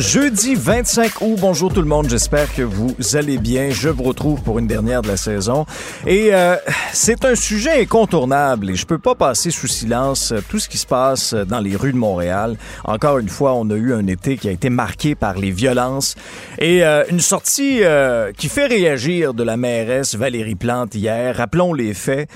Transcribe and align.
Jeudi 0.00 0.54
25 0.54 1.20
août, 1.20 1.36
bonjour 1.38 1.74
tout 1.74 1.82
le 1.82 1.86
monde, 1.86 2.08
j'espère 2.08 2.52
que 2.54 2.62
vous 2.62 2.96
allez 3.12 3.36
bien. 3.36 3.68
Je 3.68 3.90
vous 3.90 4.02
retrouve 4.02 4.40
pour 4.42 4.58
une 4.58 4.66
dernière 4.66 5.02
de 5.02 5.08
la 5.08 5.18
saison. 5.18 5.66
Et 6.06 6.30
euh, 6.32 6.56
c'est 6.94 7.26
un 7.26 7.34
sujet 7.34 7.82
incontournable 7.82 8.70
et 8.70 8.76
je 8.76 8.86
peux 8.86 8.98
pas 8.98 9.14
passer 9.14 9.50
sous 9.50 9.66
silence 9.66 10.32
tout 10.48 10.58
ce 10.58 10.70
qui 10.70 10.78
se 10.78 10.86
passe 10.86 11.34
dans 11.34 11.60
les 11.60 11.76
rues 11.76 11.92
de 11.92 11.98
Montréal. 11.98 12.56
Encore 12.84 13.18
une 13.18 13.28
fois, 13.28 13.52
on 13.52 13.68
a 13.68 13.74
eu 13.74 13.92
un 13.92 14.06
été 14.06 14.38
qui 14.38 14.48
a 14.48 14.52
été 14.52 14.70
marqué 14.70 15.14
par 15.14 15.36
les 15.36 15.50
violences 15.50 16.14
et 16.58 16.82
euh, 16.82 17.04
une 17.10 17.20
sortie 17.20 17.80
euh, 17.82 18.32
qui 18.32 18.48
fait 18.48 18.68
réagir 18.68 19.34
de 19.34 19.42
la 19.42 19.58
mairesse 19.58 20.14
Valérie 20.14 20.54
Plante 20.54 20.94
hier. 20.94 21.36
Rappelons 21.36 21.74
les 21.74 21.92
faits. 21.92 22.30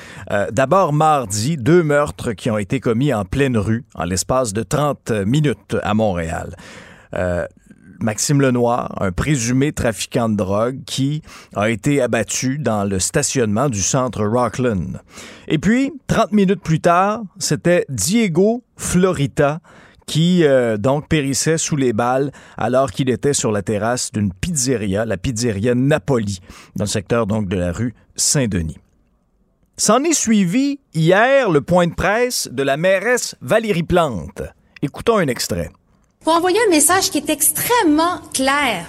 D'abord 0.52 0.92
mardi, 0.92 1.56
deux 1.56 1.82
meurtres 1.82 2.32
qui 2.32 2.51
ont 2.51 2.59
été 2.59 2.78
commis 2.78 3.15
en 3.15 3.24
pleine 3.24 3.56
rue 3.56 3.84
en 3.95 4.04
l'espace 4.04 4.52
de 4.52 4.62
30 4.62 5.12
minutes 5.24 5.76
à 5.82 5.95
Montréal. 5.95 6.56
Euh, 7.14 7.46
Maxime 8.00 8.40
Lenoir, 8.40 8.95
un 9.01 9.12
présumé 9.12 9.73
trafiquant 9.73 10.29
de 10.29 10.37
drogue 10.37 10.80
qui 10.84 11.23
a 11.54 11.71
été 11.71 12.02
abattu 12.02 12.59
dans 12.59 12.84
le 12.84 12.98
stationnement 12.98 13.68
du 13.68 13.80
centre 13.80 14.24
Rockland. 14.24 15.01
Et 15.48 15.59
puis, 15.59 15.93
30 16.09 16.32
minutes 16.32 16.60
plus 16.60 16.80
tard, 16.80 17.23
c'était 17.38 17.87
Diego 17.88 18.62
Florita 18.76 19.60
qui 20.06 20.45
euh, 20.45 20.76
donc 20.76 21.09
périssait 21.09 21.56
sous 21.56 21.76
les 21.76 21.95
balles 21.95 22.30
alors 22.59 22.90
qu'il 22.93 23.09
était 23.09 23.32
sur 23.32 23.51
la 23.51 23.62
terrasse 23.62 24.12
d'une 24.12 24.32
pizzeria, 24.34 25.06
la 25.06 25.16
pizzeria 25.16 25.74
Napoli, 25.74 26.40
dans 26.76 26.84
le 26.84 26.88
secteur 26.88 27.26
donc 27.26 27.49
de 27.49 27.56
la 27.56 27.73
rue 27.73 27.95
Saint-Denis. 28.16 28.76
S'en 29.76 30.04
est 30.04 30.12
suivi 30.12 30.78
hier 30.93 31.51
le 31.51 31.60
point 31.60 31.87
de 31.87 31.95
presse 31.95 32.49
de 32.52 32.62
la 32.62 32.76
mairesse 32.76 33.34
Valérie 33.40 33.82
Plante. 33.82 34.43
Écoutons 34.82 35.16
un 35.16 35.26
extrait 35.26 35.71
pour 36.25 36.35
envoyer 36.35 36.59
un 36.67 36.71
message 36.71 37.11
qui 37.11 37.19
est 37.19 37.30
extrêmement 37.30 38.19
clair. 38.33 38.87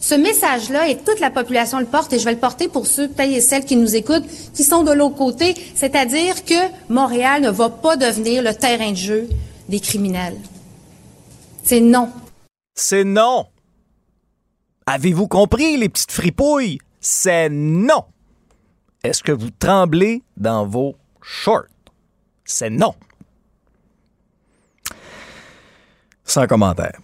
Ce 0.00 0.14
message-là, 0.14 0.88
et 0.88 0.98
toute 0.98 1.20
la 1.20 1.30
population 1.30 1.78
le 1.78 1.86
porte, 1.86 2.12
et 2.12 2.18
je 2.18 2.24
vais 2.24 2.34
le 2.34 2.38
porter 2.38 2.68
pour 2.68 2.86
ceux, 2.86 3.10
et 3.18 3.40
celles 3.40 3.64
qui 3.64 3.76
nous 3.76 3.96
écoutent, 3.96 4.26
qui 4.52 4.62
sont 4.62 4.84
de 4.84 4.92
l'autre 4.92 5.16
côté, 5.16 5.54
c'est-à-dire 5.74 6.44
que 6.44 6.54
Montréal 6.88 7.42
ne 7.42 7.50
va 7.50 7.70
pas 7.70 7.96
devenir 7.96 8.42
le 8.42 8.54
terrain 8.54 8.90
de 8.90 8.96
jeu 8.96 9.28
des 9.68 9.80
criminels. 9.80 10.36
C'est 11.64 11.80
non. 11.80 12.10
C'est 12.74 13.04
non. 13.04 13.46
Avez-vous 14.86 15.26
compris, 15.26 15.76
les 15.76 15.88
petites 15.88 16.12
fripouilles? 16.12 16.78
C'est 17.00 17.48
non. 17.48 18.04
Est-ce 19.02 19.22
que 19.22 19.32
vous 19.32 19.50
tremblez 19.50 20.22
dans 20.36 20.66
vos 20.66 20.94
shorts? 21.22 21.66
C'est 22.44 22.70
non. 22.70 22.94
Sans 26.26 26.46
commentaire. 26.46 26.98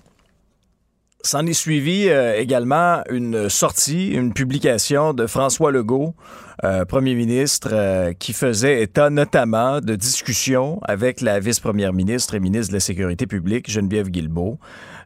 S'en 1.24 1.46
est 1.46 1.52
suivi 1.52 2.08
euh, 2.08 2.36
également 2.36 3.02
une 3.08 3.48
sortie, 3.48 4.08
une 4.08 4.34
publication 4.34 5.14
de 5.14 5.28
François 5.28 5.70
Legault, 5.70 6.16
euh, 6.64 6.84
premier 6.84 7.14
ministre, 7.14 7.68
euh, 7.70 8.12
qui 8.12 8.32
faisait 8.32 8.82
état 8.82 9.08
notamment 9.08 9.80
de 9.80 9.94
discussions 9.94 10.80
avec 10.82 11.20
la 11.20 11.38
vice-première 11.38 11.92
ministre 11.92 12.34
et 12.34 12.40
ministre 12.40 12.72
de 12.72 12.76
la 12.76 12.80
Sécurité 12.80 13.28
publique, 13.28 13.70
Geneviève 13.70 14.08
Guilbeault. 14.08 14.58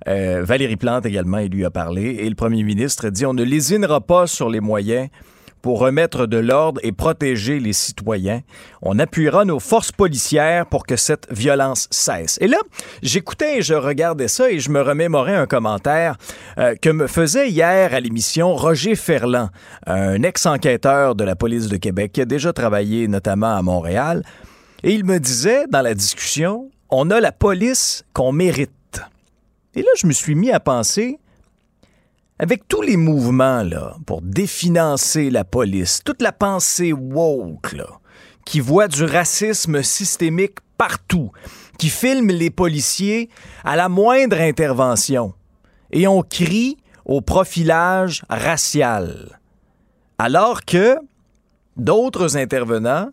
Valérie 0.06 0.76
Plante 0.76 1.04
également, 1.04 1.38
il 1.38 1.50
lui 1.50 1.64
a 1.64 1.70
parlé. 1.70 2.16
Et 2.20 2.28
le 2.28 2.36
premier 2.36 2.62
ministre 2.62 3.10
dit 3.10 3.26
on 3.26 3.34
ne 3.34 3.42
lésinera 3.42 4.00
pas 4.00 4.26
sur 4.26 4.48
les 4.48 4.60
moyens 4.60 5.08
pour 5.62 5.80
remettre 5.80 6.26
de 6.26 6.36
l'ordre 6.36 6.80
et 6.84 6.92
protéger 6.92 7.58
les 7.58 7.72
citoyens. 7.72 8.42
On 8.82 8.98
appuiera 8.98 9.44
nos 9.44 9.58
forces 9.58 9.92
policières 9.92 10.66
pour 10.66 10.86
que 10.86 10.96
cette 10.96 11.26
violence 11.32 11.88
cesse. 11.90 12.38
Et 12.40 12.46
là, 12.46 12.58
j'écoutais 13.02 13.58
et 13.58 13.62
je 13.62 13.74
regardais 13.74 14.28
ça 14.28 14.50
et 14.50 14.60
je 14.60 14.70
me 14.70 14.80
remémorais 14.80 15.34
un 15.34 15.46
commentaire 15.46 16.16
euh, 16.58 16.74
que 16.80 16.90
me 16.90 17.06
faisait 17.06 17.50
hier 17.50 17.94
à 17.94 18.00
l'émission 18.00 18.54
Roger 18.54 18.94
Ferland, 18.94 19.48
un 19.86 20.22
ex-enquêteur 20.22 21.14
de 21.14 21.24
la 21.24 21.36
police 21.36 21.68
de 21.68 21.76
Québec 21.76 22.12
qui 22.12 22.20
a 22.20 22.26
déjà 22.26 22.52
travaillé 22.52 23.08
notamment 23.08 23.56
à 23.56 23.62
Montréal. 23.62 24.22
Et 24.82 24.92
il 24.92 25.04
me 25.04 25.18
disait 25.18 25.66
dans 25.68 25.82
la 25.82 25.94
discussion, 25.94 26.70
on 26.90 27.10
a 27.10 27.20
la 27.20 27.32
police 27.32 28.04
qu'on 28.12 28.32
mérite. 28.32 28.70
Et 29.74 29.82
là, 29.82 29.88
je 29.96 30.06
me 30.06 30.12
suis 30.12 30.34
mis 30.34 30.52
à 30.52 30.60
penser, 30.60 31.18
avec 32.38 32.68
tous 32.68 32.82
les 32.82 32.96
mouvements 32.96 33.62
là, 33.62 33.96
pour 34.06 34.20
définancer 34.22 35.30
la 35.30 35.44
police, 35.44 36.02
toute 36.04 36.20
la 36.22 36.32
pensée 36.32 36.92
woke 36.92 37.76
qui 38.44 38.60
voit 38.60 38.88
du 38.88 39.04
racisme 39.04 39.82
systémique 39.82 40.58
partout, 40.78 41.32
qui 41.78 41.88
filme 41.88 42.28
les 42.28 42.50
policiers 42.50 43.28
à 43.64 43.76
la 43.76 43.88
moindre 43.88 44.40
intervention, 44.40 45.34
et 45.90 46.06
on 46.06 46.22
crie 46.22 46.76
au 47.04 47.20
profilage 47.20 48.22
racial. 48.28 49.38
Alors 50.18 50.64
que 50.64 50.96
d'autres 51.76 52.36
intervenants, 52.36 53.08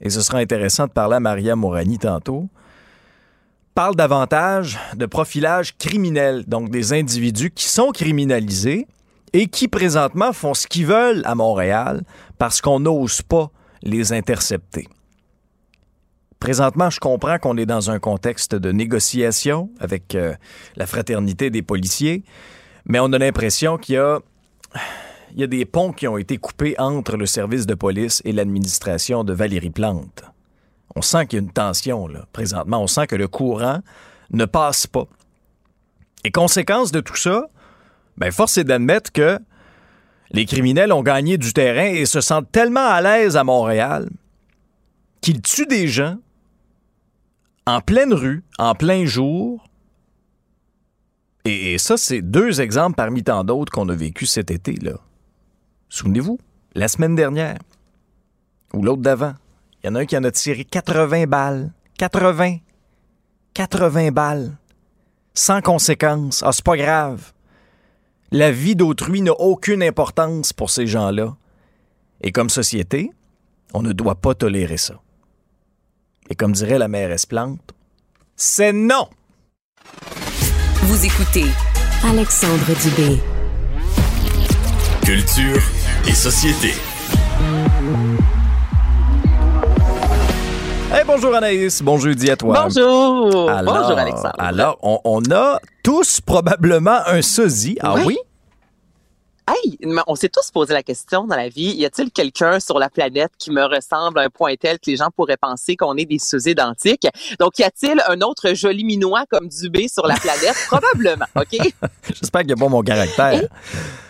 et 0.00 0.10
ce 0.10 0.20
sera 0.22 0.38
intéressant 0.38 0.86
de 0.86 0.92
parler 0.92 1.16
à 1.16 1.20
Maria 1.20 1.56
Morani 1.56 1.98
tantôt, 1.98 2.48
parle 3.74 3.96
davantage 3.96 4.78
de 4.96 5.06
profilage 5.06 5.76
criminel, 5.76 6.44
donc 6.46 6.70
des 6.70 6.92
individus 6.92 7.50
qui 7.50 7.66
sont 7.66 7.90
criminalisés 7.92 8.86
et 9.32 9.46
qui 9.46 9.68
présentement 9.68 10.32
font 10.32 10.54
ce 10.54 10.66
qu'ils 10.66 10.86
veulent 10.86 11.22
à 11.24 11.34
Montréal 11.34 12.02
parce 12.38 12.60
qu'on 12.60 12.80
n'ose 12.80 13.22
pas 13.22 13.50
les 13.82 14.12
intercepter. 14.12 14.88
Présentement, 16.40 16.88
je 16.88 17.00
comprends 17.00 17.38
qu'on 17.38 17.58
est 17.58 17.66
dans 17.66 17.90
un 17.90 17.98
contexte 17.98 18.54
de 18.54 18.72
négociation 18.72 19.70
avec 19.78 20.14
euh, 20.14 20.34
la 20.76 20.86
fraternité 20.86 21.50
des 21.50 21.62
policiers, 21.62 22.24
mais 22.86 22.98
on 22.98 23.12
a 23.12 23.18
l'impression 23.18 23.76
qu'il 23.76 23.96
y 23.96 23.98
a, 23.98 24.20
il 25.34 25.40
y 25.40 25.44
a 25.44 25.46
des 25.46 25.66
ponts 25.66 25.92
qui 25.92 26.08
ont 26.08 26.16
été 26.16 26.38
coupés 26.38 26.74
entre 26.78 27.18
le 27.18 27.26
service 27.26 27.66
de 27.66 27.74
police 27.74 28.22
et 28.24 28.32
l'administration 28.32 29.22
de 29.22 29.34
Valérie 29.34 29.70
Plante. 29.70 30.24
On 30.96 31.02
sent 31.02 31.26
qu'il 31.26 31.38
y 31.38 31.42
a 31.42 31.44
une 31.44 31.52
tension, 31.52 32.08
là, 32.08 32.26
présentement. 32.32 32.82
On 32.82 32.86
sent 32.86 33.06
que 33.06 33.16
le 33.16 33.28
courant 33.28 33.80
ne 34.30 34.44
passe 34.44 34.86
pas. 34.86 35.06
Et 36.24 36.30
conséquence 36.30 36.92
de 36.92 37.00
tout 37.00 37.16
ça, 37.16 37.46
ben, 38.16 38.30
force 38.30 38.58
est 38.58 38.64
d'admettre 38.64 39.12
que 39.12 39.38
les 40.32 40.46
criminels 40.46 40.92
ont 40.92 41.02
gagné 41.02 41.38
du 41.38 41.52
terrain 41.52 41.86
et 41.86 42.04
se 42.06 42.20
sentent 42.20 42.50
tellement 42.52 42.86
à 42.86 43.00
l'aise 43.00 43.36
à 43.36 43.44
Montréal 43.44 44.08
qu'ils 45.20 45.42
tuent 45.42 45.66
des 45.66 45.88
gens 45.88 46.16
en 47.66 47.80
pleine 47.80 48.12
rue, 48.12 48.42
en 48.58 48.74
plein 48.74 49.04
jour. 49.06 49.64
Et, 51.44 51.78
ça, 51.78 51.96
c'est 51.96 52.22
deux 52.22 52.60
exemples 52.60 52.96
parmi 52.96 53.22
tant 53.22 53.44
d'autres 53.44 53.72
qu'on 53.72 53.88
a 53.88 53.94
vécu 53.94 54.26
cet 54.26 54.50
été, 54.50 54.74
là. 54.74 54.92
Souvenez-vous, 55.88 56.38
la 56.74 56.88
semaine 56.88 57.16
dernière, 57.16 57.58
ou 58.72 58.82
l'autre 58.82 59.02
d'avant, 59.02 59.34
il 59.82 59.86
y 59.86 59.88
en 59.90 59.94
a 59.94 60.00
un 60.00 60.06
qui 60.06 60.16
en 60.16 60.24
a 60.24 60.30
tiré 60.30 60.64
80 60.64 61.26
balles. 61.26 61.72
80. 61.98 62.58
80 63.54 64.10
balles. 64.10 64.56
Sans 65.34 65.60
conséquence. 65.62 66.42
Ah, 66.44 66.52
c'est 66.52 66.64
pas 66.64 66.76
grave. 66.76 67.32
La 68.30 68.52
vie 68.52 68.76
d'autrui 68.76 69.22
n'a 69.22 69.32
aucune 69.32 69.82
importance 69.82 70.52
pour 70.52 70.70
ces 70.70 70.86
gens-là. 70.86 71.36
Et 72.20 72.32
comme 72.32 72.50
société, 72.50 73.10
on 73.72 73.82
ne 73.82 73.92
doit 73.92 74.16
pas 74.16 74.34
tolérer 74.34 74.76
ça. 74.76 75.00
Et 76.28 76.34
comme 76.34 76.52
dirait 76.52 76.78
la 76.78 76.88
mairesse 76.88 77.26
Plante, 77.26 77.74
c'est 78.36 78.72
non! 78.72 79.08
Vous 80.82 81.04
écoutez 81.04 81.46
Alexandre 82.04 82.66
Dubé. 82.82 83.18
Culture 85.04 85.62
et 86.06 86.14
société. 86.14 86.72
Hey, 90.92 91.04
bonjour 91.06 91.32
Anaïs, 91.36 91.82
bon 91.82 91.98
jeudi 91.98 92.32
à 92.32 92.36
toi. 92.36 92.64
Bonjour. 92.64 93.48
bonjour 93.64 93.96
Alexandre. 93.96 94.34
Alors, 94.38 94.76
on, 94.82 95.22
a 95.30 95.60
tous 95.84 96.20
probablement 96.20 96.98
un 97.06 97.22
sosie. 97.22 97.78
Ah 97.80 97.94
oui? 98.04 98.18
Hey, 99.50 99.76
on 100.06 100.14
s'est 100.14 100.28
tous 100.28 100.52
posé 100.52 100.72
la 100.74 100.84
question 100.84 101.24
dans 101.24 101.34
la 101.34 101.48
vie, 101.48 101.72
y 101.72 101.84
a-t-il 101.84 102.12
quelqu'un 102.12 102.60
sur 102.60 102.78
la 102.78 102.88
planète 102.88 103.32
qui 103.36 103.50
me 103.50 103.64
ressemble 103.64 104.20
à 104.20 104.22
un 104.22 104.28
point 104.28 104.54
tel 104.54 104.78
que 104.78 104.88
les 104.88 104.96
gens 104.96 105.08
pourraient 105.10 105.36
penser 105.36 105.74
qu'on 105.74 105.96
est 105.96 106.04
des 106.04 106.20
sous 106.20 106.48
identiques? 106.48 107.08
Donc, 107.40 107.58
y 107.58 107.64
a-t-il 107.64 108.00
un 108.06 108.20
autre 108.20 108.54
joli 108.54 108.84
minois 108.84 109.24
comme 109.28 109.48
Dubé 109.48 109.88
sur 109.88 110.06
la 110.06 110.14
planète? 110.14 110.54
Probablement, 110.68 111.26
OK? 111.34 111.58
J'espère 112.14 112.42
qu'il 112.42 112.52
a 112.52 112.56
pas 112.56 112.68
mon 112.68 112.82
caractère. 112.82 113.42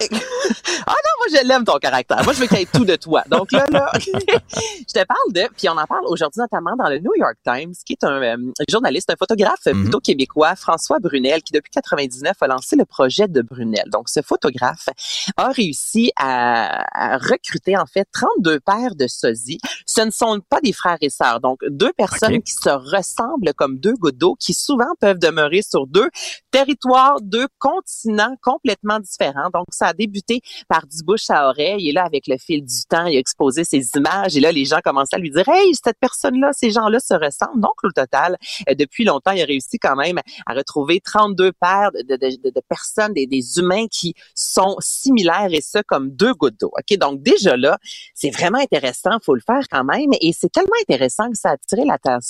ah 0.00 0.94
non, 0.94 1.14
moi, 1.18 1.26
je 1.30 1.46
l'aime 1.46 1.64
ton 1.64 1.78
caractère. 1.78 2.22
Moi, 2.24 2.34
je 2.34 2.40
veux 2.40 2.46
qu'il 2.46 2.58
y 2.58 2.62
ait 2.62 2.68
tout 2.70 2.84
de 2.84 2.96
toi. 2.96 3.22
Donc 3.28 3.52
là, 3.52 3.64
là, 3.70 3.90
je 3.98 4.92
te 4.92 5.04
parle 5.04 5.32
de, 5.32 5.48
puis 5.56 5.70
on 5.70 5.78
en 5.78 5.86
parle 5.86 6.04
aujourd'hui 6.06 6.40
notamment 6.40 6.76
dans 6.76 6.90
le 6.90 6.98
New 6.98 7.14
York 7.16 7.36
Times, 7.44 7.72
qui 7.86 7.94
est 7.94 8.04
un 8.04 8.22
euh, 8.22 8.36
journaliste, 8.68 9.10
un 9.10 9.16
photographe 9.18 9.64
mhm. 9.66 9.84
plutôt 9.84 10.00
québécois, 10.00 10.54
François 10.54 10.98
Brunel, 10.98 11.42
qui 11.42 11.52
depuis 11.52 11.70
99 11.70 12.36
a 12.38 12.46
lancé 12.46 12.76
le 12.76 12.84
projet 12.84 13.26
de 13.26 13.40
Brunel. 13.40 13.84
Donc, 13.90 14.10
ce 14.10 14.20
photographe 14.20 14.88
a 15.36 15.48
réussi 15.48 16.10
à, 16.16 17.18
recruter 17.18 17.76
en 17.76 17.86
fait 17.86 18.06
32 18.12 18.60
paires 18.60 18.94
de 18.94 19.06
sosies. 19.06 19.58
Ce 19.86 20.00
ne 20.00 20.10
sont 20.10 20.40
pas 20.48 20.60
des 20.60 20.72
frères 20.72 20.98
et 21.00 21.10
sœurs, 21.10 21.40
donc 21.40 21.60
deux 21.68 21.92
personnes 21.92 22.42
qui 22.42 22.52
se 22.52 22.70
ressemblent 22.70 23.52
comme 23.54 23.78
deux 23.78 23.94
gouttes 23.94 24.16
d'eau, 24.16 24.36
qui 24.38 24.54
souvent 24.54 24.92
peuvent 25.00 25.18
demeurer 25.18 25.62
sur 25.62 25.86
deux 25.86 26.08
territoires, 26.50 27.20
deux 27.20 27.46
continents 27.58 28.36
complètement 28.42 29.00
différents. 29.00 29.50
Donc, 29.52 29.66
ça 29.70 29.88
a 29.88 29.92
débuté 29.92 30.40
par 30.68 30.86
du 30.86 31.02
bouche 31.02 31.30
à 31.30 31.48
oreille 31.48 31.88
et 31.88 31.92
là, 31.92 32.04
avec 32.04 32.26
le 32.26 32.36
fil 32.38 32.64
du 32.64 32.84
temps, 32.88 33.06
il 33.06 33.16
a 33.16 33.18
exposé 33.18 33.64
ses 33.64 33.90
images 33.96 34.36
et 34.36 34.40
là, 34.40 34.52
les 34.52 34.64
gens 34.64 34.80
commençaient 34.82 35.16
à 35.16 35.18
lui 35.18 35.30
dire, 35.30 35.48
hey, 35.48 35.74
cette 35.74 35.98
personne-là, 36.00 36.50
ces 36.52 36.70
gens-là 36.70 36.98
se 37.00 37.14
ressemblent. 37.14 37.60
Donc, 37.60 37.74
au 37.82 37.90
total, 37.90 38.36
euh, 38.68 38.74
depuis 38.74 39.04
longtemps, 39.04 39.32
il 39.32 39.42
a 39.42 39.44
réussi 39.44 39.78
quand 39.78 39.96
même 39.96 40.18
à 40.46 40.54
retrouver 40.54 41.00
32 41.00 41.52
paires 41.52 41.90
de, 41.92 42.02
de, 42.02 42.16
de, 42.16 42.50
de 42.50 42.62
personnes, 42.68 43.12
des, 43.12 43.26
des 43.26 43.58
humains 43.58 43.86
qui 43.90 44.14
sont 44.34 44.76
similaires 45.10 45.48
et 45.50 45.60
ça 45.60 45.82
comme 45.82 46.10
deux 46.10 46.34
gouttes 46.34 46.58
d'eau. 46.60 46.70
OK? 46.72 46.98
Donc, 46.98 47.22
déjà 47.22 47.56
là, 47.56 47.78
c'est 48.14 48.30
vraiment 48.30 48.58
intéressant. 48.58 49.10
faut 49.24 49.34
le 49.34 49.42
faire 49.44 49.64
quand 49.70 49.84
même. 49.84 50.10
Et 50.20 50.32
c'est 50.32 50.50
tellement 50.50 50.76
intéressant 50.80 51.30
que 51.30 51.36
ça 51.36 51.50
a 51.50 51.52
attiré 51.54 51.82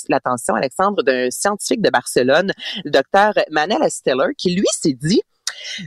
l'attention, 0.09 0.55
Alexandre, 0.55 1.03
d'un 1.03 1.29
scientifique 1.29 1.81
de 1.81 1.89
Barcelone, 1.89 2.51
le 2.83 2.91
docteur 2.91 3.33
Manel 3.51 3.79
Steller, 3.89 4.33
qui 4.37 4.55
lui 4.55 4.67
s'est 4.71 4.93
dit, 4.93 5.21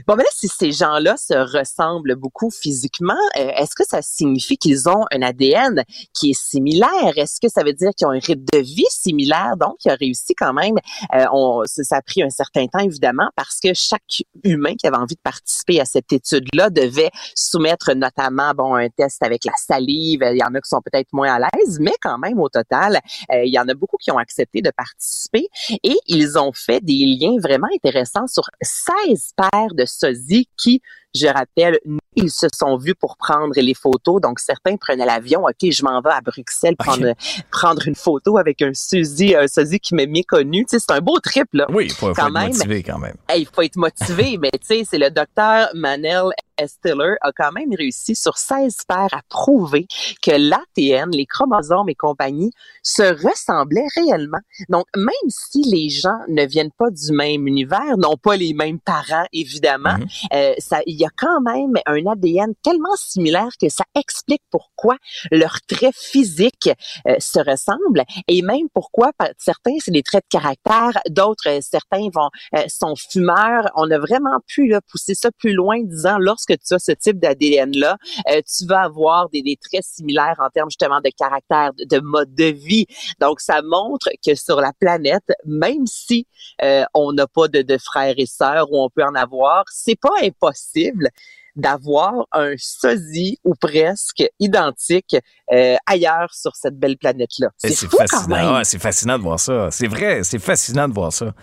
Bon, 0.07 0.15
mais 0.15 0.25
si 0.31 0.47
ces 0.47 0.71
gens-là 0.71 1.15
se 1.17 1.33
ressemblent 1.33 2.15
beaucoup 2.15 2.49
physiquement, 2.49 3.13
euh, 3.37 3.49
est-ce 3.57 3.75
que 3.75 3.85
ça 3.85 4.01
signifie 4.01 4.57
qu'ils 4.57 4.89
ont 4.89 5.03
un 5.11 5.21
ADN 5.21 5.83
qui 6.13 6.31
est 6.31 6.39
similaire? 6.39 7.13
Est-ce 7.15 7.39
que 7.39 7.49
ça 7.49 7.63
veut 7.63 7.73
dire 7.73 7.91
qu'ils 7.95 8.07
ont 8.07 8.11
un 8.11 8.19
rythme 8.19 8.45
de 8.51 8.59
vie 8.59 8.85
similaire? 8.89 9.55
Donc, 9.57 9.75
il 9.85 9.91
a 9.91 9.95
réussi 9.95 10.33
quand 10.35 10.53
même? 10.53 10.75
Euh, 11.13 11.25
on, 11.31 11.63
ça 11.65 11.97
a 11.97 12.01
pris 12.01 12.23
un 12.23 12.29
certain 12.29 12.67
temps, 12.67 12.79
évidemment, 12.79 13.29
parce 13.35 13.59
que 13.61 13.73
chaque 13.73 14.23
humain 14.43 14.75
qui 14.75 14.87
avait 14.87 14.97
envie 14.97 15.15
de 15.15 15.21
participer 15.21 15.79
à 15.79 15.85
cette 15.85 16.11
étude-là 16.11 16.69
devait 16.69 17.11
soumettre 17.35 17.93
notamment, 17.93 18.53
bon, 18.53 18.75
un 18.75 18.89
test 18.89 19.21
avec 19.23 19.45
la 19.45 19.53
salive. 19.57 20.21
Il 20.31 20.37
y 20.37 20.43
en 20.43 20.53
a 20.55 20.61
qui 20.61 20.69
sont 20.69 20.81
peut-être 20.81 21.11
moins 21.13 21.33
à 21.33 21.39
l'aise, 21.39 21.79
mais 21.79 21.93
quand 22.01 22.17
même, 22.17 22.39
au 22.39 22.49
total, 22.49 22.99
euh, 23.31 23.43
il 23.43 23.53
y 23.53 23.59
en 23.59 23.67
a 23.67 23.73
beaucoup 23.73 23.97
qui 23.97 24.11
ont 24.11 24.17
accepté 24.17 24.61
de 24.61 24.71
participer 24.75 25.47
et 25.83 25.95
ils 26.07 26.37
ont 26.37 26.51
fait 26.53 26.83
des 26.83 27.05
liens 27.05 27.37
vraiment 27.41 27.67
intéressants 27.73 28.27
sur 28.27 28.49
16 28.61 29.33
de 29.73 29.85
sosie 29.85 30.47
qui, 30.57 30.81
je 31.15 31.27
rappelle, 31.27 31.79
ils 32.15 32.31
se 32.31 32.47
sont 32.53 32.77
vus 32.77 32.95
pour 32.95 33.17
prendre 33.17 33.53
les 33.55 33.73
photos. 33.73 34.21
Donc, 34.21 34.39
certains 34.39 34.75
prenaient 34.75 35.05
l'avion. 35.05 35.43
OK, 35.43 35.71
je 35.71 35.83
m'en 35.83 36.01
vais 36.01 36.11
à 36.11 36.21
Bruxelles 36.21 36.75
prendre, 36.75 37.13
prendre 37.51 37.87
une 37.87 37.95
photo 37.95 38.37
avec 38.37 38.61
un 38.61 38.73
sosie, 38.73 39.35
un 39.35 39.47
sosie 39.47 39.79
qui 39.79 39.95
m'est 39.95 40.07
méconnu. 40.07 40.65
Tu 40.65 40.77
sais, 40.77 40.85
c'est 40.85 40.93
un 40.93 41.01
beau 41.01 41.19
trip, 41.19 41.47
là. 41.53 41.65
Oui, 41.69 41.85
il 41.85 41.93
faut, 41.93 42.11
être 42.11 42.29
motivé 42.29 42.83
quand 42.83 42.99
même. 42.99 43.15
il 43.35 43.47
faut 43.47 43.61
être 43.61 43.77
motivé, 43.77 44.37
mais 44.41 44.51
tu 44.51 44.59
sais, 44.67 44.83
c'est 44.89 44.97
le 44.97 45.09
docteur 45.09 45.69
Manel 45.73 46.31
Estiller 46.57 47.15
a 47.21 47.31
quand 47.31 47.51
même 47.51 47.73
réussi 47.73 48.15
sur 48.15 48.37
16 48.37 48.77
paires 48.87 49.13
à 49.13 49.21
prouver 49.29 49.87
que 50.21 50.31
l'ATN, 50.31 51.09
les 51.11 51.25
chromosomes 51.25 51.89
et 51.89 51.95
compagnie 51.95 52.51
se 52.83 53.03
ressemblaient 53.03 53.87
réellement. 53.95 54.39
Donc, 54.69 54.85
même 54.95 55.29
si 55.29 55.63
les 55.63 55.89
gens 55.89 56.19
ne 56.27 56.45
viennent 56.45 56.71
pas 56.77 56.89
du 56.89 57.11
même 57.11 57.47
univers, 57.47 57.97
n'ont 57.97 58.17
pas 58.17 58.35
les 58.35 58.53
mêmes 58.53 58.79
parents, 58.79 59.25
évidemment, 59.33 59.97
mhm. 59.97 60.07
euh, 60.33 60.53
ça, 60.59 60.79
il 60.85 60.95
y 60.95 61.05
a 61.05 61.09
quand 61.17 61.41
même 61.41 61.73
un 61.85 62.05
ADN 62.05 62.53
tellement 62.63 62.95
similaire 62.95 63.49
que 63.59 63.69
ça 63.69 63.83
explique 63.95 64.43
pourquoi 64.51 64.97
leurs 65.31 65.61
traits 65.67 65.95
physiques 65.95 66.69
euh, 67.07 67.15
se 67.19 67.39
ressemblent 67.39 68.03
et 68.27 68.41
même 68.41 68.67
pourquoi 68.73 69.11
certains, 69.37 69.75
c'est 69.79 69.91
des 69.91 70.03
traits 70.03 70.25
de 70.31 70.37
caractère, 70.37 71.01
d'autres, 71.09 71.49
euh, 71.49 71.59
certains 71.61 72.07
vont 72.13 72.29
sont 72.67 72.95
fumeurs. 72.95 73.69
On 73.75 73.89
a 73.91 73.97
vraiment 73.97 74.39
pu 74.47 74.67
là, 74.67 74.79
pousser 74.81 75.15
ça 75.15 75.29
plus 75.31 75.53
loin, 75.53 75.81
disant 75.83 76.17
lorsque 76.19 76.44
que 76.45 76.53
tu 76.53 76.73
as 76.73 76.79
ce 76.79 76.91
type 76.91 77.19
d'ADN-là, 77.19 77.97
euh, 78.29 78.41
tu 78.41 78.65
vas 78.65 78.81
avoir 78.81 79.29
des, 79.29 79.57
traits 79.61 79.83
similaires 79.83 80.35
en 80.39 80.49
termes 80.49 80.69
justement 80.69 81.01
de 81.01 81.09
caractère, 81.17 81.71
de, 81.73 81.99
mode 81.99 82.33
de 82.35 82.45
vie. 82.45 82.85
Donc, 83.19 83.39
ça 83.39 83.61
montre 83.61 84.09
que 84.25 84.35
sur 84.35 84.59
la 84.61 84.73
planète, 84.79 85.31
même 85.45 85.85
si 85.85 86.27
euh, 86.63 86.83
on 86.93 87.13
n'a 87.13 87.27
pas 87.27 87.47
de, 87.47 87.61
de 87.61 87.77
frères 87.77 88.15
et 88.17 88.25
sœurs 88.25 88.71
ou 88.71 88.83
on 88.83 88.89
peut 88.89 89.03
en 89.03 89.15
avoir, 89.15 89.63
c'est 89.71 89.99
pas 89.99 90.13
impossible 90.21 91.09
d'avoir 91.55 92.27
un 92.31 92.53
sosie 92.57 93.39
ou 93.43 93.55
presque 93.55 94.23
identique 94.39 95.15
euh, 95.51 95.75
ailleurs 95.85 96.33
sur 96.33 96.55
cette 96.55 96.77
belle 96.77 96.97
planète-là. 96.97 97.49
C'est 97.57 97.89
fascinant. 97.89 98.63
c'est 98.63 98.79
fascinant 98.79 99.17
de 99.17 99.23
voir 99.23 99.39
ça. 99.39 99.69
C'est 99.71 99.87
vrai, 99.87 100.23
c'est 100.23 100.39
fascinant 100.39 100.87
de 100.87 100.93
voir 100.93 101.13
ça. 101.13 101.33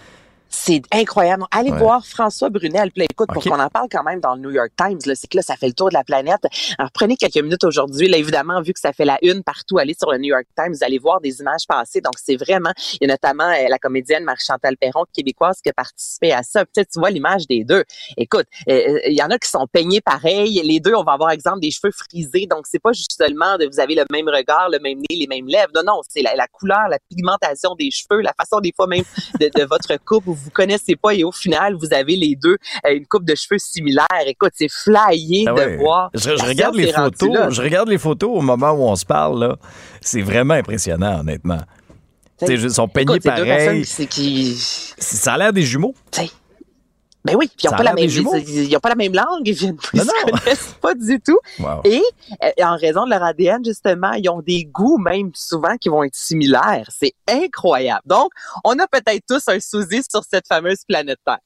C'est 0.55 0.83
incroyable. 0.93 1.45
Allez 1.51 1.71
voir 1.71 2.07
François 2.07 2.51
Brunel. 2.51 2.93
Puis 2.93 3.07
écoute, 3.11 3.31
pour 3.33 3.43
qu'on 3.43 3.59
en 3.59 3.69
parle 3.69 3.89
quand 3.91 4.03
même 4.03 4.21
dans 4.21 4.35
le 4.35 4.43
New 4.43 4.51
York 4.51 4.71
Times, 4.77 4.99
c'est 5.01 5.27
que 5.27 5.39
là, 5.39 5.43
ça 5.43 5.57
fait 5.57 5.67
le 5.67 5.73
tour 5.73 5.89
de 5.89 5.95
la 5.95 6.05
planète. 6.05 6.43
Alors, 6.79 6.91
prenez 6.93 7.17
quelques 7.17 7.43
minutes 7.43 7.65
aujourd'hui. 7.65 8.07
Là, 8.07 8.19
évidemment, 8.19 8.61
vu 8.61 8.75
que 8.75 8.79
ça 8.79 8.93
fait 8.93 9.07
la 9.07 9.19
une 9.23 9.43
partout, 9.43 9.79
allez 9.79 9.95
sur 9.95 10.13
le 10.13 10.19
New 10.19 10.29
York 10.29 10.45
Times, 10.55 10.73
vous 10.73 10.85
allez 10.85 10.99
voir 10.99 11.21
des 11.21 11.41
images 11.41 11.67
passées. 11.67 12.03
Donc, 12.03 12.15
c'est 12.23 12.37
vraiment, 12.37 12.71
il 13.01 13.09
y 13.09 13.11
a 13.11 13.15
notamment 13.15 13.49
euh, 13.49 13.67
la 13.69 13.79
comédienne 13.79 14.25
Marie-Chantal 14.25 14.77
Perron, 14.77 15.05
québécoise, 15.13 15.61
qui 15.63 15.71
a 15.71 15.73
participé 15.73 16.33
à 16.33 16.43
ça. 16.43 16.67
Peut-être 16.67 16.91
tu 16.93 17.01
vois 17.01 17.11
l'image 17.11 17.47
des 17.47 17.65
deux. 17.65 17.85
Écoute, 18.19 18.47
euh, 18.69 18.73
euh, 18.73 19.01
il 19.07 19.19
y 19.19 19.23
en 19.23 19.31
a 19.31 19.39
qui 19.39 19.49
sont 19.49 19.67
peignés 19.67 20.03
pareil. 20.03 20.61
Les 20.65 20.81
deux, 20.81 20.95
on 20.95 21.03
va 21.03 21.13
avoir, 21.13 21.31
exemple, 21.31 21.61
des 21.61 21.71
cheveux 21.71 21.93
frisés. 21.93 22.47
Donc, 22.47 22.67
c'est 22.71 22.79
pas 22.79 22.93
juste 22.93 23.15
seulement 23.17 23.57
de 23.57 23.67
vous 23.67 23.81
avez 23.81 23.95
le 23.95 24.05
même 24.13 24.29
regard, 24.29 24.69
le 24.69 24.79
même 24.81 24.99
nez, 24.99 25.17
les 25.17 25.27
mêmes 25.27 25.47
lèvres. 25.47 25.73
Non, 25.75 25.83
non, 25.83 26.01
c'est 26.07 26.23
la, 26.23 26.47
couleur, 26.49 26.89
la 26.91 26.99
pigmentation 27.09 27.75
des 27.75 27.91
cheveux, 27.91 28.21
la 28.21 28.35
façon 28.39 28.61
des 28.61 28.73
fois 28.77 28.87
même 28.87 29.05
de, 29.41 29.51
de 29.55 29.65
votre 29.65 29.97
coupe 30.05 30.27
vous 30.43 30.51
connaissez 30.51 30.97
pas 30.97 31.15
et 31.15 31.25
au 31.25 31.33
final, 31.33 31.75
vous 31.75 31.93
avez 31.93 32.17
les 32.17 32.37
deux 32.37 32.57
euh, 32.87 32.95
une 32.95 33.07
coupe 33.07 33.25
de 33.25 33.35
cheveux 33.35 33.59
similaire. 33.59 34.07
Écoute, 34.27 34.53
c'est 34.55 34.71
flyé 34.71 35.45
ah 35.49 35.53
de 35.55 35.77
voir. 35.77 36.11
Je, 36.15 36.31
regarde 36.31 36.75
les 36.75 36.93
photos. 36.93 37.55
Je 37.55 37.63
regarde 37.63 37.89
les 37.89 37.99
photos 37.99 38.31
au 38.33 38.41
moment 38.41 38.73
où 38.73 38.83
on 38.83 38.97
se 38.97 39.05
parle. 39.05 39.57
C'est 40.01 40.23
vraiment 40.23 40.55
impressionnant, 40.55 41.21
honnêtement. 41.21 41.61
Ils 42.49 42.71
sont 42.71 42.89
peignés 42.89 43.21
pareil. 43.21 43.85
Qui... 44.11 44.57
Ça 44.99 45.35
a 45.35 45.39
l'air 45.39 45.53
des 45.53 45.63
jumeaux. 45.63 45.95
Ben 47.25 47.37
oui, 47.37 47.47
puis 47.47 47.67
ils 47.67 47.71
n'ont 47.71 47.77
pas, 47.77 47.85
la 47.85 47.95
même, 47.95 48.09
ils, 48.09 48.77
ont 48.77 48.81
pas 48.81 48.89
la 48.89 48.95
même 48.97 49.15
langue, 49.15 49.43
ils 49.45 49.53
viennent 49.53 49.77
ils 49.95 50.01
se 50.01 50.31
connaissent 50.31 50.75
pas 50.81 50.95
du 50.95 51.21
tout. 51.21 51.39
Et 51.85 52.03
euh, 52.43 52.65
en 52.65 52.77
raison 52.77 53.05
de 53.05 53.11
leur 53.11 53.23
ADN, 53.23 53.65
justement, 53.65 54.13
ils 54.13 54.29
ont 54.29 54.43
des 54.43 54.65
goûts 54.65 54.99
même 54.99 55.31
souvent 55.35 55.77
qui 55.77 55.89
vont 55.89 56.03
être 56.03 56.17
similaires. 56.17 56.89
C'est 56.91 57.15
incroyable. 57.29 58.03
Donc, 58.07 58.31
on 58.65 58.77
a 58.79 58.89
peut-être 58.89 59.23
tous 59.29 59.47
un 59.49 59.61
souci 59.61 60.03
sur 60.11 60.23
cette 60.29 60.49
fameuse 60.49 60.85
planète 60.87 61.19
Terre. 61.25 61.39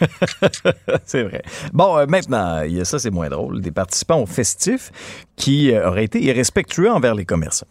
c'est 1.06 1.22
vrai. 1.22 1.42
Bon, 1.72 1.96
euh, 1.96 2.06
maintenant, 2.06 2.62
ça 2.84 2.98
c'est 2.98 3.10
moins 3.10 3.28
drôle. 3.28 3.60
Des 3.60 3.70
participants 3.70 4.20
au 4.20 4.26
festif 4.26 4.90
qui 5.36 5.72
euh, 5.72 5.88
auraient 5.88 6.04
été 6.04 6.20
irrespectueux 6.20 6.90
envers 6.90 7.14
les 7.14 7.24
commerçants. 7.24 7.68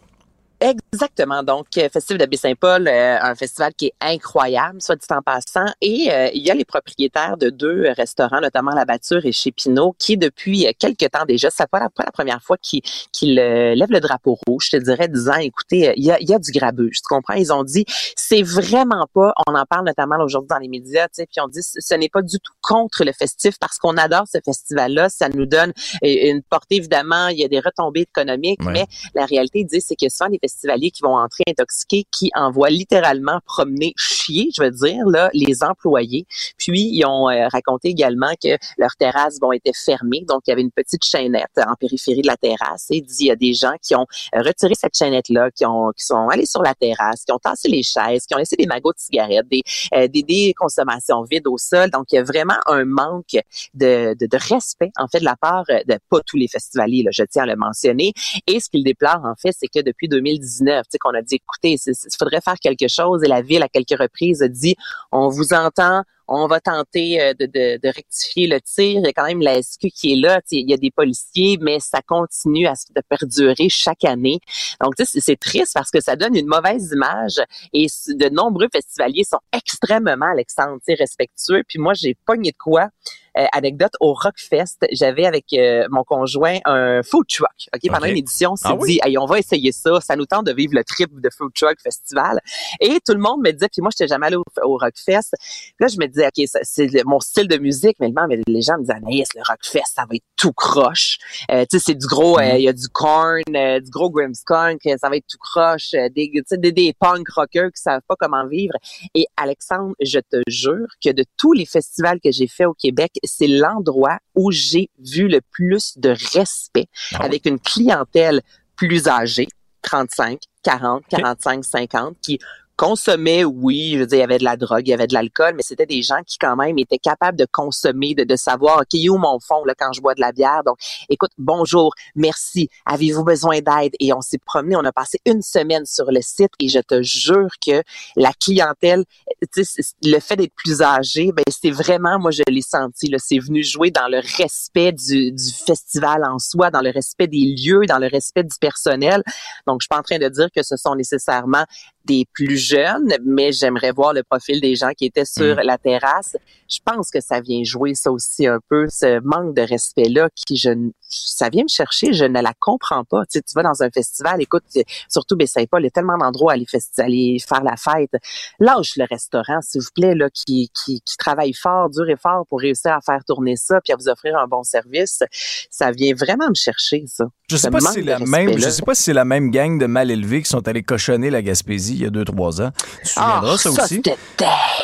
Exactement. 0.62 1.42
Donc, 1.42 1.68
euh, 1.78 1.88
Festival 1.88 2.20
de 2.20 2.26
Baie-Saint-Paul, 2.26 2.88
euh, 2.88 3.18
un 3.22 3.34
festival 3.34 3.74
qui 3.74 3.88
est 3.88 3.94
incroyable, 4.02 4.82
soit 4.82 4.98
dit 4.98 5.06
en 5.10 5.22
passant. 5.22 5.66
Et 5.80 6.12
euh, 6.12 6.30
il 6.34 6.46
y 6.46 6.52
a 6.52 6.54
les 6.54 6.66
propriétaires 6.66 7.38
de 7.38 7.50
deux 7.50 7.90
restaurants, 7.96 8.42
notamment 8.42 8.72
La 8.72 8.84
Bature 8.84 9.26
et 9.26 9.32
chez 9.32 9.52
Pinot, 9.52 9.96
qui 9.98 10.18
depuis 10.18 10.68
quelques 10.78 11.12
temps 11.12 11.24
déjà, 11.26 11.50
c'est 11.50 11.70
pas 11.70 11.80
la, 11.80 11.90
pas 11.90 12.04
la 12.04 12.12
première 12.12 12.42
fois 12.44 12.58
qu'ils 12.58 12.82
qu 12.82 13.26
lèvent 13.26 13.92
le 13.92 14.02
drapeau 14.02 14.38
rouge, 14.48 14.70
je 14.72 14.78
te 14.78 14.84
dirais, 14.84 15.08
disant, 15.08 15.36
écoutez, 15.36 15.94
il 15.96 16.04
y 16.04 16.12
a, 16.12 16.18
y 16.20 16.34
a 16.34 16.40
du 16.40 16.52
grabuge, 16.52 16.98
tu 16.98 17.08
comprends? 17.08 17.36
Ils 17.36 17.54
ont 17.54 17.64
dit, 17.64 17.86
c'est 18.18 18.44
vraiment 18.44 19.08
pas, 19.14 19.34
on 19.48 19.56
en 19.56 19.66
parle 19.66 19.86
notamment 19.86 20.18
aujourd'hui 20.22 20.50
dans 20.50 20.58
les 20.58 20.68
médias, 20.68 21.08
tu 21.08 21.22
sais, 21.22 21.26
puis 21.26 21.40
on 21.42 21.48
dit, 21.48 21.62
ce 21.62 21.94
n'est 21.96 22.10
pas 22.10 22.22
du 22.22 22.38
tout 22.40 22.54
contre 22.62 23.06
le 23.06 23.14
festif 23.14 23.58
parce 23.60 23.78
qu'on 23.78 23.96
adore 23.96 24.26
ce 24.28 24.40
festival-là, 24.44 25.08
ça 25.08 25.30
nous 25.30 25.46
donne 25.46 25.72
une 26.02 26.42
portée, 26.44 26.76
évidemment, 26.76 27.30
il 27.30 27.40
y 27.40 27.46
a 27.46 27.48
des 27.48 27.60
retombées 27.60 28.02
économiques, 28.02 28.64
mais 28.66 28.86
la 29.16 29.26
réalité, 29.26 29.64
dit, 29.64 29.80
c'est 29.80 29.96
que 29.96 30.10
souvent, 30.10 30.30
les 30.30 30.40
festivaliers 30.50 30.92
qui 30.92 31.02
vont 31.04 31.16
entrer 31.16 31.44
intoxiqués, 31.48 32.06
qui 32.12 32.32
envoient 32.36 32.70
littéralement 32.70 33.40
promener 33.46 33.94
chier, 33.98 34.50
je 34.56 34.64
veux 34.64 34.72
dire, 34.72 35.06
là, 35.06 35.30
les 35.34 35.64
employés. 35.64 36.26
Puis, 36.58 36.82
ils 36.82 37.06
ont 37.06 37.30
euh, 37.30 37.48
raconté 37.48 37.90
également 37.90 38.32
que 38.44 38.58
leurs 38.78 38.96
terrasses 38.98 39.40
vont 39.42 39.52
été 39.52 39.72
fermées. 39.74 40.26
Donc, 40.28 40.42
il 40.48 40.52
y 40.52 40.54
avait 40.54 40.62
une 40.62 40.72
petite 40.72 41.04
chaînette 41.04 41.58
en 41.58 41.76
périphérie 41.76 42.22
de 42.22 42.28
la 42.28 42.38
terrasse. 42.38 42.88
Et 42.90 42.98
il 42.98 43.04
dit, 43.04 43.16
il 43.20 43.28
y 43.28 43.32
a 43.32 43.36
des 43.36 43.54
gens 43.54 43.74
qui 43.82 43.96
ont 43.96 44.06
retiré 44.34 44.74
cette 44.76 44.98
chaînette-là, 44.98 45.52
qui, 45.52 45.66
ont, 45.66 45.92
qui 45.96 46.06
sont 46.06 46.28
allés 46.30 46.46
sur 46.46 46.62
la 46.62 46.74
terrasse, 46.74 47.24
qui 47.26 47.32
ont 47.32 47.40
tassé 47.40 47.70
les 47.70 47.84
chaises, 47.84 48.26
qui 48.26 48.36
ont 48.36 48.38
laissé 48.38 48.56
des 48.56 48.66
magots 48.66 48.94
de 48.94 49.00
cigarettes, 49.00 49.48
des, 49.50 49.62
euh, 49.94 50.08
des, 50.08 50.24
des, 50.24 50.54
consommations 50.58 51.24
vides 51.24 51.48
au 51.48 51.58
sol. 51.58 51.90
Donc, 51.90 52.06
il 52.12 52.16
y 52.16 52.20
a 52.20 52.24
vraiment 52.24 52.58
un 52.66 52.86
manque 52.86 53.38
de, 53.74 54.16
de, 54.20 54.26
de 54.26 54.38
respect, 54.50 54.92
en 54.98 55.08
fait, 55.08 55.20
de 55.20 55.26
la 55.26 55.36
part 55.36 55.66
de 55.68 55.98
pas 56.10 56.20
tous 56.26 56.38
les 56.38 56.48
festivaliers, 56.48 57.04
là, 57.04 57.12
je 57.14 57.24
tiens 57.24 57.44
à 57.44 57.46
le 57.46 57.56
mentionner. 57.56 58.14
Et 58.48 58.60
ce 58.60 58.70
qu'il 58.70 58.84
déplore, 58.84 59.22
en 59.24 59.36
fait, 59.36 59.56
c'est 59.58 59.68
que 59.68 59.82
depuis 59.82 60.08
2019, 60.40 60.84
tu 60.84 60.90
sais, 60.92 60.98
qu'on 60.98 61.14
a 61.14 61.22
dit, 61.22 61.36
écoutez, 61.36 61.78
il 61.86 62.18
faudrait 62.18 62.42
faire 62.42 62.56
quelque 62.56 62.88
chose. 62.88 63.24
Et 63.24 63.28
la 63.28 63.42
ville, 63.42 63.64
à 63.64 63.68
quelques 63.68 64.00
reprises, 64.00 64.42
a 64.42 64.48
dit, 64.48 64.76
on 65.12 65.30
vous 65.30 65.54
entend, 65.54 66.04
on 66.30 66.48
va 66.48 66.60
tenter 66.60 67.22
euh, 67.22 67.34
de, 67.34 67.46
de, 67.46 67.80
de, 67.82 67.88
rectifier 67.88 68.48
le 68.48 68.62
tir. 68.62 69.00
Il 69.00 69.04
y 69.04 69.08
a 69.08 69.14
quand 69.14 69.26
même 69.26 69.42
la 69.42 69.62
SQ 69.62 69.88
qui 69.94 70.14
est 70.14 70.16
là. 70.16 70.40
Il 70.52 70.70
y 70.70 70.74
a 70.74 70.78
des 70.78 70.92
policiers, 70.92 71.58
mais 71.60 71.80
ça 71.80 72.02
continue 72.02 72.68
à 72.68 72.74
de 72.96 73.02
perdurer 73.10 73.68
chaque 73.70 74.06
année. 74.06 74.40
Donc, 74.82 74.94
c'est 74.98 75.40
triste 75.40 75.74
parce 75.74 75.92
que 75.92 76.02
ça 76.02 76.16
donne 76.16 76.36
une 76.36 76.48
mauvaise 76.48 76.92
image 76.94 77.42
et 77.74 77.88
de 78.08 78.30
nombreux 78.30 78.68
festivaliers 78.72 79.24
sont 79.24 79.40
extrêmement, 79.52 80.32
Alexandre, 80.32 80.80
respectueux. 80.88 81.64
Puis 81.68 81.80
moi, 81.80 81.94
j'ai 81.94 82.16
pogné 82.26 82.52
de 82.52 82.58
quoi? 82.58 82.90
Euh, 83.38 83.46
anecdote, 83.52 83.94
au 84.00 84.14
Rockfest, 84.14 84.78
j'avais 84.92 85.26
avec 85.26 85.46
euh, 85.54 85.86
mon 85.92 86.04
conjoint 86.04 86.58
un 86.66 87.04
food 87.04 87.28
truck. 87.28 87.50
Ok, 87.74 87.82
pendant 87.92 88.08
une 88.08 88.18
édition, 88.18 88.52
on 88.54 88.56
s'est 88.56 88.68
ah 89.02 89.08
dit, 89.08 89.18
on 89.18 89.26
va 89.26 89.40
essayer 89.40 89.72
ça. 89.72 90.02
Ça 90.02 90.16
nous 90.16 90.26
tente 90.26 90.48
de 90.48 90.54
vivre 90.54 90.74
le 90.74 90.84
trip 90.84 91.10
de 91.20 91.30
food 91.30 91.52
truck 91.54 91.80
festival. 91.82 92.40
Et 92.80 93.00
tout 93.06 93.14
le 93.14 93.20
monde 93.20 93.42
me 93.42 93.52
disait, 93.52 93.70
puis 93.72 93.82
moi, 93.82 93.92
j'étais 93.96 94.08
jamais 94.08 94.28
allé 94.28 94.36
au, 94.36 94.78
Rockfest. 94.78 95.36
là, 95.80 95.88
je 95.88 95.98
me 95.98 96.08
disais, 96.08 96.19
ok, 96.28 96.46
c'est 96.64 97.04
mon 97.06 97.20
style 97.20 97.48
de 97.48 97.58
musique, 97.58 97.98
mais 98.00 98.12
les 98.48 98.62
gens 98.62 98.78
me 98.78 98.82
disaient, 98.82 98.94
Anaïs, 98.94 99.28
le 99.36 99.42
Rockfest, 99.48 99.94
ça 99.94 100.06
va 100.10 100.16
être 100.16 100.24
tout 100.36 100.54
croche. 100.54 101.18
Euh, 101.52 101.66
tu 101.70 101.78
sais, 101.78 101.84
c'est 101.88 101.96
du 101.96 102.08
gros, 102.08 102.40
il 102.40 102.62
y 102.62 102.68
a 102.68 102.74
du 102.74 102.88
corn, 102.90 103.44
du 103.48 103.90
gros 103.90 104.10
Grimmskunk, 104.10 104.82
ça 104.84 105.10
va 105.10 105.18
être 105.18 105.28
tout 105.28 105.38
croche, 105.40 105.92
des, 105.92 106.32
des, 106.52 106.72
des 106.72 106.94
punk 107.00 107.28
rockers 107.30 107.72
qui 107.72 107.82
savent 107.82 108.02
pas 108.08 108.16
comment 108.18 108.48
vivre. 108.48 108.74
Et 109.16 109.26
Alexandre, 109.38 109.96
je 110.02 110.20
te 110.20 110.42
jure 110.48 110.88
que 111.04 111.12
de 111.12 111.24
tous 111.38 111.54
les 111.54 111.66
festivals 111.66 112.20
que 112.24 112.32
j'ai 112.32 112.48
fait 112.48 112.66
au 112.66 112.74
Québec, 112.74 113.12
c'est 113.24 113.48
l'endroit 113.48 114.20
où 114.36 114.52
j'ai 114.52 114.90
vu 115.00 115.28
le 115.28 115.42
plus 115.52 115.98
de 115.98 116.16
respect 116.34 116.88
ah 117.14 117.24
avec 117.24 117.46
une 117.46 117.60
clientèle 117.60 118.42
plus 118.76 119.08
âgée, 119.08 119.48
35, 119.82 120.40
40, 120.64 121.04
45, 121.10 121.64
50, 121.64 122.18
qui 122.22 122.40
consommaient, 122.80 123.44
oui, 123.44 123.92
je 123.96 124.00
veux 124.00 124.06
dire, 124.06 124.20
il 124.20 124.22
y 124.22 124.24
avait 124.24 124.38
de 124.38 124.46
la 124.46 124.56
drogue, 124.56 124.88
il 124.88 124.92
y 124.92 124.94
avait 124.94 125.06
de 125.06 125.14
l'alcool, 125.14 125.54
mais 125.54 125.64
c'était 125.64 125.86
des 125.86 126.02
gens 126.02 126.22
qui 126.26 126.38
quand 126.38 126.56
même 126.56 126.80
étaient 126.80 126.98
capables 126.98 127.38
de 127.38 127.46
consommer, 127.52 128.16
de, 128.16 128.24
de 128.24 128.36
savoir, 128.38 128.78
OK, 128.78 128.98
où 129.10 129.18
mon 129.18 129.38
fond 129.42 129.66
là, 129.66 129.74
quand 129.78 129.92
je 129.92 130.00
bois 130.00 130.16
de 130.16 130.22
la 130.22 130.32
bière? 130.32 130.62
Donc, 130.66 130.78
écoute, 131.10 131.32
bonjour, 131.38 131.94
merci, 132.16 132.70
avez-vous 132.86 133.26
besoin 133.26 133.60
d'aide? 133.60 133.92
Et 134.00 134.14
on 134.14 134.22
s'est 134.22 134.38
promené, 134.38 134.78
on 134.78 134.86
a 134.86 134.94
passé 134.94 135.20
une 135.26 135.42
semaine 135.42 135.86
sur 135.86 136.10
le 136.10 136.22
site 136.22 136.52
et 136.62 136.70
je 136.70 136.80
te 136.80 137.04
jure 137.04 137.50
que 137.62 137.84
la 138.16 138.32
clientèle, 138.32 139.04
le 139.42 140.20
fait 140.22 140.38
d'être 140.38 140.56
plus 140.56 140.82
âgé, 140.82 141.34
ben 141.34 141.44
c'est 141.50 141.72
vraiment, 141.72 142.18
moi, 142.18 142.32
je 142.32 142.44
l'ai 142.48 142.62
senti, 142.62 143.14
c'est 143.18 143.40
venu 143.40 143.62
jouer 143.62 143.92
dans 143.92 144.08
le 144.08 144.22
respect 144.38 144.94
du, 144.94 145.34
du 145.34 145.52
festival 145.66 146.24
en 146.24 146.40
soi, 146.40 146.72
dans 146.72 146.82
le 146.82 146.92
respect 146.92 147.28
des 147.28 147.56
lieux, 147.58 147.86
dans 147.90 148.00
le 148.00 148.08
respect 148.08 148.44
du 148.44 148.56
personnel. 148.58 149.22
Donc, 149.68 149.82
je 149.82 149.84
suis 149.84 149.90
pas 149.90 150.00
en 150.00 150.04
train 150.04 150.18
de 150.18 150.30
dire 150.30 150.48
que 150.56 150.64
ce 150.64 150.78
sont 150.78 150.96
nécessairement 150.96 151.66
des 152.10 152.26
plus 152.34 152.58
jeunes, 152.58 153.14
mais 153.24 153.52
j'aimerais 153.52 153.92
voir 153.92 154.14
le 154.14 154.24
profil 154.24 154.60
des 154.60 154.76
gens 154.76 154.92
qui 154.98 155.06
étaient 155.06 155.26
sur 155.26 155.58
mm. 155.58 155.62
la 155.64 155.78
terrasse. 155.78 156.36
Je 156.68 156.80
pense 156.84 157.12
que 157.12 157.22
ça 157.22 157.40
vient 157.40 157.64
jouer 157.64 157.94
ça 157.94 158.12
aussi 158.12 158.48
un 158.48 158.60
peu, 158.68 158.88
ce 158.90 159.20
manque 159.24 159.56
de 159.56 159.62
respect-là 159.62 160.30
qui, 160.36 160.58
je, 160.58 160.70
ça 161.10 161.50
vient 161.50 161.64
me 161.64 161.70
chercher, 161.70 162.14
je 162.14 162.26
ne 162.26 162.42
la 162.42 162.54
comprends 162.60 163.04
pas. 163.04 163.22
Tu, 163.26 163.38
sais, 163.38 163.42
tu 163.42 163.54
vas 163.56 163.64
dans 163.64 163.84
un 163.84 163.90
festival, 163.90 164.42
écoute, 164.42 164.64
surtout 165.08 165.36
Bessaye 165.36 165.68
pas, 165.68 165.80
il 165.80 165.84
y 165.84 165.88
a 165.88 165.92
tellement 165.92 166.18
d'endroits 166.18 166.54
à 166.54 166.56
aller, 166.56 166.66
aller 166.98 167.38
faire 167.48 167.64
la 167.64 167.76
fête. 167.78 168.12
Lâche 168.60 168.98
le 168.98 169.06
restaurant, 169.10 169.62
s'il 169.62 169.82
vous 169.82 169.92
plaît, 169.96 170.16
là, 170.16 170.30
qui, 170.30 170.72
qui, 170.84 171.02
qui 171.02 171.18
travaille 171.18 171.54
fort, 171.54 171.90
dur 171.90 172.10
et 172.10 172.18
fort 172.18 172.46
pour 172.50 172.60
réussir 172.60 172.92
à 172.92 173.02
faire 173.02 173.24
tourner 173.26 173.56
ça 173.56 173.80
puis 173.82 173.94
à 173.94 173.96
vous 173.96 174.10
offrir 174.10 174.38
un 174.38 174.48
bon 174.48 174.64
service. 174.64 175.24
Ça 175.70 175.92
vient 175.92 176.14
vraiment 176.16 176.50
me 176.50 176.56
chercher, 176.56 177.04
ça. 177.08 177.26
Je 177.50 177.58
sais 177.58 177.72
pas 177.72 177.80
si 177.80 177.94
c'est 177.94 178.02
la 178.02 178.20
même, 178.20 178.58
je 178.58 178.70
sais 178.70 178.84
pas 178.84 178.94
si 178.94 179.04
c'est 179.04 179.14
la 179.14 179.26
même 179.26 179.50
gang 179.50 179.80
de 179.80 179.88
mal 179.88 180.12
élevés 180.12 180.44
qui 180.44 180.50
sont 180.50 180.68
allés 180.68 180.84
cochonner 180.84 181.30
la 181.30 181.42
Gaspésie 181.42 181.99
il 182.00 182.04
y 182.04 182.08
a 182.08 182.10
deux, 182.10 182.26
trois 182.26 182.62
ans. 182.62 182.72
Tu 183.04 183.14
te 183.14 183.20
ah, 183.20 183.42
ça, 183.58 183.72
ça 183.72 183.84
aussi? 183.84 184.02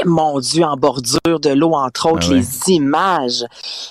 mon 0.05 0.39
Dieu, 0.39 0.63
en 0.63 0.77
bordure 0.77 1.39
de 1.39 1.49
l'eau, 1.49 1.73
entre 1.73 2.11
autres, 2.11 2.27
ah 2.29 2.33
les 2.33 2.69
images. 2.69 3.45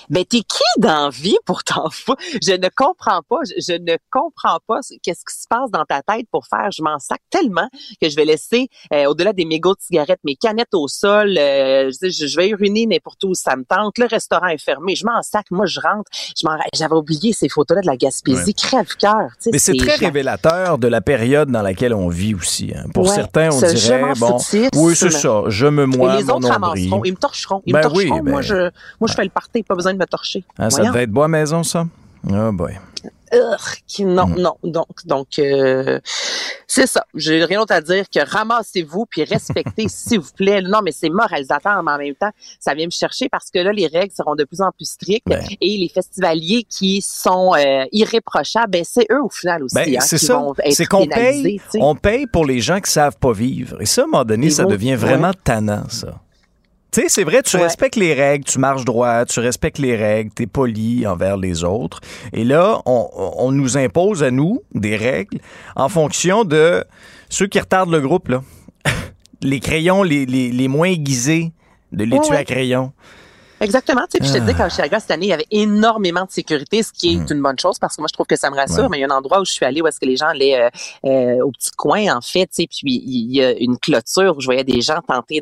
Mais 0.09 0.25
t'es 0.25 0.41
qui 0.41 0.63
d'envie 0.77 1.37
pour 1.45 1.63
t'en 1.63 1.89
foutre? 1.89 2.21
Je 2.41 2.53
ne 2.53 2.69
comprends 2.75 3.21
pas, 3.27 3.39
je, 3.45 3.73
ne 3.73 3.97
comprends 4.11 4.59
pas 4.67 4.79
qu'est-ce 5.01 5.25
qui 5.25 5.41
se 5.41 5.47
passe 5.49 5.71
dans 5.71 5.85
ta 5.85 6.01
tête 6.01 6.27
pour 6.31 6.45
faire. 6.47 6.69
Je 6.71 6.83
m'en 6.83 6.99
sac 6.99 7.21
tellement 7.29 7.67
que 8.01 8.09
je 8.09 8.15
vais 8.15 8.25
laisser, 8.25 8.69
euh, 8.93 9.05
au-delà 9.05 9.33
des 9.33 9.45
mégots 9.45 9.73
de 9.73 9.81
cigarettes, 9.81 10.19
mes 10.23 10.35
canettes 10.35 10.73
au 10.73 10.87
sol. 10.87 11.35
Euh, 11.37 11.91
je, 11.91 12.09
je, 12.09 12.35
vais 12.35 12.49
uriner 12.49 12.85
n'importe 12.85 13.23
où 13.23 13.33
ça 13.33 13.55
me 13.55 13.63
tente. 13.63 13.97
Le 13.97 14.05
restaurant 14.05 14.47
est 14.47 14.63
fermé. 14.63 14.95
Je 14.95 15.05
m'en 15.05 15.21
sac. 15.21 15.45
Moi, 15.51 15.65
je 15.65 15.79
rentre. 15.79 16.09
Je 16.37 16.45
j'avais 16.73 16.95
oublié 16.95 17.33
ces 17.33 17.49
photos-là 17.49 17.81
de 17.81 17.87
la 17.87 17.97
Gaspésie. 17.97 18.53
Crève-cœur. 18.53 19.29
Mais 19.51 19.57
c'est 19.57 19.75
très 19.77 19.95
révélateur 19.95 20.77
de 20.77 20.87
la 20.87 21.01
période 21.01 21.49
dans 21.49 21.61
laquelle 21.61 21.93
on 21.93 22.09
vit 22.09 22.35
aussi. 22.35 22.71
Hein. 22.75 22.85
Pour 22.93 23.04
certains, 23.07 23.49
on 23.51 23.59
dirait, 23.59 24.13
bon, 24.17 24.37
oui, 24.75 24.95
c'est 24.95 25.11
ça. 25.11 25.43
Je 25.47 25.67
me 25.67 25.85
moine. 25.85 26.15
Et 26.15 26.23
les 26.23 26.29
autres 26.29 26.47
ramasseront. 26.47 27.01
Ils 27.03 27.11
me 27.11 27.17
torcheront. 27.17 27.61
Ils 27.65 27.73
me 27.73 27.81
ben 27.81 27.89
torcheront. 27.89 28.23
moi, 28.23 28.41
ben 28.41 28.41
je, 28.41 28.55
moi, 28.99 29.07
je 29.07 29.13
fais 29.13 29.23
le 29.23 29.29
party. 29.29 29.63
Pas 29.63 29.75
besoin 29.75 29.93
de 29.93 29.99
me 29.99 30.05
torcher. 30.05 30.43
Ah, 30.57 30.69
ça 30.69 30.83
devait 30.83 31.03
être 31.03 31.11
beau 31.11 31.23
à 31.23 31.27
maison, 31.27 31.63
ça? 31.63 31.85
Oh 32.29 32.51
boy. 32.51 32.73
Non, 33.99 34.27
mm. 34.27 34.39
non. 34.39 34.55
Donc, 34.63 35.05
donc 35.05 35.27
euh, 35.39 35.99
c'est 36.67 36.87
ça. 36.87 37.05
J'ai 37.13 37.43
rien 37.43 37.59
d'autre 37.59 37.73
à 37.73 37.81
dire 37.81 38.05
que 38.09 38.19
ramassez-vous 38.19 39.05
puis 39.05 39.23
respectez, 39.23 39.85
s'il 39.89 40.19
vous 40.19 40.31
plaît. 40.35 40.61
Non, 40.61 40.79
mais 40.83 40.91
c'est 40.91 41.09
moralisateur, 41.09 41.81
mais 41.83 41.91
en 41.91 41.97
même 41.97 42.15
temps, 42.15 42.31
ça 42.59 42.73
vient 42.73 42.85
me 42.85 42.91
chercher 42.91 43.29
parce 43.29 43.49
que 43.49 43.59
là, 43.59 43.71
les 43.71 43.87
règles 43.87 44.13
seront 44.15 44.35
de 44.35 44.43
plus 44.43 44.61
en 44.61 44.71
plus 44.71 44.89
strictes 44.89 45.27
et 45.61 45.77
les 45.77 45.89
festivaliers 45.89 46.65
qui 46.69 47.01
sont 47.01 47.53
euh, 47.55 47.85
irréprochables, 47.91 48.71
ben 48.71 48.83
c'est 48.85 49.07
eux 49.11 49.21
au 49.21 49.29
final 49.29 49.63
aussi. 49.63 49.75
Ben, 49.75 49.95
hein, 49.95 50.01
c'est 50.01 50.17
ça. 50.17 50.41
C'est 50.71 50.85
qu'on 50.85 51.07
paye, 51.07 51.61
on 51.75 51.95
paye 51.95 52.27
pour 52.27 52.45
les 52.45 52.59
gens 52.59 52.79
qui 52.79 52.91
savent 52.91 53.17
pas 53.17 53.33
vivre. 53.33 53.81
Et 53.81 53.85
ça, 53.85 54.01
à 54.01 54.03
un 54.05 54.07
moment 54.07 54.25
donné, 54.25 54.49
ça 54.49 54.65
devient 54.65 54.95
vraiment 54.95 55.31
tannant, 55.33 55.87
ça. 55.89 56.19
Tu 56.95 57.01
sais, 57.01 57.09
c'est 57.09 57.25
vrai, 57.25 57.43
tu 57.43 57.57
respectes 57.57 57.97
les 57.97 58.13
règles, 58.13 58.45
tu 58.45 58.57
marches 58.57 58.85
droit, 58.85 59.25
tu 59.25 59.41
respectes 59.41 59.79
les 59.79 59.97
règles, 59.97 60.31
tu 60.33 60.43
es 60.43 60.47
poli 60.47 61.05
envers 61.05 61.35
les 61.35 61.65
autres. 61.65 61.99
Et 62.31 62.45
là, 62.45 62.81
on, 62.85 63.51
nous 63.51 63.77
impose 63.77 64.23
à 64.23 64.31
nous 64.31 64.61
des 64.73 64.95
règles 64.95 65.39
en 65.75 65.89
fonction 65.89 66.45
de 66.45 66.85
ceux 67.27 67.47
qui 67.47 67.59
retardent 67.59 67.91
le 67.91 67.99
groupe, 67.99 68.29
là. 68.29 68.43
les 69.41 69.59
crayons 69.59 70.03
les, 70.03 70.25
les, 70.25 70.67
moins 70.69 70.87
aiguisés 70.87 71.51
de 71.91 72.05
l'étui 72.05 72.33
à 72.33 72.45
crayon. 72.45 72.93
Exactement. 73.65 74.01
Tu 74.03 74.11
sais, 74.11 74.19
puis 74.19 74.27
je 74.27 74.33
te 74.33 74.39
dis, 74.39 74.53
quand 74.53 74.69
je 74.69 74.75
suis 74.75 74.83
cette 74.83 75.11
année, 75.11 75.25
il 75.25 75.29
y 75.29 75.33
avait 75.33 75.47
énormément 75.51 76.23
de 76.23 76.31
sécurité, 76.31 76.83
ce 76.83 76.93
qui 76.93 77.13
est 77.13 77.17
hmm. 77.17 77.33
une 77.33 77.41
bonne 77.41 77.59
chose 77.59 77.79
parce 77.79 77.95
que 77.95 78.01
moi, 78.01 78.07
je 78.07 78.13
trouve 78.13 78.27
que 78.27 78.35
ça 78.35 78.49
me 78.49 78.55
rassure. 78.55 78.89
Mais 78.89 78.99
il 78.99 79.01
y 79.01 79.03
a 79.03 79.07
un 79.07 79.17
endroit 79.17 79.41
où 79.41 79.45
je 79.45 79.51
suis 79.51 79.65
allée 79.65 79.81
où 79.81 79.87
est-ce 79.87 79.99
que 79.99 80.05
les 80.05 80.15
gens 80.15 80.27
allaient 80.27 80.61
euh, 80.61 80.69
euh, 81.05 81.43
au 81.43 81.51
petit 81.51 81.71
coin, 81.71 82.15
en 82.15 82.21
fait, 82.21 82.47
tu 82.47 82.63
sais, 82.63 82.67
puis 82.67 83.01
il 83.05 83.35
y 83.35 83.43
a 83.43 83.51
une 83.57 83.77
clôture 83.77 84.37
où 84.37 84.41
je 84.41 84.45
voyais 84.45 84.63
des 84.63 84.81
gens 84.81 84.99
tenter 85.07 85.41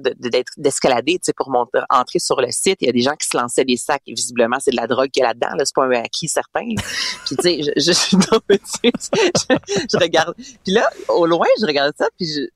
d'escalader, 0.57 1.13
tu 1.13 1.25
sais, 1.25 1.33
pour 1.33 1.49
monter, 1.49 1.79
entrer 1.89 2.19
sur 2.19 2.39
le 2.39 2.51
site. 2.51 2.77
Il 2.81 2.87
y 2.87 2.89
a 2.89 2.93
des 2.93 3.01
gens 3.01 3.15
qui 3.15 3.27
se 3.27 3.37
lançaient 3.37 3.65
des 3.65 3.77
sacs. 3.77 4.01
Et 4.07 4.13
visiblement, 4.13 4.57
c'est 4.59 4.71
de 4.71 4.77
la 4.77 4.87
drogue 4.87 5.09
qu'il 5.09 5.21
y 5.21 5.25
a 5.25 5.29
là-dedans. 5.29 5.55
Là. 5.57 5.65
C'est 5.65 5.75
pas 5.75 5.85
un 5.85 5.91
acquis 5.91 6.27
certain. 6.27 6.65
Puis, 7.25 7.35
tu 7.35 7.41
sais, 7.41 7.61
je, 7.61 7.71
je, 7.77 7.91
je, 7.91 9.55
je, 9.91 9.97
regarde. 9.97 10.33
Puis 10.63 10.73
là, 10.73 10.89
au 11.09 11.25
loin, 11.25 11.47
je 11.59 11.65
regarde 11.65 11.93
ça, 11.97 12.07
puis 12.17 12.27
je 12.27 12.47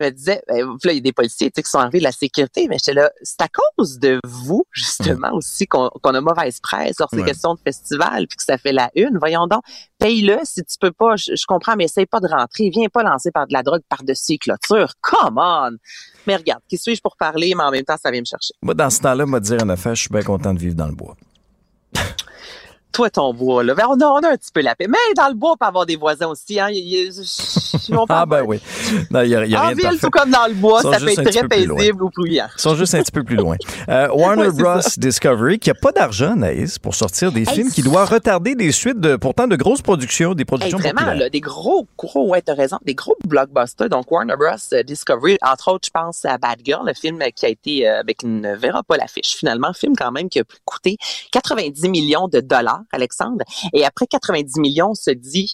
me 0.00 0.10
disais, 0.10 0.42
ben, 0.48 0.66
là, 0.84 0.92
il 0.92 0.94
y 0.96 0.98
a 0.98 1.00
des 1.00 1.12
policiers 1.12 1.50
qui 1.50 1.62
sont 1.64 1.78
arrivés 1.78 1.98
de 1.98 2.04
la 2.04 2.12
sécurité, 2.12 2.66
mais 2.68 2.76
j'étais 2.78 2.94
là, 2.94 3.10
c'est 3.22 3.40
à 3.40 3.48
cause 3.48 3.98
de 3.98 4.20
vous, 4.24 4.64
justement, 4.72 5.30
mm. 5.30 5.34
aussi, 5.34 5.66
qu'on 5.66 5.88
a 5.88 6.20
mauvaise 6.20 6.60
presse 6.60 6.96
lorsque 6.98 7.16
c'est 7.16 7.24
question 7.24 7.54
de 7.54 7.60
festival, 7.60 8.26
puis 8.26 8.36
que 8.36 8.42
ça 8.42 8.58
fait 8.58 8.72
la 8.72 8.90
une. 8.94 9.18
Voyons 9.18 9.46
donc, 9.46 9.62
paye-le 9.98 10.38
si 10.44 10.62
tu 10.64 10.76
peux 10.78 10.92
pas, 10.92 11.16
je, 11.16 11.46
comprends, 11.46 11.76
mais 11.76 11.84
essaye 11.84 12.06
pas 12.06 12.20
de 12.20 12.28
rentrer, 12.28 12.70
viens 12.70 12.88
pas 12.88 13.02
lancer 13.02 13.30
par 13.30 13.46
de 13.46 13.52
la 13.52 13.62
drogue 13.62 13.82
par-dessus 13.88 14.32
les 14.32 14.38
clôtures. 14.38 14.94
Come 15.00 15.38
on! 15.38 15.76
Mais 16.26 16.36
regarde, 16.36 16.62
qui 16.68 16.76
suis-je 16.76 17.00
pour 17.00 17.16
parler, 17.16 17.54
mais 17.56 17.62
en 17.62 17.70
même 17.70 17.84
temps, 17.84 17.96
ça 18.00 18.10
vient 18.10 18.20
me 18.20 18.26
chercher. 18.26 18.54
Moi, 18.62 18.74
dans 18.74 18.90
ce 18.90 19.00
temps-là, 19.00 19.26
moi, 19.26 19.40
dire 19.40 19.62
en 19.62 19.68
affaire, 19.68 19.94
je 19.94 20.02
suis 20.02 20.10
bien 20.10 20.22
content 20.22 20.52
de 20.52 20.58
vivre 20.58 20.74
dans 20.74 20.88
le 20.88 20.94
bois. 20.94 21.16
Toi, 22.96 23.10
ton 23.10 23.34
bois, 23.34 23.62
là. 23.62 23.74
Ben, 23.74 23.84
on, 23.90 24.00
a, 24.00 24.06
on 24.06 24.20
a 24.20 24.30
un 24.30 24.36
petit 24.38 24.50
peu 24.50 24.62
la 24.62 24.74
paix. 24.74 24.86
Mais 24.88 24.96
dans 25.14 25.28
le 25.28 25.34
bois, 25.34 25.52
on 25.52 25.56
peut 25.58 25.66
avoir 25.66 25.84
des 25.84 25.96
voisins 25.96 26.28
aussi. 26.28 26.58
Hein. 26.58 26.68
ah, 28.08 28.24
ben 28.24 28.42
oui. 28.46 28.58
Non, 29.10 29.20
y 29.20 29.34
a, 29.34 29.44
y 29.44 29.54
a 29.54 29.66
en 29.66 29.74
ville, 29.74 30.00
tout 30.00 30.08
comme 30.08 30.30
dans 30.30 30.46
le 30.46 30.54
bois, 30.54 30.80
ça 30.80 30.98
peut 30.98 31.08
être 31.10 31.30
très 31.30 31.46
paisible 31.46 32.02
ou 32.02 32.08
bruyant. 32.08 32.46
Ils 32.56 32.60
sont 32.60 32.74
juste 32.74 32.94
un 32.94 33.02
petit 33.02 33.12
peu 33.12 33.22
plus 33.22 33.36
loin. 33.36 33.56
Euh, 33.88 34.08
Warner 34.12 34.50
Bros. 34.50 34.80
Discovery, 34.96 35.60
qui 35.60 35.70
n'a 35.70 35.74
pas 35.74 35.92
d'argent, 35.92 36.34
Naïs, 36.34 36.78
pour 36.78 36.94
sortir 36.94 37.30
des 37.30 37.44
films, 37.44 37.70
qui 37.70 37.82
doit 37.82 38.04
retarder 38.04 38.56
des 38.56 38.72
suites 38.72 38.98
de, 38.98 39.14
pourtant 39.14 39.46
de 39.46 39.54
grosses 39.54 39.82
productions, 39.82 40.34
des 40.34 40.44
productions 40.44 40.78
hey, 40.78 40.92
Vraiment, 40.92 41.12
là, 41.12 41.28
des 41.28 41.40
gros, 41.40 41.86
gros, 41.96 42.28
ouais, 42.28 42.42
t'as 42.42 42.54
raison, 42.54 42.78
des 42.84 42.94
gros 42.94 43.16
blockbusters. 43.24 43.88
Donc, 43.88 44.10
Warner 44.10 44.34
Bros. 44.36 44.82
Discovery, 44.84 45.38
entre 45.40 45.72
autres, 45.72 45.86
je 45.86 45.90
pense 45.90 46.24
à 46.24 46.36
Bad 46.38 46.58
Girl, 46.64 46.84
le 46.84 46.94
film 46.94 47.20
qui 47.34 47.46
a 47.46 47.48
été, 47.48 47.88
euh, 47.88 48.02
ben, 48.04 48.14
qui 48.14 48.26
ne 48.26 48.56
verra 48.56 48.82
pas 48.82 48.96
l'affiche. 48.96 49.36
Finalement, 49.36 49.68
un 49.68 49.74
film 49.74 49.94
quand 49.96 50.10
même 50.10 50.28
qui 50.28 50.40
a 50.40 50.44
coûté 50.64 50.96
90 51.30 51.88
millions 51.88 52.28
de 52.28 52.40
dollars, 52.40 52.82
Alexandre. 52.92 53.44
Et 53.72 53.84
après 53.84 54.06
90 54.06 54.60
millions, 54.60 54.90
on 54.90 54.94
se 54.94 55.10
dit, 55.10 55.50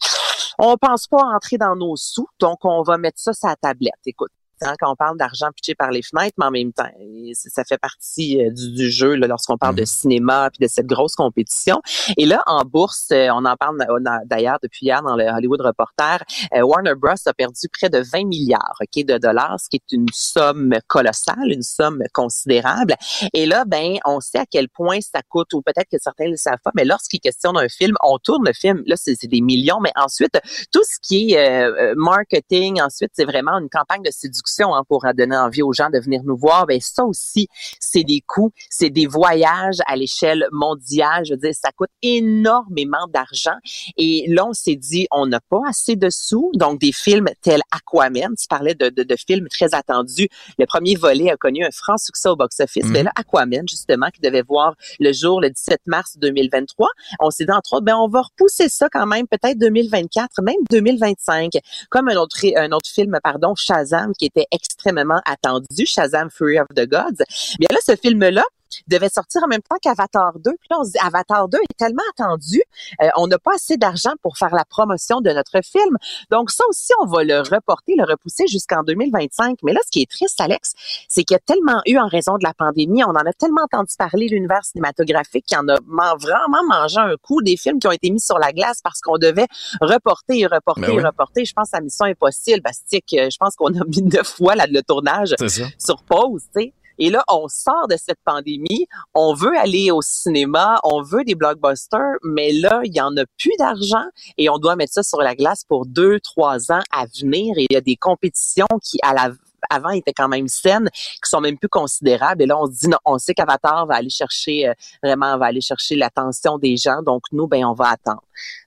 on 0.59 0.77
pense 0.77 1.07
pas 1.07 1.23
entrer 1.35 1.59
dans 1.59 1.77
nos 1.77 1.97
sous, 1.97 2.27
donc 2.39 2.65
on 2.65 2.83
va 2.83 2.99
mettre 2.99 3.21
ça 3.21 3.33
sur 3.33 3.49
la 3.49 3.57
tablette. 3.57 3.95
Écoute, 4.07 4.31
quand 4.79 4.93
on 4.93 4.97
parle 4.97 5.17
d'argent 5.17 5.49
pitché 5.55 5.75
par 5.75 5.91
les 5.91 6.03
fenêtres, 6.03 6.35
mais 6.39 6.47
en 6.47 6.51
même 6.51 6.73
temps, 6.73 6.89
ça 7.35 7.65
fait 7.65 7.79
partie 7.79 8.45
euh, 8.45 8.51
du, 8.51 8.91
jeu 8.91 9.15
lorsqu'on 9.17 9.57
parle 9.57 9.75
de 9.75 9.83
mhm. 9.83 9.87
cinéma 9.87 10.51
puis 10.51 10.65
de 10.65 10.71
cette 10.71 10.87
grosse 10.87 11.15
compétition. 11.15 11.81
Et 12.17 12.27
là, 12.27 12.43
en 12.47 12.63
bourse, 12.65 13.09
euh, 13.13 13.29
on 13.33 13.45
en 13.45 13.57
parle 13.57 13.79
d'ailleurs 14.27 14.59
depuis 14.63 14.87
hier 14.87 15.03
dans 15.03 15.17
le 15.17 15.25
Hollywood 15.25 15.61
Reporter, 15.61 16.23
euh, 16.55 16.63
Warner 16.63 16.95
Bros 16.95 17.15
a 17.27 17.33
perdu 17.33 17.69
près 17.73 17.89
de 17.89 17.99
20 17.99 18.27
milliards 18.27 18.77
ok, 18.81 19.05
de 19.05 19.19
dollars, 19.19 19.59
ce 19.61 19.69
qui 19.69 19.77
est 19.77 19.93
une 19.93 20.07
somme 20.13 20.75
colossale, 20.87 21.51
une 21.51 21.63
somme 21.63 22.03
considérable. 22.13 22.95
Et 23.33 23.47
là, 23.47 23.65
ben, 23.67 23.97
on 24.05 24.21
sait 24.21 24.39
à 24.39 24.47
quel 24.51 24.69
point 24.69 24.99
ça 25.01 25.21
coûte, 25.29 25.53
ou 25.55 25.63
peut-être 25.63 25.89
que 25.91 25.99
certains 26.01 26.29
le 26.29 26.37
savent 26.37 26.59
pas, 26.63 26.71
mais 26.75 26.85
lorsqu'ils 26.85 27.21
questionnent 27.21 27.57
un 27.57 27.69
film, 27.69 27.97
on 28.03 28.19
tourne 28.19 28.45
le 28.47 28.53
film, 28.53 28.83
là, 28.87 28.97
c'est 28.97 29.27
des 29.27 29.41
millions, 29.41 29.81
mais 29.81 29.93
ensuite, 29.97 30.39
tout 30.73 30.83
ce 30.85 30.99
qui 31.01 31.35
est 31.35 31.95
marketing, 31.97 32.81
ensuite, 32.81 33.11
c'est 33.15 33.25
vraiment 33.25 33.59
une 33.59 33.69
campagne 33.69 34.03
de 34.03 34.11
séduction 34.11 34.52
Hein, 34.61 34.83
pour 34.89 35.05
donner 35.17 35.37
envie 35.37 35.63
aux 35.63 35.73
gens 35.73 35.91
de 35.91 35.99
venir 35.99 36.23
nous 36.25 36.37
voir, 36.37 36.67
ben 36.67 36.79
ça 36.81 37.05
aussi, 37.05 37.49
c'est 37.81 38.05
des 38.05 38.23
coûts, 38.27 38.53
c'est 38.71 38.91
des 38.91 39.07
voyages 39.07 39.79
à 39.87 39.97
l'échelle 39.97 40.47
mondiale. 40.53 41.25
Je 41.25 41.35
veux 41.35 41.39
dire, 41.39 41.55
ça 41.55 41.71
coûte 41.73 41.91
énormément 42.03 43.07
d'argent. 43.13 43.57
Et 43.97 44.27
là, 44.29 44.47
on 44.47 44.53
s'est 44.53 44.77
dit, 44.77 45.07
on 45.11 45.27
n'a 45.27 45.41
pas 45.41 45.61
assez 45.69 45.97
de 45.97 46.11
sous. 46.11 46.51
Donc, 46.55 46.81
des 46.81 46.93
films 46.93 47.29
tels 47.41 47.63
Aquaman, 47.71 48.35
tu 48.39 48.47
parlais 48.49 48.75
de, 48.75 48.89
de, 48.89 49.03
de, 49.03 49.17
films 49.17 49.49
très 49.49 49.75
attendus. 49.75 50.29
Le 50.59 50.67
premier 50.67 50.97
volet 50.97 51.31
a 51.31 51.37
connu 51.37 51.65
un 51.65 51.71
franc 51.71 51.97
succès 51.97 52.29
au 52.29 52.37
box-office. 52.37 52.85
Mais 52.87 53.01
mm-hmm. 53.01 53.05
là, 53.05 53.13
Aquaman, 53.17 53.69
justement, 53.69 54.09
qui 54.11 54.21
devait 54.21 54.43
voir 54.43 54.75
le 55.01 55.13
jour 55.13 55.41
le 55.41 55.51
17 55.51 55.81
mars 55.87 56.19
2023, 56.19 56.89
on 57.21 57.31
s'est 57.31 57.45
dit, 57.45 57.53
entre 57.53 57.75
autres, 57.75 57.85
ben, 57.85 57.97
on 57.97 58.09
va 58.09 58.23
repousser 58.23 58.69
ça 58.69 58.89
quand 58.91 59.07
même, 59.07 59.27
peut-être 59.27 59.59
2024, 59.59 60.43
même 60.43 60.57
2025. 60.71 61.53
Comme 61.91 62.09
un 62.09 62.17
autre, 62.17 62.37
un 62.57 62.73
autre 62.73 62.91
film, 62.91 63.19
pardon, 63.23 63.55
Shazam, 63.55 64.13
qui 64.19 64.27
était 64.35 64.47
extrêmement 64.51 65.21
attendu, 65.25 65.87
Shazam 65.87 66.31
Fury 66.31 66.59
of 66.59 66.69
the 66.75 66.89
Gods. 66.89 67.25
Bien 67.59 67.69
là, 67.71 67.79
ce 67.85 67.97
film-là, 67.97 68.45
devait 68.89 69.09
sortir 69.09 69.43
en 69.45 69.49
même 69.49 69.63
temps 69.63 69.77
qu'Avatar 69.81 70.39
2. 70.39 70.43
Puis 70.43 70.69
là, 70.71 70.79
on 70.81 70.85
se 70.85 70.91
dit, 70.91 70.99
Avatar 70.99 71.49
2 71.49 71.59
est 71.59 71.77
tellement 71.77 72.03
attendu, 72.17 72.63
euh, 73.03 73.09
on 73.17 73.27
n'a 73.27 73.39
pas 73.39 73.55
assez 73.55 73.77
d'argent 73.77 74.13
pour 74.23 74.37
faire 74.37 74.55
la 74.55 74.65
promotion 74.65 75.21
de 75.21 75.31
notre 75.31 75.61
film. 75.63 75.97
Donc 76.31 76.51
ça 76.51 76.65
aussi, 76.69 76.93
on 77.01 77.07
va 77.07 77.25
le 77.25 77.41
reporter, 77.41 77.95
le 77.97 78.05
repousser 78.05 78.47
jusqu'en 78.47 78.83
2025. 78.83 79.59
Mais 79.63 79.73
là, 79.73 79.81
ce 79.85 79.91
qui 79.91 80.03
est 80.03 80.11
triste, 80.11 80.41
Alex, 80.41 80.73
c'est 81.09 81.25
qu'il 81.25 81.35
y 81.35 81.37
a 81.37 81.41
tellement 81.41 81.81
eu, 81.87 81.99
en 81.99 82.09
raison 82.09 82.37
de 82.39 82.45
la 82.45 82.55
pandémie, 82.55 83.05
on 83.05 83.11
en 83.11 83.15
a 83.15 83.33
tellement 83.33 83.63
entendu 83.63 83.95
parler, 83.97 84.29
l'univers 84.29 84.65
cinématographique, 84.65 85.47
qui 85.47 85.57
en 85.57 85.69
a 85.69 85.79
vraiment 86.17 86.65
mangé 86.69 86.99
un 86.99 87.15
coup, 87.17 87.43
des 87.43 87.57
films 87.57 87.79
qui 87.79 87.87
ont 87.87 87.93
été 87.93 88.11
mis 88.11 88.21
sur 88.21 88.39
la 88.39 88.53
glace 88.53 88.81
parce 88.83 89.01
qu'on 89.01 89.19
devait 89.19 89.47
reporter 89.81 90.41
et 90.41 90.47
reporter 90.47 90.83
ben 90.83 90.99
et 90.99 91.03
reporter. 91.03 91.45
Je 91.45 91.53
pense 91.53 91.73
à 91.75 91.81
Mission 91.81 92.07
Impossible, 92.07 92.61
Bastique, 92.61 93.07
je 93.11 93.37
pense 93.39 93.57
qu'on 93.57 93.75
a 93.75 93.85
mis 93.85 94.03
neuf 94.03 94.27
fois 94.27 94.55
là, 94.55 94.67
le 94.69 94.83
tournage 94.83 95.35
sur 95.79 96.03
pause, 96.03 96.43
tu 96.55 96.63
sais. 96.63 96.75
Et 96.99 97.11
là, 97.11 97.25
on 97.29 97.49
sort 97.49 97.89
de 97.89 97.97
cette 97.97 98.19
pandémie, 98.25 98.87
on 99.15 99.35
veut 99.35 99.57
aller 99.57 99.91
au 99.91 100.03
cinéma, 100.03 100.79
on 100.85 101.03
veut 101.03 101.25
des 101.25 101.35
blockbusters, 101.35 102.17
mais 102.23 102.53
là, 102.53 102.81
il 102.85 102.95
y 102.95 103.01
en 103.01 103.17
a 103.17 103.25
plus 103.39 103.53
d'argent 103.59 104.05
et 104.39 104.49
on 104.49 104.59
doit 104.59 104.77
mettre 104.77 104.93
ça 104.93 105.03
sur 105.03 105.21
la 105.21 105.35
glace 105.35 105.65
pour 105.65 105.87
deux, 105.87 106.21
trois 106.21 106.73
ans 106.73 106.83
à 106.91 107.07
venir. 107.21 107.55
Et 107.59 107.67
il 107.69 107.75
y 107.75 107.77
a 107.77 107.81
des 107.81 107.97
compétitions 107.97 108.67
qui, 108.83 108.99
à 109.03 109.15
la 109.15 109.31
avant 109.71 109.91
étaient 109.91 110.13
quand 110.13 110.29
même 110.29 110.49
saines, 110.49 110.89
qui 110.93 111.29
sont 111.29 111.41
même 111.41 111.59
plus 111.59 111.69
considérables. 111.69 112.43
Et 112.43 112.47
là, 112.47 112.59
on 112.59 112.67
se 112.67 112.73
dit, 112.73 112.89
non, 112.89 112.99
on 113.05 113.19
sait 113.19 113.35
qu'Avatar 113.35 113.87
va 113.87 113.95
aller 113.95 114.11
chercher, 114.11 114.69
euh, 114.69 114.75
vraiment, 115.03 115.37
va 115.39 115.47
aller 115.47 115.61
chercher 115.61 115.97
l'attention 115.97 116.59
des 116.59 116.77
gens. 116.77 117.03
Donc, 117.03 117.25
nous, 117.33 117.47
ben, 117.47 117.65
on 117.65 117.75
va 117.75 117.91
attendre. 117.91 118.23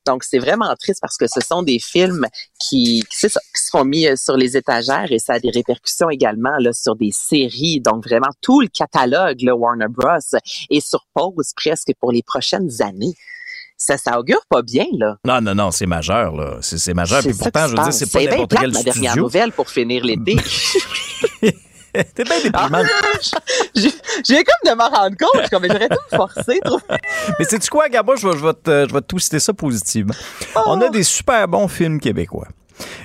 Donc, 0.05 0.23
c'est 0.23 0.39
vraiment 0.39 0.73
triste 0.79 1.01
parce 1.01 1.17
que 1.17 1.27
ce 1.27 1.41
sont 1.41 1.63
des 1.63 1.79
films 1.79 2.25
qui, 2.59 3.03
qui, 3.09 3.29
ça, 3.29 3.39
qui 3.39 3.83
mis 3.83 4.07
euh, 4.07 4.15
sur 4.15 4.37
les 4.37 4.55
étagères 4.55 5.11
et 5.11 5.19
ça 5.19 5.33
a 5.33 5.39
des 5.39 5.49
répercussions 5.49 6.09
également 6.09 6.57
là, 6.59 6.71
sur 6.73 6.95
des 6.95 7.11
séries. 7.11 7.81
Donc, 7.81 8.07
vraiment, 8.07 8.29
tout 8.41 8.61
le 8.61 8.67
catalogue, 8.67 9.41
le 9.41 9.53
Warner 9.53 9.87
Bros. 9.89 10.19
est 10.69 10.87
sur 10.87 11.05
pause 11.13 11.51
presque 11.55 11.91
pour 11.99 12.11
les 12.11 12.23
prochaines 12.23 12.81
années 12.81 13.15
ça, 13.77 13.97
ça 13.97 14.19
augure 14.19 14.41
pas 14.49 14.61
bien, 14.61 14.85
là. 14.97 15.17
Non, 15.25 15.41
non, 15.41 15.55
non, 15.55 15.71
c'est 15.71 15.85
majeur, 15.85 16.35
là. 16.35 16.57
C'est 16.61 16.93
majeur. 16.93 17.21
Puis 17.21 17.33
pourtant, 17.33 17.67
je 17.67 17.75
veux 17.75 17.83
dire, 17.83 17.93
c'est 17.93 18.11
pas 18.11 18.23
n'importe 18.23 18.55
quel 18.59 18.71
ma 18.71 18.83
dernière 18.83 19.17
nouvelle 19.17 19.51
pour 19.51 19.69
finir 19.69 20.03
l'été. 20.03 20.37
T'es 22.13 22.23
bien 22.23 22.41
déprimant. 22.41 22.83
Ah, 23.77 23.81
j'ai 24.27 24.43
comme 24.43 24.71
de 24.71 24.75
m'en 24.75 24.89
rendre 24.89 25.15
compte. 25.17 25.49
Comme 25.49 25.65
j'aurais 25.65 25.89
tout 25.89 26.15
forcé. 26.15 26.59
Trop. 26.63 26.79
Mais 27.39 27.45
sais-tu 27.45 27.69
quoi, 27.69 27.89
Gabo? 27.89 28.15
Je 28.15 28.27
vais, 28.27 28.37
je, 28.37 28.45
vais 28.45 28.53
te, 28.53 28.89
je 28.89 28.93
vais 28.93 29.01
te 29.01 29.19
citer 29.19 29.39
ça 29.39 29.53
positivement. 29.53 30.13
On 30.65 30.81
a 30.81 30.87
oh. 30.87 30.89
des 30.89 31.03
super 31.03 31.47
bons 31.47 31.67
films 31.67 31.99
québécois. 31.99 32.47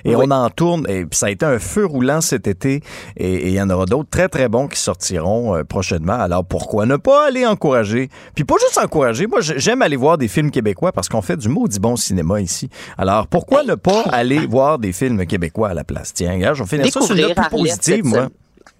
Et 0.04 0.16
on 0.16 0.30
en 0.30 0.48
tourne, 0.50 0.86
et 0.88 1.06
ça 1.10 1.26
a 1.26 1.30
été 1.30 1.44
un 1.44 1.58
feu 1.58 1.86
roulant 1.86 2.20
cet 2.20 2.46
été, 2.46 2.82
et 3.16 3.48
il 3.48 3.54
y 3.54 3.60
en 3.60 3.70
aura 3.70 3.86
d'autres 3.86 4.10
très, 4.10 4.28
très 4.28 4.48
bons 4.48 4.68
qui 4.68 4.78
sortiront 4.78 5.56
euh, 5.56 5.64
prochainement. 5.64 6.14
Alors 6.14 6.44
pourquoi 6.44 6.86
ne 6.86 6.96
pas 6.96 7.26
aller 7.26 7.46
encourager? 7.46 8.08
Puis 8.34 8.44
pas 8.44 8.56
juste 8.60 8.78
encourager, 8.78 9.26
moi 9.26 9.40
j'aime 9.40 9.82
aller 9.82 9.96
voir 9.96 10.18
des 10.18 10.28
films 10.28 10.50
québécois 10.50 10.92
parce 10.92 11.08
qu'on 11.08 11.22
fait 11.22 11.36
du 11.36 11.48
maudit 11.48 11.80
bon 11.80 11.96
cinéma 11.96 12.40
ici. 12.40 12.68
Alors 12.98 13.26
pourquoi 13.26 13.64
ne 13.64 13.74
pas 13.74 14.02
aller 14.12 14.46
voir 14.46 14.78
des 14.78 14.92
films 14.92 15.26
québécois 15.26 15.70
à 15.70 15.74
la 15.74 15.84
place? 15.84 16.12
Tiens, 16.14 16.32
regarde, 16.32 16.56
je 16.56 16.62
vais 16.62 16.68
finir 16.68 16.92
ça 16.92 17.00
sur 17.00 17.14
une 17.14 17.22
note 17.22 17.34
plus 17.34 17.50
positive, 17.50 18.04
moi. 18.04 18.28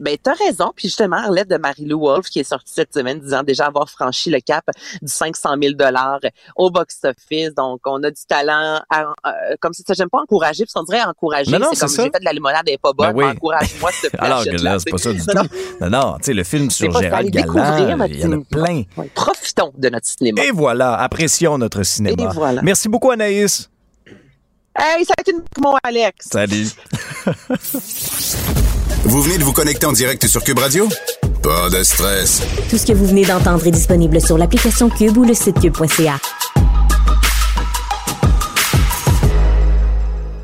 Ben, 0.01 0.17
t'as 0.21 0.33
raison. 0.35 0.73
Puis 0.75 0.89
justement, 0.89 1.17
Arlette 1.17 1.49
de 1.49 1.57
Marie-Lou 1.57 2.01
Wolfe, 2.01 2.29
qui 2.29 2.41
est 2.41 2.45
sortie 2.45 2.73
cette 2.73 2.93
semaine, 2.95 3.21
disant 3.21 3.43
déjà 3.43 3.67
avoir 3.67 3.89
franchi 3.91 4.31
le 4.31 4.41
cap 4.41 4.65
du 5.03 5.13
500 5.13 5.51
000 5.63 5.75
dollars 5.75 6.21
au 6.57 6.71
box-office. 6.71 7.55
Donc, 7.55 7.81
on 7.85 8.03
a 8.03 8.11
du 8.11 8.23
talent. 8.27 8.81
Euh, 8.95 9.57
comme 9.61 9.75
si 9.75 9.83
ça, 9.87 9.93
j'aime 9.93 10.09
pas 10.09 10.21
encourager, 10.21 10.65
parce 10.65 10.73
qu'on 10.73 10.85
dirait 10.85 11.03
encourager. 11.05 11.51
c'est 11.51 11.79
comme 11.79 11.89
j'ai 11.89 12.11
fait 12.11 12.19
de 12.19 12.25
la 12.25 12.33
limonade 12.33 12.67
et 12.67 12.79
pas 12.79 12.93
bonne. 12.93 13.13
Ben 13.15 13.31
Encourage-moi, 13.31 13.91
s'il 13.93 14.11
te 14.11 14.17
plaît. 14.17 14.21
Alors 14.27 14.45
là, 14.45 14.79
c'est 14.79 14.91
pas 14.91 14.99
ça 14.99 15.13
du 15.13 15.21
tout. 15.21 15.37
Non, 15.81 15.91
non, 15.91 16.17
tu 16.19 16.25
sais, 16.25 16.35
le 16.35 16.45
film 16.45 16.71
sur 16.71 16.99
Gérald 16.99 17.31
Galland, 17.31 18.07
il 18.09 18.21
y 18.21 18.25
en 18.25 18.33
a 18.33 18.39
plein. 18.51 18.83
profitons 19.15 19.73
de 19.77 19.89
notre 19.91 20.07
cinéma. 20.07 20.43
Et 20.45 20.51
voilà, 20.51 20.95
apprécions 20.95 21.59
notre 21.59 21.83
cinéma. 21.83 22.23
Et 22.23 22.27
voilà. 22.35 22.63
Merci 22.63 22.89
beaucoup, 22.89 23.11
Anaïs. 23.11 23.69
Hey, 24.79 25.05
ça 25.05 25.13
a 25.19 25.21
été 25.21 25.33
une 25.33 25.43
mon 25.61 25.75
Alex. 25.83 26.29
Salut. 26.31 26.69
Vous 29.11 29.23
venez 29.23 29.39
de 29.39 29.43
vous 29.43 29.53
connecter 29.53 29.87
en 29.87 29.93
direct 29.93 30.25
sur 30.29 30.45
Cube 30.45 30.61
Radio? 30.61 30.89
Pas 31.43 31.69
de 31.69 31.83
stress. 31.83 32.47
Tout 32.71 32.79
ce 32.79 32.87
que 32.87 32.93
vous 32.93 33.07
venez 33.07 33.25
d'entendre 33.25 33.67
est 33.67 33.73
disponible 33.73 34.21
sur 34.21 34.39
l'application 34.39 34.89
Cube 34.89 35.17
ou 35.17 35.25
le 35.25 35.35
site 35.35 35.59
cube.ca. 35.59 36.17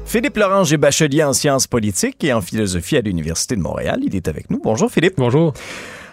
Philippe 0.05 0.37
Lorange 0.37 0.73
est 0.73 0.79
bachelier 0.79 1.23
en 1.23 1.33
sciences 1.33 1.69
politiques 1.69 2.25
et 2.25 2.33
en 2.33 2.41
philosophie 2.41 2.97
à 2.97 3.03
l'Université 3.03 3.55
de 3.55 3.61
Montréal. 3.61 4.01
Il 4.03 4.17
est 4.17 4.27
avec 4.27 4.51
nous. 4.51 4.61
Bonjour 4.61 4.91
Philippe. 4.91 5.15
Bonjour. 5.17 5.53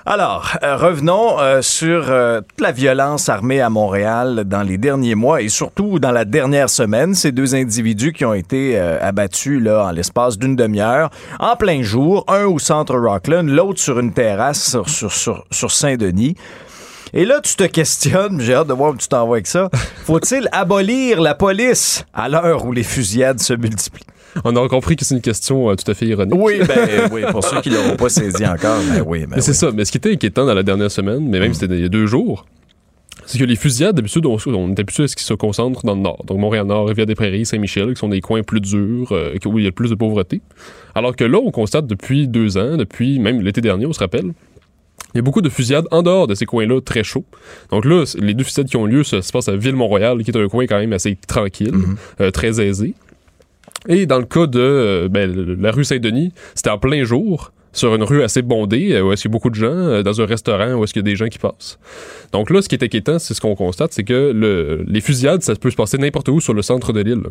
Alors, 0.06 0.58
euh, 0.64 0.76
revenons 0.76 1.40
euh, 1.40 1.62
sur 1.62 2.10
euh, 2.10 2.42
toute 2.42 2.60
la 2.60 2.74
violence 2.74 3.30
armée 3.30 3.62
à 3.62 3.70
Montréal 3.70 4.44
dans 4.46 4.62
les 4.62 4.78
derniers 4.78 5.16
mois 5.16 5.42
et 5.42 5.48
surtout 5.48 5.98
dans 5.98 6.12
la 6.12 6.26
dernière 6.26 6.70
semaine. 6.70 7.16
Ces 7.16 7.32
deux 7.32 7.56
individus 7.56 8.12
qui 8.12 8.26
ont 8.26 8.34
été 8.34 8.78
abattus 8.78 9.62
là 9.62 9.86
en 9.86 9.92
l'espace 9.92 10.38
d'une 10.38 10.58
demi-heure, 10.58 11.10
en 11.40 11.56
plein 11.56 11.82
jour, 11.84 12.26
un 12.28 12.44
au 12.44 12.60
centre 12.60 12.98
Rockland, 12.98 13.48
l'autre 13.48 13.80
sur 13.80 13.98
une 13.98 14.12
terrasse 14.12 14.72
sur, 14.72 14.90
sur, 14.90 15.46
sur, 15.50 15.72
Saint-Denis. 15.72 16.36
Et 17.14 17.24
là, 17.24 17.40
tu 17.40 17.56
te 17.56 17.64
questionnes, 17.64 18.42
j'ai 18.42 18.56
hâte 18.56 18.68
de 18.68 18.74
voir 18.74 18.92
où 18.92 18.98
tu 18.98 19.08
t'envoies 19.08 19.38
avec 19.38 19.48
ça. 19.48 19.70
Faut-il 20.06 20.50
abolir 20.52 21.22
la 21.22 21.34
police 21.34 22.04
à 22.14 22.28
l'heure 22.28 22.66
où 22.66 22.74
les 22.74 22.84
fusillades 22.84 23.40
se 23.40 23.54
multiplient? 23.54 24.06
On 24.44 24.56
a 24.56 24.68
compris 24.68 24.96
que 24.96 25.06
c'est 25.06 25.16
une 25.16 25.22
question 25.22 25.70
euh, 25.70 25.76
tout 25.76 25.90
à 25.90 25.94
fait 25.94 26.08
ironique. 26.08 26.34
Oui, 26.38 26.60
ben, 26.68 27.10
oui, 27.12 27.22
pour 27.32 27.44
ceux 27.44 27.62
qui 27.62 27.70
ne 27.70 27.76
l'auront 27.76 27.96
pas 27.96 28.10
saisi 28.10 28.46
encore, 28.46 28.80
ben 28.90 29.04
oui. 29.06 29.22
Ben 29.22 29.34
mais 29.36 29.42
c'est 29.42 29.54
ça. 29.54 29.72
Mais 29.72 29.86
ce 29.86 29.92
qui 29.92 29.98
était 29.98 30.12
inquiétant 30.12 30.46
dans 30.46 30.54
la 30.54 30.64
dernière 30.64 30.92
semaine, 30.92 31.28
mais 31.28 31.40
même 31.40 31.52
mm. 31.52 31.56
c'était 31.56 31.76
il 31.76 31.82
y 31.82 31.86
a 31.86 31.90
deux 31.90 32.08
jours, 32.08 32.46
c'est 33.26 33.38
que 33.38 33.46
les 33.46 33.56
fusillades, 33.56 33.96
d'habitude, 33.96 34.26
on, 34.26 34.38
est 34.38 34.80
habitué 34.80 35.04
à 35.04 35.08
ce 35.08 35.16
qu'ils 35.16 35.26
se 35.26 35.34
concentrent 35.34 35.86
dans 35.86 35.96
le 35.96 36.02
nord. 36.02 36.24
Donc 36.26 36.40
Montréal-Nord, 36.40 36.88
Rivière-des-Prairies, 36.88 37.46
Saint-Michel, 37.46 37.94
qui 37.94 38.00
sont 38.00 38.10
des 38.10 38.22
coins 38.22 38.44
plus 38.44 38.60
durs, 38.60 39.12
euh, 39.12 39.38
où 39.46 39.60
il 39.60 39.64
y 39.64 39.66
a 39.66 39.70
le 39.70 39.74
plus 39.74 39.90
de 39.90 39.96
pauvreté. 39.96 40.42
Alors 40.96 41.16
que 41.16 41.24
là, 41.24 41.40
on 41.44 41.52
constate 41.52 41.88
depuis 41.88 42.28
deux 42.28 42.58
ans, 42.58 42.76
depuis 42.78 43.20
même 43.20 43.42
l'été 43.42 43.62
dernier, 43.62 43.86
on 43.86 43.94
se 43.94 44.00
rappelle, 44.00 44.34
Il 45.14 45.18
y 45.18 45.20
a 45.20 45.22
beaucoup 45.22 45.42
de 45.42 45.50
fusillades 45.50 45.88
en 45.92 46.02
dehors 46.02 46.28
de 46.28 46.36
ces 46.36 46.46
coins-là 46.46 46.82
très 46.82 47.04
chauds. 47.04 47.26
Donc 47.72 47.86
là, 47.86 48.04
les 48.20 48.34
deux 48.34 48.44
fusillades 48.44 48.68
qui 48.68 48.78
ont 48.78 48.86
lieu, 48.86 49.04
ça 49.04 49.22
se 49.22 49.32
passe 49.32 49.48
à 49.48 49.56
Ville-Mont-Royal, 49.56 50.24
qui 50.24 50.32
est 50.32 50.38
un 50.38 50.48
coin 50.48 50.66
quand 50.66 50.80
même 50.80 50.94
assez 50.94 51.18
tranquille, 51.28 51.74
euh, 52.20 52.32
très 52.32 52.60
aisé. 52.60 52.94
Et 53.88 54.06
dans 54.06 54.20
le 54.20 54.26
cas 54.26 54.48
de 54.48 54.60
euh, 54.60 55.10
ben, 55.10 55.58
la 55.60 55.72
rue 55.72 55.84
Saint-Denis, 55.84 56.32
c'était 56.56 56.70
en 56.70 56.78
plein 56.78 57.04
jour, 57.04 57.52
sur 57.74 57.96
une 57.96 58.04
rue 58.04 58.24
assez 58.24 58.44
bondée, 58.44 58.94
euh, 58.94 59.02
où 59.02 59.12
est-ce 59.12 59.24
qu'il 59.24 59.32
y 59.32 59.32
a 59.32 59.36
beaucoup 59.36 59.50
de 59.50 59.56
gens, 59.56 59.66
euh, 59.66 60.04
dans 60.04 60.22
un 60.22 60.26
restaurant 60.26 60.74
où 60.74 60.84
est-ce 60.84 60.94
qu'il 60.94 61.02
y 61.02 61.06
a 61.06 61.10
des 61.10 61.16
gens 61.16 61.28
qui 61.28 61.40
passent. 61.40 61.80
Donc 62.32 62.52
là, 62.52 62.62
ce 62.62 62.70
qui 62.70 62.76
est 62.76 62.84
inquiétant, 62.84 63.20
c'est 63.20 63.34
ce 63.34 63.42
qu'on 63.42 63.56
constate, 63.56 63.92
c'est 63.94 64.04
que 64.04 64.32
le, 64.32 64.86
les 64.88 65.02
fusillades, 65.02 65.42
ça 65.42 65.56
peut 65.56 65.72
se 65.72 65.76
passer 65.76 65.98
n'importe 65.98 66.30
où 66.30 66.40
sur 66.40 66.54
le 66.54 66.62
centre 66.62 66.94
de 66.94 67.02
l'île. 67.02 67.24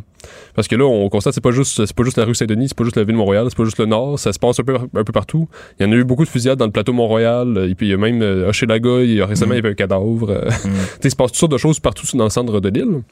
Parce 0.54 0.68
que 0.68 0.74
là, 0.74 0.84
on 0.84 1.08
constate, 1.08 1.34
c'est 1.34 1.40
pas 1.40 1.52
juste, 1.52 1.86
c'est 1.86 1.96
pas 1.96 2.02
juste 2.02 2.18
la 2.18 2.24
rue 2.24 2.34
Saint-Denis, 2.34 2.68
c'est 2.68 2.76
pas 2.76 2.84
juste 2.84 2.96
la 2.96 3.04
ville 3.04 3.14
de 3.14 3.18
Montréal, 3.18 3.46
c'est 3.48 3.56
pas 3.56 3.64
juste 3.64 3.78
le 3.78 3.86
nord, 3.86 4.18
ça 4.18 4.32
se 4.32 4.38
passe 4.38 4.58
un 4.58 4.64
peu, 4.64 4.74
un 4.74 5.04
peu 5.04 5.12
partout. 5.12 5.48
Il 5.78 5.86
y 5.86 5.88
en 5.88 5.92
a 5.92 5.94
eu 5.94 6.04
beaucoup 6.04 6.24
de 6.24 6.28
fusillades 6.28 6.58
dans 6.58 6.66
le 6.66 6.72
plateau 6.72 6.92
Mont-Royal, 6.92 7.68
et 7.70 7.74
puis 7.76 7.86
il 7.86 7.90
y 7.90 7.94
a 7.94 7.96
même 7.96 8.20
euh, 8.20 8.48
Hochelaga, 8.48 9.02
il 9.02 9.14
y 9.14 9.20
a 9.20 9.26
récemment, 9.26 9.54
il 9.54 9.56
y 9.56 9.60
avait 9.60 9.70
un 9.70 9.74
cadavre. 9.74 10.30
euh, 10.30 10.44
tu 10.50 10.68
sais, 10.68 10.98
il 11.04 11.10
se 11.10 11.16
passe 11.16 11.30
toutes 11.30 11.40
sortes 11.40 11.52
de 11.52 11.58
choses 11.58 11.78
partout 11.78 12.06
dans 12.16 12.24
le 12.24 12.30
centre 12.30 12.58
de 12.58 12.68
l'île. 12.68 13.02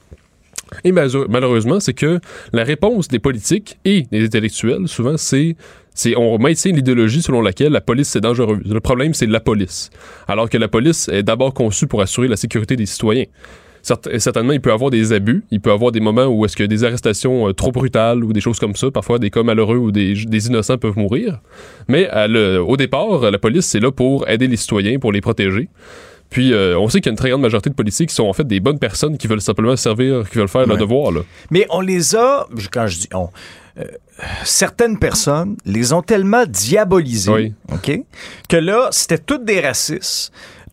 Et 0.83 0.91
malheure- 0.91 1.27
malheureusement, 1.29 1.79
c'est 1.79 1.93
que 1.93 2.19
la 2.53 2.63
réponse 2.63 3.07
des 3.07 3.19
politiques 3.19 3.77
et 3.85 4.03
des 4.11 4.25
intellectuels, 4.25 4.87
souvent, 4.87 5.17
c'est 5.17 5.55
on 6.15 6.39
maintient 6.39 6.71
l'idéologie 6.71 7.21
selon 7.21 7.41
laquelle 7.41 7.73
la 7.73 7.81
police 7.81 8.07
c'est 8.09 8.21
dangereux. 8.21 8.59
Le 8.65 8.79
problème 8.79 9.13
c'est 9.13 9.25
la 9.27 9.41
police, 9.41 9.89
alors 10.27 10.49
que 10.49 10.57
la 10.57 10.67
police 10.69 11.09
est 11.09 11.21
d'abord 11.23 11.53
conçue 11.53 11.85
pour 11.85 12.01
assurer 12.01 12.27
la 12.29 12.37
sécurité 12.37 12.75
des 12.77 12.85
citoyens. 12.85 13.25
Certainement, 13.83 14.53
il 14.53 14.61
peut 14.61 14.69
y 14.69 14.73
avoir 14.73 14.91
des 14.91 15.11
abus, 15.11 15.43
il 15.49 15.59
peut 15.59 15.71
y 15.71 15.73
avoir 15.73 15.91
des 15.91 15.99
moments 15.99 16.27
où 16.27 16.45
est-ce 16.45 16.55
que 16.55 16.63
des 16.63 16.83
arrestations 16.83 17.49
euh, 17.49 17.53
trop 17.53 17.71
brutales 17.71 18.23
ou 18.23 18.31
des 18.31 18.39
choses 18.39 18.59
comme 18.59 18.75
ça, 18.75 18.91
parfois 18.91 19.17
des 19.17 19.31
cas 19.31 19.41
malheureux 19.41 19.77
où 19.77 19.91
des, 19.91 20.13
innocents 20.47 20.77
peuvent 20.77 20.97
mourir. 20.97 21.39
Mais 21.87 22.07
le- 22.27 22.59
au 22.59 22.77
départ, 22.77 23.31
la 23.31 23.37
police 23.39 23.65
c'est 23.65 23.79
là 23.79 23.91
pour 23.91 24.29
aider 24.29 24.47
les 24.47 24.55
citoyens, 24.57 24.99
pour 24.99 25.11
les 25.11 25.19
protéger. 25.21 25.67
Puis 26.31 26.53
euh, 26.53 26.75
on 26.79 26.89
sait 26.89 26.99
qu'il 27.01 27.07
y 27.07 27.09
a 27.09 27.11
une 27.11 27.17
très 27.17 27.29
grande 27.29 27.41
majorité 27.41 27.69
de 27.69 27.75
policiers 27.75 28.07
qui 28.07 28.15
sont 28.15 28.23
en 28.25 28.33
fait 28.33 28.47
des 28.47 28.59
bonnes 28.59 28.79
personnes 28.79 29.17
qui 29.17 29.27
veulent 29.27 29.41
simplement 29.41 29.75
servir, 29.75 30.27
qui 30.27 30.37
veulent 30.39 30.47
faire 30.47 30.61
leur 30.65 30.71
Ouais. 30.75 30.81
devoir. 30.81 31.11
Là. 31.11 31.21
Mais 31.51 31.67
on 31.69 31.81
les 31.81 32.15
a, 32.15 32.47
quand 32.73 32.87
je 32.87 32.99
dis 33.01 33.09
on, 33.13 33.29
euh, 33.79 33.83
certaines 34.43 34.97
personnes 34.97 35.57
les 35.65 35.93
ont 35.93 36.01
tellement 36.01 36.45
diabolisés, 36.47 37.31
Oui. 37.31 37.53
OK, 37.71 37.91
que 38.49 38.57
là, 38.57 38.87
c'était 38.91 39.17
toutes 39.19 39.45
des 39.45 39.59
racistes. 39.61 40.31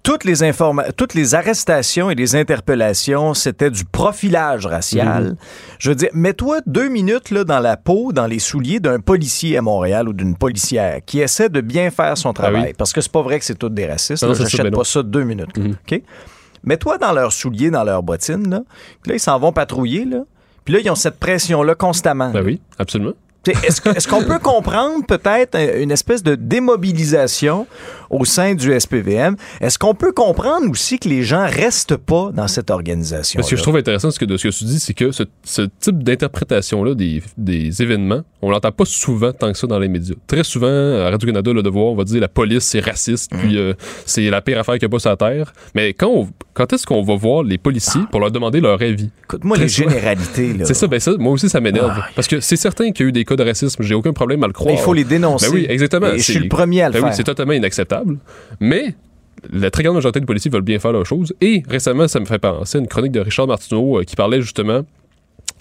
Toutes 0.08 0.24
les, 0.24 0.42
informa- 0.42 0.90
toutes 0.96 1.12
les 1.12 1.34
arrestations 1.34 2.08
et 2.08 2.14
les 2.14 2.34
interpellations, 2.34 3.34
c'était 3.34 3.70
du 3.70 3.84
profilage 3.84 4.64
racial. 4.64 5.22
Mhm. 5.24 5.36
Je 5.78 5.88
veux 5.90 5.94
dire, 5.94 6.08
mets-toi 6.14 6.60
deux 6.66 6.88
minutes 6.88 7.30
là, 7.30 7.44
dans 7.44 7.60
la 7.60 7.76
peau, 7.76 8.10
dans 8.12 8.26
les 8.26 8.38
souliers 8.38 8.80
d'un 8.80 9.00
policier 9.00 9.58
à 9.58 9.60
Montréal 9.62 10.08
ou 10.08 10.14
d'une 10.14 10.34
policière 10.34 11.00
qui 11.04 11.20
essaie 11.20 11.50
de 11.50 11.60
bien 11.60 11.90
faire 11.90 12.16
son 12.16 12.32
travail. 12.32 12.62
Ah 12.62 12.66
oui. 12.68 12.74
Parce 12.78 12.94
que 12.94 13.02
c'est 13.02 13.12
pas 13.12 13.20
vrai 13.20 13.38
que 13.38 13.44
c'est 13.44 13.54
toutes 13.58 13.74
des 13.74 13.86
racistes. 13.86 14.22
Non, 14.22 14.30
là, 14.30 14.34
ça, 14.34 14.44
J'achète 14.44 14.72
non. 14.72 14.78
pas 14.78 14.84
ça 14.84 15.02
deux 15.02 15.24
minutes. 15.24 15.54
là, 15.58 15.64
Mhm. 15.64 15.76
OK? 15.92 16.02
Mets-toi 16.64 16.96
dans 16.96 17.12
leurs 17.12 17.32
souliers, 17.32 17.70
dans 17.70 17.84
leurs 17.84 18.02
bottines. 18.02 18.48
Là, 18.48 18.62
Puis 19.02 19.10
là 19.10 19.16
ils 19.16 19.20
s'en 19.20 19.38
vont 19.38 19.52
patrouiller. 19.52 20.06
Là. 20.06 20.20
Puis 20.64 20.72
là, 20.72 20.80
ils 20.82 20.90
ont 20.90 20.94
cette 20.94 21.18
pression-là 21.18 21.74
constamment. 21.74 22.30
Ben 22.30 22.42
oui, 22.42 22.60
absolument. 22.78 23.12
Est-ce 23.46 24.08
qu'on 24.08 24.24
peut 24.24 24.38
comprendre 24.40 25.06
peut-être 25.06 25.54
un- 25.54 25.80
une 25.80 25.90
espèce 25.90 26.22
de 26.22 26.34
démobilisation 26.34 27.66
au 28.10 28.24
sein 28.24 28.54
du 28.54 28.72
SPVM? 28.78 29.36
Est-ce 29.60 29.78
qu'on 29.78 29.94
peut 29.94 30.12
comprendre 30.12 30.70
aussi 30.70 30.98
que 30.98 31.08
les 31.08 31.22
gens 31.22 31.46
restent 31.46 31.96
pas 31.96 32.30
dans 32.34 32.48
cette 32.48 32.70
organisation? 32.70 33.42
Ce 33.42 33.50
que 33.50 33.56
je 33.56 33.62
trouve 33.62 33.76
intéressant 33.76 34.10
ce 34.10 34.18
que, 34.18 34.24
de 34.24 34.36
ce 34.36 34.48
que 34.48 34.52
tu 34.54 34.64
dis, 34.64 34.78
c'est 34.80 34.92
que 34.94 35.12
ce, 35.12 35.22
ce 35.44 35.62
type 35.80 36.02
d'interprétation-là 36.02 36.94
des, 36.94 37.22
des 37.36 37.80
événements, 37.82 38.22
on 38.42 38.50
l'entend 38.50 38.72
pas 38.72 38.84
souvent 38.84 39.32
tant 39.32 39.50
que 39.52 39.58
ça 39.58 39.66
dans 39.66 39.78
les 39.78 39.88
médias. 39.88 40.14
Très 40.26 40.44
souvent, 40.44 40.66
à 40.68 41.10
Radio-Canada, 41.10 41.52
le 41.52 41.62
devoir, 41.62 41.86
on 41.86 41.94
va 41.96 42.04
dire 42.04 42.20
la 42.20 42.28
police, 42.28 42.64
c'est 42.64 42.80
raciste, 42.80 43.32
Mm. 43.34 43.38
puis 43.38 43.58
euh, 43.58 43.72
c'est 44.06 44.28
la 44.30 44.40
pire 44.40 44.58
affaire 44.58 44.74
qu'il 44.78 44.86
n'y 44.88 44.92
a 44.92 44.94
pas 44.94 44.98
sur 44.98 45.10
la 45.10 45.16
Terre. 45.16 45.52
Mais 45.74 45.92
quand, 45.94 46.08
on- 46.08 46.28
quand 46.54 46.72
est-ce 46.72 46.86
qu'on 46.86 47.02
va 47.02 47.14
voir 47.16 47.42
les 47.42 47.58
policiers 47.58 48.00
pour 48.10 48.20
leur 48.20 48.30
demander 48.30 48.60
leur 48.60 48.80
avis? 48.80 49.10
Écoute-moi 49.24 49.56
les 49.58 49.68
souvent. 49.68 49.90
généralités. 49.90 50.52
là. 50.54 50.64
C'est 50.66 50.74
ça, 50.74 50.86
ben 50.86 51.00
ça, 51.00 51.12
moi 51.18 51.32
aussi, 51.32 51.48
ça 51.48 51.60
m'énerve. 51.60 51.92
Ah, 51.96 52.08
Parce 52.14 52.26
que 52.28 52.40
c'est 52.40 52.56
certain 52.56 52.90
qu'il 52.92 53.04
y 53.04 53.06
a 53.06 53.08
eu 53.10 53.12
des 53.12 53.24
cas 53.28 53.36
de 53.36 53.44
racisme, 53.48 53.82
j'ai 53.82 53.94
aucun 53.94 54.12
problème 54.12 54.42
à 54.44 54.46
le 54.46 54.52
croire. 54.52 54.72
Mais 54.74 54.80
il 54.80 54.82
faut 54.82 54.94
les 54.94 55.04
dénoncer. 55.04 55.48
Ben 55.48 55.54
oui, 55.54 55.66
exactement. 55.68 56.08
Et 56.12 56.18
je 56.18 56.24
suis 56.24 56.38
le 56.38 56.48
premier 56.48 56.82
à 56.82 56.88
le 56.88 56.92
Ben 56.94 57.00
faire. 57.00 57.08
oui, 57.08 57.14
c'est 57.16 57.24
totalement 57.24 57.52
inacceptable. 57.52 58.18
Mais 58.60 58.94
la 59.52 59.70
très 59.70 59.82
grande 59.82 59.94
majorité 59.96 60.20
des 60.20 60.26
policiers 60.26 60.50
veulent 60.50 60.62
bien 60.62 60.78
faire 60.78 60.92
leurs 60.92 61.06
choses. 61.06 61.34
Et 61.40 61.62
récemment, 61.68 62.08
ça 62.08 62.20
me 62.20 62.24
fait 62.24 62.38
penser 62.38 62.78
à 62.78 62.80
une 62.80 62.88
chronique 62.88 63.12
de 63.12 63.20
Richard 63.20 63.46
Martineau 63.46 63.98
euh, 64.00 64.04
qui 64.04 64.16
parlait 64.16 64.40
justement. 64.40 64.82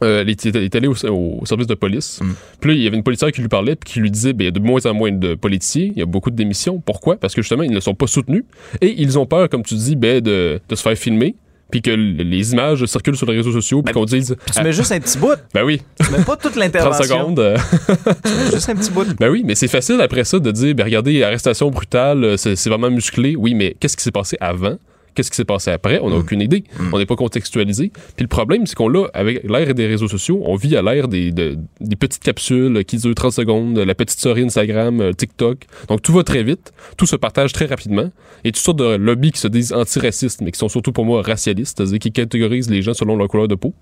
Euh, 0.03 0.23
il 0.25 0.29
était 0.29 0.49
il 0.49 0.57
était 0.57 0.77
allé 0.77 0.87
au, 0.87 0.93
au 1.41 1.45
service 1.45 1.67
de 1.67 1.73
police. 1.73 2.19
Mm. 2.21 2.31
Puis 2.59 2.69
là, 2.69 2.75
il 2.75 2.83
y 2.83 2.87
avait 2.87 2.97
une 2.97 3.03
policière 3.03 3.31
qui 3.31 3.41
lui 3.41 3.47
parlait 3.47 3.75
puis 3.75 3.93
qui 3.93 3.99
lui 3.99 4.11
disait 4.11 4.33
ben, 4.33 4.43
il 4.43 4.45
y 4.45 4.49
a 4.49 4.51
de 4.51 4.59
moins 4.59 4.85
en 4.85 4.93
moins 4.93 5.11
de 5.11 5.33
policiers, 5.35 5.91
il 5.95 5.99
y 5.99 6.03
a 6.03 6.05
beaucoup 6.05 6.29
de 6.29 6.35
démissions. 6.35 6.79
Pourquoi? 6.79 7.15
Parce 7.17 7.33
que 7.33 7.41
justement, 7.41 7.63
ils 7.63 7.71
ne 7.71 7.79
sont 7.79 7.95
pas 7.95 8.07
soutenus 8.07 8.43
et 8.81 8.93
ils 9.01 9.17
ont 9.17 9.25
peur, 9.25 9.49
comme 9.49 9.63
tu 9.63 9.75
dis, 9.75 9.95
ben, 9.95 10.21
de, 10.21 10.59
de 10.67 10.75
se 10.75 10.81
faire 10.81 10.95
filmer 10.95 11.35
puis 11.69 11.81
que 11.81 11.91
les 11.91 12.53
images 12.53 12.85
circulent 12.85 13.17
sur 13.17 13.29
les 13.29 13.37
réseaux 13.37 13.51
sociaux 13.51 13.81
puis 13.81 13.93
qu'on 13.93 14.05
dise 14.05 14.35
Puis 14.45 14.55
tu 14.55 14.63
mets 14.63 14.71
juste 14.73 14.91
un 14.91 14.99
petit 14.99 15.17
bout. 15.17 15.35
ben 15.53 15.63
oui, 15.63 15.81
Tu 16.01 16.11
mets 16.11 16.23
pas 16.23 16.35
toute 16.37 16.53
30 16.53 16.55
l'intervention. 16.55 17.03
secondes. 17.19 17.39
euh, 17.39 17.57
Tu 18.23 18.31
mets 18.31 18.51
juste 18.51 18.69
un 18.69 18.75
petit 18.75 18.91
bout. 18.91 19.05
Ben 19.19 19.29
oui, 19.29 19.43
mais 19.45 19.55
c'est 19.55 19.67
facile 19.67 19.99
après 20.01 20.23
ça 20.23 20.39
de 20.39 20.51
dire, 20.51 20.73
ben 20.75 20.83
regardez, 20.83 21.23
arrestation 21.23 21.69
brutale, 21.69 22.23
euh, 22.23 22.37
c'est 22.37 22.69
vraiment 22.69 22.89
musclé. 22.89 23.35
Oui, 23.35 23.53
mais 23.53 23.75
qu'est-ce 23.79 23.97
qui 23.97 24.03
s'est 24.03 24.11
passé 24.11 24.37
avant? 24.39 24.77
Qu'est-ce 25.17 25.31
qui 25.31 25.35
s'est 25.37 25.45
passé 25.45 25.71
après? 25.71 25.99
On 26.03 26.11
n'a 26.11 26.15
aucune 26.17 26.41
idée. 26.41 26.63
On 26.93 26.99
n'est 26.99 27.07
pas 27.07 27.15
contextualisé. 27.15 27.91
Puis 28.15 28.23
le 28.23 28.27
problème, 28.27 28.67
c'est 28.67 28.75
qu'on 28.75 28.87
l'a, 28.87 29.07
avec 29.15 29.43
l'ère 29.49 29.73
des 29.73 29.87
réseaux 29.87 30.07
sociaux, 30.07 30.43
on 30.45 30.55
vit 30.55 30.77
à 30.77 30.83
l'ère 30.83 31.07
des, 31.07 31.31
de- 31.31 31.57
des 31.81 31.95
petites 31.95 32.21
capsules 32.21 32.85
qui 32.85 32.97
durent 32.97 33.15
30 33.15 33.31
secondes, 33.33 33.79
la 33.79 33.95
petite 33.95 34.19
story 34.19 34.43
Instagram, 34.43 35.01
euh, 35.01 35.11
TikTok. 35.13 35.61
Donc 35.87 36.03
tout 36.03 36.13
va 36.13 36.23
très 36.23 36.43
vite, 36.43 36.71
tout 36.97 37.07
se 37.07 37.15
partage 37.15 37.51
très 37.51 37.65
rapidement. 37.65 38.11
Et 38.43 38.51
toutes 38.51 38.61
sortes 38.63 38.77
de 38.77 38.95
lobbies 38.95 39.31
qui 39.31 39.39
se 39.39 39.47
disent 39.47 39.73
antiracistes, 39.73 40.41
mais 40.41 40.51
qui 40.51 40.59
sont 40.59 40.69
surtout 40.69 40.91
pour 40.91 41.03
moi 41.05 41.23
racialistes, 41.23 41.77
c'est-à-dire 41.79 41.97
qui 41.97 42.11
catégorisent 42.11 42.69
les 42.69 42.83
gens 42.83 42.93
selon 42.93 43.15
leur 43.15 43.27
couleur 43.27 43.47
de 43.47 43.55
peau. 43.55 43.73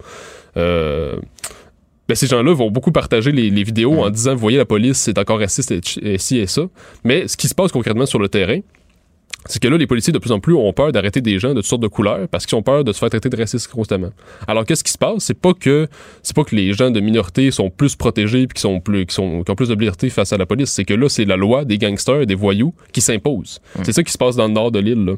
Euh, 0.55 1.17
ben, 2.07 2.15
ces 2.15 2.27
gens-là 2.27 2.53
vont 2.53 2.69
beaucoup 2.71 2.91
partager 2.91 3.31
les, 3.31 3.49
les 3.49 3.63
vidéos 3.63 4.01
en 4.03 4.09
disant, 4.09 4.33
vous 4.35 4.39
voyez, 4.39 4.57
la 4.57 4.65
police, 4.65 4.97
c'est 4.99 5.17
encore 5.17 5.39
raciste 5.39 5.71
et 6.01 6.17
ci 6.17 6.37
et 6.37 6.47
ça. 6.47 6.61
Mais 7.03 7.27
ce 7.27 7.35
qui 7.35 7.47
se 7.47 7.55
passe 7.55 7.71
concrètement 7.71 8.05
sur 8.05 8.19
le 8.19 8.29
terrain, 8.29 8.59
c'est 9.47 9.61
que 9.61 9.67
là, 9.67 9.77
les 9.77 9.87
policiers, 9.87 10.11
de 10.13 10.17
plus 10.19 10.31
en 10.31 10.39
plus, 10.39 10.53
ont 10.53 10.73
peur 10.73 10.91
d'arrêter 10.91 11.21
des 11.21 11.39
gens 11.39 11.49
de 11.49 11.55
toutes 11.55 11.65
sortes 11.65 11.81
de 11.81 11.87
couleurs 11.87 12.27
parce 12.29 12.45
qu'ils 12.45 12.57
ont 12.57 12.63
peur 12.63 12.83
de 12.83 12.91
se 12.91 12.99
faire 12.99 13.09
traiter 13.09 13.29
de 13.29 13.37
racistes 13.37 13.67
constamment. 13.67 14.09
Alors, 14.47 14.65
qu'est-ce 14.65 14.83
qui 14.83 14.91
se 14.91 14.97
passe? 14.97 15.23
C'est 15.25 15.39
pas 15.39 15.53
que, 15.53 15.87
c'est 16.23 16.35
pas 16.35 16.43
que 16.43 16.55
les 16.55 16.73
gens 16.73 16.91
de 16.91 16.99
minorité 16.99 17.51
sont 17.51 17.69
plus 17.69 17.95
protégés 17.95 18.47
puis 18.47 18.55
qui 18.55 18.61
sont 18.61 18.79
plus, 18.79 19.05
qui 19.05 19.13
sont, 19.15 19.43
qui 19.43 19.51
ont 19.51 19.55
plus 19.55 19.69
de 19.69 19.73
liberté 19.75 20.09
face 20.09 20.33
à 20.33 20.37
la 20.37 20.45
police. 20.45 20.71
C'est 20.71 20.85
que 20.85 20.93
là, 20.93 21.09
c'est 21.09 21.25
la 21.25 21.35
loi 21.37 21.65
des 21.65 21.77
gangsters, 21.77 22.25
des 22.25 22.35
voyous 22.35 22.73
qui 22.91 23.01
s'impose. 23.01 23.59
C'est 23.83 23.91
ça 23.93 24.03
qui 24.03 24.11
se 24.11 24.17
passe 24.17 24.35
dans 24.35 24.47
le 24.47 24.53
nord 24.53 24.71
de 24.71 24.79
l'île, 24.79 25.05
là. 25.05 25.13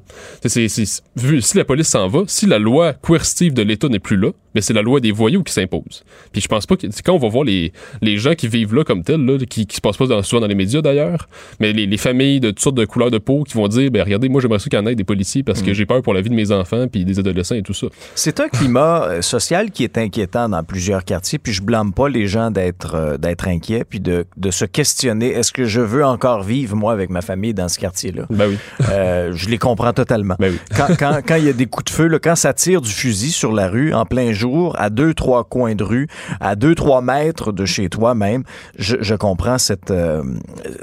C'est- 0.46 0.68
c'est- 0.68 1.04
vu, 1.16 1.42
si 1.42 1.58
la 1.58 1.66
police 1.66 1.88
s'en 1.88 2.08
va, 2.08 2.22
si 2.28 2.46
la 2.46 2.60
loi 2.60 2.94
coercitive 2.94 3.54
de 3.54 3.62
l'État 3.62 3.88
n'est 3.90 4.00
plus 4.00 4.18
là, 4.18 4.30
mais 4.58 4.62
c'est 4.62 4.74
la 4.74 4.82
loi 4.82 5.00
des 5.00 5.12
voyous 5.12 5.44
qui 5.44 5.54
s'impose. 5.54 6.04
Puis 6.32 6.42
je 6.42 6.48
pense 6.48 6.66
pas 6.66 6.76
que, 6.76 6.88
quand 7.06 7.14
on 7.14 7.20
va 7.20 7.28
voir 7.28 7.44
les, 7.44 7.72
les 8.02 8.18
gens 8.18 8.34
qui 8.34 8.48
vivent 8.48 8.74
là 8.74 8.84
comme 8.84 9.04
tels, 9.04 9.24
là, 9.24 9.38
qui, 9.48 9.68
qui 9.68 9.76
se 9.76 9.82
passent 9.82 9.98
pas 9.98 10.08
dans, 10.08 10.24
souvent 10.24 10.42
dans 10.42 10.48
les 10.48 10.56
médias 10.56 10.82
d'ailleurs, 10.82 11.30
mais 11.60 11.74
les, 11.74 11.86
les 11.86 11.98
familles 11.98 12.40
de 12.40 12.50
toutes 12.50 12.62
sortes 12.62 12.76
de 12.76 12.86
couleurs 12.86 13.12
de 13.12 13.20
peau 13.20 13.44
qui 13.44 13.54
vont 13.54 13.68
dire, 13.68 13.92
ben 13.92 14.02
regardez, 14.02 14.30
moi 14.30 14.42
j'aimerais 14.42 14.58
ça 14.58 14.68
qu'il 14.68 14.80
y 14.80 14.82
en 14.82 14.88
ait 14.88 14.96
des 14.96 15.04
policiers 15.04 15.44
parce 15.44 15.62
que 15.62 15.76
j'ai 15.76 15.86
peur 15.86 16.02
pour 16.02 16.16
la 16.16 16.22
vie 16.22 16.32
de 16.32 16.34
mes 16.34 16.52
enfants 16.52 16.88
puis 16.88 17.06
des 17.06 17.20
adolescents 17.20 17.54
et 17.54 17.62
tout 17.62 17.76
ça. 17.76 17.86
C'est 18.16 18.40
un 18.40 18.50
climat 18.50 19.04
euh, 19.04 19.22
social 19.22 19.70
qui 19.70 19.84
est 19.84 19.96
inquiétant 20.00 20.50
dans 20.50 20.64
plusieurs 20.64 21.06
quartiers, 21.06 21.38
puis 21.38 21.54
je 21.54 21.62
blâme 21.62 21.94
pas 21.94 22.10
les 22.10 22.26
gens 22.26 22.50
d'être 22.50 22.96
euh, 22.96 23.18
d'être 23.20 23.48
inquiets, 23.48 23.84
puis 23.88 24.00
de, 24.00 24.26
de 24.38 24.50
se 24.50 24.66
questionner 24.66 25.28
est-ce 25.28 25.52
que 25.52 25.66
je 25.66 25.82
veux 25.82 26.04
encore 26.04 26.42
vivre 26.42 26.76
moi 26.76 26.94
avec 26.94 27.12
ma 27.12 27.22
famille 27.22 27.54
dans 27.54 27.68
ce 27.68 27.78
quartier-là? 27.78 28.26
Ben 28.32 28.48
oui. 28.50 28.58
Euh, 28.90 29.34
Je 29.36 29.50
les 29.50 29.60
comprends 29.60 29.94
totalement. 29.94 30.36
Ben 30.40 30.52
oui. 30.52 30.60
Quand 30.76 30.88
quand 30.98 31.20
quand 31.28 31.36
il 31.36 31.46
y 31.46 31.50
a 31.50 31.54
des 31.54 31.68
coups 31.68 31.86
de 31.86 31.90
feu, 31.92 32.08
là, 32.08 32.18
quand 32.18 32.36
ça 32.36 32.54
tire 32.54 32.82
du 32.82 32.90
fusil 32.90 33.30
sur 33.32 33.52
la 33.52 33.68
rue 33.68 33.94
en 33.94 34.06
plein 34.06 34.32
jour, 34.32 34.47
à 34.78 34.90
deux 34.90 35.14
trois 35.14 35.44
coins 35.44 35.76
de 35.76 35.84
rue, 35.84 36.08
à 36.40 36.56
deux 36.56 36.76
trois 36.76 37.02
mètres 37.02 37.52
de 37.52 37.66
chez 37.66 37.90
toi 37.90 38.16
même, 38.16 38.44
je, 38.78 38.96
comprends 39.16 39.58
cette 39.58 39.92
euh, 39.92 40.24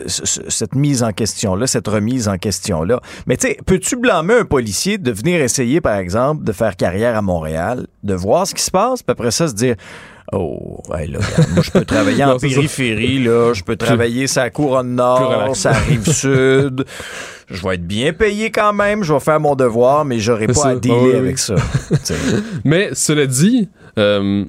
ce- 0.06 0.24
ce- 0.26 0.50
cette 0.50 0.74
mise 0.74 1.02
en 1.02 1.12
question 1.12 1.54
là, 1.54 1.66
cette 1.66 1.88
remise 1.88 2.28
en 2.28 2.36
question 2.38 2.82
là. 2.82 3.00
Mais 3.26 3.36
tu 3.36 3.48
sais, 3.48 3.56
peux-tu 3.66 3.96
blâmer 3.96 4.34
un 4.34 4.44
policier 4.44 4.98
de 4.98 5.10
venir 5.10 5.40
essayer 5.40 5.80
par 5.80 5.96
exemple 5.96 6.44
de 6.44 6.52
faire 6.52 6.76
carrière 6.76 7.16
à 7.16 7.22
Montréal, 7.22 7.86
de 8.02 8.14
voir 8.14 8.46
ce 8.46 8.54
qui 8.54 8.62
se 8.62 8.70
passe, 8.70 9.02
puis 9.02 9.12
après 9.12 9.30
ça 9.30 9.48
se 9.48 9.54
dire 9.54 9.76
Oh, 10.32 10.80
ouais, 10.88 11.06
là, 11.06 11.18
regarde, 11.18 11.50
moi, 11.52 11.62
je 11.62 11.70
peux 11.70 11.84
travailler 11.84 12.24
en 12.24 12.28
Non, 12.32 12.38
c'est 12.38 12.48
ça. 12.48 12.54
périphérie, 12.56 13.22
là. 13.22 13.52
Je 13.52 13.62
peux 13.62 13.76
travailler 13.76 14.26
sa 14.26 14.50
couronne 14.50 14.94
nord, 14.94 15.54
sa 15.54 15.72
rive 15.72 16.10
sud. 16.12 16.84
Je 17.50 17.62
vais 17.62 17.74
être 17.74 17.86
bien 17.86 18.12
payé 18.12 18.50
quand 18.50 18.72
même. 18.72 19.02
Je 19.04 19.12
vais 19.12 19.20
faire 19.20 19.38
mon 19.38 19.54
devoir, 19.54 20.04
mais 20.04 20.18
j'aurai 20.18 20.46
pas 20.46 20.54
ça. 20.54 20.68
à 20.70 20.74
dealer 20.76 21.02
oui, 21.02 21.14
avec 21.14 21.38
ça. 21.38 21.56
Mais 22.64 22.88
cela 22.94 23.26
dit, 23.26 23.68
euh, 23.98 24.44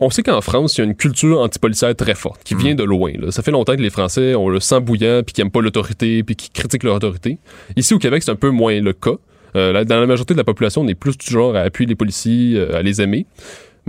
on 0.00 0.10
sait 0.10 0.24
qu'en 0.24 0.40
France, 0.40 0.76
il 0.76 0.80
y 0.80 0.82
a 0.82 0.84
une 0.84 0.96
culture 0.96 1.40
antipolicière 1.40 1.94
très 1.94 2.16
forte, 2.16 2.42
qui 2.42 2.56
vient 2.56 2.74
de 2.74 2.82
loin. 2.82 3.12
là. 3.16 3.30
Ça 3.30 3.42
fait 3.42 3.52
longtemps 3.52 3.76
que 3.76 3.82
les 3.82 3.90
Français 3.90 4.34
ont 4.34 4.48
le 4.48 4.58
sang 4.58 4.80
bouillant, 4.80 5.22
puis 5.24 5.32
qui 5.32 5.40
n'aiment 5.40 5.52
pas 5.52 5.60
l'autorité, 5.60 6.24
puis 6.24 6.34
qui 6.34 6.50
critiquent 6.50 6.82
leur 6.82 6.96
autorité. 6.96 7.38
Ici, 7.76 7.94
au 7.94 7.98
Québec, 7.98 8.22
c'est 8.24 8.32
un 8.32 8.36
peu 8.36 8.50
moins 8.50 8.80
le 8.80 8.92
cas. 8.92 9.12
Euh, 9.56 9.84
dans 9.84 10.00
la 10.00 10.06
majorité 10.06 10.34
de 10.34 10.38
la 10.38 10.44
population, 10.44 10.82
on 10.82 10.88
est 10.88 10.94
plus 10.94 11.16
du 11.18 11.30
genre 11.30 11.54
à 11.54 11.60
appuyer 11.60 11.88
les 11.88 11.94
policiers, 11.96 12.54
euh, 12.56 12.76
à 12.76 12.82
les 12.82 13.00
aimer. 13.00 13.26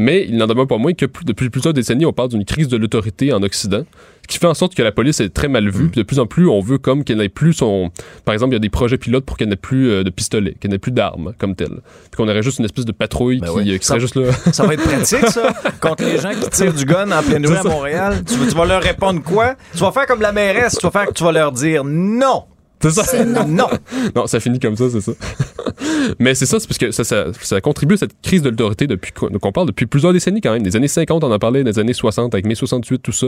Mais 0.01 0.25
il 0.27 0.35
n'en 0.37 0.47
demeure 0.47 0.67
pas 0.67 0.77
moins 0.77 0.93
que 0.93 1.05
depuis 1.25 1.49
plusieurs 1.49 1.73
décennies, 1.73 2.05
on 2.05 2.13
parle 2.13 2.29
d'une 2.29 2.43
crise 2.45 2.67
de 2.67 2.77
l'autorité 2.77 3.31
en 3.33 3.43
Occident, 3.43 3.83
qui 4.27 4.37
fait 4.39 4.47
en 4.47 4.53
sorte 4.53 4.73
que 4.73 4.81
la 4.81 4.91
police 4.91 5.19
est 5.19 5.29
très 5.29 5.47
mal 5.47 5.65
Mm. 5.65 5.69
vue. 5.69 5.87
Puis 5.89 5.99
de 6.01 6.03
plus 6.05 6.17
en 6.19 6.25
plus, 6.25 6.47
on 6.47 6.59
veut 6.59 6.77
comme 6.77 7.03
qu'elle 7.03 7.17
n'ait 7.17 7.29
plus 7.29 7.53
son... 7.53 7.91
Par 8.25 8.33
exemple, 8.33 8.51
il 8.51 8.55
y 8.55 8.55
a 8.55 8.59
des 8.59 8.69
projets 8.69 8.97
pilotes 8.97 9.25
pour 9.25 9.37
qu'elle 9.37 9.49
n'ait 9.49 9.55
plus 9.55 9.89
euh, 9.89 10.03
de 10.03 10.09
pistolet, 10.09 10.55
qu'elle 10.59 10.71
n'ait 10.71 10.79
plus 10.79 10.91
d'armes 10.91 11.33
comme 11.37 11.55
telle. 11.55 11.67
Puis 12.09 12.17
qu'on 12.17 12.27
aurait 12.27 12.41
juste 12.43 12.59
une 12.59 12.65
espèce 12.65 12.85
de 12.85 12.91
patrouille 12.93 13.39
Ben 13.39 13.47
qui, 13.47 13.53
oui. 13.53 13.71
euh, 13.73 13.77
qui 13.77 13.85
Ça- 13.85 13.89
serait 13.89 13.99
juste 13.99 14.15
là. 14.15 14.31
Ça 14.53 14.65
va 14.65 14.73
être 14.73 14.83
pratique, 14.83 15.27
ça, 15.27 15.53
contre 15.81 16.03
les 16.03 16.17
gens 16.19 16.31
qui 16.31 16.49
tirent 16.49 16.73
du 16.73 16.85
gun 16.85 17.11
en 17.11 17.21
pleine 17.21 17.45
rue 17.45 17.55
à 17.55 17.63
Montréal. 17.63 18.23
Tu, 18.25 18.35
vas- 18.35 18.47
tu 18.47 18.55
vas 18.55 18.65
leur 18.65 18.81
répondre 18.81 19.21
quoi? 19.21 19.55
Tu 19.73 19.79
vas 19.79 19.91
faire 19.91 20.05
comme 20.07 20.21
la 20.21 20.31
mairesse, 20.31 20.77
tu 20.79 20.85
vas 20.85 20.91
faire 20.91 21.07
que 21.07 21.13
tu 21.13 21.23
vas 21.23 21.31
leur 21.31 21.51
dire 21.51 21.83
non. 21.83 22.43
C'est 22.81 22.91
ça. 22.91 23.03
C'est 23.03 23.25
non. 23.25 23.47
Non. 23.47 23.67
Non, 24.15 24.27
ça 24.27 24.39
finit 24.39 24.59
comme 24.59 24.75
ça, 24.75 24.89
c'est 24.89 25.01
ça. 25.01 25.11
Mais 26.19 26.33
c'est 26.35 26.45
ça, 26.45 26.59
c'est 26.59 26.67
parce 26.67 26.77
que 26.77 26.91
ça, 26.91 27.03
ça, 27.03 27.25
ça 27.41 27.61
contribue 27.61 27.93
à 27.95 27.97
cette 27.97 28.19
crise 28.21 28.41
de 28.41 28.49
l'autorité 28.49 28.87
depuis 28.87 29.11
qu'on 29.11 29.27
donc 29.29 29.45
on 29.45 29.51
parle 29.51 29.67
depuis 29.67 29.85
plusieurs 29.85 30.13
décennies 30.13 30.41
quand 30.41 30.51
même. 30.51 30.63
Des 30.63 30.75
années 30.75 30.87
50, 30.87 31.23
on 31.23 31.31
en 31.31 31.39
parlait, 31.39 31.63
des 31.63 31.79
années 31.79 31.93
60 31.93 32.33
avec 32.33 32.45
mai 32.45 32.55
68, 32.55 32.99
tout 33.01 33.11
ça. 33.11 33.27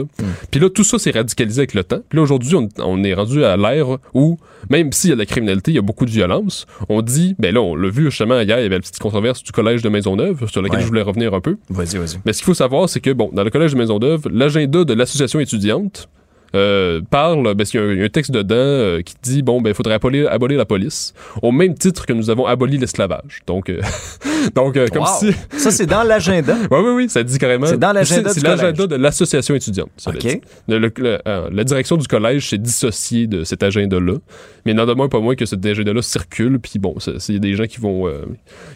Puis 0.50 0.60
là, 0.60 0.68
tout 0.70 0.84
ça 0.84 0.98
s'est 0.98 1.10
radicalisé 1.12 1.60
avec 1.60 1.74
le 1.74 1.84
temps. 1.84 2.00
Puis 2.08 2.16
là, 2.16 2.22
aujourd'hui, 2.22 2.54
on, 2.56 2.68
on 2.78 3.02
est 3.04 3.14
rendu 3.14 3.44
à 3.44 3.56
l'ère 3.56 3.98
où, 4.12 4.38
même 4.70 4.92
s'il 4.92 5.10
y 5.10 5.12
a 5.12 5.16
de 5.16 5.20
la 5.20 5.26
criminalité, 5.26 5.70
il 5.70 5.74
y 5.74 5.78
a 5.78 5.82
beaucoup 5.82 6.04
de 6.04 6.10
violence, 6.10 6.66
on 6.88 7.00
dit, 7.02 7.34
ben 7.38 7.54
là, 7.54 7.60
on 7.62 7.74
l'a 7.76 7.88
vu 7.90 8.04
justement 8.10 8.40
hier, 8.40 8.58
il 8.58 8.62
y 8.62 8.66
avait 8.66 8.74
la 8.76 8.80
petite 8.80 8.98
controverse 8.98 9.42
du 9.42 9.52
collège 9.52 9.82
de 9.82 9.88
Maisonneuve, 9.88 10.48
sur 10.50 10.60
laquelle 10.62 10.78
Ouais. 10.78 10.82
je 10.82 10.88
voulais 10.88 11.02
revenir 11.02 11.32
un 11.34 11.40
peu. 11.40 11.56
Vas-y, 11.70 11.96
vas-y. 11.98 12.18
Mais 12.26 12.32
ce 12.32 12.38
qu'il 12.38 12.46
faut 12.46 12.54
savoir, 12.54 12.88
c'est 12.88 13.00
que, 13.00 13.10
bon, 13.10 13.30
dans 13.32 13.44
le 13.44 13.50
collège 13.50 13.72
de 13.72 13.78
Maisonneuve, 13.78 14.22
l'agenda 14.30 14.84
de 14.84 14.94
l'association 14.94 15.38
étudiante 15.40 16.08
euh, 16.54 17.00
parle, 17.10 17.54
parce 17.56 17.70
qu'il 17.70 17.80
y 17.80 17.82
a 17.82 17.86
un- 17.86 17.92
il 17.92 17.98
y, 17.98 18.02
a 18.02 18.04
un 18.04 18.08
texte 18.08 18.30
dedans 18.30 18.54
euh, 18.56 19.02
qui 19.02 19.14
dit, 19.22 19.42
bon, 19.42 19.60
ben, 19.60 19.70
il 19.70 19.74
faudrait 19.74 19.94
abolir, 19.94 20.30
abolir 20.32 20.58
la 20.58 20.64
police, 20.64 21.12
au 21.42 21.52
même 21.52 21.74
titre 21.74 22.06
que 22.06 22.12
nous 22.12 22.30
avons 22.30 22.46
aboli 22.46 22.78
l'esclavage. 22.78 23.40
Donc, 23.46 23.68
euh, 23.70 23.80
donc 24.54 24.74
comme 24.90 25.02
Wow. 25.02 25.08
si... 25.20 25.32
Ça, 25.58 25.70
c'est 25.70 25.86
dans 25.86 26.02
l'agenda. 26.02 26.56
Oui, 26.70 26.78
oui, 26.80 26.90
oui, 26.94 27.08
ça 27.08 27.22
dit 27.22 27.38
carrément. 27.38 27.66
C'est 27.66 27.78
dans 27.78 27.92
l'agenda 27.92 28.30
C'est 28.30 28.42
l'agenda 28.42 28.86
de 28.86 28.96
l'association 28.96 29.54
étudiante. 29.54 29.90
OK. 30.06 30.18
dit. 30.18 30.40
Le- 30.68 30.78
le- 30.78 30.92
le- 30.96 31.18
la 31.52 31.64
direction 31.64 31.96
du 31.96 32.06
collège 32.06 32.48
s'est 32.50 32.58
dissociée 32.58 33.26
de 33.26 33.44
cet 33.44 33.62
agenda-là. 33.62 34.14
Mais 34.64 34.72
il 34.72 34.74
n'en 34.76 34.86
demeure 34.86 35.08
pas 35.08 35.20
moins 35.20 35.34
que 35.34 35.44
cet 35.46 35.64
agenda-là 35.66 36.00
circule. 36.02 36.58
Puis 36.58 36.78
bon, 36.78 36.98
ça- 37.00 37.12
c'est 37.18 37.38
des 37.38 37.54
gens 37.54 37.64
qui 37.66 37.80
vont. 37.80 38.08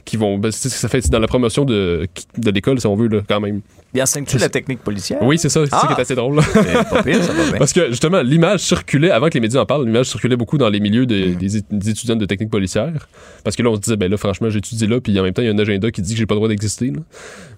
qui 0.04 0.16
vont 0.16 0.38
ben, 0.38 0.50
ça 0.52 0.88
fait 0.88 1.08
dans 1.10 1.18
la 1.18 1.26
promotion 1.28 1.64
de, 1.64 2.06
de 2.36 2.50
l'école, 2.50 2.80
si 2.80 2.86
on 2.86 2.94
veut, 2.96 3.08
là, 3.08 3.20
quand 3.28 3.40
même. 3.40 3.60
Il 3.94 4.02
enseigne-tu 4.02 4.36
la 4.36 4.50
technique 4.50 4.80
policière? 4.80 5.18
Oui, 5.22 5.38
c'est 5.38 5.48
ça. 5.48 5.64
C'est 5.64 5.70
ça 5.70 5.80
Ah! 5.82 5.86
qui 5.86 5.92
est 5.94 6.02
assez 6.02 6.14
drôle. 6.14 6.36
là. 6.36 6.42
C'est 6.42 6.62
pas 6.90 7.02
pire, 7.02 7.22
ça 7.24 7.32
va 7.32 7.44
bien. 7.50 7.58
Parce 7.68 7.86
que 7.86 7.90
justement, 7.90 8.22
l'image 8.22 8.60
circulait, 8.60 9.10
avant 9.10 9.28
que 9.28 9.34
les 9.34 9.40
médias 9.40 9.60
en 9.60 9.66
parlent, 9.66 9.84
l'image 9.84 10.06
circulait 10.06 10.36
beaucoup 10.36 10.56
dans 10.56 10.70
les 10.70 10.80
milieux 10.80 11.04
des, 11.04 11.34
des 11.34 11.58
é- 11.58 11.62
des 11.70 11.90
étudiants 11.90 12.16
de 12.16 12.24
technique 12.24 12.48
policière. 12.48 13.08
Parce 13.44 13.56
que 13.56 13.62
là, 13.62 13.68
on 13.68 13.74
se 13.74 13.80
disait, 13.80 13.96
ben 13.98 14.10
là, 14.10 14.16
franchement, 14.16 14.48
j'étudie 14.48 14.86
là, 14.86 15.02
puis 15.02 15.20
en 15.20 15.22
même 15.22 15.34
temps, 15.34 15.42
il 15.42 15.48
y 15.48 15.48
a 15.48 15.52
un 15.52 15.58
agenda 15.58 15.90
qui 15.90 16.00
dit 16.00 16.14
que 16.14 16.18
j'ai 16.18 16.24
pas 16.24 16.32
le 16.34 16.38
droit 16.38 16.48
d'exister. 16.48 16.86
là. 16.86 17.00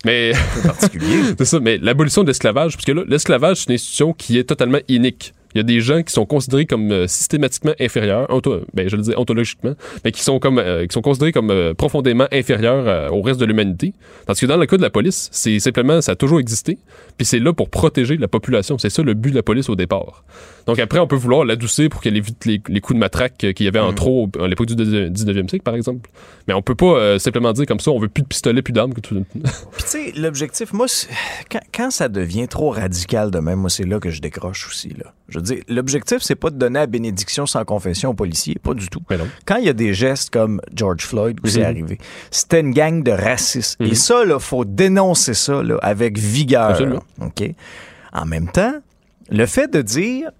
Mais 0.05 0.33
C'est 0.57 0.67
particulier. 0.67 1.15
c'est 1.39 1.45
ça, 1.45 1.61
mais 1.61 1.79
l'abolition 1.79 2.23
de 2.23 2.27
l'esclavage, 2.27 2.73
parce 2.73 2.85
que 2.85 2.91
là, 2.91 3.05
l'esclavage, 3.07 3.59
c'est 3.59 3.69
une 3.69 3.75
institution 3.75 4.13
qui 4.13 4.37
est 4.37 4.43
totalement 4.43 4.81
inique. 4.89 5.33
Il 5.55 5.59
y 5.59 5.61
a 5.61 5.65
des 5.65 5.81
gens 5.81 6.03
qui 6.03 6.13
sont 6.13 6.27
considérés 6.27 6.65
comme 6.67 6.91
euh, 6.93 7.07
systématiquement 7.09 7.73
inférieurs, 7.81 8.27
onto- 8.31 8.61
ben, 8.75 8.89
je 8.89 8.97
le 8.97 9.03
dis 9.03 9.13
ontologiquement, 9.17 9.75
mais 10.05 10.13
qui 10.13 10.23
sont 10.23 10.39
comme 10.39 10.59
euh, 10.59 10.87
qui 10.87 10.95
sont 10.95 11.03
considérés 11.03 11.33
comme 11.33 11.51
euh, 11.51 11.75
profondément 11.75 12.27
inférieurs 12.33 13.13
au 13.13 13.21
reste 13.23 13.41
de 13.41 13.45
l'humanité. 13.47 13.93
Tandis 14.27 14.41
que 14.41 14.47
dans 14.47 14.57
le 14.57 14.67
cas 14.67 14.77
de 14.77 14.83
la 14.83 14.91
police, 14.91 15.29
c'est 15.33 15.59
simplement 15.59 16.01
ça 16.01 16.13
a 16.13 16.17
toujours 16.17 16.39
existé, 16.41 16.79
puis 17.17 17.27
c'est 17.27 17.41
là 17.41 17.53
pour 17.53 17.69
protéger 17.69 18.17
la 18.17 18.29
population. 18.29 18.79
C'est 18.79 18.91
ça 18.91 19.03
le 19.03 19.15
but 19.15 19.31
de 19.31 19.37
la 19.37 19.43
police 19.43 19.69
au 19.69 19.77
départ. 19.77 20.25
Donc 20.67 20.79
après, 20.79 20.99
on 21.01 21.07
peut 21.09 21.17
vouloir 21.17 21.45
l'adoucir 21.45 21.89
pour 21.89 22.01
qu'elle 22.01 22.17
évite 22.17 22.45
les, 22.45 22.61
les 22.69 22.81
coups 22.81 22.95
de 22.97 23.01
matraque 23.01 23.37
qu'il 23.39 23.65
y 23.65 23.69
avait 23.69 23.81
en 23.81 23.93
trop 23.93 24.29
à 24.41 24.47
l'époque 24.47 24.67
du 24.69 24.75
19e 24.75 25.49
siècle, 25.49 25.65
par 25.65 25.75
exemple. 25.75 26.09
Mais 26.47 26.55
on 26.55 26.63
peut 26.63 26.75
pas 26.77 27.19
simplement 27.19 27.53
dire 27.53 27.67
comme 27.67 27.81
ça, 27.81 27.91
on 27.91 27.99
veut 27.99 28.09
plus 28.09 28.23
de 28.23 28.29
pistolets, 28.29 28.63
plus 28.63 28.73
d'armes. 28.73 28.93
tout- 28.95 29.25
Puis 29.35 29.43
tu 29.79 29.87
sais, 29.87 30.13
l'objectif, 30.17 30.73
moi, 30.73 30.87
quand, 31.51 31.61
quand 31.75 31.91
ça 31.91 32.09
devient 32.09 32.47
trop 32.47 32.71
radical 32.71 33.31
de 33.33 33.39
même, 33.41 33.59
moi, 33.59 33.71
c'est 33.71 33.85
là 33.87 33.99
que 33.99 34.11
je 34.11 34.21
décroche 34.21 34.69
aussi. 34.69 34.91
Là. 34.91 35.13
Je 35.29 35.40
veux 35.41 35.55
dire, 35.57 35.63
l'objectif, 35.69 36.19
c'est 36.21 36.35
pas 36.35 36.51
de 36.51 36.57
donner 36.57 36.79
la 36.81 36.87
bénédiction 36.87 37.47
sans 37.47 37.65
confession 37.65 38.11
aux 38.11 38.15
policiers, 38.15 38.57
pas 38.63 38.75
du 38.75 38.89
tout. 38.89 39.01
Quand 39.47 39.57
il 39.57 39.65
y 39.65 39.69
a 39.69 39.73
des 39.73 39.93
gestes 39.95 40.31
comme 40.31 40.61
George 40.75 41.05
Floyd 41.05 41.39
où 41.43 41.47
c'est 41.49 41.61
Mhm. 41.61 41.65
arrivé, 41.67 41.99
c'était 42.31 42.61
une 42.61 42.73
gang 42.73 43.03
de 43.03 43.11
racistes. 43.13 43.77
Et 43.81 43.89
Mhm. 43.89 43.95
ça, 43.95 44.25
là, 44.25 44.39
faut 44.39 44.65
dénoncer 44.65 45.35
ça 45.35 45.63
là, 45.63 45.77
avec 45.83 46.19
vigueur. 46.19 46.71
Absolument. 46.71 47.03
OK? 47.21 47.43
En 48.13 48.27
même 48.27 48.51
temps, 48.51 48.75
le 49.31 49.47
fait 49.47 49.73
de 49.73 49.83
dire 49.83 50.31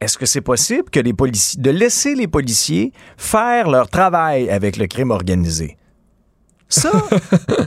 est-ce 0.00 0.18
que 0.18 0.26
c'est 0.26 0.42
possible 0.42 0.90
que 0.90 1.00
les 1.00 1.14
policiers, 1.14 1.62
de 1.62 1.70
laisser 1.70 2.14
les 2.14 2.26
policiers 2.28 2.92
faire 3.16 3.70
leur 3.70 3.88
travail 3.88 4.50
avec 4.50 4.76
le 4.76 4.86
crime 4.86 5.10
organisé? 5.10 5.78
Ça, 6.80 6.90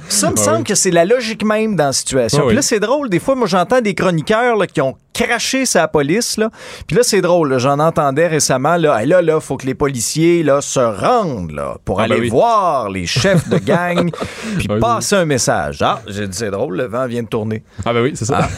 ça 0.09 0.29
me 0.31 0.35
Ah 0.37 0.41
semble 0.43 0.57
oui. 0.57 0.63
que 0.63 0.75
c'est 0.75 0.91
la 0.91 1.05
logique 1.05 1.43
même 1.45 1.75
dans 1.75 1.85
la 1.85 1.93
situation. 1.93 2.41
Ah 2.43 2.47
Puis 2.47 2.55
là, 2.55 2.61
c'est 2.61 2.79
drôle. 2.79 3.09
Des 3.09 3.19
fois, 3.19 3.35
moi, 3.35 3.47
j'entends 3.47 3.79
des 3.81 3.93
chroniqueurs 3.93 4.55
là, 4.57 4.67
qui 4.67 4.81
ont 4.81 4.95
craché 5.13 5.65
sa 5.65 5.87
police. 5.87 6.37
Là. 6.37 6.49
Puis 6.87 6.95
là, 6.97 7.03
c'est 7.03 7.21
drôle. 7.21 7.57
J'en 7.57 7.79
entendais 7.79 8.27
récemment. 8.27 8.75
Là, 8.77 9.05
là, 9.05 9.21
là, 9.21 9.39
faut 9.39 9.55
que 9.57 9.65
les 9.65 9.75
policiers 9.75 10.43
là, 10.43 10.59
se 10.61 10.79
rendent 10.79 11.51
là, 11.51 11.77
pour 11.85 11.99
Ah, 12.01 12.03
aller 12.03 12.15
ben 12.15 12.21
oui. 12.21 12.29
voir 12.29 12.89
les 12.89 13.05
chefs 13.07 13.47
de 13.49 13.57
gang 13.59 14.11
puis 14.57 14.67
Ah 14.69 14.73
oui. 14.73 14.79
passer 14.79 15.15
un 15.15 15.25
message. 15.25 15.81
Ah, 15.81 16.01
j'ai 16.07 16.27
dit, 16.27 16.37
c'est 16.37 16.51
drôle, 16.51 16.75
le 16.77 16.85
vent 16.87 17.07
vient 17.07 17.23
de 17.23 17.27
tourner. 17.29 17.63
Ah 17.85 17.93
ben 17.93 18.01
oui, 18.01 18.11
c'est 18.15 18.25
ça. 18.25 18.47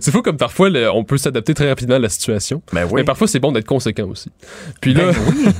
c'est 0.00 0.10
fou 0.10 0.22
comme 0.22 0.36
parfois 0.36 0.70
le- 0.70 0.90
on 0.92 1.04
peut 1.04 1.16
s'adapter 1.16 1.54
très 1.54 1.68
rapidement 1.68 1.94
à 1.96 1.98
la 1.98 2.08
situation. 2.08 2.62
Ben 2.72 2.84
oui. 2.84 2.92
Mais 2.96 3.04
parfois 3.04 3.26
c'est 3.28 3.40
bon 3.40 3.52
d'être 3.52 3.66
conséquent 3.66 4.08
aussi. 4.08 4.30
Puis 4.80 4.94
là, 4.94 5.12
Ben 5.12 5.18
oui. 5.28 5.44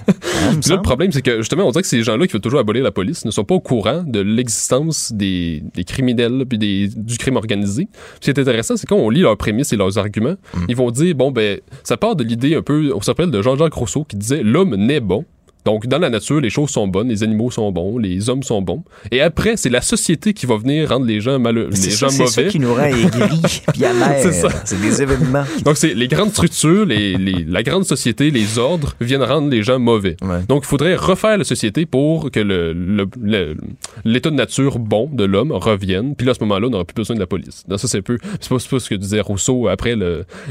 Ça 0.42 0.50
me 0.52 0.60
puis 0.60 0.70
là, 0.70 0.76
le 0.76 0.82
problème 0.82 1.12
c'est 1.12 1.22
que 1.22 1.38
justement 1.38 1.66
on 1.66 1.70
dirait 1.70 1.82
que 1.82 1.88
ces 1.88 2.02
gens-là 2.02 2.26
qui 2.26 2.32
veulent 2.32 2.40
toujours 2.42 2.60
abolir 2.60 2.82
la 2.82 2.90
police 2.90 3.24
ne 3.24 3.30
sont 3.30 3.44
pas 3.44 3.54
au 3.54 3.60
courant 3.60 4.02
de 4.06 4.20
l'existence 4.20 5.12
des, 5.12 5.62
des 5.74 5.84
criminels 5.84 6.44
puis 6.48 6.58
des, 6.58 6.88
du 6.94 7.16
crime 7.18 7.36
organisé. 7.36 7.88
Ce 8.16 8.20
qui 8.20 8.30
est 8.30 8.38
intéressant 8.40 8.76
c'est 8.76 8.86
quand 8.86 8.96
on 8.96 9.10
lit 9.10 9.20
leurs 9.20 9.36
prémices 9.36 9.72
et 9.72 9.76
leurs 9.76 9.98
arguments, 9.98 10.34
Mm. 10.54 10.64
ils 10.68 10.76
vont 10.76 10.90
dire 10.90 11.14
bon 11.14 11.30
ben 11.30 11.58
ça 11.84 11.96
part 11.96 12.16
de 12.16 12.24
l'idée 12.24 12.54
un 12.54 12.62
peu 12.62 12.92
on 12.94 13.00
s'appelle 13.00 13.30
de 13.30 13.40
Jean-Jacques 13.42 13.72
Rousseau 13.74 14.04
qui 14.04 14.16
disait 14.16 14.42
l'homme 14.42 14.74
naît 14.76 15.00
bon. 15.00 15.24
Donc, 15.64 15.86
dans 15.86 15.98
la 15.98 16.10
nature, 16.10 16.40
les 16.40 16.50
choses 16.50 16.70
sont 16.70 16.88
bonnes, 16.88 17.08
les 17.08 17.22
animaux 17.22 17.50
sont 17.50 17.70
bons, 17.72 17.98
les 17.98 18.28
hommes 18.28 18.42
sont 18.42 18.60
bons. 18.62 18.82
Et 19.10 19.20
après, 19.20 19.56
c'est 19.56 19.70
la 19.70 19.80
société 19.80 20.32
qui 20.34 20.46
va 20.46 20.56
venir 20.56 20.88
rendre 20.88 21.06
les 21.06 21.20
gens 21.20 21.38
malheureux, 21.38 21.70
les 21.70 21.76
ça, 21.76 22.06
gens 22.06 22.08
c'est 22.10 22.26
ça 22.26 22.40
mauvais. 22.42 22.50
qui 22.52 22.58
nous 22.58 22.74
rend 22.74 22.84
aigris 22.84 23.62
puis 23.72 23.84
amers. 23.84 24.18
C'est 24.22 24.32
ça. 24.32 24.48
C'est 24.64 24.80
des 24.80 25.02
événements. 25.02 25.44
Donc, 25.64 25.76
c'est 25.76 25.94
les 25.94 26.08
grandes 26.08 26.30
structures, 26.30 26.84
les, 26.86 27.16
les- 27.16 27.44
la 27.44 27.62
grande 27.62 27.84
société, 27.84 28.30
les 28.30 28.58
ordres 28.58 28.94
viennent 29.00 29.22
rendre 29.22 29.48
les 29.50 29.62
gens 29.62 29.78
mauvais. 29.78 30.16
Ouais. 30.22 30.40
Donc, 30.48 30.62
il 30.64 30.68
faudrait 30.68 30.96
refaire 30.96 31.38
la 31.38 31.44
société 31.44 31.86
pour 31.86 32.30
que 32.30 32.40
le, 32.40 32.74
l'état 34.04 34.30
de 34.30 34.34
nature 34.34 34.78
bon 34.78 35.08
de 35.12 35.24
l'homme 35.24 35.52
revienne. 35.52 36.14
Puis 36.16 36.26
là, 36.26 36.32
à 36.32 36.34
ce 36.34 36.40
moment-là, 36.40 36.66
on 36.66 36.70
n'aura 36.70 36.84
plus 36.84 36.94
besoin 36.94 37.14
de 37.16 37.20
la 37.20 37.26
police. 37.26 37.64
Donc, 37.68 37.78
ça, 37.78 37.88
c'est 37.88 38.02
peu, 38.02 38.18
c'est 38.40 38.48
pas, 38.48 38.56
pas 38.70 38.78
ce 38.80 38.88
que 38.88 38.94
disait 38.94 39.20
Rousseau 39.20 39.68
après 39.68 39.94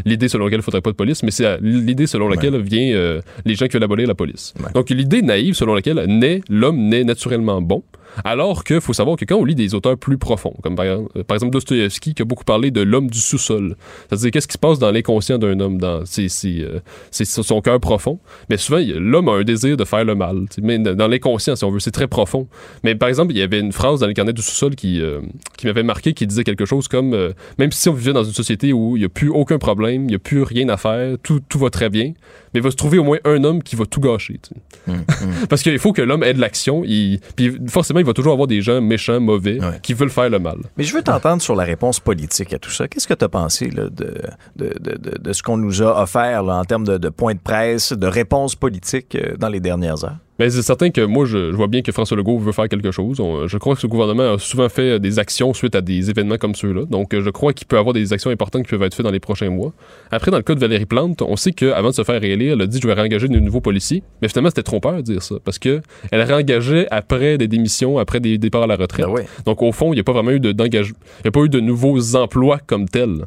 l'idée 0.06 0.30
selon 0.30 0.46
laquelle 0.46 0.60
il 0.60 0.64
faudrait 0.64 0.82
pas 0.82 0.92
de 0.92 0.96
police, 0.96 1.24
mais 1.24 1.32
c'est 1.32 1.58
l'idée 1.62 2.08
selon 2.08 2.28
laquelle 2.30 2.60
vient 2.62 2.94
euh, 2.94 3.22
les 3.46 3.56
gens 3.56 3.68
qui 3.68 3.74
veulent 3.74 3.84
abolir 3.84 4.08
la 4.08 4.16
police. 4.16 4.54
Ouais. 4.60 4.72
Donc, 4.74 4.90
l'idée 5.02 5.24
naïve 5.24 5.56
selon 5.56 5.74
laquelle 5.74 6.06
naît, 6.08 6.42
l'homme 6.48 6.78
naît 6.78 7.04
naturellement 7.04 7.60
bon. 7.60 7.82
Alors 8.24 8.64
que 8.64 8.80
faut 8.80 8.94
savoir 8.94 9.18
que 9.18 9.26
quand 9.26 9.36
on 9.38 9.46
lit 9.46 9.56
des 9.56 9.74
auteurs 9.74 9.98
plus 9.98 10.18
profonds, 10.18 10.54
comme 10.64 10.76
par, 10.76 10.86
exemple- 10.86 11.24
par 11.24 11.36
exemple 11.36 11.54
Dostoïevski 11.54 12.14
qui 12.14 12.22
a 12.22 12.26
beaucoup 12.26 12.44
parlé 12.44 12.72
de 12.72 12.82
l'homme 12.82 13.10
du 13.10 13.20
sous-sol, 13.20 13.76
c'est-à-dire 14.10 14.32
qu'est-ce 14.32 14.48
qui 14.48 14.54
se 14.54 14.58
passe 14.58 14.80
dans 14.80 14.92
l'inconscient 14.92 15.38
d'un 15.38 15.60
homme, 15.60 15.78
dans 15.78 16.06
ses- 16.06 16.30
ses, 16.30 16.62
euh, 16.62 16.80
son 17.12 17.62
cœur 17.62 17.80
profond. 17.80 18.20
Mais 18.50 18.58
souvent, 18.58 18.80
l'homme 18.96 19.30
a 19.30 19.34
un 19.34 19.44
désir 19.44 19.78
de 19.78 19.86
faire 19.86 20.04
le 20.06 20.16
mal. 20.16 20.46
Mais 20.62 20.78
dans 20.80 21.08
l'inconscient, 21.08 21.56
si 21.56 21.64
on 21.64 21.72
veut, 21.72 21.80
c'est 21.80 21.92
très 21.92 22.08
profond. 22.08 22.48
Mais 22.84 22.96
par 22.96 23.10
exemple, 23.10 23.32
il 23.34 23.38
y 23.38 23.42
avait 23.42 23.60
une 23.60 23.72
phrase 23.72 24.00
dans 24.02 24.08
les 24.08 24.14
carnets 24.14 24.34
du 24.34 24.42
sous-sol 24.42 24.76
qui, 24.76 25.02
euh, 25.02 25.20
qui 25.58 25.68
m'avait 25.68 25.84
marqué, 25.84 26.14
qui 26.14 26.28
disait 26.28 26.44
quelque 26.44 26.66
chose 26.66 26.88
comme 26.88 27.14
euh, 27.14 27.32
même 27.58 27.72
si 27.72 27.90
on 27.90 27.94
vivait 27.94 28.14
dans 28.14 28.24
une 28.24 28.34
société 28.34 28.74
où 28.74 28.98
il 28.98 29.00
n'y 29.00 29.06
a 29.06 29.10
plus 29.10 29.30
aucun 29.30 29.58
problème, 29.58 30.04
il 30.04 30.08
n'y 30.08 30.16
a 30.16 30.20
plus 30.20 30.44
rien 30.44 30.68
à 30.70 30.78
faire, 30.78 31.16
tout, 31.24 31.40
tout 31.48 31.60
va 31.60 31.70
très 31.70 31.90
bien, 31.90 32.14
mais 32.54 32.60
il 32.60 32.62
va 32.62 32.72
se 32.72 32.76
trouver 32.76 32.98
au 32.98 33.04
moins 33.04 33.20
un 33.26 33.44
homme 33.44 33.64
qui 33.64 33.76
va 33.76 33.86
tout 33.86 34.02
gâcher. 34.02 34.40
tu 34.44 34.50
sais. 34.88 34.94
Parce 35.50 35.62
qu'il 35.64 35.78
faut 35.80 35.94
que 35.94 36.02
l'homme 36.02 36.24
ait 36.24 36.34
de 36.34 36.42
l'action. 36.42 36.82
Puis 36.82 37.20
forcément, 37.68 38.01
il 38.02 38.06
va 38.06 38.14
toujours 38.14 38.34
avoir 38.34 38.48
des 38.48 38.62
gens 38.62 38.82
méchants, 38.82 39.20
mauvais, 39.20 39.60
Ouais. 39.62 39.80
qui 39.82 39.94
veulent 39.94 40.10
faire 40.10 40.30
le 40.30 40.40
mal. 40.40 40.58
Mais 40.78 40.84
je 40.84 40.94
veux 40.94 41.02
t'entendre 41.02 41.42
sur 41.42 41.56
la 41.56 41.64
réponse 41.64 42.00
politique 42.00 42.54
à 42.54 42.60
tout 42.60 42.70
ça. 42.72 42.88
Qu'est-ce 42.88 43.08
que 43.08 43.14
tu 43.14 43.24
as 43.26 43.30
pensé 43.30 43.70
là, 43.70 43.84
de, 43.86 44.14
de, 44.56 44.74
de, 44.80 44.98
de- 44.98 45.18
de 45.18 45.34
ce 45.34 45.42
qu'on 45.44 45.58
nous 45.58 45.82
a 45.82 46.02
offert 46.04 46.44
là, 46.44 46.56
en 46.58 46.66
termes 46.66 46.86
de, 46.86 46.98
de 46.98 47.10
points 47.10 47.34
de 47.36 47.40
presse, 47.40 47.94
de 47.94 48.08
réponses 48.08 48.56
politiques 48.56 49.16
euh, 49.16 49.36
dans 49.38 49.50
les 49.50 49.60
dernières 49.60 50.04
heures? 50.04 50.18
Mais 50.42 50.50
c'est 50.50 50.64
certain 50.64 50.90
que 50.90 51.02
moi, 51.02 51.26
je, 51.26 51.52
je 51.52 51.56
vois 51.56 51.68
bien 51.68 51.84
que 51.84 51.92
François 51.92 52.18
Legault 52.18 52.40
veut 52.40 52.52
faire 52.52 52.68
quelque 52.68 52.90
chose. 52.90 53.20
On- 53.20 53.46
je 53.48 53.58
crois 53.60 53.76
que 53.76 53.82
ce 53.82 53.86
gouvernement 53.86 54.34
a 54.34 54.40
souvent 54.40 54.70
fait 54.70 55.00
des 55.00 55.20
actions 55.20 55.54
suite 55.54 55.76
à 55.76 55.82
des 55.82 56.10
événements 56.10 56.38
comme 56.38 56.56
ceux-là. 56.56 56.86
Donc, 56.90 57.14
euh, 57.14 57.22
je 57.22 57.30
crois 57.30 57.54
qu'il 57.54 57.68
peut 57.68 57.78
avoir 57.78 57.94
des 57.94 58.12
actions 58.12 58.32
importantes 58.32 58.64
qui 58.64 58.70
peuvent 58.72 58.82
être 58.82 58.96
faites 58.96 59.06
dans 59.06 59.12
les 59.12 59.20
prochains 59.20 59.52
mois. 59.52 59.72
Après, 60.10 60.32
dans 60.32 60.38
le 60.38 60.44
cas 60.44 60.56
de 60.56 60.60
Valérie 60.60 60.88
Plante, 60.88 61.22
on 61.22 61.36
sait 61.36 61.52
qu'avant 61.52 61.90
de 61.90 61.94
se 61.94 62.04
faire 62.04 62.20
réélire, 62.20 62.54
elle 62.54 62.62
a 62.64 62.66
dit 62.66 62.80
je 62.82 62.88
vais 62.88 62.94
réengager 62.94 63.28
de 63.28 63.38
nouveaux 63.40 63.62
policiers. 63.62 64.02
Mais 64.24 64.28
finalement, 64.30 64.50
c'était 64.50 64.64
trompeur 64.64 64.96
de 64.98 65.02
dire 65.02 65.22
ça. 65.22 65.36
Parce 65.46 65.60
que 65.60 65.80
elle 66.12 66.22
réengageait 66.24 66.88
après 66.90 67.38
des 67.38 67.48
démissions, 67.48 68.00
après 68.00 68.20
des 68.20 68.40
départs 68.40 68.64
à 68.64 68.68
la 68.68 68.78
retraite. 68.78 69.06
Ben. 69.06 69.12
Donc, 69.46 69.62
au 69.62 69.72
fond, 69.72 69.94
il 69.94 69.98
n'y 69.98 70.02
a 70.02 70.04
pas 70.04 70.14
vraiment 70.14 70.32
eu 70.32 70.40
de- 70.40 70.54
d'engagement. 70.54 70.98
Il 71.20 71.24
n'y 71.26 71.28
a 71.28 71.32
pas 71.32 71.42
eu 71.42 71.50
de 71.50 71.60
nouveaux 71.60 72.16
emplois 72.16 72.58
comme 72.66 72.90
tels. 72.90 73.26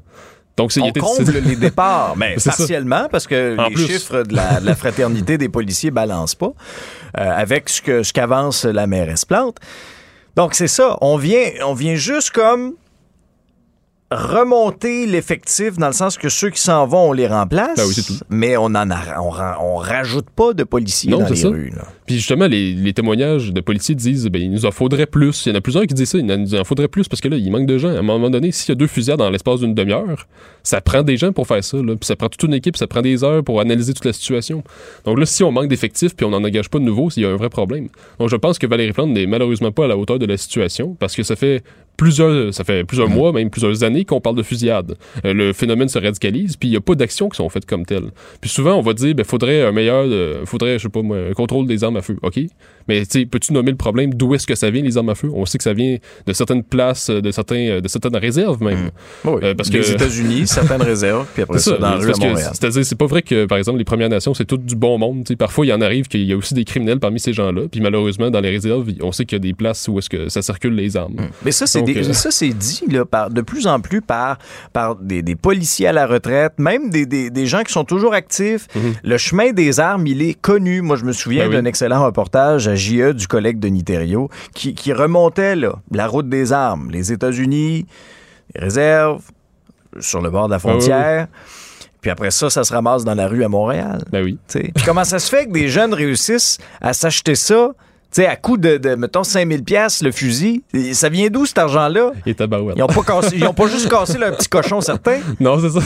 Donc, 0.56 0.70
c'est 0.70 0.80
On 0.80 0.86
était- 0.86 1.00
comble 1.00 1.32
les 1.38 1.56
départs, 1.56 2.16
mais 2.16 2.38
ça. 2.38 2.52
partiellement, 2.56 3.08
parce 3.10 3.26
que 3.26 3.58
En 3.58 3.68
les 3.68 3.74
plus. 3.74 3.86
chiffres 3.88 4.22
de 4.22 4.36
la, 4.36 4.60
de 4.60 4.66
la 4.66 4.76
fraternité 4.76 5.36
des 5.36 5.48
policiers 5.48 5.90
balancent 5.90 6.36
pas 6.36 6.52
euh, 7.18 7.30
avec 7.36 7.68
ce 7.68 7.82
que 7.82 8.02
ce 8.04 8.12
qu'avance 8.12 8.64
la 8.64 8.86
mairesse 8.86 9.24
Plante. 9.24 9.56
Donc, 10.36 10.54
c'est 10.54 10.68
ça. 10.68 10.96
On 11.00 11.16
vient, 11.16 11.48
on 11.64 11.74
vient 11.74 11.94
juste 11.96 12.30
comme 12.30 12.74
remonter 14.14 15.06
l'effectif 15.06 15.76
dans 15.78 15.88
le 15.88 15.92
sens 15.92 16.16
que 16.16 16.28
ceux 16.28 16.50
qui 16.50 16.60
s'en 16.60 16.86
vont, 16.86 17.10
on 17.10 17.12
les 17.12 17.26
remplace. 17.26 17.76
Ben 17.76 17.84
oui, 17.86 17.94
c'est 17.94 18.02
tout. 18.06 18.18
Mais 18.30 18.56
on 18.56 18.64
en 18.66 18.90
a, 18.90 19.20
on, 19.20 19.30
ra- 19.30 19.58
on 19.62 19.76
rajoute 19.76 20.30
pas 20.30 20.52
de 20.52 20.64
policiers 20.64 21.10
Non, 21.10 21.18
dans 21.18 21.28
les 21.28 21.36
ça. 21.36 21.48
rues. 21.48 21.70
là. 21.74 21.82
Puis 22.06 22.16
justement, 22.16 22.46
les, 22.46 22.72
les 22.74 22.92
témoignages 22.92 23.52
de 23.52 23.60
policiers 23.60 23.94
disent 23.94 24.26
ben, 24.28 24.40
il 24.42 24.50
nous 24.50 24.66
en 24.66 24.70
faudrait 24.70 25.06
plus. 25.06 25.46
Il 25.46 25.50
y 25.50 25.52
en 25.52 25.58
a 25.58 25.60
plusieurs 25.60 25.86
qui 25.86 25.94
disent 25.94 26.10
ça, 26.10 26.18
il 26.18 26.26
nous 26.26 26.54
en 26.54 26.64
faudrait 26.64 26.88
plus 26.88 27.08
parce 27.08 27.20
que 27.20 27.28
là, 27.28 27.36
il 27.36 27.50
manque 27.50 27.66
de 27.66 27.78
gens. 27.78 27.88
À 27.88 27.98
un 27.98 28.02
moment 28.02 28.30
donné, 28.30 28.52
s'il 28.52 28.68
y 28.70 28.72
a 28.72 28.74
deux 28.74 28.86
fusillades 28.86 29.18
dans 29.18 29.30
l'espace 29.30 29.60
d'une 29.60 29.74
demi-heure, 29.74 30.26
ça 30.62 30.80
prend 30.80 31.02
des 31.02 31.16
gens 31.16 31.32
pour 31.32 31.46
faire 31.46 31.64
ça. 31.64 31.76
Là. 31.78 31.94
Puis 31.96 32.04
ça 32.06 32.16
prend 32.16 32.28
toute 32.28 32.42
une 32.42 32.54
équipe, 32.54 32.76
ça 32.76 32.86
prend 32.86 33.00
des 33.02 33.24
heures 33.24 33.42
pour 33.42 33.60
analyser 33.60 33.94
toute 33.94 34.04
la 34.04 34.12
situation. 34.12 34.62
Donc 35.04 35.18
là, 35.18 35.26
si 35.26 35.42
on 35.42 35.50
manque 35.52 35.68
d'effectifs 35.68 36.14
puis 36.14 36.26
on 36.26 36.30
n'en 36.30 36.44
engage 36.44 36.68
pas 36.68 36.78
de 36.78 36.84
nouveaux, 36.84 37.08
il 37.16 37.22
y 37.22 37.26
a 37.26 37.30
un 37.30 37.36
vrai 37.36 37.48
problème. 37.48 37.88
Donc 38.18 38.28
je 38.28 38.36
pense 38.36 38.58
que 38.58 38.66
Valérie 38.66 38.92
Plante 38.92 39.10
n'est 39.10 39.26
malheureusement 39.26 39.72
pas 39.72 39.84
à 39.86 39.88
la 39.88 39.96
hauteur 39.96 40.18
de 40.18 40.26
la 40.26 40.36
situation 40.36 40.94
parce 41.00 41.16
que 41.16 41.22
ça 41.22 41.36
fait 41.36 41.62
plusieurs, 41.96 42.52
ça 42.52 42.64
fait 42.64 42.84
plusieurs 42.84 43.08
mois, 43.08 43.32
même 43.32 43.50
plusieurs 43.50 43.82
années 43.84 44.04
qu'on 44.04 44.20
parle 44.20 44.36
de 44.36 44.42
fusillade. 44.42 44.96
Euh, 45.24 45.32
le 45.32 45.52
phénomène 45.52 45.88
se 45.88 45.98
radicalise, 45.98 46.56
puis 46.56 46.68
il 46.68 46.72
n'y 46.72 46.76
a 46.76 46.80
pas 46.80 46.94
d'actions 46.94 47.28
qui 47.28 47.36
sont 47.36 47.48
faites 47.48 47.66
comme 47.66 47.84
telles. 47.86 48.10
Puis 48.40 48.50
souvent, 48.50 48.74
on 48.74 48.80
va 48.82 48.92
dire, 48.94 49.14
ben, 49.14 49.24
faudrait 49.24 49.62
un 49.62 49.72
meilleur, 49.72 50.04
euh, 50.06 50.44
faudrait, 50.44 50.78
je 50.78 50.84
sais 50.84 50.88
pas 50.88 51.02
moi, 51.02 51.16
un 51.30 51.32
contrôle 51.32 51.66
des 51.66 51.84
armes 51.84 51.96
à 51.96 52.02
feu. 52.02 52.16
OK? 52.22 52.40
Mais, 52.88 53.00
tu 53.06 53.20
sais, 53.20 53.26
peux-tu 53.26 53.52
nommer 53.52 53.70
le 53.70 53.76
problème? 53.76 54.12
D'où 54.14 54.34
est-ce 54.34 54.46
que 54.46 54.54
ça 54.54 54.70
vient, 54.70 54.82
les 54.82 54.96
armes 54.98 55.08
à 55.08 55.14
feu? 55.14 55.30
On 55.32 55.46
sait 55.46 55.56
que 55.58 55.64
ça 55.64 55.72
vient 55.72 55.96
de 56.26 56.32
certaines 56.32 56.62
places, 56.62 57.10
euh, 57.10 57.20
de 57.20 57.30
certains, 57.30 57.80
de 57.80 57.88
certaines 57.88 58.16
réserves, 58.16 58.62
même. 58.62 58.90
Oui, 59.24 59.40
Euh, 59.42 59.54
parce 59.54 59.70
les 59.70 59.80
que- 59.80 59.92
États-Unis, 59.92 60.46
certaines 60.46 60.82
réserves, 60.82 61.26
puis 61.32 61.42
après 61.42 61.58
ça, 61.58 61.72
ça, 61.72 61.76
dans 61.78 61.90
la 61.90 61.96
c'est 61.96 61.96
rue 61.98 62.02
à 62.02 62.06
parce 62.08 62.18
que 62.20 62.26
Montréal. 62.26 62.50
C'est-à-dire, 62.54 62.84
c'est 62.84 62.98
pas 62.98 63.06
vrai 63.06 63.22
que, 63.22 63.46
par 63.46 63.58
exemple, 63.58 63.78
les 63.78 63.84
Premières 63.84 64.08
Nations, 64.08 64.34
c'est 64.34 64.44
tout 64.44 64.56
du 64.58 64.76
bon 64.76 64.98
monde. 64.98 65.24
Tu 65.24 65.28
sais, 65.32 65.36
parfois, 65.36 65.64
il 65.66 65.72
en 65.72 65.80
arrive 65.80 66.08
qu'il 66.08 66.24
y 66.24 66.32
a 66.32 66.36
aussi 66.36 66.54
des 66.54 66.64
criminels 66.64 66.98
parmi 66.98 67.18
ces 67.20 67.32
gens-là. 67.32 67.62
Puis 67.70 67.80
malheureusement, 67.80 68.30
dans 68.30 68.40
les 68.40 68.50
réserves, 68.50 68.90
on 69.00 69.12
sait 69.12 69.24
qu'il 69.24 69.36
y 69.36 69.40
a 69.40 69.42
des 69.42 69.54
places 69.54 69.88
où 69.88 69.98
est-ce 69.98 70.10
que 70.10 70.28
ça 70.28 70.42
circule 70.42 70.74
les 70.74 70.96
armes. 70.96 71.16
Mais 71.44 71.50
ça, 71.52 71.66
c'est 71.66 71.82
des- 71.84 72.08
euh, 72.08 72.12
ça, 72.12 72.30
c'est 72.30 72.48
dit 72.50 72.84
là, 72.90 73.04
par, 73.04 73.30
de 73.30 73.40
plus 73.40 73.66
en 73.66 73.80
plus 73.80 74.00
par, 74.00 74.38
par 74.72 74.96
des, 74.96 75.22
des 75.22 75.36
policiers 75.36 75.88
à 75.88 75.92
la 75.92 76.06
retraite, 76.06 76.54
même 76.58 76.90
des, 76.90 77.06
des- 77.06 77.46
gens 77.46 77.62
qui 77.62 77.72
sont 77.72 77.84
toujours 77.84 78.14
actifs. 78.14 78.66
Le 79.02 79.18
chemin 79.18 79.52
des 79.52 79.80
armes, 79.80 80.06
il 80.06 80.22
est 80.22 80.34
connu. 80.34 80.80
Moi, 80.80 80.96
je 80.96 81.04
me 81.04 81.12
souviens 81.12 81.44
Mhm. 81.44 81.50
Ben 81.50 81.56
oui. 81.56 81.62
d'un 81.62 81.68
excellent 81.68 82.04
reportage 82.04 82.68
à 82.68 82.74
JE 82.74 83.12
du 83.12 83.26
collègue 83.28 83.58
de 83.58 83.68
Niterio 83.68 84.28
qui, 84.54 84.74
qui 84.74 84.92
remontait 84.92 85.56
là, 85.56 85.74
la 85.90 86.06
route 86.06 86.28
des 86.28 86.52
armes. 86.52 86.90
Les 86.90 87.12
États-Unis, 87.12 87.86
les 88.54 88.60
réserves, 88.60 89.22
sur 90.00 90.20
le 90.20 90.30
bord 90.30 90.46
de 90.46 90.50
la 90.52 90.56
Ah 90.56 90.60
oui. 90.64 90.70
frontière. 90.70 91.26
Puis 92.00 92.10
après 92.10 92.30
ça, 92.30 92.50
ça 92.50 92.64
se 92.64 92.72
ramasse 92.72 93.04
dans 93.04 93.14
la 93.14 93.26
rue 93.28 93.44
à 93.44 93.48
Montréal. 93.48 94.02
Ben 94.12 94.22
oui. 94.22 94.38
T'sais. 94.46 94.70
Puis 94.74 94.84
comment 94.84 95.04
ça 95.04 95.18
se 95.18 95.28
fait 95.28 95.46
que 95.46 95.52
des 95.52 95.68
jeunes 95.68 95.94
réussissent 95.94 96.58
à 96.80 96.92
s'acheter 96.92 97.34
ça, 97.34 97.70
t'sais, 98.14 98.26
à 98.26 98.36
coût 98.36 98.56
de, 98.56 98.76
de, 98.78 98.94
mettons, 98.94 99.24
5000 99.24 99.64
pièces 99.64 100.02
le 100.02 100.12
fusil? 100.12 100.62
Ça 100.92 101.08
vient 101.08 101.28
d'où 101.28 101.44
cet 101.46 101.58
argent-là? 101.58 102.12
Et 102.26 102.34
tabarouette. 102.34 102.76
Ils 102.78 102.82
ont 102.82 102.86
pas, 102.86 103.02
cassé, 103.02 103.36
ils 103.36 103.44
ont 103.46 103.52
pas 103.54 103.66
juste 103.66 103.88
cassé 103.88 104.16
leur 104.18 104.36
petit 104.36 104.48
cochon, 104.48 104.80
certains. 104.80 105.18
Non, 105.40 105.58
c'est 105.60 105.70
ça. 105.70 105.80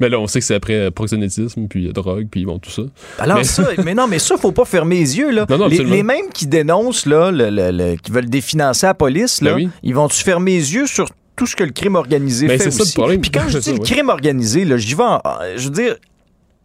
mais 0.00 0.08
là, 0.08 0.18
on 0.20 0.26
sait 0.26 0.38
que 0.38 0.44
c'est 0.46 0.54
après 0.54 0.74
euh, 0.74 0.90
proxénétisme, 0.90 1.66
puis 1.68 1.88
euh, 1.88 1.92
drogue, 1.92 2.28
puis 2.30 2.44
bon, 2.44 2.58
tout 2.58 2.70
ça. 2.70 2.82
Alors 3.18 3.38
Mais- 3.38 3.44
ça, 3.44 3.68
mais 3.84 3.94
non, 3.94 4.06
mais 4.06 4.18
ça, 4.20 4.36
faut 4.36 4.52
pas 4.52 4.64
fermer 4.64 5.00
les 5.00 5.18
yeux, 5.18 5.30
là. 5.30 5.46
Non, 5.50 5.58
non, 5.58 5.66
les, 5.66 6.02
mêmes 6.02 6.28
qui 6.32 6.46
dénoncent, 6.46 7.06
là, 7.06 7.30
le- 7.30 7.50
le- 7.50 7.70
le- 7.72 7.96
qui 7.96 8.12
veulent 8.12 8.30
définancer 8.30 8.86
la 8.86 8.94
police, 8.94 9.40
là, 9.42 9.50
Ben 9.50 9.56
oui. 9.56 9.68
ils 9.82 9.94
vont-tu 9.94 10.22
fermer 10.22 10.52
les 10.52 10.74
yeux 10.74 10.86
sur 10.86 11.08
tout 11.36 11.46
ce 11.46 11.54
que 11.56 11.64
le 11.64 11.70
crime 11.72 11.94
organisé 11.96 12.46
Ben, 12.46 12.58
fait 12.58 12.64
c'est 12.64 12.70
ça, 12.70 12.82
aussi? 12.82 12.92
le 12.96 13.00
problème. 13.00 13.20
Puis 13.20 13.30
quand 13.30 13.44
je 13.48 13.58
dis 13.58 13.64
ça, 13.64 13.72
le 13.72 13.78
ouais. 13.78 13.84
crime 13.84 14.08
organisé, 14.08 14.64
là, 14.64 14.76
j'y 14.76 14.94
vais 14.94 15.02
en- 15.02 15.20
je 15.56 15.64
veux 15.64 15.70
dire, 15.74 15.96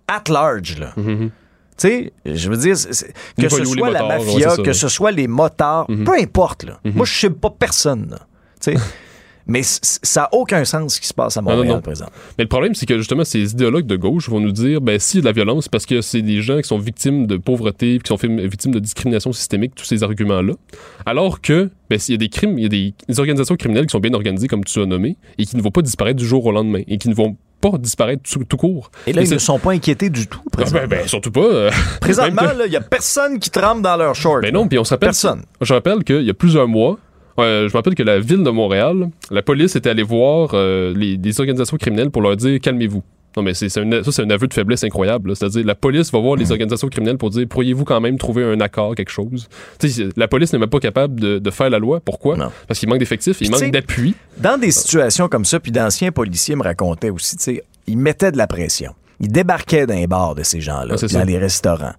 at 0.07 0.23
large, 0.29 0.77
là. 0.79 0.93
Mhm. 0.97 1.29
Tu 1.77 1.87
sais, 1.87 2.13
je 2.25 2.49
veux 2.49 2.57
dire, 2.57 2.75
que 2.75 3.49
ce 3.49 3.65
soit 3.65 3.89
la 3.89 4.01
motards, 4.03 4.19
mafia, 4.25 4.49
ça, 4.51 4.57
que 4.57 4.61
ouais. 4.67 4.73
ce 4.73 4.87
soit 4.87 5.11
les 5.11 5.27
motards, 5.27 5.89
Mhm. 5.89 6.03
peu 6.03 6.13
importe. 6.19 6.63
Là. 6.63 6.79
Mhm. 6.85 6.93
Moi, 6.93 7.05
je 7.05 7.19
sais 7.19 7.29
pas 7.29 7.49
personne. 7.49 8.17
Tu 8.61 8.73
sais. 8.73 8.77
Mais 9.45 9.61
ça 9.63 10.21
n'a 10.21 10.29
aucun 10.31 10.63
sens 10.65 10.95
ce 10.95 11.01
qui 11.01 11.07
se 11.07 11.13
passe 11.13 11.35
à 11.37 11.41
non, 11.41 11.51
Montréal, 11.55 11.75
non. 11.75 11.81
présent. 11.81 12.05
Mais 12.37 12.45
le 12.45 12.47
problème, 12.47 12.75
c'est 12.75 12.85
que 12.85 12.97
justement, 12.97 13.23
ces 13.25 13.51
idéologues 13.51 13.85
de 13.87 13.95
gauche 13.97 14.29
vont 14.29 14.39
nous 14.39 14.51
dire, 14.51 14.79
ben, 14.81 14.99
s'il 14.99 15.17
y 15.17 15.19
a 15.19 15.21
de 15.21 15.25
la 15.27 15.31
violence, 15.33 15.67
parce 15.67 15.85
que 15.85 16.01
c'est 16.01 16.21
des 16.21 16.41
gens 16.41 16.57
qui 16.61 16.67
sont 16.67 16.77
victimes 16.79 17.27
de 17.27 17.37
pauvreté, 17.37 17.99
qui 18.03 18.07
sont 18.07 18.15
victimes 18.15 18.73
de 18.73 18.79
discrimination 18.79 19.33
systémique, 19.33 19.73
tous 19.75 19.85
ces 19.85 20.03
arguments-là. 20.03 20.53
Alors 21.05 21.41
que, 21.41 21.69
ben, 21.89 21.99
s'il 21.99 22.13
y 22.13 22.15
a 22.15 22.19
des 22.19 22.29
crimes, 22.29 22.57
il 22.57 22.63
y 22.63 22.65
a 22.65 22.69
des, 22.69 22.93
des 23.09 23.19
organisations 23.19 23.55
criminelles 23.55 23.85
qui 23.87 23.91
sont 23.91 23.99
bien 23.99 24.13
organisées, 24.13 24.47
comme 24.47 24.63
tu 24.63 24.79
as 24.81 24.85
nommé, 24.85 25.17
et 25.37 25.45
qui 25.45 25.57
ne 25.57 25.61
vont 25.61 25.71
pas 25.71 25.81
disparaître 25.81 26.17
du 26.19 26.25
jour 26.25 26.45
au 26.45 26.51
lendemain, 26.51 26.81
et 26.87 26.97
qui 26.97 27.09
ne 27.09 27.13
vont 27.15 27.35
pas 27.59 27.77
disparaître 27.77 28.23
tout, 28.29 28.43
tout 28.43 28.57
court. 28.57 28.91
Et 29.07 29.13
là, 29.13 29.21
Et 29.21 29.25
ils 29.25 29.31
ne 29.33 29.37
sont 29.37 29.57
pas 29.59 29.71
inquiétés 29.71 30.09
du 30.09 30.27
tout. 30.27 30.41
Ah, 30.47 30.49
Présentement, 30.51 30.87
ben, 30.87 30.99
ben, 31.01 31.07
surtout 31.07 31.31
pas. 31.31 31.41
euh, 31.41 31.71
Présentement, 32.01 32.41
que- 32.41 32.65
il 32.65 32.69
n'y 32.69 32.75
a 32.75 32.81
personne 32.81 33.39
qui 33.39 33.49
trempe 33.49 33.81
dans 33.81 33.95
leur 33.95 34.15
short. 34.15 34.41
Ben 34.41 34.53
non, 34.53 34.67
puis 34.67 34.77
on 34.79 34.83
se 34.83 34.93
rappelle. 34.93 35.07
Personne. 35.09 35.43
Je 35.61 35.73
rappelle 35.73 36.03
qu'il 36.03 36.23
y 36.23 36.29
a 36.29 36.33
plusieurs 36.33 36.67
mois, 36.67 36.97
je 37.37 37.65
me 37.65 37.71
rappelle 37.71 37.95
que 37.95 38.03
la 38.03 38.19
ville 38.19 38.43
de 38.43 38.49
Montréal, 38.49 39.09
la 39.31 39.41
police 39.41 39.75
était 39.75 39.89
allée 39.89 40.03
voir 40.03 40.51
euh, 40.53 40.93
les, 40.95 41.39
organisations 41.39 41.77
criminelles 41.77 42.11
pour 42.11 42.21
leur 42.21 42.35
dire 42.35 42.59
calmez-vous. 42.59 43.03
Non, 43.35 43.41
mais 43.41 43.55
c'est 43.55 43.69
ça, 43.69 43.81
c'est 44.11 44.21
un 44.21 44.29
aveu 44.29 44.47
de 44.47 44.53
faiblesse 44.53 44.83
incroyable. 44.83 45.35
C'est-à-dire, 45.35 45.65
la 45.65 45.73
police 45.73 46.11
va 46.11 46.19
voir 46.19 46.35
les 46.35 46.51
organisations 46.51 46.87
criminelles 46.87 47.17
pour 47.17 47.31
dire 47.31 47.47
pourriez-vous 47.47 47.83
quand 47.83 47.99
même 47.99 48.19
trouver 48.19 48.43
un 48.43 48.61
accord, 48.61 48.93
quelque 48.93 49.09
chose? 49.09 49.49
La 50.15 50.27
police 50.27 50.53
n'est 50.53 50.59
même 50.59 50.69
pas 50.69 50.79
capable 50.79 51.19
de, 51.19 51.39
de 51.39 51.51
faire 51.51 51.71
la 51.71 51.79
loi. 51.79 51.99
Pourquoi? 51.99 52.37
Non. 52.37 52.51
Parce 52.67 52.79
qu'il 52.79 52.89
manque 52.89 52.99
d'effectifs, 52.99 53.41
il 53.41 53.49
manque 53.49 53.71
d'appui. 53.71 54.13
Dans 54.37 54.59
des 54.59 54.69
situations 54.69 55.27
comme 55.29 55.45
ça, 55.45 55.59
puis 55.59 55.71
d'anciens 55.71 56.11
policiers 56.11 56.55
me 56.55 56.61
racontaient 56.61 57.09
aussi, 57.09 57.35
ils 57.87 57.97
mettaient 57.97 58.31
de 58.31 58.37
la 58.37 58.45
pression. 58.45 58.93
Ils 59.19 59.31
débarquaient 59.31 59.87
dans 59.87 59.95
les 59.95 60.07
bars 60.07 60.35
de 60.35 60.43
ces 60.43 60.61
gens-là, 60.61 60.95
dans 60.95 61.07
ça. 61.07 61.25
les 61.25 61.37
restaurants. 61.37 61.93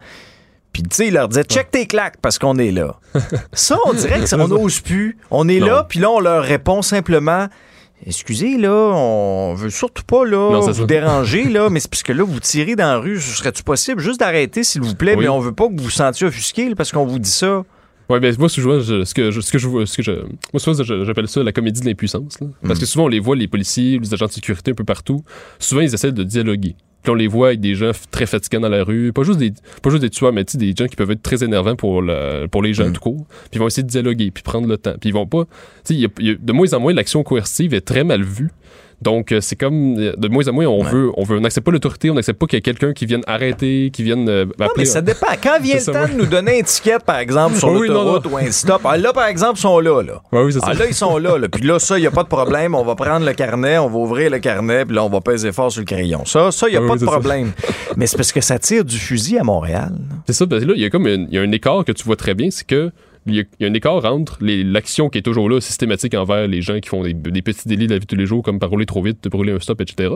Puis, 0.74 0.82
tu 0.82 0.88
sais, 0.92 1.06
ils 1.08 1.14
leur 1.14 1.28
disaient, 1.28 1.44
check 1.44 1.70
tes 1.70 1.86
claques 1.86 2.16
parce 2.20 2.38
qu'on 2.38 2.58
est 2.58 2.70
là. 2.72 2.96
ça, 3.54 3.78
on 3.86 3.94
dirait 3.94 4.20
que 4.20 4.26
ça, 4.26 4.36
on 4.38 4.48
n'ose 4.48 4.80
plus. 4.80 5.16
On 5.30 5.48
est 5.48 5.60
Non. 5.60 5.66
là, 5.68 5.86
puis 5.88 6.00
là, 6.00 6.10
on 6.10 6.20
leur 6.20 6.42
répond 6.42 6.82
simplement, 6.82 7.46
excusez, 8.06 8.58
là, 8.58 8.72
on 8.72 9.54
veut 9.54 9.70
surtout 9.70 10.02
pas, 10.04 10.24
là, 10.24 10.50
Non, 10.52 10.60
vous 10.60 10.72
ça. 10.74 10.84
déranger, 10.84 11.44
là, 11.44 11.68
mais 11.70 11.80
c'est 11.80 11.88
parce 11.90 12.02
que 12.02 12.12
là, 12.12 12.24
vous 12.24 12.40
tirez 12.40 12.76
dans 12.76 12.84
la 12.84 12.98
rue, 12.98 13.20
ce 13.20 13.36
serait-tu 13.38 13.62
possible? 13.62 14.00
Juste 14.02 14.20
d'arrêter, 14.20 14.64
s'il 14.64 14.82
vous 14.82 14.94
plaît, 14.94 15.14
Oui. 15.14 15.22
mais 15.24 15.28
on 15.28 15.38
veut 15.40 15.52
pas 15.52 15.68
que 15.68 15.72
vous 15.76 15.84
vous 15.84 15.90
sentiez 15.90 16.26
offusqué, 16.26 16.68
là, 16.68 16.74
parce 16.74 16.92
qu'on 16.92 17.06
vous 17.06 17.18
dit 17.18 17.30
ça. 17.30 17.64
Ouais, 18.10 18.20
ben 18.20 18.34
moi, 18.38 18.50
souvent, 18.50 18.80
je- 18.80 19.04
ce 19.04 19.14
que 19.14 19.30
je, 19.30 19.40
ce 19.40 19.50
que 19.50 19.56
je 19.58 19.66
vois, 19.66 19.86
ce 19.86 19.96
que 19.96 20.02
je, 20.02 20.12
moi, 20.52 21.04
j'appelle 21.04 21.26
ça 21.26 21.42
la 21.42 21.52
comédie 21.52 21.80
de 21.80 21.86
l'impuissance. 21.86 22.36
Parce 22.66 22.78
que 22.78 22.84
souvent, 22.84 23.04
on 23.04 23.08
les 23.08 23.18
voit, 23.20 23.34
les 23.34 23.48
policiers, 23.48 23.98
les 23.98 24.12
agents 24.12 24.26
de 24.26 24.32
sécurité 24.32 24.72
un 24.72 24.74
peu 24.74 24.84
partout. 24.84 25.22
Souvent, 25.58 25.80
ils 25.80 25.94
essaient 25.94 26.12
de 26.12 26.22
dialoguer. 26.22 26.76
Puis 27.04 27.12
on 27.12 27.14
les 27.14 27.26
voit 27.28 27.48
avec 27.48 27.60
des 27.60 27.74
gens 27.76 27.90
très 28.10 28.26
fatigants 28.26 28.60
dans 28.60 28.68
la 28.68 28.82
rue. 28.82 29.12
Pas 29.12 29.22
juste 29.22 29.38
des, 29.38 29.52
pas 29.82 29.90
juste 29.90 30.02
des 30.02 30.10
tueurs, 30.10 30.32
mais 30.32 30.42
des 30.54 30.74
gens 30.76 30.86
qui 30.86 30.96
peuvent 30.96 31.10
être 31.10 31.22
très 31.22 31.44
énervants 31.44 31.76
pour, 31.76 32.00
la- 32.02 32.48
pour 32.48 32.62
les 32.62 32.72
gens 32.74 32.90
tout 32.90 33.00
court. 33.00 33.26
Puis 33.28 33.50
ils 33.54 33.58
vont 33.60 33.66
essayer 33.66 33.82
de 33.82 33.88
dialoguer, 33.88 34.30
puis 34.30 34.42
prendre 34.42 34.66
le 34.66 34.76
temps. 34.78 34.94
Puis 34.98 35.10
ils 35.10 35.12
vont 35.12 35.26
pas. 35.26 35.44
Tu 35.44 35.50
sais, 35.84 35.94
il 35.94 36.00
y 36.00 36.06
a- 36.06 36.08
y 36.18 36.30
a- 36.30 36.34
de 36.40 36.52
moins 36.52 36.72
en 36.72 36.80
moins, 36.80 36.92
l'action 36.94 37.22
coercitive 37.22 37.74
est 37.74 37.82
très 37.82 38.04
mal 38.04 38.22
vue. 38.24 38.50
Donc, 39.02 39.32
euh, 39.32 39.40
c'est 39.40 39.56
comme, 39.56 39.98
euh, 39.98 40.14
de 40.16 40.28
moins 40.28 40.46
en 40.48 40.52
moins, 40.52 40.66
on 40.66 40.82
Ouais. 40.84 40.90
veut, 40.90 41.10
on 41.16 41.24
veut, 41.24 41.36
on 41.38 41.40
n'accepte 41.40 41.64
pas 41.66 41.72
l'autorité, 41.72 42.10
on 42.10 42.14
n'accepte 42.14 42.38
pas 42.38 42.46
qu'il 42.46 42.56
y 42.56 42.58
ait 42.58 42.62
quelqu'un 42.62 42.92
qui 42.92 43.06
vienne 43.06 43.22
arrêter, 43.26 43.90
qui 43.92 44.02
vienne 44.02 44.28
euh, 44.28 44.44
Non, 44.44 44.66
appeler. 44.66 44.72
mais 44.78 44.84
ça 44.84 45.00
dépend. 45.02 45.26
Quand 45.42 45.60
vient 45.60 45.76
le 45.76 45.92
temps 45.92 46.08
de 46.08 46.18
nous 46.18 46.26
donner 46.26 46.54
une 46.54 46.60
étiquette, 46.60 47.04
par 47.04 47.18
exemple, 47.18 47.56
sur 47.56 47.68
Oui, 47.70 47.88
non, 47.88 47.94
l'autoroute 48.04 48.26
ou 48.32 48.36
un 48.36 48.50
stop, 48.50 48.82
ah, 48.84 48.96
là, 48.96 49.12
par 49.12 49.26
exemple, 49.26 49.58
ils 49.58 49.62
sont 49.62 49.80
là, 49.80 50.02
là. 50.02 50.22
Ouais, 50.32 50.42
oui, 50.44 50.52
c'est 50.52 50.60
ça. 50.60 50.66
Ah, 50.70 50.74
là, 50.74 50.86
ils 50.86 50.94
sont 50.94 51.18
là, 51.18 51.38
là. 51.38 51.48
Puis 51.48 51.62
là, 51.66 51.78
ça, 51.78 51.98
il 51.98 52.02
n'y 52.02 52.06
a 52.06 52.10
pas 52.10 52.22
de 52.22 52.28
problème. 52.28 52.74
On 52.74 52.84
va 52.84 52.94
prendre 52.94 53.26
le 53.26 53.32
carnet, 53.32 53.78
on 53.78 53.88
va 53.88 53.98
ouvrir 53.98 54.30
le 54.30 54.38
carnet, 54.38 54.84
puis 54.84 54.94
là, 54.96 55.04
on 55.04 55.10
va 55.10 55.20
peser 55.20 55.52
fort 55.52 55.70
sur 55.72 55.80
le 55.80 55.86
crayon. 55.86 56.24
Ça, 56.24 56.50
ça, 56.50 56.68
il 56.68 56.72
n'y 56.72 56.76
a 56.76 56.80
Oui, 56.80 56.86
pas 56.88 56.92
oui, 56.94 57.00
de 57.00 57.04
ça. 57.04 57.10
problème. 57.10 57.52
Mais 57.96 58.06
c'est 58.06 58.16
parce 58.16 58.32
que 58.32 58.40
ça 58.40 58.58
tire 58.58 58.84
du 58.84 58.96
fusil 58.98 59.38
à 59.38 59.44
Montréal. 59.44 59.92
C'est 60.26 60.32
ça, 60.32 60.46
parce 60.46 60.62
que 60.62 60.68
là, 60.68 60.74
il 60.76 60.82
y 60.82 60.84
a 60.84 60.90
comme 60.90 61.06
un, 61.06 61.26
y 61.30 61.38
a 61.38 61.42
un 61.42 61.52
écart 61.52 61.84
que 61.84 61.92
tu 61.92 62.04
vois 62.04 62.16
très 62.16 62.34
bien, 62.34 62.48
c'est 62.50 62.66
que 62.66 62.90
il 63.26 63.34
y, 63.36 63.64
a, 63.64 63.68
un 63.68 63.74
écart 63.74 64.04
entre 64.04 64.38
l'action 64.40 65.08
qui 65.08 65.18
est 65.18 65.22
toujours 65.22 65.48
là, 65.48 65.60
systématique 65.60 66.14
envers 66.14 66.46
les 66.46 66.62
gens 66.62 66.78
qui 66.80 66.88
font 66.88 67.02
des, 67.02 67.14
des 67.14 67.42
petits 67.42 67.68
délits 67.68 67.86
de 67.86 67.92
la 67.92 67.98
vie 67.98 68.06
de 68.06 68.10
tous 68.10 68.16
les 68.16 68.26
jours, 68.26 68.42
comme 68.42 68.58
paroler 68.58 68.86
trop 68.86 69.02
vite, 69.02 69.26
brûler 69.28 69.52
un 69.52 69.60
stop, 69.60 69.80
etc. 69.80 70.14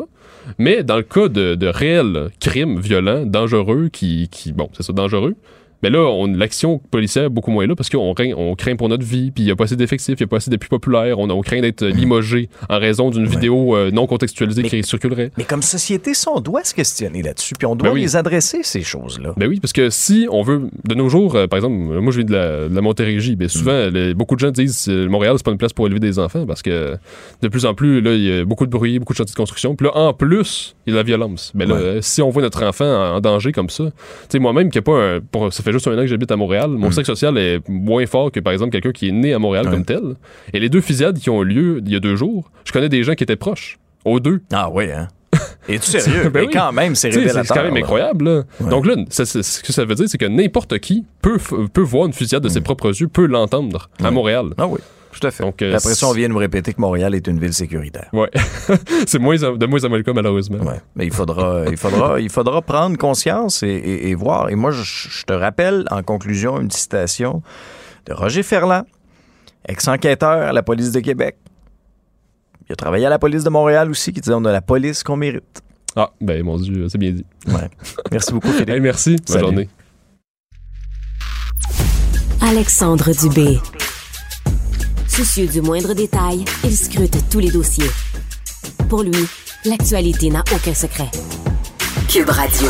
Mais 0.58 0.82
dans 0.82 0.96
le 0.96 1.02
cas 1.02 1.28
de, 1.28 1.54
de 1.54 1.66
réels 1.66 2.30
crimes 2.40 2.80
violents, 2.80 3.24
dangereux, 3.24 3.88
qui, 3.90 4.28
qui 4.30 4.52
bon, 4.52 4.68
c'est 4.74 4.82
ça, 4.82 4.92
dangereux, 4.92 5.36
mais 5.82 5.90
là, 5.90 6.00
on- 6.00 6.26
l'action 6.26 6.78
policière 6.90 7.24
est 7.24 7.28
beaucoup 7.28 7.50
moins 7.50 7.66
là 7.66 7.74
parce 7.76 7.88
qu'on 7.90 8.12
craint, 8.14 8.32
on 8.36 8.54
craint 8.54 8.76
pour 8.76 8.88
notre 8.88 9.04
vie, 9.04 9.30
puis 9.30 9.44
il 9.44 9.46
n'y 9.46 9.52
a 9.52 9.56
pas 9.56 9.64
assez 9.64 9.76
d'effectifs, 9.76 10.16
il 10.18 10.22
n'y 10.22 10.24
a 10.24 10.28
pas 10.28 10.36
assez 10.38 10.50
d'appui 10.50 10.68
populaire, 10.68 11.18
on, 11.18 11.28
on 11.30 11.40
craint 11.42 11.60
d'être 11.60 11.84
limogé 11.84 12.48
en 12.68 12.78
raison 12.78 13.10
d'une 13.10 13.26
vidéo 13.26 13.76
euh, 13.76 13.90
non 13.90 14.06
contextualisée 14.06 14.62
Mais- 14.62 14.68
qui 14.68 14.82
circulerait. 14.82 15.30
Mais 15.38 15.44
comme 15.44 15.62
société, 15.62 16.14
ça, 16.14 16.30
on 16.34 16.40
doit 16.40 16.64
se 16.64 16.74
questionner 16.74 17.22
là-dessus, 17.22 17.54
puis 17.58 17.66
on 17.66 17.76
doit 17.76 17.88
Ben 17.90 17.94
oui. 17.94 18.00
les 18.02 18.16
adresser, 18.16 18.60
ces 18.62 18.82
choses-là. 18.82 19.34
Ben 19.36 19.48
oui, 19.48 19.60
parce 19.60 19.72
que 19.72 19.90
si 19.90 20.26
on 20.30 20.42
veut, 20.42 20.62
de 20.84 20.94
nos 20.94 21.08
jours, 21.08 21.34
euh, 21.36 21.46
par 21.46 21.58
exemple, 21.58 21.76
euh, 21.92 22.00
moi 22.00 22.12
je 22.12 22.18
viens 22.18 22.26
de 22.26 22.32
la, 22.32 22.68
de 22.68 22.74
la 22.74 22.80
Montérégie, 22.80 23.36
ben 23.36 23.48
souvent, 23.48 23.88
les- 23.92 24.14
beaucoup 24.14 24.34
de 24.34 24.40
gens 24.40 24.50
disent 24.50 24.88
euh, 24.88 25.08
Montréal, 25.08 25.34
c'est 25.36 25.44
pas 25.44 25.52
une 25.52 25.58
place 25.58 25.72
pour 25.72 25.86
élever 25.86 26.00
des 26.00 26.18
enfants 26.18 26.44
parce 26.46 26.62
que 26.62 26.96
de 27.42 27.48
plus 27.48 27.66
en 27.66 27.74
plus, 27.74 28.00
là, 28.00 28.14
il 28.14 28.22
y 28.22 28.32
a 28.40 28.44
beaucoup 28.44 28.66
de 28.66 28.70
bruit, 28.70 28.98
beaucoup 28.98 29.12
de 29.12 29.18
chantiers 29.18 29.32
de 29.32 29.36
construction. 29.36 29.76
Puis 29.76 29.86
là, 29.86 29.96
en 29.96 30.12
plus, 30.12 30.74
il 30.86 30.90
y 30.90 30.92
a 30.92 30.94
de 30.94 30.98
la 30.98 31.02
violence. 31.04 31.52
Ben 31.54 31.68
là, 31.68 31.74
Ouais. 31.74 31.80
euh, 31.82 31.98
si 32.02 32.22
on 32.22 32.30
voit 32.30 32.42
notre 32.42 32.64
enfant 32.64 32.84
en, 32.84 33.16
en 33.16 33.20
danger 33.20 33.52
comme 33.52 33.70
ça, 33.70 33.84
tu 33.84 33.90
sais, 34.30 34.38
moi-même, 34.38 34.70
qui 34.70 34.78
a 34.78 34.82
pas 34.82 34.92
un, 35.16 35.20
pour- 35.20 35.52
ça 35.52 35.62
fait 35.62 35.67
juste 35.72 35.86
un 35.88 35.94
an 35.94 36.02
que 36.02 36.06
j'habite 36.06 36.30
à 36.32 36.36
Montréal, 36.36 36.70
mon 36.70 36.90
cercle 36.90 37.06
social 37.06 37.36
est 37.38 37.60
moins 37.68 38.06
fort 38.06 38.30
que, 38.32 38.40
par 38.40 38.52
exemple, 38.52 38.70
quelqu'un 38.72 38.92
qui 38.92 39.08
est 39.08 39.12
né 39.12 39.32
à 39.34 39.38
Montréal 39.38 39.68
comme 39.70 39.84
tel. 39.84 40.14
Et 40.52 40.60
les 40.60 40.68
deux 40.68 40.80
fusillades 40.80 41.18
qui 41.18 41.30
ont 41.30 41.42
eu 41.42 41.46
lieu 41.46 41.82
il 41.84 41.92
y 41.92 41.96
a 41.96 42.00
deux 42.00 42.16
jours, 42.16 42.50
je 42.64 42.72
connais 42.72 42.88
des 42.88 43.02
gens 43.02 43.14
qui 43.14 43.24
étaient 43.24 43.36
proches, 43.36 43.78
aux 44.04 44.20
deux. 44.20 44.40
Ah 44.52 44.70
oui, 44.70 44.90
hein? 44.90 45.08
Es-tu 45.68 45.90
sérieux? 45.90 46.30
Ben 46.30 46.40
Mais 46.40 46.46
oui. 46.46 46.52
quand 46.52 46.72
même, 46.72 46.94
c'est 46.94 47.10
révélateur. 47.10 47.44
C'est 47.46 47.54
quand 47.54 47.62
même 47.62 47.76
incroyable. 47.76 48.24
là. 48.24 48.42
Ouais. 48.60 48.70
Donc 48.70 48.86
là, 48.86 48.94
ce 49.10 49.62
que 49.62 49.72
ça 49.72 49.84
veut 49.84 49.94
dire, 49.94 50.08
c'est 50.08 50.16
que 50.18 50.24
n'importe 50.26 50.78
qui 50.78 51.04
peut, 51.20 51.36
peut 51.72 51.82
voir 51.82 52.06
une 52.06 52.12
fusillade 52.14 52.42
de 52.42 52.48
ses 52.48 52.62
propres 52.62 52.88
yeux, 52.98 53.08
peut 53.08 53.26
l'entendre 53.26 53.90
à. 54.02 54.10
Montréal. 54.10 54.46
Ah 54.56 54.66
oui. 54.66 54.78
Tout 55.12 55.26
à 55.26 55.30
fait. 55.30 55.42
Donc, 55.42 55.62
Après 55.62 55.94
ça, 55.94 56.06
on 56.06 56.12
vient 56.12 56.28
de 56.28 56.34
me 56.34 56.38
répéter 56.38 56.72
que 56.74 56.80
Montréal 56.80 57.14
est 57.14 57.26
une 57.26 57.40
ville 57.40 57.52
sécuritaire. 57.52 58.08
Oui. 58.12 58.26
c'est 59.06 59.18
moins, 59.18 59.36
de 59.36 59.66
moins 59.66 59.84
en 59.84 59.88
moins 59.88 59.98
le 59.98 60.04
cas, 60.04 60.12
malheureusement. 60.12 60.58
Ouais. 60.58 60.80
Mais 60.96 61.06
il 61.06 61.12
faudra, 61.12 61.64
il, 61.70 61.76
faudra, 61.76 62.20
il 62.20 62.30
faudra 62.30 62.62
prendre 62.62 62.96
conscience 62.98 63.62
et, 63.62 64.14
voir. 64.14 64.50
Et 64.50 64.54
moi, 64.54 64.70
je, 64.70 65.24
te 65.24 65.32
rappelle, 65.32 65.84
en 65.90 66.02
conclusion, 66.02 66.60
une 66.60 66.70
citation 66.70 67.42
de 68.06 68.12
Roger 68.12 68.42
Ferland, 68.42 68.84
ex-enquêteur 69.66 70.48
à 70.48 70.52
la 70.52 70.62
police 70.62 70.92
de 70.92 71.00
Québec. 71.00 71.36
Il 72.68 72.72
a 72.72 72.76
travaillé 72.76 73.06
à 73.06 73.10
la 73.10 73.18
police 73.18 73.44
de 73.44 73.50
Montréal 73.50 73.90
aussi, 73.90 74.12
qui 74.12 74.20
disait 74.20 74.34
on 74.34 74.44
a 74.44 74.52
la 74.52 74.60
police 74.60 75.02
qu'on 75.02 75.16
mérite. 75.16 75.62
Ah, 75.96 76.10
ben 76.20 76.42
mon 76.44 76.58
Dieu, 76.58 76.86
c'est 76.88 76.98
bien 76.98 77.12
dit. 77.12 77.24
Ouais. 77.46 77.68
Merci 78.12 78.32
beaucoup, 78.32 78.48
Philippe. 78.52 78.82
merci. 78.82 79.16
Bonne 79.26 79.40
journée. 79.40 79.68
Alexandre 82.40 83.10
Dubé. 83.12 83.58
Soucieux 85.18 85.48
du 85.48 85.60
moindre 85.60 85.94
détail, 85.94 86.44
il 86.62 86.76
scrute 86.76 87.28
tous 87.28 87.40
les 87.40 87.50
dossiers. 87.50 87.90
Pour 88.88 89.02
lui, 89.02 89.26
l'actualité 89.64 90.30
n'a 90.30 90.44
aucun 90.54 90.72
secret. 90.72 91.10
Cube 92.08 92.30
Radio. 92.30 92.68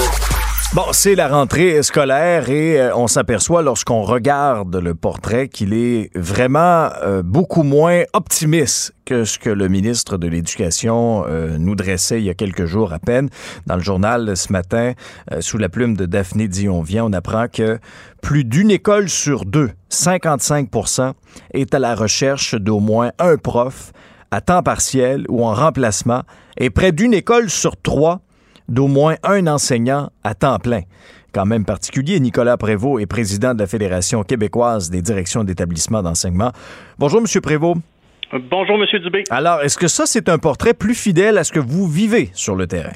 Bon, 0.74 0.84
c'est 0.92 1.14
la 1.14 1.28
rentrée 1.28 1.82
scolaire 1.82 2.50
et 2.50 2.78
euh, 2.78 2.94
on 2.94 3.06
s'aperçoit 3.06 3.62
lorsqu'on 3.62 4.02
regarde 4.02 4.76
le 4.76 4.94
portrait 4.94 5.48
qu'il 5.48 5.72
est 5.72 6.10
vraiment 6.14 6.90
euh, 7.02 7.22
beaucoup 7.22 7.62
moins 7.62 8.02
optimiste 8.12 8.92
que 9.06 9.24
ce 9.24 9.38
que 9.38 9.48
le 9.48 9.68
ministre 9.68 10.18
de 10.18 10.28
l'Éducation 10.28 11.24
euh, 11.26 11.56
nous 11.56 11.74
dressait 11.74 12.20
il 12.20 12.26
y 12.26 12.30
a 12.30 12.34
quelques 12.34 12.66
jours 12.66 12.92
à 12.92 12.98
peine. 12.98 13.30
Dans 13.64 13.76
le 13.76 13.82
journal 13.82 14.36
ce 14.36 14.52
matin, 14.52 14.92
sous 15.40 15.56
la 15.56 15.70
plume 15.70 15.96
de 15.96 16.04
Daphné 16.04 16.48
Dion-Vient, 16.48 17.06
on 17.06 17.14
apprend 17.14 17.46
que 17.48 17.78
plus 18.20 18.44
d'une 18.44 18.70
école 18.70 19.08
sur 19.08 19.46
deux, 19.46 19.70
55% 19.90 21.14
est 21.54 21.74
à 21.74 21.78
la 21.78 21.94
recherche 21.94 22.54
d'au 22.54 22.78
moins 22.78 23.12
un 23.18 23.38
prof 23.38 23.92
à 24.30 24.42
temps 24.42 24.62
partiel 24.62 25.24
ou 25.30 25.46
en 25.46 25.54
remplacement 25.54 26.24
et 26.58 26.68
près 26.68 26.92
d'une 26.92 27.14
école 27.14 27.48
sur 27.48 27.80
trois 27.80 28.20
d'au 28.68 28.86
moins 28.86 29.16
un 29.22 29.46
enseignant 29.46 30.10
à 30.24 30.34
temps 30.34 30.58
plein. 30.58 30.82
Quand 31.32 31.44
même 31.44 31.64
particulier, 31.64 32.20
Nicolas 32.20 32.56
Prévost 32.56 33.02
est 33.02 33.06
président 33.06 33.54
de 33.54 33.60
la 33.60 33.66
Fédération 33.66 34.22
québécoise 34.22 34.90
des 34.90 35.02
directions 35.02 35.44
d'établissements 35.44 36.02
d'enseignement. 36.02 36.52
Bonjour, 36.98 37.20
M. 37.20 37.40
Prévost. 37.40 37.80
Bonjour, 38.50 38.76
M. 38.76 39.02
Dubé. 39.02 39.24
Alors, 39.30 39.62
est-ce 39.62 39.78
que 39.78 39.88
ça, 39.88 40.04
c'est 40.06 40.28
un 40.28 40.38
portrait 40.38 40.74
plus 40.74 40.94
fidèle 40.94 41.38
à 41.38 41.44
ce 41.44 41.52
que 41.52 41.60
vous 41.60 41.86
vivez 41.86 42.30
sur 42.34 42.54
le 42.54 42.66
terrain? 42.66 42.92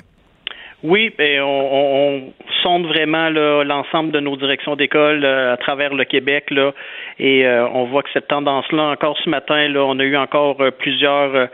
Oui, 0.85 1.13
ben, 1.17 1.41
on, 1.43 2.33
sonde 2.63 2.87
vraiment 2.87 3.29
l'ensemble 3.31 4.11
de 4.11 4.21
nos 4.21 4.37
directions 4.37 4.75
d'école 4.75 5.25
euh, 5.25 5.53
à 5.53 5.57
travers 5.57 5.95
le 5.95 6.05
Québec 6.05 6.51
là, 6.51 6.73
et 7.19 7.47
euh, 7.47 7.67
on 7.69 7.85
voit 7.85 8.03
que 8.03 8.11
cette 8.13 8.29
tendance-là, 8.29 8.83
encore 8.85 9.17
ce 9.19 9.29
matin, 9.29 9.69
là, 9.69 9.85
on 9.85 9.99
a 9.99 10.05
eu 10.05 10.17
encore 10.17 10.61
euh, 10.61 10.71
plusieurs 10.71 11.49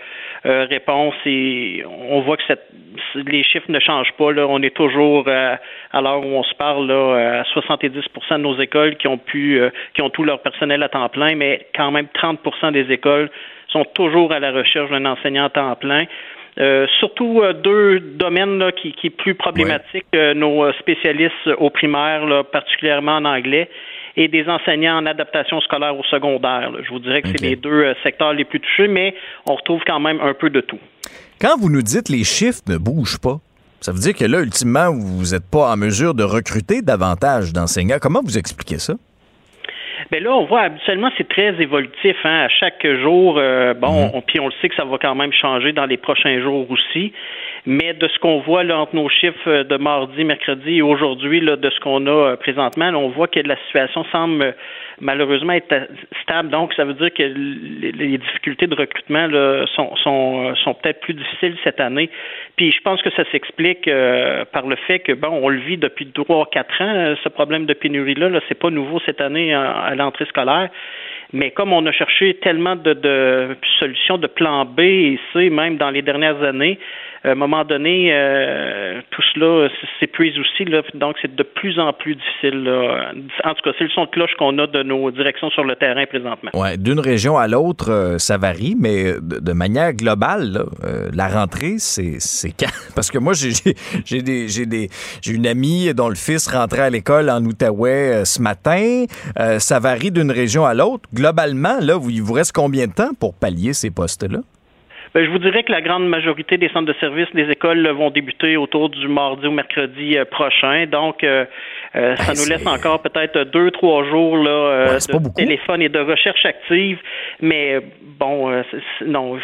réponses 0.45 1.17
et 1.27 1.85
on 2.11 2.21
voit 2.21 2.37
que 2.37 2.43
cette, 2.47 2.69
les 3.15 3.43
chiffres 3.43 3.71
ne 3.71 3.81
changent 3.81 4.13
pas. 4.17 4.33
Là. 4.33 4.47
On 4.49 4.63
est 4.63 4.75
toujours 4.75 5.29
à 5.29 6.01
l'heure 6.01 6.25
où 6.25 6.31
on 6.31 6.45
se 6.45 6.55
parle 6.55 6.87
là, 6.87 7.41
à 7.41 7.43
70% 7.43 8.03
de 8.31 8.37
nos 8.39 8.59
écoles 8.59 8.97
qui 8.97 9.09
ont 9.09 9.19
pu 9.19 9.61
qui 9.95 10.01
ont 10.01 10.11
tout 10.11 10.23
leur 10.23 10.41
personnel 10.41 10.83
à 10.83 10.89
temps 10.89 11.09
plein, 11.09 11.35
mais 11.35 11.67
quand 11.75 11.91
même 11.91 12.07
30% 12.15 12.73
des 12.73 12.91
écoles 12.93 13.31
sont 13.67 13.85
toujours 13.85 14.33
à 14.33 14.39
la 14.39 14.53
recherche 14.53 14.91
d'un 14.91 15.05
enseignant 15.05 15.47
à 15.47 15.51
temps 15.51 15.75
plein. 15.75 16.05
Euh, 16.61 16.87
surtout 16.99 17.41
euh, 17.41 17.53
deux 17.53 18.01
domaines 18.01 18.59
là, 18.59 18.73
qui, 18.73 18.93
qui 18.93 19.09
est 19.09 19.17
plus 19.17 19.35
problématique, 19.35 20.05
euh, 20.15 20.35
nos 20.35 20.73
spécialistes 20.73 21.47
au 21.59 21.71
primaire, 21.71 22.27
là, 22.27 22.43
particulièrement 22.43 23.17
en 23.17 23.25
anglais, 23.25 23.71
et 24.17 24.27
des 24.27 24.49
enseignants 24.49 24.99
en 24.99 25.07
adaptation 25.07 25.61
scolaire 25.61 25.97
au 25.97 26.03
secondaire. 26.05 26.73
Je 26.83 26.91
vous 26.91 26.99
dirais 26.99 27.23
que 27.23 27.29
c'est 27.29 27.41
les 27.41 27.55
deux 27.55 27.95
secteurs 28.03 28.33
les 28.33 28.45
plus 28.45 28.59
touchés, 28.59 28.89
mais 28.89 29.15
on 29.47 29.55
retrouve 29.55 29.83
quand 29.87 30.01
même 30.01 30.21
un 30.21 30.35
peu 30.35 30.51
de 30.51 30.61
tout. 30.61 30.81
Quand 31.41 31.57
vous 31.57 31.71
nous 31.71 31.83
dites 31.83 32.09
les 32.09 32.25
chiffres 32.25 32.63
ne 32.67 32.77
bougent 32.77 33.21
pas, 33.21 33.39
ça 33.81 33.93
veut 33.93 34.01
dire 34.01 34.15
que 34.15 34.25
là, 34.25 34.41
ultimement, 34.41 34.91
vous 34.93 35.33
n'êtes 35.33 35.49
pas 35.49 35.71
en 35.73 35.77
mesure 35.77 36.15
de 36.15 36.25
recruter 36.25 36.83
davantage 36.83 37.53
d'enseignants. 37.53 37.99
Comment 38.03 38.23
vous 38.25 38.37
expliquez 38.37 38.79
ça? 38.79 38.95
Mais 40.11 40.21
ben 40.21 40.25
là, 40.25 40.37
on 40.37 40.45
voit 40.47 40.63
habituellement 40.63 41.11
c'est 41.19 41.29
très 41.29 41.61
évolutif. 41.61 42.17
Hein? 42.25 42.45
À 42.45 42.49
chaque 42.49 42.87
jour, 43.03 43.37
euh, 43.39 43.75
bon, 43.75 44.07
mhm. 44.07 44.23
puis 44.27 44.41
on 44.41 44.47
le 44.47 44.53
sait 44.61 44.69
que 44.69 44.75
ça 44.75 44.85
va 44.85 44.97
quand 44.99 45.15
même 45.15 45.33
changer 45.33 45.73
dans 45.73 45.87
les 45.87 45.99
prochains 45.99 46.41
jours 46.41 46.71
aussi. 46.71 47.13
Mais 47.71 47.93
de 47.93 48.09
ce 48.09 48.19
qu'on 48.21 48.41
voit 48.41 48.65
là, 48.65 48.79
entre 48.79 48.97
nos 48.97 49.11
chiffres 49.11 49.63
de 49.63 49.77
mardi, 49.77 50.25
mercredi 50.25 50.79
et 50.79 50.83
aujourd'hui, 50.83 51.43
de 51.43 51.69
ce 51.69 51.79
qu'on 51.81 52.07
a 52.07 52.11
euh, 52.11 52.37
présentement, 52.37 52.89
on 52.95 53.11
voit 53.11 53.29
que 53.29 53.41
la 53.41 53.57
situation 53.67 54.07
semble 54.11 54.55
malheureusement 55.03 55.53
être 55.53 55.87
stable. 56.23 56.49
Donc, 56.49 56.73
ça 56.73 56.87
veut 56.87 56.95
dire 56.95 57.13
que 57.13 57.25
les 57.25 58.17
difficultés 58.17 58.69
de 58.69 58.75
recrutement 58.75 59.27
là, 59.27 59.67
sont, 59.77 59.95
sont, 59.97 60.55
sont 60.55 60.73
peut-être 60.73 61.01
plus 61.01 61.13
difficiles 61.13 61.59
cette 61.63 61.79
année. 61.79 62.09
Puis 62.57 62.73
je 62.73 62.81
pense 62.81 63.03
que 63.03 63.11
ça 63.11 63.25
s'explique 63.31 63.87
euh, 63.87 64.47
par 64.51 64.67
le 64.67 64.77
fait 64.87 65.01
que 65.01 65.13
bon, 65.13 65.29
on 65.29 65.51
le 65.51 65.59
vit 65.59 65.77
depuis 65.77 66.11
trois, 66.11 66.49
quatre 66.51 66.81
ans, 66.81 66.95
euh, 66.95 67.17
ce 67.23 67.29
problème 67.29 67.67
de 67.67 67.75
pénurie-là. 67.75 68.31
Là, 68.31 68.41
c'est 68.49 68.59
pas 68.59 68.71
nouveau 68.71 68.99
cette 69.05 69.21
année 69.21 69.53
à 69.53 69.95
l'entrée 69.95 70.25
scolaire. 70.25 70.71
Mais 71.35 71.51
comme 71.51 71.75
on 71.75 71.85
a 71.85 71.93
cherché 71.93 72.33
tellement 72.41 72.77
de, 72.77 72.95
de 72.95 73.57
solutions 73.79 74.17
de 74.17 74.27
plan 74.27 74.65
B 74.65 74.81
et 74.81 75.21
C, 75.35 75.51
même 75.51 75.77
dans 75.77 75.91
les 75.91 76.01
dernières 76.01 76.43
années, 76.43 76.79
à 77.29 77.33
un 77.33 77.35
moment 77.35 77.65
donné, 77.65 78.11
euh, 78.13 79.01
tout 79.11 79.23
cela 79.35 79.69
s'épuise 80.01 80.39
aussi. 80.39 80.65
Là, 80.65 80.83
donc, 80.95 81.17
c'est 81.21 81.35
de 81.35 81.43
plus 81.43 81.79
en 81.79 81.93
plus 81.93 82.17
difficile. 82.17 82.69
En 83.45 83.55
tout 83.55 83.63
cas, 83.63 83.71
c'est 83.79 83.85
le 83.85 83.91
son 83.91 84.05
de 84.05 84.11
cloche 84.11 84.31
qu'on 84.39 84.59
a 84.59 84.67
de 84.67 84.83
nos 84.83 85.11
directions 85.11 85.51
sur 85.51 85.65
le 85.65 85.77
terrain 85.77 86.07
présentement. 86.07 86.51
Ouais, 86.55 86.77
d'une 86.77 87.01
région 87.01 87.37
à 87.37 87.47
l'autre, 87.47 87.91
euh, 87.91 88.19
ça 88.19 88.39
varie, 88.39 88.77
mais 88.79 89.15
de, 89.21 89.53
manière 89.53 89.93
globale, 89.93 90.65
euh, 90.85 91.09
la 91.15 91.29
rentrée, 91.29 91.75
c'est 91.79 92.19
quand? 92.59 92.67
Parce 92.95 93.11
que 93.11 93.19
moi, 93.19 93.33
j'ai 93.35 94.23
des, 94.23 94.67
des, 94.67 94.89
une 95.27 95.47
amie 95.47 95.93
dont 95.95 96.09
le 96.09 96.15
fils 96.15 96.49
rentrait 96.49 96.83
à 96.83 96.91
l'école 96.91 97.31
en 97.31 97.45
Outaouais 97.45 98.25
ce 98.25 98.41
matin. 98.41 99.05
ça 99.59 99.79
varie 99.81 100.11
d'une 100.11 100.31
région 100.31 100.65
à 100.65 100.75
l'autre. 100.75 101.09
Globalement, 101.15 101.79
là, 101.81 101.99
il 102.09 102.23
vous 102.23 102.33
reste 102.33 102.53
combien 102.53 102.87
de 102.87 102.93
temps 102.93 103.11
pour 103.19 103.35
pallier 103.35 103.73
ces 103.73 103.91
postes-là? 103.91 104.41
Ben, 105.19 105.25
je 105.25 105.31
vous 105.33 105.41
dirais 105.41 105.65
que 105.65 105.73
la 105.73 105.81
grande 105.81 106.09
majorité 106.09 106.59
des 106.59 106.69
centres 106.69 106.87
de 106.87 106.99
services 107.01 107.27
des 107.35 107.51
écoles 107.51 107.85
vont 107.89 108.09
débuter 108.09 108.57
autour 108.57 108.89
du 108.89 109.09
mardi 109.09 109.49
ou 109.49 109.51
mercredi 109.51 110.17
euh, 110.17 110.25
prochain. 110.25 110.87
Donc, 110.87 111.25
euh, 111.25 111.45
euh, 111.97 112.15
ça 112.15 112.35
ben, 112.35 112.39
nous 112.39 112.49
laisse 112.49 112.65
encore 112.65 113.03
peut-être 113.03 113.43
deux, 113.51 113.73
trois 113.73 114.05
jours 114.05 114.37
là, 114.37 114.95
de 114.95 115.35
téléphone 115.35 115.83
et 115.83 115.89
de 115.89 115.99
recherche 115.99 116.47
active. 116.47 117.01
Mais 117.41 117.81
bon, 118.01 118.63
non, 119.05 119.41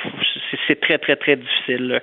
c'est 0.68 0.80
très, 0.80 0.98
très, 0.98 1.16
très 1.16 1.34
difficile. 1.34 2.00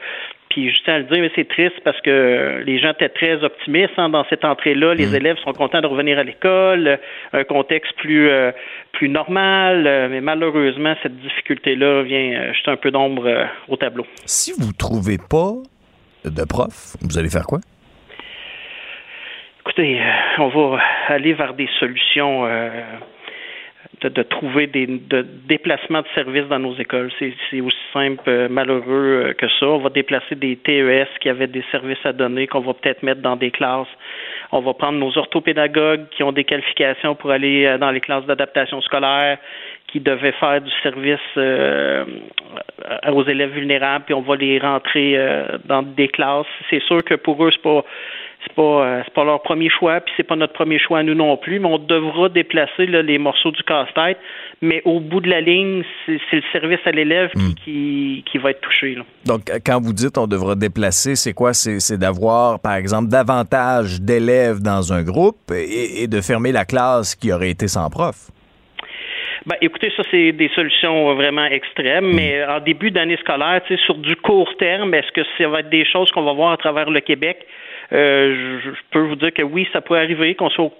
Puis 0.51 0.69
juste 0.69 0.87
à 0.89 0.99
le 0.99 1.05
dire, 1.05 1.31
c'est 1.33 1.47
triste 1.47 1.79
parce 1.85 1.99
que 2.01 2.61
les 2.65 2.77
gens 2.77 2.91
étaient 2.91 3.07
très 3.07 3.41
optimistes 3.41 3.93
hein, 3.95 4.09
dans 4.09 4.25
cette 4.29 4.43
entrée-là. 4.43 4.93
Les 4.93 5.07
mm. 5.07 5.15
élèves 5.15 5.37
sont 5.37 5.53
contents 5.53 5.79
de 5.79 5.87
revenir 5.87 6.19
à 6.19 6.23
l'école, 6.23 6.99
un 7.31 7.43
contexte 7.45 7.93
plus 7.95 8.29
euh, 8.29 8.51
plus 8.91 9.07
normal. 9.07 9.87
Euh, 9.87 10.09
mais 10.09 10.19
malheureusement, 10.19 10.93
cette 11.03 11.15
difficulté-là 11.21 12.03
vient 12.03 12.33
euh, 12.33 12.53
jeter 12.53 12.69
un 12.69 12.75
peu 12.75 12.91
d'ombre 12.91 13.47
au 13.69 13.77
tableau. 13.77 14.05
Si 14.25 14.51
vous 14.59 14.73
trouvez 14.73 15.17
pas 15.17 15.53
de 16.25 16.43
prof, 16.43 16.97
vous 17.01 17.17
allez 17.17 17.29
faire 17.29 17.45
quoi? 17.45 17.59
Écoutez, 19.61 20.01
on 20.37 20.49
va 20.49 20.79
aller 21.07 21.31
vers 21.31 21.53
des 21.53 21.69
solutions 21.79 22.45
de, 24.09 24.23
trouver 24.23 24.67
des 24.67 24.87
de 24.87 25.25
déplacements 25.47 26.01
de 26.01 26.07
services 26.15 26.47
dans 26.47 26.59
nos 26.59 26.75
écoles. 26.75 27.11
C'est 27.19 27.61
aussi 27.61 27.77
simple, 27.93 28.23
euh, 28.27 28.49
malheureux 28.49 29.29
euh, 29.29 29.33
que 29.33 29.47
ça. 29.59 29.67
On 29.67 29.77
va 29.77 29.89
déplacer 29.89 30.35
des 30.35 30.55
TES 30.55 31.07
qui 31.19 31.29
avaient 31.29 31.47
des 31.47 31.63
services 31.71 32.03
à 32.03 32.13
donner 32.13 32.47
qu'on 32.47 32.61
va 32.61 32.73
peut-être 32.73 33.03
mettre 33.03 33.21
dans 33.21 33.35
des 33.35 33.51
classes. 33.51 33.87
On 34.51 34.59
va 34.59 34.73
prendre 34.73 34.97
nos 34.97 35.15
orthopédagogues 35.17 36.07
qui 36.09 36.23
ont 36.23 36.31
des 36.31 36.43
qualifications 36.43 37.15
pour 37.15 37.31
aller 37.31 37.65
euh, 37.65 37.77
dans 37.77 37.91
les 37.91 38.01
classes 38.01 38.25
d'adaptation 38.25 38.81
scolaire, 38.81 39.37
qui 39.87 39.99
devaient 39.99 40.31
faire 40.33 40.61
du 40.61 40.71
service 40.81 41.19
aux 43.11 43.23
élèves 43.25 43.51
vulnérables, 43.51 44.05
puis 44.05 44.13
on 44.13 44.21
va 44.21 44.37
les 44.37 44.57
rentrer 44.57 45.19
dans 45.65 45.81
des 45.81 46.07
classes. 46.07 46.45
C'est 46.69 46.81
sûr 46.83 47.03
que 47.03 47.15
pour 47.15 47.43
eux, 47.43 47.49
c'est 47.51 47.61
pas 47.61 47.83
c'est 48.43 48.53
pas 48.53 48.85
euh, 48.85 49.01
c'est 49.05 49.13
pas 49.13 49.23
leur 49.23 49.41
premier 49.41 49.69
choix, 49.69 49.99
puis 50.01 50.13
c'est 50.17 50.23
pas 50.23 50.35
notre 50.35 50.53
premier 50.53 50.79
choix 50.79 50.99
à 50.99 51.03
nous 51.03 51.13
non 51.13 51.37
plus, 51.37 51.59
mais 51.59 51.67
on 51.67 51.77
devra 51.77 52.29
déplacer 52.29 52.85
les 52.85 53.17
morceaux 53.17 53.51
du 53.51 53.61
casse-tête. 53.63 54.17
Mais 54.61 54.81
au 54.85 54.99
bout 54.99 55.21
de 55.21 55.29
la 55.29 55.41
ligne, 55.41 55.83
c'est 56.05 56.19
le 56.35 56.43
service 56.51 56.79
à 56.85 56.91
l'élève 56.91 57.31
qui, 57.63 58.23
hmm. 58.33 58.39
va 58.39 58.51
être 58.51 58.61
touché. 58.61 58.97
Donc, 59.25 59.41
quand 59.65 59.81
vous 59.81 59.93
dites 59.93 60.17
on 60.17 60.27
devra 60.27 60.55
déplacer, 60.55 61.15
c'est 61.15 61.33
quoi? 61.33 61.53
C'est 61.53 61.97
d'avoir, 61.97 62.59
par 62.59 62.75
exemple, 62.75 63.09
davantage 63.09 64.01
d'élèves 64.01 64.61
dans 64.61 64.93
un 64.93 65.03
groupe 65.03 65.51
et, 65.51 66.07
de 66.07 66.21
fermer 66.21 66.51
la 66.51 66.65
classe 66.65 67.15
qui 67.15 67.31
aurait 67.31 67.51
été 67.51 67.67
sans 67.67 67.89
prof? 67.89 68.15
Ben, 69.45 69.55
écoutez, 69.61 69.91
ça, 69.97 70.03
c'est 70.11 70.31
des 70.33 70.49
solutions 70.53 71.15
vraiment 71.15 71.45
extrêmes, 71.45 72.11
hmm. 72.11 72.15
mais 72.15 72.45
en 72.45 72.59
début 72.59 72.91
d'année 72.91 73.17
scolaire, 73.17 73.61
sur 73.85 73.95
du 73.95 74.15
court 74.15 74.51
terme, 74.57 74.93
est-ce 74.93 75.11
que 75.11 75.21
ça 75.37 75.47
va 75.47 75.61
être 75.61 75.69
des 75.69 75.85
choses 75.85 76.11
qu'on 76.11 76.23
va 76.23 76.33
voir 76.33 76.51
à 76.51 76.57
travers 76.57 76.89
le 76.89 76.99
Québec? 76.99 77.45
Euh, 77.93 78.59
je, 78.63 78.69
peux 78.91 79.01
vous 79.01 79.15
dire 79.15 79.33
que 79.33 79.41
oui, 79.41 79.67
ça 79.73 79.81
peut 79.81 79.97
arriver 79.97 80.35
qu'on 80.35 80.49
soit 80.49 80.71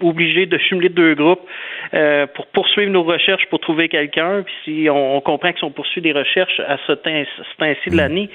obligés 0.00 0.46
de 0.46 0.58
jumeler 0.58 0.88
deux 0.88 1.14
groupes 1.14 1.46
euh, 1.94 2.26
pour 2.34 2.46
poursuivre 2.48 2.90
nos 2.90 3.04
recherches 3.04 3.46
pour 3.50 3.60
trouver 3.60 3.88
quelqu'un. 3.88 4.42
Puis 4.42 4.54
si 4.64 4.90
on, 4.90 5.20
comprend 5.20 5.52
que 5.52 5.58
si 5.58 5.64
on 5.64 5.70
poursuit 5.70 6.00
des 6.00 6.12
recherches 6.12 6.60
à 6.66 6.76
ce 6.86 6.92
temps-ci 6.92 7.90
de 7.90 7.96
l'année, 7.96 8.28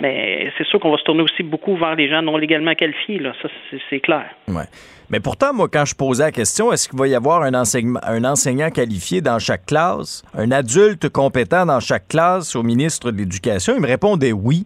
mais 0.00 0.52
c'est 0.58 0.66
sûr 0.66 0.80
qu'on 0.80 0.90
va 0.90 0.98
se 0.98 1.04
tourner 1.04 1.22
aussi 1.22 1.42
beaucoup 1.42 1.76
vers 1.76 1.94
les 1.94 2.08
gens 2.08 2.22
non 2.22 2.36
légalement 2.36 2.74
qualifiés. 2.74 3.18
Là. 3.18 3.32
Ça, 3.40 3.48
c'est 3.88 4.00
clair. 4.00 4.26
Ouais. 4.48 4.64
Mais 5.10 5.20
pourtant, 5.20 5.52
moi, 5.54 5.68
quand 5.72 5.84
je 5.84 5.94
posais 5.94 6.24
la 6.24 6.32
question, 6.32 6.72
est-ce 6.72 6.88
qu'il 6.88 6.98
va 6.98 7.06
y 7.06 7.14
avoir 7.14 7.42
un, 7.42 7.52
un 7.54 8.24
enseignant 8.24 8.70
qualifié 8.70 9.20
dans 9.20 9.38
chaque 9.38 9.66
classe, 9.66 10.22
un 10.36 10.50
adulte 10.50 11.08
compétent 11.08 11.66
dans 11.66 11.80
chaque 11.80 12.08
classe 12.08 12.56
au 12.56 12.62
ministre 12.62 13.10
de 13.10 13.18
l'Éducation, 13.18 13.74
il 13.76 13.82
me 13.82 13.86
répondait 13.86 14.32
oui. 14.32 14.64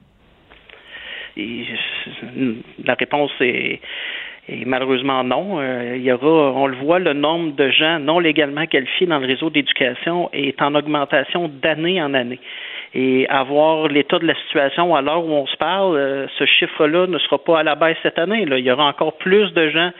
La 2.85 2.95
réponse 2.95 3.31
est, 3.41 3.81
malheureusement 4.67 5.25
non. 5.25 5.61
Euh, 5.61 5.95
il 5.97 6.03
y 6.03 6.13
aura, 6.13 6.53
on 6.53 6.67
le 6.67 6.77
voit, 6.77 6.99
le 6.99 7.13
nombre 7.13 7.55
de 7.55 7.71
gens 7.71 7.99
non 7.99 8.19
légalement 8.19 8.67
qualifiés 8.67 9.07
dans 9.07 9.19
le 9.19 9.27
réseau 9.27 9.51
d'éducation 9.51 10.31
est 10.33 10.61
en 10.63 10.75
augmentation 10.75 11.51
d'année 11.63 12.01
en 12.03 12.15
année. 12.15 12.41
Et 12.95 13.29
avoir 13.29 13.89
l'état 13.89 14.19
de 14.19 14.27
la 14.27 14.35
situation 14.35 14.95
à 14.97 15.03
l'heure 15.03 15.25
où 15.25 15.33
on 15.33 15.47
se 15.47 15.57
parle, 15.57 15.97
euh, 15.97 16.27
ce 16.39 16.47
chiffre-là 16.47 17.07
ne 17.07 17.19
sera 17.19 17.39
pas 17.39 17.61
à 17.61 17.63
la 17.63 17.75
baisse 17.75 17.99
cette 18.03 18.19
année. 18.19 18.47
Il 18.47 18.59
y 18.59 18.71
aura 18.71 18.87
encore 18.87 19.19
plus 19.19 19.53
de 19.53 19.69
gens 19.69 19.91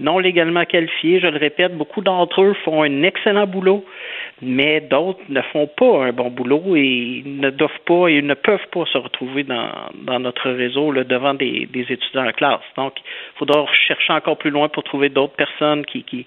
non 0.00 0.18
légalement 0.18 0.64
qualifiés. 0.64 1.20
Je 1.20 1.26
le 1.28 1.38
répète, 1.38 1.76
beaucoup 1.76 2.02
d'entre 2.02 2.42
eux 2.42 2.54
font 2.64 2.82
un 2.82 3.02
excellent 3.02 3.46
boulot 3.46 3.84
mais 4.42 4.80
d'autres 4.80 5.20
ne 5.28 5.40
font 5.52 5.66
pas 5.66 6.04
un 6.04 6.12
bon 6.12 6.30
boulot 6.30 6.76
et 6.76 7.22
ne 7.24 7.50
doivent 7.50 7.70
pas 7.86 8.08
et 8.08 8.20
ne 8.22 8.34
peuvent 8.34 8.66
pas 8.72 8.84
se 8.92 8.98
retrouver 8.98 9.44
dans, 9.44 9.70
dans 10.02 10.20
notre 10.20 10.50
réseau 10.50 10.92
là, 10.92 11.04
devant 11.04 11.34
des, 11.34 11.66
des, 11.72 11.86
étudiants 11.88 12.26
en 12.26 12.32
classe. 12.32 12.60
Donc, 12.76 12.94
il 12.98 13.38
faudra 13.38 13.66
chercher 13.72 14.12
encore 14.12 14.36
plus 14.36 14.50
loin 14.50 14.68
pour 14.68 14.82
trouver 14.82 15.08
d'autres 15.08 15.36
personnes 15.36 15.86
qui, 15.86 16.02
qui 16.02 16.26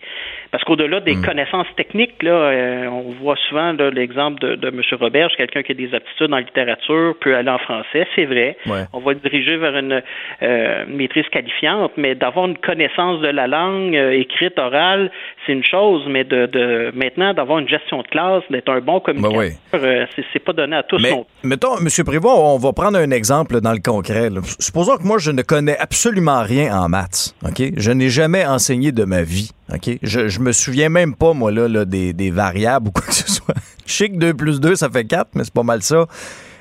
parce 0.51 0.63
qu'au-delà 0.63 1.01
des 1.01 1.15
mm. 1.15 1.25
connaissances 1.25 1.67
techniques, 1.75 2.23
là, 2.23 2.31
euh, 2.31 2.87
on 2.87 3.11
voit 3.21 3.35
souvent 3.49 3.73
l'exemple 3.73 4.39
de, 4.39 4.55
de 4.55 4.67
M. 4.69 4.81
Robert, 4.99 5.29
quelqu'un 5.35 5.63
qui 5.63 5.73
a 5.73 5.75
des 5.75 5.93
aptitudes 5.93 6.33
en 6.33 6.37
littérature, 6.37 7.15
peut 7.19 7.35
aller 7.35 7.49
en 7.49 7.57
français, 7.57 8.07
c'est 8.15 8.25
vrai. 8.25 8.57
On 8.93 8.99
va 8.99 9.13
le 9.13 9.19
diriger 9.19 9.57
vers 9.57 9.75
une 9.77 10.01
euh, 10.41 10.85
maîtrise 10.87 11.27
qualifiante, 11.29 11.91
mais 11.97 12.15
d'avoir 12.15 12.47
une 12.47 12.57
connaissance 12.57 13.19
de 13.21 13.27
la 13.27 13.47
langue 13.47 13.95
euh, 13.95 14.11
écrite, 14.11 14.57
orale, 14.57 15.11
c'est 15.45 15.53
une 15.53 15.65
chose, 15.65 16.05
mais 16.07 16.23
de, 16.23 16.45
de 16.45 16.91
maintenant 16.95 17.33
d'avoir 17.33 17.59
une 17.59 17.67
gestion 17.67 17.96
de 18.01 18.07
classe, 18.07 18.43
d'être 18.49 18.69
un 18.69 18.81
bon 18.81 18.99
communicateur, 18.99 19.57
ben 19.71 19.79
euh, 19.83 20.05
c'est 20.33 20.39
pas 20.39 20.53
donné 20.53 20.75
à 20.75 20.83
tous. 20.83 21.01
Mais, 21.01 21.13
mettons, 21.43 21.77
M. 21.77 21.87
Prévost, 22.05 22.35
on 22.37 22.57
va 22.57 22.73
prendre 22.73 22.97
un 22.97 23.11
exemple 23.11 23.61
dans 23.61 23.73
le 23.73 23.79
concret. 23.79 24.29
Supposons 24.59 24.97
que 24.97 25.03
moi, 25.03 25.17
je 25.17 25.31
ne 25.31 25.41
connais 25.41 25.77
absolument 25.77 26.41
rien 26.41 26.77
en 26.79 26.89
maths. 26.89 27.35
OK? 27.45 27.61
Je 27.75 27.91
n'ai 27.91 28.09
jamais 28.09 28.45
enseigné 28.45 28.91
de 28.91 29.03
ma 29.03 29.23
vie. 29.23 29.51
OK? 29.73 29.97
Je, 30.01 30.27
je 30.27 30.39
me 30.39 30.51
souviens 30.51 30.89
même 30.89 31.15
pas, 31.15 31.33
moi, 31.33 31.51
là, 31.51 31.85
des, 31.85 32.31
variables 32.31 32.89
ou 32.89 32.91
quoi 32.91 33.05
que 33.05 33.13
ce 33.13 33.31
soit. 33.31 33.55
Je 33.85 33.93
sais 33.93 34.09
que 34.09 34.17
2 34.17 34.33
plus 34.33 34.59
2, 34.59 34.75
ça 34.75 34.89
fait 34.89 35.05
4, 35.05 35.29
mais 35.35 35.43
c'est 35.43 35.53
pas 35.53 35.63
mal 35.63 35.81
ça. 35.81 36.05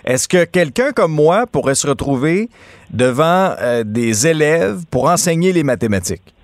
Est-ce 0.04 0.28
que 0.28 0.44
quelqu'un 0.44 0.92
comme 0.92 1.12
moi 1.12 1.46
pourrait 1.46 1.74
se 1.74 1.88
retrouver 1.88 2.48
devant 2.90 3.54
euh, 3.60 3.82
des 3.84 4.28
élèves 4.28 4.84
pour 4.90 5.06
enseigner 5.10 5.52
les 5.52 5.64
mathématiques? 5.64 6.35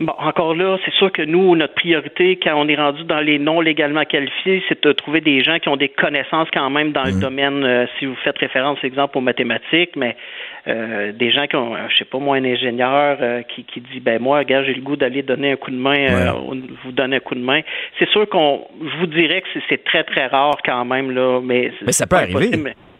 Bon, 0.00 0.12
encore 0.18 0.56
là, 0.56 0.76
c'est 0.84 0.92
sûr 0.94 1.12
que 1.12 1.22
nous, 1.22 1.54
notre 1.54 1.74
priorité, 1.74 2.36
quand 2.42 2.54
on 2.56 2.66
est 2.66 2.74
rendu 2.74 3.04
dans 3.04 3.20
les 3.20 3.38
non 3.38 3.60
légalement 3.60 4.04
qualifiés, 4.04 4.62
c'est 4.68 4.82
de 4.82 4.92
trouver 4.92 5.20
des 5.20 5.44
gens 5.44 5.58
qui 5.60 5.68
ont 5.68 5.76
des 5.76 5.88
connaissances 5.88 6.48
quand 6.52 6.68
même 6.68 6.90
dans 6.90 7.04
le 7.04 7.12
mhm. 7.12 7.20
domaine, 7.20 7.64
euh, 7.64 7.86
si 7.98 8.06
vous 8.06 8.16
faites 8.24 8.36
référence, 8.38 8.82
exemple, 8.82 9.16
aux 9.18 9.20
mathématiques, 9.20 9.94
mais 9.94 10.16
euh, 10.66 11.12
des 11.12 11.30
gens 11.30 11.46
qui 11.46 11.54
ont, 11.54 11.76
je 11.88 11.96
sais 11.96 12.04
pas 12.04 12.18
moi, 12.18 12.36
un 12.36 12.44
ingénieur 12.44 13.18
euh, 13.20 13.42
qui, 13.42 13.62
qui 13.64 13.80
dit, 13.80 14.00
ben 14.00 14.20
moi, 14.20 14.42
gars, 14.42 14.64
j'ai 14.64 14.74
le 14.74 14.82
goût 14.82 14.96
d'aller 14.96 15.22
donner 15.22 15.52
un 15.52 15.56
coup 15.56 15.70
de 15.70 15.76
main, 15.76 16.34
vous 16.84 16.92
donner 16.92 17.16
un 17.16 17.20
coup 17.20 17.36
de 17.36 17.40
main. 17.40 17.60
C'est 18.00 18.08
sûr 18.08 18.28
qu'on, 18.28 18.66
je 18.80 18.98
vous 18.98 19.06
dirais 19.06 19.42
que 19.42 19.60
c'est 19.68 19.84
très, 19.84 20.02
très 20.02 20.26
rare 20.26 20.58
quand 20.64 20.84
même, 20.84 21.12
là, 21.12 21.40
mais... 21.40 21.72
Mais 21.86 21.92
ça 21.92 22.06
peut 22.06 22.16
arriver. 22.16 22.50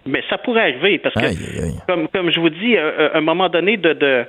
Mais, 0.07 0.23
ça 0.29 0.37
pourrait 0.37 0.61
arriver, 0.61 0.99
parce 0.99 1.15
que, 1.15 1.87
Comme, 1.89 2.09
comme 2.09 2.31
je 2.31 2.39
vous 2.39 2.51
dis, 2.51 2.77
à 2.77 3.17
un 3.17 3.21
moment 3.21 3.49
donné, 3.49 3.79
de... 3.79 3.95
de 3.95 4.27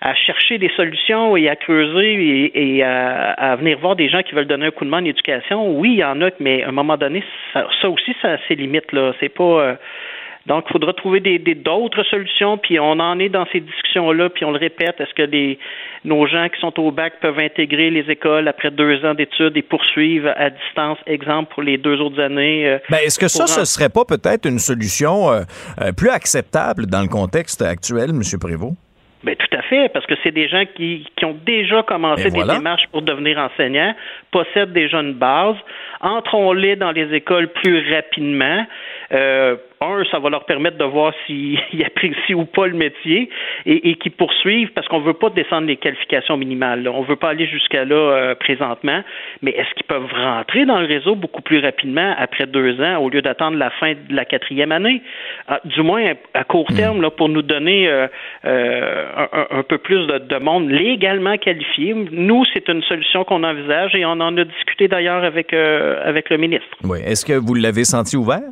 à 0.00 0.14
chercher 0.14 0.58
des 0.58 0.70
solutions 0.76 1.36
et 1.36 1.48
à 1.48 1.56
creuser 1.56 2.50
et, 2.54 2.82
à, 2.82 3.56
venir 3.56 3.78
voir 3.78 3.96
des 3.96 4.08
gens 4.08 4.22
qui 4.22 4.34
veulent 4.34 4.46
donner 4.46 4.66
un 4.66 4.70
coup 4.70 4.84
de 4.84 4.90
main 4.90 5.02
en 5.02 5.04
éducation. 5.04 5.78
Oui, 5.78 5.92
il 5.92 5.98
y 5.98 6.04
en 6.04 6.20
a, 6.22 6.30
mais 6.40 6.62
à 6.62 6.68
un 6.68 6.72
moment 6.72 6.96
donné, 6.96 7.22
ça, 7.52 7.66
aussi, 7.88 8.14
ça 8.22 8.32
a 8.32 8.38
ses 8.48 8.54
limites. 8.54 8.92
Là. 8.92 9.12
C'est 9.20 9.28
pas. 9.28 9.44
Euh, 9.44 9.74
donc, 10.46 10.64
il 10.68 10.72
faudra 10.72 10.94
trouver 10.94 11.20
des, 11.20 11.38
d'autres 11.54 12.02
solutions, 12.04 12.56
puis 12.56 12.80
on 12.80 12.92
en 12.92 13.18
est 13.18 13.28
dans 13.28 13.46
ces 13.52 13.60
discussions-là, 13.60 14.30
puis 14.30 14.46
on 14.46 14.52
le 14.52 14.58
répète, 14.58 14.98
est-ce 14.98 15.12
que 15.12 15.22
les, 15.22 15.58
nos 16.06 16.26
gens 16.26 16.48
qui 16.48 16.58
sont 16.60 16.80
au 16.80 16.90
bac 16.90 17.20
peuvent 17.20 17.38
intégrer 17.38 17.90
les 17.90 18.10
écoles 18.10 18.48
après 18.48 18.70
deux 18.70 19.04
ans 19.04 19.12
d'études 19.12 19.54
et 19.54 19.62
poursuivre 19.62 20.32
à 20.34 20.48
distance, 20.48 20.96
exemple, 21.06 21.52
pour 21.52 21.62
les 21.62 21.76
deux 21.76 22.00
autres 22.00 22.20
années? 22.20 22.66
Euh, 22.66 22.78
ben, 22.88 23.00
est-ce 23.04 23.18
que 23.18 23.28
ça, 23.28 23.46
ce 23.46 23.66
serait 23.66 23.90
pas 23.90 24.06
peut-être 24.06 24.48
une 24.48 24.58
solution 24.58 25.30
euh, 25.30 25.42
plus 25.94 26.08
acceptable 26.08 26.86
dans 26.86 27.02
le 27.02 27.08
contexte 27.08 27.60
actuel, 27.60 28.10
M. 28.10 28.22
Prévost? 28.40 28.76
Ben, 29.22 29.36
tout 29.36 29.54
à 29.54 29.60
fait, 29.62 29.90
parce 29.92 30.06
que 30.06 30.14
c'est 30.22 30.30
des 30.30 30.48
gens 30.48 30.64
qui, 30.74 31.06
qui 31.14 31.24
ont 31.26 31.36
déjà 31.44 31.82
commencé 31.82 32.30
des 32.30 32.42
démarches 32.42 32.86
pour 32.90 33.02
devenir 33.02 33.38
enseignants, 33.38 33.94
possèdent 34.30 34.72
déjà 34.72 35.00
une 35.00 35.12
base, 35.12 35.56
entrons-les 36.00 36.76
dans 36.76 36.90
les 36.90 37.12
écoles 37.14 37.48
plus 37.48 37.94
rapidement. 37.94 38.64
Euh, 39.12 39.56
un, 39.80 40.04
ça 40.10 40.18
va 40.20 40.30
leur 40.30 40.44
permettre 40.44 40.76
de 40.76 40.84
voir 40.84 41.12
s'ils 41.26 41.58
apprécient 41.84 42.36
ou 42.36 42.44
pas 42.44 42.66
le 42.66 42.74
métier 42.74 43.28
et, 43.66 43.90
et 43.90 43.94
qu'ils 43.96 44.12
poursuivent 44.12 44.70
parce 44.72 44.86
qu'on 44.88 45.00
veut 45.00 45.14
pas 45.14 45.30
descendre 45.30 45.66
les 45.66 45.76
qualifications 45.76 46.36
minimales. 46.36 46.86
On 46.86 47.00
On 47.00 47.02
veut 47.02 47.16
pas 47.16 47.30
aller 47.30 47.46
jusqu'à 47.46 47.84
là 47.84 47.96
euh, 47.96 48.34
présentement, 48.34 49.02
mais 49.42 49.50
est-ce 49.52 49.72
qu'ils 49.74 49.86
peuvent 49.86 50.12
rentrer 50.12 50.64
dans 50.66 50.78
le 50.78 50.86
réseau 50.86 51.16
beaucoup 51.16 51.42
plus 51.42 51.60
rapidement 51.60 52.14
après 52.18 52.46
deux 52.46 52.80
ans 52.80 52.98
au 52.98 53.08
lieu 53.08 53.22
d'attendre 53.22 53.56
la 53.56 53.70
fin 53.70 53.94
de 53.94 54.14
la 54.14 54.24
quatrième 54.24 54.70
année? 54.70 55.02
Ah, 55.48 55.60
du 55.64 55.82
moins 55.82 56.12
à 56.34 56.44
court 56.44 56.70
hmm. 56.70 56.76
terme, 56.76 57.02
là, 57.02 57.10
pour 57.10 57.28
nous 57.28 57.42
donner 57.42 57.88
euh, 57.88 58.06
un, 59.50 59.62
peu 59.62 59.78
plus 59.78 60.06
de, 60.06 60.18
de 60.18 60.36
monde 60.36 60.70
légalement 60.70 61.36
qualifié. 61.38 61.94
Nous, 61.94 62.44
c'est 62.52 62.68
une 62.68 62.82
solution 62.82 63.24
qu'on 63.24 63.42
envisage 63.42 63.94
et 63.94 64.04
on 64.04 64.12
en 64.12 64.36
a 64.36 64.44
discuté 64.44 64.88
d'ailleurs 64.88 65.24
avec, 65.24 65.52
avec 65.52 66.30
le 66.30 66.36
ministre. 66.36 66.68
Oui. 66.84 66.98
Est-ce 67.04 67.24
que 67.24 67.32
vous 67.32 67.54
l'avez 67.54 67.84
senti 67.84 68.16
ouvert? 68.16 68.42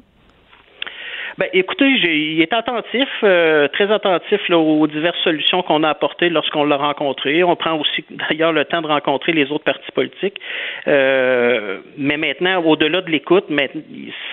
Ben, 1.38 1.48
écoutez, 1.52 1.86
il 1.86 2.42
est 2.42 2.52
attentif, 2.52 3.08
euh, 3.22 3.68
très 3.68 3.92
attentif 3.92 4.40
aux 4.50 4.88
diverses 4.88 5.22
solutions 5.22 5.62
qu'on 5.62 5.84
a 5.84 5.90
apportées 5.90 6.30
lorsqu'on 6.30 6.64
l'a 6.64 6.76
rencontré. 6.76 7.44
On 7.44 7.54
prend 7.54 7.78
aussi 7.78 8.04
d'ailleurs 8.28 8.52
le 8.52 8.64
temps 8.64 8.82
de 8.82 8.88
rencontrer 8.88 9.30
les 9.30 9.48
autres 9.52 9.62
partis 9.62 9.92
politiques. 9.94 10.40
Euh, 10.88 11.78
mais 11.96 12.16
maintenant, 12.16 12.60
au-delà 12.64 13.02
de 13.02 13.10
l'écoute, 13.10 13.44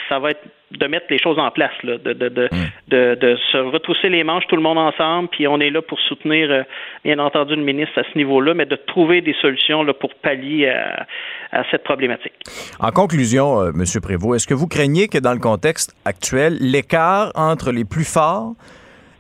ça 0.10 0.18
va 0.18 0.32
être 0.32 0.41
de 0.72 0.88
mettre 0.88 1.06
les 1.12 1.20
choses 1.20 1.38
en 1.38 1.51
place, 1.51 1.72
là, 1.84 1.97
de, 1.97 2.14
de, 2.14 2.28
de, 2.28 2.49
mm. 2.51 2.68
de, 2.88 3.16
de, 3.16 3.38
se 3.51 3.58
retrousser 3.58 4.10
les 4.10 4.24
manches 4.24 4.45
tout 4.47 4.56
le 4.56 4.64
monde 4.64 4.80
ensemble, 4.80 5.30
puis 5.30 5.47
on 5.47 5.60
est 5.60 5.70
là 5.70 5.82
pour 5.82 5.99
soutenir, 5.99 6.49
euh, 6.49 6.64
bien 7.03 7.20
entendu, 7.20 7.56
le 7.56 7.62
ministre 7.62 7.99
à 7.99 8.03
ce 8.12 8.18
niveau-là, 8.18 8.56
mais 8.56 8.66
de 8.66 8.76
trouver 8.76 9.22
des 9.22 9.36
solutions 9.41 9.84
là, 9.84 9.93
pour 9.93 10.14
pallier 10.16 10.70
à, 10.70 11.06
à 11.51 11.64
cette 11.70 11.84
problématique. 11.84 12.34
En 12.80 12.91
conclusion, 12.91 13.62
euh, 13.62 13.70
M. 13.70 13.84
Prévost, 14.01 14.36
est-ce 14.36 14.47
que 14.47 14.53
vous 14.53 14.68
craignez 14.68 15.08
que 15.08 15.20
dans 15.20 15.34
le 15.34 15.39
contexte 15.39 15.95
actuel, 16.03 16.58
l'écart 16.60 16.94
entre 17.35 17.71
les 17.71 17.85
plus 17.85 18.05
forts 18.05 18.53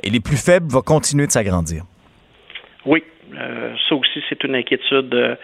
et 0.01 0.09
les 0.09 0.19
plus 0.19 0.37
faibles 0.37 0.71
va 0.71 0.81
continuer 0.81 1.27
de 1.27 1.31
s'agrandir? 1.31 1.83
Oui, 2.85 3.03
ça 3.33 3.95
aussi, 3.95 4.23
c'est 4.29 4.43
une 4.43 4.55
inquiétude 4.55 5.13
euh, 5.13 5.35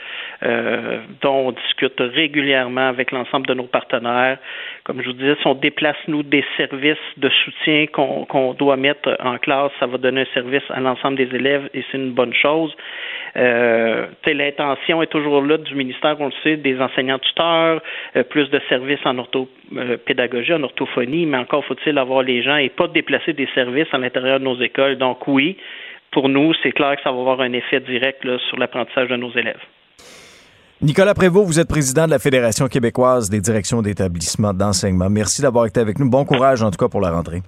euh, 0.44 1.00
dont 1.22 1.48
on 1.48 1.52
discute 1.52 2.00
régulièrement 2.00 2.88
avec 2.88 3.12
l'ensemble 3.12 3.48
de 3.48 3.54
nos 3.54 3.64
partenaires. 3.64 4.38
Comme 4.84 5.02
je 5.02 5.08
vous 5.08 5.14
disais, 5.14 5.36
si 5.42 5.48
on 5.48 5.56
déplace, 5.56 5.98
nous, 6.08 6.24
des 6.24 6.44
services 6.58 6.98
de 7.18 7.30
soutien 7.30 7.86
qu'on 7.88 8.54
doit 8.54 8.78
mettre 8.78 9.16
en 9.20 9.38
classe, 9.38 9.72
ça 9.80 9.88
va 9.88 9.98
donner 9.98 10.22
un 10.22 10.34
service 10.34 10.64
à 10.70 10.80
l'ensemble 10.80 11.18
des 11.18 11.36
élèves 11.36 11.70
et 11.74 11.84
c'est 11.92 11.98
une 11.98 12.12
bonne 12.12 12.34
chose. 12.34 12.76
Euh, 13.38 14.08
L'intention 14.26 15.02
est 15.02 15.08
toujours 15.08 15.42
là 15.42 15.58
du 15.58 15.76
ministère, 15.76 16.16
on 16.20 16.28
le 16.28 16.34
sait, 16.44 16.58
des 16.58 16.80
enseignants 16.82 17.20
tuteurs, 17.20 17.82
plus 18.30 18.50
de 18.50 18.60
services 18.70 19.00
en 19.06 19.18
orthopédagogie, 19.20 20.54
en 20.54 20.64
orthophonie, 20.64 21.26
mais 21.26 21.38
encore 21.38 21.64
faut-il 21.66 21.98
avoir 21.98 22.24
les 22.24 22.42
gens 22.42 22.56
et 22.56 22.70
pas 22.70 22.88
déplacer 22.88 23.34
des 23.34 23.48
services 23.54 23.88
à 23.92 23.98
l'intérieur 23.98 24.40
de 24.40 24.46
nos 24.46 24.60
écoles. 24.60 24.98
Donc 24.98 25.28
oui, 25.28 25.58
pour 26.12 26.30
nous, 26.30 26.54
c'est 26.62 26.72
clair 26.72 26.96
que 26.96 27.02
ça 27.04 27.12
va 27.12 27.20
avoir 27.20 27.42
un 27.42 27.54
effet 27.54 27.80
direct 27.80 28.24
sur 28.50 28.58
l'apprentissage 28.58 29.10
de 29.10 29.16
nos 29.16 29.32
élèves. 29.32 29.62
Nicolas 30.82 31.14
Prévost, 31.14 31.48
vous 31.48 31.60
êtes 31.60 31.68
président 31.68 32.06
de 32.06 32.12
la 32.12 32.20
Fédération 32.20 32.68
québécoise 32.68 33.30
des 33.30 33.40
directions 33.40 33.84
d'établissements 33.84 34.54
d'enseignement. 34.54 35.10
Merci 35.10 35.42
d'avoir 35.44 35.68
été 35.68 35.80
avec 35.80 36.00
nous. 36.00 36.10
Bon 36.10 36.26
courage, 36.26 36.64
en 36.64 36.72
tout 36.72 36.78
cas, 36.78 36.90
pour 36.90 37.02
la 37.02 37.12
rentrée. 37.12 37.44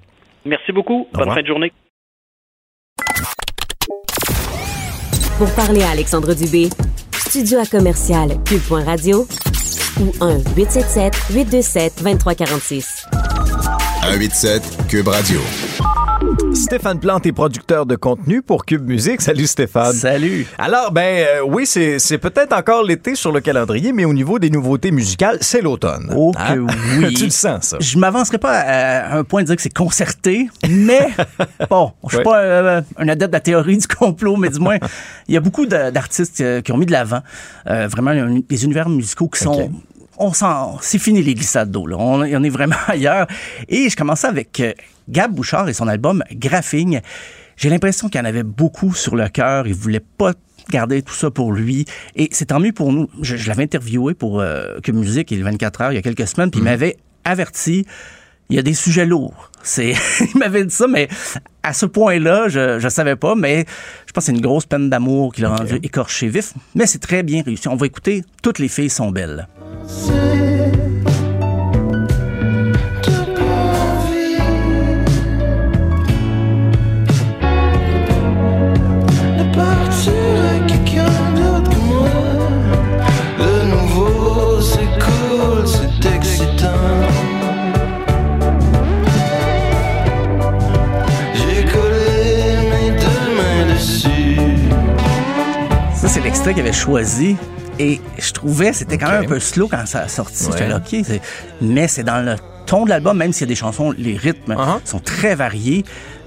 Merci 0.45 0.71
beaucoup. 0.71 1.07
Bonne 1.13 1.31
fin 1.31 1.41
de 1.41 1.47
journée. 1.47 1.73
Pour 5.37 5.53
parler 5.55 5.81
à 5.81 5.89
Alexandre 5.89 6.35
Dubé, 6.35 6.69
studio 7.11 7.57
à 7.59 7.65
commercial 7.65 8.29
cube.radio 8.45 9.25
ou 9.99 10.11
1-877-827-2346. 10.21 13.09
187 14.03 14.87
Cube 14.89 15.07
Radio. 15.07 15.39
Stéphane 16.63 16.97
Plante 16.97 17.25
est 17.25 17.33
producteur 17.33 17.85
de 17.85 17.97
contenu 17.97 18.41
pour 18.41 18.65
Cube 18.65 18.87
Musique. 18.87 19.19
Salut 19.19 19.47
Stéphane. 19.47 19.91
Salut. 19.91 20.47
Alors, 20.57 20.93
ben 20.93 21.25
euh, 21.27 21.41
oui, 21.45 21.65
c'est 21.65 22.17
peut-être 22.17 22.53
encore 22.53 22.83
l'été 22.83 23.15
sur 23.15 23.33
le 23.33 23.41
calendrier, 23.41 23.91
mais 23.91 24.05
au 24.05 24.13
niveau 24.13 24.39
des 24.39 24.49
nouveautés 24.49 24.91
musicales, 24.91 25.39
c'est 25.41 25.61
l'automne. 25.61 26.13
Oh 26.15 26.31
que 26.31 26.39
Hein? 26.39 26.65
oui. 26.99 27.13
tu 27.15 27.25
le 27.25 27.31
sens, 27.31 27.65
ça? 27.65 27.77
Je 27.81 27.97
m'avancerai 27.97 28.37
pas 28.37 28.57
à 28.59 29.17
un 29.17 29.25
point 29.25 29.41
de 29.41 29.47
dire 29.47 29.57
que 29.57 29.61
c'est 29.61 29.73
concerté, 29.73 30.47
mais 30.69 31.09
bon, 31.69 31.91
je 32.07 32.15
suis 32.15 32.23
pas 32.23 32.39
euh, 32.39 32.81
un 32.97 33.09
adepte 33.09 33.31
de 33.31 33.35
la 33.35 33.41
théorie 33.41 33.77
du 33.77 33.87
complot, 33.87 34.37
mais 34.37 34.49
du 34.49 34.59
moins, 34.59 34.77
il 35.27 35.33
y 35.33 35.37
a 35.37 35.41
beaucoup 35.41 35.65
d'artistes 35.65 36.39
euh, 36.39 36.61
qui 36.61 36.71
ont 36.71 36.77
mis 36.77 36.85
de 36.85 36.93
l'avant 36.93 37.23
euh, 37.69 37.89
vraiment 37.89 38.13
des 38.47 38.63
univers 38.63 38.87
musicaux 38.87 39.27
qui 39.27 39.41
sont. 39.41 39.69
On 40.17 40.33
sent, 40.33 40.45
c'est 40.81 40.99
fini 40.99 41.21
les 41.21 41.33
glissades 41.33 41.71
d'eau. 41.71 41.87
Là. 41.87 41.97
On, 41.97 42.21
on 42.21 42.43
est 42.43 42.49
vraiment 42.49 42.75
ailleurs. 42.87 43.27
Et 43.67 43.89
je 43.89 43.95
commençais 43.95 44.27
avec 44.27 44.59
euh, 44.59 44.73
Gab 45.09 45.33
Bouchard 45.33 45.69
et 45.69 45.73
son 45.73 45.87
album 45.87 46.23
Graphing. 46.31 47.01
J'ai 47.57 47.69
l'impression 47.69 48.09
qu'il 48.09 48.19
y 48.19 48.21
en 48.21 48.25
avait 48.25 48.43
beaucoup 48.43 48.93
sur 48.93 49.15
le 49.15 49.27
cœur. 49.29 49.67
Il 49.67 49.73
voulait 49.73 49.99
pas 49.99 50.33
garder 50.69 51.01
tout 51.01 51.13
ça 51.13 51.29
pour 51.29 51.51
lui. 51.51 51.85
Et 52.15 52.29
c'est 52.31 52.45
tant 52.45 52.59
mieux 52.59 52.71
pour 52.71 52.91
nous. 52.91 53.09
Je, 53.21 53.35
je 53.35 53.47
l'avais 53.47 53.63
interviewé 53.63 54.13
pour 54.13 54.39
euh, 54.39 54.79
Cube 54.81 54.95
Musique 54.95 55.31
et 55.31 55.35
le 55.35 55.43
24 55.43 55.81
heures 55.81 55.91
il 55.91 55.95
y 55.95 55.99
a 55.99 56.01
quelques 56.01 56.27
semaines, 56.27 56.51
puis 56.51 56.59
il 56.59 56.63
m'avait 56.63 56.97
averti. 57.25 57.85
Il 58.49 58.57
y 58.57 58.59
a 58.59 58.61
des 58.61 58.73
sujets 58.73 59.05
lourds. 59.05 59.49
C'est, 59.63 59.93
il 60.33 60.37
m'avait 60.37 60.65
dit 60.65 60.75
ça, 60.75 60.87
mais 60.87 61.07
à 61.63 61.73
ce 61.73 61.85
point-là, 61.85 62.49
je, 62.49 62.77
je 62.77 62.89
savais 62.89 63.15
pas, 63.15 63.35
mais 63.35 63.65
je 64.05 64.11
pense 64.11 64.23
que 64.23 64.25
c'est 64.25 64.31
une 64.33 64.41
grosse 64.41 64.65
peine 64.65 64.89
d'amour 64.89 65.33
qui 65.33 65.41
l'a 65.41 65.55
rendu 65.55 65.79
écorché 65.81 66.27
vif. 66.27 66.53
Mais 66.75 66.85
c'est 66.85 66.99
très 66.99 67.23
bien 67.23 67.41
réussi. 67.41 67.67
On 67.67 67.75
va 67.75 67.85
écouter 67.85 68.23
Toutes 68.41 68.59
les 68.59 68.67
filles 68.67 68.89
sont 68.89 69.11
belles. 69.11 69.47
Ne 79.37 79.43
partir 79.53 80.13
avec 80.49 80.67
quelqu'un 80.67 81.13
d'autre 81.35 81.69
que 81.69 81.79
moi. 81.79 82.07
Le 83.39 83.55
nouveau, 83.71 84.61
c'est 84.61 84.87
cool, 85.03 85.67
c'est 85.67 86.15
excitant. 86.15 86.67
J'ai 91.33 91.65
collé 91.65 92.55
mes 92.71 92.91
deux 92.91 93.25
mains 93.35 93.73
dessus. 93.73 94.37
Ça, 95.93 96.07
c'est 96.07 96.21
l'extrait 96.21 96.53
qu'il 96.53 96.61
avait 96.61 96.71
choisi. 96.71 97.35
Et 97.79 97.99
je 98.19 98.31
trouvais 98.31 98.71
c'était 98.73 98.97
quand 98.97 99.09
même 99.09 99.23
un 99.23 99.27
peu 99.27 99.39
slow 99.39 99.67
quand 99.67 99.85
ça 99.85 100.01
a 100.01 100.07
sorti. 100.07 100.45
Ouais. 100.47 100.67
Là, 100.67 100.77
OK, 100.77 100.99
mais 101.61 101.87
c'est 101.87 102.03
dans 102.03 102.23
le 102.23 102.35
ton 102.65 102.85
de 102.85 102.89
l'album, 102.89 103.17
même 103.17 103.33
s'il 103.33 103.41
y 103.41 103.49
a 103.49 103.49
des 103.49 103.55
chansons, 103.55 103.93
les 103.97 104.15
rythmes 104.15 104.53
Uh-huh. 104.53 104.79
sont 104.85 104.99
très 104.99 105.35
variés. 105.35 105.83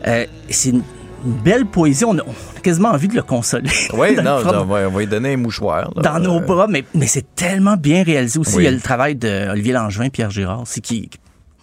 Euh, 0.06 0.26
c'est 0.50 0.70
une, 0.70 0.82
belle 1.24 1.64
poésie. 1.66 2.04
On 2.04 2.16
a, 2.18 2.22
on 2.22 2.30
a 2.56 2.60
quasiment 2.62 2.90
envie 2.90 3.08
de 3.08 3.14
le 3.16 3.22
consoler. 3.22 3.70
Oui, 3.94 4.14
De 4.16 4.20
non, 4.20 4.36
on 4.44 4.64
va, 4.64 4.86
on 4.86 4.90
va 4.90 5.00
lui 5.00 5.06
donner 5.06 5.32
un 5.32 5.36
mouchoir. 5.38 5.90
là. 5.96 6.02
dans 6.02 6.18
nos 6.20 6.36
Euh, 6.36 6.40
bras, 6.40 6.66
mais, 6.68 6.84
mais 6.94 7.06
c'est 7.06 7.34
tellement 7.34 7.76
bien 7.76 8.02
réalisé 8.04 8.38
aussi. 8.38 8.54
Oui. 8.56 8.62
Il 8.62 8.66
y 8.66 8.68
a 8.68 8.70
le 8.72 8.80
travail 8.80 9.16
d'Olivier 9.16 9.72
Langevin, 9.72 10.08
Pierre 10.10 10.30
Girard 10.30 10.60
aussi, 10.62 10.80
qui, 10.82 11.08
qui 11.08 11.18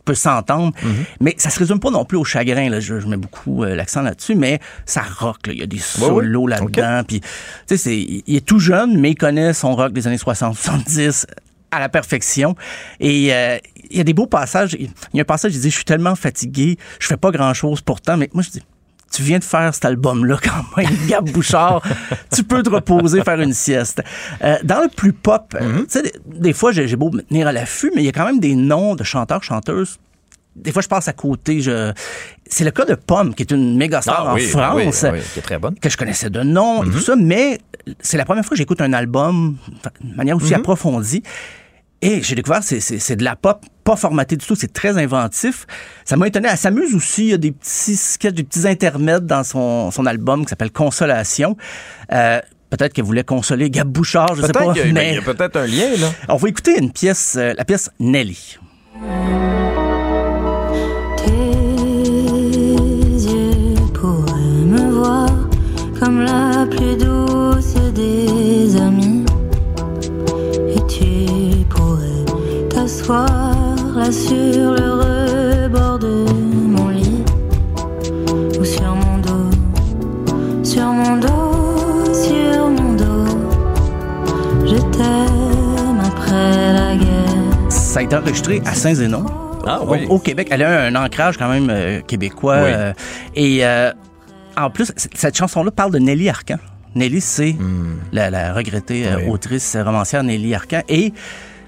peut 0.06 0.16
s'entendre. 0.16 0.74
Mhm. 0.84 1.06
Mais 1.22 1.36
ça 1.38 1.50
se 1.50 1.60
résume 1.60 1.80
pas 1.80 1.90
non 1.92 2.06
plus 2.06 2.18
au 2.18 2.24
chagrin. 2.24 2.70
Là. 2.70 2.80
Je, 2.80 3.00
je 3.00 3.08
mets 3.08 3.18
beaucoup 3.18 3.64
euh, 3.64 3.76
l'accent 3.76 4.02
là-dessus, 4.02 4.36
mais 4.36 4.60
ça 4.86 5.02
rock. 5.20 5.48
Là. 5.48 5.54
Il 5.54 5.60
y 5.60 5.64
a 5.64 5.66
des 5.66 5.78
oui. 5.78 5.82
solos 5.82 6.48
là-dedans. 6.48 7.04
Puis, 7.08 7.22
tu 7.22 7.28
sais, 7.68 7.78
c'est- 7.78 7.98
il 8.00 8.36
est 8.36 8.46
tout 8.46 8.60
jeune, 8.60 9.00
mais 9.00 9.12
il 9.12 9.16
connaît 9.16 9.54
son 9.54 9.76
rock 9.76 9.94
des 9.94 10.08
années 10.08 10.18
60-70 10.18 11.26
à 11.72 11.80
la 11.80 11.90
perfection. 11.90 12.56
Et 13.00 13.34
euh, 13.34 13.58
il 13.90 13.98
y 13.98 14.02
a 14.02 14.04
des 14.04 14.14
beaux 14.14 14.28
passages. 14.28 14.76
Il 14.80 14.90
y 15.14 15.20
a 15.20 15.22
un 15.22 15.26
passage, 15.26 15.56
il 15.56 15.62
dit, 15.62 15.70
je 15.70 15.76
suis 15.76 15.86
tellement 15.86 16.16
fatigué, 16.16 16.78
je 17.00 17.08
fais 17.08 17.18
pas 17.18 17.32
grand-chose 17.32 17.82
pourtant. 17.82 18.18
Mais 18.18 18.30
moi, 18.34 18.44
je 18.44 18.50
dis, 18.52 18.62
tu 19.14 19.22
viens 19.22 19.40
de 19.40 19.44
faire 19.44 19.74
cet 19.74 19.86
album-là 19.86 20.38
quand 20.44 20.78
même, 20.78 20.90
Gab 21.08 21.30
Bouchard. 21.30 21.82
tu 22.34 22.44
peux 22.44 22.64
te 22.64 22.70
reposer, 22.70 23.24
faire 23.24 23.40
une 23.40 23.54
sieste. 23.54 24.02
Euh, 24.44 24.58
dans 24.64 24.82
le 24.82 24.90
plus 24.90 25.14
pop, 25.14 25.56
euh, 25.60 25.82
tu 25.82 25.86
sais, 25.90 26.14
des, 26.26 26.54
fois, 26.54 26.72
j'ai 26.72 26.96
beau 26.96 27.12
me 27.12 27.22
tenir 27.22 27.48
à 27.48 27.52
l'affût, 27.52 27.92
mais 27.96 28.02
il 28.02 28.06
y 28.06 28.10
a 28.10 28.12
quand 28.12 28.26
même 28.26 28.40
des 28.40 28.56
noms 28.56 28.96
de 28.96 29.04
chanteurs, 29.04 29.44
chanteuses. 29.44 30.00
Des 30.56 30.72
fois, 30.72 30.82
je 30.82 30.88
passe 30.88 31.08
à 31.08 31.14
côté. 31.14 31.62
Je... 31.62 31.94
C'est 32.48 32.64
le 32.64 32.72
cas 32.72 32.86
de 32.86 32.96
Pomme, 32.96 33.34
qui 33.34 33.44
est 33.44 33.52
une 33.52 33.78
méga 33.78 34.02
star 34.02 34.26
Ah 34.28 34.32
en 34.32 34.36
oui, 34.36 34.48
France 34.48 35.04
oui, 35.04 35.10
oui, 35.14 35.20
qui 35.34 35.40
est 35.40 35.44
très 35.44 35.58
bonne. 35.58 35.76
que 35.80 35.90
je 35.90 35.98
connaissais 35.98 36.30
de 36.30 36.42
nom 36.42 36.84
et 36.84 36.90
tout 36.90 37.00
ça, 37.00 37.16
mais 37.16 37.60
c'est 38.00 38.18
la 38.18 38.26
première 38.26 38.44
fois 38.44 38.52
que 38.52 38.58
j'écoute 38.58 38.82
un 38.82 38.94
album 38.94 39.58
de 40.02 40.16
manière 40.16 40.38
aussi 40.38 40.54
approfondie. 40.54 41.24
Et 42.06 42.22
j'ai 42.22 42.36
découvert, 42.36 42.62
c'est, 42.64 42.82
c'est, 42.82 43.00
c'est 43.00 43.16
de 43.16 43.24
la 43.24 43.38
pop, 43.38 43.62
pas 43.86 43.96
formaté 43.96 44.36
du 44.36 44.46
tout, 44.46 44.56
c'est 44.56 44.74
très 44.74 44.98
inventif. 44.98 45.66
Ça 46.04 46.18
m'a 46.18 46.28
étonné. 46.28 46.50
Elle 46.52 46.58
s'amuse 46.58 46.94
aussi, 46.94 47.24
il 47.24 47.30
y 47.30 47.34
a 47.34 47.38
des 47.38 47.54
petits 47.54 47.96
sketchs, 47.96 48.34
des 48.34 48.44
petits 48.44 48.68
intermèdes 48.68 49.26
dans 49.26 49.44
son, 49.46 49.90
son 49.90 50.06
album 50.06 50.44
qui 50.44 50.50
s'appelle 50.50 50.72
Consolation. 50.72 51.56
Euh, 52.12 52.42
peut-être 52.70 52.92
qu'elle 52.92 53.06
voulait 53.06 53.24
consoler 53.24 53.70
Gab 53.70 53.88
Bouchard, 53.88 54.36
je 54.36 54.42
sais 54.42 54.52
pas. 54.52 54.74
qu'il 54.74 54.86
y 54.86 54.90
a- 54.90 54.92
mais 54.94 55.12
il 55.12 55.16
y 55.16 55.18
a 55.18 55.22
peut-être 55.22 55.56
un 55.56 55.66
lien, 55.66 55.96
là. 55.98 56.12
on 56.28 56.36
va 56.36 56.50
écouter 56.50 56.78
une 56.78 56.92
pièce, 56.92 57.36
euh, 57.38 57.54
la 57.58 57.64
pièce 57.64 57.90
Nelly. 58.00 58.58
Tes 61.18 61.32
yeux 63.32 63.76
pourraient 63.94 64.66
me 64.66 64.92
voir 64.92 65.30
comme 66.00 66.22
la 66.22 66.66
plus 66.70 66.98
douce 66.98 67.76
des 67.94 68.43
là 73.10 74.12
sur 74.12 74.72
le 74.74 75.64
rebord 75.66 76.00
de 76.00 76.26
mon 76.68 76.90
lit. 76.90 77.24
Ou 78.60 78.64
sur 78.64 78.96
mon 78.96 79.18
dos, 79.20 79.52
sur 80.64 80.84
mon 80.86 81.18
dos, 81.18 82.14
sur 82.14 82.70
mon 82.70 82.94
dos. 82.94 83.26
Je 84.66 84.78
t'aime 84.92 86.00
après 86.06 86.74
la 86.74 86.96
guerre. 86.96 87.70
Ça 87.70 88.00
a 88.00 88.04
été 88.04 88.16
enregistré 88.16 88.62
à 88.66 88.74
Saint-Zénon. 88.74 89.26
Ah 89.66 89.82
au, 89.82 89.92
oui. 89.92 90.06
au 90.10 90.20
Québec. 90.20 90.48
Elle 90.52 90.64
a 90.64 90.84
un 90.86 90.96
ancrage 90.96 91.38
quand 91.38 91.50
même 91.50 91.70
euh, 91.70 92.02
québécois. 92.02 92.58
Oui. 92.64 92.70
euh, 92.74 92.94
et 93.36 93.66
euh, 93.66 93.92
en 94.58 94.70
plus, 94.70 94.92
cette 94.96 95.38
chanson-là 95.38 95.72
parle 95.72 95.92
de 95.92 96.00
Nelly 96.00 96.30
Arcan. 96.30 96.58
Nelly, 96.96 97.22
c'est 97.22 97.56
la, 98.12 98.30
la 98.30 98.54
regrettée 98.54 99.06
Hmm. 99.10 99.16
Oui. 99.18 99.30
autrice 99.32 99.76
romancière 99.84 100.24
Nelly 100.24 100.54
Arcan. 100.54 100.82
Et 100.90 101.12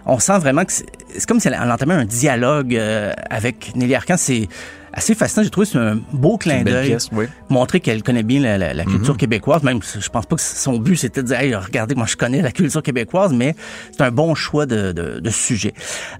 on 0.06 0.20
sent 0.20 0.38
vraiment 0.40 0.66
que 0.66 0.72
c'est 0.72 1.26
comme 1.28 1.40
si 1.40 1.48
elle, 1.48 1.56
entamait 1.56 1.94
un 1.94 2.06
dialogue 2.06 2.76
euh, 2.76 3.12
avec 3.30 3.76
Nelly 3.76 3.96
Arcan. 3.96 4.16
C'est 4.18 4.48
assez 4.94 5.14
fascinant. 5.16 5.44
J'ai 5.44 5.50
trouvé 5.50 5.66
que 5.68 5.74
c'est 5.74 5.78
un 5.80 6.00
beau 6.14 6.38
clin 6.38 6.64
d'œil. 6.64 6.98
oui. 7.12 7.26
Montrer 7.50 7.80
qu'elle 7.80 8.02
connaît 8.04 8.24
bien 8.24 8.40
la, 8.40 8.58
la- 8.58 8.74
la 8.74 8.84
culture 8.86 9.18
québécoise. 9.18 9.62
Même, 9.64 9.82
si 9.82 10.00
je 10.00 10.10
pense 10.10 10.26
pas 10.26 10.36
que 10.36 10.42
son 10.42 10.78
but, 10.78 10.96
c'était 10.96 11.22
de 11.22 11.28
dire, 11.28 11.40
hey, 11.40 11.54
regardez, 11.56 11.96
moi, 11.96 12.06
je 12.08 12.16
connais 12.16 12.42
la 12.42 12.52
culture 12.52 12.82
québécoise, 12.84 13.34
mais 13.34 13.56
c'est 13.92 14.04
un 14.04 14.12
bon 14.12 14.36
choix 14.36 14.66
de, 14.66 14.92
de, 14.94 15.20
de 15.20 15.30
sujet. 15.30 15.74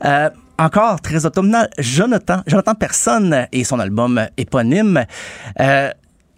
Euh, 0.04 0.30
encore 0.58 1.02
très 1.02 1.26
automnal, 1.26 1.70
Jonathan, 1.78 2.42
Jonathan 2.48 2.76
Personne 2.76 3.48
et 3.52 3.64
son 3.66 3.80
album 3.80 4.26
éponyme. 4.38 5.06
Euh, 5.60 5.90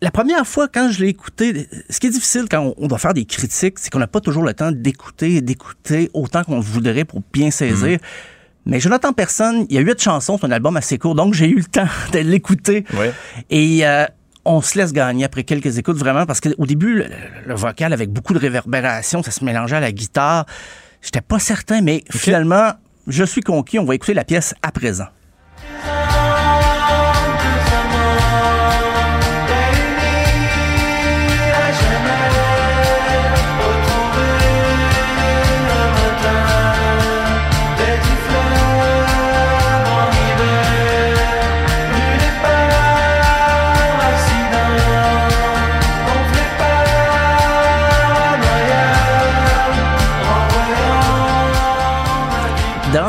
la 0.02 0.12
première 0.12 0.45
fois, 0.45 0.68
quand 0.68 0.91
je 0.91 1.04
l'ai 1.04 1.10
écouté, 1.10 1.68
ce 1.89 2.00
qui 2.00 2.08
est 2.08 2.12
difficile 2.12 2.45
quand 2.50 2.74
on, 2.78 2.88
doit 2.88 3.00
faire 3.00 3.14
des 3.14 3.26
critiques, 3.26 3.80
c'est 3.80 3.89
qu'on 3.89 4.00
n'a 4.00 4.08
pas 4.08 4.22
toujours 4.22 4.43
le 4.43 4.54
temps 4.54 4.72
d'écouter 4.72 5.36
et 5.36 5.41
d'écouter 5.41 6.10
autant 6.14 6.43
qu'on 6.43 6.58
le 6.58 6.62
voudrait 6.62 7.06
pour 7.06 7.22
bien 7.34 7.50
saisir. 7.52 7.98
Mais 8.66 8.80
Jonathan 8.80 9.14
Personne, 9.14 9.66
il 9.70 9.76
y 9.76 9.78
a 9.80 9.82
huit 9.82 10.00
chansons, 10.02 10.38
c'est 10.39 10.45
un 10.45 10.52
album 10.52 10.76
assez 10.78 10.98
court, 10.98 11.16
donc 11.16 11.34
j'ai 11.34 11.50
eu 11.50 11.56
le 11.56 11.64
temps 11.72 11.88
de 12.12 12.20
l'écouter. 12.20 12.86
Ouais. 12.93 13.14
Et 13.50 13.88
euh, 13.88 14.06
on 14.45 14.62
se 14.62 14.78
laisse 14.78 14.93
gagner 14.93 15.26
après 15.26 15.43
quelques 15.43 15.78
écoutes, 15.78 15.98
vraiment, 15.98 16.26
parce 16.26 16.41
qu'au 16.41 16.66
début, 16.66 16.95
le, 16.95 17.06
le 17.45 17.56
vocal 17.56 17.93
avec 17.93 18.12
beaucoup 18.12 18.34
de 18.34 18.39
réverbération, 18.39 19.24
ça 19.24 19.32
se 19.32 19.43
mélangeait 19.43 19.78
à 19.78 19.82
la 19.82 19.91
guitare. 19.91 20.45
J'étais 21.02 21.22
pas 21.22 21.39
certain, 21.39 21.82
mais 21.82 22.04
finalement, 22.12 22.74
je 23.08 23.24
suis 23.24 23.41
conquis. 23.41 23.80
On 23.80 23.86
va 23.86 23.95
écouter 23.95 24.14
la 24.14 24.26
pièce 24.26 24.54
à 24.62 24.72
présent. 24.72 25.08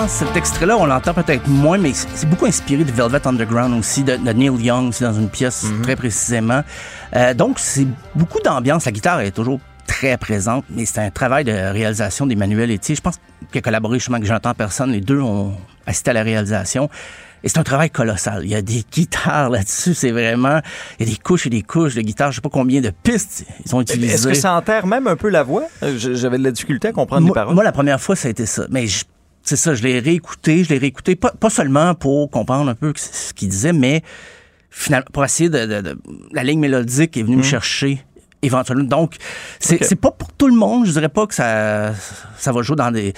Cet 0.08 0.36
extrait-là, 0.36 0.76
on 0.78 0.86
l'entend 0.86 1.12
peut-être 1.14 1.46
moins, 1.48 1.78
mais 1.78 1.92
c'est 1.92 2.08
c'est 2.14 2.28
beaucoup 2.28 2.46
inspiré 2.46 2.82
de 2.84 2.90
Velvet 2.90 3.26
Underground 3.26 3.78
aussi, 3.78 4.02
de, 4.02 4.16
de 4.16 4.32
Neil 4.32 4.50
Young, 4.64 4.88
aussi 4.88 5.02
dans 5.02 5.12
une 5.12 5.28
pièce 5.28 5.66
très 5.82 5.96
précisément. 5.96 6.62
Euh, 7.14 7.34
donc, 7.34 7.58
c'est 7.58 7.86
beaucoup 8.14 8.40
d'ambiance. 8.40 8.86
La 8.86 8.92
guitare 8.92 9.20
est 9.20 9.30
toujours 9.30 9.60
très 9.86 10.16
présente, 10.16 10.64
mais 10.70 10.86
c'est 10.86 11.00
un 11.00 11.10
travail 11.10 11.44
de 11.44 11.52
réalisation 11.52 12.26
d'Emmanuel 12.26 12.70
Etier. 12.70 12.94
Je 12.94 13.00
pense 13.00 13.16
qu'il 13.52 13.58
a 13.58 13.62
collaboré 13.62 13.98
justement 13.98 14.16
avec 14.16 14.26
Jonathan 14.26 14.54
Personne. 14.54 14.92
Les 14.92 15.00
deux 15.00 15.20
ont 15.20 15.52
assisté 15.86 16.10
à 16.10 16.14
la 16.14 16.22
réalisation. 16.22 16.88
Et 17.44 17.48
c'est 17.48 17.58
un 17.58 17.62
travail 17.62 17.88
colossal. 17.90 18.40
Il 18.44 18.50
y 18.50 18.54
a 18.56 18.62
des 18.62 18.84
guitares 18.92 19.50
là-dessus, 19.50 19.94
c'est 19.94 20.10
vraiment... 20.10 20.60
Il 20.98 21.06
y 21.06 21.10
a 21.10 21.12
des 21.14 21.18
couches 21.20 21.46
et 21.46 21.50
des 21.50 21.62
couches 21.62 21.94
de 21.94 22.00
guitares. 22.00 22.32
Je 22.32 22.36
sais 22.36 22.40
pas 22.42 22.48
combien 22.48 22.80
de 22.80 22.90
pistes 22.90 23.44
ils 23.64 23.74
ont 23.76 23.80
utilisées. 23.80 24.14
Est-ce 24.14 24.28
que 24.28 24.34
ça 24.34 24.54
enterre 24.54 24.86
même 24.86 25.06
un 25.06 25.16
peu 25.16 25.28
la 25.28 25.42
voix? 25.44 25.64
Euh, 25.82 25.96
je- 25.98 26.14
J'avais 26.14 26.38
de 26.38 26.44
la 26.44 26.50
difficulté 26.50 26.88
à 26.88 26.92
comprendre 26.92 27.22
moi, 27.22 27.30
les 27.30 27.34
paroles. 27.34 27.54
moi, 27.54 27.62
la 27.62 27.72
première 27.72 28.00
fois, 28.00 28.16
ça 28.16 28.26
a 28.28 28.30
été 28.30 28.44
ça. 28.46 28.64
Mais 28.70 28.86
je- 28.88 29.04
c'est 29.48 29.56
ça, 29.56 29.74
je 29.74 29.82
l'ai 29.82 29.98
réécouté, 30.00 30.64
je 30.64 30.68
l'ai 30.70 30.78
réécouté, 30.78 31.16
pas, 31.16 31.30
pas 31.30 31.50
seulement 31.50 31.94
pour 31.94 32.30
comprendre 32.30 32.70
un 32.70 32.74
peu 32.74 32.92
ce 32.96 33.32
qu'il 33.32 33.48
disait, 33.48 33.72
mais 33.72 34.02
finalement, 34.70 35.06
pour 35.12 35.24
essayer 35.24 35.48
de, 35.48 35.64
de- 35.66 35.80
de- 35.80 35.98
La 36.32 36.42
ligne 36.44 36.60
mélodique 36.60 37.16
est 37.16 37.22
venue 37.22 37.36
me 37.38 37.42
chercher 37.42 38.04
éventuellement. 38.42 38.84
Donc, 38.84 39.16
c'est 39.58 39.76
Ok. 39.76 39.84
c'est 39.88 39.96
pas 40.00 40.10
pour 40.10 40.32
tout 40.32 40.46
le 40.48 40.54
monde. 40.54 40.86
Je 40.86 40.92
dirais 40.92 41.08
pas 41.08 41.26
que 41.26 41.34
ça, 41.34 41.92
ça 42.36 42.52
va 42.52 42.62
jouer 42.62 42.76
dans 42.76 42.90
des 42.92 43.12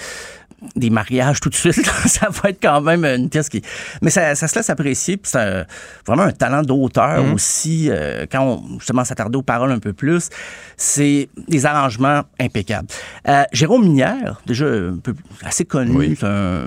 des 0.75 0.89
mariages 0.89 1.39
tout 1.39 1.49
de 1.49 1.55
suite. 1.55 1.85
ça 2.05 2.29
va 2.29 2.49
être 2.49 2.59
quand 2.61 2.81
même 2.81 3.03
une 3.05 3.29
pièce 3.29 3.49
qui... 3.49 3.61
Mais 4.01 4.09
ça, 4.09 4.35
ça 4.35 4.47
se 4.47 4.55
laisse 4.55 4.69
apprécier. 4.69 5.17
Puis 5.17 5.31
c'est 5.31 5.65
vraiment 6.05 6.23
un 6.23 6.31
talent 6.31 6.61
d'auteur 6.61 7.23
aussi. 7.33 7.87
euh, 7.89 8.25
quand 8.31 8.43
on 8.43 8.79
justement 8.79 9.03
s'attarder 9.03 9.37
aux 9.37 9.41
paroles 9.43 9.71
un 9.71 9.79
peu 9.79 9.93
plus, 9.93 10.29
c'est 10.77 11.29
des 11.47 11.65
arrangements 11.65 12.21
impeccables. 12.39 12.87
Euh, 13.27 13.43
Jérôme 13.51 13.83
Minière, 13.83 14.41
déjà 14.45 14.65
un 14.67 14.97
peu 15.01 15.13
assez 15.43 15.65
connu, 15.65 16.15
c'est 16.19 16.25
un, 16.25 16.65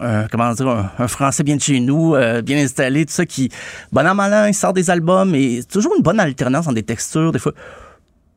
un- 0.00 0.26
comment 0.28 0.52
dire, 0.52 0.68
un, 0.68 0.90
un 0.98 1.08
Français 1.08 1.42
bien 1.42 1.56
de 1.56 1.60
chez 1.62 1.80
nous, 1.80 2.14
euh, 2.14 2.42
bien 2.42 2.58
installé, 2.58 3.06
tout 3.06 3.12
ça, 3.12 3.26
qui, 3.26 3.50
bon 3.92 4.06
an, 4.06 4.14
mal 4.14 4.32
an, 4.32 4.44
il 4.46 4.54
sort 4.54 4.72
des 4.72 4.88
albums 4.90 5.34
et 5.34 5.62
c'est 5.62 5.68
toujours 5.68 5.94
une 5.96 6.02
bonne 6.02 6.20
alternance 6.20 6.66
dans 6.66 6.72
des 6.72 6.82
textures, 6.82 7.32
des 7.32 7.38
fois 7.38 7.52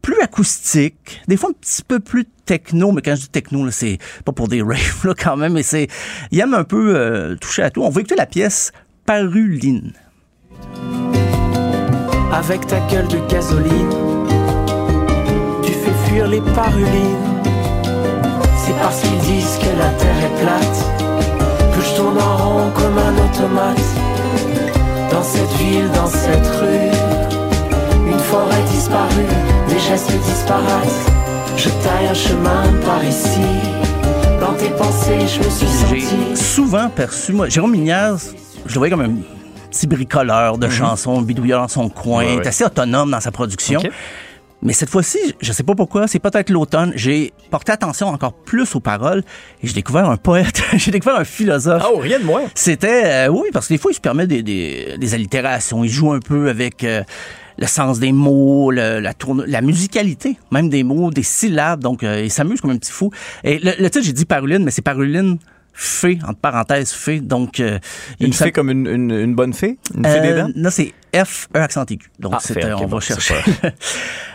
plus 0.09 0.21
acoustique, 0.21 1.21
des 1.27 1.37
fois 1.37 1.49
un 1.51 1.53
petit 1.53 1.83
peu 1.83 1.99
plus 1.99 2.25
techno, 2.45 2.91
mais 2.91 3.01
quand 3.01 3.15
je 3.15 3.21
dis 3.21 3.29
techno, 3.29 3.69
c'est 3.69 3.99
pas 4.25 4.31
pour 4.31 4.47
des 4.47 4.61
raves 4.63 5.05
là, 5.05 5.13
quand 5.13 5.37
même, 5.37 5.53
mais 5.53 5.63
c'est. 5.63 5.87
Il 6.31 6.39
aime 6.39 6.53
un 6.53 6.63
peu 6.63 6.95
euh, 6.95 7.35
toucher 7.35 7.61
à 7.61 7.69
tout. 7.69 7.83
On 7.83 7.89
va 7.89 8.01
écouter 8.01 8.15
la 8.15 8.25
pièce 8.25 8.71
Paruline. 9.05 9.93
Avec 12.31 12.65
ta 12.67 12.79
gueule 12.91 13.07
de 13.07 13.19
gasoline, 13.29 13.89
tu 15.63 15.71
fais 15.71 16.09
fuir 16.09 16.27
les 16.27 16.41
parulines. 16.41 17.43
C'est 18.65 18.73
parce 18.79 19.01
qu'ils 19.01 19.19
disent 19.19 19.59
que 19.59 19.77
la 19.77 19.89
terre 19.91 20.23
est 20.23 20.41
plate 20.41 20.99
que 21.75 21.81
je 21.81 21.95
tourne 21.95 22.17
en 22.17 22.37
rond 22.37 22.71
comme 22.71 22.97
un 22.97 23.15
automate. 23.25 23.77
Dans 25.11 25.23
cette 25.23 25.53
ville, 25.57 25.89
dans 25.93 26.07
cette 26.07 26.47
rue, 26.61 26.91
une 28.11 28.19
forêt 28.19 28.63
disparue, 28.71 29.58
des 29.79 29.85
gestes. 29.85 30.11
Je 31.57 31.69
taille 31.69 32.07
un 32.09 32.13
chemin 32.13 32.63
par 32.85 33.03
ici. 33.03 33.39
Dans 34.39 34.53
tes 34.53 34.69
pensées, 34.69 35.27
je 35.27 35.39
me 35.39 35.49
suis 35.49 35.67
J'ai 35.89 36.01
senti. 36.01 36.35
souvent 36.43 36.89
perçu, 36.89 37.33
moi, 37.33 37.49
Jérôme 37.49 37.71
Minière, 37.71 38.15
je 38.65 38.73
le 38.73 38.77
voyais 38.79 38.91
comme 38.91 39.01
un 39.01 39.15
petit 39.69 39.87
bricoleur 39.87 40.57
de 40.57 40.69
chansons, 40.69 41.21
bidouilleur 41.21 41.61
dans 41.61 41.67
son 41.67 41.89
coin, 41.89 42.23
Ouais, 42.25 42.37
ouais. 42.37 42.47
assez 42.47 42.63
autonome 42.63 43.11
dans 43.11 43.19
sa 43.19 43.31
production. 43.31 43.81
Mais 44.61 44.73
cette 44.73 44.89
fois-ci, 44.89 45.19
je 45.39 45.53
sais 45.53 45.63
pas 45.63 45.75
pourquoi, 45.75 46.07
c'est 46.07 46.19
peut-être 46.19 46.49
l'automne, 46.49 46.91
j'ai 46.95 47.31
porté 47.49 47.71
attention 47.71 48.07
encore 48.07 48.33
plus 48.33 48.75
aux 48.75 48.81
paroles 48.81 49.23
et 49.63 49.67
j'ai 49.67 49.73
découvert 49.73 50.09
un 50.09 50.17
poète, 50.17 50.61
j'ai 50.75 50.91
découvert 50.91 51.15
un 51.17 51.23
philosophe. 51.23 51.83
Oh, 51.89 51.97
rien 51.99 52.19
de 52.19 52.25
moins. 52.25 52.41
C'était, 52.55 53.03
euh, 53.05 53.27
oui, 53.29 53.47
parce 53.53 53.67
que 53.67 53.73
des 53.73 53.77
fois, 53.77 53.91
il 53.91 53.95
se 53.95 54.01
permet 54.01 54.27
des, 54.27 54.43
des, 54.43 54.95
des 54.97 55.13
allitérations. 55.13 55.83
Il 55.85 55.89
joue 55.89 56.11
un 56.11 56.19
peu 56.19 56.49
avec 56.49 56.83
euh, 56.83 57.03
le 57.59 57.67
sens 57.67 57.99
des 57.99 58.11
mots, 58.11 58.71
le- 58.71 58.99
la, 58.99 59.13
tourne, 59.13 59.43
la 59.45 59.61
musicalité, 59.61 60.37
même 60.51 60.69
des 60.69 60.83
mots, 60.83 61.11
des 61.11 61.23
syllabes. 61.23 61.81
Donc, 61.81 62.03
euh, 62.03 62.21
il 62.23 62.31
s'amuse 62.31 62.61
comme 62.61 62.71
un 62.71 62.77
petit 62.77 62.91
fou. 62.91 63.11
Et 63.43 63.59
le, 63.59 63.71
le 63.79 63.89
titre, 63.89 64.05
j'ai 64.05 64.13
dit 64.13 64.25
Paruline, 64.25 64.63
mais 64.63 64.71
c'est 64.71 64.81
Paruline 64.81 65.37
Fée, 65.73 66.19
entre 66.27 66.39
parenthèses, 66.39 66.91
Fée. 66.91 67.19
Donc, 67.21 67.59
euh, 67.59 67.79
Une 68.19 68.33
fée 68.33 68.51
comme 68.51 68.69
une, 68.69 68.87
une, 68.87 69.11
une 69.11 69.35
bonne 69.35 69.53
fée? 69.53 69.77
Une 69.95 70.05
fée 70.05 70.19
des 70.21 70.29
euh, 70.29 70.41
dents? 70.43 70.51
Non, 70.55 70.69
c'est 70.71 70.93
F, 71.15 71.47
E 71.55 71.59
accent 71.59 71.85
aigu. 71.85 72.09
Donc, 72.19 72.33
Ah, 72.35 72.39
c'était, 72.41 72.61
fait, 72.63 72.73
ok, 72.73 72.79
on 72.81 72.87
bon, 72.87 72.95
va 72.97 73.01
chercher. 73.01 73.35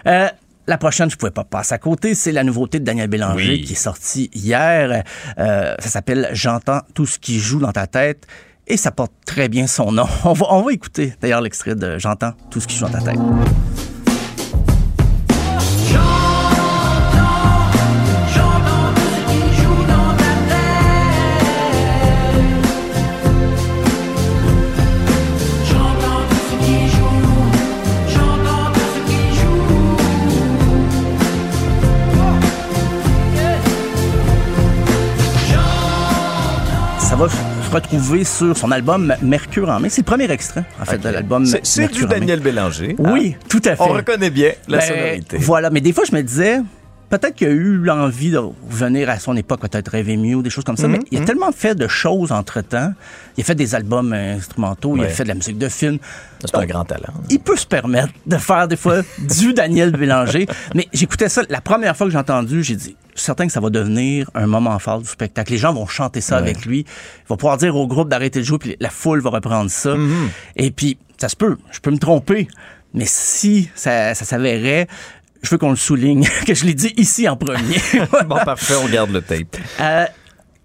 Euh, 0.07 0.29
la 0.67 0.79
prochaine, 0.79 1.11
je 1.11 1.17
pouvais 1.17 1.31
pas 1.31 1.45
passer 1.45 1.75
à 1.75 1.79
côté, 1.79 2.15
c'est 2.15 2.33
la 2.33 2.43
nouveauté 2.45 2.79
de 2.79 2.85
Daniel 2.85 3.09
Bélanger 3.09 3.51
Oui. 3.53 3.61
qui 3.63 3.73
est 3.73 3.77
sortie 3.77 4.31
hier. 4.35 5.03
Euh, 5.39 5.75
ça 5.79 5.89
s'appelle 5.89 6.29
J'entends 6.33 6.81
tout 6.95 7.05
ce 7.07 7.19
qui 7.19 7.39
joue 7.39 7.59
dans 7.59 7.73
ta 7.73 7.87
tête 7.87 8.27
et 8.67 8.77
ça 8.77 8.91
porte 8.91 9.13
très 9.27 9.49
bien 9.49 9.67
son 9.67 9.93
nom. 9.93 10.07
On 10.25 10.33
va, 10.33 10.73
écouter 10.73 11.15
d'ailleurs 11.21 11.41
l'extrait 11.41 11.75
de 11.75 11.99
J'entends 11.99 12.33
tout 12.51 12.61
ce 12.61 12.67
qui 12.67 12.77
joue 12.77 12.87
dans 12.87 12.93
ta 12.93 13.01
tête. 13.01 13.19
Ça 36.99 37.17
va? 37.17 37.54
Retrouver 37.75 38.25
sur 38.25 38.57
son 38.57 38.71
album 38.71 39.15
Mercure 39.23 39.69
en 39.69 39.81
main. 39.81 39.89
C'est 39.89 40.03
le 40.03 40.07
premier 40.07 40.31
extrait, 40.31 40.65
en 40.81 40.85
fait, 40.85 40.99
de 40.99 41.09
l'album 41.09 41.45
C'est 41.63 41.93
du. 41.93 42.07
Daniel 42.07 42.41
Bélanger. 42.41 42.97
Oui, 42.99 43.35
hein? 43.37 43.45
tout 43.49 43.63
à 43.65 43.77
fait. 43.77 43.83
On 43.83 43.93
reconnaît 43.93 44.31
bien 44.31 44.53
la 44.69 44.79
Ben, 44.79 44.85
sonorité. 44.87 45.37
Voilà, 45.39 45.71
mais 45.71 45.81
des 45.81 45.93
fois, 45.93 46.05
je 46.09 46.15
me 46.15 46.23
disais, 46.23 46.61
peut-être 47.11 47.35
qu'il 47.35 47.49
a 47.49 47.51
eu 47.51 47.77
l'envie 47.77 48.31
de 48.31 48.39
revenir 48.39 49.11
à 49.11 49.19
son 49.19 49.37
époque, 49.37 49.61
peut-être 49.61 49.89
rêver 49.89 50.17
mieux, 50.17 50.43
des 50.43 50.51
choses 50.51 50.65
comme 50.65 50.77
ça, 50.77 50.89
mais 50.89 50.99
Mhm, 50.99 51.05
il 51.11 51.23
a 51.23 51.25
tellement 51.25 51.53
fait 51.53 51.75
de 51.75 51.89
choses 51.89 52.33
entre-temps. 52.33 52.93
Il 53.37 53.41
a 53.41 53.45
fait 53.45 53.55
des 53.55 53.75
albums 53.75 54.13
instrumentaux, 54.13 54.97
il 54.97 55.05
a 55.05 55.09
fait 55.09 55.25
de 55.25 55.29
la 55.29 55.35
musique 55.35 55.59
de 55.59 55.69
film. 55.69 55.99
C'est 56.41 56.55
un 56.57 56.67
grand 56.67 56.85
talent. 56.85 57.13
Il 57.31 57.41
peut 57.41 57.57
se 57.57 57.67
permettre 57.67 58.13
de 58.27 58.37
faire 58.37 58.69
des 58.69 58.77
fois 58.77 59.03
du 59.19 59.55
Daniel 59.55 59.93
Bélanger. 59.93 60.47
Mais 60.75 60.89
j'écoutais 60.93 61.29
ça, 61.29 61.43
la 61.49 61.61
première 61.61 61.97
fois 61.97 62.07
que 62.07 62.13
j'ai 62.13 62.19
entendu, 62.19 62.63
j'ai 62.63 62.77
dit, 62.77 62.97
je 63.15 63.21
suis 63.21 63.27
certain 63.27 63.47
que 63.47 63.53
ça 63.53 63.61
va 63.61 63.71
devenir 63.71 64.31
un 64.35 64.47
moment 64.47 64.79
fort 64.79 65.01
du 65.01 65.09
spectacle. 65.09 65.53
Les 65.53 65.59
gens 65.59 65.73
vont 65.73 65.87
chanter 65.87 66.21
ça 66.21 66.37
avec 66.37 66.67
lui. 66.67 66.81
Il 66.81 67.29
va 67.29 67.37
pouvoir 67.37 67.57
dire 67.57 67.77
au 67.77 67.87
groupe 67.87 68.09
d'arrêter 68.09 68.41
de 68.41 68.45
jouer, 68.45 68.59
puis 68.59 68.77
la 68.81 68.91
foule 68.91 69.21
va 69.21 69.31
reprendre 69.31 69.71
ça. 69.71 69.95
Mm-hmm. 69.95 70.29
Et 70.57 70.71
puis, 70.71 70.99
ça 71.19 71.29
se 71.29 71.37
peut, 71.37 71.57
je 71.71 71.81
peux 71.81 71.91
me 71.91 71.99
tromper, 71.99 72.49
mais 72.93 73.05
si 73.07 73.71
ça, 73.75 74.15
ça 74.15 74.25
s'avérait, 74.25 74.89
je 75.45 75.51
veux 75.51 75.59
qu'on 75.59 75.71
le 75.71 75.77
souligne, 75.77 76.27
que 76.47 76.55
je 76.55 76.65
l'ai 76.65 76.75
dit 76.75 76.93
ici 76.97 77.29
en 77.29 77.37
premier. 77.37 77.77
Bon, 78.27 78.37
parfait, 78.45 78.75
on 78.83 78.89
garde 78.89 79.11
le 79.11 79.21
tape. 79.21 79.57
Euh, 79.81 80.07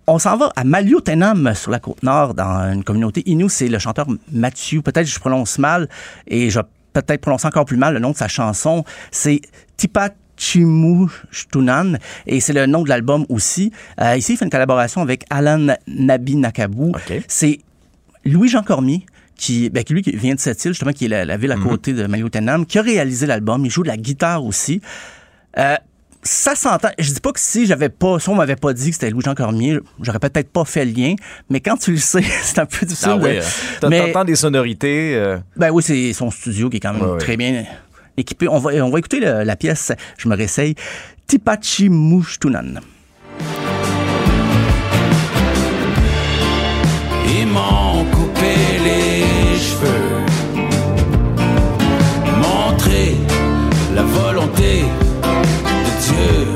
on 0.08 0.18
s'en 0.18 0.38
va 0.38 0.52
à 0.56 0.64
Maliotenam, 0.64 1.54
sur 1.54 1.70
la 1.72 1.80
côte 1.80 2.02
nord, 2.02 2.34
dans 2.34 2.72
une 2.72 2.84
communauté 2.84 3.22
Innu. 3.26 3.50
C'est 3.50 3.68
le 3.68 3.78
chanteur 3.78 4.08
Mathieu. 4.32 4.82
Peut-être 4.82 5.06
que 5.06 5.12
je 5.12 5.20
prononce 5.20 5.60
mal 5.60 5.88
et 6.28 6.50
je 6.50 6.60
vais 6.60 6.66
peut-être 6.94 7.22
prononcer 7.22 7.46
encore 7.48 7.66
plus 7.66 7.78
mal 7.78 7.94
le 7.94 8.00
nom 8.00 8.12
de 8.12 8.16
sa 8.16 8.30
chanson. 8.30 8.86
C'est 9.12 9.42
Tipachimushtunan 9.78 11.98
et 12.26 12.40
c'est 12.40 12.54
le 12.54 12.66
nom 12.66 12.82
de 12.84 12.90
l'album 12.90 13.26
aussi. 13.30 13.72
Euh, 14.02 14.16
ici, 14.16 14.34
il 14.34 14.38
fait 14.38 14.46
une 14.46 14.52
collaboration 14.52 15.02
avec 15.02 15.26
Alan 15.30 15.76
Nabi 15.88 16.38
Nakabu. 16.38 16.90
OK. 16.90 17.14
C'est 17.28 17.60
Louis-Jean 18.26 18.64
Cormier, 18.64 19.06
qui, 19.40 19.70
ben, 19.70 19.84
qui, 19.84 19.94
lui, 19.94 20.02
qui 20.04 20.12
vient 20.16 20.36
de 20.36 20.40
cette 20.40 20.64
île, 20.66 20.72
justement, 20.72 20.92
qui 20.92 21.06
est 21.06 21.10
la, 21.10 21.26
la 21.26 21.38
ville 21.38 21.52
à 21.52 21.56
côté 21.58 21.94
de 21.94 22.06
Maliotenam, 22.06 22.66
qui 22.66 22.78
a 22.78 22.82
réalisé 22.82 23.26
l'album. 23.26 23.66
Il 23.66 23.72
joue 23.72 23.84
de 23.84 23.88
la 23.88 23.98
guitare 23.98 24.44
aussi. 24.46 24.82
Euh, 25.58 25.76
ça 26.22 26.54
s'entend. 26.54 26.90
Je 27.00 27.14
dis 27.14 27.22
pas 27.22 27.32
que 27.32 27.40
si 27.40 27.66
j'avais 27.66 27.88
pas, 27.90 28.20
si 28.20 28.28
on 28.28 28.36
m'avait 28.36 28.58
pas 28.58 28.74
dit 28.74 28.90
que 28.90 28.94
c'était 28.96 29.10
Louis-Jean 29.10 29.36
Cormier, 29.36 29.80
j'aurais 30.02 30.20
peut-être 30.20 30.50
pas 30.52 30.66
fait 30.66 30.84
le 30.84 30.92
lien. 30.92 31.16
Mais 31.50 31.62
quand 31.62 31.78
tu 31.78 31.92
le 31.92 31.98
sais, 31.98 32.22
c'est 32.44 32.60
un 32.60 32.66
peu 32.66 32.86
difficile. 32.86 33.12
Ah 33.14 33.18
de- 33.18 33.24
oui, 33.24 33.38
hein. 33.38 33.42
T'as- 33.80 33.90
mais, 33.90 34.08
t'entends 34.12 34.26
des 34.26 34.36
sonorités. 34.36 35.16
euh, 35.16 35.38
ben 35.56 35.70
oui, 35.72 35.82
c'est 35.82 36.12
son 36.14 36.30
studio 36.30 36.70
qui 36.70 36.78
est 36.78 36.80
quand 36.82 36.92
même 36.94 37.02
Ouais, 37.02 37.12
ouais. 37.14 37.18
très 37.20 37.38
bien 37.38 37.64
équipé. 38.18 38.50
On 38.50 38.60
va, 38.60 38.72
on 38.84 38.90
va 38.90 39.00
écouter 39.00 39.22
le- 39.22 39.44
la 39.44 39.56
pièce, 39.56 39.94
je 40.18 40.28
me 40.28 40.36
réessaye, 40.36 40.76
Tipachi 41.26 41.88
Mushtunan. 41.88 42.82
Ils 47.32 47.48
m'ont 47.48 48.04
coupé 48.12 48.54
les 48.84 48.99
Dieu. 56.10 56.48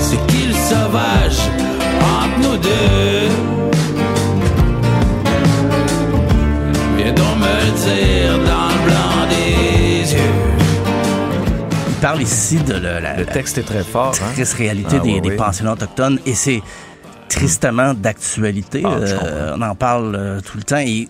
C'est 0.00 0.26
qu'il 0.28 0.54
sauvage 0.54 1.38
entre 2.02 2.38
nous 2.42 2.56
deux. 2.56 3.28
Viens 6.96 7.12
donc 7.12 7.36
me 7.38 7.54
le 7.64 7.70
dire 7.84 8.38
dans 8.46 8.68
le 8.68 8.84
blanc 8.86 9.28
des 9.30 10.12
yeux. 10.14 10.18
Il 11.88 12.00
parle 12.00 12.22
ici 12.22 12.56
de 12.58 12.74
le- 12.74 12.80
la, 13.00 13.16
Le 13.16 13.24
la 13.24 13.32
texte 13.32 13.58
est 13.58 13.62
très 13.62 13.82
fort. 13.84 14.14
hein? 14.22 14.30
triste 14.34 14.54
réalité 14.54 14.96
Ah, 15.00 15.04
des, 15.04 15.14
ouais, 15.14 15.20
des 15.20 15.30
pensionnats 15.36 15.72
autochtones 15.72 16.18
et 16.26 16.34
c'est 16.34 16.62
tristement 17.28 17.92
d'actualité. 17.94 18.82
Ah, 18.84 18.88
Euh, 19.00 19.54
on 19.56 19.62
en 19.62 19.74
parle 19.74 20.14
euh, 20.16 20.40
tout 20.40 20.56
le 20.56 20.62
temps 20.62 20.78
et 20.78 21.08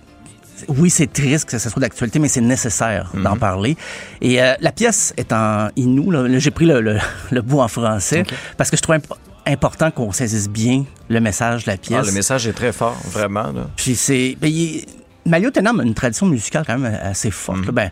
oui, 0.69 0.91
c'est 0.91 1.13
triste 1.13 1.49
que 1.49 1.59
ce 1.59 1.71
soit 1.71 1.81
d'actualité, 1.81 2.19
mais 2.19 2.29
c'est 2.29 2.41
nécessaire 2.41 3.11
d'en 3.15 3.33
Mhm. 3.35 3.39
parler. 3.39 3.77
Et 4.21 4.43
euh, 4.43 4.55
la 4.61 4.73
pièce 4.73 5.15
est 5.17 5.33
en 5.33 5.69
inou. 5.77 6.11
Là, 6.11 6.23
Là, 6.29 6.39
j'ai 6.39 6.51
pris 6.51 6.67
le, 6.67 6.81
le- 6.81 6.99
le 7.31 7.43
bout 7.43 7.61
en 7.61 7.69
français 7.69 8.25
parce 8.57 8.71
que 8.71 8.77
je 8.77 8.83
trouve 8.83 8.97
imp- 8.97 9.15
important 9.47 9.91
qu'on 9.91 10.13
saisisse 10.13 10.49
bien 10.49 10.85
le 11.09 11.21
message 11.21 11.65
de 11.65 11.71
la 11.71 11.77
pièce. 11.77 12.01
Ah, 12.03 12.07
le 12.07 12.13
message 12.13 12.47
est 12.47 12.53
très 12.53 12.73
fort, 12.73 12.97
vraiment. 13.07 13.53
Là. 13.53 13.69
Puis 13.77 13.95
c'est. 13.97 14.37
ben, 14.41 14.49
il- 14.51 14.85
Mario 15.27 15.51
Tenam 15.51 15.79
a 15.81 15.83
une 15.85 15.95
tradition 15.95 16.27
musicale 16.27 16.65
quand 16.67 16.79
même 16.79 16.99
assez 17.03 17.31
forte. 17.31 17.59
Mhm. 17.67 17.71
Ben, 17.73 17.91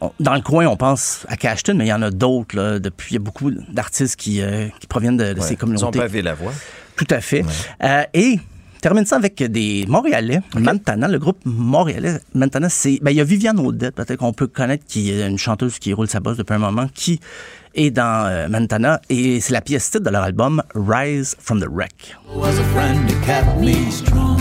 on- 0.00 0.12
dans 0.20 0.34
le 0.34 0.42
coin, 0.42 0.66
on 0.66 0.76
pense 0.76 1.24
à 1.28 1.36
Cashton, 1.36 1.76
mais 1.76 1.86
il 1.86 1.88
y 1.88 1.92
en 1.92 2.02
a 2.02 2.10
d'autres. 2.10 2.78
Depuis, 2.78 3.12
il 3.12 3.14
y 3.14 3.16
a 3.16 3.20
beaucoup 3.24 3.50
d'artistes 3.50 4.16
qui, 4.16 4.42
euh, 4.42 4.68
qui 4.80 4.86
proviennent 4.86 5.16
de, 5.16 5.32
de 5.32 5.40
ces 5.40 5.46
Ouais, 5.46 5.50
Ils 5.50 5.54
ont 5.54 5.56
communautés. 5.58 5.98
pavé 5.98 6.22
la 6.22 6.34
voie. 6.34 6.52
Tout 6.96 7.06
à 7.10 7.20
fait. 7.20 7.44
Euh, 7.82 8.02
et 8.14 8.38
termine 8.80 9.06
ça 9.06 9.16
avec 9.16 9.42
des 9.42 9.84
Montréalais, 9.88 10.40
Montana, 10.54 11.08
le 11.08 11.18
groupe 11.18 11.38
Montréalais. 11.44 12.18
Montana, 12.34 12.68
c'est. 12.68 12.98
Ben, 13.02 13.10
il 13.10 13.16
y 13.16 13.20
a 13.20 13.24
Viviane 13.24 13.58
Audette, 13.58 13.94
peut-être 13.94 14.16
qu'on 14.16 14.32
peut 14.32 14.46
connaître, 14.46 14.84
qui 14.86 15.10
est 15.10 15.26
une 15.26 15.38
chanteuse 15.38 15.78
qui 15.78 15.92
roule 15.92 16.08
sa 16.08 16.20
bosse 16.20 16.36
depuis 16.36 16.54
un 16.54 16.58
moment, 16.58 16.86
qui 16.94 17.20
est 17.74 17.90
dans 17.90 18.26
euh, 18.26 18.48
Montana. 18.48 19.00
Et 19.08 19.40
c'est 19.40 19.52
la 19.52 19.60
pièce 19.60 19.90
titre 19.90 20.04
de 20.04 20.10
leur 20.10 20.22
album 20.22 20.62
Rise 20.74 21.36
from 21.38 21.60
the 21.60 21.68
Wreck. 21.70 22.16
was 22.34 22.58
a 22.58 22.64
friend 22.72 23.10
who 23.10 23.20
kept 23.24 23.60
me 23.60 23.90
strong. 23.90 24.38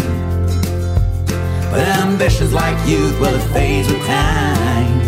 But 1.71 1.88
ambitions 2.03 2.53
like 2.53 2.77
youth, 2.88 3.19
well, 3.19 3.36
it 3.36 3.41
fades 3.53 3.89
with 3.91 4.05
time. 4.05 5.01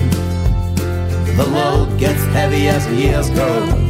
The 1.38 1.46
load 1.46 1.98
gets 2.00 2.24
heavy 2.34 2.68
as 2.68 2.86
the 2.88 2.96
years 2.96 3.30
go 3.30 3.87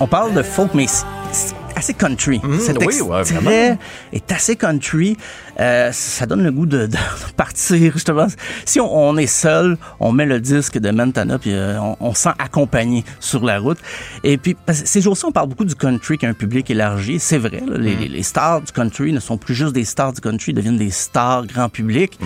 On 0.00 0.06
parle 0.06 0.32
de 0.34 0.42
folk, 0.42 0.74
mais 0.74 0.86
c'est 0.86 1.54
assez 1.74 1.92
country. 1.94 2.40
Cet 2.60 2.80
Mhm, 2.80 2.86
oui, 2.86 3.00
ouais, 3.00 3.22
vraiment. 3.22 3.76
est 4.12 4.32
assez 4.32 4.54
country. 4.56 5.16
Euh, 5.60 5.90
ça 5.92 6.24
donne 6.26 6.42
le 6.44 6.52
goût 6.52 6.66
de, 6.66 6.86
de 6.86 6.96
partir, 7.36 7.92
justement. 7.92 8.26
Si 8.64 8.80
on, 8.80 8.96
on 8.96 9.16
est 9.16 9.26
seul, 9.26 9.76
on 9.98 10.12
met 10.12 10.24
le 10.26 10.40
disque 10.40 10.78
de 10.78 10.90
Montana, 10.92 11.38
puis 11.38 11.52
euh, 11.52 11.80
on, 11.80 11.96
on 12.00 12.14
se 12.14 12.22
sent 12.22 12.30
accompagné 12.38 13.04
sur 13.18 13.44
la 13.44 13.58
route. 13.58 13.78
Et 14.22 14.38
puis, 14.38 14.54
parce 14.66 14.82
que 14.82 14.88
ces 14.88 15.00
jours-ci, 15.00 15.24
on 15.24 15.32
parle 15.32 15.48
beaucoup 15.48 15.64
du 15.64 15.74
country 15.74 16.16
qui 16.16 16.26
a 16.26 16.28
un 16.28 16.32
public 16.34 16.70
élargi. 16.70 17.18
C'est 17.18 17.38
vrai, 17.38 17.60
là, 17.66 17.76
Mhm. 17.76 17.82
les, 17.82 17.94
les- 17.96 18.08
les 18.08 18.22
stars 18.22 18.60
du 18.62 18.70
country 18.72 19.12
ne 19.12 19.20
sont 19.20 19.36
plus 19.36 19.54
juste 19.54 19.72
des 19.72 19.84
stars 19.84 20.12
du 20.12 20.20
country, 20.20 20.52
ils 20.52 20.54
deviennent 20.54 20.78
des 20.78 20.90
stars 20.90 21.44
grand 21.46 21.68
public. 21.68 22.18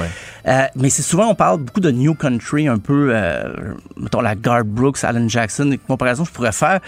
Euh, 0.46 0.62
mais 0.76 0.90
c'est 0.90 1.02
souvent, 1.02 1.26
on 1.28 1.34
parle 1.34 1.58
beaucoup 1.60 1.80
de 1.80 1.90
new 1.90 2.14
country, 2.14 2.68
un 2.68 2.78
peu, 2.78 3.08
euh, 3.12 3.44
mettons, 3.96 4.20
la 4.20 4.34
Garth 4.34 4.66
Brooks, 4.66 5.04
Alan 5.04 5.26
Jackson, 5.28 5.64
une 5.72 5.78
comparaison 5.78 6.22
que 6.24 6.28
je 6.28 6.34
pourrais 6.34 6.52
faire. 6.52 6.80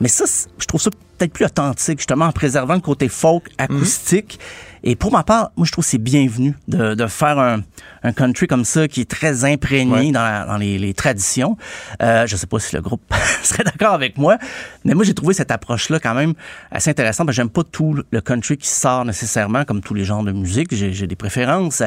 Mais 0.00 0.08
ça, 0.08 0.24
je 0.58 0.66
trouve 0.66 0.80
ça 0.80 0.90
peut-être 1.18 1.32
plus 1.32 1.44
authentique, 1.44 1.98
justement, 1.98 2.26
en 2.26 2.32
préservant 2.32 2.74
le 2.74 2.80
côté 2.80 3.08
folk, 3.08 3.48
acoustique. 3.58 4.38
Et 4.84 4.94
pour 4.94 5.10
ma 5.10 5.24
part, 5.24 5.50
moi, 5.56 5.66
je 5.66 5.72
trouve 5.72 5.84
que 5.84 5.90
c'est 5.90 5.98
bienvenu 5.98 6.54
de, 6.68 6.94
de 6.94 7.06
faire 7.08 7.36
un, 7.40 7.62
un 8.04 8.12
country 8.12 8.46
comme 8.46 8.64
ça 8.64 8.86
qui 8.86 9.00
est 9.00 9.10
très 9.10 9.44
imprégné 9.44 9.92
Ouais. 9.92 10.10
dans, 10.12 10.22
la- 10.22 10.46
dans 10.46 10.56
les, 10.56 10.78
les 10.78 10.94
traditions. 10.94 11.56
Euh, 12.00 12.28
je 12.28 12.36
sais 12.36 12.46
pas 12.46 12.60
si 12.60 12.76
le 12.76 12.80
groupe 12.82 13.02
serait 13.42 13.64
d'accord 13.64 13.92
avec 13.92 14.16
moi, 14.18 14.38
mais 14.84 14.94
moi, 14.94 15.02
j'ai 15.04 15.14
trouvé 15.14 15.34
cette 15.34 15.50
approche-là 15.50 15.98
quand 15.98 16.14
même 16.14 16.34
assez 16.70 16.90
intéressante. 16.90 17.26
parce 17.26 17.34
que 17.36 17.42
J'aime 17.42 17.50
pas 17.50 17.64
tout 17.64 17.98
le 18.08 18.20
country 18.20 18.56
qui 18.56 18.68
sort 18.68 19.04
nécessairement, 19.04 19.64
comme 19.64 19.80
tous 19.80 19.94
les 19.94 20.04
genres 20.04 20.22
de 20.22 20.30
musique. 20.32 20.72
J'ai 20.74 20.92
j'ai 20.92 21.08
des 21.08 21.16
préférences. 21.16 21.82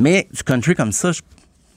Mais 0.00 0.26
du 0.34 0.42
country 0.42 0.74
comme 0.74 0.90
ça, 0.92 1.12
je- 1.12 1.20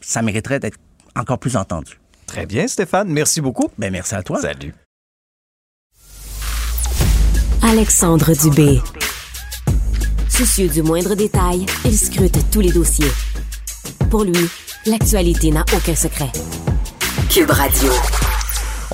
ça 0.02 0.24
mériterait 0.24 0.60
d'être 0.60 0.80
encore 1.16 1.38
plus 1.38 1.56
entendu. 1.56 2.00
Très 2.26 2.48
bien, 2.48 2.68
Stéphane. 2.68 3.08
Merci 3.10 3.40
beaucoup. 3.40 3.70
Ben, 3.78 3.92
merci 3.92 4.16
à 4.16 4.24
toi. 4.24 4.42
Salut. 4.42 4.74
Alexandre 7.68 8.32
Dubé. 8.34 8.80
Soucieux 10.30 10.68
du 10.68 10.84
moindre 10.84 11.16
détail, 11.16 11.66
il 11.84 11.98
scrute 11.98 12.38
tous 12.52 12.60
les 12.60 12.72
dossiers. 12.72 13.10
Pour 14.12 14.24
lui, 14.24 14.48
l'actualité 14.86 15.50
n'a 15.50 15.66
aucun 15.76 15.96
secret. 15.96 16.32
Cube 17.28 17.50
Radio. 17.50 17.92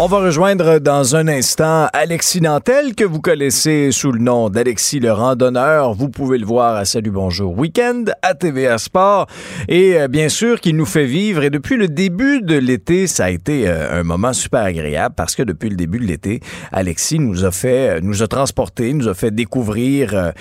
On 0.03 0.07
va 0.07 0.17
rejoindre 0.17 0.79
dans 0.79 1.15
un 1.15 1.27
instant 1.27 1.87
Alexis 1.93 2.41
Nantel, 2.41 2.95
que 2.95 3.03
vous 3.03 3.21
connaissez 3.21 3.91
sous 3.91 4.11
le 4.11 4.17
nom 4.17 4.49
d'Alexis 4.49 4.99
le 4.99 5.11
randonneur. 5.11 5.93
Vous 5.93 6.09
pouvez 6.09 6.39
le 6.39 6.45
voir 6.47 6.75
à 6.75 6.85
Salut 6.85 7.11
Bonjour 7.11 7.55
Week-end, 7.55 8.05
à 8.23 8.33
TVA 8.33 8.79
Sport. 8.79 9.27
Et 9.69 10.01
euh, 10.01 10.07
bien 10.07 10.27
sûr 10.27 10.59
qu'il 10.59 10.75
nous 10.75 10.87
fait 10.87 11.05
vivre. 11.05 11.43
Et 11.43 11.51
depuis 11.51 11.77
le 11.77 11.87
début 11.87 12.41
de 12.41 12.57
l'été, 12.57 13.05
ça 13.05 13.25
a 13.25 13.29
été 13.29 13.67
euh, 13.67 13.99
un 13.99 14.01
moment 14.01 14.33
super 14.33 14.61
agréable 14.61 15.13
parce 15.15 15.35
que 15.35 15.43
depuis 15.43 15.69
le 15.69 15.75
début 15.75 15.99
de 15.99 16.05
l'été, 16.05 16.39
Alexis 16.71 17.19
nous 17.19 17.45
a 17.45 17.51
fait, 17.51 17.97
euh, 17.97 17.99
nous 18.01 18.23
a 18.23 18.27
transporté, 18.27 18.93
nous 18.93 19.07
a 19.07 19.13
fait 19.13 19.29
découvrir 19.29 20.31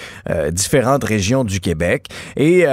différentes 0.53 1.05
régions 1.05 1.45
du 1.45 1.61
Québec. 1.61 2.07
Et 2.37 2.65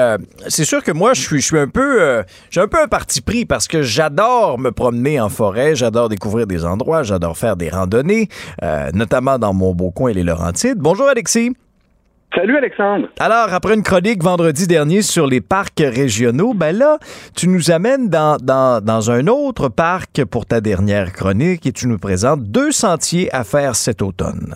c'est 0.47 0.63
sûr 0.63 0.83
que 0.83 0.91
moi, 0.91 1.13
je 1.13 1.21
suis, 1.21 1.57
un 1.57 1.67
peu, 1.67 2.23
j'ai 2.49 2.61
un 2.61 2.67
peu 2.67 2.81
un 2.81 2.87
parti 2.87 3.21
pris 3.21 3.45
parce 3.45 3.67
que 3.67 3.81
j'adore 3.81 4.59
me 4.59 4.71
promener 4.71 5.19
en 5.19 5.29
forêt, 5.29 5.75
j'adore 5.75 6.07
découvrir 6.07 6.47
des 6.47 6.63
endroits, 6.63 6.76
j'adore 7.03 7.37
faire 7.37 7.55
des 7.55 7.69
randonnées, 7.69 8.27
euh, 8.63 8.89
notamment 8.93 9.37
dans 9.37 9.53
mon 9.53 9.73
beau 9.73 9.91
coin, 9.91 10.11
les 10.11 10.23
Laurentides. 10.23 10.77
Bonjour 10.77 11.07
Alexis. 11.07 11.55
Salut 12.35 12.57
Alexandre. 12.57 13.07
Alors, 13.19 13.53
après 13.53 13.73
une 13.73 13.83
chronique 13.83 14.21
vendredi 14.21 14.67
dernier 14.67 15.01
sur 15.01 15.27
les 15.27 15.39
parcs 15.39 15.79
régionaux, 15.79 16.53
ben 16.53 16.77
là, 16.77 16.97
tu 17.35 17.47
nous 17.47 17.71
amènes 17.71 18.09
dans, 18.09 18.37
dans, 18.37 18.83
dans 18.83 19.11
un 19.11 19.27
autre 19.27 19.69
parc 19.69 20.25
pour 20.25 20.45
ta 20.45 20.59
dernière 20.59 21.13
chronique 21.13 21.65
et 21.65 21.71
tu 21.71 21.87
nous 21.87 21.97
présentes 21.97 22.43
deux 22.43 22.71
sentiers 22.71 23.33
à 23.33 23.43
faire 23.43 23.75
cet 23.75 24.01
automne. 24.01 24.55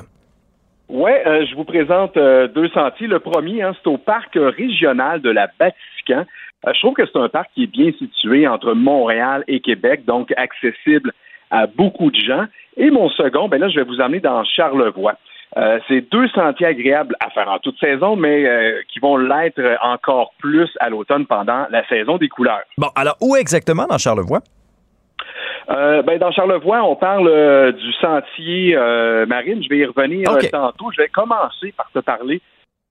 Oui, 0.89 1.11
je 1.23 1.55
vous 1.55 1.63
présente 1.63 2.17
euh, 2.17 2.49
deux 2.49 2.67
sentiers. 2.69 3.07
Le 3.07 3.19
premier, 3.19 3.61
hein, 3.61 3.73
c'est 3.81 3.89
au 3.89 3.97
parc 3.97 4.33
régional 4.35 5.21
de 5.21 5.29
la 5.29 5.47
Vatican. 5.57 6.25
Euh, 6.67 6.71
je 6.73 6.79
trouve 6.81 6.93
que 6.93 7.05
c'est 7.05 7.17
un 7.17 7.29
parc 7.29 7.49
qui 7.55 7.63
est 7.63 7.71
bien 7.71 7.91
situé 7.97 8.47
entre 8.47 8.73
Montréal 8.73 9.45
et 9.47 9.61
Québec, 9.61 10.03
donc 10.05 10.33
accessible 10.35 11.13
à 11.51 11.67
beaucoup 11.67 12.09
de 12.11 12.19
gens. 12.19 12.45
Et 12.77 12.89
mon 12.89 13.09
second, 13.09 13.47
ben 13.47 13.59
là, 13.59 13.69
je 13.69 13.75
vais 13.75 13.83
vous 13.85 13.99
emmener 14.01 14.19
dans 14.19 14.43
Charlevoix. 14.43 15.13
Euh, 15.57 15.79
c'est 15.89 16.09
deux 16.09 16.29
sentiers 16.29 16.67
agréables 16.67 17.15
à 17.19 17.29
faire 17.29 17.49
en 17.49 17.59
toute 17.59 17.77
saison, 17.77 18.15
mais 18.15 18.47
euh, 18.47 18.79
qui 18.87 18.99
vont 18.99 19.17
l'être 19.17 19.61
encore 19.83 20.31
plus 20.39 20.69
à 20.79 20.89
l'automne 20.89 21.25
pendant 21.25 21.67
la 21.69 21.85
saison 21.87 22.17
des 22.17 22.29
couleurs. 22.29 22.61
Bon, 22.77 22.87
alors 22.95 23.17
où 23.19 23.35
exactement 23.35 23.85
dans 23.85 23.97
Charlevoix? 23.97 24.39
Euh, 25.69 26.01
ben, 26.03 26.17
dans 26.17 26.31
Charlevoix, 26.31 26.81
on 26.83 26.95
parle 26.95 27.27
euh, 27.27 27.71
du 27.73 27.91
sentier 27.93 28.75
euh, 28.75 29.25
marine. 29.25 29.61
Je 29.61 29.69
vais 29.69 29.79
y 29.79 29.85
revenir 29.85 30.29
Ok. 30.31 30.45
euh, 30.45 30.49
tantôt. 30.49 30.89
Je 30.95 31.01
vais 31.01 31.09
commencer 31.09 31.73
par 31.75 31.89
te 31.93 31.99
parler 31.99 32.41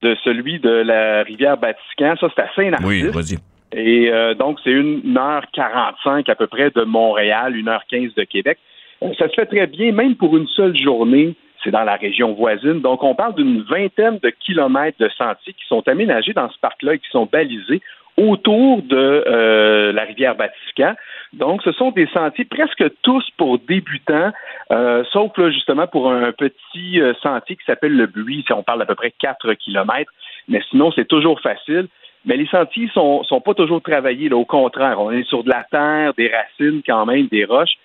de 0.03 0.15
celui 0.23 0.61
de 0.61 0.71
la 0.71 1.23
rivière 1.23 1.57
Vatican. 1.57 2.15
Ça, 2.21 2.29
c'est 2.35 2.43
à 2.43 2.49
Saint-Narcisse. 2.55 3.15
vas-y. 3.15 3.39
Et 3.73 4.11
euh, 4.11 4.35
donc, 4.35 4.59
c'est 4.65 4.71
une 4.71 5.17
heure 5.17 5.45
45 5.53 6.29
à 6.29 6.35
peu 6.35 6.47
près 6.47 6.71
de 6.71 6.83
Montréal, 6.83 7.57
une 7.57 7.69
heure 7.69 7.85
15 7.89 8.15
de 8.15 8.25
Québec. 8.25 8.59
Euh, 9.03 9.13
ça 9.19 9.29
se 9.29 9.35
fait 9.35 9.47
très 9.47 9.67
bien, 9.67 9.93
même 9.93 10.17
pour 10.17 10.37
une 10.37 10.49
seule 10.49 10.77
journée. 10.77 11.35
C'est 11.63 11.71
dans 11.71 11.85
la 11.85 11.97
région 11.97 12.33
voisine. 12.33 12.81
Donc, 12.81 13.03
on 13.03 13.15
parle 13.15 13.35
d'une 13.35 13.63
vingtaine 13.63 14.19
de 14.23 14.31
kilomètres 14.31 14.97
de 14.99 15.11
sentiers 15.11 15.53
qui 15.53 15.67
sont 15.69 15.87
aménagés 15.87 16.33
dans 16.33 16.49
ce 16.49 16.59
parc-là 16.59 16.95
et 16.95 16.99
qui 16.99 17.11
sont 17.11 17.29
balisés 17.31 17.83
autour 18.17 18.83
de 18.83 19.25
euh, 19.27 19.93
la 19.93 20.05
rivière 20.05 20.35
Vatican. 20.35 20.95
Donc, 21.33 21.63
ce 21.63 21.73
sont 21.73 21.91
des 21.91 22.07
sentiers 22.09 22.45
presque 22.45 22.85
tous 23.03 23.25
pour 23.37 23.59
débutants, 23.59 24.33
euh, 24.73 25.05
sauf 25.13 25.37
là, 25.39 25.51
justement 25.51 25.87
pour 25.87 26.11
un 26.11 26.33
petit 26.33 27.01
euh, 27.01 27.15
sentier 27.23 27.57
qui 27.57 27.65
s'appelle 27.65 27.97
le 27.97 28.07
Buis. 28.07 28.45
On 28.51 28.63
parle 28.63 28.81
d'à 28.81 28.87
peu 28.87 28.95
près 28.95 29.13
4 29.19 29.55
kilomètres, 29.55 30.13
mais 30.49 30.61
sinon, 30.71 30.93
c'est 30.93 31.09
toujours 31.09 31.41
facile. 31.41 31.87
Mais 32.25 32.37
les 32.37 32.47
sentiers 32.47 32.89
sont, 32.93 33.23
sont 33.25 33.41
pas 33.41 33.55
toujours 33.55 33.81
travaillés. 33.81 34.29
Là. 34.29 34.37
Au 34.37 34.45
contraire, 34.45 35.01
on 35.01 35.11
est 35.11 35.25
sur 35.25 35.43
de 35.45 35.51
la 35.51 35.65
terre, 35.71 36.13
des 36.15 36.29
racines 36.29 36.83
quand 36.87 37.07
même, 37.07 37.27
des 37.29 37.45
roches. 37.45 37.79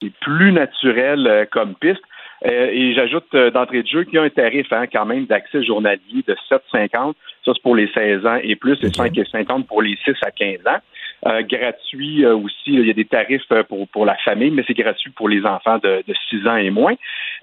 C'est 0.00 0.12
plus 0.20 0.52
naturel 0.52 1.26
euh, 1.26 1.44
comme 1.50 1.74
piste. 1.74 2.02
Euh, 2.44 2.70
et 2.72 2.92
j'ajoute 2.94 3.26
euh, 3.34 3.50
d'entrée 3.50 3.82
de 3.82 3.86
jeu 3.88 4.04
qu'il 4.04 4.14
y 4.14 4.18
a 4.18 4.22
un 4.22 4.30
tarif 4.30 4.66
hein, 4.72 4.86
quand 4.92 5.04
même 5.04 5.26
d'accès 5.26 5.62
journalier 5.62 6.24
de 6.26 6.34
7,50. 6.50 7.14
Ça, 7.44 7.52
c'est 7.54 7.62
pour 7.62 7.76
les 7.76 7.88
16 7.92 8.26
ans 8.26 8.38
et 8.42 8.56
plus, 8.56 8.78
et 8.82 8.88
5,50 8.88 9.64
pour 9.66 9.82
les 9.82 9.96
6 10.04 10.14
à 10.22 10.30
15 10.30 10.66
ans. 10.66 10.78
Euh, 11.24 11.42
gratuit 11.42 12.24
euh, 12.24 12.34
aussi, 12.34 12.56
il 12.66 12.84
y 12.84 12.90
a 12.90 12.94
des 12.94 13.04
tarifs 13.04 13.42
euh, 13.52 13.62
pour, 13.62 13.86
pour 13.88 14.04
la 14.04 14.16
famille, 14.24 14.50
mais 14.50 14.64
c'est 14.66 14.74
gratuit 14.74 15.12
pour 15.12 15.28
les 15.28 15.44
enfants 15.44 15.78
de, 15.78 16.02
de 16.06 16.14
6 16.30 16.48
ans 16.48 16.56
et 16.56 16.70
moins. 16.70 16.94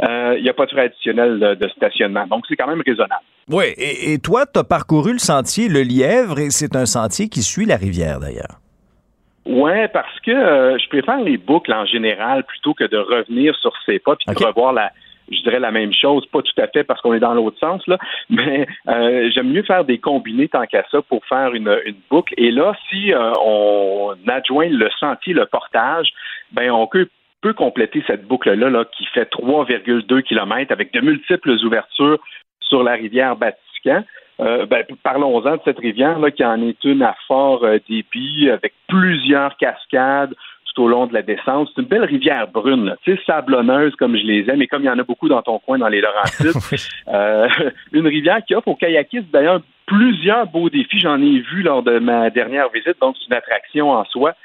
Il 0.01 0.41
n'y 0.41 0.49
a 0.49 0.53
pas 0.53 0.65
de 0.65 0.71
frais 0.71 0.85
additionnels 0.85 1.39
de, 1.39 1.55
de 1.55 1.67
stationnement, 1.69 2.27
donc 2.27 2.43
c'est 2.49 2.57
quand 2.57 2.67
même 2.67 2.83
raisonnable. 2.85 3.23
Oui, 3.49 3.65
et, 3.77 4.13
et 4.13 4.19
toi, 4.19 4.45
tu 4.45 4.59
as 4.59 4.65
parcouru 4.65 5.13
le 5.13 5.19
sentier 5.19 5.69
Le 5.69 5.81
Lièvre 5.81 6.39
et 6.39 6.49
c'est 6.49 6.75
un 6.75 6.85
sentier 6.85 7.29
qui 7.29 7.41
suit 7.41 7.65
la 7.65 7.77
rivière 7.77 8.19
d'ailleurs. 8.19 8.59
Ouais, 9.45 9.87
parce 9.87 10.19
que 10.19 10.31
je 10.31 10.89
préfère 10.89 11.21
les 11.21 11.37
boucles 11.37 11.73
en 11.73 11.85
général 11.85 12.43
plutôt 12.43 12.73
que 12.73 12.83
de 12.83 12.97
revenir 12.97 13.55
sur 13.55 13.71
ses 13.85 13.97
pas 13.99 14.15
puis 14.15 14.25
de 14.27 14.45
revoir 14.45 14.73
la, 14.73 14.91
je 15.31 15.41
dirais 15.41 15.59
la 15.59 15.71
même 15.71 15.93
chose, 15.93 16.25
pas 16.27 16.41
tout 16.41 16.61
à 16.61 16.67
fait 16.67 16.83
parce 16.83 17.01
qu'on 17.01 17.13
est 17.13 17.19
dans 17.19 17.33
l'autre 17.33 17.59
sens 17.59 17.85
là, 17.87 17.97
mais 18.29 18.67
euh, 18.87 19.29
j'aime 19.33 19.51
mieux 19.51 19.63
faire 19.63 19.85
des 19.85 19.99
combinés 19.99 20.47
tant 20.47 20.65
qu'à 20.65 20.85
ça 20.91 21.01
pour 21.01 21.25
faire 21.25 21.53
une, 21.53 21.69
boucle. 22.09 22.33
Et 22.37 22.51
là, 22.51 22.73
si 22.89 23.13
euh, 23.13 23.31
on 23.43 24.15
adjoint 24.27 24.69
le 24.69 24.89
sentier, 24.99 25.33
le 25.33 25.45
portage, 25.45 26.09
ben 26.51 26.71
on 26.71 26.87
peut 26.87 27.53
compléter 27.53 28.03
cette 28.07 28.27
boucle-là 28.27 28.69
là, 28.69 28.85
qui 28.85 29.05
fait 29.05 29.29
3,2 29.31 30.21
km 30.23 30.71
avec 30.71 30.93
de 30.93 31.01
multiples 31.01 31.51
ouvertures 31.65 32.19
sur 32.61 32.83
la 32.83 32.93
rivière 32.93 33.35
Vatican. 33.35 34.03
Euh, 34.41 34.65
ben, 34.65 34.85
parlons-en 35.03 35.57
de 35.57 35.61
cette 35.65 35.79
rivière 35.79 36.19
là, 36.19 36.31
qui 36.31 36.45
en 36.45 36.61
est 36.61 36.83
une 36.83 37.01
à 37.01 37.15
fort 37.27 37.65
débit, 37.89 38.49
avec 38.49 38.73
plusieurs 38.87 39.55
cascades 39.57 40.33
tout 40.73 40.83
au 40.83 40.87
long 40.87 41.07
de 41.07 41.13
la 41.13 41.21
descente. 41.21 41.69
C'est 41.73 41.81
une 41.81 41.87
belle 41.87 42.03
rivière 42.03 42.47
brune, 42.47 42.95
tu 43.03 43.15
sais, 43.15 43.21
sablonneuse 43.25 43.95
comme 43.95 44.15
je 44.17 44.23
les 44.23 44.49
aime, 44.49 44.61
et 44.61 44.67
comme 44.67 44.83
il 44.83 44.87
y 44.87 44.89
en 44.89 44.99
a 44.99 45.03
beaucoup 45.03 45.29
dans 45.29 45.41
ton 45.41 45.59
coin, 45.59 45.77
dans 45.77 45.87
les 45.87 46.01
Laurentides. 46.01 46.53
Euh, 47.07 47.47
une 47.91 48.05
rivière 48.05 48.39
qui 48.45 48.53
offre 48.53 48.67
aux 48.67 48.75
kayakistes 48.75 49.31
d'ailleurs 49.31 49.61
plusieurs 49.87 50.45
beaux 50.45 50.69
défis. 50.69 50.99
J'en 50.99 51.19
ai 51.21 51.39
vu 51.39 51.63
lors 51.63 51.81
de 51.81 51.97
ma 51.97 52.29
dernière 52.29 52.69
visite, 52.69 52.97
donc 53.01 53.15
c'est 53.17 53.25
une 53.27 53.33
attraction 53.33 53.91
en 53.91 54.05
soi. 54.05 54.35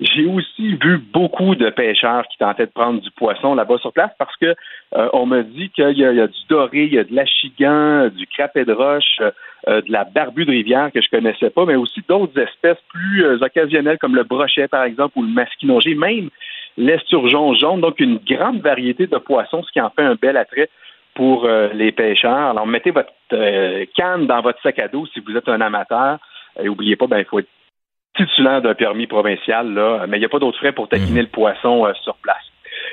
J'ai 0.00 0.26
aussi 0.26 0.76
vu 0.76 0.98
beaucoup 0.98 1.56
de 1.56 1.70
pêcheurs 1.70 2.24
qui 2.28 2.38
tentaient 2.38 2.66
de 2.66 2.70
prendre 2.70 3.00
du 3.00 3.10
poisson 3.10 3.56
là-bas 3.56 3.78
sur 3.78 3.92
place 3.92 4.12
parce 4.16 4.36
que 4.36 4.54
euh, 4.96 5.08
on 5.12 5.26
me 5.26 5.42
dit 5.42 5.70
qu'il 5.70 5.98
y, 5.98 6.04
a- 6.04 6.26
du 6.28 6.38
doré, 6.48 6.84
il 6.84 6.94
y 6.94 6.98
a 7.00 7.04
de 7.04 7.12
l'achigan, 7.14 8.08
du 8.08 8.26
crapet 8.28 8.64
de 8.64 8.72
roche, 8.72 9.20
euh, 9.66 9.80
de 9.82 9.90
la 9.90 10.04
barbue 10.04 10.44
de 10.44 10.52
rivière 10.52 10.92
que 10.92 11.00
je 11.02 11.08
connaissais 11.10 11.50
pas, 11.50 11.64
mais 11.64 11.74
aussi 11.74 12.00
d'autres 12.08 12.38
espèces 12.40 12.78
plus 12.90 13.24
euh, 13.24 13.38
occasionnelles 13.40 13.98
comme 13.98 14.14
le 14.14 14.22
brochet 14.22 14.68
par 14.68 14.84
exemple 14.84 15.18
ou 15.18 15.22
le 15.22 15.30
masquinongé, 15.30 15.96
même 15.96 16.30
l'esturgeon 16.76 17.54
jaune. 17.54 17.80
Donc 17.80 17.98
une 17.98 18.18
grande 18.18 18.60
variété 18.60 19.08
de 19.08 19.16
poissons, 19.18 19.64
ce 19.64 19.72
qui 19.72 19.80
en 19.80 19.90
fait 19.90 20.02
un 20.02 20.14
bel 20.14 20.36
attrait 20.36 20.70
pour 21.14 21.48
les 21.74 21.90
pêcheurs. 21.90 22.50
Alors 22.50 22.68
mettez 22.68 22.92
votre 22.92 23.10
canne 23.96 24.28
dans 24.28 24.40
votre 24.40 24.62
sac 24.62 24.78
à 24.78 24.86
dos 24.86 25.06
si 25.06 25.18
vous 25.18 25.36
êtes 25.36 25.48
un 25.48 25.60
amateur. 25.60 26.18
Et 26.62 26.68
oubliez 26.68 26.94
pas, 26.94 27.08
ben 27.08 27.18
il 27.18 27.24
faut 27.24 27.40
être 27.40 27.48
titulaire 28.16 28.62
d'un 28.62 28.74
permis 28.74 29.06
provincial, 29.06 29.72
là, 29.72 30.06
mais 30.08 30.16
il 30.16 30.20
n'y 30.20 30.26
a 30.26 30.28
pas 30.28 30.38
d'autres 30.38 30.58
frais 30.58 30.72
pour 30.72 30.88
taquiner 30.88 31.22
le 31.22 31.28
poisson 31.28 31.86
euh, 31.86 31.92
sur 32.02 32.16
place. 32.16 32.36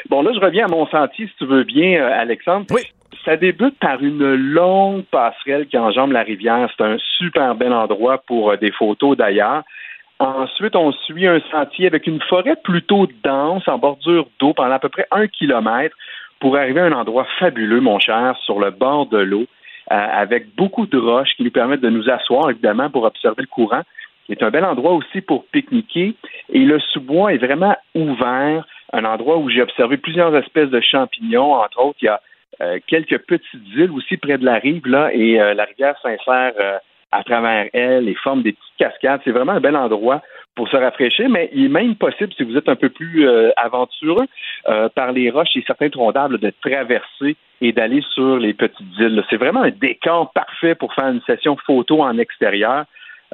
Bon, 0.10 0.22
là, 0.22 0.32
je 0.34 0.40
reviens 0.40 0.66
à 0.66 0.70
mon 0.70 0.86
sentier, 0.88 1.28
si 1.28 1.34
tu 1.38 1.46
veux 1.46 1.64
bien, 1.64 2.02
euh, 2.02 2.22
Alexandre. 2.22 2.66
Oui. 2.72 2.82
Ça 3.24 3.38
débute 3.38 3.78
par 3.80 4.04
une 4.04 4.36
longue 4.36 5.04
passerelle 5.06 5.68
qui 5.68 5.78
enjambe 5.78 6.12
la 6.12 6.22
rivière. 6.22 6.70
C'est 6.78 6.84
un 6.84 6.98
super 7.18 7.56
bel 7.56 7.74
endroit 7.74 8.20
pour 8.28 8.52
euh, 8.52 8.58
des 8.58 8.72
photos 8.72 9.18
d'ailleurs. 9.18 9.64
Ensuite, 10.20 10.76
on 10.76 10.92
suit 10.92 11.28
un 11.28 11.42
sentier 11.52 11.88
avec 11.88 12.08
une 12.08 12.22
forêt 12.22 12.56
plutôt 12.64 13.08
dense 13.24 13.68
en 13.68 13.78
bordure 13.78 14.28
d'eau 14.40 14.54
pendant 14.54 14.76
à 14.76 14.80
peu 14.80 14.90
près 14.90 15.08
un 15.12 15.28
kilomètre 15.28 15.96
pour 16.40 16.56
arriver 16.56 16.80
à 16.82 16.86
un 16.86 16.94
endroit 16.94 17.26
fabuleux, 17.40 17.82
mon 17.82 18.00
cher, 18.00 18.38
sur 18.46 18.60
le 18.60 18.72
bord 18.72 19.08
de 19.08 19.18
l'eau, 19.18 19.46
avec 19.88 20.56
beaucoup 20.56 20.86
de 20.86 20.98
roches 20.98 21.36
qui 21.36 21.44
nous 21.44 21.52
permettent 21.52 21.82
de 21.82 21.90
nous 21.90 22.10
asseoir, 22.10 22.50
évidemment, 22.50 22.90
pour 22.90 23.04
observer 23.04 23.42
le 23.42 23.48
courant. 23.48 23.82
C'est 24.28 24.42
un 24.44 24.50
bel 24.50 24.66
endroit 24.66 24.94
aussi 24.94 25.22
pour 25.22 25.46
pique-niquer. 25.48 26.16
Et 26.50 26.60
le 26.60 26.80
sous-bois 26.80 27.34
est 27.34 27.38
vraiment 27.38 27.76
ouvert, 27.94 28.66
un 28.94 29.06
endroit 29.06 29.38
où 29.38 29.50
j'ai 29.50 29.62
observé 29.62 29.98
plusieurs 29.98 30.36
espèces 30.36 30.70
de 30.70 30.82
champignons. 30.82 31.54
Entre 31.54 31.80
autres, 31.84 32.00
il 32.02 32.06
y 32.06 32.10
a 32.10 32.22
euh, 32.62 32.80
quelques 32.88 33.20
petites 33.20 33.68
îles 33.76 33.92
aussi 33.92 34.18
près 34.18 34.38
de 34.38 34.46
la 34.46 34.56
rive, 34.56 34.88
là, 34.88 35.10
et 35.14 35.40
euh, 35.40 35.54
la 35.54 35.66
rivière 35.66 35.98
s'insère 36.02 36.54
euh, 36.60 36.78
à 37.12 37.24
travers 37.24 37.68
elle 37.74 38.08
et 38.08 38.16
forme 38.16 38.44
des 38.44 38.54
petites 38.54 38.78
cascades. 38.78 39.22
C'est 39.24 39.32
vraiment 39.32 39.54
un 39.54 39.60
bel 39.60 39.76
endroit 39.76 40.22
pour 40.56 40.70
se 40.70 40.78
rafraîchir, 40.78 41.30
mais 41.30 41.50
il 41.54 41.66
est 41.66 41.70
même 41.70 41.96
possible, 41.96 42.34
si 42.36 42.44
vous 42.44 42.58
êtes 42.58 42.70
un 42.70 42.76
peu 42.76 42.90
plus 42.90 43.28
euh, 43.28 43.52
aventureux, 43.58 44.26
euh, 44.70 44.90
par 44.90 45.12
les 45.12 45.30
roches 45.30 45.56
et 45.56 45.64
certains 45.68 45.90
troncs 45.90 46.14
d'arbres, 46.14 46.38
de 46.38 46.52
traverser 46.62 47.36
et 47.62 47.72
d'aller 47.74 48.02
sur 48.14 48.38
les 48.38 48.54
petites 48.54 48.98
îles. 48.98 49.24
C'est 49.30 49.38
vraiment 49.38 49.64
un 49.64 49.72
décor 49.72 50.32
parfait 50.32 50.76
pour 50.76 50.94
faire 50.94 51.08
une 51.08 51.22
session 51.22 51.58
photo 51.66 52.02
en 52.02 52.18
extérieur. 52.18 52.86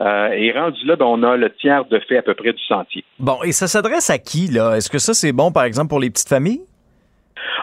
Euh, 0.02 0.30
et 0.30 0.52
rendu 0.52 0.84
là, 0.86 0.96
ben, 0.96 1.06
on 1.06 1.22
a 1.24 1.38
le 1.38 1.52
tiers 1.52 1.86
de 1.86 2.00
fait 2.00 2.18
à 2.18 2.22
peu 2.24 2.34
près 2.34 2.54
du 2.54 2.64
sentier. 2.64 3.04
Bon, 3.20 3.38
et 3.44 3.52
ça 3.52 3.68
s'adresse 3.68 4.10
à 4.10 4.18
qui, 4.18 4.48
là? 4.48 4.76
Est-ce 4.76 4.90
que 4.90 4.98
ça, 4.98 5.14
c'est 5.14 5.32
bon, 5.32 5.52
par 5.52 5.64
exemple, 5.64 5.90
pour 5.90 6.00
les 6.00 6.10
petites 6.10 6.30
familles? 6.30 6.62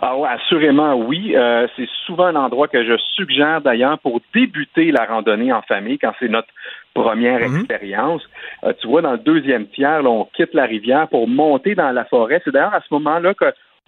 Ah 0.00 0.16
ouais, 0.16 0.28
assurément 0.28 0.94
oui. 0.94 1.34
Euh, 1.36 1.66
c'est 1.76 1.88
souvent 2.06 2.26
un 2.26 2.36
endroit 2.36 2.68
que 2.68 2.84
je 2.84 2.96
suggère 3.16 3.60
d'ailleurs 3.60 3.98
pour 3.98 4.20
débuter 4.32 4.92
la 4.92 5.04
randonnée 5.04 5.52
en 5.52 5.62
famille 5.62 5.98
quand 5.98 6.12
c'est 6.20 6.28
notre 6.28 6.48
première 6.94 7.42
expérience. 7.42 8.22
Euh, 8.64 8.72
tu 8.80 8.86
vois, 8.86 9.02
dans 9.02 9.12
le 9.12 9.18
deuxième 9.18 9.66
tiers, 9.68 10.02
là, 10.02 10.10
on 10.10 10.24
quitte 10.24 10.54
la 10.54 10.64
rivière 10.64 11.08
pour 11.08 11.26
monter 11.26 11.74
dans 11.74 11.90
la 11.90 12.04
forêt. 12.04 12.40
C'est 12.44 12.52
d'ailleurs 12.52 12.74
à 12.74 12.80
ce 12.80 12.94
moment-là 12.94 13.34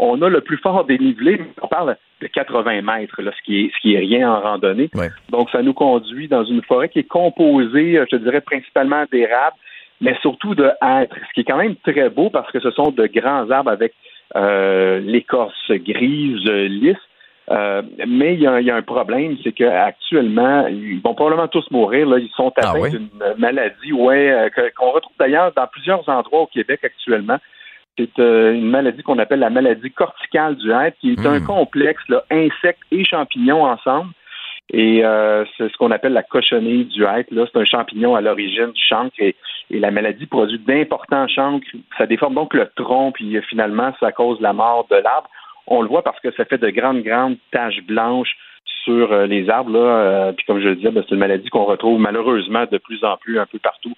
qu'on 0.00 0.22
a 0.22 0.28
le 0.30 0.40
plus 0.40 0.56
fort 0.56 0.84
dénivelé. 0.86 1.42
On 1.60 1.68
parle 1.68 1.96
de 2.22 2.26
80 2.26 2.80
mètres, 2.80 3.20
là, 3.20 3.32
ce, 3.36 3.42
qui 3.44 3.64
est, 3.64 3.70
ce 3.74 3.80
qui 3.82 3.94
est 3.94 3.98
rien 3.98 4.32
en 4.32 4.40
randonnée. 4.40 4.88
Donc, 5.28 5.50
ça 5.50 5.62
nous 5.62 5.74
conduit 5.74 6.26
dans 6.26 6.44
une 6.44 6.62
forêt 6.62 6.88
qui 6.88 7.00
est 7.00 7.08
composée, 7.08 7.98
euh, 7.98 8.06
je 8.10 8.16
dirais, 8.16 8.40
principalement 8.40 9.04
d'érables, 9.12 9.56
mais 10.00 10.16
surtout 10.22 10.54
de 10.54 10.70
hêtres, 10.80 11.16
ce 11.28 11.34
qui 11.34 11.40
est 11.40 11.44
quand 11.44 11.58
même 11.58 11.76
très 11.76 12.08
beau 12.08 12.30
parce 12.30 12.50
que 12.50 12.60
ce 12.60 12.70
sont 12.70 12.90
de 12.90 13.06
grands 13.06 13.50
arbres 13.50 13.70
avec 13.70 13.92
euh, 14.36 15.00
l'écorce 15.00 15.70
grise 15.70 16.48
euh, 16.48 16.68
lisse. 16.68 16.96
Euh, 17.50 17.82
mais 18.06 18.34
il 18.34 18.40
y, 18.40 18.46
a, 18.46 18.60
il 18.60 18.66
y 18.66 18.70
a 18.70 18.76
un 18.76 18.82
problème, 18.82 19.36
c'est 19.42 19.52
qu'actuellement, 19.52 20.66
ils 20.68 21.00
vont 21.02 21.14
probablement 21.14 21.48
tous 21.48 21.68
mourir. 21.70 22.08
Là, 22.08 22.18
ils 22.18 22.30
sont 22.36 22.52
atteints 22.56 22.78
oui? 22.78 22.90
d'une 22.90 23.08
maladie, 23.36 23.92
ouais, 23.92 24.50
qu'on 24.76 24.92
retrouve 24.92 25.16
d'ailleurs 25.18 25.52
dans 25.52 25.66
plusieurs 25.66 26.08
endroits 26.08 26.42
au 26.42 26.46
Québec 26.46 26.80
actuellement. 26.84 27.38
C'est 28.00 28.18
euh, 28.18 28.54
une 28.54 28.70
maladie 28.70 29.02
qu'on 29.02 29.18
appelle 29.18 29.40
la 29.40 29.50
maladie 29.50 29.90
corticale 29.90 30.56
du 30.56 30.70
hêtre, 30.70 30.96
qui 31.00 31.12
est 31.12 31.26
un 31.26 31.40
complexe, 31.40 32.02
là, 32.08 32.24
insectes 32.30 32.80
et 32.90 33.04
champignons 33.04 33.64
ensemble. 33.64 34.10
Et 34.72 35.04
euh, 35.04 35.44
c'est 35.56 35.70
ce 35.70 35.76
qu'on 35.76 35.90
appelle 35.90 36.12
la 36.12 36.22
cochonnée 36.22 36.84
du 36.84 37.02
hêtre. 37.04 37.30
Là, 37.30 37.44
c'est 37.52 37.58
un 37.58 37.64
champignon 37.64 38.14
à 38.14 38.20
l'origine 38.20 38.70
du 38.70 38.80
chancre 38.80 39.14
et, 39.18 39.34
et 39.70 39.78
la 39.78 39.90
maladie 39.90 40.26
produit 40.26 40.58
d'importants 40.60 41.28
chancres. 41.28 41.66
Ça 41.98 42.06
déforme 42.06 42.34
donc 42.34 42.54
le 42.54 42.70
tronc, 42.76 43.12
puis 43.12 43.36
euh, 43.36 43.42
finalement, 43.42 43.92
ça 44.00 44.12
cause 44.12 44.40
la 44.40 44.54
mort 44.54 44.86
de 44.90 44.96
l'arbre. 44.96 45.28
On 45.66 45.82
le 45.82 45.88
voit 45.88 46.02
parce 46.02 46.20
que 46.20 46.30
ça 46.32 46.44
fait 46.46 46.58
de 46.58 46.70
grandes, 46.70 47.02
grandes 47.02 47.36
taches 47.50 47.82
blanches 47.82 48.34
sur 48.84 49.12
euh, 49.12 49.26
les 49.26 49.50
arbres. 49.50 49.72
Là. 49.72 50.32
Puis 50.32 50.46
comme 50.46 50.60
je 50.60 50.68
le 50.68 50.76
disais, 50.76 50.90
ben, 50.90 51.04
c'est 51.06 51.14
une 51.14 51.20
maladie 51.20 51.50
qu'on 51.50 51.64
retrouve 51.64 52.00
malheureusement 52.00 52.64
de 52.70 52.78
plus 52.78 53.04
en 53.04 53.18
plus 53.18 53.38
un 53.38 53.46
peu 53.46 53.58
partout 53.58 53.94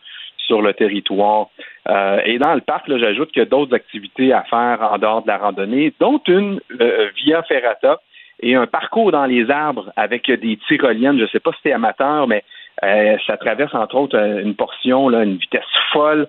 sur 0.47 0.63
le 0.63 0.75
territoire. 0.75 1.49
Euh, 1.89 2.21
et 2.25 2.39
dans 2.39 2.55
le 2.55 2.61
parc, 2.61 2.85
j'ajoute 2.89 3.31
qu'il 3.33 3.41
y 3.41 3.47
a 3.47 3.49
d'autres 3.49 3.75
activités 3.75 4.33
à 4.33 4.43
faire 4.43 4.79
en 4.83 4.99
dehors 4.99 5.23
de 5.23 5.29
la 5.29 5.39
randonnée, 5.39 5.93
dont 6.01 6.21
une 6.29 6.61
euh, 6.81 7.09
via 7.17 7.43
ferrata 7.43 8.01
et 8.41 8.55
un 8.55 8.67
parcours 8.67 9.13
dans 9.13 9.27
les 9.27 9.51
arbres 9.51 9.93
avec 9.97 10.31
des 10.31 10.59
tyroliennes. 10.69 11.19
Je 11.19 11.23
ne 11.23 11.29
sais 11.29 11.41
pas 11.41 11.53
si 11.53 11.59
c'est 11.65 11.73
amateur, 11.73 12.27
mais 12.27 12.45
euh, 12.85 13.17
ça 13.27 13.37
traverse 13.37 13.75
entre 13.75 13.97
autres 13.97 14.19
une 14.19 14.55
portion, 14.55 15.09
là, 15.09 15.23
une 15.25 15.37
vitesse 15.37 15.63
folle, 15.93 16.27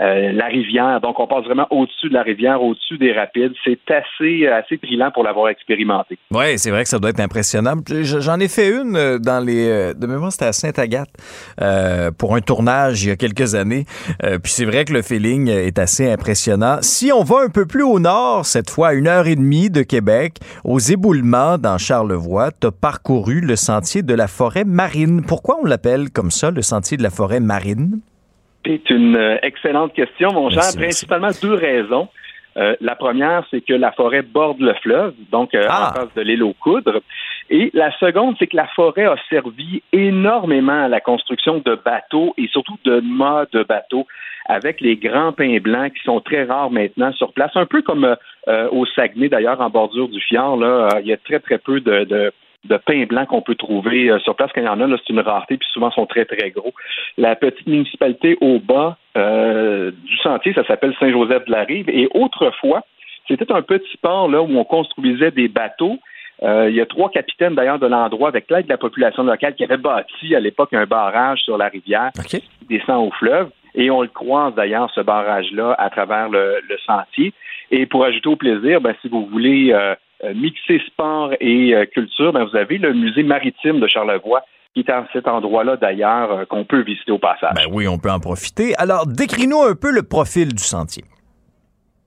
euh, 0.00 0.32
la 0.32 0.46
rivière. 0.46 1.00
Donc 1.00 1.18
on 1.20 1.26
passe 1.26 1.44
vraiment 1.44 1.66
au-dessus 1.70 2.08
de 2.08 2.14
la 2.14 2.22
rivière, 2.22 2.62
au-dessus 2.62 2.98
des 2.98 3.12
rapides. 3.12 3.52
C'est 3.64 3.78
assez, 3.90 4.46
assez 4.46 4.76
brillant 4.76 5.10
pour 5.12 5.24
l'avoir 5.24 5.48
expérimenté. 5.48 6.18
Oui, 6.30 6.58
c'est 6.58 6.70
vrai 6.70 6.82
que 6.84 6.88
ça 6.88 6.98
doit 6.98 7.10
être 7.10 7.20
impressionnant. 7.20 7.74
J'en 8.02 8.38
ai 8.40 8.48
fait 8.48 8.68
une 8.68 8.96
euh, 8.96 9.18
dans 9.18 9.44
les. 9.44 9.68
euh, 9.68 9.94
De 9.94 10.06
mémoire, 10.06 10.32
c'était 10.32 10.46
à 10.46 10.52
Sainte-Agathe 10.52 11.10
euh, 11.60 12.10
pour 12.10 12.34
un 12.34 12.40
tournage 12.40 13.02
il 13.04 13.08
y 13.08 13.12
a 13.12 13.16
quelques 13.16 13.54
années. 13.54 13.84
Euh, 14.24 14.38
puis 14.38 14.52
c'est 14.52 14.64
vrai 14.64 14.84
que 14.84 14.92
le 14.92 15.02
feeling 15.02 15.48
est 15.48 15.78
assez 15.78 16.10
impressionnant. 16.10 16.78
Si 16.82 17.10
on 17.12 17.22
va 17.24 17.40
un 17.44 17.48
peu 17.50 17.66
plus 17.66 17.82
au 17.82 17.98
nord, 17.98 18.46
cette 18.46 18.70
fois 18.70 18.88
à 18.88 18.92
une 18.94 19.08
heure 19.08 19.26
et 19.26 19.36
demie 19.36 19.70
de 19.70 19.82
Québec, 19.82 20.36
aux 20.64 20.78
éboulements 20.78 21.58
dans 21.58 21.78
Charlevoix, 21.78 22.50
tu 22.60 22.66
as 22.68 22.70
parcouru 22.72 23.40
le 23.40 23.56
sentier 23.56 24.02
de 24.02 24.14
la 24.14 24.26
forêt 24.28 24.64
marine. 24.64 25.22
Pourquoi 25.26 25.58
on 25.62 25.64
l'appelle 25.66 26.10
comme 26.10 26.30
ça, 26.30 26.50
le 26.50 26.62
sentier 26.62 26.96
de 26.96 27.02
la 27.02 27.10
forêt 27.10 27.40
marine? 27.40 28.00
C'est 28.68 28.90
une 28.90 29.16
euh, 29.16 29.38
excellente 29.42 29.94
question, 29.94 30.30
mon 30.30 30.50
cher. 30.50 30.62
Principalement 30.76 31.30
deux 31.40 31.54
raisons. 31.54 32.08
Euh, 32.58 32.76
la 32.82 32.96
première, 32.96 33.46
c'est 33.50 33.62
que 33.62 33.72
la 33.72 33.92
forêt 33.92 34.20
borde 34.20 34.60
le 34.60 34.74
fleuve, 34.82 35.14
donc 35.32 35.54
euh, 35.54 35.64
Ah. 35.70 35.90
en 35.90 35.94
face 35.94 36.14
de 36.14 36.20
l'île 36.20 36.42
aux 36.42 36.52
coudres. 36.52 37.00
Et 37.48 37.70
la 37.72 37.96
seconde, 37.98 38.36
c'est 38.38 38.46
que 38.46 38.56
la 38.56 38.66
forêt 38.66 39.06
a 39.06 39.16
servi 39.30 39.82
énormément 39.92 40.84
à 40.84 40.88
la 40.88 41.00
construction 41.00 41.62
de 41.64 41.78
bateaux 41.82 42.34
et 42.36 42.46
surtout 42.48 42.76
de 42.84 43.00
mâts 43.00 43.46
de 43.52 43.62
bateaux 43.62 44.06
avec 44.46 44.82
les 44.82 44.96
grands 44.96 45.32
pins 45.32 45.58
blancs 45.60 45.94
qui 45.94 46.02
sont 46.04 46.20
très 46.20 46.44
rares 46.44 46.70
maintenant 46.70 47.12
sur 47.12 47.32
place. 47.32 47.52
Un 47.54 47.64
peu 47.64 47.80
comme 47.80 48.16
euh, 48.48 48.68
au 48.70 48.84
Saguenay, 48.84 49.30
d'ailleurs, 49.30 49.62
en 49.62 49.70
bordure 49.70 50.08
du 50.08 50.20
fjord, 50.20 50.58
là, 50.58 50.98
il 51.00 51.06
y 51.06 51.12
a 51.12 51.16
très, 51.16 51.40
très 51.40 51.58
peu 51.58 51.80
de, 51.80 52.04
de, 52.04 52.32
de 52.68 52.76
pins 52.76 53.04
blancs 53.04 53.28
qu'on 53.28 53.42
peut 53.42 53.54
trouver 53.54 54.10
euh, 54.10 54.18
sur 54.20 54.34
place. 54.36 54.50
Quand 54.54 54.60
il 54.60 54.66
y 54.66 54.68
en 54.68 54.80
a, 54.80 54.86
là, 54.86 54.96
c'est 54.98 55.12
une 55.12 55.20
rareté, 55.20 55.56
puis 55.56 55.68
souvent, 55.72 55.90
ils 55.90 55.94
sont 55.94 56.06
très, 56.06 56.24
très 56.24 56.50
gros. 56.50 56.72
La 57.16 57.36
petite 57.36 57.66
municipalité 57.66 58.36
au 58.40 58.58
bas 58.58 58.96
euh, 59.16 59.90
du 59.90 60.16
sentier, 60.18 60.52
ça 60.54 60.64
s'appelle 60.66 60.94
Saint-Joseph-de-la-Rive. 61.00 61.88
Et 61.88 62.08
autrefois, 62.14 62.82
c'était 63.26 63.50
un 63.52 63.62
petit 63.62 63.96
port 64.00 64.28
là 64.28 64.42
où 64.42 64.56
on 64.56 64.64
construisait 64.64 65.30
des 65.30 65.48
bateaux. 65.48 65.98
Euh, 66.42 66.70
il 66.70 66.76
y 66.76 66.80
a 66.80 66.86
trois 66.86 67.10
capitaines 67.10 67.54
d'ailleurs 67.54 67.80
de 67.80 67.86
l'endroit 67.86 68.28
avec 68.28 68.48
l'aide 68.50 68.66
de 68.66 68.70
la 68.70 68.78
population 68.78 69.24
locale 69.24 69.54
qui 69.54 69.64
avaient 69.64 69.76
bâti 69.76 70.36
à 70.36 70.40
l'époque 70.40 70.72
un 70.72 70.86
barrage 70.86 71.40
sur 71.40 71.58
la 71.58 71.68
rivière 71.68 72.10
qui 72.26 72.40
descend 72.68 73.08
au 73.08 73.10
fleuve. 73.10 73.50
Et 73.74 73.90
on 73.90 74.02
le 74.02 74.08
croise 74.08 74.54
d'ailleurs, 74.54 74.90
ce 74.94 75.00
barrage-là, 75.00 75.74
à 75.78 75.90
travers 75.90 76.28
le, 76.28 76.60
le 76.68 76.78
sentier. 76.86 77.32
Et 77.70 77.86
pour 77.86 78.04
ajouter 78.04 78.28
au 78.28 78.36
plaisir, 78.36 78.80
ben, 78.80 78.94
si 79.02 79.08
vous 79.08 79.26
voulez 79.26 79.72
euh, 79.72 79.94
euh, 80.24 80.34
mixer 80.34 80.80
sport 80.86 81.32
et 81.40 81.74
euh, 81.74 81.86
culture, 81.86 82.32
ben, 82.32 82.44
vous 82.44 82.56
avez 82.56 82.78
le 82.78 82.92
musée 82.92 83.22
maritime 83.22 83.80
de 83.80 83.86
Charlevoix 83.86 84.42
qui 84.74 84.80
est 84.80 84.90
à 84.90 85.06
cet 85.12 85.26
endroit-là 85.28 85.76
d'ailleurs 85.76 86.30
euh, 86.32 86.44
qu'on 86.44 86.64
peut 86.64 86.82
visiter 86.82 87.12
au 87.12 87.18
passage. 87.18 87.54
Ben 87.54 87.66
oui, 87.70 87.88
on 87.88 87.98
peut 87.98 88.10
en 88.10 88.20
profiter. 88.20 88.74
Alors, 88.76 89.06
décris-nous 89.06 89.62
un 89.62 89.74
peu 89.74 89.90
le 89.90 90.02
profil 90.02 90.54
du 90.54 90.62
sentier. 90.62 91.04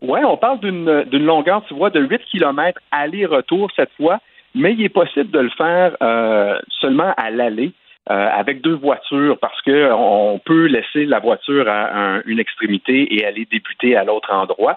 Oui, 0.01 0.19
on 0.25 0.37
parle 0.37 0.59
d'une 0.59 1.03
d'une 1.11 1.25
longueur, 1.25 1.63
tu 1.67 1.75
vois, 1.75 1.91
de 1.91 1.99
8 1.99 2.21
km 2.31 2.79
aller-retour 2.91 3.69
cette 3.75 3.91
fois, 3.97 4.19
mais 4.55 4.73
il 4.73 4.83
est 4.83 4.89
possible 4.89 5.29
de 5.29 5.39
le 5.39 5.49
faire 5.49 5.95
euh, 6.01 6.59
seulement 6.79 7.13
à 7.17 7.29
l'aller. 7.29 7.71
Euh, 8.09 8.29
avec 8.33 8.61
deux 8.61 8.73
voitures 8.73 9.37
parce 9.39 9.61
que 9.61 9.91
on 9.93 10.39
peut 10.43 10.65
laisser 10.65 11.05
la 11.05 11.19
voiture 11.19 11.67
à 11.69 11.95
un- 12.17 12.21
une 12.25 12.39
extrémité 12.39 13.13
et 13.15 13.25
aller 13.25 13.45
débuter 13.51 13.95
à 13.95 14.03
l'autre 14.03 14.33
endroit. 14.33 14.75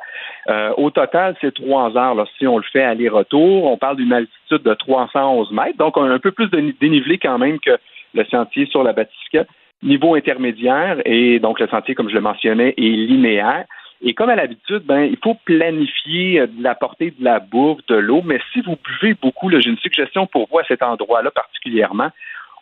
Euh, 0.48 0.72
au 0.76 0.90
total, 0.90 1.34
c'est 1.40 1.54
trois 1.54 1.96
heures. 1.96 2.14
Là, 2.14 2.26
si 2.36 2.46
on 2.46 2.58
le 2.58 2.64
fait 2.70 2.82
aller-retour, 2.82 3.64
on 3.64 3.78
parle 3.78 3.96
d'une 3.96 4.12
altitude 4.12 4.62
de 4.62 4.74
311 4.74 5.50
mètres, 5.52 5.78
donc 5.78 5.96
on 5.96 6.04
a 6.04 6.10
un 6.12 6.18
peu 6.18 6.32
plus 6.32 6.50
de 6.50 6.58
ni- 6.58 6.76
dénivelé 6.78 7.16
quand 7.18 7.38
même 7.38 7.58
que 7.60 7.78
le 8.12 8.24
sentier 8.26 8.66
sur 8.66 8.82
la 8.84 8.92
Batisca. 8.92 9.44
Niveau 9.82 10.14
intermédiaire, 10.14 10.98
et 11.04 11.38
donc 11.40 11.60
le 11.60 11.66
sentier, 11.68 11.94
comme 11.94 12.08
je 12.10 12.14
le 12.14 12.20
mentionnais, 12.20 12.74
est 12.76 12.80
linéaire. 12.80 13.64
Et 14.02 14.12
comme 14.12 14.28
à 14.28 14.36
l'habitude, 14.36 14.82
ben, 14.84 15.00
il 15.04 15.16
faut 15.22 15.36
planifier 15.46 16.40
euh, 16.40 16.46
de 16.46 16.62
la 16.62 16.74
portée 16.74 17.10
de 17.18 17.24
la 17.24 17.38
bouffe, 17.40 17.80
de 17.88 17.94
l'eau, 17.96 18.22
mais 18.24 18.38
si 18.52 18.60
vous 18.60 18.76
buvez 19.00 19.14
beaucoup, 19.20 19.50
j'ai 19.50 19.68
une 19.70 19.78
suggestion 19.78 20.26
pour 20.26 20.46
vous 20.50 20.58
à 20.58 20.64
cet 20.64 20.82
endroit-là 20.82 21.30
particulièrement. 21.30 22.10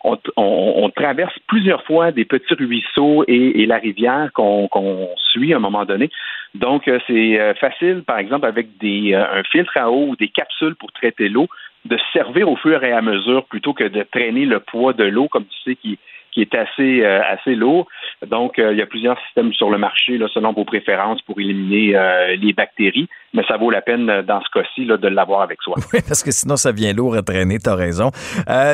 On, 0.04 0.18
on- 0.36 0.90
traverse 0.90 1.34
plusieurs 1.46 1.84
fois 1.84 2.12
des 2.12 2.24
petits 2.24 2.54
ruisseaux 2.54 3.24
et, 3.28 3.66
la 3.66 3.78
rivière 3.78 4.30
qu'on 4.34 5.08
suit 5.32 5.52
à 5.52 5.56
un 5.56 5.60
moment 5.60 5.84
donné. 5.84 6.10
Donc, 6.54 6.86
euh, 6.86 6.98
c'est 7.06 7.40
euh, 7.40 7.54
facile, 7.54 8.02
par 8.06 8.18
exemple, 8.18 8.46
avec 8.46 8.76
des, 8.78 9.14
euh, 9.14 9.24
un 9.40 9.42
filtre 9.44 9.76
à 9.76 9.90
eau 9.90 10.08
ou 10.08 10.16
des 10.16 10.28
capsules 10.28 10.74
pour 10.74 10.92
traiter 10.92 11.28
l'eau, 11.28 11.48
de 11.84 11.96
se 11.96 12.04
servir 12.12 12.48
au 12.48 12.56
fur 12.56 12.82
et 12.84 12.92
à 12.92 13.00
mesure 13.00 13.44
plutôt 13.46 13.72
que 13.72 13.84
de 13.84 14.02
traîner 14.02 14.44
le 14.44 14.60
poids 14.60 14.92
de 14.92 15.04
l'eau, 15.04 15.28
comme 15.28 15.46
tu 15.46 15.58
sais, 15.64 15.76
qui, 15.76 15.98
qui 16.32 16.40
est 16.40 16.54
assez, 16.54 17.02
euh, 17.02 17.20
assez 17.28 17.54
lourd. 17.54 17.86
Donc, 18.26 18.58
euh, 18.58 18.72
il 18.72 18.78
y 18.78 18.82
a 18.82 18.86
plusieurs 18.86 19.18
systèmes 19.26 19.52
sur 19.52 19.70
le 19.70 19.78
marché, 19.78 20.18
là, 20.18 20.26
selon 20.32 20.52
vos 20.52 20.64
préférences, 20.64 21.20
pour 21.22 21.38
éliminer 21.40 21.96
euh, 21.96 22.36
les 22.36 22.52
bactéries. 22.52 23.08
Mais 23.34 23.44
ça 23.46 23.56
vaut 23.56 23.70
la 23.70 23.82
peine, 23.82 24.22
dans 24.22 24.40
ce 24.40 24.48
cas-ci, 24.52 24.86
de 24.86 25.08
l'avoir 25.08 25.42
avec 25.42 25.60
soi. 25.62 25.76
Oui, 25.92 26.00
parce 26.06 26.22
que 26.22 26.30
sinon, 26.30 26.56
ça 26.56 26.72
vient 26.72 26.92
lourd 26.92 27.14
à 27.16 27.22
traîner, 27.22 27.58
t'as 27.58 27.74
raison. 27.74 28.10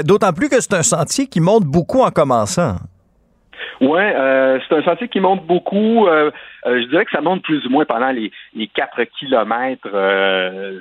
D'autant 0.04 0.32
plus 0.32 0.48
que 0.48 0.60
c'est 0.60 0.74
un 0.74 0.82
sentier 0.82 1.26
qui 1.26 1.40
monte 1.40 1.64
beaucoup 1.64 2.02
en 2.02 2.10
commençant. 2.10 2.76
Oui, 3.80 4.00
euh, 4.00 4.58
c'est 4.68 4.76
un 4.76 4.82
sentier 4.82 5.08
qui 5.08 5.20
monte 5.20 5.46
beaucoup. 5.46 6.06
Euh, 6.06 6.30
euh, 6.66 6.82
je 6.82 6.88
dirais 6.88 7.04
que 7.04 7.12
ça 7.12 7.20
monte 7.20 7.42
plus 7.42 7.64
ou 7.66 7.70
moins 7.70 7.84
pendant 7.84 8.10
les, 8.10 8.32
les 8.54 8.66
4 8.66 9.04
kilomètres 9.18 9.94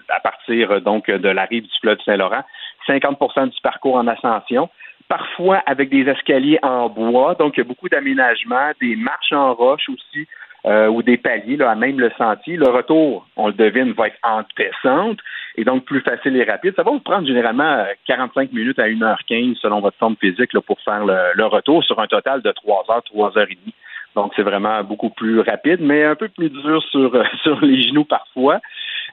à 0.10 0.20
partir 0.22 0.82
donc 0.82 1.10
de 1.10 1.30
la 1.30 1.46
rive 1.46 1.64
du 1.64 1.80
fleuve 1.82 2.00
Saint-Laurent. 2.06 2.44
50% 2.88 3.50
du 3.50 3.62
parcours 3.62 3.96
en 3.96 4.08
ascension. 4.08 4.70
Parfois 5.10 5.64
avec 5.66 5.90
des 5.90 6.10
escaliers 6.10 6.60
en 6.64 6.90
bois, 6.90 7.36
donc 7.36 7.56
il 7.56 7.60
y 7.60 7.62
a 7.62 7.68
beaucoup 7.68 7.88
d'aménagements, 7.88 8.72
des 8.82 8.96
marches 8.96 9.32
en 9.32 9.54
roche 9.54 9.88
aussi, 9.90 10.28
euh, 10.66 10.88
ou 10.88 11.02
des 11.02 11.18
paliers 11.18 11.56
là, 11.56 11.76
même 11.76 12.00
le 12.00 12.12
sentier. 12.18 12.58
Le 12.58 12.68
retour, 12.68 13.26
on 13.38 13.48
le 13.48 13.54
devine, 13.54 13.94
va 13.94 14.08
être 14.08 14.18
en 14.24 14.42
descente 14.58 15.20
et 15.56 15.64
donc 15.64 15.86
plus 15.86 16.02
facile 16.02 16.36
et 16.36 16.44
rapide. 16.44 16.74
Ça 16.76 16.84
va 16.84 16.92
vous 16.92 17.00
prendre 17.00 17.26
généralement 17.26 17.64
euh, 17.64 17.86
45 18.06 18.52
minutes 18.52 18.80
à 18.80 18.88
1h15 18.88 19.56
selon 19.62 19.80
votre 19.80 19.98
forme 19.98 20.18
physique 20.20 20.52
là, 20.54 20.62
pour 20.62 20.80
faire 20.82 21.06
le, 21.06 21.18
le 21.36 21.46
retour 21.46 21.84
sur 21.84 22.00
un 22.00 22.08
total 22.08 22.42
de 22.42 22.52
3 22.52 22.86
heures, 22.90 23.04
3 23.04 23.38
heures 23.38 23.50
et 23.50 23.56
demie. 23.56 23.74
Donc 24.16 24.34
c'est 24.36 24.44
vraiment 24.44 24.84
beaucoup 24.84 25.12
plus 25.12 25.40
rapide, 25.42 25.80
mais 25.80 26.04
un 26.04 26.16
peu 26.16 26.28
plus 26.28 26.50
dur 26.50 26.84
sur, 26.90 27.14
euh, 27.14 27.24
sur 27.44 27.64
les 27.64 27.82
genoux 27.84 28.04
parfois. 28.06 28.60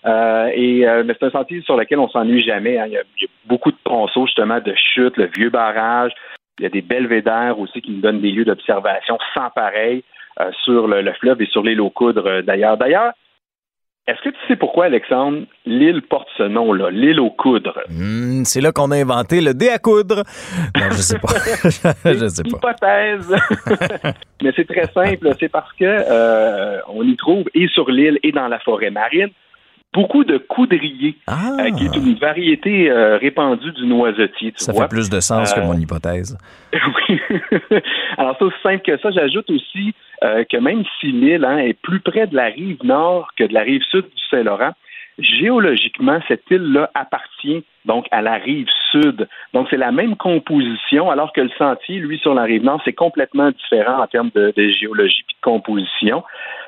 Euh, 0.06 0.50
et 0.54 0.86
euh, 0.86 1.02
mais 1.06 1.14
c'est 1.18 1.26
un 1.26 1.30
sentier 1.30 1.62
sur 1.62 1.76
lequel 1.76 1.98
on 1.98 2.08
s'ennuie 2.08 2.44
jamais. 2.44 2.78
hein. 2.78 2.84
Il, 2.86 2.92
y 2.92 2.96
a, 2.98 3.02
il 3.16 3.22
y 3.22 3.26
a 3.26 3.28
beaucoup 3.46 3.70
de 3.70 3.76
ponceaux, 3.84 4.26
justement, 4.26 4.60
de 4.60 4.74
chutes, 4.76 5.16
le 5.16 5.30
vieux 5.36 5.50
barrage. 5.50 6.12
Il 6.58 6.62
y 6.62 6.66
a 6.66 6.70
des 6.70 6.82
belvédères 6.82 7.58
aussi 7.58 7.80
qui 7.80 7.90
nous 7.92 8.00
donnent 8.00 8.20
des 8.20 8.30
lieux 8.30 8.44
d'observation 8.44 9.18
sans 9.34 9.50
pareil 9.50 10.04
euh, 10.40 10.50
sur 10.64 10.86
le, 10.88 11.02
le 11.02 11.12
fleuve 11.14 11.40
et 11.42 11.46
sur 11.46 11.62
l'île 11.62 11.80
aux 11.80 11.90
coudres 11.90 12.42
d'ailleurs. 12.42 12.76
D'ailleurs, 12.76 13.12
est-ce 14.06 14.20
que 14.20 14.28
tu 14.28 14.36
sais 14.46 14.56
pourquoi, 14.56 14.84
Alexandre, 14.84 15.46
l'île 15.64 16.02
porte 16.02 16.28
ce 16.36 16.42
nom-là, 16.42 16.90
l'île 16.90 17.20
aux 17.20 17.30
coudres? 17.30 17.80
Hmm, 17.88 18.44
c'est 18.44 18.60
là 18.60 18.70
qu'on 18.70 18.90
a 18.90 18.96
inventé 18.96 19.40
le 19.40 19.54
dé 19.54 19.70
à 19.70 19.78
coudre. 19.78 20.16
Non, 20.76 20.90
je 20.90 20.96
sais 20.96 21.18
pas. 21.18 21.28
je 22.12 22.28
sais 22.28 22.42
pas. 22.42 22.58
Hypothèse. 22.58 23.34
Mais 24.42 24.52
c'est 24.54 24.68
très 24.68 24.86
simple. 24.92 25.30
C'est 25.40 25.48
parce 25.48 25.72
que 25.72 25.84
euh, 25.86 26.78
on 26.88 27.02
y 27.02 27.16
trouve, 27.16 27.44
et 27.54 27.66
sur 27.68 27.90
l'île 27.90 28.18
et 28.22 28.30
dans 28.30 28.48
la 28.48 28.58
forêt 28.58 28.90
marine, 28.90 29.30
beaucoup 29.94 30.24
de 30.24 30.36
coudriers, 30.38 31.16
euh, 31.30 31.70
qui 31.70 31.84
est 31.86 31.96
une 31.96 32.14
variété 32.16 32.90
euh, 32.90 33.16
répandue 33.16 33.72
du 33.72 33.86
noisetier. 33.86 34.52
Tu 34.52 34.62
Ça 34.64 34.72
vois. 34.72 34.82
fait 34.82 34.88
plus 34.88 35.08
de 35.08 35.20
sens 35.20 35.54
que 35.54 35.60
Euh, 35.60 35.64
mon 35.64 35.74
hypothèse. 35.78 36.36
oui. 36.72 37.20
Alors, 38.18 38.34
c'est 38.38 38.44
aussi 38.44 38.56
simple 38.62 38.82
que 38.84 38.98
ça. 38.98 39.10
J'ajoute 39.12 39.48
aussi 39.50 39.94
que 40.50 40.56
même 40.56 40.82
si 41.00 41.06
l'île 41.12 41.44
hein, 41.44 41.58
est 41.58 41.74
plus 41.80 42.00
près 42.00 42.26
de 42.26 42.34
la 42.34 42.46
rive 42.46 42.78
nord 42.82 43.28
que 43.36 43.44
de 43.44 43.52
la 43.54 43.60
rive 43.60 43.82
sud 43.90 44.02
du 44.04 44.22
Saint-Laurent, 44.30 44.72
géologiquement, 45.18 46.18
cette 46.28 46.44
île-là 46.50 46.90
appartient 46.94 47.62
donc 47.84 48.06
à 48.10 48.22
la 48.22 48.34
rive 48.34 48.66
sud. 48.90 49.28
Donc, 49.52 49.66
c'est 49.70 49.76
la 49.76 49.92
même 49.92 50.16
composition, 50.16 51.10
alors 51.10 51.32
que 51.32 51.42
le 51.42 51.50
sentier, 51.58 51.96
lui, 51.98 52.18
sur 52.18 52.32
la 52.34 52.44
rive 52.44 52.64
nord, 52.64 52.80
c'est 52.84 52.94
complètement 52.94 53.50
différent 53.50 54.02
en 54.02 54.06
termes 54.06 54.30
de, 54.34 54.52
de 54.56 54.68
géologie 54.70 55.20
et 55.28 55.32
de 55.34 55.40
composition. 55.42 56.22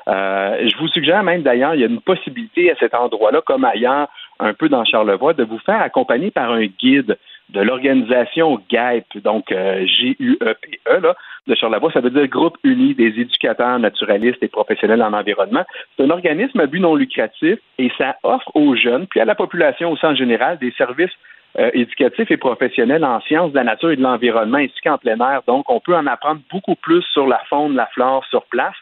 Euh, 0.07 0.69
je 0.69 0.77
vous 0.77 0.87
suggère 0.87 1.23
même 1.23 1.41
d'ailleurs, 1.41 1.75
il 1.75 1.81
y 1.81 1.83
a 1.83 1.87
une 1.87 2.01
possibilité 2.01 2.71
à 2.71 2.75
cet 2.75 2.93
endroit-là, 2.93 3.41
comme 3.41 3.65
ailleurs, 3.65 4.07
un 4.39 4.53
peu 4.53 4.69
dans 4.69 4.85
Charlevoix, 4.85 5.33
de 5.33 5.43
vous 5.43 5.59
faire 5.59 5.81
accompagner 5.81 6.31
par 6.31 6.51
un 6.51 6.65
guide 6.65 7.17
de 7.49 7.61
l'organisation 7.61 8.61
GAEP, 8.69 9.19
donc 9.23 9.51
euh, 9.51 9.85
G-U-E-P-E, 9.85 10.99
là, 10.99 11.15
de 11.47 11.55
Charlevoix. 11.55 11.91
Ça 11.91 12.01
veut 12.01 12.09
dire 12.09 12.27
Groupe 12.27 12.57
uni 12.63 12.93
des 12.93 13.19
éducateurs 13.19 13.79
naturalistes 13.79 14.43
et 14.43 14.47
professionnels 14.47 15.01
en 15.01 15.13
environnement. 15.13 15.63
C'est 15.95 16.03
un 16.03 16.09
organisme 16.09 16.59
à 16.59 16.67
but 16.67 16.79
non 16.79 16.95
lucratif 16.95 17.59
et 17.77 17.91
ça 17.97 18.17
offre 18.23 18.51
aux 18.55 18.75
jeunes, 18.75 19.07
puis 19.07 19.19
à 19.19 19.25
la 19.25 19.35
population 19.35 19.91
au 19.91 19.97
sens 19.97 20.17
général, 20.17 20.57
des 20.59 20.71
services 20.71 21.11
euh, 21.57 21.71
éducatifs 21.73 22.29
et 22.29 22.37
professionnels 22.37 23.03
en 23.03 23.19
sciences 23.21 23.51
de 23.51 23.55
la 23.55 23.63
nature 23.63 23.91
et 23.91 23.95
de 23.95 24.03
l'environnement 24.03 24.57
ainsi 24.57 24.75
qu'en 24.83 24.97
plein 24.97 25.19
air. 25.19 25.41
Donc, 25.47 25.69
on 25.69 25.79
peut 25.79 25.95
en 25.95 26.05
apprendre 26.05 26.41
beaucoup 26.51 26.75
plus 26.75 27.01
sur 27.13 27.27
la 27.27 27.41
faune, 27.49 27.75
la 27.75 27.87
flore 27.87 28.25
sur 28.25 28.43
place. 28.45 28.75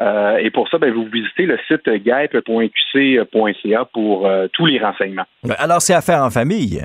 Euh, 0.00 0.36
et 0.38 0.50
pour 0.50 0.68
ça, 0.68 0.78
ben, 0.78 0.92
vous 0.92 1.06
visitez 1.06 1.46
le 1.46 1.58
site 1.68 1.88
gaep.qc.ca 1.88 3.84
pour 3.92 4.26
euh, 4.26 4.46
tous 4.52 4.66
les 4.66 4.78
renseignements. 4.78 5.26
Alors, 5.58 5.82
c'est 5.82 5.94
à 5.94 6.00
faire 6.00 6.22
en 6.22 6.30
famille? 6.30 6.82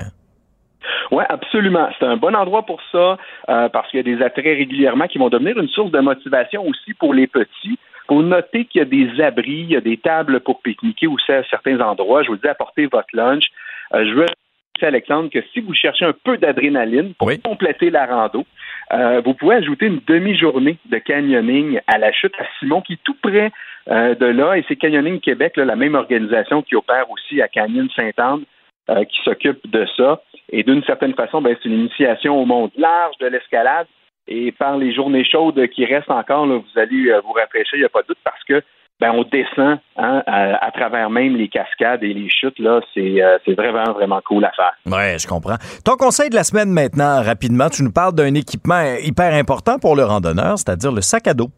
Oui, 1.10 1.24
absolument. 1.28 1.88
C'est 1.98 2.04
un 2.04 2.16
bon 2.16 2.34
endroit 2.34 2.64
pour 2.64 2.80
ça 2.92 3.16
euh, 3.48 3.68
parce 3.68 3.90
qu'il 3.90 3.98
y 3.98 4.00
a 4.00 4.16
des 4.16 4.22
attraits 4.22 4.44
régulièrement 4.44 5.06
qui 5.06 5.18
vont 5.18 5.28
devenir 5.28 5.58
une 5.58 5.68
source 5.68 5.90
de 5.90 6.00
motivation 6.00 6.66
aussi 6.66 6.94
pour 6.94 7.14
les 7.14 7.26
petits. 7.26 7.78
Pour 8.06 8.22
noter 8.22 8.66
qu'il 8.66 8.78
y 8.80 8.82
a 8.82 8.84
des 8.84 9.20
abris, 9.20 9.62
il 9.62 9.70
y 9.72 9.76
a 9.76 9.80
des 9.80 9.96
tables 9.96 10.40
pour 10.40 10.62
pique-niquer 10.62 11.08
aussi 11.08 11.32
à 11.32 11.42
certains 11.50 11.80
endroits. 11.80 12.22
Je 12.22 12.28
vous 12.28 12.36
dis, 12.36 12.46
apportez 12.46 12.86
votre 12.86 13.08
lunch. 13.14 13.44
Je 13.92 14.14
veux 14.14 14.26
ajouter, 14.26 14.86
Alexandre, 14.86 15.28
que 15.30 15.42
si 15.52 15.60
vous 15.60 15.74
cherchez 15.74 16.04
un 16.04 16.14
peu 16.24 16.36
d'adrénaline 16.36 17.14
pour 17.14 17.30
compléter 17.42 17.90
la 17.90 18.06
rando, 18.06 18.46
euh, 18.92 19.20
vous 19.24 19.34
pouvez 19.34 19.56
ajouter 19.56 19.86
une 19.86 20.00
demi-journée 20.06 20.78
de 20.86 20.98
canyoning 20.98 21.80
à 21.86 21.98
la 21.98 22.12
chute 22.12 22.34
à 22.38 22.44
Simon, 22.58 22.80
qui 22.82 22.94
est 22.94 23.02
tout 23.04 23.16
près 23.20 23.50
euh, 23.88 24.14
de 24.14 24.26
là. 24.26 24.56
Et 24.56 24.64
c'est 24.68 24.76
Canyoning 24.76 25.20
Québec, 25.20 25.56
là, 25.56 25.64
la 25.64 25.76
même 25.76 25.94
organisation 25.94 26.62
qui 26.62 26.76
opère 26.76 27.10
aussi 27.10 27.42
à 27.42 27.48
Canyon 27.48 27.88
Saint-Anne, 27.94 28.44
euh, 28.90 29.04
qui 29.04 29.20
s'occupe 29.24 29.68
de 29.70 29.86
ça. 29.96 30.22
Et 30.50 30.62
d'une 30.62 30.84
certaine 30.84 31.14
façon, 31.14 31.42
ben, 31.42 31.56
c'est 31.60 31.68
une 31.68 31.80
initiation 31.80 32.40
au 32.40 32.44
monde 32.44 32.70
large 32.76 33.16
de 33.18 33.26
l'escalade. 33.26 33.86
Et 34.28 34.52
par 34.52 34.76
les 34.76 34.92
journées 34.92 35.24
chaudes 35.24 35.68
qui 35.68 35.84
restent 35.84 36.10
encore, 36.10 36.46
là, 36.46 36.56
vous 36.56 36.80
allez 36.80 37.10
euh, 37.10 37.20
vous 37.20 37.32
rafraîchir, 37.32 37.74
il 37.74 37.80
n'y 37.80 37.84
a 37.84 37.88
pas 37.88 38.02
de 38.02 38.08
doute, 38.08 38.18
parce 38.24 38.42
que 38.44 38.62
ben, 39.00 39.12
on 39.12 39.24
descend 39.24 39.78
hein, 39.96 40.22
à, 40.26 40.64
à 40.64 40.70
travers 40.70 41.10
même 41.10 41.36
les 41.36 41.48
cascades 41.48 42.02
et 42.02 42.14
les 42.14 42.30
chutes. 42.30 42.58
là. 42.58 42.80
C'est 42.94 43.22
euh, 43.22 43.38
vraiment, 43.48 43.92
vraiment 43.92 44.20
cool 44.24 44.44
à 44.44 44.52
faire. 44.52 44.72
Ouais, 44.86 45.18
je 45.18 45.26
comprends. 45.26 45.56
Ton 45.84 45.96
conseil 45.96 46.30
de 46.30 46.34
la 46.34 46.44
semaine 46.44 46.70
maintenant, 46.70 47.22
rapidement, 47.22 47.68
tu 47.68 47.82
nous 47.82 47.92
parles 47.92 48.14
d'un 48.14 48.34
équipement 48.34 48.82
hyper 49.02 49.34
important 49.34 49.78
pour 49.78 49.96
le 49.96 50.04
randonneur, 50.04 50.58
c'est-à-dire 50.58 50.92
le 50.92 51.02
sac 51.02 51.26
à 51.26 51.34
dos. 51.34 51.48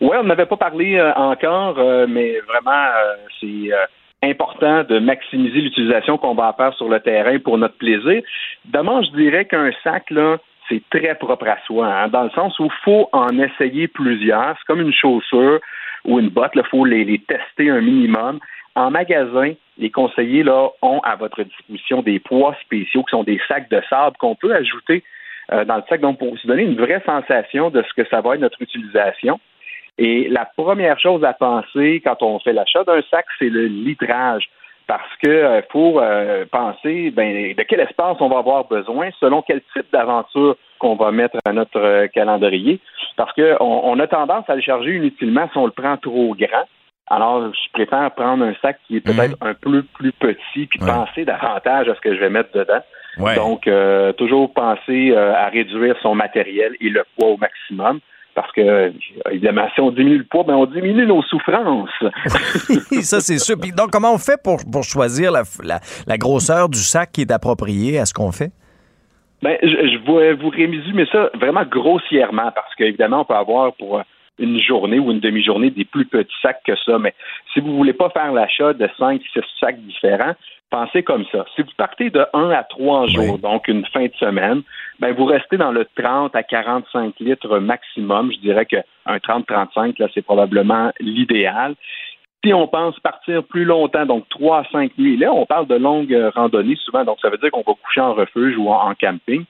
Oui, 0.00 0.16
on 0.20 0.24
n'avait 0.24 0.46
pas 0.46 0.56
parlé 0.56 0.96
euh, 0.96 1.14
encore, 1.14 1.78
euh, 1.78 2.06
mais 2.08 2.40
vraiment, 2.40 2.88
c'est 3.40 3.70
important 4.22 4.84
de 4.84 4.98
maximiser 4.98 5.60
l'utilisation 5.60 6.18
qu'on 6.18 6.34
va 6.34 6.54
faire 6.56 6.74
sur 6.74 6.88
le 6.88 7.00
terrain 7.00 7.38
pour 7.38 7.56
notre 7.58 7.76
plaisir. 7.76 8.22
D'abord, 8.66 9.02
je 9.02 9.10
dirais 9.16 9.44
qu'un 9.44 9.70
sac, 9.82 10.10
là, 10.10 10.38
c'est 10.68 10.82
très 10.90 11.14
propre 11.14 11.46
à 11.46 11.58
soi, 11.66 11.86
hein, 11.86 12.08
dans 12.08 12.24
le 12.24 12.30
sens 12.30 12.58
où 12.58 12.64
il 12.64 12.72
faut 12.84 13.08
en 13.12 13.38
essayer 13.38 13.86
plusieurs. 13.88 14.56
C'est 14.58 14.66
comme 14.66 14.80
une 14.80 14.92
chaussure 14.94 15.60
ou 16.04 16.18
une 16.18 16.28
botte, 16.28 16.52
il 16.54 16.62
faut 16.70 16.84
les, 16.84 17.04
les 17.04 17.18
tester 17.18 17.70
un 17.70 17.80
minimum. 17.80 18.38
En 18.74 18.90
magasin, 18.90 19.52
les 19.78 19.90
conseillers 19.90 20.42
là, 20.42 20.68
ont 20.82 21.00
à 21.00 21.16
votre 21.16 21.42
disposition 21.42 22.02
des 22.02 22.18
poids 22.18 22.56
spéciaux 22.62 23.02
qui 23.04 23.10
sont 23.10 23.24
des 23.24 23.40
sacs 23.48 23.70
de 23.70 23.80
sable 23.88 24.16
qu'on 24.18 24.34
peut 24.34 24.54
ajouter 24.54 25.02
euh, 25.52 25.64
dans 25.64 25.76
le 25.76 25.82
sac, 25.88 26.00
donc 26.00 26.18
pour 26.18 26.36
se 26.38 26.46
donner 26.46 26.62
une 26.62 26.76
vraie 26.76 27.02
sensation 27.04 27.70
de 27.70 27.82
ce 27.82 28.02
que 28.02 28.08
ça 28.08 28.20
va 28.20 28.34
être 28.34 28.40
notre 28.40 28.60
utilisation. 28.62 29.40
Et 29.98 30.28
la 30.28 30.44
première 30.56 30.98
chose 30.98 31.22
à 31.24 31.34
penser 31.34 32.02
quand 32.04 32.22
on 32.22 32.38
fait 32.40 32.52
l'achat 32.52 32.82
d'un 32.84 33.02
sac, 33.10 33.26
c'est 33.38 33.50
le 33.50 33.66
litrage. 33.66 34.48
Parce 34.86 35.16
que 35.22 35.30
euh, 35.30 35.62
faut 35.70 36.00
euh, 36.00 36.44
penser 36.50 37.10
ben, 37.10 37.54
de 37.54 37.62
quel 37.62 37.80
espace 37.80 38.16
on 38.20 38.28
va 38.28 38.38
avoir 38.38 38.66
besoin, 38.66 39.10
selon 39.18 39.42
quel 39.42 39.62
type 39.72 39.86
d'aventure 39.92 40.56
qu'on 40.84 40.96
va 40.96 41.10
mettre 41.12 41.38
à 41.46 41.52
notre 41.52 41.78
euh, 41.80 42.06
calendrier. 42.08 42.78
Parce 43.16 43.32
que 43.32 43.56
on, 43.60 43.80
on 43.84 43.98
a 44.00 44.06
tendance 44.06 44.44
à 44.48 44.54
le 44.54 44.60
charger 44.60 44.96
inutilement 44.96 45.48
si 45.50 45.56
on 45.58 45.64
le 45.66 45.72
prend 45.72 45.96
trop 45.96 46.34
grand. 46.34 46.64
Alors, 47.08 47.52
je 47.52 47.72
préfère 47.72 48.10
prendre 48.12 48.44
un 48.44 48.54
sac 48.62 48.78
qui 48.86 48.96
est 48.96 49.00
peut-être 49.00 49.36
un 49.42 49.54
peu 49.54 49.82
plus 49.94 50.12
petit, 50.12 50.66
puis 50.66 50.78
penser 50.78 51.24
davantage 51.24 51.88
à 51.88 51.94
ce 51.94 52.00
que 52.00 52.14
je 52.14 52.20
vais 52.20 52.30
mettre 52.30 52.50
dedans. 52.54 52.80
Ouais. 53.18 53.34
Donc, 53.36 53.66
euh, 53.68 54.12
toujours 54.14 54.52
penser 54.52 55.10
euh, 55.12 55.34
à 55.34 55.48
réduire 55.48 55.96
son 56.02 56.14
matériel 56.14 56.74
et 56.80 56.88
le 56.88 57.04
poids 57.16 57.28
au 57.28 57.36
maximum. 57.36 58.00
Parce 58.34 58.50
que, 58.52 58.92
évidemment, 59.30 59.68
si 59.74 59.80
on 59.80 59.90
diminue 59.92 60.18
le 60.18 60.24
poids, 60.24 60.42
ben 60.44 60.54
on 60.54 60.66
diminue 60.66 61.06
nos 61.06 61.22
souffrances. 61.22 61.88
ça, 63.02 63.20
c'est 63.20 63.38
sûr. 63.38 63.56
Puis 63.60 63.70
donc, 63.70 63.90
comment 63.90 64.12
on 64.12 64.18
fait 64.18 64.42
pour, 64.42 64.56
pour 64.72 64.82
choisir 64.82 65.30
la, 65.30 65.42
la- 65.62 65.80
la 66.06 66.18
grosseur 66.18 66.68
du 66.68 66.78
sac 66.80 67.12
qui 67.12 67.20
est 67.20 67.30
appropriée 67.30 67.98
à 67.98 68.06
ce 68.06 68.12
qu'on 68.14 68.32
fait? 68.32 68.50
Ben, 69.44 69.58
je, 69.62 69.68
je 69.68 69.98
vais 70.10 70.32
vous 70.32 70.48
résumer 70.48 71.04
ça 71.12 71.28
vraiment 71.34 71.64
grossièrement 71.64 72.50
parce 72.54 72.74
qu'évidemment, 72.76 73.20
on 73.20 73.24
peut 73.26 73.34
avoir 73.34 73.74
pour 73.74 73.98
euh, 73.98 74.02
une 74.38 74.58
journée 74.58 74.98
ou 74.98 75.10
une 75.10 75.20
demi-journée 75.20 75.68
des 75.68 75.84
plus 75.84 76.06
petits 76.06 76.34
sacs 76.40 76.62
que 76.66 76.74
ça. 76.76 76.98
Mais 76.98 77.12
si 77.52 77.60
vous 77.60 77.76
voulez 77.76 77.92
pas 77.92 78.08
faire 78.08 78.32
l'achat 78.32 78.72
de 78.72 78.88
5, 78.98 79.20
6 79.34 79.40
sacs 79.60 79.78
différents, 79.82 80.32
pensez 80.70 81.02
comme 81.02 81.26
ça. 81.30 81.44
Si 81.54 81.60
vous 81.60 81.68
partez 81.76 82.08
de 82.08 82.24
1 82.32 82.52
à 82.52 82.62
3 82.62 83.06
jours, 83.08 83.38
donc 83.38 83.68
une 83.68 83.84
fin 83.84 84.06
de 84.06 84.14
semaine, 84.18 84.62
ben 84.98 85.12
vous 85.12 85.26
restez 85.26 85.58
dans 85.58 85.72
le 85.72 85.86
30 85.94 86.34
à 86.34 86.42
45 86.42 87.12
litres 87.20 87.58
maximum. 87.58 88.32
Je 88.32 88.38
dirais 88.38 88.64
qu'un 88.64 88.82
30-35, 89.06 89.96
là, 89.98 90.08
c'est 90.14 90.24
probablement 90.24 90.90
l'idéal. 91.00 91.74
Si 92.44 92.52
on 92.52 92.68
pense 92.68 92.98
partir 93.00 93.42
plus 93.42 93.64
longtemps, 93.64 94.04
donc 94.04 94.28
3 94.28 94.58
à 94.58 94.64
5 94.70 94.98
nuits, 94.98 95.16
là, 95.16 95.32
on 95.32 95.46
parle 95.46 95.66
de 95.66 95.76
longues 95.76 96.12
euh, 96.12 96.30
randonnées 96.34 96.76
souvent, 96.84 97.04
donc 97.04 97.18
ça 97.22 97.30
veut 97.30 97.38
dire 97.38 97.50
qu'on 97.50 97.64
va 97.66 97.72
coucher 97.82 98.00
en 98.00 98.12
refuge 98.12 98.56
ou 98.58 98.68
en, 98.68 98.90
en 98.90 98.94
camping. 98.94 99.44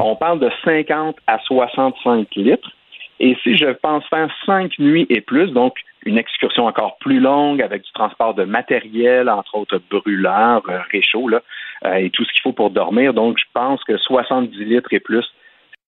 On 0.00 0.16
parle 0.16 0.38
de 0.38 0.50
50 0.64 1.16
à 1.26 1.38
65 1.40 2.28
litres. 2.36 2.70
Et 3.18 3.36
si 3.42 3.56
je 3.56 3.70
pense 3.82 4.04
faire 4.08 4.30
5 4.44 4.78
nuits 4.78 5.06
et 5.08 5.20
plus, 5.20 5.50
donc 5.50 5.74
une 6.04 6.18
excursion 6.18 6.66
encore 6.66 6.96
plus 6.98 7.18
longue 7.18 7.60
avec 7.60 7.82
du 7.82 7.92
transport 7.92 8.34
de 8.34 8.44
matériel, 8.44 9.28
entre 9.28 9.56
autres 9.56 9.80
brûleurs, 9.90 10.62
euh, 10.68 10.78
réchauds, 10.92 11.28
là, 11.28 11.42
euh, 11.84 11.94
et 11.94 12.10
tout 12.10 12.24
ce 12.24 12.32
qu'il 12.32 12.42
faut 12.42 12.52
pour 12.52 12.70
dormir, 12.70 13.12
donc 13.12 13.36
je 13.38 13.44
pense 13.52 13.82
que 13.84 13.98
70 13.98 14.56
litres 14.64 14.92
et 14.92 15.00
plus, 15.00 15.24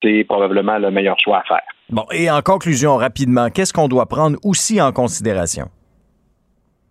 c'est 0.03 0.25
probablement 0.25 0.79
le 0.79 0.91
meilleur 0.91 1.19
choix 1.21 1.39
à 1.39 1.43
faire. 1.45 1.63
Bon, 1.91 2.05
et 2.13 2.31
en 2.31 2.43
conclusion, 2.43 2.97
rapidement, 2.97 3.49
qu'est-ce 3.49 3.73
qu'on 3.73 3.89
doit 3.89 4.07
prendre 4.07 4.39
aussi 4.45 4.81
en 4.81 4.93
considération? 4.93 5.69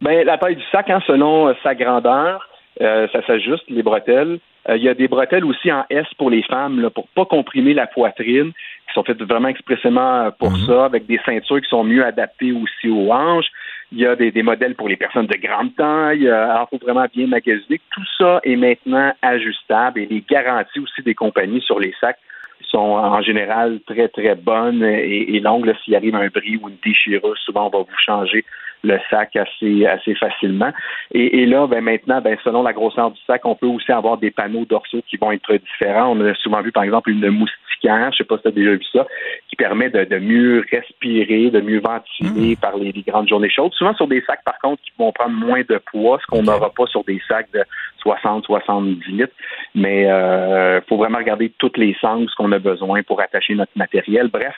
Ben, 0.01 0.25
la 0.25 0.37
taille 0.37 0.55
du 0.55 0.63
sac, 0.71 0.89
hein, 0.89 1.01
selon 1.07 1.47
euh, 1.47 1.53
sa 1.63 1.73
grandeur, 1.73 2.47
euh, 2.81 3.07
ça 3.11 3.25
s'ajuste, 3.25 3.63
les 3.69 3.83
bretelles. 3.83 4.39
Euh, 4.69 4.77
Il 4.77 4.83
y 4.83 4.89
a 4.89 4.93
des 4.93 5.07
bretelles 5.07 5.45
aussi 5.45 5.71
en 5.71 5.85
S 5.89 6.05
pour 6.17 6.29
les 6.29 6.43
femmes, 6.43 6.79
là, 6.81 6.89
pour 6.89 7.07
pas 7.09 7.25
comprimer 7.25 7.73
la 7.73 7.87
poitrine, 7.87 8.51
qui 8.51 8.93
sont 8.93 9.03
faites 9.03 9.21
vraiment 9.23 9.47
expressément 9.47 10.25
euh, 10.25 10.29
pour 10.31 10.55
ça, 10.57 10.85
avec 10.85 11.07
des 11.07 11.19
ceintures 11.25 11.61
qui 11.61 11.69
sont 11.69 11.83
mieux 11.83 12.05
adaptées 12.05 12.51
aussi 12.51 12.89
aux 12.89 13.11
hanches. 13.11 13.49
Il 13.91 13.99
y 13.99 14.05
a 14.05 14.15
des, 14.15 14.31
des 14.31 14.43
modèles 14.43 14.75
pour 14.75 14.89
les 14.89 14.97
personnes 14.97 15.27
de 15.27 15.37
grande 15.37 15.73
taille. 15.75 16.27
Alors, 16.29 16.67
il 16.71 16.77
faut 16.77 16.85
vraiment 16.85 17.05
bien 17.11 17.25
magasiner. 17.25 17.79
Tout 17.91 18.05
ça 18.17 18.41
est 18.43 18.57
maintenant 18.57 19.13
ajustable 19.21 20.01
et 20.01 20.05
les 20.05 20.23
garanties 20.29 20.79
aussi 20.79 21.01
des 21.03 21.15
compagnies 21.15 21.61
sur 21.61 21.79
les 21.79 21.93
sacs 21.99 22.19
sont 22.63 22.77
en 22.77 23.21
général 23.21 23.79
très, 23.85 24.07
très 24.07 24.35
bonnes 24.35 24.83
et, 24.83 25.35
et 25.35 25.39
longues. 25.39 25.73
S'il 25.83 25.95
arrive 25.95 26.15
un 26.15 26.27
bris 26.27 26.57
ou 26.61 26.69
une 26.69 26.77
déchirure, 26.83 27.37
souvent, 27.37 27.67
on 27.67 27.77
va 27.77 27.79
vous 27.79 27.97
changer 28.05 28.43
le 28.83 28.99
sac 29.09 29.35
assez, 29.35 29.85
assez 29.85 30.13
facilement. 30.15 30.71
Et, 31.11 31.41
et 31.41 31.45
là, 31.45 31.65
ben, 31.67 31.81
maintenant, 31.81 32.21
ben, 32.21 32.37
selon 32.43 32.61
la 32.61 32.73
grosseur 32.73 33.11
du 33.11 33.19
sac, 33.25 33.41
on 33.45 33.55
peut 33.55 33.65
aussi 33.65 33.91
avoir 33.91 34.17
des 34.17 34.31
panneaux 34.31 34.65
dorsaux 34.65 35.01
qui 35.09 35.17
vont 35.17 35.31
être 35.31 35.53
différents. 35.55 36.15
On 36.15 36.21
a 36.25 36.33
souvent 36.35 36.61
vu, 36.61 36.71
par 36.71 36.83
exemple, 36.83 37.09
une 37.09 37.27
moustiquaire, 37.29 38.11
je 38.11 38.17
sais 38.17 38.23
pas 38.23 38.37
si 38.37 38.43
tu 38.43 38.47
as 38.49 38.51
déjà 38.51 38.71
vu 38.71 38.85
ça, 38.93 39.07
qui 39.49 39.55
permet 39.55 39.89
de, 39.89 40.03
de 40.03 40.19
mieux 40.19 40.63
respirer, 40.71 41.49
de 41.49 41.59
mieux 41.59 41.79
ventiler 41.79 42.55
par 42.55 42.77
les, 42.77 42.91
les 42.91 43.01
grandes 43.01 43.27
journées 43.27 43.49
chaudes. 43.49 43.73
Souvent 43.73 43.95
sur 43.95 44.07
des 44.07 44.21
sacs, 44.21 44.43
par 44.45 44.59
contre, 44.59 44.81
qui 44.83 44.91
vont 44.97 45.11
prendre 45.11 45.35
moins 45.35 45.61
de 45.67 45.81
poids, 45.91 46.19
ce 46.21 46.27
qu'on 46.27 46.43
n'aura 46.43 46.69
pas 46.69 46.85
sur 46.85 47.03
des 47.03 47.19
sacs 47.27 47.51
de 47.53 47.63
60-70 48.07 49.05
litres. 49.07 49.33
Mais 49.75 50.09
euh, 50.09 50.81
faut 50.87 50.97
vraiment 50.97 51.17
regarder 51.17 51.51
toutes 51.57 51.77
les 51.77 51.95
sangles 51.99 52.29
qu'on 52.37 52.51
a 52.51 52.59
besoin 52.59 53.03
pour 53.03 53.21
attacher 53.21 53.55
notre 53.55 53.71
matériel. 53.75 54.29
Bref, 54.31 54.55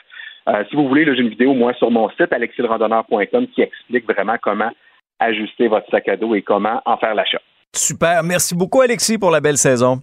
euh, 0.48 0.64
si 0.68 0.76
vous 0.76 0.88
voulez, 0.88 1.04
là, 1.04 1.14
j'ai 1.14 1.22
une 1.22 1.28
vidéo, 1.28 1.54
moi, 1.54 1.74
sur 1.74 1.90
mon 1.90 2.08
site, 2.10 2.32
alexilrandonneur.com, 2.32 3.46
qui 3.54 3.62
explique 3.62 4.10
vraiment 4.10 4.36
comment 4.42 4.70
ajuster 5.18 5.68
votre 5.68 5.88
sac 5.90 6.08
à 6.08 6.16
dos 6.16 6.34
et 6.34 6.42
comment 6.42 6.80
en 6.86 6.96
faire 6.96 7.14
l'achat. 7.14 7.40
Super. 7.72 8.22
Merci 8.22 8.56
beaucoup, 8.56 8.80
Alexis, 8.80 9.18
pour 9.18 9.30
la 9.30 9.40
belle 9.40 9.58
saison. 9.58 10.00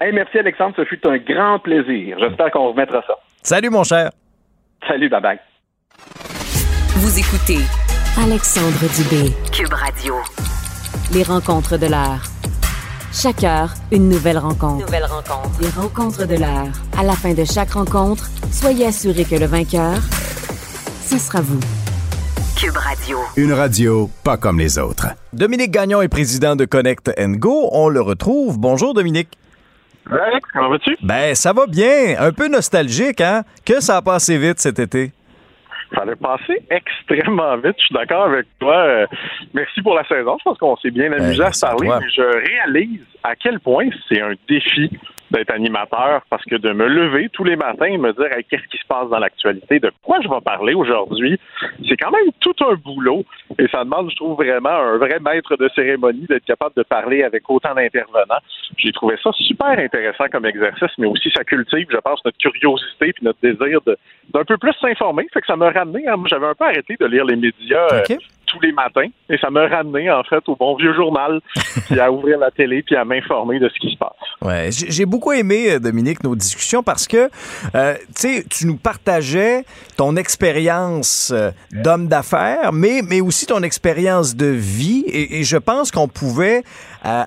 Hey, 0.00 0.12
merci, 0.12 0.38
Alexandre. 0.38 0.74
Ce 0.76 0.84
fut 0.84 1.06
un 1.06 1.18
grand 1.18 1.58
plaisir. 1.58 2.16
J'espère 2.18 2.50
qu'on 2.50 2.68
remettra 2.68 3.02
ça. 3.06 3.14
Salut, 3.42 3.70
mon 3.70 3.84
cher. 3.84 4.10
Salut, 4.86 5.08
bye-bye. 5.08 5.38
Vous 6.96 7.18
écoutez 7.18 7.62
Alexandre 8.18 8.88
Dubé, 8.96 9.30
Cube 9.52 9.72
Radio. 9.72 10.14
Les 11.14 11.22
rencontres 11.22 11.78
de 11.78 11.86
l'heure. 11.86 12.22
Chaque 13.12 13.42
heure, 13.42 13.70
une 13.90 14.08
nouvelle 14.08 14.38
rencontre. 14.38 14.86
Nouvelle 14.86 15.04
rencontre. 15.04 15.60
Les 15.60 15.68
rencontres 15.68 16.26
de 16.26 16.36
l'heure. 16.36 16.68
À 16.96 17.02
la 17.02 17.14
fin 17.14 17.34
de 17.34 17.44
chaque 17.44 17.72
rencontre, 17.72 18.30
soyez 18.52 18.86
assurés 18.86 19.24
que 19.24 19.34
le 19.34 19.46
vainqueur, 19.46 19.96
ce 21.04 21.18
sera 21.18 21.40
vous. 21.40 21.58
Cube 22.56 22.76
Radio. 22.76 23.18
Une 23.36 23.52
radio 23.52 24.08
pas 24.22 24.36
comme 24.36 24.58
les 24.58 24.78
autres. 24.78 25.08
Dominique 25.32 25.72
Gagnon 25.72 26.02
est 26.02 26.08
président 26.08 26.54
de 26.54 26.64
Connect 26.64 27.10
Go. 27.38 27.68
On 27.72 27.88
le 27.88 28.00
retrouve. 28.00 28.58
Bonjour, 28.58 28.94
Dominique. 28.94 29.30
Alex, 30.08 30.48
comment 30.52 30.70
vas-tu? 30.70 30.96
Ben, 31.02 31.34
ça 31.34 31.52
va 31.52 31.66
bien. 31.66 32.16
Un 32.18 32.32
peu 32.32 32.48
nostalgique, 32.48 33.20
hein? 33.20 33.42
Que 33.64 33.80
ça 33.80 33.96
a 33.96 34.02
passé 34.02 34.38
vite 34.38 34.60
cet 34.60 34.78
été? 34.78 35.12
Ça 35.94 36.02
allait 36.02 36.16
passer 36.16 36.62
extrêmement 36.70 37.56
vite. 37.56 37.74
Je 37.78 37.84
suis 37.84 37.94
d'accord 37.94 38.24
avec 38.24 38.46
toi. 38.58 38.76
Euh, 38.76 39.06
merci 39.54 39.82
pour 39.82 39.94
la 39.94 40.04
saison. 40.06 40.36
Je 40.38 40.44
pense 40.44 40.58
qu'on 40.58 40.76
s'est 40.76 40.90
bien 40.90 41.12
amusé 41.12 41.42
à 41.42 41.52
se 41.52 41.60
parler. 41.60 41.88
Mais 41.88 42.08
je 42.10 42.22
réalise 42.22 43.04
à 43.22 43.34
quel 43.34 43.58
point 43.60 43.88
c'est 44.08 44.20
un 44.20 44.34
défi 44.48 44.90
d'être 45.30 45.50
animateur 45.50 46.22
parce 46.30 46.44
que 46.44 46.56
de 46.56 46.72
me 46.72 46.86
lever 46.86 47.28
tous 47.32 47.44
les 47.44 47.56
matins 47.56 47.86
et 47.86 47.98
me 47.98 48.12
dire 48.12 48.28
qu'est-ce 48.48 48.66
qui 48.68 48.78
se 48.78 48.86
passe 48.86 49.08
dans 49.08 49.18
l'actualité, 49.18 49.78
de 49.78 49.92
quoi 50.02 50.18
je 50.22 50.28
vais 50.28 50.40
parler 50.44 50.74
aujourd'hui, 50.74 51.38
c'est 51.88 51.96
quand 51.96 52.10
même 52.10 52.30
tout 52.40 52.54
un 52.60 52.74
boulot 52.74 53.24
et 53.58 53.68
ça 53.68 53.84
demande, 53.84 54.10
je 54.10 54.16
trouve, 54.16 54.36
vraiment 54.36 54.70
un 54.70 54.98
vrai 54.98 55.18
maître 55.20 55.56
de 55.56 55.68
cérémonie 55.74 56.26
d'être 56.28 56.44
capable 56.44 56.74
de 56.76 56.82
parler 56.82 57.22
avec 57.22 57.48
autant 57.48 57.74
d'intervenants. 57.74 58.40
J'ai 58.76 58.92
trouvé 58.92 59.16
ça 59.22 59.30
super 59.32 59.78
intéressant 59.78 60.24
comme 60.30 60.46
exercice, 60.46 60.90
mais 60.98 61.06
aussi 61.06 61.30
ça 61.34 61.44
cultive, 61.44 61.86
je 61.90 61.98
pense, 61.98 62.24
notre 62.24 62.38
curiosité 62.38 63.12
puis 63.12 63.24
notre 63.24 63.40
désir 63.42 63.80
d'un 64.32 64.44
peu 64.44 64.56
plus 64.56 64.72
s'informer. 64.80 65.26
Fait 65.32 65.40
que 65.40 65.46
ça 65.46 65.56
m'a 65.56 65.70
ramené, 65.70 66.06
hein, 66.08 66.16
j'avais 66.26 66.46
un 66.46 66.54
peu 66.54 66.64
arrêté 66.64 66.96
de 66.98 67.06
lire 67.06 67.24
les 67.24 67.36
médias 67.36 67.86
euh. 67.92 68.02
Tous 68.50 68.60
les 68.60 68.72
matins 68.72 69.08
et 69.28 69.38
ça 69.38 69.50
m'a 69.50 69.66
ramené 69.68 70.10
en 70.10 70.22
fait 70.24 70.42
au 70.48 70.56
bon 70.56 70.76
vieux 70.76 70.94
journal 70.94 71.40
puis 71.86 72.00
à 72.00 72.10
ouvrir 72.10 72.38
la 72.38 72.50
télé 72.50 72.82
puis 72.82 72.96
à 72.96 73.04
m'informer 73.04 73.58
de 73.58 73.68
ce 73.68 73.78
qui 73.78 73.92
se 73.92 73.98
passe. 73.98 74.10
Ouais, 74.42 74.70
j'ai 74.70 75.06
beaucoup 75.06 75.32
aimé, 75.32 75.72
euh, 75.72 75.78
Dominique, 75.78 76.24
nos 76.24 76.34
discussions 76.34 76.82
parce 76.82 77.06
que, 77.06 77.30
euh, 77.74 77.94
tu 78.06 78.12
sais, 78.14 78.44
tu 78.48 78.66
nous 78.66 78.76
partageais 78.76 79.64
ton 79.96 80.16
expérience 80.16 81.32
euh, 81.34 81.50
d'homme 81.72 82.08
d'affaires, 82.08 82.72
mais, 82.72 83.02
mais 83.06 83.20
aussi 83.20 83.46
ton 83.46 83.62
expérience 83.62 84.34
de 84.36 84.46
vie. 84.46 85.04
Et, 85.06 85.40
et 85.40 85.44
je 85.44 85.56
pense 85.56 85.90
qu'on 85.90 86.08
pouvait 86.08 86.62
euh, 87.04 87.24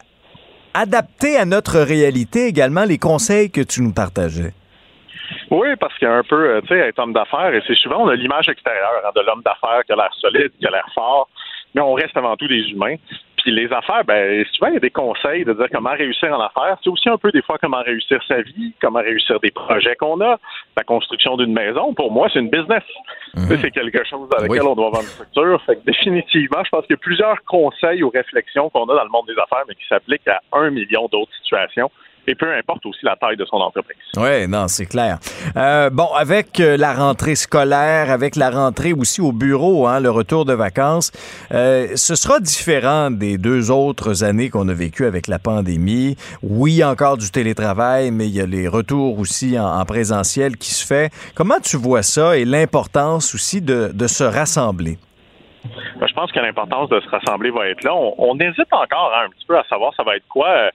adapter 0.74 1.38
à 1.38 1.46
notre 1.46 1.80
réalité 1.80 2.48
également 2.48 2.84
les 2.84 2.98
conseils 2.98 3.52
que 3.52 3.62
tu 3.62 3.82
nous 3.82 3.94
partageais. 3.94 4.54
Oui, 5.54 5.68
parce 5.80 5.94
qu'il 6.00 6.08
y 6.08 6.12
a 6.12 6.16
un 6.16 6.24
peu, 6.24 6.50
euh, 6.50 6.62
tu 6.62 6.70
sais, 6.70 6.80
être 6.80 6.98
homme 6.98 7.14
d'affaires, 7.14 7.54
et 7.54 7.62
c'est 7.68 7.76
souvent, 7.76 8.06
on 8.06 8.08
a 8.08 8.16
l'image 8.16 8.50
extérieure 8.50 9.04
hein, 9.06 9.12
de 9.16 9.22
l'homme 9.22 9.44
d'affaires 9.46 9.84
qui 9.86 9.94
a 9.94 9.96
l'air 9.96 10.12
solide, 10.20 10.52
qui 10.60 10.66
a 10.66 10.72
l'air 10.72 10.88
fort, 10.96 11.30
mais 11.76 11.82
on 11.82 11.94
reste 11.94 12.18
avant 12.18 12.36
tout 12.36 12.48
des 12.48 12.72
humains. 12.72 12.96
Puis 13.38 13.52
les 13.52 13.72
affaires, 13.72 14.04
ben, 14.06 14.44
souvent, 14.54 14.70
il 14.70 14.74
y 14.76 14.78
a 14.78 14.80
des 14.80 14.90
conseils 14.90 15.44
de 15.46 15.54
dire 15.54 15.68
comment 15.72 15.92
réussir 15.92 16.34
en 16.34 16.42
affaires. 16.42 16.78
C'est 16.82 16.90
aussi 16.90 17.08
un 17.10 17.18
peu 17.18 17.30
des 17.32 17.42
fois 17.42 17.58
comment 17.62 17.82
réussir 17.84 18.20
sa 18.28 18.42
vie, 18.42 18.74
comment 18.82 19.00
réussir 19.00 19.40
des 19.42 19.52
projets 19.52 19.96
qu'on 19.98 20.20
a, 20.22 20.40
la 20.78 20.84
construction 20.84 21.36
d'une 21.38 21.54
maison. 21.54 21.94
Pour 21.94 22.12
moi, 22.12 22.30
c'est 22.32 22.40
une 22.40 22.50
business. 22.50 22.84
Sais, 23.36 23.58
C'est 23.58 23.72
quelque 23.72 24.04
chose 24.06 24.30
dans 24.30 24.42
lequel 24.42 24.62
Oui. 24.62 24.68
on 24.68 24.76
doit 24.76 24.88
avoir 24.88 25.02
une 25.02 25.08
structure. 25.10 25.62
Fait 25.66 25.76
que 25.76 25.84
définitivement, 25.86 26.64
je 26.64 26.70
pense 26.70 26.86
qu'il 26.88 26.94
y 26.96 27.00
a 27.00 27.04
plusieurs 27.04 27.44
conseils 27.44 28.02
ou 28.02 28.10
réflexions 28.10 28.70
qu'on 28.70 28.86
a 28.86 28.96
dans 28.96 29.04
le 29.04 29.10
monde 29.10 29.28
des 29.28 29.34
affaires, 29.38 29.66
mais 29.68 29.76
qui 29.76 29.86
s'appliquent 29.88 30.28
à 30.30 30.40
un 30.54 30.70
million 30.70 31.08
d'autres 31.12 31.34
situations. 31.44 31.92
Et 32.26 32.36
peu 32.36 32.54
importe 32.56 32.86
aussi 32.86 33.04
la 33.04 33.16
taille 33.18 33.36
de 33.36 33.46
son 33.46 33.58
entreprise. 33.58 33.98
Oui, 34.16 34.48
non, 34.48 34.68
c'est 34.70 34.86
clair. 34.86 35.18
Euh, 35.58 35.90
bon, 35.90 36.08
avec 36.18 36.60
euh, 36.60 36.78
la 36.78 36.94
rentrée 36.94 37.36
scolaire, 37.36 38.10
avec 38.12 38.38
la 38.38 38.50
rentrée 38.50 38.94
aussi 38.94 39.20
au 39.20 39.34
bureau, 39.34 39.88
hein, 39.88 40.00
le 40.00 40.10
retour 40.10 40.46
de 40.46 40.54
vacances, 40.54 41.12
euh, 41.52 41.88
ce 41.96 42.16
sera 42.16 42.40
différent 42.40 43.12
des 43.12 43.38
deux 43.38 43.72
autres 43.72 44.24
années 44.24 44.50
qu'on 44.50 44.70
a 44.70 44.74
vécues 44.74 45.06
avec 45.06 45.28
la 45.28 45.38
pandémie. 45.38 46.16
Oui, 46.42 46.82
encore 46.84 47.18
du 47.18 47.30
télétravail, 47.30 48.12
mais 48.12 48.28
il 48.28 48.36
y 48.36 48.42
a 48.42 48.46
les 48.46 48.70
retours 48.70 49.20
aussi 49.20 49.60
en, 49.60 49.66
en 49.66 49.86
présentiel 49.86 50.56
qui 50.56 50.74
se 50.74 50.86
fait. 50.86 51.12
Comment 51.36 51.60
tu 51.62 51.76
vois 51.76 52.04
ça 52.04 52.38
et 52.38 52.46
l'importance 52.46 53.36
aussi 53.36 53.62
de, 53.62 53.92
de 53.94 54.08
se 54.08 54.24
rassembler? 54.24 54.98
Ben, 56.00 56.08
je 56.08 56.14
pense 56.14 56.32
que 56.32 56.40
l'importance 56.40 56.90
de 56.90 57.00
se 57.00 57.10
rassembler 57.10 57.50
va 57.52 57.68
être 57.68 57.84
là. 57.84 57.94
On, 57.94 58.16
on 58.18 58.40
hésite 58.40 58.72
encore 58.72 59.12
hein, 59.16 59.26
un 59.28 59.30
petit 59.30 59.46
peu 59.46 59.58
à 59.58 59.64
savoir 59.70 59.94
ça 59.96 60.04
va 60.04 60.16
être 60.16 60.28
quoi 60.28 60.50
euh, 60.50 60.70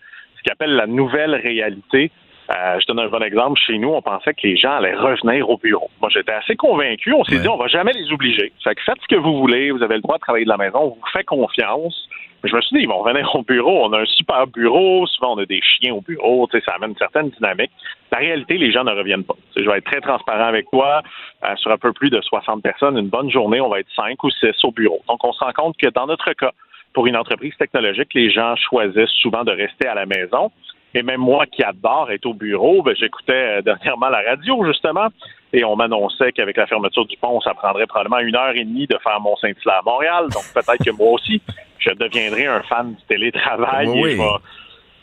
ce 0.45 0.53
appelle 0.53 0.75
la 0.75 0.87
nouvelle 0.87 1.35
réalité. 1.35 2.11
Euh, 2.51 2.81
je 2.81 2.87
donne 2.87 3.01
un 3.01 3.09
bon 3.09 3.23
exemple. 3.23 3.61
Chez 3.61 3.77
nous, 3.77 3.91
on 3.91 4.01
pensait 4.01 4.33
que 4.33 4.47
les 4.47 4.57
gens 4.57 4.77
allaient 4.77 4.95
revenir 4.95 5.51
au 5.51 5.59
bureau. 5.59 5.91
Moi, 6.01 6.09
j'étais 6.11 6.33
assez 6.33 6.57
convaincu. 6.57 7.13
On 7.13 7.23
s'est 7.25 7.39
dit, 7.39 7.49
on 7.49 7.59
va 7.59 7.69
jamais 7.69 7.93
les 7.93 8.11
obliger. 8.11 8.53
Fait 8.65 8.75
que 8.75 8.83
faites 8.83 8.97
ce 9.03 9.15
que 9.15 9.21
vous 9.21 9.37
voulez. 9.37 9.71
Vous 9.71 9.83
avez 9.83 9.97
le 9.97 10.01
droit 10.01 10.17
de 10.17 10.23
travailler 10.23 10.47
de 10.47 10.51
la 10.51 10.57
maison. 10.57 10.79
On 10.79 10.89
vous 10.89 11.07
fait 11.13 11.25
confiance. 11.25 12.09
Mais 12.43 12.49
je 12.49 12.57
me 12.57 12.61
suis 12.63 12.77
dit, 12.77 12.83
ils 12.85 12.89
vont 12.89 13.01
revenir 13.01 13.35
au 13.35 13.43
bureau. 13.43 13.85
On 13.85 13.93
a 13.93 14.01
un 14.01 14.07
super 14.07 14.47
bureau. 14.47 15.07
Souvent, 15.09 15.35
on 15.35 15.39
a 15.39 15.45
des 15.45 15.61
chiens 15.61 15.93
au 15.93 16.01
bureau. 16.01 16.49
Tu 16.51 16.59
sais, 16.59 16.65
ça 16.65 16.73
amène 16.77 16.91
une 16.91 16.97
certaine 16.97 17.29
dynamique. 17.31 17.71
La 18.13 18.19
réalité, 18.19 18.57
les 18.57 18.73
gens 18.73 18.85
ne 18.85 18.93
reviennent 18.93 19.25
pas. 19.25 19.35
Tu 19.53 19.59
sais, 19.59 19.65
je 19.67 19.71
vais 19.71 19.79
être 19.79 19.91
très 19.91 20.01
transparent 20.01 20.47
avec 20.47 20.71
toi. 20.71 21.03
Euh, 21.45 21.55
sur 21.57 21.71
un 21.71 21.77
peu 21.77 21.93
plus 21.93 22.09
de 22.09 22.21
60 22.23 22.63
personnes, 22.63 22.97
une 22.97 23.09
bonne 23.09 23.31
journée, 23.31 23.61
on 23.61 23.69
va 23.69 23.81
être 23.81 23.93
5 23.95 24.25
ou 24.25 24.31
6 24.31 24.65
au 24.65 24.73
bureau. 24.73 25.03
Donc, 25.07 25.23
on 25.23 25.33
se 25.33 25.45
rend 25.45 25.53
compte 25.53 25.77
que 25.77 25.89
dans 25.91 26.07
notre 26.07 26.33
cas, 26.33 26.53
pour 26.93 27.07
une 27.07 27.17
entreprise 27.17 27.55
technologique, 27.57 28.13
les 28.15 28.31
gens 28.31 28.57
choisissent 28.57 29.17
souvent 29.21 29.45
de 29.45 29.53
rester 29.53 29.87
à 29.87 29.95
la 29.95 30.07
maison. 30.07 30.51
Et 30.95 31.03
même 31.03 31.21
moi 31.21 31.45
qui 31.47 31.63
adore 31.63 32.11
être 32.11 32.27
au 32.27 32.35
bureau, 32.35 32.83
ben, 32.83 32.95
j'écoutais 32.99 33.59
euh, 33.59 33.63
dernièrement 33.63 34.09
la 34.09 34.23
radio, 34.23 34.65
justement, 34.65 35.09
et 35.53 35.65
on 35.65 35.77
m'annonçait 35.77 36.33
qu'avec 36.33 36.57
la 36.57 36.67
fermeture 36.67 37.07
du 37.07 37.17
pont, 37.17 37.41
ça 37.41 37.55
prendrait 37.55 37.87
probablement 37.87 38.19
une 38.19 38.35
heure 38.35 38.55
et 38.55 38.65
demie 38.65 38.87
de 38.87 38.97
faire 39.03 39.21
Mont-Saint-Hilaire 39.21 39.81
à 39.81 39.83
Montréal. 39.83 40.27
Donc 40.33 40.45
peut-être 40.55 40.85
que 40.85 40.91
moi 40.91 41.13
aussi, 41.13 41.43
je 41.79 41.91
deviendrai 41.91 42.47
un 42.47 42.63
fan 42.63 42.95
du 42.95 43.03
télétravail 43.07 43.89
Oui, 43.89 44.11
et 44.11 44.17
je 44.17 44.19
vais, 44.19 44.29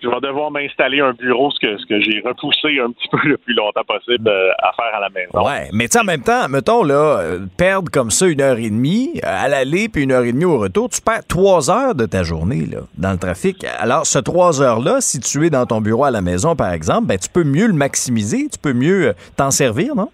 je 0.02 0.08
vais 0.08 0.20
devoir 0.22 0.52
m'installer 0.52 1.00
un 1.00 1.14
bureau, 1.14 1.52
ce 1.52 1.60
que, 1.60 1.78
ce 1.78 1.86
que 1.86 2.02
j'ai 2.02 2.22
repoussé 2.26 2.80
un 2.80 2.92
petit 2.92 3.08
peu 3.10 3.18
le 3.28 3.38
plus 3.38 3.54
longtemps 3.54 3.84
possible 3.88 4.28
euh, 4.28 4.52
à 4.60 4.72
faire 4.74 4.96
à 4.96 5.00
la 5.00 5.10
maison. 5.10 5.46
Ouais, 5.46 5.70
mais 5.74 5.88
tu 5.88 5.98
en 5.98 6.04
même 6.04 6.22
temps, 6.22 6.48
mettons, 6.50 6.84
là, 6.84 7.20
euh, 7.20 7.40
perdre 7.58 7.90
comme 7.92 8.12
ça 8.12 8.28
une 8.28 8.42
heure 8.42 8.58
et 8.58 8.70
demie 8.70 9.20
euh, 9.24 9.28
à 9.28 9.48
l'aller 9.48 9.90
puis 9.90 10.04
une 10.04 10.12
heure 10.12 10.24
et 10.24 10.32
demie 10.32 10.46
au 10.46 10.58
retour, 10.58 10.90
tu 10.90 11.02
perds 11.02 11.26
trois 11.28 11.70
heures 11.70 11.96
de 11.96 12.06
ta 12.06 12.24
journée, 12.24 12.66
là, 12.66 12.80
dans 12.98 13.12
le 13.12 13.18
trafic. 13.18 13.66
Alors, 13.80 14.06
ce 14.06 14.20
trois 14.20 14.62
heures-là, 14.62 15.02
si 15.02 15.20
tu 15.20 15.46
es 15.46 15.50
dans 15.50 15.66
ton 15.66 15.82
bureau 15.82 16.06
à 16.06 16.12
la 16.12 16.22
maison, 16.22 16.56
par 16.56 16.72
exemple, 16.72 17.08
ben, 17.08 17.18
tu 17.18 17.30
peux 17.30 17.44
mieux 17.44 17.68
le 17.68 17.74
maximiser, 17.74 18.48
tu 18.52 18.60
peux 18.60 18.74
mieux 18.74 19.14
t'en 19.38 19.52
servir, 19.52 19.96
non? 19.96 20.10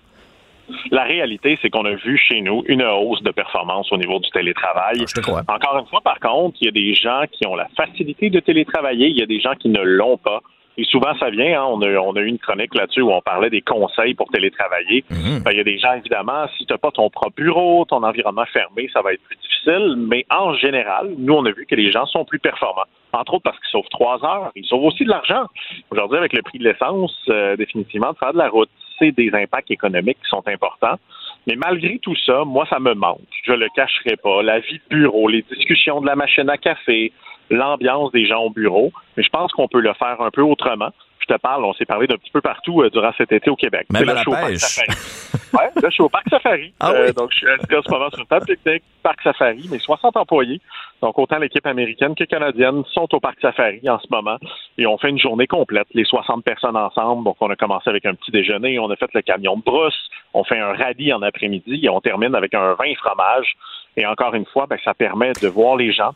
La 0.91 1.03
réalité, 1.03 1.57
c'est 1.61 1.69
qu'on 1.69 1.85
a 1.85 1.95
vu 1.95 2.17
chez 2.17 2.41
nous 2.41 2.63
une 2.67 2.83
hausse 2.83 3.21
de 3.23 3.31
performance 3.31 3.91
au 3.91 3.97
niveau 3.97 4.19
du 4.19 4.29
télétravail. 4.29 5.05
Encore 5.47 5.77
une 5.79 5.87
fois, 5.87 6.01
par 6.01 6.19
contre, 6.19 6.57
il 6.61 6.65
y 6.65 6.67
a 6.67 6.71
des 6.71 6.93
gens 6.93 7.23
qui 7.31 7.45
ont 7.47 7.55
la 7.55 7.67
facilité 7.75 8.29
de 8.29 8.39
télétravailler, 8.39 9.07
il 9.07 9.17
y 9.17 9.21
a 9.21 9.25
des 9.25 9.39
gens 9.39 9.55
qui 9.55 9.69
ne 9.69 9.81
l'ont 9.81 10.17
pas. 10.17 10.41
Et 10.77 10.85
souvent, 10.85 11.13
ça 11.19 11.29
vient, 11.29 11.61
hein, 11.61 11.65
on, 11.69 11.81
a, 11.81 11.87
on 11.97 12.13
a 12.15 12.21
eu 12.21 12.27
une 12.27 12.39
chronique 12.39 12.73
là-dessus 12.73 13.01
où 13.01 13.11
on 13.11 13.21
parlait 13.21 13.49
des 13.49 13.61
conseils 13.61 14.13
pour 14.13 14.29
télétravailler. 14.29 15.03
Ben, 15.43 15.51
il 15.51 15.57
y 15.57 15.59
a 15.59 15.63
des 15.63 15.77
gens, 15.77 15.93
évidemment, 15.93 16.47
si 16.57 16.65
tu 16.65 16.73
n'as 16.73 16.77
pas 16.77 16.91
ton 16.91 17.09
propre 17.09 17.35
bureau, 17.35 17.85
ton 17.85 18.01
environnement 18.03 18.45
fermé, 18.45 18.89
ça 18.93 19.01
va 19.01 19.13
être 19.13 19.21
plus 19.23 19.35
difficile. 19.35 19.95
Mais 19.97 20.25
en 20.29 20.53
général, 20.53 21.13
nous, 21.17 21.33
on 21.33 21.45
a 21.45 21.51
vu 21.51 21.65
que 21.65 21.75
les 21.75 21.91
gens 21.91 22.05
sont 22.05 22.23
plus 22.23 22.39
performants. 22.39 22.87
Entre 23.13 23.33
autres 23.33 23.43
parce 23.43 23.57
qu'ils 23.59 23.69
sauvent 23.69 23.89
trois 23.91 24.23
heures. 24.23 24.51
Ils 24.55 24.65
sauvent 24.65 24.83
aussi 24.83 25.03
de 25.03 25.09
l'argent. 25.09 25.43
Aujourd'hui, 25.91 26.17
avec 26.17 26.31
le 26.31 26.41
prix 26.41 26.59
de 26.59 26.63
l'essence, 26.63 27.15
euh, 27.27 27.57
définitivement, 27.57 28.13
de 28.13 28.17
faire 28.17 28.31
de 28.31 28.37
la 28.37 28.47
route, 28.47 28.69
des 29.09 29.31
impacts 29.33 29.71
économiques 29.71 30.19
qui 30.23 30.29
sont 30.29 30.47
importants. 30.47 30.99
Mais 31.47 31.55
malgré 31.55 31.97
tout 31.99 32.15
ça, 32.15 32.43
moi, 32.45 32.67
ça 32.69 32.79
me 32.79 32.93
manque. 32.93 33.19
Je 33.43 33.53
le 33.53 33.67
cacherai 33.75 34.15
pas. 34.17 34.43
La 34.43 34.59
vie 34.59 34.79
de 34.89 34.95
bureau, 34.95 35.27
les 35.27 35.43
discussions 35.51 35.99
de 36.01 36.05
la 36.05 36.15
machine 36.15 36.49
à 36.49 36.57
café, 36.57 37.11
l'ambiance 37.49 38.11
des 38.11 38.27
gens 38.27 38.43
au 38.43 38.49
bureau. 38.51 38.91
Mais 39.17 39.23
je 39.23 39.29
pense 39.29 39.51
qu'on 39.53 39.67
peut 39.67 39.81
le 39.81 39.93
faire 39.93 40.21
un 40.21 40.29
peu 40.29 40.43
autrement. 40.43 40.91
Je 41.31 41.37
te 41.37 41.41
parle, 41.41 41.63
on 41.63 41.73
s'est 41.73 41.85
parlé 41.85 42.07
d'un 42.07 42.17
petit 42.17 42.29
peu 42.31 42.41
partout 42.41 42.81
euh, 42.81 42.89
durant 42.89 43.11
cet 43.17 43.31
été 43.31 43.49
au 43.49 43.55
Québec. 43.55 43.87
Même 43.89 44.03
à 44.03 44.05
là, 44.05 44.13
la 44.15 44.17
je 44.17 44.21
suis 44.23 44.31
au 44.31 44.33
Parc. 44.33 44.57
Safari. 44.57 44.97
Ouais, 45.53 45.69
là, 45.75 45.81
je 45.83 45.89
suis 45.89 46.03
au 46.03 46.09
Parc 46.09 46.29
Safari. 46.29 46.73
Ah 46.79 46.91
Euh, 46.91 47.07
oui? 47.07 47.13
donc, 47.13 47.29
je 47.31 47.37
suis 47.39 47.49
assis 47.49 47.75
en 47.75 47.81
ce 47.81 47.89
moment 47.91 48.09
sur 48.09 48.19
une 48.19 48.25
table 48.25 48.45
technique, 48.45 48.83
Parc 49.03 49.21
Safari, 49.21 49.67
mais 49.69 49.79
60 49.79 50.15
employés. 50.15 50.61
Donc, 51.01 51.19
autant 51.19 51.37
l'équipe 51.39 51.65
américaine 51.65 52.15
que 52.15 52.23
canadienne 52.23 52.83
sont 52.93 53.07
au 53.13 53.19
Parc 53.19 53.39
Safari 53.41 53.81
en 53.89 53.99
ce 53.99 54.07
moment. 54.11 54.37
Et 54.77 54.87
on 54.87 54.97
fait 54.97 55.09
une 55.09 55.19
journée 55.19 55.47
complète, 55.47 55.87
les 55.93 56.05
60 56.05 56.43
personnes 56.45 56.77
ensemble. 56.77 57.25
Donc, 57.25 57.35
on 57.41 57.49
a 57.49 57.55
commencé 57.57 57.89
avec 57.89 58.05
un 58.05 58.13
petit 58.15 58.31
déjeuner, 58.31 58.79
on 58.79 58.89
a 58.91 58.95
fait 58.95 59.13
le 59.13 59.21
camion 59.21 59.57
de 59.57 59.61
brousse, 59.63 60.09
on 60.33 60.43
fait 60.45 60.59
un 60.59 60.73
rallye 60.73 61.13
en 61.13 61.21
après-midi 61.21 61.81
et 61.83 61.89
on 61.89 61.99
termine 62.01 62.33
avec 62.35 62.53
un 62.53 62.73
vin 62.73 62.93
fromage. 62.95 63.53
Et 63.97 64.05
encore 64.05 64.33
une 64.35 64.45
fois, 64.45 64.67
ben, 64.67 64.77
ça 64.85 64.93
permet 64.93 65.33
de 65.41 65.47
voir 65.49 65.75
les 65.75 65.91
gens. 65.91 66.11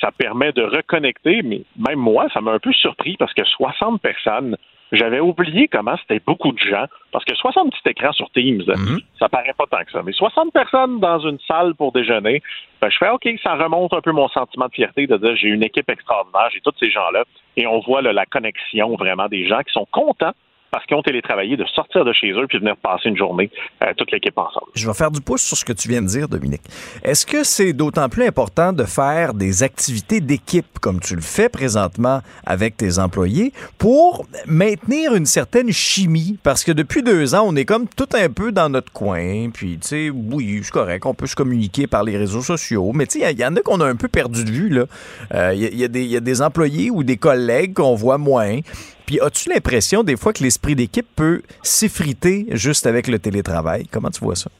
Ça 0.00 0.10
permet 0.12 0.52
de 0.52 0.62
reconnecter, 0.62 1.42
mais 1.42 1.62
même 1.76 1.98
moi, 1.98 2.26
ça 2.32 2.40
m'a 2.40 2.52
un 2.52 2.58
peu 2.58 2.72
surpris 2.72 3.16
parce 3.18 3.34
que 3.34 3.44
60 3.44 4.00
personnes, 4.00 4.56
j'avais 4.92 5.20
oublié 5.20 5.68
comment 5.68 5.96
c'était 5.98 6.20
beaucoup 6.26 6.52
de 6.52 6.58
gens. 6.58 6.86
Parce 7.12 7.24
que 7.24 7.34
60 7.34 7.70
petits 7.70 7.90
écrans 7.90 8.12
sur 8.12 8.30
Teams, 8.30 8.62
ça 9.18 9.28
paraît 9.28 9.54
pas 9.56 9.66
tant 9.70 9.84
que 9.84 9.92
ça. 9.92 10.02
Mais 10.02 10.12
60 10.12 10.52
personnes 10.52 11.00
dans 11.00 11.18
une 11.20 11.38
salle 11.46 11.74
pour 11.74 11.92
déjeuner, 11.92 12.42
ben, 12.80 12.90
je 12.90 12.96
fais 12.98 13.10
OK, 13.10 13.28
ça 13.42 13.54
remonte 13.54 13.92
un 13.92 14.00
peu 14.00 14.12
mon 14.12 14.28
sentiment 14.28 14.66
de 14.66 14.74
fierté 14.74 15.06
de 15.06 15.16
dire 15.16 15.36
j'ai 15.36 15.48
une 15.48 15.62
équipe 15.62 15.88
extraordinaire, 15.90 16.48
j'ai 16.52 16.60
tous 16.60 16.74
ces 16.80 16.90
gens-là. 16.90 17.24
Et 17.56 17.66
on 17.66 17.80
voit 17.80 18.02
là, 18.02 18.12
la 18.12 18.26
connexion 18.26 18.96
vraiment 18.96 19.28
des 19.28 19.46
gens 19.46 19.60
qui 19.60 19.72
sont 19.72 19.86
contents 19.90 20.32
parce 20.70 20.86
qu'ils 20.86 20.96
ont 20.96 21.02
télétravaillé 21.02 21.56
de 21.56 21.64
sortir 21.66 22.04
de 22.04 22.12
chez 22.12 22.30
eux 22.32 22.46
puis 22.48 22.58
venir 22.58 22.76
passer 22.76 23.08
une 23.08 23.16
journée, 23.16 23.50
euh, 23.82 23.92
toute 23.96 24.10
l'équipe 24.12 24.36
ensemble. 24.36 24.66
Je 24.74 24.86
vais 24.86 24.94
faire 24.94 25.10
du 25.10 25.20
pouce 25.20 25.42
sur 25.42 25.56
ce 25.56 25.64
que 25.64 25.72
tu 25.72 25.88
viens 25.88 26.02
de 26.02 26.06
dire, 26.06 26.28
Dominique. 26.28 26.62
Est-ce 27.02 27.26
que 27.26 27.44
c'est 27.44 27.72
d'autant 27.72 28.08
plus 28.08 28.24
important 28.24 28.72
de 28.72 28.84
faire 28.84 29.34
des 29.34 29.62
activités 29.62 30.20
d'équipe 30.20 30.78
comme 30.80 31.00
tu 31.00 31.14
le 31.14 31.22
fais 31.22 31.48
présentement 31.48 32.20
avec 32.44 32.76
tes 32.76 32.98
employés 32.98 33.52
pour 33.78 34.26
maintenir 34.46 35.14
une 35.14 35.26
certaine 35.26 35.70
chimie? 35.70 36.38
Parce 36.42 36.64
que 36.64 36.72
depuis 36.72 37.02
deux 37.02 37.34
ans, 37.34 37.44
on 37.46 37.56
est 37.56 37.64
comme 37.64 37.88
tout 37.88 38.08
un 38.14 38.28
peu 38.28 38.52
dans 38.52 38.68
notre 38.68 38.92
coin. 38.92 39.50
Puis, 39.52 39.78
tu 39.80 39.88
sais, 39.88 40.10
oui, 40.10 40.60
c'est 40.62 40.72
correct, 40.72 41.06
on 41.06 41.14
peut 41.14 41.26
se 41.26 41.36
communiquer 41.36 41.86
par 41.86 42.04
les 42.04 42.16
réseaux 42.16 42.42
sociaux. 42.42 42.92
Mais, 42.94 43.06
tu 43.06 43.20
sais, 43.20 43.32
il 43.32 43.38
y, 43.38 43.44
en 43.44 43.56
a 43.56 43.60
qu'on 43.60 43.80
a 43.80 43.86
un 43.86 43.96
peu 43.96 44.08
perdu 44.08 44.44
de 44.44 44.50
vue, 44.50 44.68
là. 44.68 44.84
Euh, 45.34 45.52
Il 45.54 45.62
y, 45.62 45.66
il 45.66 45.80
y 45.80 46.10
il 46.10 46.14
y 46.14 46.16
a 46.16 46.20
des 46.20 46.42
employés 46.42 46.90
ou 46.90 47.02
des 47.02 47.16
collègues 47.16 47.74
qu'on 47.74 47.94
voit 47.94 48.18
moins. 48.18 48.60
Puis, 49.10 49.18
as-tu 49.18 49.48
l'impression 49.50 50.04
des 50.04 50.16
fois 50.16 50.32
que 50.32 50.40
l'esprit 50.40 50.76
d'équipe 50.76 51.08
peut 51.16 51.42
s'effriter 51.64 52.46
juste 52.52 52.86
avec 52.86 53.08
le 53.08 53.18
télétravail? 53.18 53.88
Comment 53.90 54.08
tu 54.08 54.20
vois 54.20 54.36
ça? 54.36 54.52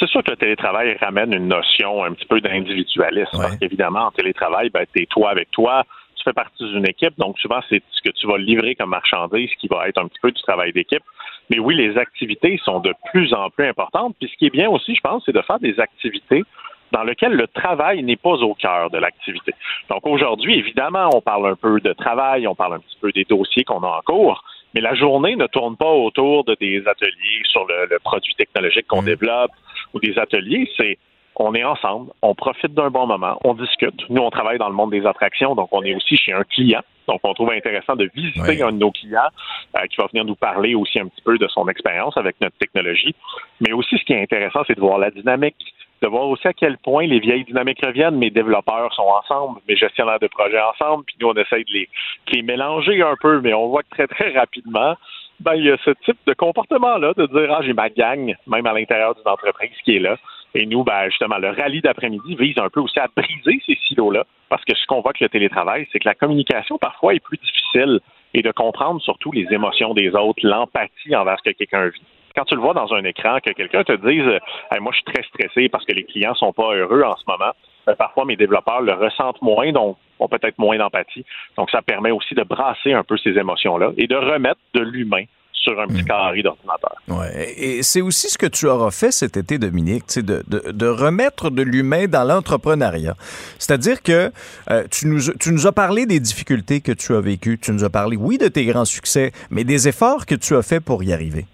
C'est 0.00 0.08
sûr 0.08 0.24
que 0.24 0.30
le 0.30 0.38
télétravail 0.38 0.96
ramène 0.98 1.34
une 1.34 1.48
notion 1.48 2.02
un 2.02 2.14
petit 2.14 2.24
peu 2.24 2.40
d'individualisme. 2.40 3.36
Parce 3.36 3.58
qu'évidemment, 3.58 4.06
en 4.06 4.12
télétravail, 4.12 4.70
ben, 4.70 4.86
t'es 4.94 5.04
toi 5.04 5.28
avec 5.28 5.50
toi, 5.50 5.84
tu 6.14 6.24
fais 6.24 6.32
partie 6.32 6.64
d'une 6.64 6.88
équipe, 6.88 7.12
donc 7.18 7.38
souvent, 7.38 7.60
c'est 7.68 7.82
ce 7.90 8.00
que 8.00 8.16
tu 8.16 8.26
vas 8.26 8.38
livrer 8.38 8.76
comme 8.76 8.88
marchandise 8.88 9.50
qui 9.60 9.68
va 9.68 9.86
être 9.86 10.00
un 10.00 10.08
petit 10.08 10.20
peu 10.22 10.32
du 10.32 10.40
travail 10.40 10.72
d'équipe. 10.72 11.04
Mais 11.50 11.58
oui, 11.58 11.76
les 11.76 11.98
activités 11.98 12.58
sont 12.64 12.80
de 12.80 12.94
plus 13.12 13.34
en 13.34 13.50
plus 13.50 13.68
importantes. 13.68 14.16
Puis 14.18 14.30
ce 14.32 14.38
qui 14.38 14.46
est 14.46 14.50
bien 14.58 14.70
aussi, 14.70 14.94
je 14.94 15.02
pense, 15.02 15.22
c'est 15.26 15.34
de 15.34 15.42
faire 15.42 15.58
des 15.58 15.78
activités 15.78 16.44
dans 16.92 17.02
lesquelles 17.02 17.34
le 17.34 17.46
travail 17.48 18.02
n'est 18.02 18.16
pas 18.16 18.34
au 18.34 18.54
cœur 18.54 18.90
de 18.90 18.98
l'activité. 18.98 19.52
Donc 19.90 20.06
aujourd'hui, 20.06 20.58
évidemment, 20.58 21.10
on 21.14 21.20
parle 21.20 21.46
un 21.48 21.56
peu 21.56 21.80
de 21.80 21.92
travail, 21.92 22.46
on 22.46 22.54
parle 22.54 22.74
un 22.74 22.78
petit 22.80 22.96
peu 23.00 23.12
des 23.12 23.24
dossiers 23.24 23.64
qu'on 23.64 23.82
a 23.82 23.88
en 23.88 24.00
cours, 24.04 24.44
mais 24.74 24.80
la 24.80 24.94
journée 24.94 25.36
ne 25.36 25.46
tourne 25.46 25.76
pas 25.76 25.90
autour 25.90 26.44
de 26.44 26.56
des 26.60 26.82
ateliers 26.86 27.42
sur 27.44 27.66
le, 27.66 27.86
le 27.90 27.98
produit 27.98 28.34
technologique 28.34 28.86
qu'on 28.86 29.02
développe 29.02 29.50
ou 29.94 30.00
des 30.00 30.18
ateliers. 30.18 30.70
C'est 30.76 30.98
on 31.38 31.54
est 31.54 31.64
ensemble, 31.64 32.12
on 32.22 32.34
profite 32.34 32.72
d'un 32.72 32.90
bon 32.90 33.06
moment, 33.06 33.38
on 33.44 33.54
discute. 33.54 34.08
Nous, 34.08 34.22
on 34.22 34.30
travaille 34.30 34.58
dans 34.58 34.68
le 34.68 34.74
monde 34.74 34.90
des 34.90 35.04
attractions, 35.06 35.54
donc 35.54 35.68
on 35.72 35.82
est 35.82 35.94
aussi 35.94 36.16
chez 36.16 36.32
un 36.32 36.44
client. 36.44 36.80
Donc, 37.06 37.20
on 37.22 37.34
trouve 37.34 37.50
intéressant 37.52 37.96
de 37.96 38.10
visiter 38.14 38.62
un 38.62 38.72
de 38.72 38.78
nos 38.78 38.90
clients 38.90 39.30
euh, 39.76 39.86
qui 39.86 39.96
va 39.98 40.06
venir 40.06 40.24
nous 40.24 40.34
parler 40.34 40.74
aussi 40.74 40.98
un 40.98 41.06
petit 41.06 41.22
peu 41.22 41.38
de 41.38 41.46
son 41.48 41.68
expérience 41.68 42.16
avec 42.16 42.36
notre 42.40 42.56
technologie. 42.58 43.14
Mais 43.60 43.72
aussi, 43.72 43.96
ce 43.98 44.04
qui 44.04 44.12
est 44.12 44.22
intéressant, 44.22 44.62
c'est 44.66 44.74
de 44.74 44.80
voir 44.80 44.98
la 44.98 45.10
dynamique, 45.10 45.56
de 46.02 46.08
voir 46.08 46.28
aussi 46.28 46.46
à 46.46 46.52
quel 46.52 46.76
point 46.78 47.06
les 47.06 47.20
vieilles 47.20 47.44
dynamiques 47.44 47.84
reviennent. 47.84 48.16
Mes 48.16 48.30
développeurs 48.30 48.92
sont 48.94 49.02
ensemble, 49.02 49.60
mes 49.68 49.76
gestionnaires 49.76 50.20
de 50.20 50.26
projets 50.26 50.60
ensemble, 50.60 51.04
puis 51.04 51.16
nous, 51.20 51.28
on 51.28 51.34
essaye 51.34 51.64
de 51.64 51.72
les, 51.72 51.88
de 52.28 52.36
les 52.36 52.42
mélanger 52.42 53.02
un 53.02 53.14
peu, 53.20 53.40
mais 53.40 53.54
on 53.54 53.68
voit 53.68 53.82
que 53.82 53.90
très, 53.90 54.06
très 54.06 54.32
rapidement, 54.32 54.96
ben, 55.40 55.54
il 55.54 55.64
y 55.64 55.70
a 55.70 55.76
ce 55.84 55.90
type 56.04 56.18
de 56.26 56.34
comportement-là, 56.34 57.12
de 57.16 57.26
dire, 57.26 57.52
ah, 57.52 57.60
j'ai 57.62 57.72
ma 57.72 57.90
gang, 57.90 58.34
même 58.46 58.66
à 58.66 58.72
l'intérieur 58.72 59.14
d'une 59.14 59.28
entreprise 59.28 59.70
qui 59.84 59.96
est 59.96 60.00
là. 60.00 60.16
Et 60.54 60.66
nous, 60.66 60.84
ben, 60.84 61.08
justement, 61.08 61.38
le 61.38 61.50
rallye 61.50 61.80
d'après-midi 61.80 62.36
vise 62.36 62.58
un 62.58 62.68
peu 62.68 62.80
aussi 62.80 62.98
à 62.98 63.08
briser 63.14 63.60
ces 63.66 63.76
silos-là, 63.86 64.24
parce 64.48 64.64
que 64.64 64.74
ce 64.74 64.86
qu'on 64.86 65.00
voit 65.00 65.10
avec 65.10 65.20
le 65.20 65.28
télétravail, 65.28 65.86
c'est 65.92 65.98
que 65.98 66.08
la 66.08 66.14
communication, 66.14 66.78
parfois, 66.78 67.14
est 67.14 67.20
plus 67.20 67.38
difficile 67.38 68.00
et 68.34 68.42
de 68.42 68.50
comprendre 68.52 69.00
surtout 69.00 69.32
les 69.32 69.46
émotions 69.50 69.94
des 69.94 70.14
autres, 70.14 70.40
l'empathie 70.42 71.14
envers 71.14 71.38
ce 71.38 71.50
que 71.50 71.56
quelqu'un 71.56 71.88
vit. 71.88 72.02
Quand 72.36 72.44
tu 72.44 72.54
le 72.54 72.60
vois 72.60 72.74
dans 72.74 72.92
un 72.92 73.02
écran, 73.04 73.38
que 73.40 73.50
quelqu'un 73.52 73.82
te 73.82 73.92
dise 73.92 74.28
Hey, 74.70 74.80
moi 74.80 74.92
je 74.92 74.96
suis 74.98 75.12
très 75.12 75.22
stressé 75.22 75.70
parce 75.70 75.86
que 75.86 75.92
les 75.92 76.04
clients 76.04 76.34
sont 76.34 76.52
pas 76.52 76.74
heureux 76.74 77.02
en 77.02 77.16
ce 77.16 77.24
moment, 77.26 77.52
ben, 77.86 77.94
parfois 77.94 78.26
mes 78.26 78.36
développeurs 78.36 78.82
le 78.82 78.92
ressentent 78.92 79.40
moins, 79.40 79.72
donc 79.72 79.96
ont 80.18 80.28
peut-être 80.28 80.58
moins 80.58 80.76
d'empathie. 80.76 81.24
Donc 81.56 81.70
ça 81.70 81.80
permet 81.80 82.10
aussi 82.10 82.34
de 82.34 82.42
brasser 82.42 82.92
un 82.92 83.04
peu 83.04 83.16
ces 83.16 83.38
émotions-là 83.38 83.92
et 83.96 84.06
de 84.06 84.16
remettre 84.16 84.60
de 84.74 84.80
l'humain 84.80 85.24
sur 85.66 85.80
un 85.80 85.86
petit 85.88 86.04
carré 86.04 86.42
d'ordinateur. 86.42 86.94
Ouais. 87.08 87.54
Et 87.56 87.82
c'est 87.82 88.00
aussi 88.00 88.28
ce 88.28 88.38
que 88.38 88.46
tu 88.46 88.66
auras 88.66 88.90
fait 88.90 89.10
cet 89.10 89.36
été, 89.36 89.58
Dominique, 89.58 90.04
de, 90.16 90.42
de, 90.46 90.70
de, 90.70 90.86
remettre 90.86 91.50
de 91.50 91.62
l'humain 91.62 92.06
dans 92.06 92.24
l'entrepreneuriat. 92.24 93.14
C'est-à-dire 93.58 94.02
que 94.02 94.30
euh, 94.70 94.84
tu, 94.90 95.08
nous, 95.08 95.20
tu 95.40 95.52
nous 95.52 95.66
as 95.66 95.72
parlé 95.72 96.06
des 96.06 96.20
difficultés 96.20 96.80
que 96.80 96.92
tu 96.92 97.14
as 97.14 97.20
vécues, 97.20 97.58
tu 97.58 97.72
nous 97.72 97.84
as 97.84 97.90
parlé, 97.90 98.16
oui, 98.16 98.38
de 98.38 98.48
tes 98.48 98.64
grands 98.64 98.84
succès, 98.84 99.32
mais 99.50 99.64
des 99.64 99.88
efforts 99.88 100.26
que 100.26 100.36
tu 100.36 100.54
as 100.54 100.62
faits 100.62 100.84
pour 100.84 101.02
y 101.02 101.12
arriver. 101.12 101.46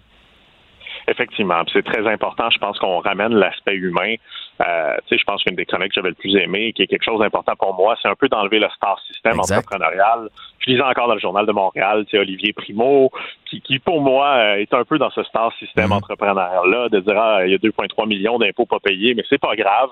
Effectivement, 1.07 1.63
c'est 1.73 1.83
très 1.83 2.07
important. 2.11 2.49
Je 2.49 2.59
pense 2.59 2.77
qu'on 2.79 2.99
ramène 2.99 3.33
l'aspect 3.33 3.75
humain. 3.75 4.15
Euh, 4.61 4.95
tu 5.07 5.09
sais, 5.09 5.17
je 5.17 5.23
pense 5.23 5.43
qu'une 5.43 5.55
des 5.55 5.65
chroniques 5.65 5.89
que 5.89 5.95
j'avais 5.95 6.09
le 6.09 6.15
plus 6.15 6.35
aimé, 6.35 6.73
qui 6.73 6.83
est 6.83 6.87
quelque 6.87 7.03
chose 7.03 7.19
d'important 7.19 7.55
pour 7.55 7.73
moi, 7.73 7.95
c'est 8.01 8.07
un 8.07 8.15
peu 8.15 8.29
d'enlever 8.29 8.59
le 8.59 8.67
star 8.75 8.99
system 9.07 9.39
Exact. 9.39 9.57
entrepreneurial. 9.57 10.29
Je 10.59 10.71
lisais 10.71 10.83
encore 10.83 11.07
dans 11.07 11.15
le 11.15 11.19
journal 11.19 11.45
de 11.45 11.51
Montréal, 11.51 12.05
c'est 12.09 12.19
Olivier 12.19 12.53
Primo, 12.53 13.11
qui, 13.45 13.61
qui 13.61 13.79
pour 13.79 14.01
moi 14.01 14.27
euh, 14.35 14.55
est 14.57 14.73
un 14.73 14.85
peu 14.85 14.99
dans 14.99 15.09
ce 15.09 15.23
star 15.23 15.51
system 15.57 15.91
entrepreneurial-là, 15.91 16.89
de 16.89 16.99
dire 16.99 17.17
ah, 17.17 17.45
il 17.45 17.51
y 17.51 17.55
a 17.55 17.57
2,3 17.57 18.07
millions 18.07 18.37
d'impôts 18.37 18.67
pas 18.67 18.79
payés, 18.79 19.15
mais 19.15 19.23
c'est 19.27 19.41
pas 19.41 19.55
grave. 19.55 19.89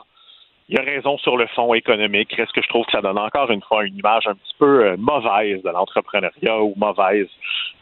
Il 0.73 0.80
a 0.80 0.84
raison 0.84 1.18
sur 1.18 1.35
le 1.35 1.48
fond 1.48 1.73
économique. 1.73 2.31
Reste 2.31 2.53
que 2.53 2.61
je 2.61 2.69
trouve 2.69 2.85
que 2.85 2.93
ça 2.93 3.02
donne 3.02 3.19
encore 3.19 3.52
une 3.52 3.61
fois 3.61 3.84
une 3.84 3.98
image 3.98 4.26
un 4.26 4.35
petit 4.35 4.56
peu 4.57 4.85
euh, 4.85 4.95
mauvaise 4.98 5.61
de 5.64 5.69
l'entrepreneuriat 5.69 6.61
ou 6.61 6.73
mauvaise 6.77 7.27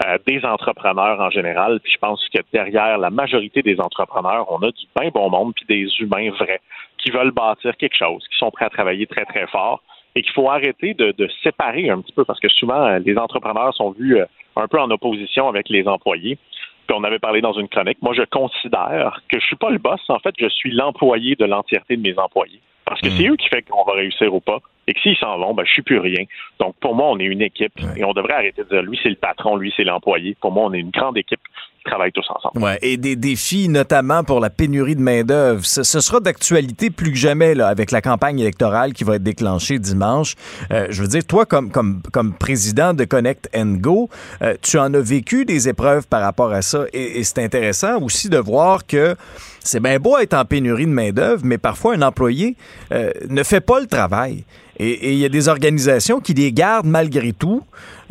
euh, 0.08 0.18
des 0.26 0.44
entrepreneurs 0.44 1.20
en 1.20 1.30
général? 1.30 1.80
Puis 1.82 1.92
je 1.92 2.00
pense 2.00 2.28
que 2.34 2.40
derrière 2.52 2.98
la 2.98 3.12
majorité 3.12 3.62
des 3.62 3.80
entrepreneurs, 3.80 4.52
on 4.52 4.58
a 4.64 4.72
du 4.72 4.86
bien 5.00 5.12
bon 5.12 5.30
monde 5.30 5.54
puis 5.56 5.66
des 5.70 5.88
humains 6.00 6.32
vrais 6.32 6.62
qui 6.98 7.12
veulent 7.12 7.30
bâtir 7.30 7.78
quelque 7.78 7.96
chose, 7.96 8.28
qui 8.28 8.40
sont 8.40 8.50
prêts 8.50 8.66
à 8.66 8.72
travailler 8.72 9.06
très 9.06 9.26
très 9.26 9.46
fort 9.46 9.84
et 10.16 10.24
qu'il 10.24 10.34
faut 10.34 10.50
arrêter 10.50 10.96
de, 10.96 11.12
de 11.12 11.30
séparer 11.44 11.92
un 11.92 12.02
petit 12.02 12.14
peu 12.14 12.26
parce 12.26 12.40
que 12.40 12.50
souvent 12.50 12.88
euh, 12.88 12.98
les 12.98 13.20
entrepreneurs 13.20 13.76
sont 13.76 13.92
vus 13.92 14.18
un 14.56 14.68
peu 14.68 14.80
en 14.80 14.90
opposition 14.90 15.48
avec 15.48 15.70
les 15.70 15.88
employés. 15.88 16.40
Puis 16.88 16.98
on 17.00 17.04
avait 17.04 17.20
parlé 17.20 17.42
dans 17.42 17.54
une 17.54 17.68
chronique. 17.68 18.02
Moi, 18.02 18.16
je 18.16 18.24
considère 18.24 19.22
que 19.30 19.40
je 19.40 19.46
suis 19.46 19.58
pas 19.58 19.70
le 19.70 19.78
boss. 19.78 20.02
En 20.10 20.18
fait, 20.18 20.34
je 20.40 20.50
suis 20.50 20.72
l'employé 20.72 21.36
de 21.36 21.46
l'entièreté 21.46 21.96
de 21.96 22.02
mes 22.02 22.18
employés. 22.18 22.62
Parce 22.90 23.02
que 23.02 23.10
c'est 23.12 23.28
eux 23.28 23.36
qui 23.36 23.48
font 23.50 23.62
qu'on 23.70 23.84
va 23.86 23.94
réussir 23.94 24.34
ou 24.34 24.40
pas. 24.40 24.58
Et 24.88 24.94
que 24.94 25.00
s'ils 25.02 25.18
s'en 25.18 25.38
vont, 25.38 25.54
ben, 25.54 25.64
je 25.68 25.72
suis 25.72 25.84
plus 25.84 26.00
rien. 26.00 26.24
Donc, 26.60 26.74
pour 26.82 26.96
moi, 26.96 27.10
on 27.12 27.20
est 27.20 27.26
une 27.26 27.44
équipe. 27.44 27.74
Et 27.96 28.04
on 28.04 28.14
devrait 28.14 28.34
arrêter 28.34 28.64
de 28.64 28.70
dire, 28.70 28.82
lui, 28.82 29.00
c'est 29.04 29.10
le 29.10 29.16
patron, 29.16 29.56
lui, 29.56 29.72
c'est 29.78 29.84
l'employé. 29.84 30.36
Pour 30.42 30.52
moi, 30.52 30.66
on 30.66 30.74
est 30.74 30.80
une 30.80 30.90
grande 30.90 31.16
équipe 31.16 31.42
qui 31.78 31.84
travaille 31.84 32.12
tous 32.12 32.26
ensemble. 32.30 32.60
Ouais, 32.64 32.80
et 32.82 32.98
des 32.98 33.16
défis, 33.16 33.70
notamment 33.70 34.24
pour 34.24 34.40
la 34.40 34.50
pénurie 34.50 34.96
de 34.96 35.02
main-d'œuvre. 35.02 35.64
Ce, 35.64 35.84
ce 35.84 36.00
sera 36.00 36.20
d'actualité 36.20 36.90
plus 36.90 37.12
que 37.12 37.18
jamais 37.18 37.54
là, 37.54 37.68
avec 37.68 37.92
la 37.92 38.02
campagne 38.02 38.40
électorale 38.40 38.94
qui 38.94 39.04
va 39.04 39.18
être 39.18 39.24
déclenchée 39.24 39.78
dimanche. 39.78 40.34
Euh, 40.72 40.88
je 40.90 41.04
veux 41.04 41.08
dire, 41.08 41.24
toi, 41.24 41.46
comme, 41.46 41.70
comme, 41.70 42.02
comme 42.12 42.34
président 42.34 42.96
de 42.96 43.04
Connect 43.04 43.48
and 43.56 43.76
Go, 43.80 44.10
euh, 44.42 44.56
tu 44.64 44.80
en 44.80 44.92
as 44.96 45.02
vécu 45.02 45.46
des 45.46 45.70
épreuves 45.70 46.08
par 46.08 46.22
rapport 46.22 46.52
à 46.52 46.64
ça. 46.64 46.86
Et, 46.94 47.20
et 47.20 47.24
c'est 47.24 47.44
intéressant 47.44 48.02
aussi 48.02 48.28
de 48.28 48.40
voir 48.40 48.88
que 48.88 49.16
c'est 49.60 49.82
bien 49.82 50.00
beau 50.00 50.18
être 50.18 50.34
en 50.34 50.46
pénurie 50.46 50.86
de 50.86 50.92
main-d'œuvre, 50.92 51.42
mais 51.46 51.58
parfois 51.58 51.96
un 51.96 52.02
employé 52.02 52.56
euh, 52.92 53.12
ne 53.30 53.44
fait 53.44 53.62
pas 53.62 53.80
le 53.80 53.88
travail. 53.88 54.46
Et 54.78 55.12
il 55.12 55.20
y 55.20 55.26
a 55.26 55.30
des 55.30 55.50
organisations 55.50 56.22
qui 56.22 56.34
les 56.34 56.54
gardent 56.54 56.86
malgré 56.86 57.34
tout, 57.34 57.62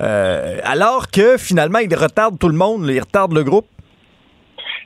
euh, 0.01 0.59
alors 0.65 1.11
que 1.11 1.39
finalement, 1.39 1.79
ils 1.79 1.95
retardent 1.95 2.39
tout 2.39 2.49
le 2.49 2.57
monde, 2.57 2.87
ils 2.89 3.01
retardent 3.01 3.33
le 3.33 3.43
groupe. 3.43 3.67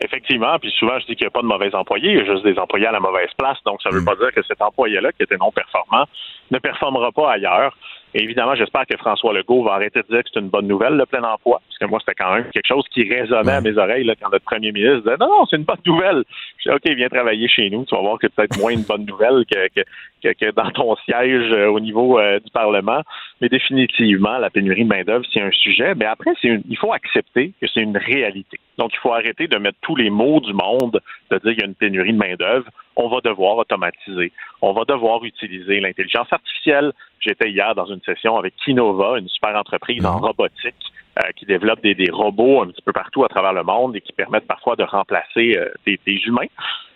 Effectivement, 0.05 0.59
puis 0.61 0.73
souvent 0.79 0.99
je 0.99 1.07
dis 1.07 1.17
qu'il 1.17 1.25
n'y 1.25 1.29
a 1.29 1.31
pas 1.31 1.43
de 1.43 1.47
mauvais 1.47 1.73
employés, 1.75 2.11
il 2.11 2.17
y 2.19 2.21
a 2.21 2.25
juste 2.25 2.45
des 2.45 2.59
employés 2.59 2.87
à 2.87 2.93
la 2.93 3.01
mauvaise 3.01 3.31
place. 3.39 3.59
Donc 3.65 3.81
ça 3.83 3.91
ne 3.91 3.97
veut 3.97 4.05
pas 4.05 4.17
dire 4.17 4.33
que 4.35 4.43
cet 4.43 4.61
employé-là, 4.61 5.13
qui 5.13 5.23
était 5.23 5.37
non 5.37 5.53
performant, 5.53 6.07
ne 6.51 6.59
performera 6.59 7.13
pas 7.13 7.33
ailleurs. 7.33 7.77
Et 8.15 8.23
évidemment, 8.23 8.55
j'espère 8.55 8.85
que 8.87 8.97
François 8.99 9.33
Legault 9.33 9.65
va 9.65 9.73
arrêter 9.75 10.01
de 10.03 10.07
dire 10.07 10.23
que 10.23 10.29
c'est 10.33 10.41
une 10.41 10.49
bonne 10.49 10.67
nouvelle, 10.67 10.95
le 10.95 11.07
plein 11.07 11.23
emploi, 11.23 11.61
parce 11.67 11.79
que 11.79 11.87
moi, 11.87 11.99
c'était 12.01 12.15
quand 12.23 12.35
même 12.35 12.45
quelque 12.51 12.67
chose 12.67 12.85
qui 12.93 13.03
résonnait 13.09 13.53
à 13.53 13.61
mes 13.63 13.77
oreilles 13.79 14.05
là, 14.05 14.15
quand 14.21 14.31
notre 14.31 14.45
premier 14.45 14.71
ministre 14.73 14.99
disait 15.03 15.17
Non, 15.19 15.29
non, 15.29 15.47
c'est 15.49 15.57
une 15.57 15.65
bonne 15.65 15.79
nouvelle. 15.87 16.23
Je 16.59 16.69
dis 16.71 16.75
OK, 16.77 16.97
viens 16.97 17.09
travailler 17.09 17.49
chez 17.49 17.71
nous, 17.71 17.85
tu 17.87 17.95
vas 17.95 18.01
voir 18.03 18.19
que 18.19 18.27
c'est 18.27 18.35
peut-être 18.35 18.59
moins 18.59 18.73
une 18.73 18.83
bonne 18.83 19.07
nouvelle 19.07 19.45
que, 19.51 19.69
que, 19.75 19.81
que, 20.23 20.33
que 20.39 20.51
dans 20.53 20.71
ton 20.71 20.95
siège 21.05 21.51
euh, 21.53 21.69
au 21.69 21.81
niveau 21.81 22.19
euh, 22.19 22.39
du 22.39 22.51
Parlement. 22.51 23.01
Mais 23.41 23.49
définitivement, 23.49 24.39
la 24.39 24.51
pénurie 24.51 24.85
de 24.85 24.89
main-d'œuvre, 24.89 25.25
c'est 25.33 25.41
un 25.41 25.51
sujet. 25.51 25.95
Mais 25.95 26.05
après, 26.05 26.33
c'est 26.41 26.49
une- 26.49 26.63
il 26.69 26.77
faut 26.77 26.93
accepter 26.93 27.53
que 27.61 27.67
c'est 27.73 27.81
une 27.81 27.97
réalité. 27.97 28.59
Donc, 28.79 28.91
il 28.93 28.99
faut 28.99 29.13
arrêter 29.13 29.49
de 29.49 29.57
mettre 29.59 29.79
tous 29.83 29.97
les 29.97 30.11
mots 30.11 30.41
du 30.41 30.53
monde, 30.53 31.01
de 31.31 31.39
dire 31.39 31.53
qu'il 31.53 31.61
y 31.61 31.63
a 31.63 31.67
une 31.67 31.75
pénurie 31.75 32.13
de 32.13 32.19
main-d'œuvre. 32.19 32.67
On 32.97 33.09
va 33.09 33.21
devoir 33.21 33.57
automatiser. 33.57 34.33
On 34.61 34.73
va 34.73 34.85
devoir 34.85 35.25
utiliser 35.25 35.81
l'intelligence 35.81 36.33
artificielle. 36.33 36.93
J'étais 37.21 37.51
hier 37.51 37.75
dans 37.75 37.87
une 37.87 38.01
session 38.03 38.37
avec 38.37 38.55
Kinova, 38.57 39.19
une 39.19 39.29
super 39.29 39.57
entreprise 39.57 40.05
en 40.05 40.19
robotique 40.19 40.75
euh, 41.19 41.31
qui 41.37 41.47
développe 41.47 41.83
des, 41.83 41.95
des 41.95 42.11
robots 42.11 42.63
un 42.63 42.69
petit 42.69 42.83
peu 42.83 42.93
partout 42.93 43.25
à 43.25 43.29
travers 43.29 43.53
le 43.53 43.63
monde 43.63 43.97
et 43.97 44.01
qui 44.01 44.13
permettent 44.13 44.47
parfois 44.47 44.77
de 44.77 44.83
remplacer 44.83 45.57
euh, 45.57 45.69
des, 45.87 45.99
des 46.07 46.21
humains. 46.27 46.49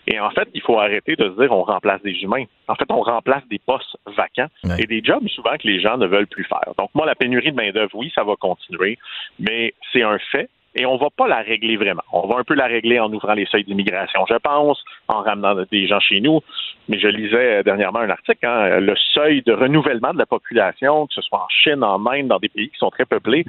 Et 0.07 0.21
en 0.21 0.31
fait, 0.31 0.49
il 0.55 0.63
faut 0.63 0.79
arrêter 0.79 1.17
de 1.17 1.31
se 1.31 1.41
dire 1.41 1.51
on 1.51 1.65
remplace 1.65 2.01
des 2.03 2.13
humains. 2.23 2.45
En 2.69 2.77
fait, 2.77 2.87
on 2.91 3.03
remplace 3.03 3.43
des 3.49 3.59
postes 3.59 3.97
vacants 4.07 4.49
et 4.79 4.87
des 4.87 5.03
jobs 5.03 5.27
souvent 5.29 5.57
que 5.57 5.67
les 5.67 5.81
gens 5.81 5.97
ne 5.97 6.07
veulent 6.07 6.29
plus 6.29 6.45
faire. 6.45 6.73
Donc 6.79 6.91
moi, 6.95 7.07
la 7.07 7.15
pénurie 7.15 7.51
de 7.51 7.57
main-d'œuvre, 7.57 7.95
oui, 7.95 8.13
ça 8.15 8.23
va 8.23 8.37
continuer, 8.37 8.99
mais 9.39 9.75
c'est 9.93 10.03
un 10.03 10.19
fait. 10.19 10.49
Et 10.77 10.85
on 10.85 10.97
va 10.97 11.09
pas 11.11 11.27
la 11.27 11.39
régler 11.39 11.77
vraiment. 11.77 12.03
On 12.13 12.27
va 12.27 12.39
un 12.39 12.45
peu 12.45 12.55
la 12.55 12.67
régler 12.67 13.01
en 13.01 13.11
ouvrant 13.13 13.33
les 13.33 13.47
seuils 13.47 13.65
d'immigration, 13.65 14.27
je 14.29 14.37
pense, 14.37 14.83
en 15.09 15.23
ramenant 15.23 15.55
des 15.71 15.87
gens 15.87 16.01
chez 16.01 16.21
nous. 16.21 16.41
Mais 16.89 16.99
je 16.99 17.09
lisais 17.09 17.59
euh, 17.59 17.63
dernièrement 17.63 18.01
un 18.01 18.11
article, 18.11 18.47
hein, 18.47 18.79
le 18.81 18.95
seuil 19.15 19.43
de 19.43 19.53
renouvellement 19.53 20.13
de 20.13 20.19
la 20.19 20.27
population, 20.27 21.07
que 21.07 21.15
ce 21.15 21.23
soit 21.23 21.39
en 21.39 21.49
Chine, 21.49 21.83
en 21.83 22.05
Inde, 22.07 22.29
dans 22.29 22.39
des 22.39 22.51
pays 22.51 22.69
qui 22.69 22.77
sont 22.77 22.91
très 22.91 23.07
peuplés, 23.07 23.45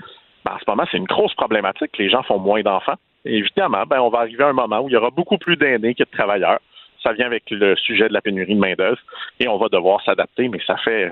ben, 0.45 0.53
en 0.53 0.59
ce 0.59 0.63
moment, 0.67 0.83
c'est 0.89 0.97
une 0.97 1.05
grosse 1.05 1.33
problématique. 1.33 1.97
Les 1.97 2.09
gens 2.09 2.23
font 2.23 2.39
moins 2.39 2.61
d'enfants. 2.61 2.95
Évidemment, 3.25 3.83
ben, 3.85 3.99
on 3.99 4.09
va 4.09 4.19
arriver 4.19 4.45
à 4.45 4.47
un 4.47 4.53
moment 4.53 4.79
où 4.79 4.87
il 4.87 4.93
y 4.93 4.97
aura 4.97 5.09
beaucoup 5.09 5.37
plus 5.37 5.57
d'aînés 5.57 5.93
que 5.93 6.03
de 6.03 6.09
travailleurs. 6.09 6.59
Ça 7.03 7.11
vient 7.11 7.25
avec 7.25 7.43
le 7.51 7.75
sujet 7.75 8.07
de 8.07 8.13
la 8.13 8.21
pénurie 8.21 8.55
de 8.55 8.59
main-d'œuvre 8.59 8.99
et 9.39 9.47
on 9.47 9.57
va 9.57 9.67
devoir 9.67 10.01
s'adapter, 10.03 10.47
mais 10.47 10.59
ça 10.65 10.77
fait 10.77 11.11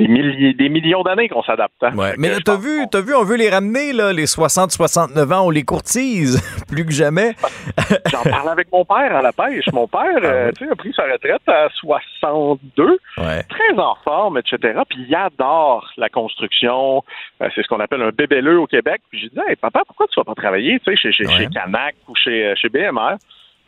des, 0.00 0.08
milliers, 0.08 0.54
des 0.54 0.68
millions 0.68 1.02
d'années 1.02 1.28
qu'on 1.28 1.42
s'adapte. 1.42 1.74
hein. 1.82 1.94
Ouais. 1.96 2.14
Mais 2.18 2.30
t'as 2.44 2.56
vu, 2.56 2.86
t'as 2.90 3.00
vu, 3.00 3.14
on 3.14 3.24
veut 3.24 3.36
les 3.36 3.50
ramener, 3.50 3.92
là, 3.92 4.12
les 4.12 4.24
60-69 4.26 5.32
ans, 5.32 5.46
on 5.46 5.50
les 5.50 5.62
courtise 5.64 6.40
plus 6.68 6.84
que 6.86 6.92
jamais. 6.92 7.32
J'en 8.10 8.22
parlais 8.22 8.50
avec 8.50 8.72
mon 8.72 8.84
père 8.84 9.14
à 9.16 9.22
la 9.22 9.32
pêche. 9.32 9.66
Mon 9.72 9.86
père, 9.86 10.00
euh, 10.22 10.50
tu 10.58 10.64
sais, 10.64 10.70
a 10.70 10.74
pris 10.76 10.92
sa 10.94 11.02
retraite 11.04 11.46
à 11.48 11.68
62, 11.74 12.98
Ouais. 13.18 13.42
très 13.44 13.78
en 13.78 13.94
forme, 14.04 14.38
etc. 14.38 14.80
Puis 14.88 15.04
il 15.08 15.14
adore 15.14 15.86
la 15.96 16.08
construction. 16.08 17.02
Euh, 17.42 17.48
c'est 17.54 17.62
ce 17.62 17.68
qu'on 17.68 17.80
appelle 17.80 18.02
un 18.02 18.10
bébelleux 18.10 18.58
au 18.60 18.66
Québec. 18.66 19.00
Puis 19.10 19.20
j'ai 19.20 19.28
dit, 19.28 19.38
hey, 19.48 19.56
papa, 19.56 19.82
pourquoi 19.86 20.06
tu 20.08 20.18
vas 20.18 20.24
pas 20.24 20.34
travailler, 20.34 20.80
tu 20.80 20.90
sais, 20.90 20.96
chez, 20.96 21.12
chez, 21.12 21.28
chez 21.36 21.46
Canac 21.48 21.94
ou 22.08 22.14
chez, 22.16 22.46
euh, 22.46 22.54
chez 22.56 22.68
BMR? 22.68 23.16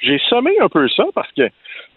J'ai 0.00 0.18
sommé 0.28 0.50
un 0.60 0.68
peu 0.68 0.88
ça 0.88 1.04
parce 1.14 1.30
que 1.32 1.42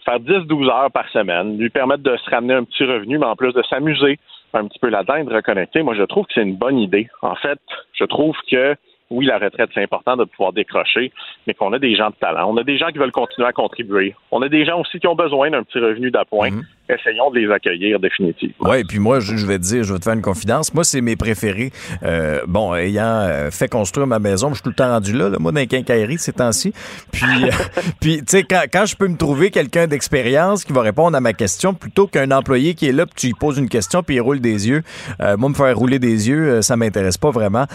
faire 0.05 0.19
10-12 0.19 0.69
heures 0.69 0.91
par 0.91 1.09
semaine, 1.09 1.57
lui 1.57 1.69
permettre 1.69 2.03
de 2.03 2.15
se 2.17 2.29
ramener 2.29 2.53
un 2.53 2.63
petit 2.63 2.83
revenu, 2.83 3.17
mais 3.17 3.25
en 3.25 3.35
plus 3.35 3.53
de 3.53 3.63
s'amuser 3.63 4.19
un 4.53 4.67
petit 4.67 4.79
peu 4.79 4.89
là-dedans 4.89 5.23
de 5.23 5.33
reconnecter, 5.33 5.83
moi, 5.83 5.95
je 5.95 6.03
trouve 6.03 6.25
que 6.25 6.33
c'est 6.35 6.43
une 6.43 6.55
bonne 6.55 6.77
idée. 6.77 7.09
En 7.21 7.35
fait, 7.35 7.59
je 7.93 8.05
trouve 8.05 8.35
que 8.49 8.75
oui, 9.11 9.25
la 9.25 9.37
retraite, 9.37 9.69
c'est 9.73 9.83
important 9.83 10.17
de 10.17 10.23
pouvoir 10.23 10.51
décrocher, 10.51 11.11
mais 11.45 11.53
qu'on 11.53 11.73
a 11.73 11.79
des 11.79 11.95
gens 11.95 12.09
de 12.09 12.15
talent. 12.15 12.51
On 12.51 12.57
a 12.57 12.63
des 12.63 12.77
gens 12.77 12.87
qui 12.87 12.97
veulent 12.97 13.11
continuer 13.11 13.47
à 13.47 13.51
contribuer. 13.51 14.15
On 14.31 14.41
a 14.41 14.49
des 14.49 14.65
gens 14.65 14.79
aussi 14.79 14.99
qui 14.99 15.07
ont 15.07 15.15
besoin 15.15 15.51
d'un 15.51 15.63
petit 15.63 15.79
revenu 15.79 16.09
d'appoint. 16.09 16.49
Essayons 16.87 17.31
de 17.31 17.39
les 17.39 17.51
accueillir 17.51 17.99
définitivement. 17.99 18.69
Oui, 18.69 18.83
puis 18.83 18.99
moi, 18.99 19.19
je, 19.19 19.45
vais 19.45 19.57
te 19.57 19.63
dire, 19.63 19.83
je 19.83 19.93
vais 19.93 19.99
te 19.99 20.03
faire 20.03 20.13
une 20.13 20.21
confidence. 20.21 20.71
Moi, 20.73 20.83
c'est 20.83 21.01
mes 21.01 21.15
préférés. 21.15 21.71
Euh, 22.03 22.41
bon, 22.47 22.75
ayant 22.75 23.03
euh, 23.05 23.49
fait 23.49 23.67
construire 23.67 24.05
ma 24.05 24.19
maison, 24.19 24.49
je 24.49 24.55
suis 24.55 24.63
tout 24.63 24.69
le 24.69 24.75
temps 24.75 24.89
rendu 24.89 25.11
là, 25.11 25.29
là 25.29 25.37
moi, 25.39 25.51
dans 25.51 25.59
les 25.59 25.67
quincailleries 25.67 26.19
ces 26.19 26.33
temps-ci. 26.33 26.73
Puis, 27.11 27.25
euh, 27.43 27.49
puis 27.99 28.17
tu 28.17 28.23
sais, 28.27 28.43
quand, 28.43 28.63
quand 28.71 28.85
je 28.85 28.95
peux 28.95 29.07
me 29.07 29.17
trouver 29.17 29.49
quelqu'un 29.49 29.87
d'expérience 29.87 30.63
qui 30.63 30.73
va 30.73 30.81
répondre 30.81 31.17
à 31.17 31.21
ma 31.21 31.33
question, 31.33 31.73
plutôt 31.73 32.05
qu'un 32.05 32.29
employé 32.29 32.75
qui 32.75 32.87
est 32.87 32.91
là, 32.91 33.07
puis 33.07 33.15
tu 33.15 33.27
lui 33.27 33.33
poses 33.33 33.57
une 33.57 33.69
question, 33.69 34.03
puis 34.03 34.15
il 34.15 34.21
roule 34.21 34.39
des 34.39 34.67
yeux. 34.67 34.83
Moi, 35.19 35.49
me 35.49 35.55
faire 35.55 35.75
rouler 35.75 35.97
des 35.97 36.29
yeux, 36.29 36.61
ça 36.61 36.77
m'intéresse 36.77 37.17
pas 37.17 37.31
vraiment. 37.31 37.65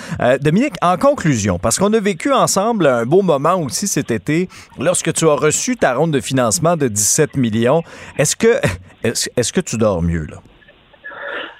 Dominique, 0.40 0.74
en 0.82 0.96
conclusion, 0.96 1.58
parce 1.58 1.78
qu'on 1.78 1.92
a 1.92 2.00
vécu 2.00 2.32
ensemble 2.32 2.86
un 2.86 3.06
beau 3.06 3.22
moment 3.22 3.54
aussi 3.56 3.88
cet 3.88 4.10
été, 4.10 4.48
lorsque 4.78 5.12
tu 5.12 5.26
as 5.26 5.34
reçu 5.34 5.76
ta 5.76 5.94
ronde 5.94 6.12
de 6.12 6.20
financement 6.20 6.76
de 6.76 6.88
17 6.88 7.36
millions, 7.36 7.82
est-ce 8.18 8.36
que, 8.36 8.60
est-ce, 9.04 9.52
que 9.52 9.60
tu 9.60 9.76
dors 9.76 10.02
mieux, 10.02 10.26
là? 10.26 10.38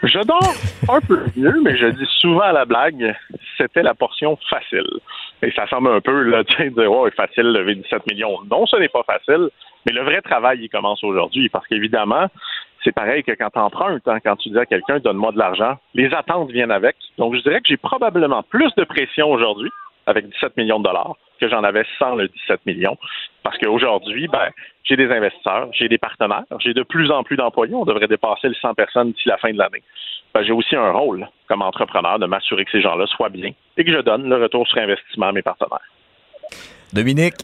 Je 0.03 0.19
dors 0.21 0.55
un 0.89 1.01
peu 1.01 1.21
mieux, 1.37 1.61
mais 1.63 1.77
je 1.77 1.87
dis 1.87 2.07
souvent 2.21 2.41
à 2.41 2.53
la 2.53 2.65
blague, 2.65 3.15
c'était 3.59 3.83
la 3.83 3.95
portion 3.95 4.39
facile. 4.49 4.89
Et 5.43 5.51
ça 5.53 5.67
semble 5.69 5.89
un 5.89 6.01
peu, 6.01 6.23
là, 6.23 6.43
tu 6.45 6.57
sais, 6.57 6.71
dire, 6.71 6.91
oh, 6.91 7.09
facile 7.15 7.53
lever 7.53 7.75
17 7.75 8.11
millions. 8.11 8.39
Non, 8.51 8.67
ce 8.67 8.77
n'est 8.77 8.89
pas 8.89 9.03
facile, 9.03 9.51
mais 9.87 9.93
le 9.93 10.03
vrai 10.03 10.21
travail, 10.23 10.61
il 10.63 10.69
commence 10.69 11.03
aujourd'hui, 11.05 11.49
parce 11.49 11.67
qu'évidemment, 11.67 12.29
c'est 12.83 12.93
pareil 12.93 13.23
que 13.23 13.33
quand 13.33 13.51
tu 13.51 13.59
empruntes, 13.59 14.03
quand 14.25 14.37
tu 14.37 14.51
dis 14.51 14.59
à 14.59 14.67
quelqu'un, 14.67 14.99
donne-moi 15.01 15.33
de 15.33 15.39
l'argent, 15.39 15.79
les 15.95 16.13
attentes 16.15 16.51
viennent 16.51 16.71
avec. 16.71 16.97
Donc, 17.19 17.35
je 17.35 17.41
dirais 17.43 17.61
que 17.61 17.69
j'ai 17.69 17.77
probablement 17.77 18.43
plus 18.43 18.73
de 18.77 18.85
pression 18.85 19.31
aujourd'hui 19.31 19.71
avec 20.07 20.29
17 20.29 20.57
millions 20.57 20.79
de 20.79 20.85
dollars 20.85 21.17
que 21.41 21.49
j'en 21.49 21.65
avais 21.65 21.85
sans 21.99 22.15
le 22.15 22.29
17 22.29 22.67
millions. 22.67 22.97
Parce 23.43 23.57
qu'aujourd'hui, 23.59 24.29
ben, 24.29 24.51
j'ai 24.85 24.97
des 24.97 25.11
investisseurs, 25.11 25.69
j'ai 25.73 25.89
des 25.89 25.99
partenaires, 25.99 26.45
j'ai 26.61 26.75
de 26.75 26.83
plus 26.83 27.11
en 27.11 27.23
plus 27.25 27.37
d'employés. 27.37 27.75
On 27.75 27.85
devrait 27.85 28.07
dépasser 28.09 28.49
les 28.49 28.57
100 28.61 28.75
personnes 28.75 29.13
d'ici 29.13 29.29
la 29.29 29.39
fin 29.39 29.51
de 29.53 29.59
l'année. 29.59 29.83
Ben, 30.35 30.43
j'ai 30.45 30.53
aussi 30.53 30.77
un 30.77 30.91
rôle 30.93 31.27
comme 31.49 31.63
entrepreneur 31.63 32.19
de 32.19 32.27
m'assurer 32.27 32.65
que 32.65 32.71
ces 32.71 32.83
gens-là 32.83 33.07
soient 33.07 33.31
bien 33.31 33.51
et 33.77 33.85
que 33.85 33.93
je 33.93 34.01
donne 34.01 34.29
le 34.29 34.37
retour 34.37 34.67
sur 34.69 34.79
investissement 34.79 35.27
à 35.29 35.33
mes 35.33 35.43
partenaires. 35.43 35.81
Dominique, 36.93 37.35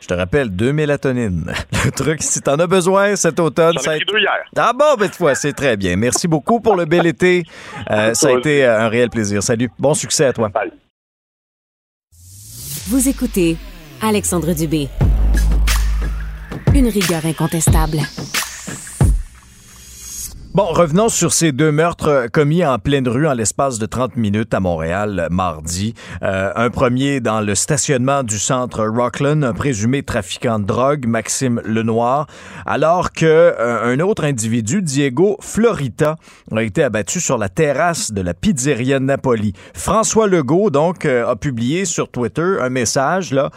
je 0.00 0.06
te 0.06 0.14
rappelle, 0.14 0.50
deux 0.54 0.72
mélatonines. 0.72 1.46
Le 1.84 1.90
truc, 1.90 2.22
si 2.22 2.40
t'en 2.40 2.56
as 2.58 2.66
besoin 2.66 3.16
cet 3.16 3.40
automne, 3.40 3.78
ça 3.78 3.92
a 3.92 3.96
été- 3.96 4.04
deux 4.04 4.18
hier. 4.18 4.44
Ah 4.56 4.72
bon, 4.72 4.94
ben, 4.98 5.08
c'est 5.34 5.52
très 5.52 5.76
bien. 5.76 5.96
Merci 5.96 6.28
beaucoup 6.28 6.60
pour 6.60 6.76
le 6.76 6.84
bel 6.84 7.06
été. 7.06 7.42
Euh, 7.90 8.14
ça 8.14 8.28
a 8.28 8.32
été 8.32 8.64
euh, 8.64 8.80
un 8.80 8.88
réel 8.88 9.10
plaisir. 9.10 9.42
Salut. 9.42 9.68
Bon 9.78 9.92
succès 9.94 10.24
à 10.26 10.32
toi. 10.32 10.50
Vous 12.86 13.08
écoutez 13.08 13.56
Alexandre 14.02 14.52
Dubé. 14.52 14.90
Une 16.74 16.88
rigueur 16.88 17.24
incontestable. 17.24 17.98
Bon, 20.54 20.66
revenons 20.66 21.08
sur 21.08 21.32
ces 21.32 21.50
deux 21.50 21.72
meurtres 21.72 22.06
euh, 22.06 22.28
commis 22.28 22.64
en 22.64 22.78
pleine 22.78 23.08
rue 23.08 23.26
en 23.26 23.32
l'espace 23.32 23.80
de 23.80 23.86
30 23.86 24.16
minutes 24.16 24.54
à 24.54 24.60
Montréal 24.60 25.18
euh, 25.18 25.28
mardi. 25.28 25.94
Euh, 26.22 26.52
un 26.54 26.70
premier 26.70 27.18
dans 27.18 27.40
le 27.40 27.56
stationnement 27.56 28.22
du 28.22 28.38
centre 28.38 28.86
Rockland, 28.86 29.42
un 29.42 29.52
présumé 29.52 30.04
trafiquant 30.04 30.60
de 30.60 30.64
drogue, 30.64 31.08
Maxime 31.08 31.60
Lenoir, 31.64 32.28
alors 32.66 33.10
que 33.10 33.52
un 33.58 33.98
autre 33.98 34.22
individu, 34.22 34.80
Diego 34.80 35.38
Florita, 35.40 36.18
a 36.54 36.62
été 36.62 36.84
abattu 36.84 37.18
sur 37.18 37.36
la 37.36 37.48
terrasse 37.48 38.12
de 38.12 38.20
la 38.22 38.32
pizzeria 38.32 39.00
Napoli. 39.00 39.54
François 39.74 40.28
Legault, 40.28 40.70
donc, 40.70 41.04
a 41.04 41.34
publié 41.34 41.84
sur 41.84 42.08
Twitter 42.08 42.58
un 42.60 42.70
message 42.70 43.32
là 43.32 43.50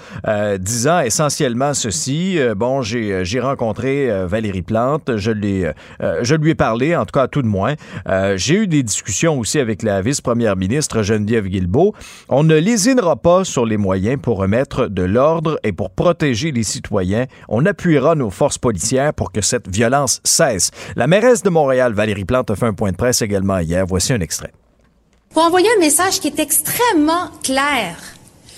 disant 0.58 1.02
essentiellement 1.02 1.76
ceci. 1.76 2.40
bon, 2.56 2.82
j'ai 2.82 3.40
rencontré 3.40 4.26
Valérie 4.26 4.64
Plante, 4.64 5.18
je 5.18 5.32
l'ai 5.32 5.72
je 6.00 6.36
lui 6.36 6.52
ai 6.52 6.56
parlé 6.56 6.87
en 6.96 7.06
tout 7.06 7.12
cas 7.12 7.28
tout 7.28 7.42
de 7.42 7.48
moins. 7.48 7.76
Euh, 8.08 8.36
j'ai 8.38 8.56
eu 8.56 8.68
des 8.68 8.84
discussions 8.84 9.38
aussi 9.40 9.60
avec 9.60 9.84
la 9.84 10.02
vice-première 10.02 10.56
ministre 10.56 11.04
Geneviève 11.04 11.48
Guilbeault. 11.48 11.94
On 12.30 12.44
ne 12.44 12.56
lésinera 12.56 13.16
pas 13.16 13.44
sur 13.44 13.66
les 13.66 13.78
moyens 13.78 14.20
pour 14.22 14.38
remettre 14.38 14.88
de 14.88 15.04
l'ordre 15.04 15.60
et 15.64 15.72
pour 15.72 15.92
protéger 15.92 16.52
les 16.52 16.64
citoyens. 16.64 17.26
On 17.50 17.66
appuiera 17.66 18.16
nos 18.16 18.30
forces 18.30 18.58
policières 18.58 19.14
pour 19.14 19.32
que 19.32 19.42
cette 19.42 19.68
violence 19.68 20.22
cesse. 20.24 20.72
La 20.96 21.08
mairesse 21.08 21.44
de 21.44 21.50
Montréal, 21.50 21.94
Valérie 21.94 22.26
Plante, 22.26 22.52
a 22.52 22.56
fait 22.56 22.66
un 22.66 22.74
point 22.74 22.92
de 22.92 22.98
presse 22.98 23.22
également 23.22 23.60
hier. 23.60 23.86
Voici 23.88 24.14
un 24.14 24.20
extrait. 24.20 24.52
Pour 25.34 25.44
envoyer 25.44 25.68
un 25.76 25.80
message 25.80 26.20
qui 26.20 26.28
est 26.28 26.40
extrêmement 26.40 27.30
clair 27.44 27.96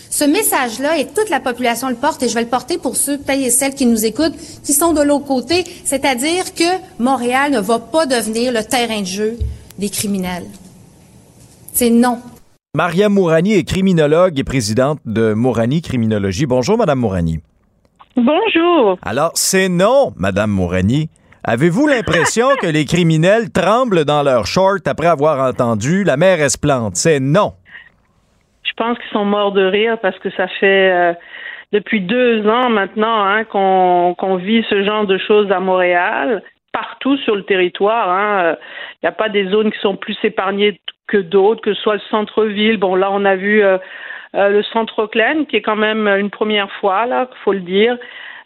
ce 0.09 0.23
message-là, 0.23 0.97
et 0.97 1.05
toute 1.05 1.29
la 1.29 1.39
population 1.39 1.87
le 1.87 1.95
porte, 1.95 2.23
et 2.23 2.29
je 2.29 2.33
vais 2.33 2.41
le 2.41 2.47
porter 2.47 2.77
pour 2.77 2.95
ceux, 2.95 3.17
peut 3.17 3.33
et 3.33 3.51
celles 3.51 3.75
qui 3.75 3.85
nous 3.85 4.05
écoutent, 4.05 4.35
qui 4.63 4.73
sont 4.73 4.93
de 4.93 5.01
l'autre 5.01 5.25
côté, 5.25 5.63
c'est-à-dire 5.83 6.53
que 6.55 6.63
Montréal 6.97 7.51
ne 7.51 7.59
va 7.59 7.79
pas 7.79 8.05
devenir 8.05 8.51
le 8.51 8.63
terrain 8.63 9.01
de 9.01 9.05
jeu 9.05 9.37
des 9.77 9.89
criminels. 9.89 10.45
C'est 11.73 11.91
non. 11.91 12.19
Maria 12.75 13.07
Mourani 13.07 13.53
est 13.53 13.63
criminologue 13.63 14.39
et 14.39 14.43
présidente 14.43 14.99
de 15.05 15.33
Mourani 15.33 15.81
Criminologie. 15.81 16.45
Bonjour, 16.45 16.77
Madame 16.77 16.99
Mourani. 16.99 17.39
Bonjour. 18.15 18.97
Alors, 19.03 19.31
c'est 19.35 19.69
non, 19.69 20.13
Madame 20.17 20.51
Mourani. 20.51 21.09
Avez-vous 21.43 21.87
l'impression 21.87 22.47
que 22.61 22.67
les 22.67 22.85
criminels 22.85 23.49
tremblent 23.51 24.05
dans 24.05 24.23
leurs 24.23 24.45
shorts 24.45 24.85
après 24.85 25.07
avoir 25.07 25.47
entendu 25.47 26.03
la 26.03 26.17
mère 26.17 26.41
Esplante? 26.41 26.95
C'est 26.95 27.19
non. 27.19 27.53
Je 28.69 28.73
pense 28.75 28.97
qu'ils 28.99 29.09
sont 29.11 29.25
morts 29.25 29.51
de 29.51 29.65
rire 29.65 29.97
parce 29.99 30.17
que 30.19 30.29
ça 30.31 30.47
fait 30.47 30.91
euh, 30.91 31.13
depuis 31.71 32.01
deux 32.01 32.47
ans 32.47 32.69
maintenant 32.69 33.25
hein, 33.25 33.43
qu'on 33.43 34.35
vit 34.35 34.63
ce 34.69 34.83
genre 34.83 35.07
de 35.07 35.17
choses 35.17 35.51
à 35.51 35.59
Montréal, 35.59 36.43
partout 36.71 37.17
sur 37.17 37.35
le 37.35 37.43
territoire. 37.43 38.07
Il 38.07 38.47
hein. 38.49 38.57
n'y 39.01 39.09
a 39.09 39.11
pas 39.11 39.29
des 39.29 39.47
zones 39.47 39.71
qui 39.71 39.79
sont 39.79 39.95
plus 39.95 40.17
épargnées 40.23 40.79
que 41.07 41.17
d'autres, 41.17 41.61
que 41.61 41.73
ce 41.73 41.81
soit 41.81 41.95
le 41.95 42.01
centre-ville. 42.11 42.77
Bon, 42.77 42.93
là, 42.95 43.09
on 43.11 43.25
a 43.25 43.35
vu 43.35 43.63
euh, 43.63 43.79
euh, 44.35 44.49
le 44.49 44.61
centre 44.61 44.99
Auckland, 44.99 45.47
qui 45.47 45.55
est 45.55 45.63
quand 45.63 45.75
même 45.75 46.07
une 46.07 46.29
première 46.29 46.71
fois, 46.73 47.07
là, 47.07 47.27
faut 47.43 47.53
le 47.53 47.61
dire. 47.61 47.97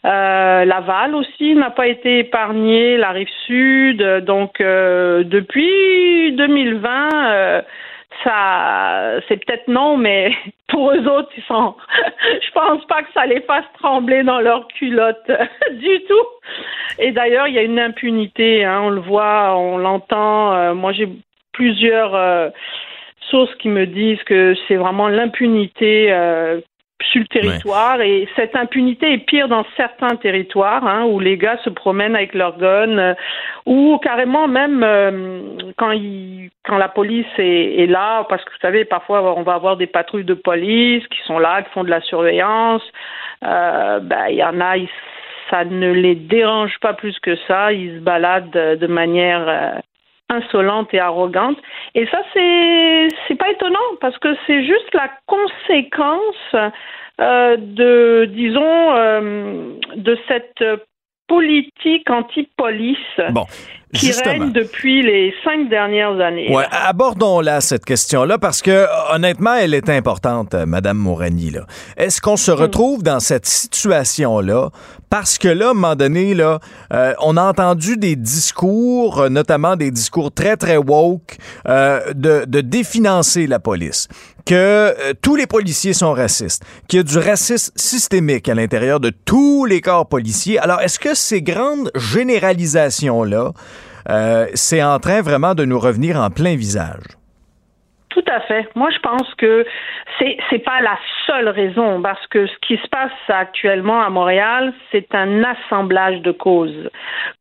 Laval 0.05 1.15
aussi 1.15 1.55
n'a 1.55 1.69
pas 1.69 1.87
été 1.87 2.19
épargné, 2.19 2.97
la 2.97 3.11
rive 3.11 3.29
sud. 3.45 4.01
Donc, 4.25 4.59
depuis 4.59 6.33
2020 6.33 7.63
ça, 8.23 9.19
c'est 9.27 9.44
peut-être 9.44 9.68
non, 9.68 9.98
mais 9.98 10.31
pour 10.68 10.91
eux 10.91 11.07
autres, 11.07 11.31
ils 11.38 11.44
sont. 11.44 11.76
Je 12.23 12.52
pense 12.52 12.85
pas 12.85 13.03
que 13.03 13.11
ça 13.14 13.26
les 13.26 13.41
fasse 13.41 13.65
trembler 13.80 14.23
dans 14.23 14.40
leur 14.40 14.68
culotte 14.69 15.31
du 15.72 16.03
tout. 16.07 16.27
Et 16.99 17.11
d'ailleurs, 17.11 17.48
il 17.48 17.56
y 17.56 17.60
a 17.60 17.64
une 17.64 17.80
impunité. 17.80 18.64
Hein, 18.64 18.81
on 18.84 18.90
le 18.90 19.02
voit, 19.02 19.56
on 19.57 19.77
l'entend. 19.77 20.53
Euh, 20.53 20.73
moi, 20.73 20.91
j'ai 20.94 21.10
plusieurs 21.53 22.15
euh, 22.15 22.49
sources 23.30 23.53
qui 23.56 23.69
me 23.69 23.85
disent 23.85 24.23
que 24.23 24.56
c'est 24.68 24.76
vraiment 24.76 25.07
l'impunité 25.07 26.11
euh, 26.11 26.60
sur 27.11 27.21
le 27.21 27.27
territoire 27.27 28.01
et 28.01 28.27
cette 28.35 28.55
impunité 28.55 29.13
est 29.13 29.25
pire 29.25 29.47
dans 29.47 29.65
certains 29.75 30.15
territoires 30.15 30.85
hein, 30.85 31.05
où 31.05 31.19
les 31.19 31.38
gars 31.38 31.57
se 31.63 31.69
promènent 31.69 32.15
avec 32.15 32.34
leurs 32.34 32.57
guns 32.57 32.97
euh, 32.97 33.13
ou 33.65 33.99
carrément 34.01 34.47
même 34.47 34.84
euh, 34.84 35.41
quand 35.77 35.93
quand 36.65 36.77
la 36.77 36.89
police 36.89 37.25
est, 37.38 37.89
là 37.89 38.25
parce 38.30 38.43
que 38.43 38.51
vous 38.51 38.61
savez 38.61 38.85
parfois 38.85 39.38
on 39.38 39.43
va 39.43 39.53
avoir 39.53 39.77
des 39.77 39.88
patrouilles 39.88 40.23
de 40.23 40.34
police 40.34 41.05
qui 41.07 41.19
sont 41.25 41.39
là 41.39 41.61
qui 41.61 41.69
font 41.71 41.84
de 41.84 41.89
la 41.89 42.01
surveillance 42.01 42.84
euh, 43.45 43.99
ben 43.99 44.27
il 44.30 44.35
y 44.35 44.43
en 44.43 44.59
a 44.61 44.75
ça 45.49 45.65
ne 45.65 45.91
les 45.91 46.15
dérange 46.15 46.77
pas 46.80 46.93
plus 46.93 47.17
que 47.19 47.35
ça 47.47 47.73
ils 47.73 47.97
se 47.97 47.99
baladent 47.99 48.51
de, 48.51 48.88
manière 48.88 49.81
insolente 50.34 50.93
et 50.93 50.99
arrogante. 50.99 51.57
Et 51.95 52.05
ça, 52.07 52.19
c'est 52.34 53.07
c'est 53.27 53.35
pas 53.35 53.49
étonnant 53.51 53.80
parce 54.01 54.18
que 54.18 54.30
c'est 54.47 54.64
juste 54.65 54.93
la 54.93 55.10
conséquence 55.27 56.55
euh, 57.22 57.57
de, 57.57 58.26
disons, 58.26 58.95
euh, 58.95 59.73
de 59.95 60.18
cette 60.27 60.64
politique 61.27 62.10
anti-police 62.10 62.97
bon, 63.30 63.45
qui 63.93 64.11
règne 64.11 64.51
depuis 64.51 65.01
les 65.01 65.33
cinq 65.43 65.69
dernières 65.69 66.19
années. 66.19 66.53
Ouais, 66.53 66.65
abordons-la 66.71 67.61
cette 67.61 67.85
question-là 67.85 68.37
parce 68.37 68.61
que 68.61 68.85
honnêtement, 69.13 69.53
elle 69.55 69.73
est 69.73 69.89
importante, 69.89 70.53
euh, 70.53 70.65
Madame 70.65 70.97
Morani. 70.97 71.51
Là. 71.51 71.65
Est-ce 71.97 72.21
qu'on 72.21 72.37
se 72.37 72.51
retrouve 72.51 73.03
dans 73.03 73.19
cette 73.19 73.45
situation-là? 73.45 74.69
Parce 75.09 75.37
que 75.37 75.47
là, 75.47 75.67
à 75.67 75.71
un 75.71 75.73
moment 75.73 75.95
donné, 75.95 76.33
là, 76.33 76.59
euh, 76.91 77.13
on 77.21 77.37
a 77.37 77.43
entendu 77.43 77.97
des 77.97 78.15
discours, 78.15 79.21
euh, 79.21 79.29
notamment 79.29 79.75
des 79.75 79.91
discours 79.91 80.31
très 80.31 80.57
très 80.57 80.77
woke, 80.77 81.37
de, 81.65 82.45
de 82.45 82.61
définancer 82.61 83.47
la 83.47 83.59
police 83.59 84.07
que 84.45 85.13
tous 85.21 85.35
les 85.35 85.47
policiers 85.47 85.93
sont 85.93 86.13
racistes, 86.13 86.63
qu'il 86.87 86.97
y 86.97 86.99
a 86.99 87.03
du 87.03 87.17
racisme 87.17 87.71
systémique 87.75 88.49
à 88.49 88.55
l'intérieur 88.55 88.99
de 88.99 89.11
tous 89.25 89.65
les 89.65 89.81
corps 89.81 90.07
policiers. 90.07 90.59
Alors, 90.59 90.81
est-ce 90.81 90.99
que 90.99 91.15
ces 91.15 91.41
grandes 91.41 91.91
généralisations-là, 91.95 93.51
euh, 94.09 94.47
c'est 94.53 94.83
en 94.83 94.99
train 94.99 95.21
vraiment 95.21 95.55
de 95.55 95.65
nous 95.65 95.79
revenir 95.79 96.17
en 96.17 96.29
plein 96.29 96.55
visage? 96.55 97.03
Tout 98.09 98.25
à 98.27 98.41
fait. 98.41 98.69
Moi, 98.75 98.91
je 98.91 98.99
pense 98.99 99.33
que 99.39 99.65
c'est 100.19 100.37
c'est 100.49 100.59
pas 100.59 100.81
la 100.81 100.97
seule 101.25 101.49
raison 101.49 101.99
parce 102.01 102.25
que 102.27 102.45
ce 102.45 102.53
qui 102.61 102.77
se 102.77 102.87
passe 102.87 103.11
actuellement 103.27 104.03
à 104.03 104.09
Montréal, 104.11 104.71
c'est 104.91 105.15
un 105.15 105.43
assemblage 105.43 106.21
de 106.21 106.31
causes. 106.31 106.91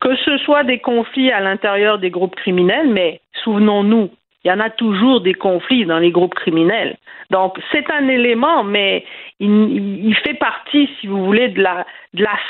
Que 0.00 0.16
ce 0.16 0.38
soit 0.38 0.64
des 0.64 0.78
conflits 0.78 1.30
à 1.30 1.40
l'intérieur 1.40 1.98
des 1.98 2.10
groupes 2.10 2.36
criminels, 2.36 2.88
mais 2.88 3.20
souvenons-nous, 3.44 4.10
il 4.44 4.48
y 4.48 4.52
en 4.52 4.60
a 4.60 4.70
toujours 4.70 5.20
des 5.20 5.35
conflits 5.35 5.86
dans 5.86 5.98
les 5.98 6.10
groupes 6.10 6.35
criminels. 6.35 6.97
Donc, 7.31 7.59
c'est 7.70 7.90
un 7.90 8.09
élément, 8.09 8.64
mais 8.64 9.05
il, 9.40 10.14
fait 10.24 10.35
partie, 10.35 10.89
si 11.01 11.06
vous 11.06 11.24
voulez, 11.24 11.48
de 11.48 11.62
la, 11.62 11.85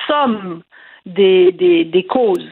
somme 0.07 0.63
des 1.05 2.07
causes. 2.09 2.49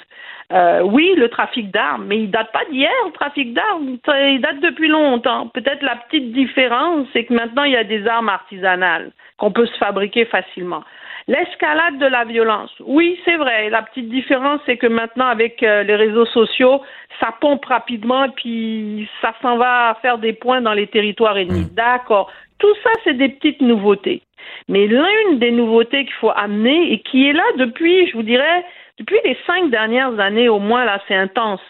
Euh, 0.52 0.82
oui, 0.82 1.14
le 1.16 1.28
trafic 1.28 1.70
d'armes, 1.70 2.06
mais 2.06 2.22
il 2.22 2.30
date 2.30 2.50
pas 2.52 2.64
d'hier, 2.70 2.90
le 3.06 3.12
trafic 3.12 3.54
d'armes. 3.54 3.98
Il 4.08 4.40
date 4.40 4.60
depuis 4.60 4.88
longtemps. 4.88 5.46
Peut-être 5.48 5.82
la 5.82 5.94
petite 5.96 6.32
différence, 6.32 7.06
c'est 7.12 7.24
que 7.24 7.34
maintenant, 7.34 7.62
il 7.62 7.72
y 7.72 7.76
a 7.76 7.84
des 7.84 8.06
armes 8.08 8.28
artisanales 8.28 9.12
qu'on 9.36 9.52
peut 9.52 9.66
se 9.66 9.76
fabriquer 9.76 10.24
facilement. 10.24 10.82
L'escalade 11.30 11.98
de 11.98 12.06
la 12.06 12.24
violence. 12.24 12.72
Oui, 12.80 13.16
c'est 13.24 13.36
vrai. 13.36 13.70
La 13.70 13.82
petite 13.82 14.08
différence, 14.08 14.60
c'est 14.66 14.76
que 14.76 14.88
maintenant, 14.88 15.26
avec 15.26 15.62
euh, 15.62 15.84
les 15.84 15.94
réseaux 15.94 16.26
sociaux, 16.26 16.82
ça 17.20 17.32
pompe 17.40 17.64
rapidement, 17.66 18.28
puis 18.30 19.08
ça 19.22 19.32
s'en 19.40 19.56
va 19.56 19.96
faire 20.02 20.18
des 20.18 20.32
points 20.32 20.60
dans 20.60 20.72
les 20.72 20.88
territoires 20.88 21.38
ennemis. 21.38 21.70
Mmh. 21.70 21.74
D'accord. 21.76 22.32
Tout 22.58 22.74
ça, 22.82 22.90
c'est 23.04 23.14
des 23.14 23.28
petites 23.28 23.60
nouveautés. 23.60 24.22
Mais 24.68 24.88
l'une 24.88 25.38
des 25.38 25.52
nouveautés 25.52 26.04
qu'il 26.04 26.14
faut 26.14 26.32
amener 26.34 26.92
et 26.92 26.98
qui 26.98 27.28
est 27.28 27.32
là 27.32 27.44
depuis, 27.58 28.08
je 28.08 28.16
vous 28.16 28.24
dirais, 28.24 28.64
depuis 28.98 29.18
les 29.24 29.36
cinq 29.46 29.70
dernières 29.70 30.18
années 30.18 30.48
au 30.48 30.58
moins, 30.58 30.84
là, 30.84 31.00
c'est 31.06 31.14
intense. 31.14 31.62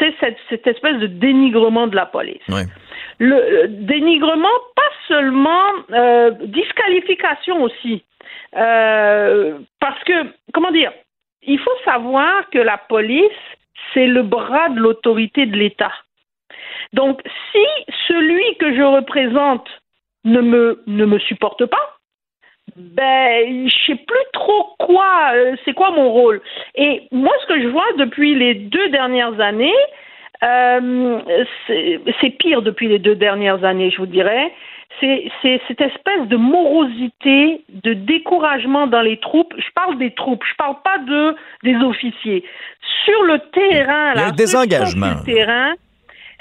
C'est 0.00 0.12
cette, 0.18 0.66
espèce 0.66 0.96
de 0.96 1.06
dénigrement 1.06 1.86
de 1.86 1.94
la 1.94 2.06
police. 2.06 2.42
Le, 3.20 3.68
dénigrement, 3.68 4.58
pas 4.74 4.90
seulement 5.06 5.62
euh, 5.92 6.32
disqualification 6.46 7.62
aussi. 7.62 8.02
Euh, 8.56 9.58
parce 9.80 10.02
que, 10.04 10.12
comment 10.52 10.70
dire, 10.70 10.92
il 11.42 11.58
faut 11.58 11.76
savoir 11.84 12.48
que 12.50 12.58
la 12.58 12.78
police, 12.78 13.30
c'est 13.92 14.06
le 14.06 14.22
bras 14.22 14.68
de 14.70 14.80
l'autorité 14.80 15.46
de 15.46 15.56
l'État. 15.56 15.92
Donc, 16.92 17.20
si 17.52 17.66
celui 18.06 18.56
que 18.56 18.74
je 18.74 18.82
représente 18.82 19.68
ne 20.24 20.40
me, 20.40 20.82
ne 20.86 21.04
me 21.04 21.18
supporte 21.18 21.66
pas, 21.66 21.98
ben, 22.76 23.68
je 23.68 23.76
sais 23.86 23.96
plus 23.96 24.24
trop 24.32 24.74
quoi, 24.78 25.32
euh, 25.34 25.56
c'est 25.64 25.72
quoi 25.72 25.90
mon 25.90 26.10
rôle. 26.10 26.40
Et 26.74 27.08
moi, 27.12 27.32
ce 27.42 27.46
que 27.46 27.60
je 27.60 27.68
vois 27.68 27.92
depuis 27.96 28.34
les 28.34 28.54
deux 28.54 28.88
dernières 28.90 29.40
années, 29.40 29.72
euh, 30.42 31.20
c'est 32.20 32.30
pire 32.38 32.62
depuis 32.62 32.88
les 32.88 32.98
deux 32.98 33.16
dernières 33.16 33.64
années, 33.64 33.90
je 33.90 33.98
vous 33.98 34.06
dirais, 34.06 34.52
c'est 35.00 35.60
cette 35.68 35.80
espèce 35.80 36.26
de 36.26 36.36
morosité, 36.36 37.62
de 37.68 37.92
découragement 37.92 38.86
dans 38.86 39.00
les 39.00 39.18
troupes. 39.18 39.54
Je 39.56 39.70
parle 39.74 39.98
des 39.98 40.12
troupes, 40.12 40.42
je 40.48 40.56
parle 40.56 40.76
pas 40.82 40.98
de 40.98 41.36
des 41.62 41.76
officiers. 41.76 42.44
Sur 43.04 43.22
le 43.24 43.38
terrain, 43.50 44.14
là, 44.14 44.30
désengagement. 44.32 45.06
Sur 45.06 45.18
le 45.18 45.34
terrain, 45.34 45.74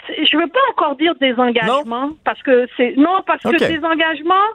je 0.10 0.38
veux 0.38 0.48
pas 0.48 0.60
encore 0.72 0.96
dire 0.96 1.14
désengagement 1.16 2.12
parce 2.24 2.42
que 2.42 2.68
c'est 2.78 2.96
non 2.98 3.22
parce 3.26 3.44
que 3.44 3.58
désengagement, 3.58 4.46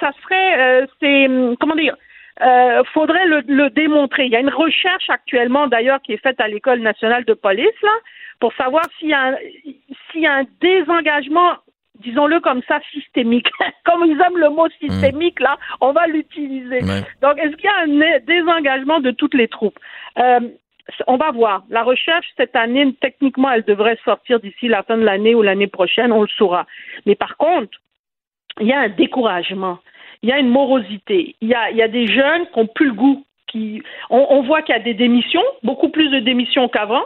ça 0.00 0.10
serait 0.22 0.58
euh, 0.58 0.86
c'est 1.00 1.26
hum, 1.26 1.56
comment 1.58 1.76
dire. 1.76 1.96
Euh, 2.40 2.82
faudrait 2.94 3.26
le, 3.26 3.42
le 3.46 3.68
démontrer. 3.70 4.24
Il 4.24 4.32
y 4.32 4.36
a 4.36 4.40
une 4.40 4.48
recherche 4.48 5.08
actuellement, 5.10 5.66
d'ailleurs, 5.68 6.00
qui 6.00 6.14
est 6.14 6.22
faite 6.22 6.40
à 6.40 6.48
l'École 6.48 6.80
nationale 6.80 7.24
de 7.26 7.34
police, 7.34 7.80
là, 7.82 7.92
pour 8.40 8.54
savoir 8.54 8.84
s'il 8.98 9.10
y 9.10 10.18
y 10.18 10.26
a 10.26 10.32
un 10.32 10.44
désengagement, 10.60 11.58
disons-le 12.00 12.40
comme 12.40 12.62
ça, 12.68 12.80
systémique. 12.92 13.48
comme 13.84 14.04
ils 14.04 14.20
aiment 14.20 14.38
le 14.38 14.50
mot 14.50 14.68
systémique, 14.80 15.40
là, 15.40 15.58
on 15.80 15.92
va 15.92 16.06
l'utiliser. 16.06 16.82
Ouais. 16.82 17.02
Donc, 17.20 17.38
est-ce 17.38 17.56
qu'il 17.56 17.64
y 17.64 17.68
a 17.68 18.14
un 18.14 18.18
désengagement 18.20 19.00
de 19.00 19.10
toutes 19.10 19.34
les 19.34 19.48
troupes? 19.48 19.78
Euh, 20.18 20.40
On 21.06 21.16
va 21.16 21.30
voir. 21.30 21.62
La 21.68 21.82
recherche, 21.82 22.26
cette 22.36 22.56
année, 22.56 22.92
techniquement, 23.00 23.50
elle 23.50 23.64
devrait 23.64 23.98
sortir 24.04 24.40
d'ici 24.40 24.68
la 24.68 24.82
fin 24.82 24.96
de 24.96 25.04
l'année 25.04 25.34
ou 25.34 25.42
l'année 25.42 25.68
prochaine, 25.68 26.12
on 26.12 26.22
le 26.22 26.28
saura. 26.36 26.66
Mais 27.06 27.14
par 27.14 27.36
contre, 27.36 27.78
il 28.60 28.66
y 28.66 28.72
a 28.72 28.80
un 28.80 28.88
découragement, 28.88 29.78
il 30.22 30.28
y 30.28 30.32
a 30.32 30.38
une 30.38 30.50
morosité, 30.50 31.36
il 31.40 31.48
y 31.48 31.54
a, 31.54 31.70
il 31.70 31.76
y 31.76 31.82
a 31.82 31.88
des 31.88 32.06
jeunes 32.06 32.46
qui 32.52 32.58
n'ont 32.58 32.66
plus 32.66 32.86
le 32.86 32.92
goût. 32.92 33.24
Qui, 33.46 33.82
on, 34.10 34.26
on 34.30 34.42
voit 34.42 34.62
qu'il 34.62 34.74
y 34.74 34.78
a 34.78 34.82
des 34.82 34.94
démissions, 34.94 35.44
beaucoup 35.62 35.90
plus 35.90 36.08
de 36.10 36.20
démissions 36.20 36.68
qu'avant. 36.68 37.04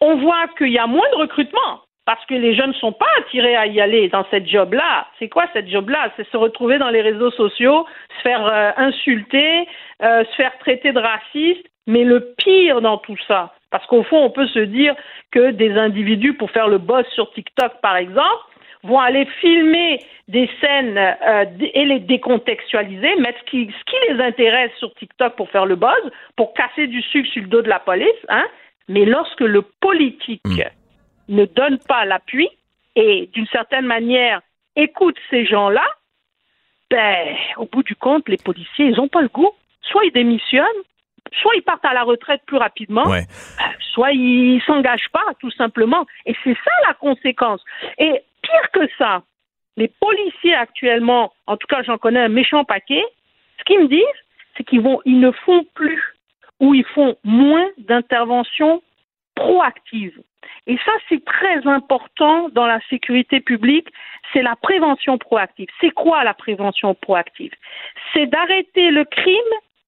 On 0.00 0.16
voit 0.16 0.46
qu'il 0.56 0.68
y 0.68 0.78
a 0.78 0.86
moins 0.86 1.08
de 1.12 1.16
recrutement 1.16 1.80
parce 2.10 2.26
que 2.26 2.34
les 2.34 2.56
jeunes 2.56 2.70
ne 2.70 2.74
sont 2.74 2.90
pas 2.90 3.06
attirés 3.18 3.54
à 3.54 3.68
y 3.68 3.80
aller 3.80 4.08
dans 4.08 4.26
cette 4.32 4.48
job-là. 4.48 5.06
C'est 5.20 5.28
quoi 5.28 5.44
cette 5.52 5.68
job-là? 5.68 6.10
C'est 6.16 6.28
se 6.28 6.36
retrouver 6.36 6.76
dans 6.76 6.90
les 6.90 7.02
réseaux 7.02 7.30
sociaux, 7.30 7.86
se 8.16 8.22
faire 8.22 8.44
euh, 8.44 8.72
insulter, 8.78 9.68
euh, 10.02 10.24
se 10.24 10.34
faire 10.34 10.58
traiter 10.58 10.90
de 10.90 10.98
raciste. 10.98 11.64
Mais 11.86 12.02
le 12.02 12.34
pire 12.36 12.80
dans 12.80 12.98
tout 12.98 13.16
ça, 13.28 13.54
parce 13.70 13.86
qu'au 13.86 14.02
fond, 14.02 14.24
on 14.24 14.30
peut 14.30 14.48
se 14.48 14.58
dire 14.58 14.96
que 15.30 15.52
des 15.52 15.70
individus, 15.78 16.34
pour 16.34 16.50
faire 16.50 16.66
le 16.66 16.78
boss 16.78 17.06
sur 17.14 17.30
TikTok, 17.32 17.80
par 17.80 17.96
exemple, 17.96 18.42
vont 18.82 18.98
aller 18.98 19.26
filmer 19.40 20.00
des 20.26 20.50
scènes 20.60 20.98
euh, 20.98 21.44
et 21.60 21.84
les 21.84 22.00
décontextualiser, 22.00 23.14
mettre 23.20 23.38
ce 23.38 23.50
qui, 23.52 23.70
les 24.08 24.20
intéresse 24.20 24.72
sur 24.80 24.92
TikTok 24.94 25.36
pour 25.36 25.48
faire 25.50 25.64
le 25.64 25.76
buzz, 25.76 26.10
pour 26.34 26.54
casser 26.54 26.88
du 26.88 27.02
sucre 27.02 27.30
sur 27.30 27.42
le 27.42 27.48
dos 27.48 27.62
de 27.62 27.68
la 27.68 27.78
police. 27.78 28.08
Hein? 28.28 28.46
Mais 28.88 29.04
lorsque 29.04 29.42
le 29.42 29.62
politique 29.62 30.42
ne 31.30 31.44
donne 31.46 31.78
pas 31.78 32.04
l'appui 32.04 32.48
et 32.96 33.28
d'une 33.32 33.46
certaine 33.46 33.86
manière 33.86 34.42
écoute 34.76 35.16
ces 35.30 35.46
gens-là, 35.46 35.84
ben, 36.90 37.36
au 37.56 37.66
bout 37.66 37.82
du 37.82 37.94
compte, 37.94 38.28
les 38.28 38.36
policiers, 38.36 38.86
ils 38.86 38.96
n'ont 38.96 39.08
pas 39.08 39.22
le 39.22 39.28
goût. 39.28 39.52
Soit 39.82 40.04
ils 40.04 40.12
démissionnent, 40.12 40.66
soit 41.40 41.54
ils 41.56 41.62
partent 41.62 41.84
à 41.84 41.94
la 41.94 42.02
retraite 42.02 42.42
plus 42.46 42.56
rapidement, 42.58 43.06
Ouais. 43.06 43.26
soit 43.92 44.12
ils 44.12 44.60
s'engagent 44.66 45.08
pas, 45.12 45.24
tout 45.40 45.50
simplement. 45.52 46.04
Et 46.26 46.34
c'est 46.44 46.54
ça 46.54 46.70
la 46.88 46.94
conséquence. 46.94 47.62
Et 47.98 48.22
pire 48.42 48.70
que 48.72 48.88
ça, 48.98 49.22
les 49.76 49.88
policiers 49.88 50.54
actuellement, 50.54 51.32
en 51.46 51.56
tout 51.56 51.66
cas 51.68 51.82
j'en 51.82 51.96
connais 51.98 52.20
un 52.20 52.28
méchant 52.28 52.64
paquet, 52.64 53.04
ce 53.58 53.64
qu'ils 53.64 53.80
me 53.80 53.88
disent, 53.88 54.20
c'est 54.56 54.64
qu'ils 54.64 54.80
vont, 54.80 55.00
ils 55.04 55.20
ne 55.20 55.30
font 55.30 55.64
plus 55.74 56.02
ou 56.58 56.74
ils 56.74 56.84
font 56.84 57.16
moins 57.24 57.66
d'interventions 57.78 58.82
proactives. 59.34 60.20
Et 60.66 60.76
ça, 60.84 60.92
c'est 61.08 61.24
très 61.24 61.66
important 61.66 62.48
dans 62.50 62.66
la 62.66 62.80
sécurité 62.88 63.40
publique, 63.40 63.88
c'est 64.32 64.42
la 64.42 64.56
prévention 64.56 65.18
proactive. 65.18 65.68
C'est 65.80 65.90
quoi 65.90 66.22
la 66.24 66.34
prévention 66.34 66.94
proactive? 66.94 67.52
C'est 68.12 68.26
d'arrêter 68.26 68.90
le 68.90 69.04
crime 69.04 69.34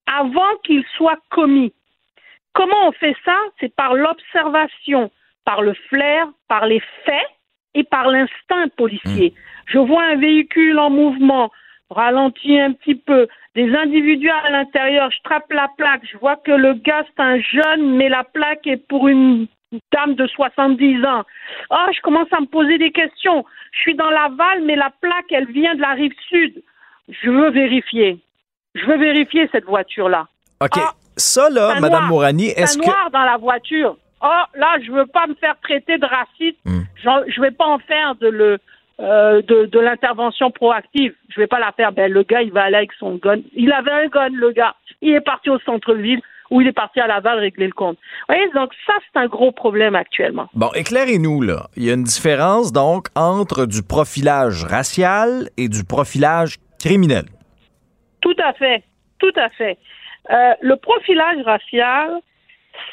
avant 0.07 0.57
qu'il 0.65 0.85
soit 0.97 1.19
commis. 1.31 1.73
Comment 2.53 2.89
on 2.89 2.93
fait 2.93 3.17
ça? 3.25 3.37
C'est 3.61 3.75
par 3.75 3.95
l'observation, 3.95 5.11
par 5.45 5.63
le 5.63 5.75
flair, 5.75 6.29
par 6.49 6.67
les 6.67 6.81
faits 7.05 7.29
et 7.75 7.85
par 7.85 8.09
l'instinct 8.09 8.69
policier. 8.77 9.35
Je 9.67 9.79
vois 9.79 10.03
un 10.03 10.17
véhicule 10.17 10.79
en 10.79 10.91
mouvement, 10.91 11.51
ralentis 11.91 12.61
un 12.61 12.73
petit 12.73 12.95
peu, 12.95 13.29
des 13.55 13.75
individus 13.75 14.31
à 14.31 14.51
l'intérieur, 14.51 15.11
je 15.11 15.23
trappe 15.25 15.51
la 15.53 15.69
plaque, 15.77 16.03
je 16.11 16.17
vois 16.19 16.37
que 16.37 16.53
le 16.53 16.75
gars 16.75 17.05
c'est 17.07 17.23
un 17.23 17.41
jeune, 17.41 17.97
mais 17.97 18.09
la 18.09 18.25
plaque 18.25 18.67
est 18.67 18.77
pour 18.89 19.09
une 19.09 19.47
dame 19.93 20.15
de 20.15 20.27
70 20.27 21.05
ans. 21.05 21.23
Ah, 21.71 21.89
je 21.95 22.01
commence 22.01 22.29
à 22.33 22.41
me 22.41 22.47
poser 22.47 22.79
des 22.79 22.91
questions. 22.93 23.45
Je 23.73 23.81
suis 23.81 23.95
dans 23.95 24.11
l'aval, 24.11 24.63
mais 24.65 24.77
la 24.77 24.91
plaque, 25.01 25.31
elle 25.31 25.47
vient 25.51 25.75
de 25.75 25.81
la 25.81 25.93
rive 25.93 26.13
sud. 26.29 26.63
Je 27.09 27.31
veux 27.31 27.51
vérifier. 27.51 28.19
Je 28.75 28.85
veux 28.87 28.99
vérifier 28.99 29.49
cette 29.53 29.65
voiture-là. 29.65 30.27
OK. 30.63 30.79
ça, 31.17 31.49
là, 31.51 31.79
Madame. 31.81 32.07
Mourani, 32.07 32.49
est-ce 32.49 32.79
que. 32.79 32.85
noir 32.87 33.11
dans 33.13 33.23
la 33.25 33.37
voiture. 33.37 33.97
Oh, 34.23 34.43
là, 34.55 34.77
je 34.85 34.93
veux 34.93 35.07
pas 35.07 35.27
me 35.27 35.35
faire 35.35 35.57
traiter 35.63 35.99
de 35.99 36.07
raciste. 36.07 36.59
J'en- 37.03 37.25
Je 37.27 37.41
vais 37.41 37.51
pas 37.51 37.67
en 37.67 37.79
faire 37.81 38.15
de 38.17 38.29
le 38.29 38.59
euh, 39.01 39.43
de, 39.43 39.67
de 39.67 39.81
l'intervention 39.81 40.51
proactive. 40.53 41.13
Je 41.31 41.41
vais 41.41 41.49
pas 41.49 41.59
la 41.59 41.73
faire. 41.73 41.91
Ben, 41.93 42.13
le 42.13 42.23
gars, 42.23 42.43
il 42.43 42.53
va 42.53 42.63
aller 42.65 42.77
avec 42.77 42.93
son 42.93 43.17
gun. 43.17 43.39
Il 43.55 43.73
avait 43.73 43.91
un 43.91 44.07
gun, 44.07 44.29
le 44.29 44.53
gars. 44.53 44.77
Il 45.01 45.13
est 45.15 45.21
parti 45.21 45.51
au 45.51 45.59
centre-ville 45.61 46.21
ou 46.53 46.61
il 46.61 46.69
est 46.69 46.73
parti 46.73 47.01
à 47.01 47.07
Laval 47.07 47.39
régler 47.39 47.67
le 47.67 47.73
compte. 47.73 47.97
Vous 47.97 48.35
voyez, 48.35 48.47
donc 48.55 48.73
ça, 48.87 48.93
c'est 49.01 49.19
un 49.19 49.27
gros 49.27 49.53
problème 49.53 49.95
actuellement. 49.95 50.49
Bon, 50.53 50.71
éclairez-nous, 50.75 51.41
là. 51.41 51.69
Il 51.77 51.85
y 51.85 51.91
a 51.91 51.95
une 51.95 52.05
différence, 52.05 52.73
donc, 52.73 53.09
entre 53.17 53.65
du 53.65 53.83
profilage 53.83 54.63
racial 54.65 55.49
et 55.57 55.69
du 55.69 55.83
profilage 55.85 56.57
criminel. 56.79 57.25
Tout 58.21 58.37
à 58.45 58.53
fait, 58.53 58.85
tout 59.19 59.33
à 59.37 59.49
fait. 59.49 59.79
Euh, 60.31 60.53
le 60.61 60.77
profilage 60.77 61.43
racial, 61.45 62.21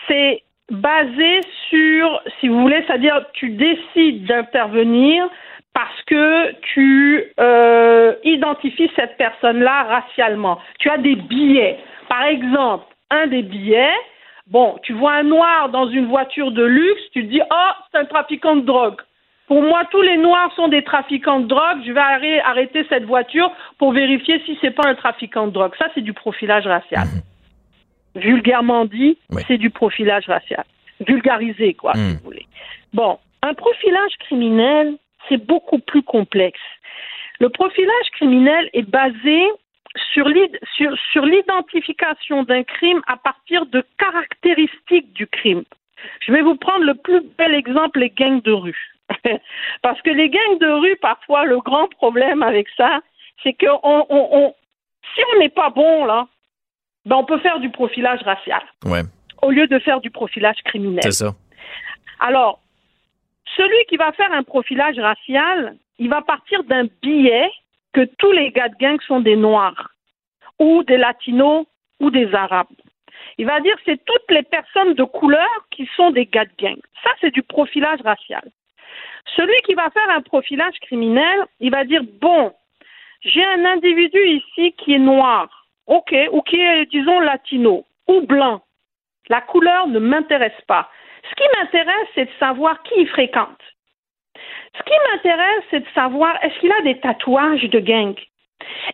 c'est 0.07 0.41
basé 0.71 1.41
sur, 1.69 2.21
si 2.39 2.47
vous 2.47 2.61
voulez, 2.61 2.81
c'est-à-dire 2.87 3.25
tu 3.33 3.49
décides 3.49 4.25
d'intervenir 4.25 5.27
parce 5.73 6.01
que 6.07 6.53
tu 6.73 7.25
euh, 7.39 8.13
identifies 8.23 8.89
cette 8.95 9.17
personne-là 9.17 9.83
racialement. 9.83 10.59
Tu 10.79 10.89
as 10.89 10.97
des 10.97 11.15
billets. 11.15 11.77
Par 12.07 12.23
exemple, 12.23 12.85
un 13.11 13.27
des 13.27 13.41
billets, 13.41 13.97
bon, 14.47 14.77
tu 14.83 14.93
vois 14.93 15.13
un 15.13 15.23
noir 15.23 15.69
dans 15.69 15.87
une 15.89 16.07
voiture 16.07 16.51
de 16.51 16.63
luxe, 16.63 17.01
tu 17.13 17.23
te 17.25 17.29
dis, 17.29 17.41
oh, 17.41 17.71
c'est 17.91 17.99
un 17.99 18.05
trafiquant 18.05 18.55
de 18.55 18.61
drogue. 18.61 19.01
Pour 19.47 19.63
moi, 19.63 19.81
tous 19.89 20.01
les 20.01 20.17
noirs 20.17 20.53
sont 20.55 20.67
des 20.67 20.83
trafiquants 20.83 21.39
de 21.39 21.47
drogue. 21.47 21.79
Je 21.83 21.91
vais 21.91 22.39
arrêter, 22.41 22.85
cette 22.87 23.05
voiture 23.05 23.51
pour 23.79 23.93
vérifier 23.93 24.39
si 24.45 24.55
c'est 24.61 24.71
pas 24.71 24.87
un 24.87 24.93
trafiquant 24.93 25.47
de 25.47 25.51
drogue. 25.51 25.73
Ça, 25.79 25.87
c'est 25.95 26.01
du 26.01 26.13
profilage 26.13 26.67
racial. 26.67 27.07
Vulgairement 28.15 28.85
dit, 28.85 29.17
c'est 29.47 29.57
du 29.57 29.71
profilage 29.71 30.27
racial. 30.27 30.63
Vulgarisé, 30.99 31.73
quoi, 31.73 31.93
si 31.95 32.13
vous 32.15 32.23
voulez. 32.23 32.45
Bon, 32.93 33.17
un 33.41 33.55
profilage 33.55 34.11
criminel, 34.19 34.97
c'est 35.27 35.43
beaucoup 35.43 35.79
plus 35.79 36.03
complexe. 36.03 36.59
Le 37.39 37.49
profilage 37.49 38.09
criminel 38.13 38.69
est 38.73 38.87
basé 38.87 39.47
sur 40.13 40.27
l'id- 40.27 40.59
sur- 40.75 40.95
sur 41.11 41.25
l'identification 41.25 42.43
d'un 42.43 42.63
crime 42.63 43.01
à 43.07 43.17
partir 43.17 43.65
de 43.65 43.83
caractéristiques 43.97 45.13
du 45.13 45.27
crime. 45.27 45.63
Je 46.21 46.31
vais 46.31 46.41
vous 46.41 46.55
prendre 46.55 46.85
le 46.85 46.95
plus 46.95 47.21
bel 47.37 47.53
exemple, 47.53 47.99
les 47.99 48.09
gangs 48.09 48.41
de 48.41 48.51
rue. 48.51 48.77
Parce 49.81 50.01
que 50.01 50.11
les 50.11 50.29
gangs 50.29 50.59
de 50.59 50.67
rue, 50.69 50.95
parfois, 51.01 51.45
le 51.45 51.59
grand 51.59 51.87
problème 51.89 52.43
avec 52.43 52.67
ça, 52.77 53.01
c'est 53.43 53.53
que 53.53 53.65
on, 53.83 54.05
on- 54.09 54.29
on- 54.31 54.55
si 55.15 55.21
on 55.35 55.39
n'est 55.39 55.49
pas 55.49 55.69
bon, 55.71 56.05
là, 56.05 56.27
ben 57.05 57.15
on 57.15 57.23
peut 57.25 57.39
faire 57.39 57.59
du 57.59 57.69
profilage 57.71 58.21
racial 58.21 58.61
Ouais, 58.85 59.01
au 59.41 59.49
lieu 59.49 59.65
de 59.67 59.79
faire 59.79 59.99
du 60.01 60.11
profilage 60.11 60.57
criminel. 60.63 61.01
c'est 61.03 61.11
ça. 61.25 61.33
Alors, 62.19 62.59
celui 63.57 63.85
qui 63.87 63.97
va 63.97 64.11
faire 64.11 64.31
un 64.31 64.43
profilage 64.43 64.99
racial, 64.99 65.75
il 65.97 66.09
va 66.09 66.21
partir 66.21 66.63
d'un 66.65 66.85
billet 67.01 67.49
que 67.93 68.05
tous 68.17 68.31
les 68.31 68.51
gars 68.51 68.69
de 68.69 68.75
gang 68.75 68.99
sont 69.01 69.19
des 69.19 69.35
Noirs, 69.35 69.89
ou 70.59 70.83
des 70.83 70.97
Latinos, 70.97 71.65
ou 71.99 72.11
des 72.11 72.33
Arabes. 72.33 72.67
Il 73.37 73.45
va 73.45 73.59
dire 73.59 73.75
c'est 73.85 74.03
toutes 74.05 74.31
les 74.31 74.43
personnes 74.43 74.93
de 74.93 75.03
couleur 75.03 75.49
qui 75.71 75.89
sont 75.95 76.11
des 76.11 76.25
gars 76.25 76.45
de 76.45 76.51
gang. 76.57 76.79
Ça, 77.03 77.09
c'est 77.21 77.31
du 77.31 77.43
profilage 77.43 78.01
racial. 78.01 78.43
Celui 79.35 79.57
qui 79.65 79.75
va 79.75 79.89
faire 79.89 80.09
un 80.09 80.21
profilage 80.21 80.79
criminel, 80.81 81.45
il 81.59 81.71
va 81.71 81.83
dire 81.83 82.03
bon, 82.21 82.53
j'ai 83.21 83.43
un 83.43 83.65
individu 83.65 84.19
ici 84.25 84.73
qui 84.73 84.93
est 84.93 84.99
noir, 84.99 85.67
ok, 85.87 86.15
ou 86.31 86.41
qui 86.41 86.59
est, 86.59 86.85
disons, 86.85 87.19
latino, 87.19 87.85
ou 88.07 88.21
blanc. 88.21 88.61
La 89.27 89.41
couleur 89.41 89.87
ne 89.87 89.99
m'intéresse 89.99 90.61
pas. 90.67 90.89
Ce 91.29 91.35
qui 91.35 91.43
m'intéresse, 91.57 92.07
c'est 92.15 92.25
de 92.25 92.39
savoir 92.39 92.81
qui 92.83 92.93
il 92.97 93.07
fréquente. 93.07 93.61
Ce 94.77 94.83
qui 94.83 94.93
m'intéresse, 95.11 95.63
c'est 95.71 95.79
de 95.81 95.89
savoir 95.93 96.35
est-ce 96.43 96.57
qu'il 96.59 96.71
a 96.71 96.81
des 96.83 96.99
tatouages 96.99 97.63
de 97.63 97.79
gang? 97.79 98.15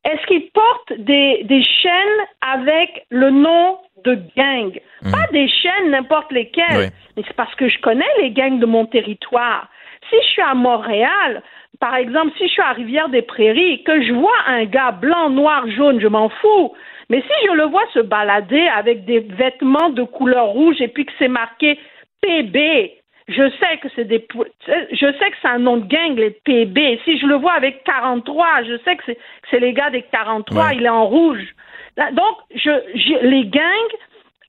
Est-ce 0.03 0.25
qu'il 0.27 0.49
porte 0.51 0.93
des, 0.97 1.41
des 1.43 1.63
chaînes 1.63 2.25
avec 2.41 3.05
le 3.09 3.29
nom 3.31 3.77
de 4.03 4.17
gang? 4.37 4.79
Pas 5.11 5.27
des 5.31 5.47
chaînes 5.47 5.89
n'importe 5.91 6.31
lesquelles, 6.31 6.77
Oui. 6.77 6.85
mais 7.17 7.23
c'est 7.27 7.35
parce 7.35 7.53
que 7.55 7.67
je 7.67 7.79
connais 7.79 8.05
les 8.21 8.31
gangs 8.31 8.59
de 8.59 8.65
mon 8.65 8.85
territoire. 8.85 9.67
Si 10.09 10.15
je 10.21 10.27
suis 10.29 10.41
à 10.41 10.53
Montréal, 10.53 11.41
par 11.79 11.95
exemple, 11.95 12.31
si 12.37 12.47
je 12.47 12.53
suis 12.53 12.61
à 12.61 12.71
Rivière-des-Prairies, 12.73 13.83
que 13.83 14.01
je 14.03 14.13
vois 14.13 14.37
un 14.47 14.65
gars 14.65 14.91
blanc, 14.91 15.29
noir, 15.29 15.67
jaune, 15.71 15.99
je 15.99 16.07
m'en 16.07 16.29
fous. 16.29 16.73
Mais 17.09 17.21
si 17.21 17.47
je 17.47 17.51
le 17.53 17.63
vois 17.65 17.85
se 17.93 17.99
balader 17.99 18.67
avec 18.67 19.05
des 19.05 19.19
vêtements 19.19 19.89
de 19.89 20.03
couleur 20.03 20.47
rouge 20.47 20.79
et 20.79 20.87
puis 20.87 21.05
que 21.05 21.11
c'est 21.19 21.27
marqué 21.27 21.79
PB, 22.21 22.91
je 23.27 23.49
sais 23.59 23.77
que 23.81 23.87
c'est 23.95 24.05
des, 24.05 24.25
je 24.67 25.11
sais 25.17 25.31
que 25.31 25.37
c'est 25.41 25.47
un 25.47 25.59
nom 25.59 25.77
de 25.77 25.87
gang, 25.87 26.15
les 26.15 26.29
PB. 26.31 26.99
Si 27.05 27.17
je 27.17 27.25
le 27.25 27.35
vois 27.35 27.53
avec 27.53 27.83
43, 27.83 28.63
je 28.63 28.77
sais 28.83 28.95
que 28.95 29.03
c'est, 29.07 29.17
c'est 29.49 29.59
les 29.59 29.73
gars 29.73 29.89
des 29.89 30.03
43, 30.03 30.73
il 30.75 30.85
est 30.85 30.89
en 30.89 31.05
rouge. 31.07 31.55
Donc, 31.97 32.37
je, 32.53 32.69
je- 32.93 33.25
les 33.25 33.45
gangs 33.45 33.95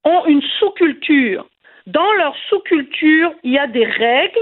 ont 0.05 0.27
une 0.27 0.43
sous-culture. 0.59 1.47
Dans 1.87 2.13
leur 2.15 2.37
sous-culture, 2.49 3.33
il 3.45 3.53
y 3.53 3.59
a 3.59 3.67
des 3.67 3.85
règles, 3.87 4.39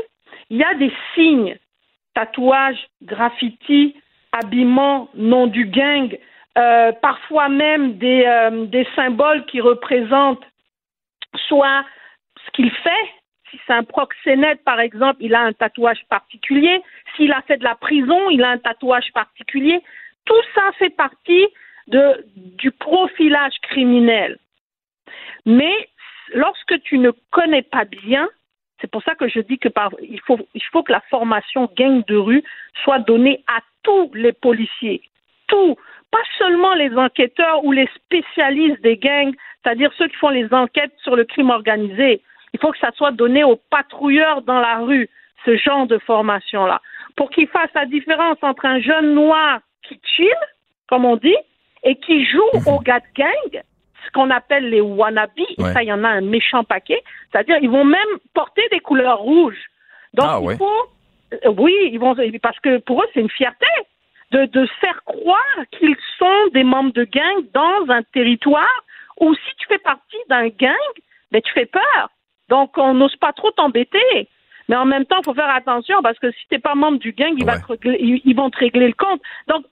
il 0.50 0.56
y 0.58 0.64
a 0.64 0.74
des 0.74 0.92
signes, 1.14 1.56
tatouages, 2.14 2.88
graffiti, 3.02 3.94
habillement, 4.32 5.08
nom 5.14 5.46
du 5.46 5.66
gang, 5.66 6.16
euh, 6.58 6.92
parfois 7.02 7.48
même 7.48 7.98
des, 7.98 8.24
euh, 8.26 8.66
des 8.66 8.86
symboles 8.96 9.44
qui 9.46 9.60
représentent 9.60 10.44
soit 11.48 11.84
ce 12.44 12.50
qu'il 12.52 12.70
fait, 12.70 13.10
si 13.54 13.60
c'est 13.66 13.72
un 13.72 13.84
proxénète 13.84 14.62
par 14.64 14.80
exemple, 14.80 15.18
il 15.20 15.34
a 15.34 15.40
un 15.40 15.52
tatouage 15.52 16.04
particulier, 16.08 16.82
s'il 17.16 17.32
a 17.32 17.42
fait 17.42 17.56
de 17.56 17.64
la 17.64 17.74
prison, 17.76 18.30
il 18.30 18.42
a 18.42 18.50
un 18.50 18.58
tatouage 18.58 19.12
particulier. 19.12 19.80
Tout 20.24 20.42
ça 20.54 20.72
fait 20.78 20.90
partie 20.90 21.46
du 21.86 22.70
profilage 22.72 23.54
criminel. 23.62 24.38
Mais 25.46 25.88
lorsque 26.32 26.80
tu 26.82 26.98
ne 26.98 27.10
connais 27.30 27.62
pas 27.62 27.84
bien, 27.84 28.28
c'est 28.80 28.90
pour 28.90 29.02
ça 29.02 29.14
que 29.14 29.28
je 29.28 29.40
dis 29.40 29.58
que 29.58 29.68
par, 29.68 29.90
il, 30.02 30.20
faut, 30.20 30.38
faut 30.72 30.82
que 30.82 30.92
la 30.92 31.02
formation 31.10 31.70
gang 31.76 32.04
de 32.06 32.16
rue 32.16 32.42
soit 32.82 33.00
donnée 33.00 33.44
à 33.46 33.60
tous 33.82 34.10
les 34.14 34.32
policiers. 34.32 35.02
Tous. 35.46 35.76
Pas 36.10 36.22
seulement 36.38 36.74
les 36.74 36.94
enquêteurs 36.96 37.64
ou 37.64 37.72
les 37.72 37.88
spécialistes 37.94 38.80
des 38.82 38.96
gangs, 38.96 39.34
c'est-à-dire 39.62 39.92
ceux 39.98 40.08
qui 40.08 40.16
font 40.16 40.30
les 40.30 40.52
enquêtes 40.52 40.94
sur 41.02 41.16
le 41.16 41.24
crime 41.24 41.50
organisé. 41.50 42.22
Il 42.54 42.60
faut 42.60 42.70
que 42.72 42.78
ça 42.78 42.90
soit 42.96 43.10
donné 43.10 43.44
aux 43.44 43.56
patrouilleurs 43.68 44.40
dans 44.42 44.60
la 44.60 44.78
rue, 44.78 45.10
ce 45.44 45.56
genre 45.56 45.86
de 45.86 45.98
formation-là, 45.98 46.80
pour 47.16 47.28
qu'ils 47.30 47.48
fassent 47.48 47.74
la 47.74 47.84
différence 47.84 48.38
entre 48.42 48.64
un 48.64 48.80
jeune 48.80 49.14
noir 49.14 49.58
qui 49.82 50.00
chill, 50.16 50.32
comme 50.88 51.04
on 51.04 51.16
dit, 51.16 51.36
et 51.82 51.96
qui 51.96 52.24
joue 52.24 52.48
aux 52.66 52.78
gars 52.80 53.00
de 53.00 53.12
gang, 53.14 53.62
ce 54.06 54.10
qu'on 54.12 54.30
appelle 54.30 54.70
les 54.70 54.80
wannabes, 54.80 55.30
et 55.38 55.62
ça, 55.74 55.82
il 55.82 55.88
y 55.88 55.92
en 55.92 56.02
a 56.04 56.08
un 56.08 56.20
méchant 56.22 56.64
paquet, 56.64 57.02
c'est-à-dire 57.30 57.58
ils 57.60 57.68
vont 57.70 57.84
même 57.84 58.00
porter 58.32 58.62
des 58.70 58.80
couleurs 58.80 59.18
rouges. 59.18 59.62
Donc, 60.14 60.26
Ah, 60.28 60.38
il 60.40 60.46
ouais. 60.46 60.56
faut... 60.56 60.82
euh, 61.44 61.50
Oui, 61.58 61.74
ils 61.92 61.98
vont, 61.98 62.14
parce 62.40 62.58
que 62.60 62.78
pour 62.78 63.02
eux, 63.02 63.06
c'est 63.12 63.20
une 63.20 63.30
fierté 63.30 63.66
de, 64.30 64.46
de 64.46 64.66
faire 64.80 65.02
croire 65.04 65.58
qu'ils 65.72 65.96
sont 66.18 66.46
des 66.52 66.64
membres 66.64 66.92
de 66.92 67.04
gang 67.04 67.44
dans 67.52 67.92
un 67.92 68.02
territoire 68.14 68.82
où 69.20 69.34
si 69.34 69.56
tu 69.58 69.66
fais 69.66 69.78
partie 69.78 70.16
d'un 70.28 70.48
gang, 70.48 70.92
ben, 71.30 71.42
tu 71.42 71.52
fais 71.52 71.66
peur. 71.66 72.10
Donc, 72.48 72.76
on 72.78 72.94
n'ose 72.94 73.16
pas 73.16 73.32
trop 73.32 73.50
t'embêter. 73.52 74.28
Mais 74.68 74.76
en 74.76 74.84
même 74.86 75.04
temps, 75.04 75.18
il 75.20 75.24
faut 75.24 75.34
faire 75.34 75.50
attention 75.54 76.00
parce 76.02 76.18
que 76.18 76.30
si 76.32 76.40
tu 76.48 76.54
n'es 76.54 76.58
pas 76.58 76.74
membre 76.74 76.98
du 76.98 77.12
gang, 77.12 77.34
ils, 77.36 77.44
va 77.44 77.58
te 77.58 77.66
régler- 77.66 77.98
ils- 78.00 78.22
ils 78.24 78.34
vont 78.36 78.50
te 78.50 78.58
régler 78.58 78.86
le 78.88 78.94
compte. 78.94 79.20
Donc, 79.48 79.64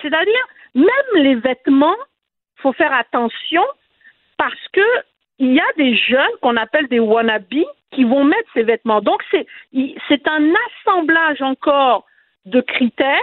c'est-à-dire, 0.00 0.46
même 0.74 0.86
les 1.14 1.36
vêtements, 1.36 1.96
il 2.58 2.62
faut 2.62 2.72
faire 2.72 2.92
attention 2.92 3.62
parce 4.36 4.68
que 4.72 4.80
il 5.38 5.52
y 5.54 5.60
a 5.60 5.72
des 5.76 5.96
jeunes 5.96 6.30
qu'on 6.40 6.56
appelle 6.56 6.88
des 6.88 7.00
wannabes 7.00 7.44
qui 7.92 8.04
vont 8.04 8.24
mettre 8.24 8.48
ces 8.54 8.62
vêtements. 8.62 9.00
Donc, 9.00 9.22
c'est 9.30 9.46
c'est 10.08 10.26
un 10.28 10.52
assemblage 10.86 11.40
encore 11.42 12.04
de 12.46 12.60
critères 12.60 13.18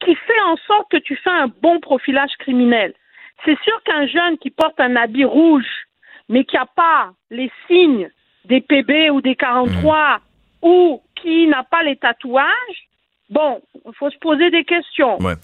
qui 0.00 0.14
fait 0.14 0.40
en 0.46 0.56
sorte 0.68 0.90
que 0.90 0.96
tu 0.98 1.16
fais 1.16 1.30
un 1.30 1.48
bon 1.62 1.80
profilage 1.80 2.30
criminel. 2.38 2.94
C'est 3.44 3.58
sûr 3.62 3.82
qu'un 3.84 4.06
jeune 4.06 4.38
qui 4.38 4.50
porte 4.50 4.78
un 4.80 4.94
habit 4.96 5.24
rouge, 5.24 5.66
mais 6.28 6.44
qui 6.44 6.56
n'a 6.56 6.66
pas 6.66 7.10
les 7.30 7.50
signes 7.66 8.10
des 8.44 8.60
PB 8.60 9.10
ou 9.10 9.20
des 9.20 9.36
43, 9.36 10.20
ou 10.62 11.02
qui 11.20 11.46
n'a 11.46 11.62
pas 11.64 11.82
les 11.82 11.96
tatouages, 11.96 12.88
bon, 13.30 13.60
il 13.86 13.92
faut 13.94 14.10
se 14.10 14.18
poser 14.18 14.50
des 14.50 14.64
questions. 14.64 15.18
Ouais. 15.20 15.34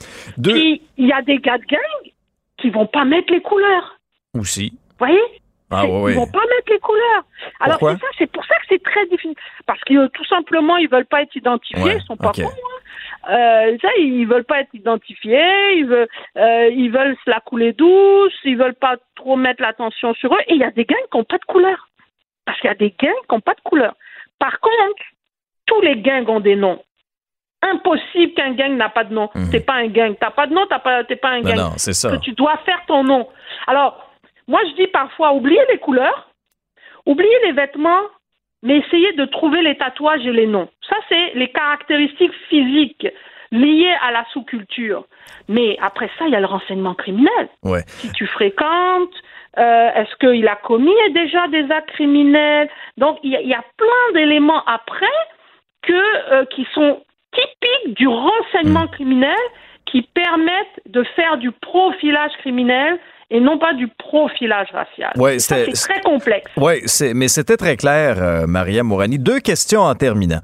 Puis, 0.42 0.82
il 0.96 1.06
y 1.06 1.12
a 1.12 1.22
des 1.22 1.38
gars 1.38 1.58
de 1.58 1.64
gang 1.64 2.12
qui 2.58 2.70
vont 2.70 2.86
pas 2.86 3.04
mettre 3.04 3.32
les 3.32 3.42
couleurs. 3.42 3.98
aussi. 4.34 4.70
Vous 4.70 5.06
voyez? 5.06 5.20
Ah 5.70 5.86
ouais, 5.86 6.00
ouais. 6.02 6.12
Ils 6.12 6.16
vont 6.16 6.26
pas 6.26 6.38
mettre 6.40 6.70
les 6.70 6.78
couleurs. 6.78 7.24
Alors 7.58 7.78
c'est 7.80 7.98
ça, 8.00 8.06
c'est 8.18 8.30
pour 8.30 8.44
ça 8.44 8.54
que 8.56 8.62
c'est 8.68 8.82
très 8.82 9.06
difficile. 9.06 9.34
Parce 9.66 9.80
que 9.80 9.94
euh, 9.94 10.08
tout 10.14 10.24
simplement, 10.26 10.76
ils 10.76 10.88
veulent 10.88 11.06
pas 11.06 11.22
être 11.22 11.34
identifiés, 11.34 11.94
ils 11.96 12.02
sont 12.02 12.16
pas 12.16 12.28
ok. 12.28 12.42
cons. 12.42 12.48
hein. 12.48 12.80
Euh, 13.30 13.76
ça, 13.80 13.88
ils 13.98 14.26
veulent 14.26 14.44
pas 14.44 14.60
être 14.60 14.74
identifiés, 14.74 15.76
ils 15.76 15.86
veulent, 15.86 16.08
euh, 16.36 16.68
ils 16.68 16.90
veulent 16.90 17.16
se 17.24 17.30
la 17.30 17.40
couler 17.40 17.72
douce, 17.72 18.34
ils 18.44 18.56
veulent 18.56 18.74
pas 18.74 18.96
trop 19.16 19.36
mettre 19.36 19.62
l'attention 19.62 20.14
sur 20.14 20.34
eux. 20.34 20.40
Et 20.48 20.54
il 20.54 20.60
y 20.60 20.64
a 20.64 20.70
des 20.70 20.84
gangs 20.84 21.08
qui 21.10 21.18
n'ont 21.18 21.24
pas 21.24 21.38
de 21.38 21.44
couleur. 21.44 21.88
Parce 22.44 22.60
qu'il 22.60 22.68
y 22.68 22.72
a 22.72 22.76
des 22.76 22.94
gangs 22.98 23.12
qui 23.28 23.34
n'ont 23.34 23.40
pas 23.40 23.54
de 23.54 23.60
couleur. 23.62 23.94
Par 24.38 24.60
contre, 24.60 25.02
tous 25.66 25.80
les 25.80 25.96
gangs 25.96 26.28
ont 26.28 26.40
des 26.40 26.56
noms. 26.56 26.82
Impossible 27.62 28.34
qu'un 28.34 28.52
gang 28.52 28.76
n'a 28.76 28.90
pas 28.90 29.04
de 29.04 29.14
nom. 29.14 29.30
T'es 29.50 29.60
pas 29.60 29.74
un 29.74 29.86
gang. 29.86 30.14
T'as 30.20 30.30
pas 30.30 30.46
de 30.46 30.52
nom, 30.52 30.66
t'as 30.68 30.80
pas, 30.80 31.02
t'es 31.04 31.16
pas 31.16 31.30
un. 31.30 31.40
Ben 31.40 31.54
gang. 31.54 31.56
non, 31.56 31.72
c'est 31.78 31.94
ça. 31.94 32.10
Que 32.10 32.20
tu 32.20 32.32
dois 32.32 32.58
faire 32.58 32.82
ton 32.86 33.02
nom. 33.04 33.26
Alors, 33.66 34.10
moi, 34.46 34.60
je 34.68 34.82
dis 34.82 34.86
parfois, 34.88 35.32
oubliez 35.32 35.62
les 35.70 35.78
couleurs, 35.78 36.30
oubliez 37.06 37.38
les 37.44 37.52
vêtements, 37.52 38.02
mais 38.64 38.78
essayez 38.78 39.12
de 39.12 39.24
trouver 39.26 39.62
les 39.62 39.76
tatouages 39.76 40.26
et 40.26 40.32
les 40.32 40.46
noms. 40.48 40.68
Ça, 40.88 40.96
c'est 41.08 41.34
les 41.34 41.48
caractéristiques 41.48 42.34
physiques 42.48 43.06
liées 43.52 43.94
à 44.02 44.10
la 44.10 44.24
sous-culture. 44.32 45.04
Mais 45.48 45.76
après 45.80 46.10
ça, 46.18 46.24
il 46.26 46.32
y 46.32 46.36
a 46.36 46.40
le 46.40 46.46
renseignement 46.46 46.94
criminel. 46.94 47.48
Ouais. 47.62 47.84
Qui 48.00 48.10
tu 48.10 48.26
fréquentes, 48.26 49.14
euh, 49.58 49.90
est-ce 49.94 50.16
qu'il 50.16 50.48
a 50.48 50.56
commis 50.56 50.96
déjà 51.10 51.46
des 51.48 51.70
actes 51.70 51.90
criminels? 51.90 52.68
Donc, 52.96 53.18
il 53.22 53.30
y, 53.30 53.36
a- 53.36 53.40
il 53.42 53.48
y 53.48 53.54
a 53.54 53.64
plein 53.76 54.12
d'éléments 54.14 54.64
après 54.64 55.06
que, 55.82 56.32
euh, 56.32 56.44
qui 56.46 56.66
sont 56.74 57.02
typiques 57.32 57.96
du 57.96 58.08
renseignement 58.08 58.88
criminel 58.88 59.36
qui 59.86 60.02
permettent 60.02 60.80
de 60.86 61.02
faire 61.14 61.36
du 61.36 61.52
profilage 61.52 62.32
criminel 62.38 62.98
et 63.34 63.40
non 63.40 63.58
pas 63.58 63.74
du 63.74 63.88
profilage 63.88 64.68
racial. 64.72 65.10
Ouais, 65.16 65.40
c'est 65.40 65.72
très 65.72 66.00
complexe. 66.02 66.50
Oui, 66.56 66.84
mais 67.14 67.26
c'était 67.26 67.56
très 67.56 67.76
clair, 67.76 68.22
euh, 68.22 68.46
Maria 68.46 68.84
Mourani. 68.84 69.18
Deux 69.18 69.40
questions 69.40 69.80
en 69.80 69.94
terminant. 69.96 70.38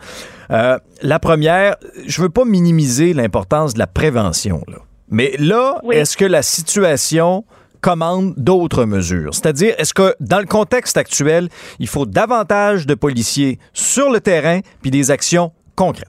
Euh, 0.51 0.77
la 1.01 1.21
première, 1.21 1.77
je 2.05 2.21
veux 2.21 2.31
pas 2.31 2.45
minimiser 2.45 3.15
l'importance 3.15 3.75
de 3.75 3.79
la 3.79 3.87
prévention, 3.87 4.63
là. 4.67 4.79
mais 5.09 5.31
là, 5.39 5.81
est-ce 5.93 6.17
que 6.17 6.25
la 6.25 6.43
situation 6.43 7.45
commande 7.81 8.35
d'autres 8.37 8.85
mesures? 8.87 9.35
C'est-à-dire, 9.35 9.73
est-ce 9.79 9.95
que 9.95 10.17
dans 10.19 10.41
le 10.41 10.47
contexte 10.47 10.97
actuel, 10.97 11.49
il 11.79 11.87
faut 11.87 12.07
davantage 12.07 12.87
de 12.87 12.95
policiers 12.95 13.59
sur 13.73 14.11
le 14.11 14.19
terrain 14.19 14.61
puis 14.83 14.91
des 14.91 15.13
actions 15.13 15.53
concrètes? 15.77 16.09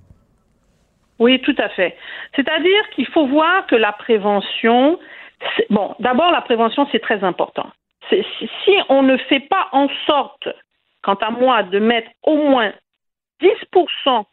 Oui, 1.20 1.40
tout 1.41 1.56
à 1.60 1.70
fait. 1.70 1.95
C'est-à-dire 2.36 2.90
qu'il 2.95 3.06
faut 3.06 3.28
voir 3.28 3.68
que 3.68 3.76
la 3.76 3.91
prévention, 3.91 4.98
bon, 5.70 5.96
d'abord 6.00 6.32
la 6.32 6.42
prévention 6.42 6.88
c'est 6.92 7.00
très 7.00 7.24
important. 7.24 7.70
Si, 8.10 8.72
on 8.90 9.04
ne 9.04 9.16
fait 9.16 9.40
pas 9.40 9.70
en 9.72 9.88
sorte, 10.06 10.50
quant 11.02 11.14
à 11.16 11.30
moi, 11.30 11.64
de 11.64 11.80
mettre 11.80 12.10
au 12.24 12.36
moins 12.36 12.74
10% 13.42 14.24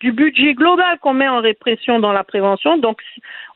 du 0.00 0.12
budget 0.12 0.54
global 0.54 0.98
qu'on 0.98 1.12
met 1.12 1.28
en 1.28 1.40
répression 1.40 2.00
dans 2.00 2.12
la 2.12 2.24
prévention, 2.24 2.76
donc 2.78 3.00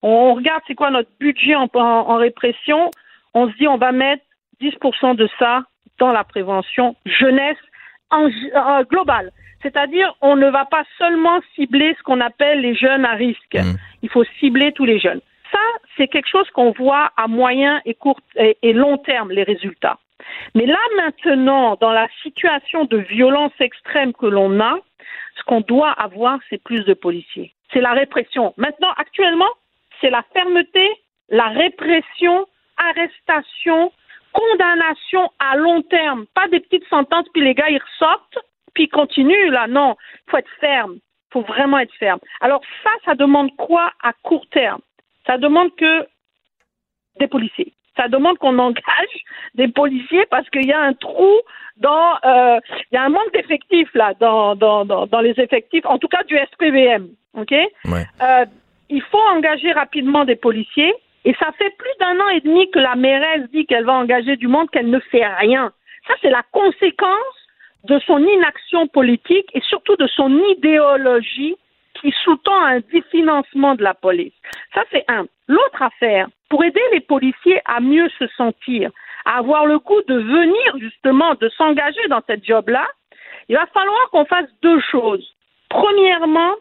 on, 0.03 0.35
regarde 0.35 0.63
c'est 0.67 0.75
quoi 0.75 0.91
notre 0.91 1.11
budget 1.19 1.55
en, 1.57 1.69
en- 1.75 1.81
en 1.81 2.17
répression, 2.17 2.91
on 3.33 3.51
se 3.51 3.57
dit 3.57 3.67
on 3.67 3.79
va 3.79 3.91
mettre 3.93 4.23
10% 4.61 5.17
de 5.17 5.29
ça 5.39 5.65
dans 5.99 6.13
la 6.13 6.25
prévention 6.25 6.95
jeunesse 7.07 7.57
en, 8.11 8.29
en 8.55 8.83
global. 8.83 9.33
C'est-à-dire, 9.63 10.15
on 10.21 10.37
ne 10.37 10.51
va 10.51 10.67
pas 10.67 10.85
seulement 10.99 11.41
cibler 11.55 11.95
ce 11.99 12.03
qu'on 12.03 12.21
appelle 12.21 12.61
les 12.61 12.75
jeunes 12.77 13.07
à 13.07 13.13
risque. 13.15 13.57
Il 14.03 14.11
faut 14.11 14.25
cibler 14.39 14.73
tous 14.73 14.85
les 14.85 14.99
jeunes. 15.01 15.23
Ça, 15.55 15.61
c'est 15.97 16.09
quelque 16.09 16.29
chose 16.29 16.51
qu'on 16.51 16.73
voit 16.73 17.13
à 17.17 17.29
moyen 17.29 17.81
et 17.85 17.95
court 17.95 18.19
et, 18.37 18.73
long 18.73 18.99
terme, 18.99 19.31
les 19.31 19.45
résultats. 19.45 19.99
Mais 20.57 20.67
là, 20.67 20.79
maintenant, 20.97 21.77
dans 21.81 21.93
la 21.93 22.09
situation 22.23 22.87
de 22.87 22.97
violence 22.97 23.53
extrême 23.61 24.13
que 24.15 24.27
l'on 24.27 24.59
a, 24.59 24.79
ce 25.37 25.45
qu'on 25.45 25.61
doit 25.61 25.93
avoir, 25.93 26.41
c'est 26.51 26.61
plus 26.63 26.85
de 26.85 26.95
policiers. 26.95 27.53
C'est 27.73 27.81
la 27.81 27.93
répression. 27.93 28.53
Maintenant, 28.57 28.91
actuellement, 28.97 29.51
c'est 30.01 30.11
la 30.11 30.25
fermeté, 30.33 30.89
la 31.29 31.49
répression, 31.51 32.47
arrestation, 32.77 33.93
condamnation 34.33 35.31
à 35.39 35.57
long 35.57 35.83
terme. 35.83 36.27
Pas 36.35 36.49
des 36.49 36.59
petites 36.59 36.89
sentences, 36.89 37.29
puis 37.33 37.43
les 37.43 37.55
gars, 37.55 37.71
ils 37.71 37.81
ressortent, 37.81 38.39
puis 38.75 38.85
ils 38.85 38.89
continuent, 38.89 39.51
là. 39.51 39.69
Non, 39.69 39.95
faut 40.29 40.39
être 40.39 40.51
ferme. 40.59 40.99
Faut 41.31 41.43
vraiment 41.43 41.79
être 41.79 41.95
ferme. 41.95 42.19
Alors 42.41 42.61
ça, 42.83 42.91
ça 43.05 43.15
demande 43.15 43.55
quoi 43.57 43.93
à 44.03 44.13
court 44.23 44.47
terme? 44.51 44.81
Ça 45.27 45.39
demande 45.39 45.75
que 45.77 46.07
des 47.19 47.27
policiers. 47.27 47.73
Ça 47.97 48.09
demande 48.09 48.39
qu'on 48.39 48.59
engage 48.59 49.25
des 49.55 49.69
policiers 49.69 50.27
parce 50.31 50.49
qu'il 50.51 50.67
y 50.67 50.73
a 50.73 50.81
un 50.81 50.95
trou 50.95 51.33
dans, 51.77 52.15
euh, 52.25 52.59
il 52.91 52.95
y 52.95 52.99
a 52.99 53.05
un 53.05 53.09
manque 53.09 53.33
d'effectifs 53.33 53.93
là, 53.95 54.15
dans, 54.21 54.55
dans, 54.55 54.85
dans, 54.85 55.07
dans 55.07 55.21
les 55.21 55.39
effectifs, 55.39 55.85
en 55.87 55.99
tout 55.99 56.09
cas 56.09 56.23
du 56.25 56.37
SPVM, 56.37 57.09
ok? 57.35 57.53
Euh, 58.23 58.45
Il 58.91 59.03
faut 59.03 59.23
engager 59.33 59.73
rapidement 59.73 60.25
des 60.25 60.37
policiers, 60.37 60.95
et 61.25 61.35
ça 61.35 61.51
fait 61.59 61.71
plus 61.77 61.91
d'un 62.01 62.21
an 62.21 62.29
et 62.29 62.41
demi 62.41 62.71
que 62.71 62.79
la 62.79 62.95
mairesse 62.95 63.51
dit 63.51 63.67
qu'elle 63.67 63.85
va 63.85 63.95
engager 63.95 64.37
du 64.37 64.47
monde, 64.47 64.71
qu'elle 64.71 64.91
ne 64.91 65.01
fait 65.01 65.27
rien. 65.27 65.73
Ça, 66.07 66.15
c'est 66.21 66.31
la 66.31 66.43
conséquence 66.53 67.39
de 67.85 67.99
son 68.01 68.19
inaction 68.19 68.87
politique 68.87 69.49
et 69.55 69.61
surtout 69.63 69.97
de 69.97 70.07
son 70.07 70.31
idéologie 70.57 71.57
qui 71.95 72.13
sous-tend 72.25 72.65
un 72.65 72.81
définancement 72.93 73.75
de 73.75 73.83
la 73.83 73.95
police. 73.95 74.35
Ça, 74.75 74.85
c'est 74.91 75.05
un. 75.09 75.27
L'autre 75.49 75.83
affaire, 75.83 76.29
pour 76.49 76.65
aider 76.65 76.81
les 76.93 77.01
policiers 77.01 77.61
à 77.65 77.81
mieux 77.81 78.09
se 78.19 78.27
sentir, 78.29 78.91
à 79.25 79.39
avoir 79.39 79.67
le 79.67 79.79
goût 79.79 80.03
de 80.09 80.15
venir 80.15 80.79
justement, 80.79 81.35
de 81.35 81.49
s'engager 81.51 82.07
dans 82.09 82.21
cette 82.27 82.45
job-là, 82.45 82.87
il 83.49 83.57
va 83.57 83.67
falloir 83.67 84.11
qu'on 84.11 84.25
fasse 84.25 84.49
deux 84.63 84.81
choses. 84.81 85.35
Premièrement, 85.69 86.55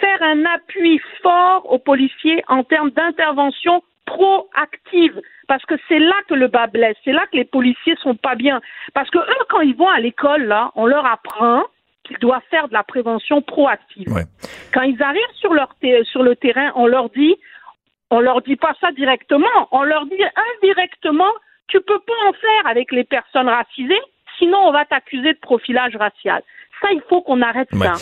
faire 0.00 0.22
un 0.22 0.44
appui 0.46 1.00
fort 1.22 1.70
aux 1.70 1.78
policiers 1.78 2.42
en 2.48 2.64
termes 2.64 2.90
d'intervention 2.90 3.82
proactive. 4.06 5.20
Parce 5.46 5.64
que 5.64 5.74
c'est 5.88 5.98
là 5.98 6.14
que 6.28 6.34
le 6.34 6.48
bas 6.48 6.66
blesse, 6.66 6.96
c'est 7.04 7.12
là 7.12 7.24
que 7.30 7.36
les 7.36 7.44
policiers 7.44 7.96
sont 8.02 8.14
pas 8.14 8.34
bien. 8.34 8.60
Parce 8.94 9.10
que 9.10 9.18
eux, 9.18 9.44
quand 9.48 9.60
ils 9.60 9.76
vont 9.76 9.88
à 9.88 10.00
l'école, 10.00 10.44
là, 10.44 10.70
on 10.74 10.86
leur 10.86 11.06
apprend 11.06 11.64
qu'ils 12.08 12.18
doivent 12.18 12.42
faire 12.50 12.68
de 12.68 12.72
la 12.74 12.82
prévention 12.82 13.40
proactive. 13.42 14.08
Quand 14.74 14.82
ils 14.82 15.00
arrivent 15.02 15.20
sur, 15.40 15.54
leur 15.54 15.74
sur 16.10 16.22
le 16.22 16.34
terrain, 16.36 16.72
on 16.74 16.86
leur 16.86 17.10
dit, 17.10 17.36
on 18.10 18.20
leur 18.20 18.42
dit 18.42 18.56
pas 18.56 18.74
ça 18.80 18.90
directement, 18.92 19.46
on 19.70 19.82
leur 19.82 20.04
dit 20.06 20.22
indirectement, 20.62 21.30
tu 21.68 21.78
peux 21.80 22.00
pas 22.00 22.28
en 22.28 22.32
faire 22.32 22.70
avec 22.70 22.90
les 22.92 23.04
personnes 23.04 23.48
racisées, 23.48 24.00
sinon 24.38 24.58
on 24.58 24.72
va 24.72 24.84
t'accuser 24.86 25.34
de 25.34 25.38
profilage 25.40 25.94
racial. 25.96 26.42
Ça, 26.80 26.88
il 26.92 27.02
faut 27.08 27.22
qu'on 27.22 27.42
arrête 27.42 27.68
Ouais. 27.72 27.88
ça. 27.88 27.94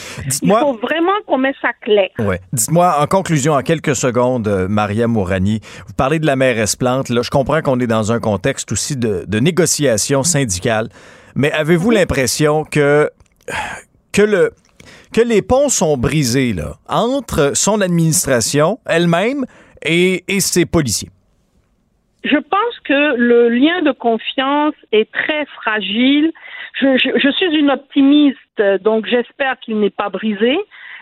Il 0.42 0.52
faut 0.52 0.74
vraiment 0.74 1.14
qu'on 1.26 1.38
mette 1.38 1.56
ça 1.62 1.70
clair. 1.80 2.10
Ouais. 2.18 2.40
Dites-moi, 2.52 2.94
en 3.00 3.06
conclusion, 3.06 3.54
en 3.54 3.62
quelques 3.62 3.96
secondes, 3.96 4.46
euh, 4.48 4.68
Maria 4.68 5.06
Mourani, 5.06 5.60
vous 5.86 5.94
parlez 5.94 6.18
de 6.18 6.26
la 6.26 6.36
mairesse 6.36 6.76
Plante. 6.76 7.08
Là, 7.08 7.22
je 7.22 7.30
comprends 7.30 7.62
qu'on 7.62 7.80
est 7.80 7.86
dans 7.86 8.12
un 8.12 8.20
contexte 8.20 8.70
aussi 8.72 8.94
de, 8.98 9.24
de 9.26 9.38
négociation 9.40 10.22
syndicale, 10.24 10.88
mais 11.34 11.50
avez-vous 11.52 11.90
l'impression 11.90 12.64
que, 12.64 13.08
que, 14.16 14.22
le, 14.22 14.50
que 15.12 15.20
les 15.20 15.42
ponts 15.42 15.68
sont 15.68 15.98
brisés 15.98 16.54
entre 16.88 17.52
son 17.54 17.82
administration 17.82 18.78
elle-même 18.86 19.44
et, 19.84 20.24
ses 20.40 20.64
policiers? 20.64 21.10
Je 22.24 22.38
pense 22.38 22.80
que 22.84 23.14
le 23.16 23.50
lien 23.50 23.82
de 23.82 23.92
confiance 23.92 24.74
est 24.90 25.10
très 25.12 25.44
fragile. 25.60 26.32
Je 26.80 27.30
suis 27.36 27.58
une 27.58 27.70
optimiste, 27.70 28.62
donc 28.80 29.06
j'espère 29.06 29.58
qu'il 29.60 29.78
n'est 29.80 29.90
pas 29.90 30.08
brisé, 30.08 30.56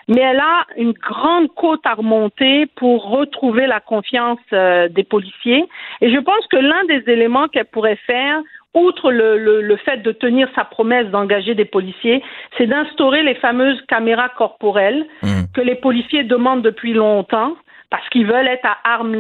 mais 0.09 0.21
elle 0.21 0.41
a 0.41 0.67
une 0.77 0.93
grande 0.93 1.49
côte 1.55 1.85
à 1.85 1.95
remonter 1.95 2.67
pour 2.77 3.09
retrouver 3.09 3.67
la 3.67 3.81
confiance 3.81 4.39
euh, 4.53 4.89
des 4.89 5.05
policiers. 5.05 5.65
Et 6.03 6.13
je 6.13 6.19
pense 6.19 6.47
que 6.49 6.57
l'un 6.57 6.85
des 6.85 7.11
éléments 7.11 7.49
qu'elle 7.49 7.65
pourrait 7.67 7.99
faire, 8.07 8.41
outre 8.75 9.13
le, 9.13 9.39
le- 9.39 9.63
le 9.63 9.77
fait 9.77 9.99
de 9.99 10.13
tenir 10.13 10.49
sa 10.55 10.65
promesse 10.65 11.07
d'engager 11.09 11.55
des 11.55 11.65
policiers, 11.65 12.23
c'est 12.59 12.67
d'instaurer 12.67 13.23
les 13.23 13.37
fameuses 13.37 13.81
caméras 13.89 14.29
corporelles 14.31 15.07
que 15.55 15.61
les 15.61 15.77
policiers 15.77 16.25
demandent 16.25 16.63
depuis 16.63 16.93
longtemps 16.93 17.55
parce 17.91 18.09
qu'ils 18.09 18.27
veulent 18.27 18.49
être 18.49 18.67
à 18.67 18.77
armes 18.85 19.15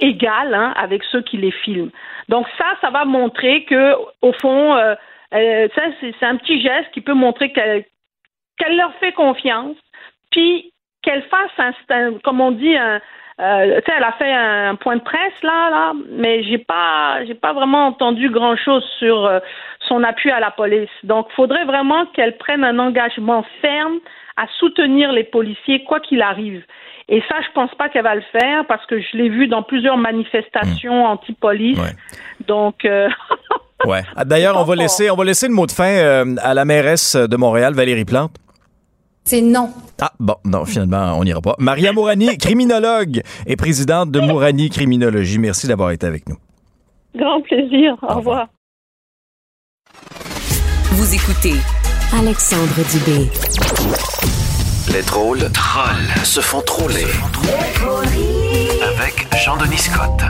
égales 0.00 0.54
hein, 0.54 0.72
avec 0.76 1.02
ceux 1.10 1.22
qui 1.22 1.36
les 1.38 1.50
filment. 1.50 1.90
Donc 2.28 2.46
ça, 2.56 2.66
ça 2.80 2.90
va 2.90 3.04
montrer 3.04 3.64
que 3.64 3.94
au 4.20 4.32
fond, 4.34 4.76
euh, 4.76 4.94
euh, 5.34 5.68
ça 5.74 5.82
c'est 6.00 6.24
un 6.26 6.36
petit 6.36 6.60
geste 6.62 6.90
qui 6.92 7.00
peut 7.00 7.14
montrer 7.14 7.50
qu'elle 7.52 8.76
leur 8.76 8.94
fait 9.00 9.12
confiance, 9.12 9.76
puis 10.30 10.72
qu'elle 11.02 11.22
fasse 11.24 11.74
un- 11.90 12.14
comme 12.22 12.40
on 12.40 12.52
dit, 12.52 12.76
un, 12.76 13.00
euh, 13.42 13.80
tu 13.80 13.90
sais, 13.90 13.96
elle 13.96 14.04
a 14.04 14.12
fait 14.12 14.32
un 14.32 14.76
point 14.76 14.96
de 14.96 15.02
presse 15.02 15.42
là, 15.42 15.68
là, 15.70 15.92
mais 16.10 16.44
j'ai 16.44 16.58
pas, 16.58 17.24
j'ai 17.26 17.34
pas 17.34 17.52
vraiment 17.52 17.86
entendu 17.86 18.30
grand 18.30 18.56
chose 18.56 18.84
sur 18.98 19.26
euh, 19.26 19.40
son 19.88 20.04
appui 20.04 20.30
à 20.30 20.38
la 20.38 20.52
police. 20.52 20.90
Donc, 21.02 21.26
faudrait 21.34 21.64
vraiment 21.64 22.06
qu'elle 22.14 22.36
prenne 22.36 22.62
un 22.62 22.78
engagement 22.78 23.44
ferme 23.60 23.98
à 24.36 24.46
soutenir 24.58 25.10
les 25.10 25.24
policiers 25.24 25.82
quoi 25.84 25.98
qu'il 25.98 26.22
arrive. 26.22 26.62
Et 27.08 27.20
ça, 27.28 27.36
je 27.40 27.52
pense 27.52 27.74
pas 27.74 27.88
qu'elle 27.88 28.04
va 28.04 28.14
le 28.14 28.22
faire 28.30 28.64
parce 28.66 28.86
que 28.86 29.00
je 29.00 29.16
l'ai 29.16 29.28
vu 29.28 29.48
dans 29.48 29.64
plusieurs 29.64 29.96
manifestations 29.96 31.04
anti-police. 31.04 31.80
Donc, 32.46 32.84
euh, 32.84 33.08
Ouais. 33.84 34.02
Ah, 34.14 34.24
D'ailleurs, 34.24 34.56
on 34.56 34.62
va 34.62 34.76
laisser, 34.76 35.10
on 35.10 35.16
va 35.16 35.24
laisser 35.24 35.48
le 35.48 35.54
mot 35.54 35.66
de 35.66 35.72
fin 35.72 36.36
à 36.36 36.54
la 36.54 36.64
mairesse 36.64 37.16
de 37.16 37.36
Montréal, 37.36 37.74
Valérie 37.74 38.04
Plante. 38.04 38.36
C'est 39.24 39.40
non. 39.40 39.70
Ah, 40.00 40.12
bon, 40.18 40.34
non, 40.44 40.64
finalement, 40.64 41.16
on 41.18 41.24
n'ira 41.24 41.40
pas. 41.40 41.54
Maria 41.58 41.92
Mourani, 41.92 42.36
criminologue 42.38 43.22
et 43.46 43.56
présidente 43.56 44.10
de 44.10 44.20
Mourani 44.20 44.68
Criminologie. 44.68 45.38
Merci 45.38 45.68
d'avoir 45.68 45.90
été 45.92 46.06
avec 46.06 46.28
nous. 46.28 46.36
grand 47.16 47.40
plaisir. 47.42 47.96
Au 48.02 48.16
revoir. 48.16 48.48
Vous 50.92 51.14
écoutez 51.14 51.54
Alexandre 52.18 52.74
Dubé. 52.90 53.30
Les 54.92 55.02
drôles 55.02 55.50
trolls 55.52 56.24
se 56.24 56.40
font 56.40 56.60
troller. 56.62 57.06
Avec 58.98 59.26
Jean-Denis 59.44 59.78
Scott. 59.78 60.22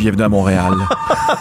Bienvenue 0.00 0.22
à 0.22 0.28
Montréal. 0.30 0.72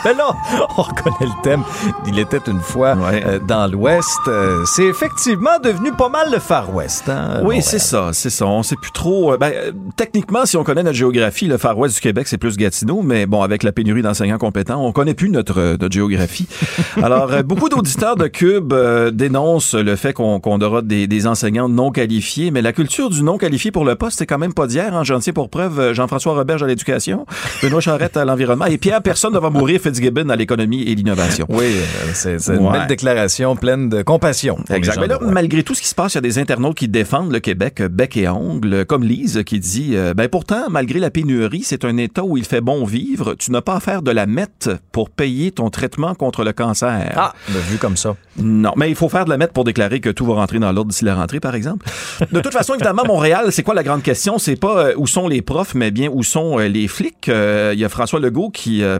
Ben 0.04 0.16
là, 0.16 0.36
on 0.78 0.84
reconnaît 0.84 1.16
le 1.32 1.42
thème. 1.42 1.64
Il 2.08 2.20
était 2.20 2.40
une 2.48 2.60
fois 2.60 2.96
euh, 3.12 3.40
dans 3.40 3.66
l'Ouest. 3.70 4.20
Euh, 4.28 4.64
c'est 4.66 4.86
effectivement 4.86 5.58
devenu 5.64 5.92
pas 5.92 6.10
mal 6.10 6.32
le 6.32 6.38
Far 6.38 6.74
West. 6.74 7.10
Hein, 7.10 7.42
Oui, 7.44 7.62
c'est 7.64 7.80
ça, 7.80 8.12
c'est 8.14 8.30
ça. 8.30 8.46
On 8.46 8.62
sait 8.62 8.76
plus 8.76 8.92
trop. 8.92 9.34
euh, 9.34 9.38
Ben, 9.38 9.52
techniquement, 9.96 10.46
si 10.46 10.58
on 10.58 10.64
connaît 10.64 10.84
notre 10.84 10.96
géographie, 10.96 11.48
le 11.48 11.58
Far 11.58 11.76
West 11.78 11.96
du 11.96 12.02
Québec, 12.02 12.28
c'est 12.28 12.38
plus 12.38 12.56
Gatineau, 12.56 13.02
mais 13.02 13.26
bon, 13.26 13.42
avec 13.42 13.64
la 13.64 13.72
pénurie 13.72 14.04
d'enseignants 14.04 14.38
compétents, 14.38 14.86
on 14.86 14.92
connaît 14.92 15.16
plus 15.16 15.30
notre, 15.30 15.78
notre 15.80 15.92
géographie. 15.92 16.48
Alors, 17.02 17.32
beaucoup 17.44 17.68
d'auditeurs 17.68 18.16
de 18.16 18.28
Cube 18.28 18.74
dénoncent 19.12 19.74
le 19.76 19.96
fait 19.96 20.14
qu'on 20.14 20.40
qu'on 20.40 20.62
aura 20.62 20.82
des, 20.84 21.08
des 21.08 21.26
enseignants 21.28 21.68
non 21.68 21.90
qualifiés, 21.92 22.52
mais 22.52 22.62
la 22.62 22.74
culture 22.74 23.10
du 23.10 23.24
non 23.24 23.38
qualifié 23.40 23.72
pour 23.72 23.86
le 23.86 23.96
poste, 23.96 24.20
c'est 24.20 24.28
quand 24.28 24.38
même 24.38 24.54
pas 24.54 24.68
d'hier. 24.68 24.96
Hein. 24.96 25.04
J'en 25.04 25.20
tiens 25.20 25.34
pour 25.34 25.50
preuve 25.50 25.94
Jean-François 25.94 26.34
Roberge 26.36 26.62
à 26.62 26.68
l'éducation, 26.68 27.26
Benoît 27.64 27.82
Charette 27.82 28.16
à 28.16 28.24
l'environnement 28.24 28.49
et 28.70 28.78
Pierre 28.78 29.02
Personne 29.02 29.34
ne 29.34 29.40
va 29.40 29.50
mourir 29.50 29.80
Fitzgibbon 29.82 30.30
à 30.30 30.36
l'économie 30.36 30.84
et 30.84 30.96
l'innovation. 30.96 31.46
Oui, 31.50 31.66
euh, 31.66 32.12
c'est 32.14 32.38
une 32.54 32.60
Ouais. 32.68 32.72
belle 32.80 32.88
déclaration 32.88 33.56
pleine 33.56 33.90
de 33.90 34.02
compassion. 34.02 34.56
pour 34.56 34.66
les 34.70 34.76
Exact. 34.78 34.96
gens 34.96 35.02
Mais 35.02 35.08
là, 35.08 35.20
malgré 35.22 35.64
tout 35.64 35.74
ce 35.76 35.82
qui 35.82 35.88
se 35.88 35.96
passe, 35.96 36.14
il 36.14 36.18
y 36.18 36.20
a 36.20 36.22
des 36.22 36.40
internautes 36.40 36.76
qui 36.78 36.88
défendent 36.88 37.32
le 37.32 37.40
Québec 37.40 37.82
euh, 37.82 37.90
bec 37.90 38.16
et 38.18 38.28
ongle, 38.30 38.74
euh, 38.74 38.86
comme 38.86 39.04
Lise 39.04 39.44
qui 39.46 39.60
dit 39.60 39.92
euh, 39.94 40.14
ben 40.14 40.28
pourtant, 40.28 40.70
malgré 40.70 41.00
la 41.00 41.10
pénurie, 41.10 41.64
c'est 41.64 41.86
un 41.86 41.98
État 41.98 42.24
où 42.24 42.38
il 42.38 42.46
fait 42.46 42.62
bon 42.62 42.86
vivre. 42.86 43.36
Tu 43.36 43.52
n'as 43.52 43.62
pas 43.62 43.76
à 43.76 43.80
faire 43.80 44.02
de 44.02 44.12
la 44.12 44.26
mette 44.26 44.70
pour 44.92 45.10
payer 45.10 45.52
ton 45.52 45.70
traitement 45.70 46.16
contre 46.16 46.44
le 46.44 46.54
cancer. 46.54 47.14
Ah, 47.16 47.34
vu 47.70 47.78
comme 47.78 47.98
ça. 47.98 48.16
Non, 48.38 48.72
mais 48.78 48.90
il 48.90 48.96
faut 48.96 49.10
faire 49.10 49.26
de 49.26 49.30
la 49.30 49.38
mette 49.38 49.52
pour 49.54 49.64
déclarer 49.64 50.00
que 50.00 50.10
tout 50.10 50.26
va 50.26 50.36
rentrer 50.36 50.60
dans 50.60 50.72
l'ordre 50.72 50.90
d'ici 50.92 51.06
la 51.06 51.16
rentrée, 51.16 51.40
par 51.40 51.56
exemple. 51.56 51.86
De 52.32 52.40
toute 52.40 52.54
façon, 52.54 52.74
évidemment, 52.76 53.04
Montréal, 53.06 53.48
c'est 53.52 53.64
quoi 53.64 53.74
la 53.74 53.84
grande 53.84 54.02
question? 54.04 54.38
C'est 54.38 54.56
pas 54.56 54.78
euh, 54.88 54.94
où 54.98 55.08
sont 55.08 55.28
les 55.28 55.42
profs, 55.42 55.76
mais 55.76 55.92
bien 55.92 56.10
où 56.12 56.24
sont 56.24 56.60
euh, 56.60 56.68
les 56.68 56.88
flics? 56.88 57.28
Il 57.28 57.80
y 57.80 57.84
a 57.86 57.90
François 57.90 58.20
Legault 58.20 58.39
qui 58.48 58.82
euh, 58.84 59.00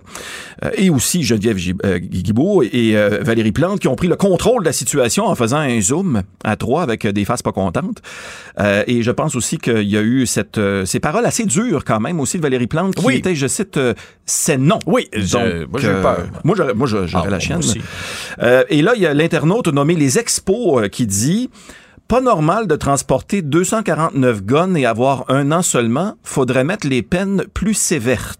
et 0.76 0.90
aussi 0.90 1.24
Geneviève 1.24 1.58
euh, 1.86 2.00
Guibault 2.00 2.64
et 2.64 2.98
euh, 2.98 3.20
Valérie 3.22 3.54
Plante 3.54 3.80
qui 3.80 3.88
ont 3.88 3.96
pris 3.96 4.10
le 4.10 4.18
contrôle 4.18 4.62
de 4.64 4.66
la 4.66 4.74
situation 4.74 5.26
en 5.26 5.36
faisant 5.36 5.60
un 5.60 5.80
zoom 5.80 6.24
à 6.44 6.58
trois 6.58 6.84
avec 6.84 7.08
des 7.08 7.24
faces 7.24 7.42
pas 7.42 7.54
contentes. 7.54 8.02
Euh, 8.60 8.84
et 8.88 9.02
je 9.04 9.12
pense 9.12 9.36
aussi 9.36 9.58
qu'il 9.58 9.88
y 9.90 9.96
a 9.98 10.02
eu 10.02 10.26
cette 10.26 10.58
euh, 10.58 10.84
ces 10.86 11.00
paroles 11.00 11.26
assez 11.26 11.46
dures 11.46 11.86
quand 11.86 12.02
même 12.02 12.20
aussi 12.20 12.36
de 12.38 12.42
Valérie 12.44 12.68
Plante 12.68 12.96
qui 12.96 13.06
Oui. 13.06 13.16
était, 13.16 13.36
je 13.36 13.48
cite, 13.48 13.78
euh, 13.78 13.94
c'est 14.26 14.58
non. 14.58 14.80
Oui, 14.86 15.08
je- 15.14 15.66
moi, 15.66 15.80
j'ai 15.80 15.88
peur. 16.02 16.26
Moi, 16.44 16.56
j'aurais, 16.58 16.74
moi, 16.74 16.88
j'aurais 16.88 17.08
Ah, 17.14 17.30
la 17.30 17.40
chienne. 17.40 17.62
et 18.70 18.82
là, 18.82 18.94
il 18.96 19.02
y 19.02 19.06
a 19.06 19.14
l'internaute 19.14 19.68
nommé 19.68 19.96
Les 19.96 20.18
Expos 20.20 20.90
qui 20.92 21.06
dit 21.08 21.50
pas 22.10 22.22
normal 22.22 22.66
de 22.66 22.76
transporter 22.76 23.44
249 23.44 24.44
guns 24.44 24.74
et 24.74 24.88
avoir 24.88 25.26
un 25.30 25.52
an 25.52 25.62
seulement. 25.62 26.16
Faudrait 26.24 26.64
mettre 26.64 26.88
les 26.88 27.04
peines 27.04 27.44
plus 27.54 27.76
sévères. 27.76 28.34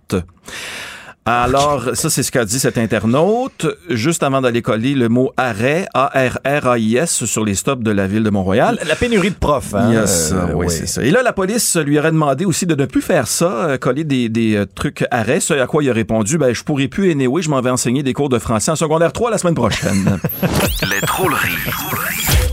Alors, 1.26 1.90
ça, 1.94 2.10
c'est 2.10 2.24
ce 2.24 2.32
qu'a 2.32 2.46
dit 2.46 2.58
cet 2.58 2.80
internaute. 2.80 3.68
Juste 3.88 4.24
avant 4.24 4.42
d'aller 4.42 4.64
coller 4.64 4.96
le 4.96 5.08
mot 5.08 5.32
arrêt, 5.38 5.86
A-R-R-A-I-S, 5.94 7.26
sur 7.26 7.46
les 7.46 7.54
stops 7.54 7.84
de 7.84 7.92
la 7.92 8.08
ville 8.08 8.24
de 8.24 8.32
Montréal. 8.32 8.80
La, 8.88 8.96
pénurie 8.96 9.30
de 9.30 9.36
profs. 9.36 9.76
Hein, 9.76 9.92
Yes, 9.94 10.32
euh, 10.34 10.48
oui, 10.56 10.66
oui. 10.66 10.74
c'est 10.76 10.88
ça. 10.88 11.04
Et 11.04 11.12
là, 11.12 11.22
la 11.22 11.32
police 11.32 11.78
lui 11.78 12.00
aurait 12.00 12.12
demandé 12.12 12.46
aussi 12.46 12.66
de 12.66 12.74
ne 12.74 12.86
plus 12.88 13.04
faire 13.04 13.28
ça, 13.28 13.52
euh, 13.52 13.78
coller 13.78 14.04
des, 14.04 14.30
des 14.30 14.56
euh, 14.56 14.66
trucs 14.66 15.06
arrêts. 15.12 15.42
Ce 15.42 15.54
à 15.54 15.68
quoi 15.68 15.84
il 15.84 15.90
a 15.92 15.94
répondu, 15.94 16.40
ben, 16.40 16.56
je 16.56 16.64
pourrais 16.64 16.88
plus 16.88 17.12
anyway, 17.12 17.44
je 17.44 17.52
m'en 17.52 17.62
vais 17.62 17.70
enseigner 17.70 18.02
des 18.02 18.14
cours 18.14 18.30
de 18.30 18.40
français 18.40 18.72
en 18.72 18.76
secondaire 18.76 19.14
3 19.14 19.30
la 19.30 19.38
semaine 19.38 19.54
prochaine. 19.54 20.20
Les 20.90 21.02
drôleries. 21.02 22.49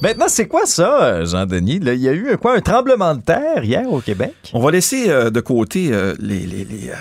Maintenant, 0.00 0.26
c'est 0.28 0.46
quoi 0.46 0.66
ça, 0.66 1.24
Jean-Denis? 1.24 1.80
Il 1.82 1.94
y 1.94 2.08
a 2.08 2.12
eu 2.12 2.36
quoi, 2.40 2.56
un 2.56 2.60
tremblement 2.60 3.14
de 3.14 3.22
terre 3.22 3.64
hier 3.64 3.90
au 3.90 4.00
Québec? 4.00 4.34
On 4.52 4.60
va 4.60 4.70
laisser 4.70 5.10
euh, 5.10 5.30
de 5.30 5.40
côté 5.40 5.88
euh, 5.92 6.14
les, 6.18 6.46
euh, 6.90 6.94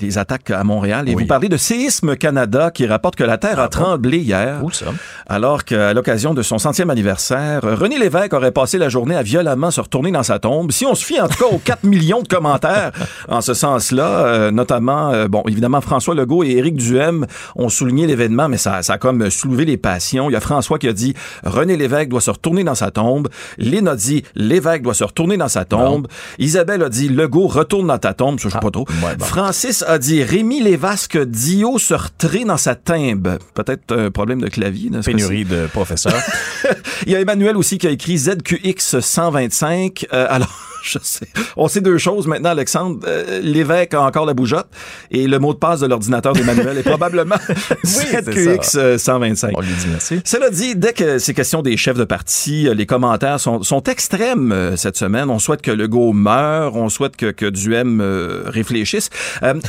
les 0.00 0.18
attaques 0.18 0.50
à 0.50 0.62
Montréal 0.64 1.08
et 1.08 1.14
Oui. 1.14 1.22
vous 1.22 1.28
parlez 1.28 1.48
de 1.48 1.56
Séisme 1.56 2.16
Canada 2.16 2.70
qui 2.70 2.86
rapporte 2.86 3.16
que 3.16 3.24
la 3.24 3.38
Terre 3.38 3.60
a 3.60 3.68
tremblé 3.68 4.18
hier. 4.18 4.60
Où 4.62 4.70
ça? 4.70 4.86
Alors 5.26 5.64
qu'à 5.64 5.92
l'occasion 5.94 6.34
de 6.34 6.42
son 6.42 6.58
centième 6.58 6.90
anniversaire, 6.90 7.60
René 7.62 7.98
Lévesque 7.98 8.32
aurait 8.32 8.52
passé 8.52 8.78
la 8.78 8.88
journée 8.88 9.16
à 9.16 9.22
violemment 9.22 9.70
se 9.70 9.80
retourner 9.80 10.10
dans 10.12 10.22
sa 10.22 10.38
tombe. 10.38 10.72
Si 10.72 10.86
on 10.86 10.94
se 10.94 11.04
fie 11.04 11.20
en 11.20 11.28
tout 11.28 11.38
cas 11.38 11.50
aux 11.50 11.58
4 11.64 11.84
millions 11.84 12.22
de 12.22 12.28
commentaires 12.28 12.92
en 13.28 13.40
ce 13.40 13.54
sens-là, 13.54 14.26
euh, 14.26 14.50
notamment, 14.50 15.10
euh, 15.12 15.28
bon, 15.28 15.42
évidemment, 15.48 15.80
François 15.80 16.14
Legault 16.14 16.44
et 16.44 16.50
Éric 16.52 16.76
Duhem 16.76 17.26
ont 17.56 17.68
souligné 17.68 18.06
l'événement, 18.06 18.48
mais 18.48 18.56
ça, 18.56 18.82
ça 18.82 18.94
a 18.94 18.98
comme 18.98 19.30
soulevé 19.30 19.64
les 19.64 19.76
passions. 19.76 20.30
Il 20.30 20.32
y 20.32 20.36
a 20.36 20.40
François 20.40 20.78
qui 20.78 20.88
a 20.88 20.92
dit 20.92 21.14
René 21.44 21.76
Lévesque 21.76 22.08
doit 22.08 22.20
se 22.20 22.30
retourner 22.30 22.64
dans 22.64 22.74
sa 22.74 22.90
tombe. 22.90 23.28
Lynn 23.58 23.86
a 23.88 23.96
dit 23.96 24.22
Lévesque 24.34 24.82
doit 24.82 24.94
se 24.94 25.04
retourner 25.04 25.36
dans 25.36 25.48
sa 25.48 25.64
tombe. 25.64 26.06
Isabelle 26.38 26.82
a 26.82 26.88
dit 26.88 27.08
Legault 27.08 27.46
retourne 27.48 27.86
dans 27.88 27.98
ta 27.98 28.14
tombe. 28.14 28.38
Ça, 28.40 28.48
je 28.48 28.54
sais 28.54 28.60
pas 28.60 28.70
trop. 28.70 28.86
Francis 29.20 29.84
a 29.88 29.98
dit 29.98 30.22
Rémi 30.22 30.60
Lévesque 30.60 31.16
Dio 31.18 31.78
se 31.78 31.94
retrait 31.94 32.44
dans 32.44 32.58
sa 32.58 32.74
timbe. 32.74 33.38
Peut-être 33.54 33.96
un 33.96 34.10
problème 34.10 34.40
de 34.40 34.48
clavier. 34.48 34.90
Pénurie 35.02 35.46
de 35.46 35.66
professeurs. 35.66 36.20
Il 37.06 37.12
y 37.12 37.16
a 37.16 37.20
Emmanuel 37.20 37.56
aussi 37.56 37.78
qui 37.78 37.86
a 37.86 37.90
écrit 37.90 38.18
ZQX 38.18 39.00
125. 39.00 40.06
Euh, 40.12 40.26
alors, 40.28 40.68
je 40.82 40.98
sais. 41.02 41.28
On 41.56 41.68
sait 41.68 41.80
deux 41.80 41.98
choses 41.98 42.26
maintenant, 42.26 42.50
Alexandre. 42.50 43.00
Euh, 43.06 43.40
L'évêque 43.40 43.94
a 43.94 44.02
encore 44.02 44.26
la 44.26 44.34
bougeotte 44.34 44.68
et 45.10 45.26
le 45.26 45.38
mot 45.38 45.52
de 45.52 45.58
passe 45.58 45.80
de 45.80 45.86
l'ordinateur 45.86 46.32
d'Emmanuel 46.32 46.78
est 46.78 46.82
probablement 46.82 47.36
ZQX 47.84 48.76
euh, 48.76 48.98
125. 48.98 49.52
On 49.56 49.60
lui 49.60 49.68
dit 49.68 49.86
merci. 49.90 50.20
Cela 50.24 50.50
dit, 50.50 50.76
dès 50.76 50.92
que 50.92 51.18
c'est 51.18 51.34
question 51.34 51.62
des 51.62 51.76
chefs 51.76 51.96
de 51.96 52.04
parti, 52.04 52.68
euh, 52.68 52.74
les 52.74 52.86
commentaires 52.86 53.40
sont, 53.40 53.62
sont 53.62 53.82
extrêmes 53.84 54.52
euh, 54.52 54.76
cette 54.76 54.96
semaine. 54.96 55.30
On 55.30 55.38
souhaite 55.38 55.62
que 55.62 55.70
Legault 55.70 56.12
meure, 56.12 56.76
on 56.76 56.88
souhaite 56.88 57.16
que, 57.16 57.30
que 57.30 57.46
Duhem 57.46 58.00
euh, 58.00 58.42
réfléchisse. 58.46 59.10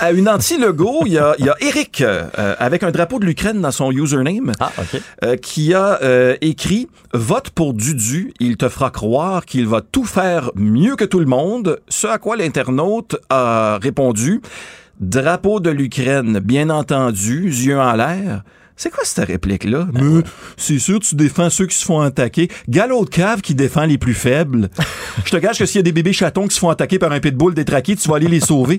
À 0.10 0.12
une 0.12 0.28
anti-Legault, 0.28 1.04
il 1.06 1.12
y 1.12 1.18
a, 1.20 1.36
il 1.38 1.46
y 1.46 1.50
a 1.50 1.56
Eric 1.60 2.02
euh, 2.02 2.56
avec 2.58 2.82
un 2.82 2.90
drapeau 2.90 3.20
de 3.20 3.26
l'Ukraine 3.26 3.62
dans 3.62 3.70
son 3.70 3.92
username 3.92 4.54
euh, 5.24 5.36
qui 5.36 5.76
a 5.76 6.02
euh, 6.02 6.36
écrit 6.42 6.88
«Vote 7.14 7.52
pour 7.52 7.76
Dudu, 7.76 8.34
il 8.40 8.58
te 8.58 8.70
fera 8.70 8.90
croire 8.90 9.46
qu'il 9.46 9.68
va 9.68 9.82
tout 9.82 10.06
faire 10.06 10.50
mieux 10.56 10.96
que 10.96 11.06
tout 11.06 11.20
le 11.20 11.28
monde», 11.28 11.80
ce 11.90 12.08
à 12.08 12.18
quoi 12.18 12.38
l'internaute 12.38 13.18
a 13.30 13.78
répondu 13.84 14.42
«Drapeau 15.00 15.60
de 15.60 15.70
l'Ukraine, 15.70 16.40
bien 16.40 16.72
entendu, 16.72 17.44
yeux 17.44 17.80
en 17.80 17.94
l'air». 17.94 18.42
C'est 18.82 18.92
quoi 18.92 19.04
cette 19.04 19.28
réplique-là? 19.28 19.90
Mais 19.92 20.24
c'est 20.56 20.80
sûr, 20.80 21.02
tu 21.02 21.16
défends 21.16 21.50
ceux 21.50 21.66
qui 21.66 21.76
se 21.76 21.84
font 21.84 22.00
attaquer. 22.00 22.48
Galop 22.70 23.04
de 23.04 23.10
cave 23.10 23.42
qui 23.42 23.54
défend 23.54 23.84
les 23.84 23.98
plus 23.98 24.14
faibles. 24.14 24.70
Je 25.26 25.32
te 25.32 25.36
gage 25.36 25.60
que 25.60 25.66
s'il 25.66 25.80
y 25.80 25.80
a 25.80 25.84
des 25.84 25.92
bébés 25.92 26.14
chatons 26.14 26.48
qui 26.48 26.56
se 26.56 26.62
font 26.62 26.70
attaquer 26.70 26.98
par 26.98 27.12
un 27.12 27.20
pitbull 27.20 27.54
détraqué, 27.54 27.98
tu 27.98 28.08
vas 28.08 28.16
aller 28.16 28.30
les 28.30 28.40
sauver. 28.40 28.78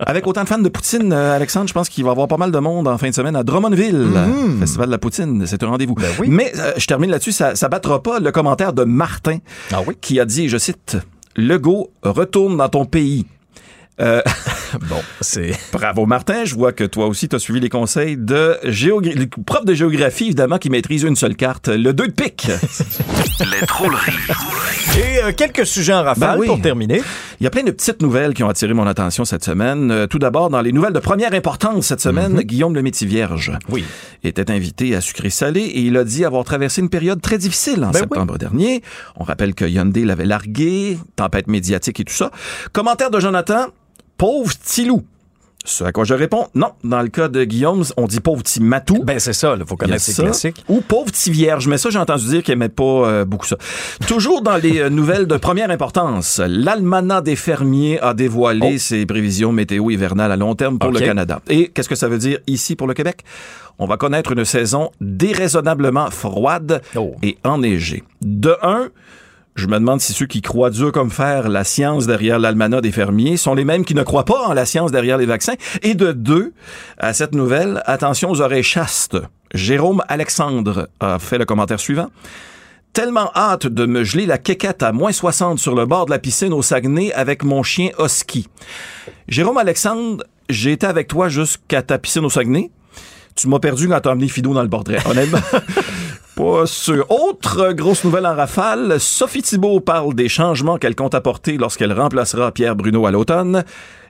Avec 0.00 0.26
autant 0.26 0.42
de 0.42 0.48
fans 0.48 0.58
de 0.58 0.68
Poutine, 0.68 1.14
euh, 1.14 1.34
Alexandre, 1.34 1.66
je 1.66 1.72
pense 1.72 1.88
qu'il 1.88 2.04
va 2.04 2.10
y 2.10 2.12
avoir 2.12 2.28
pas 2.28 2.36
mal 2.36 2.52
de 2.52 2.58
monde 2.58 2.88
en 2.88 2.98
fin 2.98 3.08
de 3.08 3.14
semaine 3.14 3.36
à 3.36 3.42
Drummondville. 3.42 3.96
Mhm. 3.96 4.60
Festival 4.60 4.88
de 4.88 4.92
la 4.92 4.98
Poutine, 4.98 5.46
c'est 5.46 5.62
un 5.62 5.68
rendez-vous. 5.68 5.94
Ben 5.94 6.10
Mais 6.28 6.52
euh, 6.58 6.72
je 6.76 6.86
termine 6.86 7.10
là-dessus, 7.10 7.32
ça, 7.32 7.54
ça 7.54 7.70
battra 7.70 8.02
pas 8.02 8.20
le 8.20 8.30
commentaire 8.32 8.74
de 8.74 8.84
Martin 8.84 9.38
Ah 9.72 9.80
qui 10.02 10.20
a 10.20 10.26
dit, 10.26 10.50
je 10.50 10.58
cite, 10.58 10.98
Legault, 11.36 11.90
retourne 12.02 12.58
dans 12.58 12.68
ton 12.68 12.84
pays. 12.84 13.24
Euh, 13.98 14.20
bon, 14.88 15.00
c'est. 15.20 15.52
Bravo 15.72 16.06
Martin, 16.06 16.44
je 16.44 16.54
vois 16.54 16.72
que 16.72 16.84
toi 16.84 17.06
aussi 17.06 17.28
tu 17.28 17.36
as 17.36 17.38
suivi 17.38 17.60
les 17.60 17.68
conseils 17.68 18.16
de 18.16 18.56
géogra- 18.64 19.14
le 19.14 19.26
prof 19.44 19.64
de 19.64 19.74
géographie 19.74 20.26
évidemment 20.26 20.58
qui 20.58 20.70
maîtrise 20.70 21.02
une 21.02 21.16
seule 21.16 21.36
carte, 21.36 21.68
le 21.68 21.92
2 21.92 22.06
de 22.08 22.12
pique. 22.12 22.48
Les 23.40 23.66
drôleries. 23.66 24.12
Et 24.98 25.22
euh, 25.24 25.32
quelques 25.34 25.64
sujets 25.64 25.94
en 25.94 26.02
rafale 26.02 26.34
Ben 26.34 26.40
oui. 26.40 26.46
pour 26.46 26.60
terminer. 26.60 27.00
Il 27.40 27.44
y 27.44 27.46
a 27.46 27.50
plein 27.50 27.62
de 27.62 27.70
petites 27.70 28.02
nouvelles 28.02 28.34
qui 28.34 28.42
ont 28.42 28.50
attiré 28.50 28.74
mon 28.74 28.86
attention 28.86 29.24
cette 29.24 29.44
semaine. 29.44 29.90
Euh, 29.90 30.06
tout 30.06 30.18
d'abord, 30.18 30.50
dans 30.50 30.60
les 30.60 30.72
nouvelles 30.72 30.92
de 30.92 30.98
première 30.98 31.32
importance 31.32 31.86
cette 31.86 32.00
semaine, 32.02 32.40
Guillaume 32.42 32.74
le 32.74 32.82
Métis-Vierge 32.82 33.50
Mhm. 33.50 33.58
Oui. 33.70 33.84
était 34.24 34.50
invité 34.50 34.94
à 34.94 35.00
Sucré-Salé 35.00 35.60
et 35.60 35.80
il 35.80 35.96
a 35.96 36.04
dit 36.04 36.24
avoir 36.26 36.44
traversé 36.44 36.82
une 36.82 36.90
période 36.90 37.22
très 37.22 37.38
difficile 37.38 37.82
en 37.84 37.90
Ben 37.92 38.00
septembre 38.00 38.36
dernier. 38.36 38.82
On 39.16 39.24
rappelle 39.24 39.54
que 39.54 39.64
Hyundai 39.64 40.04
l'avait 40.04 40.26
largué, 40.26 40.98
tempête 41.16 41.46
médiatique 41.46 42.00
et 42.00 42.04
tout 42.04 42.12
ça. 42.14 42.30
Commentaire 42.72 43.10
de 43.10 43.20
Jonathan, 43.20 43.68
pauvre 44.20 44.52
petit 44.54 44.84
loup. 44.84 45.02
Ce 45.64 45.82
à 45.84 45.92
quoi 45.92 46.04
je 46.04 46.12
réponds, 46.14 46.46
non. 46.54 46.72
Dans 46.84 47.00
le 47.00 47.08
cas 47.08 47.28
de 47.28 47.42
Guillaume, 47.44 47.84
on 47.96 48.06
dit 48.06 48.20
pauvre 48.20 48.42
petit 48.42 48.60
matou. 48.62 49.02
Ben, 49.02 49.18
c'est 49.18 49.32
ça, 49.32 49.54
il 49.58 49.64
faut 49.66 49.76
connaître 49.76 50.02
ça. 50.02 50.22
classiques. 50.22 50.62
Ou 50.68 50.80
pauvre 50.82 51.06
petit 51.06 51.30
vierge. 51.30 51.68
Mais 51.68 51.78
ça, 51.78 51.88
j'ai 51.90 51.98
entendu 51.98 52.26
dire 52.26 52.42
qu'il 52.42 52.52
aimait 52.52 52.68
pas 52.68 52.84
euh, 52.84 53.24
beaucoup 53.24 53.46
ça. 53.46 53.56
Toujours 54.06 54.42
dans 54.42 54.56
les 54.56 54.78
euh, 54.78 54.90
nouvelles 54.90 55.26
de 55.26 55.36
première 55.38 55.70
importance, 55.70 56.38
l'Almanach 56.46 57.22
des 57.24 57.36
fermiers 57.36 57.98
a 58.00 58.12
dévoilé 58.14 58.78
ses 58.78 59.04
prévisions 59.06 59.52
météo 59.52 59.90
hivernales 59.90 60.32
à 60.32 60.36
long 60.36 60.54
terme 60.54 60.78
pour 60.78 60.90
Oh. 60.90 60.92
Le 60.92 61.00
Canada. 61.00 61.40
Et 61.48 61.68
qu'est-ce 61.68 61.88
que 61.88 61.94
ça 61.94 62.08
veut 62.08 62.18
dire 62.18 62.38
ici 62.46 62.76
pour 62.76 62.86
le 62.86 62.92
Québec? 62.94 63.22
On 63.78 63.86
va 63.86 63.96
connaître 63.96 64.32
une 64.32 64.44
saison 64.44 64.90
déraisonnablement 65.00 66.10
froide 66.10 66.82
Oh. 66.94 67.14
et 67.22 67.38
enneigée. 67.44 68.02
De 68.22 68.56
un, 68.62 68.88
je 69.60 69.66
me 69.66 69.78
demande 69.78 70.00
si 70.00 70.14
ceux 70.14 70.26
qui 70.26 70.40
croient 70.40 70.70
dur 70.70 70.90
comme 70.90 71.10
fer 71.10 71.50
la 71.50 71.64
science 71.64 72.06
derrière 72.06 72.38
l'almanach 72.38 72.80
des 72.80 72.92
fermiers 72.92 73.36
sont 73.36 73.54
les 73.54 73.64
mêmes 73.64 73.84
qui 73.84 73.94
ne 73.94 74.02
croient 74.02 74.24
pas 74.24 74.46
en 74.46 74.54
la 74.54 74.64
science 74.64 74.90
derrière 74.90 75.18
les 75.18 75.26
vaccins. 75.26 75.52
Et 75.82 75.94
de 75.94 76.12
deux, 76.12 76.54
à 76.96 77.12
cette 77.12 77.34
nouvelle, 77.34 77.82
attention 77.84 78.30
aux 78.30 78.40
oreilles 78.40 78.62
chastes. 78.62 79.18
Jérôme 79.52 80.02
Alexandre 80.08 80.88
a 80.98 81.18
fait 81.18 81.36
le 81.36 81.44
commentaire 81.44 81.78
suivant. 81.78 82.08
Tellement 82.94 83.30
hâte 83.36 83.66
de 83.66 83.84
me 83.84 84.02
geler 84.02 84.24
la 84.24 84.38
quéquette 84.38 84.82
à 84.82 84.92
moins 84.92 85.12
60 85.12 85.58
sur 85.58 85.74
le 85.74 85.84
bord 85.84 86.06
de 86.06 86.10
la 86.10 86.18
piscine 86.18 86.54
au 86.54 86.62
Saguenay 86.62 87.12
avec 87.12 87.44
mon 87.44 87.62
chien 87.62 87.90
Husky. 87.98 88.48
Jérôme 89.28 89.58
Alexandre, 89.58 90.24
j'ai 90.48 90.72
été 90.72 90.86
avec 90.86 91.06
toi 91.06 91.28
jusqu'à 91.28 91.82
ta 91.82 91.98
piscine 91.98 92.24
au 92.24 92.30
Saguenay. 92.30 92.70
Tu 93.36 93.48
m'as 93.48 93.58
perdu 93.58 93.88
quand 93.88 94.00
t'as 94.00 94.12
emmené 94.12 94.28
Fido 94.28 94.52
dans 94.52 94.62
le 94.62 94.68
portrait. 94.68 94.98
Honnêtement, 95.06 95.38
pas 96.34 96.66
sûr. 96.66 97.10
Autre 97.10 97.72
grosse 97.72 98.04
nouvelle 98.04 98.26
en 98.26 98.34
rafale, 98.34 98.98
Sophie 98.98 99.42
Thibault 99.42 99.80
parle 99.80 100.14
des 100.14 100.28
changements 100.28 100.78
qu'elle 100.78 100.94
compte 100.94 101.14
apporter 101.14 101.56
lorsqu'elle 101.56 101.92
remplacera 101.92 102.52
Pierre 102.52 102.76
Bruno 102.76 103.06
à 103.06 103.10
l'automne. 103.10 103.64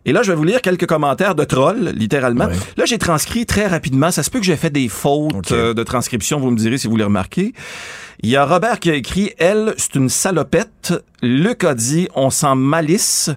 Et 0.07 0.13
là, 0.13 0.23
je 0.23 0.33
vais 0.33 0.37
vous 0.37 0.45
lire 0.45 0.63
quelques 0.63 0.87
commentaires 0.87 1.35
de 1.35 1.45
trolls, 1.45 1.93
littéralement. 1.95 2.49
Là, 2.77 2.85
j'ai 2.87 2.97
transcrit 2.99 3.45
très 3.45 3.67
rapidement. 3.67 4.11
Ça 4.11 4.23
se 4.23 4.31
peut 4.31 4.39
que 4.39 4.47
j'ai 4.47 4.57
fait 4.57 4.71
des 4.71 4.89
fautes 4.89 5.53
euh, 5.53 5.75
de 5.75 5.83
transcription. 5.83 6.41
Vous 6.41 6.51
me 6.51 6.57
direz 6.57 6.79
si 6.79 6.89
vous 6.89 6.97
les 6.97 7.05
remarquez. 7.05 7.53
Il 8.23 8.31
y 8.31 8.37
a 8.37 8.47
Robert 8.47 8.81
qui 8.81 8.91
a 8.91 8.95
écrit 8.95 9.33
«Elle, 9.39 9.75
c'est 9.77 9.95
une 9.97 10.09
salopette». 10.09 10.95
Luc 11.23 11.65
a 11.65 11.75
dit 11.75 12.09
«On 12.15 12.31
sent 12.31 12.55
malice». 12.55 13.31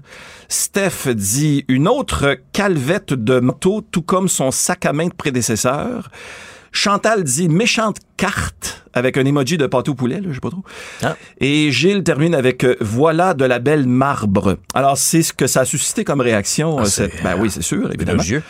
Steph 0.47 1.13
dit 1.13 1.65
«Une 1.67 1.87
autre 1.87 2.37
calvette 2.53 3.13
de 3.13 3.39
moto, 3.39 3.81
tout 3.91 4.01
comme 4.01 4.27
son 4.27 4.51
sac 4.51 4.85
à 4.85 4.93
main 4.93 5.07
de 5.07 5.13
prédécesseur». 5.13 6.09
Chantal 6.73 7.23
dit 7.23 7.47
méchante 7.49 7.97
carte 8.17 8.83
avec 8.93 9.17
un 9.17 9.25
emoji 9.25 9.57
de 9.57 9.65
pâté 9.67 9.89
au 9.91 9.95
poulet, 9.95 10.19
là, 10.19 10.27
je 10.29 10.33
sais 10.35 10.39
pas 10.39 10.49
trop. 10.49 10.63
Et 11.39 11.71
Gilles 11.71 12.03
termine 12.03 12.35
avec 12.35 12.63
euh, 12.63 12.75
voilà 12.81 13.33
de 13.33 13.45
la 13.45 13.59
belle 13.59 13.87
marbre. 13.87 14.57
Alors 14.73 14.97
c'est 14.97 15.23
ce 15.23 15.33
que 15.33 15.47
ça 15.47 15.61
a 15.61 15.65
suscité 15.65 16.03
comme 16.03 16.19
réaction. 16.21 16.79
euh, 16.79 16.85
cette- 16.85 17.23
Ben 17.23 17.35
oui, 17.39 17.49
c'est 17.49 17.63
sûr, 17.63 17.87
évidemment. 17.93 18.13
élogieux. 18.21 18.43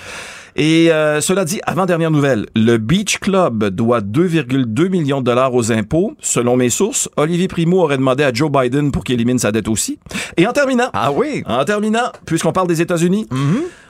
Et 0.55 0.91
euh, 0.91 1.19
cela 1.19 1.45
dit, 1.45 1.59
avant-dernière 1.65 2.11
nouvelle, 2.11 2.45
le 2.55 2.77
Beach 2.77 3.17
Club 3.19 3.63
doit 3.69 4.01
2,2 4.01 4.87
millions 4.87 5.19
de 5.19 5.25
dollars 5.25 5.53
aux 5.55 5.71
impôts. 5.71 6.13
Selon 6.19 6.57
mes 6.57 6.69
sources, 6.69 7.09
Olivier 7.17 7.47
Primo 7.47 7.81
aurait 7.81 7.97
demandé 7.97 8.23
à 8.23 8.31
Joe 8.31 8.51
Biden 8.51 8.91
pour 8.91 9.03
qu'il 9.03 9.15
élimine 9.15 9.39
sa 9.39 9.51
dette 9.51 9.67
aussi. 9.67 9.97
Et 10.37 10.45
en 10.45 10.53
terminant, 10.53 10.89
Ah 10.93 11.11
oui. 11.11 11.41
en 11.47 11.65
terminant, 11.65 12.11
puisqu'on 12.27 12.51
parle 12.51 12.67
des 12.67 12.81
États-Unis, 12.81 13.27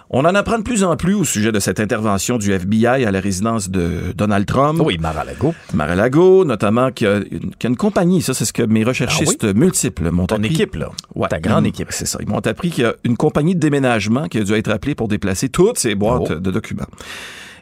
on 0.09 0.25
en 0.25 0.35
apprend 0.35 0.57
de 0.59 0.63
plus 0.63 0.83
en 0.83 0.95
plus 0.95 1.13
au 1.15 1.23
sujet 1.23 1.51
de 1.51 1.59
cette 1.59 1.79
intervention 1.79 2.37
du 2.37 2.51
FBI 2.53 2.85
à 3.05 3.11
la 3.11 3.19
résidence 3.19 3.69
de 3.69 4.13
Donald 4.15 4.45
Trump. 4.45 4.79
Oui, 4.83 4.97
Mar-a-Lago. 4.99 5.53
Mar-a-Lago, 5.73 6.45
notamment, 6.45 6.91
qui 6.91 7.05
a, 7.07 7.17
une, 7.31 7.55
qui 7.57 7.67
a 7.67 7.69
une 7.69 7.77
compagnie, 7.77 8.21
ça 8.21 8.33
c'est 8.33 8.45
ce 8.45 8.53
que 8.53 8.63
mes 8.63 8.83
recherchistes 8.83 9.43
multiples 9.55 10.11
m'ont 10.11 10.27
Ton 10.27 10.35
appris. 10.35 10.49
équipe, 10.49 10.75
là. 10.75 10.89
Ouais, 11.15 11.27
Ta 11.29 11.39
grande 11.39 11.65
ils- 11.65 11.69
équipe. 11.69 11.87
C'est 11.91 12.05
ça. 12.05 12.19
Ils 12.21 12.27
m'ont 12.27 12.39
appris 12.45 12.69
qu'il 12.69 12.83
y 12.83 12.87
a 12.87 12.93
une 13.03 13.17
compagnie 13.17 13.55
de 13.55 13.59
déménagement 13.59 14.27
qui 14.27 14.37
a 14.37 14.43
dû 14.43 14.53
être 14.53 14.69
appelée 14.69 14.93
pour 14.95 15.07
déplacer 15.07 15.49
toutes 15.49 15.77
ces 15.79 15.95
boîtes 15.95 16.31
Oh. 16.31 16.35
de 16.35 16.51
documents. 16.51 16.85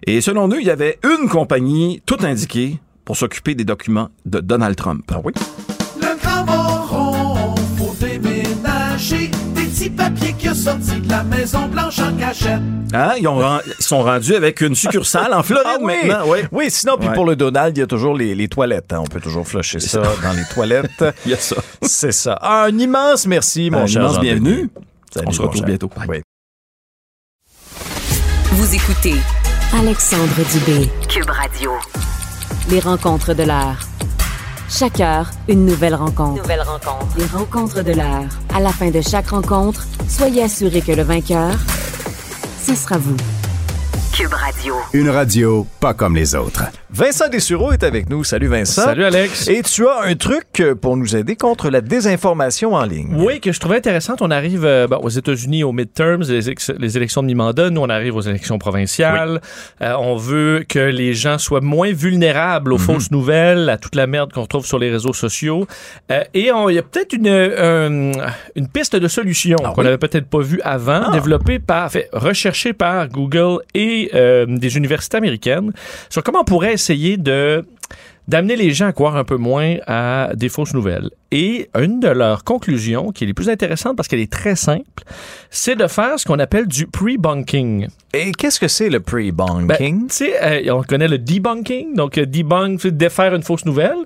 Et 0.05 0.19
selon 0.19 0.47
eux, 0.49 0.57
il 0.59 0.67
y 0.67 0.71
avait 0.71 0.97
une 1.03 1.29
compagnie 1.29 2.01
tout 2.05 2.17
indiquée 2.23 2.79
pour 3.05 3.15
s'occuper 3.17 3.55
des 3.55 3.65
documents 3.65 4.09
de 4.25 4.39
Donald 4.39 4.75
Trump. 4.75 5.03
Ah 5.13 5.19
oui? 5.23 5.31
Le 6.01 6.19
grand 6.21 6.43
moron, 6.45 7.55
faut 7.77 7.95
déménager 7.99 9.29
des 9.55 9.61
petits 9.63 9.89
papiers 9.89 10.30
sorti 10.61 10.99
de 11.01 11.09
la 11.09 11.23
Maison 11.23 11.67
Blanche 11.67 11.99
en 11.99 12.15
cachette. 12.17 12.61
Hein? 12.93 13.13
Ils, 13.19 13.27
ont 13.27 13.41
ils 13.79 13.83
sont 13.83 14.03
rendus 14.03 14.35
avec 14.35 14.61
une 14.61 14.75
succursale 14.75 15.33
en 15.33 15.41
Floride 15.43 15.65
Ah 15.67 15.77
oui. 15.81 15.93
maintenant. 16.07 16.27
Ouais. 16.27 16.45
Oui, 16.51 16.69
sinon, 16.69 16.97
puis 16.99 17.07
Ouais. 17.07 17.13
pour 17.15 17.25
le 17.25 17.35
Donald, 17.35 17.75
il 17.75 17.79
y 17.79 17.83
a 17.83 17.87
toujours 17.87 18.15
les, 18.15 18.35
les 18.35 18.47
toilettes. 18.47 18.93
hein. 18.93 18.99
On 18.99 19.05
peut 19.07 19.19
toujours 19.19 19.47
flusher 19.47 19.79
ça 19.79 20.01
dans 20.01 20.33
les 20.33 20.43
toilettes. 20.53 21.03
Il 21.25 21.31
y 21.31 21.33
a 21.33 21.37
ça. 21.37 21.55
C'est 21.81 22.11
ça. 22.11 22.37
Un 22.41 22.77
immense 22.77 23.25
merci, 23.25 23.69
mon 23.71 23.79
Un 23.79 23.87
cher 23.87 24.01
immense 24.03 24.19
bienvenue. 24.19 24.69
Salut, 25.13 25.27
On 25.27 25.31
se 25.31 25.41
retrouve 25.41 25.63
bientôt. 25.65 25.89
Oui. 26.07 26.21
Vous 28.51 28.75
écoutez 28.75 29.15
Alexandre 29.77 30.35
Dubé, 30.51 30.89
Cube 31.09 31.29
Radio. 31.29 31.71
Les 32.69 32.79
rencontres 32.79 33.33
de 33.33 33.43
l'heure. 33.43 33.77
Chaque 34.73 35.01
heure, 35.01 35.29
une 35.49 35.65
nouvelle 35.65 35.95
rencontre. 35.95 36.41
Nouvelle 36.41 36.61
rencontre. 36.61 37.17
Les 37.17 37.25
rencontres 37.25 37.83
de 37.83 37.91
l'heure. 37.91 38.29
À 38.55 38.61
la 38.61 38.69
fin 38.69 38.89
de 38.89 39.01
chaque 39.01 39.27
rencontre, 39.27 39.85
soyez 40.07 40.43
assuré 40.43 40.81
que 40.81 40.93
le 40.93 41.03
vainqueur, 41.03 41.57
ce 42.63 42.73
sera 42.73 42.97
vous. 42.97 43.17
Cube 44.13 44.33
Radio. 44.33 44.75
Une 44.93 45.09
radio 45.09 45.65
pas 45.79 45.93
comme 45.93 46.15
les 46.15 46.35
autres. 46.35 46.65
Vincent 46.89 47.29
Dessureau 47.29 47.71
est 47.71 47.83
avec 47.83 48.09
nous. 48.09 48.25
Salut 48.25 48.47
Vincent. 48.47 48.81
Salut 48.83 49.05
Alex. 49.05 49.47
Et 49.47 49.61
tu 49.63 49.87
as 49.87 50.01
un 50.01 50.15
truc 50.15 50.61
pour 50.81 50.97
nous 50.97 51.15
aider 51.15 51.37
contre 51.37 51.69
la 51.69 51.79
désinformation 51.79 52.73
en 52.73 52.83
ligne. 52.83 53.15
Oui, 53.15 53.39
que 53.39 53.53
je 53.53 53.59
trouvais 53.61 53.77
intéressant. 53.77 54.15
On 54.19 54.29
arrive 54.29 54.65
euh, 54.65 54.87
bon, 54.87 54.97
aux 54.97 55.09
États-Unis 55.09 55.63
aux 55.63 55.71
midterms, 55.71 56.23
les, 56.23 56.97
élections 56.97 57.21
de 57.21 57.27
mi-mandat. 57.27 57.69
Nous, 57.69 57.79
on 57.79 57.89
arrive 57.89 58.15
aux 58.17 58.21
élections 58.21 58.59
provinciales. 58.59 59.39
Euh, 59.81 59.93
on 59.97 60.17
veut 60.17 60.65
que 60.67 60.79
les 60.79 61.13
gens 61.13 61.37
soient 61.37 61.61
moins 61.61 61.93
vulnérables 61.93 62.73
aux 62.73 62.77
Mhm. 62.77 62.83
fausses 62.83 63.11
nouvelles, 63.11 63.69
à 63.69 63.77
toute 63.77 63.95
la 63.95 64.07
merde 64.07 64.33
qu'on 64.33 64.41
retrouve 64.41 64.65
sur 64.65 64.79
les 64.79 64.91
réseaux 64.91 65.13
sociaux. 65.13 65.65
Euh, 66.11 66.23
et 66.33 66.49
il 66.69 66.73
y 66.73 66.79
a 66.79 66.83
peut-être 66.83 67.13
une, 67.13 67.27
euh, 67.27 68.11
une 68.55 68.67
piste 68.67 68.97
de 68.97 69.07
solution 69.07 69.57
Ah 69.63 69.71
qu'on 69.73 69.83
n'avait 69.83 69.97
peut-être 69.97 70.27
pas 70.27 70.41
vue 70.41 70.59
avant, 70.63 71.11
développée 71.11 71.59
par, 71.59 71.89
fait, 71.89 72.09
recherchée 72.11 72.73
par 72.73 73.07
Google 73.07 73.59
et 73.73 74.00
euh, 74.13 74.45
des 74.47 74.77
universités 74.77 75.17
américaines 75.17 75.71
sur 76.09 76.23
comment 76.23 76.41
on 76.41 76.45
pourrait 76.45 76.73
essayer 76.73 77.17
de 77.17 77.65
d'amener 78.27 78.55
les 78.55 78.71
gens 78.71 78.87
à 78.87 78.93
croire 78.93 79.17
un 79.17 79.23
peu 79.23 79.35
moins 79.35 79.77
à 79.87 80.31
des 80.35 80.47
fausses 80.47 80.73
nouvelles. 80.73 81.09
Et 81.31 81.69
une 81.77 81.99
de 81.99 82.07
leurs 82.07 82.43
conclusions, 82.43 83.11
qui 83.11 83.23
est 83.23 83.27
les 83.27 83.33
plus 83.33 83.49
intéressantes 83.49 83.97
parce 83.97 84.07
qu'elle 84.07 84.19
est 84.19 84.31
très 84.31 84.55
simple, 84.55 85.03
c'est 85.49 85.75
de 85.75 85.87
faire 85.87 86.19
ce 86.19 86.25
qu'on 86.25 86.39
appelle 86.39 86.67
du 86.67 86.87
pre-bunking. 86.87 87.87
Et 88.13 88.31
qu'est-ce 88.31 88.59
que 88.59 88.67
c'est 88.67 88.89
le 88.89 88.99
pre-bunking? 88.99 89.67
Ben, 89.67 90.07
tu 90.07 90.15
sais, 90.15 90.33
euh, 90.69 90.73
on 90.73 90.83
connaît 90.83 91.07
le 91.07 91.17
debunking. 91.17 91.95
Donc, 91.95 92.17
euh, 92.17 92.25
debunk, 92.25 92.79
c'est 92.81 92.95
défaire 92.95 93.33
une 93.33 93.43
fausse 93.43 93.65
nouvelle. 93.65 93.97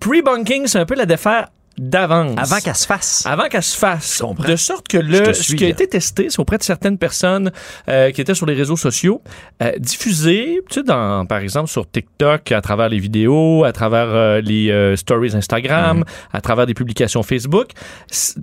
Pre-bunking, 0.00 0.66
c'est 0.66 0.78
un 0.78 0.86
peu 0.86 0.94
la 0.94 1.06
défaire 1.06 1.48
d'avance. 1.78 2.36
Avant 2.36 2.60
qu'elle 2.60 2.74
se 2.74 2.86
fasse. 2.86 3.24
Avant 3.26 3.48
qu'elle 3.48 3.62
se 3.62 3.76
fasse. 3.76 4.22
De 4.46 4.56
sorte 4.56 4.88
que 4.88 4.98
le, 4.98 5.32
ce 5.32 5.54
qui 5.54 5.64
a 5.64 5.68
là. 5.68 5.72
été 5.72 5.86
testé, 5.86 6.26
c'est 6.28 6.40
auprès 6.40 6.58
de 6.58 6.62
certaines 6.62 6.98
personnes 6.98 7.52
euh, 7.88 8.10
qui 8.10 8.20
étaient 8.20 8.34
sur 8.34 8.46
les 8.46 8.54
réseaux 8.54 8.76
sociaux, 8.76 9.22
euh, 9.62 9.72
diffusé, 9.78 10.60
tu 10.68 10.80
sais, 10.80 10.82
dans, 10.82 11.26
par 11.26 11.38
exemple, 11.38 11.68
sur 11.68 11.88
TikTok, 11.90 12.52
à 12.52 12.60
travers 12.60 12.88
les 12.88 12.98
vidéos, 12.98 13.64
à 13.64 13.72
travers 13.72 14.08
euh, 14.08 14.40
les 14.40 14.70
euh, 14.70 14.96
stories 14.96 15.34
Instagram, 15.34 16.04
à 16.32 16.40
travers 16.40 16.66
des 16.66 16.74
publications 16.74 17.22
Facebook, 17.22 17.70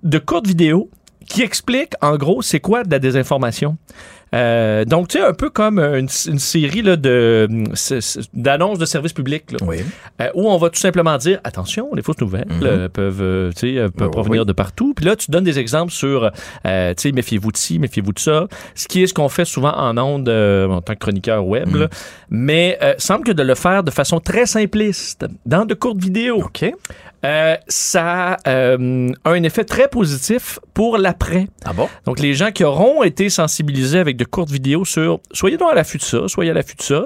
de 0.01 0.17
courtes 0.17 0.47
vidéos 0.47 0.89
qui 1.27 1.41
expliquent, 1.41 1.95
en 2.01 2.17
gros, 2.17 2.41
c'est 2.41 2.59
quoi 2.59 2.83
de 2.83 2.91
la 2.91 2.99
désinformation. 2.99 3.77
Euh, 4.35 4.83
donc, 4.85 5.07
tu 5.07 5.17
sais, 5.17 5.23
un 5.25 5.33
peu 5.33 5.49
comme 5.49 5.79
une, 5.79 6.07
une 6.27 6.39
série 6.39 6.81
là, 6.81 6.95
de, 6.97 7.47
c- 7.73 7.99
d'annonces 8.33 8.77
de 8.79 8.85
services 8.85 9.13
publics, 9.13 9.51
là, 9.51 9.57
euh, 10.21 10.29
où 10.35 10.49
on 10.49 10.57
va 10.57 10.69
tout 10.69 10.79
simplement 10.79 11.17
dire 11.17 11.39
attention, 11.43 11.89
les 11.95 12.01
fausses 12.01 12.19
nouvelles 12.19 12.45
euh, 12.61 12.89
peuvent, 12.89 13.21
euh, 13.21 13.51
euh, 13.63 13.89
peuvent 13.89 14.07
oui, 14.07 14.11
provenir 14.11 14.41
oui. 14.41 14.45
de 14.47 14.53
partout. 14.53 14.93
Puis 14.93 15.05
là, 15.05 15.15
tu 15.15 15.31
donnes 15.31 15.43
des 15.45 15.57
exemples 15.59 15.91
sur, 15.93 16.31
euh, 16.67 16.93
tu 16.95 17.01
sais, 17.01 17.11
méfiez-vous 17.11 17.51
de 17.51 17.57
ci, 17.57 17.79
méfiez-vous 17.79 18.13
de 18.13 18.19
ça. 18.19 18.47
Ce 18.75 18.87
qui 18.87 19.03
est 19.03 19.07
ce 19.07 19.13
qu'on 19.13 19.29
fait 19.29 19.45
souvent 19.45 19.73
en 19.75 19.97
ondes 19.97 20.27
euh, 20.29 20.67
en 20.67 20.81
tant 20.81 20.93
que 20.93 20.99
chroniqueur 20.99 21.45
web. 21.45 21.73
là. 21.75 21.87
Mais 22.29 22.77
euh, 22.81 22.93
semble 22.97 23.23
que 23.23 23.31
de 23.31 23.43
le 23.43 23.55
faire 23.55 23.83
de 23.83 23.91
façon 23.91 24.19
très 24.19 24.45
simpliste, 24.45 25.25
dans 25.45 25.65
de 25.65 25.73
courtes 25.73 25.97
vidéos, 26.01 26.43
euh, 27.25 27.55
ça 27.67 28.37
euh, 28.47 29.09
a 29.23 29.29
un 29.31 29.43
effet 29.43 29.63
très 29.63 29.87
positif 29.87 30.59
pour 30.73 30.97
l'après. 30.97 31.47
Ah 31.65 31.73
bon? 31.73 31.89
Donc, 32.05 32.19
les 32.19 32.33
gens 32.33 32.51
qui 32.51 32.63
auront 32.63 33.01
été 33.03 33.29
sensibilisés 33.29 33.99
avec 33.99 34.15
de 34.17 34.25
courtes 34.25 34.51
vidéos 34.51 34.85
sur 34.85 35.19
soyez 35.31 35.57
donc 35.57 35.71
à 35.71 35.75
l'affût 35.75 35.97
de 35.97 36.03
ça, 36.03 36.19
soyez 36.27 36.51
à 36.51 36.53
l'affût 36.53 36.75
de 36.75 36.81
ça, 36.81 37.05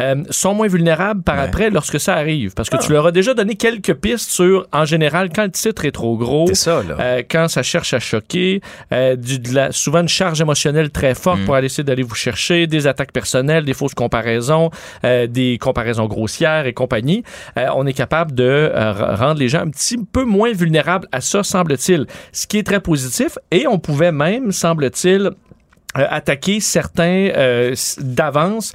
euh, 0.00 0.14
sont 0.30 0.54
moins 0.54 0.68
vulnérables 0.68 1.22
par 1.22 1.38
après 1.38 1.70
lorsque 1.70 2.00
ça 2.00 2.14
arrive. 2.14 2.54
Parce 2.54 2.70
que 2.70 2.76
tu 2.78 2.92
leur 2.92 3.06
as 3.06 3.12
déjà 3.12 3.34
donné 3.34 3.54
quelques 3.56 3.94
pistes 3.94 4.30
sur, 4.30 4.66
en 4.72 4.84
général, 4.84 5.28
quand 5.34 5.44
le 5.44 5.50
titre 5.50 5.84
est 5.84 5.92
trop 5.92 6.16
gros, 6.16 6.46
C'est 6.48 6.54
ça, 6.54 6.82
là. 6.82 6.96
euh, 7.00 7.22
quand 7.30 7.48
ça 7.48 7.62
cherche 7.62 7.92
à 7.92 7.98
choquer, 8.00 8.60
euh, 8.92 9.16
du- 9.16 9.38
de 9.38 9.54
la- 9.54 9.72
souvent 9.72 10.00
une 10.00 10.08
charge 10.08 10.40
émotionnelle 10.40 10.90
très 10.90 11.14
forte 11.14 11.44
pour 11.44 11.54
aller 11.54 11.66
essayer 11.66 11.84
d'aller 11.84 12.02
vous 12.02 12.14
chercher, 12.14 12.66
des 12.66 12.86
attaques 12.86 13.12
personnelles, 13.12 13.64
des 13.64 13.74
fausses 13.74 13.94
comparaisons, 13.94 14.70
euh, 15.04 15.26
des 15.26 15.58
comparaisons 15.58 16.06
grossières 16.06 16.66
et 16.66 16.72
compagnie. 16.72 17.22
Euh, 17.58 17.66
on 17.74 17.86
est 17.86 17.92
capable 17.92 18.34
de 18.34 18.72
rendre 19.16 19.38
les 19.40 19.48
gens 19.48 19.57
un 19.58 19.68
petit 19.68 19.98
peu 19.98 20.24
moins 20.24 20.52
vulnérables 20.52 21.08
à 21.12 21.20
ça, 21.20 21.42
semble-t-il. 21.42 22.06
Ce 22.32 22.46
qui 22.46 22.58
est 22.58 22.62
très 22.62 22.80
positif. 22.80 23.38
Et 23.50 23.66
on 23.66 23.78
pouvait 23.78 24.12
même, 24.12 24.52
semble-t-il, 24.52 25.26
euh, 25.26 25.30
attaquer 25.94 26.60
certains 26.60 27.30
euh, 27.34 27.74
d'avance 27.98 28.72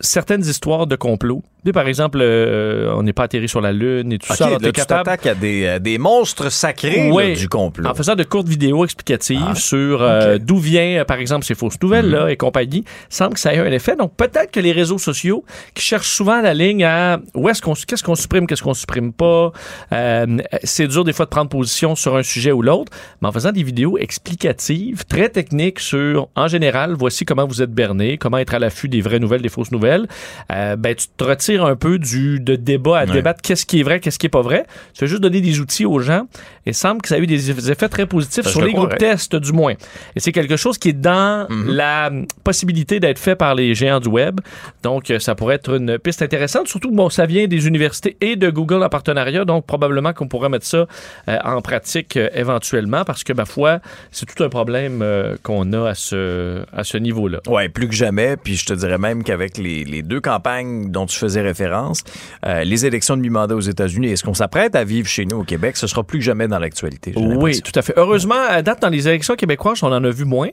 certaines 0.00 0.42
histoires 0.42 0.86
de 0.86 0.96
complot. 0.96 1.42
Tu 1.64 1.70
sais, 1.70 1.72
par 1.72 1.88
exemple, 1.88 2.18
euh, 2.20 2.92
on 2.94 3.02
n'est 3.04 3.14
pas 3.14 3.22
atterri 3.22 3.48
sur 3.48 3.62
la 3.62 3.72
Lune 3.72 4.12
et 4.12 4.18
tout 4.18 4.26
ça. 4.34 4.44
alors 4.48 4.58
là, 4.60 4.66
tu 4.66 4.72
capable- 4.72 5.04
t'attaques 5.04 5.26
à 5.26 5.34
des, 5.34 5.66
à 5.66 5.78
des 5.78 5.96
monstres 5.96 6.52
sacrés 6.52 7.08
là, 7.10 7.34
du 7.34 7.48
complot. 7.48 7.88
En 7.88 7.94
faisant 7.94 8.14
de 8.16 8.22
courtes 8.22 8.48
vidéos 8.48 8.84
explicatives 8.84 9.40
Ah, 9.48 9.54
sur 9.54 10.02
euh, 10.02 10.36
d'où 10.38 10.58
vient, 10.58 11.00
euh, 11.00 11.04
par 11.06 11.16
exemple, 11.16 11.46
ces 11.46 11.54
fausses 11.54 11.80
nouvelles-là 11.80 12.24
Mhm. 12.24 12.28
et 12.28 12.36
compagnie, 12.36 12.84
semble 13.08 13.32
que 13.32 13.40
ça 13.40 13.54
ait 13.54 13.58
un 13.60 13.72
effet. 13.72 13.96
Donc, 13.96 14.14
peut-être 14.14 14.50
que 14.50 14.60
les 14.60 14.72
réseaux 14.72 14.98
sociaux 14.98 15.42
qui 15.72 15.82
cherchent 15.82 16.10
souvent 16.10 16.42
la 16.42 16.52
ligne 16.52 16.84
à 16.84 17.18
où 17.34 17.48
est-ce 17.48 17.62
qu'on, 17.62 17.72
qu'est-ce 17.72 18.02
qu'on 18.02 18.14
supprime, 18.14 18.46
qu'est-ce 18.46 18.62
qu'on 18.62 18.74
supprime 18.74 19.14
pas, 19.14 19.50
euh, 19.94 20.26
c'est 20.64 20.86
dur 20.86 21.02
des 21.04 21.14
fois 21.14 21.24
de 21.24 21.30
prendre 21.30 21.48
position 21.48 21.94
sur 21.94 22.14
un 22.14 22.22
sujet 22.22 22.52
ou 22.52 22.60
l'autre, 22.60 22.92
mais 23.22 23.28
en 23.28 23.32
faisant 23.32 23.52
des 23.52 23.62
vidéos 23.62 23.96
explicatives, 23.96 25.06
très 25.06 25.30
techniques 25.30 25.80
sur, 25.80 26.28
en 26.36 26.46
général, 26.48 26.92
voici 26.98 27.24
comment 27.24 27.46
vous 27.46 27.62
êtes 27.62 27.72
berné, 27.72 28.18
comment 28.18 28.36
être 28.36 28.52
à 28.52 28.58
l'affût 28.58 28.88
des 28.88 29.00
vraies 29.00 29.18
nouvelles, 29.18 29.40
des 29.40 29.48
fausses 29.48 29.72
nouvelles, 29.72 30.06
ben, 30.50 30.94
tu 30.94 31.06
te 31.16 31.24
retires 31.24 31.53
un 31.62 31.76
peu 31.76 31.98
du, 31.98 32.40
de 32.40 32.56
débat 32.56 32.98
à 33.00 33.04
Ouais. 33.06 33.12
débattre 33.12 33.40
qu'est-ce 33.42 33.66
qui 33.66 33.80
est 33.80 33.82
vrai, 33.82 34.00
qu'est-ce 34.00 34.18
qui 34.18 34.26
est 34.26 34.30
pas 34.30 34.42
vrai. 34.42 34.64
Tu 34.94 35.00
fais 35.00 35.06
juste 35.06 35.20
donner 35.22 35.40
des 35.40 35.60
outils 35.60 35.84
aux 35.86 35.98
gens 36.00 36.26
et 36.66 36.72
semble 36.72 37.02
que 37.02 37.08
ça 37.08 37.16
a 37.16 37.18
eu 37.18 37.26
des 37.26 37.70
effets 37.70 37.88
très 37.88 38.06
positifs 38.06 38.44
Ça, 38.44 38.50
sur 38.50 38.60
les 38.62 38.68
le 38.68 38.72
groupes 38.72 38.96
tests, 38.96 39.36
du 39.36 39.52
moins. 39.52 39.74
Et 40.16 40.20
c'est 40.20 40.32
quelque 40.32 40.56
chose 40.56 40.78
qui 40.78 40.90
est 40.90 40.92
dans 40.92 41.46
Mhm. 41.50 41.74
la 41.74 42.10
possibilité 42.42 43.00
d'être 43.00 43.18
fait 43.18 43.36
par 43.36 43.54
les 43.54 43.74
géants 43.74 44.00
du 44.00 44.08
web. 44.08 44.40
Donc, 44.82 45.10
euh, 45.10 45.18
ça 45.18 45.34
pourrait 45.34 45.56
être 45.56 45.74
une 45.76 45.98
piste 45.98 46.22
intéressante. 46.22 46.66
Surtout, 46.68 46.90
bon, 46.90 47.10
ça 47.10 47.26
vient 47.26 47.46
des 47.46 47.66
universités 47.66 48.16
et 48.20 48.36
de 48.36 48.50
Google 48.50 48.82
en 48.82 48.88
partenariat. 48.88 49.44
Donc, 49.44 49.66
probablement 49.66 50.12
qu'on 50.12 50.28
pourrait 50.28 50.48
mettre 50.48 50.66
ça 50.66 50.86
euh, 51.28 51.38
en 51.44 51.60
pratique 51.60 52.16
euh, 52.16 52.28
éventuellement 52.34 53.04
parce 53.04 53.24
que, 53.24 53.32
ma 53.32 53.44
foi, 53.44 53.80
c'est 54.10 54.26
tout 54.26 54.42
un 54.42 54.48
problème 54.48 55.00
euh, 55.02 55.36
qu'on 55.42 55.72
a 55.72 55.90
à 55.90 55.94
ce, 55.94 56.62
à 56.72 56.84
ce 56.84 56.96
niveau-là. 56.98 57.40
Ouais, 57.46 57.68
plus 57.68 57.88
que 57.88 57.94
jamais. 57.94 58.36
Puis 58.42 58.56
je 58.56 58.66
te 58.66 58.72
dirais 58.74 58.98
même 58.98 59.22
qu'avec 59.22 59.58
les, 59.58 59.84
les 59.84 60.02
deux 60.02 60.20
campagnes 60.20 60.90
dont 60.90 61.06
tu 61.06 61.18
faisais 61.18 61.42
référence, 61.44 62.02
euh, 62.46 62.64
les 62.64 62.86
élections 62.86 63.16
de 63.16 63.22
mi-mandat 63.22 63.54
aux 63.54 63.60
États-Unis 63.60 64.08
et 64.08 64.16
ce 64.16 64.24
qu'on 64.24 64.34
s'apprête 64.34 64.74
à 64.74 64.84
vivre 64.84 65.06
chez 65.08 65.24
nous 65.26 65.38
au 65.40 65.44
Québec, 65.44 65.76
ce 65.76 65.86
sera 65.86 66.02
plus 66.02 66.18
que 66.18 66.24
jamais 66.24 66.48
dans 66.48 66.58
l'actualité. 66.58 67.12
Oui, 67.16 67.60
tout 67.62 67.72
à 67.74 67.82
fait. 67.82 67.94
Heureusement, 67.96 68.34
à 68.48 68.62
date, 68.62 68.82
dans 68.82 68.88
les 68.88 69.06
élections 69.08 69.34
québécoises, 69.36 69.82
on 69.82 69.92
en 69.92 70.02
a 70.04 70.10
vu 70.10 70.24
moins. 70.24 70.48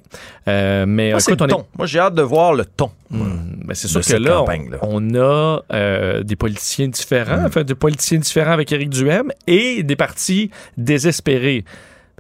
Euh, 0.48 0.86
mais 0.88 1.12
Moi, 1.12 1.20
c'est 1.20 1.32
le 1.32 1.38
on 1.42 1.46
est- 1.46 1.50
ton. 1.50 1.66
Moi, 1.78 1.88
j'ai 1.88 2.00
hâte 2.00 2.16
de 2.16 2.22
voir 2.22 2.54
le 2.54 2.66
ton. 2.66 2.92
Ben, 3.10 3.74
c'est 3.74 3.88
sûr 3.88 4.02
que 4.02 4.14
là, 4.14 4.44
on, 4.84 5.16
a 5.16 5.62
euh, 5.74 6.24
des 6.24 6.36
politiciens 6.38 6.88
différents, 6.88 7.42
Mm. 7.42 7.46
enfin 7.46 7.64
des 7.64 7.76
politiciens 7.76 8.20
différents 8.20 8.52
avec 8.54 8.72
Éric 8.72 8.90
Duhem 8.90 9.32
et 9.48 9.84
des 9.84 9.96
partis 9.98 10.50
désespérés. 10.78 11.66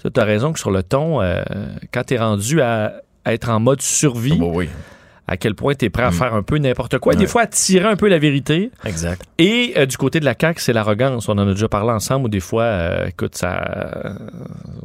Tu 0.01 0.19
as 0.19 0.23
raison 0.23 0.51
que 0.51 0.59
sur 0.59 0.71
le 0.71 0.81
ton, 0.83 1.19
quand 1.93 2.03
tu 2.05 2.13
es 2.15 2.17
rendu 2.17 2.59
à, 2.61 3.01
à 3.23 3.33
être 3.33 3.49
en 3.49 3.59
mode 3.59 3.81
survie, 3.81 4.39
à 5.27 5.37
quel 5.37 5.55
point 5.55 5.73
tu 5.75 5.85
es 5.85 5.89
prêt 5.89 6.03
à 6.03 6.11
faire 6.11 6.33
un 6.33 6.43
peu 6.43 6.57
n'importe 6.57 6.97
quoi, 6.99 7.15
des 7.15 7.23
Mm. 7.25 7.27
Fois 7.27 7.41
à 7.43 7.47
tirer 7.47 7.87
un 7.87 7.95
peu 7.95 8.09
la 8.09 8.19
vérité. 8.19 8.69
Exact. 8.85 9.21
Et 9.37 9.73
euh, 9.77 9.85
du 9.85 9.95
côté 9.97 10.19
de 10.19 10.25
la 10.25 10.35
CAQ, 10.39 10.59
c'est 10.61 10.73
l'arrogance. 10.73 11.29
On 11.29 11.33
en 11.37 11.47
a 11.47 11.53
déjà 11.53 11.69
parlé 11.69 11.91
ensemble 11.91 12.25
où 12.25 12.29
des 12.29 12.39
fois, 12.41 12.63
euh, 12.63 13.07
écoute, 13.07 13.35
ça, 13.37 14.15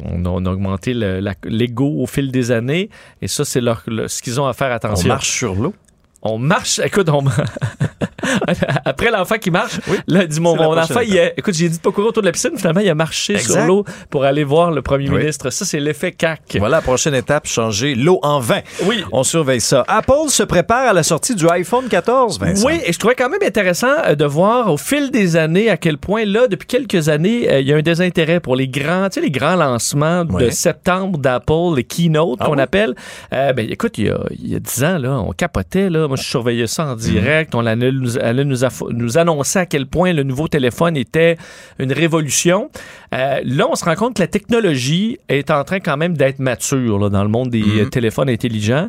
on, 0.04 0.24
a, 0.24 0.28
on 0.28 0.44
a 0.44 0.50
augmenté 0.50 0.94
le- 0.94 1.20
l'ego 1.44 2.00
au 2.00 2.06
fil 2.06 2.30
des 2.30 2.52
années. 2.52 2.90
Et 3.22 3.28
ça, 3.28 3.44
c'est 3.44 3.60
leur- 3.60 3.82
le- 3.86 4.06
ce 4.08 4.22
qu'ils 4.22 4.40
ont 4.40 4.46
à 4.46 4.52
faire 4.52 4.70
attention. 4.72 5.06
On 5.06 5.14
marche 5.14 5.30
sur 5.30 5.54
l'eau. 5.54 5.74
On 6.22 6.38
marche, 6.38 6.80
écoute, 6.82 7.08
on... 7.08 7.22
après 8.84 9.10
l'enfant 9.10 9.36
qui 9.38 9.50
marche, 9.50 9.80
là, 10.06 10.26
dis 10.26 10.40
mon, 10.40 10.56
mon 10.56 10.76
enfant, 10.76 11.00
il 11.00 11.18
a- 11.18 11.38
écoute, 11.38 11.54
j'ai 11.54 11.68
dit 11.68 11.76
de 11.76 11.82
pas 11.82 11.90
courir 11.92 12.08
autour 12.08 12.22
de 12.22 12.26
la 12.26 12.32
piscine, 12.32 12.52
finalement, 12.56 12.80
il 12.80 12.88
a 12.88 12.94
marché 12.94 13.34
Exact. 13.34 13.52
sur 13.54 13.66
l'eau 13.66 13.84
pour 14.10 14.24
aller 14.24 14.44
voir 14.44 14.70
le 14.70 14.82
premier 14.82 15.08
Oui. 15.10 15.18
ministre. 15.18 15.50
Ça, 15.50 15.64
c'est 15.64 15.78
l'effet 15.80 16.12
CAC. 16.12 16.56
Voilà 16.58 16.76
la 16.78 16.82
prochaine 16.82 17.14
étape, 17.14 17.46
changer 17.46 17.94
l'eau 17.94 18.18
en 18.22 18.40
vin. 18.40 18.60
Oui. 18.84 19.04
On 19.12 19.22
surveille 19.22 19.60
ça. 19.60 19.84
Apple 19.88 20.28
se 20.28 20.42
prépare 20.42 20.88
à 20.88 20.92
la 20.92 21.02
sortie 21.02 21.34
du 21.34 21.46
iPhone 21.48 21.86
14, 21.88 22.38
Vincent. 22.40 22.66
Oui, 22.66 22.80
et 22.84 22.92
je 22.92 22.98
trouvais 22.98 23.14
quand 23.14 23.28
même 23.28 23.42
intéressant 23.44 23.92
euh, 24.06 24.14
de 24.14 24.24
voir 24.24 24.72
au 24.72 24.76
fil 24.76 25.10
des 25.10 25.36
années 25.36 25.70
à 25.70 25.76
quel 25.76 25.98
point, 25.98 26.24
là, 26.24 26.48
depuis 26.48 26.66
quelques 26.66 27.08
années, 27.08 27.48
euh, 27.50 27.60
il 27.60 27.68
y 27.68 27.72
a 27.72 27.76
un 27.76 27.82
désintérêt 27.82 28.40
pour 28.40 28.56
les 28.56 28.68
grands, 28.68 29.08
tu 29.08 29.14
sais, 29.14 29.20
les 29.20 29.30
grands 29.30 29.56
lancements 29.56 30.24
de 30.24 30.50
septembre 30.50 31.18
d'Apple, 31.18 31.76
les 31.76 31.84
keynote 31.84 32.38
Ah 32.40 32.46
qu'on 32.46 32.56
oui? 32.56 32.60
appelle. 32.62 32.94
Euh, 33.32 33.52
ben, 33.52 33.66
écoute, 33.70 33.98
il 33.98 34.06
y 34.06 34.10
a, 34.10 34.18
il 34.30 34.48
y 34.52 34.56
a 34.56 34.58
10 34.58 34.84
ans, 34.84 34.98
là, 34.98 35.10
on 35.20 35.32
capotait, 35.32 35.88
là. 35.90 36.08
Moi, 36.08 36.15
je 36.16 36.22
surveillais 36.22 36.66
ça 36.66 36.86
en 36.86 36.96
direct. 36.96 37.54
On 37.54 37.64
allait, 37.66 37.92
nous, 37.92 38.18
allait 38.18 38.44
nous, 38.44 38.64
aff- 38.64 38.90
nous 38.92 39.18
annoncer 39.18 39.58
à 39.60 39.66
quel 39.66 39.86
point 39.86 40.12
le 40.12 40.22
nouveau 40.22 40.48
téléphone 40.48 40.96
était 40.96 41.36
une 41.78 41.92
révolution. 41.92 42.70
Euh, 43.14 43.40
là, 43.44 43.66
on 43.70 43.74
se 43.74 43.84
rend 43.84 43.94
compte 43.94 44.16
que 44.16 44.22
la 44.22 44.26
technologie 44.28 45.18
est 45.28 45.50
en 45.50 45.62
train 45.64 45.80
quand 45.80 45.96
même 45.96 46.16
d'être 46.16 46.38
mature, 46.38 46.98
là, 46.98 47.08
dans 47.08 47.22
le 47.22 47.28
monde 47.30 47.50
des 47.50 47.62
euh, 47.80 47.84
téléphones 47.86 48.28
intelligents. 48.30 48.88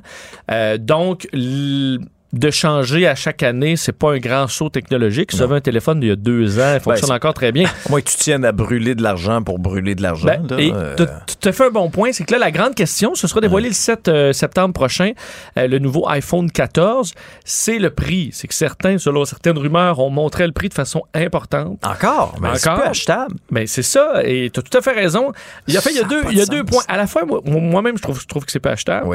Euh, 0.52 0.78
donc, 0.78 1.28
l- 1.34 2.00
de 2.34 2.50
changer 2.52 3.08
à 3.08 3.16
chaque 3.16 3.42
année, 3.44 3.76
c'est 3.78 3.92
pas 3.94 4.12
un 4.14 4.18
grand 4.18 4.48
saut 4.48 4.70
technologique. 4.70 5.32
Si 5.32 5.42
un 5.42 5.62
téléphone 5.62 6.00
d'il 6.02 6.10
y 6.10 6.12
a 6.12 6.16
deux 6.16 6.60
ans, 6.60 6.74
il 6.76 6.80
fonctionne 6.82 7.08
c'est- 7.08 7.14
encore 7.14 7.34
très 7.34 7.52
bien. 7.52 7.70
Que 7.98 8.02
tu 8.12 8.18
tiennes 8.18 8.46
à 8.46 8.52
brûler 8.52 8.94
de 8.96 9.02
l'argent 9.02 9.42
pour 9.42 9.58
brûler 9.60 9.96
de 9.96 10.02
l'argent. 10.04 10.28
Ben, 10.28 10.60
et 10.60 10.72
euh, 10.74 10.96
tu 11.40 11.48
as 11.48 11.52
fait 11.52 11.66
un 11.66 11.70
bon 11.72 11.90
point, 11.90 12.12
c'est 12.12 12.26
que 12.26 12.32
là, 12.34 12.38
la 12.38 12.52
grande 12.52 12.76
question, 12.76 13.16
ce 13.16 13.28
sera 13.28 13.42
dévoilé 13.42 13.70
le 13.70 13.74
7 13.74 14.08
euh, 14.08 14.34
septembre 14.34 14.74
prochain, 14.74 15.12
euh, 15.58 15.68
le 15.68 15.80
nouveau 15.80 16.08
iPhone 16.08 16.52
14, 16.52 17.14
c'est 17.44 17.80
le 17.80 17.90
prix. 17.90 18.30
C'est 18.34 18.48
que 18.48 18.54
certains, 18.54 18.98
selon 19.00 19.26
certaines 19.26 19.58
rumeurs, 19.58 20.00
ont 20.00 20.10
montré 20.10 20.46
le 20.46 20.54
prix 20.54 20.70
de 20.70 20.74
façon 20.76 21.04
importante. 21.16 21.80
Encore? 21.86 22.36
Ben, 22.42 22.54
c'est 22.56 22.70
peu 22.70 22.84
achetable. 22.84 23.36
Ben, 23.52 23.66
c'est 23.68 23.82
ça, 23.84 24.22
et 24.24 24.50
tu 24.54 24.60
as 24.60 24.64
tout 24.64 24.78
à 24.78 24.82
fait 24.82 24.92
raison. 24.92 25.32
Il 25.68 25.74
y 25.74 25.78
a, 25.78 25.82
fait, 25.82 25.92
il 25.92 25.98
y 25.98 26.02
a, 26.02 26.04
deux, 26.04 26.22
il 26.30 26.38
y 26.38 26.42
a 26.42 26.46
de 26.46 26.52
deux 26.52 26.64
points. 26.64 26.84
À 26.88 26.98
la 26.98 27.08
fois, 27.08 27.26
moi- 27.26 27.42
moi-même, 27.46 27.98
je 27.98 28.02
trouve, 28.04 28.20
je 28.22 28.28
trouve 28.28 28.46
que 28.46 28.52
c'est 28.52 28.60
pas 28.60 28.72
achetable. 28.72 29.08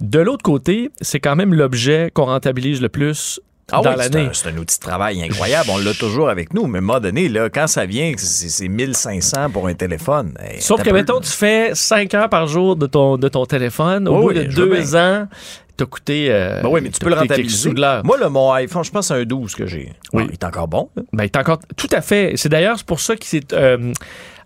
De 0.00 0.18
l'autre 0.20 0.42
côté, 0.44 0.90
c'est 1.00 1.18
quand 1.20 1.34
même 1.34 1.54
l'objet 1.54 2.10
qu'on 2.14 2.26
rentabilise 2.26 2.57
le 2.60 2.88
plus 2.88 3.40
Ah 3.72 3.80
dans 3.82 3.90
oui, 3.90 3.96
l'année. 3.98 4.26
un, 4.26 4.32
c'est 4.32 4.48
un 4.48 4.56
outil 4.56 4.78
de 4.78 4.82
travail 4.84 5.22
incroyable. 5.22 5.68
On 5.72 5.78
l'a 5.78 5.94
toujours 5.94 6.28
avec 6.30 6.54
nous. 6.54 6.66
Mais 6.66 6.78
à 6.78 6.80
un 6.80 6.84
moment 6.84 7.00
donné, 7.00 7.28
là, 7.28 7.48
quand 7.50 7.66
ça 7.66 7.84
vient, 7.86 8.12
c'est 8.16 8.48
c'est 8.48 8.68
1500 8.68 9.50
pour 9.50 9.66
un 9.68 9.74
téléphone. 9.74 10.34
Hey, 10.40 10.60
Sauf 10.60 10.82
que, 10.82 10.90
mettons, 10.90 11.20
tu 11.20 11.30
fais 11.30 11.70
5 11.74 12.12
heures 12.14 12.28
par 12.28 12.46
jour 12.46 12.76
de 12.76 12.86
ton, 12.86 13.16
de 13.18 13.28
ton 13.28 13.44
téléphone. 13.46 14.08
Au 14.08 14.14
Oui, 14.16 14.20
bout 14.20 14.28
oui, 14.28 14.34
de 14.46 14.50
je 14.50 14.56
veux 14.60 14.68
deux 14.68 14.82
bien. 14.82 15.22
ans, 15.22 15.28
t'as 15.76 15.84
coûté. 15.86 16.28
euh, 16.30 16.60
Ben 16.62 16.68
oui, 16.70 16.80
mais 16.82 16.88
tu 16.90 16.98
peux 17.00 17.10
le 17.10 17.14
rentabiliser. 17.16 17.72
Moi, 18.04 18.16
le, 18.18 18.28
mon 18.30 18.52
iPhone, 18.52 18.82
je 18.84 18.90
pense 18.90 19.08
que 19.08 19.14
c'est 19.14 19.20
un 19.20 19.24
12 19.24 19.54
que 19.54 19.66
j'ai. 19.66 19.92
Oui. 20.12 20.22
Ah, 20.24 20.28
il 20.30 20.32
est 20.32 20.44
encore 20.44 20.68
bon. 20.68 20.88
là. 20.96 21.02
Ben, 21.12 21.24
il 21.24 21.26
est 21.26 21.36
encore 21.36 21.58
tout 21.76 21.88
à 21.92 22.00
fait. 22.00 22.32
C'est 22.36 22.48
d'ailleurs 22.48 22.82
pour 22.84 23.00
ça 23.00 23.16
que 23.16 23.24
c'est 23.26 23.52
euh, 23.52 23.92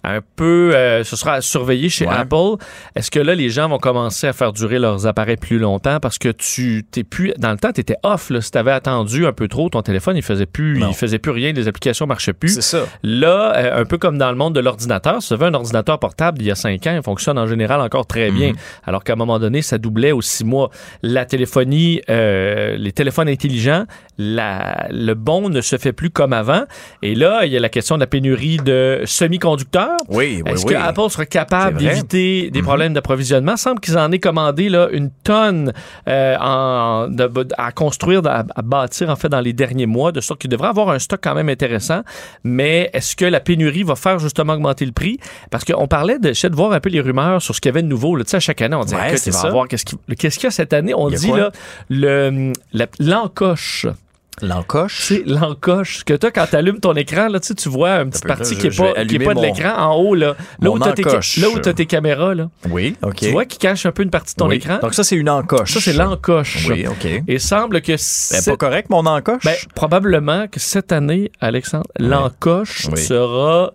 un 0.05 0.21
peu, 0.37 0.75
euh, 0.75 1.05
ce 1.05 1.15
sera 1.17 1.35
à 1.35 1.41
surveiller 1.41 1.89
chez 1.89 2.07
Ouais. 2.07 2.15
Apple. 2.15 2.57
Est-ce 2.97 3.11
que 3.11 3.21
là, 3.21 3.35
les 3.35 3.51
gens 3.51 3.69
vont 3.69 3.79
commencer 3.79 4.27
à 4.27 4.33
faire 4.33 4.53
durer 4.53 4.79
leurs 4.79 5.07
appareils 5.07 5.37
plus 5.37 5.59
longtemps? 5.59 5.99
Parce 6.01 6.19
que 6.19 6.29
tu 6.31 6.85
t'es 6.91 7.05
plus 7.05 7.33
dans 7.39 7.53
le 7.53 7.59
temps, 7.59 7.73
tu 7.73 7.81
étais 7.81 7.97
off. 8.03 8.31
Là, 8.31 8.41
si 8.41 8.51
tu 8.51 8.59
avais 8.59 8.73
attendu 8.73 9.27
un 9.27 9.33
peu 9.33 9.47
trop, 9.49 9.69
ton 9.69 9.83
téléphone 9.83 10.17
il 10.17 10.23
faisait 10.23 10.47
plus, 10.47 10.79
Non. 10.79 10.89
il 10.89 10.95
faisait 10.95 11.19
plus 11.19 11.31
rien, 11.31 11.53
les 11.53 11.69
applications 11.69 12.07
marchaient 12.07 12.33
plus. 12.33 12.55
C'est 12.55 12.63
ça. 12.63 12.85
Là, 13.03 13.53
euh, 13.57 13.81
un 13.81 13.85
peu 13.85 13.97
comme 13.99 14.19
dans 14.19 14.31
le 14.31 14.37
monde 14.37 14.55
de 14.55 14.61
l'ordinateur, 14.61 15.23
si 15.23 15.29
tu 15.29 15.35
avais 15.35 15.47
un 15.47 15.55
ordinateur 15.55 15.99
portable 15.99 16.39
d'il 16.39 16.49
y 16.49 16.51
a 16.51 16.55
cinq 16.57 16.87
ans, 16.87 16.95
il 16.97 17.03
fonctionne 17.03 17.39
en 17.39 17.47
général 17.47 17.81
encore 17.81 18.07
très 18.07 18.31
bien. 18.31 18.53
Alors 18.85 19.05
qu'à 19.05 19.13
un 19.13 19.17
moment 19.17 19.39
donné, 19.39 19.63
ça 19.63 19.79
doublait 19.79 20.13
aux 20.13 20.23
six 20.23 20.45
mois. 20.45 20.71
La 21.03 21.25
téléphonie, 21.27 22.01
euh, 22.11 22.77
les 22.77 22.93
téléphones 22.93 23.29
intelligents, 23.29 23.85
la, 24.19 24.89
le 24.91 25.15
bon 25.15 25.49
ne 25.49 25.61
se 25.61 25.77
fait 25.79 25.93
plus 25.93 26.11
comme 26.11 26.33
avant. 26.33 26.65
Et 27.03 27.15
là, 27.15 27.45
il 27.45 27.53
y 27.53 27.57
a 27.57 27.61
la 27.61 27.69
question 27.69 27.95
de 27.97 28.01
la 28.01 28.07
pénurie 28.07 28.57
de 28.59 29.03
semi-conducteurs. 29.05 29.92
Oui, 30.09 30.43
oui, 30.45 30.53
Est-ce 30.53 30.67
oui. 30.67 30.73
que 30.75 30.79
Apple 30.79 31.09
sera 31.11 31.27
capable 31.27 31.79
d'éviter 31.79 32.51
des 32.51 32.63
problèmes 32.63 32.93
d'approvisionnement? 32.95 33.57
semble 33.57 33.81
qu'ils 33.81 33.97
en 33.99 34.11
aient 34.13 34.19
commandé 34.19 34.69
là, 34.69 34.89
une 34.93 35.11
tonne 35.25 35.73
euh, 36.09 36.37
en- 36.41 37.09
de- 37.09 37.49
à 37.59 37.73
construire, 37.73 38.21
à, 38.27 38.45
à 38.55 38.63
bâtir 38.63 39.11
en 39.11 39.17
fait 39.17 39.29
dans 39.29 39.41
les 39.41 39.53
derniers 39.53 39.87
mois, 39.87 40.13
de 40.13 40.21
sorte 40.21 40.41
qu'ils 40.41 40.51
devraient 40.51 40.69
avoir 40.69 40.91
un 40.91 40.99
stock 40.99 41.21
quand 41.23 41.35
même 41.35 41.49
intéressant. 41.49 42.03
Mais 42.45 42.91
est-ce 42.93 43.15
que 43.17 43.25
la 43.25 43.41
pénurie 43.41 43.83
va 43.83 43.95
faire 43.97 44.19
justement 44.19 44.55
augmenter 44.55 44.85
le 44.87 44.93
prix? 44.93 45.19
Parce 45.51 45.65
qu'on 45.65 45.87
parlait 45.87 46.19
de, 46.19 46.31
de 46.49 46.57
voir 46.57 46.73
un 46.73 46.81
peu 46.81 46.89
les 46.91 47.01
rumeurs 47.01 47.41
sur 47.43 47.55
ce 47.55 47.61
qu'il 47.61 47.69
y 47.71 47.73
avait 47.73 47.83
de 47.83 47.89
nouveau. 47.89 48.17
là. 48.17 48.25
Tu 48.25 48.31
sais, 48.31 48.37
à 48.39 48.41
chaque 48.41 48.63
année, 48.63 48.77
on 48.77 48.85
dit 48.85 48.95
Ouais, 48.95 49.09
écoute, 49.09 49.19
c'est 49.19 49.31
il 49.31 49.33
va 49.33 49.39
y 49.39 49.43
ça. 49.43 49.49
avoir 49.49 49.69
qu'est-ce 49.69 49.85
qu'il 49.85 49.99
qu'est-ce 50.17 50.37
qu'il 50.39 50.45
y 50.45 50.49
a 50.49 50.51
cette 50.51 50.73
année? 50.73 50.95
On 50.95 51.09
Il 51.09 51.17
dit 51.17 51.29
quoi? 51.29 51.39
là 51.39 51.51
le 51.89 52.53
l'encoche. 52.99 53.87
L'encoche? 54.43 54.99
C'est 55.03 55.23
l'encoche. 55.27 56.05
Que 56.05 56.15
toi, 56.15 56.31
quand 56.31 56.47
tu 56.51 56.57
allumes 56.57 56.81
ton 56.81 56.95
écran, 56.95 57.29
là, 57.29 57.41
tu 57.41 57.49
sais, 57.49 57.55
tu 57.55 57.69
vois 57.69 58.01
une 58.01 58.11
petite 58.11 58.27
partie 58.27 58.57
qui 58.57 58.69
n'est 58.69 58.75
pas, 58.75 59.05
qui 59.05 59.15
est 59.17 59.19
pas 59.21 59.35
de 59.35 59.41
l'écran 59.41 59.75
en 59.79 59.95
haut, 59.97 60.15
là. 60.15 60.35
Là 60.61 60.71
où 60.71 60.79
tu 60.79 61.69
as, 61.69 61.73
tes 61.75 61.87
caméras, 61.87 62.35
là. 62.35 62.51
Oui, 62.71 62.97
OK. 63.03 63.17
Tu 63.17 63.31
vois 63.31 63.45
qui 63.45 63.59
cache 63.59 63.87
un 63.87 63.93
peu 63.93 64.03
une 64.03 64.11
partie 64.11 64.35
de 64.35 64.39
ton 64.39 64.49
Oui. 64.49 64.57
écran? 64.57 64.79
Donc 64.83 64.95
ça, 64.95 65.05
c'est 65.05 65.17
une 65.17 65.31
encoche. 65.31 65.73
Ça, 65.73 65.81
c'est 65.81 65.93
l'encoche. 65.93 66.67
Oui, 66.69 66.87
OK. 66.87 67.23
Et 67.29 67.39
semble 67.39 67.81
que 67.81 67.93
Ben, 67.93 67.99
c'est 67.99 68.51
pas 68.51 68.57
correct, 68.57 68.91
mon 68.91 69.07
encoche? 69.07 69.45
ben, 69.45 69.55
probablement 69.75 70.49
que 70.49 70.59
cette 70.61 70.93
année, 70.93 71.31
Alexandre, 71.41 71.87
l'encoche 71.99 72.89
Oui. 72.93 73.01
sera 73.01 73.73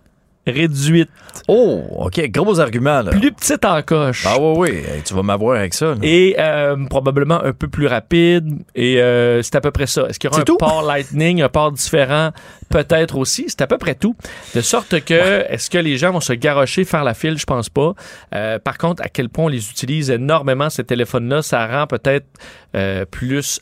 réduite. 0.50 1.08
Oh, 1.46 1.82
OK. 1.98 2.20
Gros 2.30 2.60
argument, 2.60 3.02
là. 3.02 3.10
Plus 3.12 3.32
petite 3.32 3.64
encoche. 3.64 4.24
Ah 4.26 4.36
oui, 4.40 4.54
oui. 4.56 4.68
Hey, 4.78 5.02
tu 5.04 5.14
vas 5.14 5.22
m'avoir 5.22 5.56
avec 5.58 5.72
ça. 5.74 5.86
là. 5.86 5.94
Et 6.02 6.36
euh, 6.38 6.76
probablement 6.90 7.42
un 7.42 7.52
peu 7.52 7.68
plus 7.68 7.86
rapide. 7.86 8.58
Et 8.74 9.00
euh, 9.00 9.40
c'est 9.42 9.54
à 9.54 9.60
peu 9.60 9.70
près 9.70 9.86
ça. 9.86 10.06
Est-ce 10.08 10.18
qu'il 10.18 10.28
y 10.28 10.30
aura 10.30 10.36
C'est 10.36 10.42
un 10.42 10.44
tout? 10.44 10.56
port 10.58 10.82
Lightning, 10.82 11.40
un 11.42 11.48
port 11.48 11.72
différent? 11.72 12.32
Peut-être 12.68 13.16
aussi. 13.16 13.46
C'est 13.48 13.62
à 13.62 13.66
peu 13.66 13.78
près 13.78 13.94
tout. 13.94 14.14
De 14.54 14.60
sorte 14.60 15.00
que, 15.04 15.44
est-ce 15.48 15.70
que 15.70 15.78
les 15.78 15.96
gens 15.96 16.12
vont 16.12 16.20
se 16.20 16.34
garrocher, 16.34 16.84
faire 16.84 17.04
la 17.04 17.14
file? 17.14 17.38
Je 17.38 17.46
pense 17.46 17.68
pas. 17.70 17.94
Euh, 18.34 18.58
par 18.58 18.76
contre, 18.76 19.02
à 19.02 19.08
quel 19.08 19.28
point 19.30 19.44
on 19.46 19.48
les 19.48 19.70
utilise 19.70 20.10
énormément, 20.10 20.68
ces 20.68 20.84
téléphones-là, 20.84 21.40
ça 21.42 21.66
rend 21.66 21.86
peut-être 21.86 22.26
euh, 22.74 23.04
plus 23.06 23.60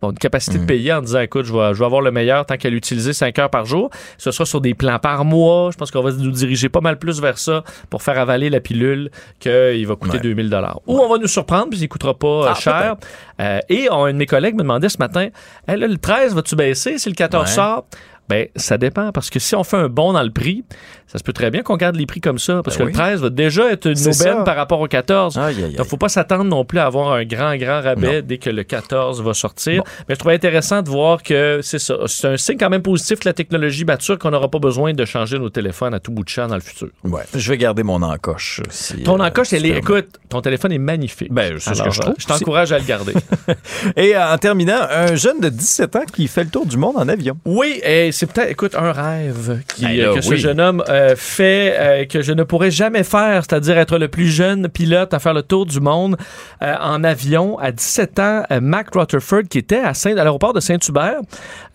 bon, 0.00 0.10
une 0.10 0.18
capacité 0.18 0.58
Mm. 0.58 0.60
de 0.62 0.66
payer 0.66 0.92
en 0.92 1.00
disant 1.02 1.20
écoute, 1.20 1.44
je 1.44 1.52
vais, 1.52 1.74
je 1.74 1.78
vais 1.78 1.84
avoir 1.84 2.00
le 2.00 2.10
meilleur 2.10 2.44
tant 2.46 2.56
qu'à 2.56 2.68
l'utiliser 2.70 3.12
5 3.12 3.38
heures 3.38 3.50
par 3.50 3.64
jour. 3.64 3.90
Ce 4.18 4.30
sera 4.30 4.44
sur 4.44 4.60
des 4.60 4.74
plans 4.74 4.98
par 4.98 5.24
mois. 5.24 5.70
Je 5.72 5.76
pense 5.76 5.90
qu'on 5.90 6.02
va 6.02 6.12
nous 6.12 6.30
diriger 6.30 6.68
pas 6.68 6.80
mal 6.80 6.98
plus 6.98 7.20
vers 7.20 7.38
ça 7.38 7.64
pour 7.90 8.02
faire 8.02 8.18
avaler 8.18 8.50
la 8.50 8.60
pilule 8.60 9.10
qu'il 9.40 9.86
va 9.86 9.96
coûter 9.96 10.16
Ouais. 10.16 10.22
2000 10.22 10.50
dollars. 10.50 10.80
Ou 10.86 10.98
on 10.98 11.08
va 11.08 11.18
nous 11.18 11.26
surprendre 11.28 11.68
puis 11.70 11.78
il 11.80 11.88
coûtera 11.88 12.14
pas 12.14 12.26
euh, 12.26 12.48
Ah, 12.50 12.54
cher. 12.54 12.96
Euh, 13.40 13.60
et 13.68 13.88
on- 13.90 14.04
un 14.04 14.12
de 14.12 14.18
mes 14.18 14.26
collègues 14.26 14.54
me 14.54 14.62
demandait 14.62 14.88
ce 14.88 14.98
matin 14.98 15.28
Hey, 15.68 15.78
là, 15.78 15.86
le 15.86 15.98
13, 15.98 16.34
vas-tu 16.34 16.56
baisser? 16.56 16.98
Si 16.98 17.08
le 17.08 17.14
14 17.14 17.48
Ouais. 17.48 17.54
sort 17.54 17.84
ben, 18.28 18.48
ça 18.56 18.78
dépend 18.78 19.12
parce 19.12 19.30
que 19.30 19.38
si 19.38 19.54
on 19.54 19.62
fait 19.64 19.76
un 19.76 19.88
bond 19.88 20.12
dans 20.12 20.22
le 20.22 20.30
prix, 20.30 20.64
ça 21.06 21.18
se 21.18 21.22
peut 21.24 21.32
très 21.32 21.50
bien 21.50 21.62
qu'on 21.62 21.76
garde 21.76 21.94
les 21.96 22.06
prix 22.06 22.20
comme 22.20 22.38
ça 22.38 22.62
parce 22.64 22.76
Ben 22.76 22.84
que 22.84 22.88
oui. 22.88 22.92
le 22.92 22.98
13 22.98 23.20
va 23.22 23.30
déjà 23.30 23.70
être 23.70 23.86
une 23.86 23.98
aubaine 24.00 24.12
ça. 24.14 24.42
par 24.44 24.56
rapport 24.56 24.80
au 24.80 24.88
14. 24.88 25.38
Aïe, 25.38 25.54
aïe, 25.56 25.64
aïe. 25.64 25.74
Donc, 25.74 25.86
faut 25.86 25.96
pas 25.96 26.08
s'attendre 26.08 26.44
non 26.44 26.64
plus 26.64 26.78
à 26.78 26.86
avoir 26.86 27.12
un 27.12 27.24
grand, 27.24 27.54
grand 27.56 27.80
rabais 27.80 28.22
dès 28.22 28.38
que 28.38 28.50
le 28.50 28.64
14 28.64 29.22
va 29.22 29.32
sortir. 29.34 29.82
Mais 30.08 30.14
je 30.14 30.18
trouvais 30.18 30.34
intéressant 30.34 30.82
de 30.82 30.88
voir 30.90 31.22
que 31.22 31.60
c'est 31.62 31.78
ça. 31.78 31.96
C'est 32.06 32.26
un 32.28 32.36
signe 32.36 32.58
quand 32.58 32.70
même 32.70 32.82
positif 32.82 33.20
que 33.20 33.28
la 33.28 33.34
technologie 33.34 33.84
mature, 33.84 34.18
qu'on 34.18 34.30
n'aura 34.30 34.50
pas 34.50 34.58
besoin 34.58 34.92
de 34.92 35.04
changer 35.04 35.38
nos 35.38 35.50
téléphones 35.50 35.94
à 35.94 36.00
tout 36.00 36.10
bout 36.10 36.24
de 36.24 36.28
champ 36.28 36.48
dans 36.48 36.56
le 36.56 36.60
futur. 36.60 36.88
Ouais. 37.04 37.22
Je 37.34 37.48
vais 37.50 37.58
garder 37.58 37.82
mon 37.84 38.02
encoche. 38.02 38.60
si, 38.70 39.02
Ton 39.02 39.20
euh, 39.20 39.24
encoche, 39.26 39.52
elle 39.52 39.66
est, 39.66 39.76
écoute, 39.78 40.08
ton 40.28 40.40
téléphone 40.40 40.72
est 40.72 40.78
magnifique. 40.78 41.32
Ben, 41.32 41.56
c'est 41.58 41.74
ce 41.74 41.82
que 41.82 41.90
je 41.90 42.00
trouve 42.00 42.12
euh, 42.14 42.18
Je 42.18 42.26
t'encourage 42.26 42.72
à 42.72 42.78
le 42.78 42.84
garder. 42.84 43.14
Et 43.96 44.16
euh, 44.16 44.32
en 44.32 44.38
terminant, 44.38 44.80
un 44.90 45.14
jeune 45.14 45.40
de 45.40 45.48
17 45.48 45.96
ans 45.96 46.04
qui 46.12 46.26
fait 46.28 46.44
le 46.44 46.50
tour 46.50 46.66
du 46.66 46.76
monde 46.76 46.96
en 46.96 47.08
avion. 47.08 47.36
Oui, 47.44 47.80
et 47.84 48.10
c'est 48.16 48.32
peut-être, 48.32 48.50
écoute, 48.50 48.74
un 48.74 48.92
rêve 48.92 49.60
qui, 49.74 49.84
Ben 49.84 49.96
là, 49.96 50.14
que 50.14 50.20
ce 50.20 50.30
oui. 50.30 50.36
jeune 50.38 50.60
homme 50.60 50.82
euh, 50.88 51.14
fait, 51.16 51.74
euh, 51.78 52.04
que 52.06 52.22
je 52.22 52.32
ne 52.32 52.42
pourrais 52.42 52.70
jamais 52.70 53.04
faire, 53.04 53.42
c'est-à-dire 53.48 53.78
être 53.78 53.98
le 53.98 54.08
plus 54.08 54.26
jeune 54.28 54.68
pilote 54.68 55.12
à 55.14 55.18
faire 55.18 55.34
le 55.34 55.42
tour 55.42 55.66
du 55.66 55.80
monde 55.80 56.16
euh, 56.62 56.74
en 56.80 57.04
avion. 57.04 57.58
À 57.58 57.72
17 57.72 58.18
ans, 58.18 58.42
euh, 58.50 58.60
Mac 58.60 58.88
Rutherford, 58.94 59.42
qui 59.50 59.58
était 59.58 59.78
à, 59.80 59.94
Saint, 59.94 60.12
à 60.12 60.24
l'aéroport 60.24 60.52
de 60.52 60.60
Saint-Hubert, 60.60 61.20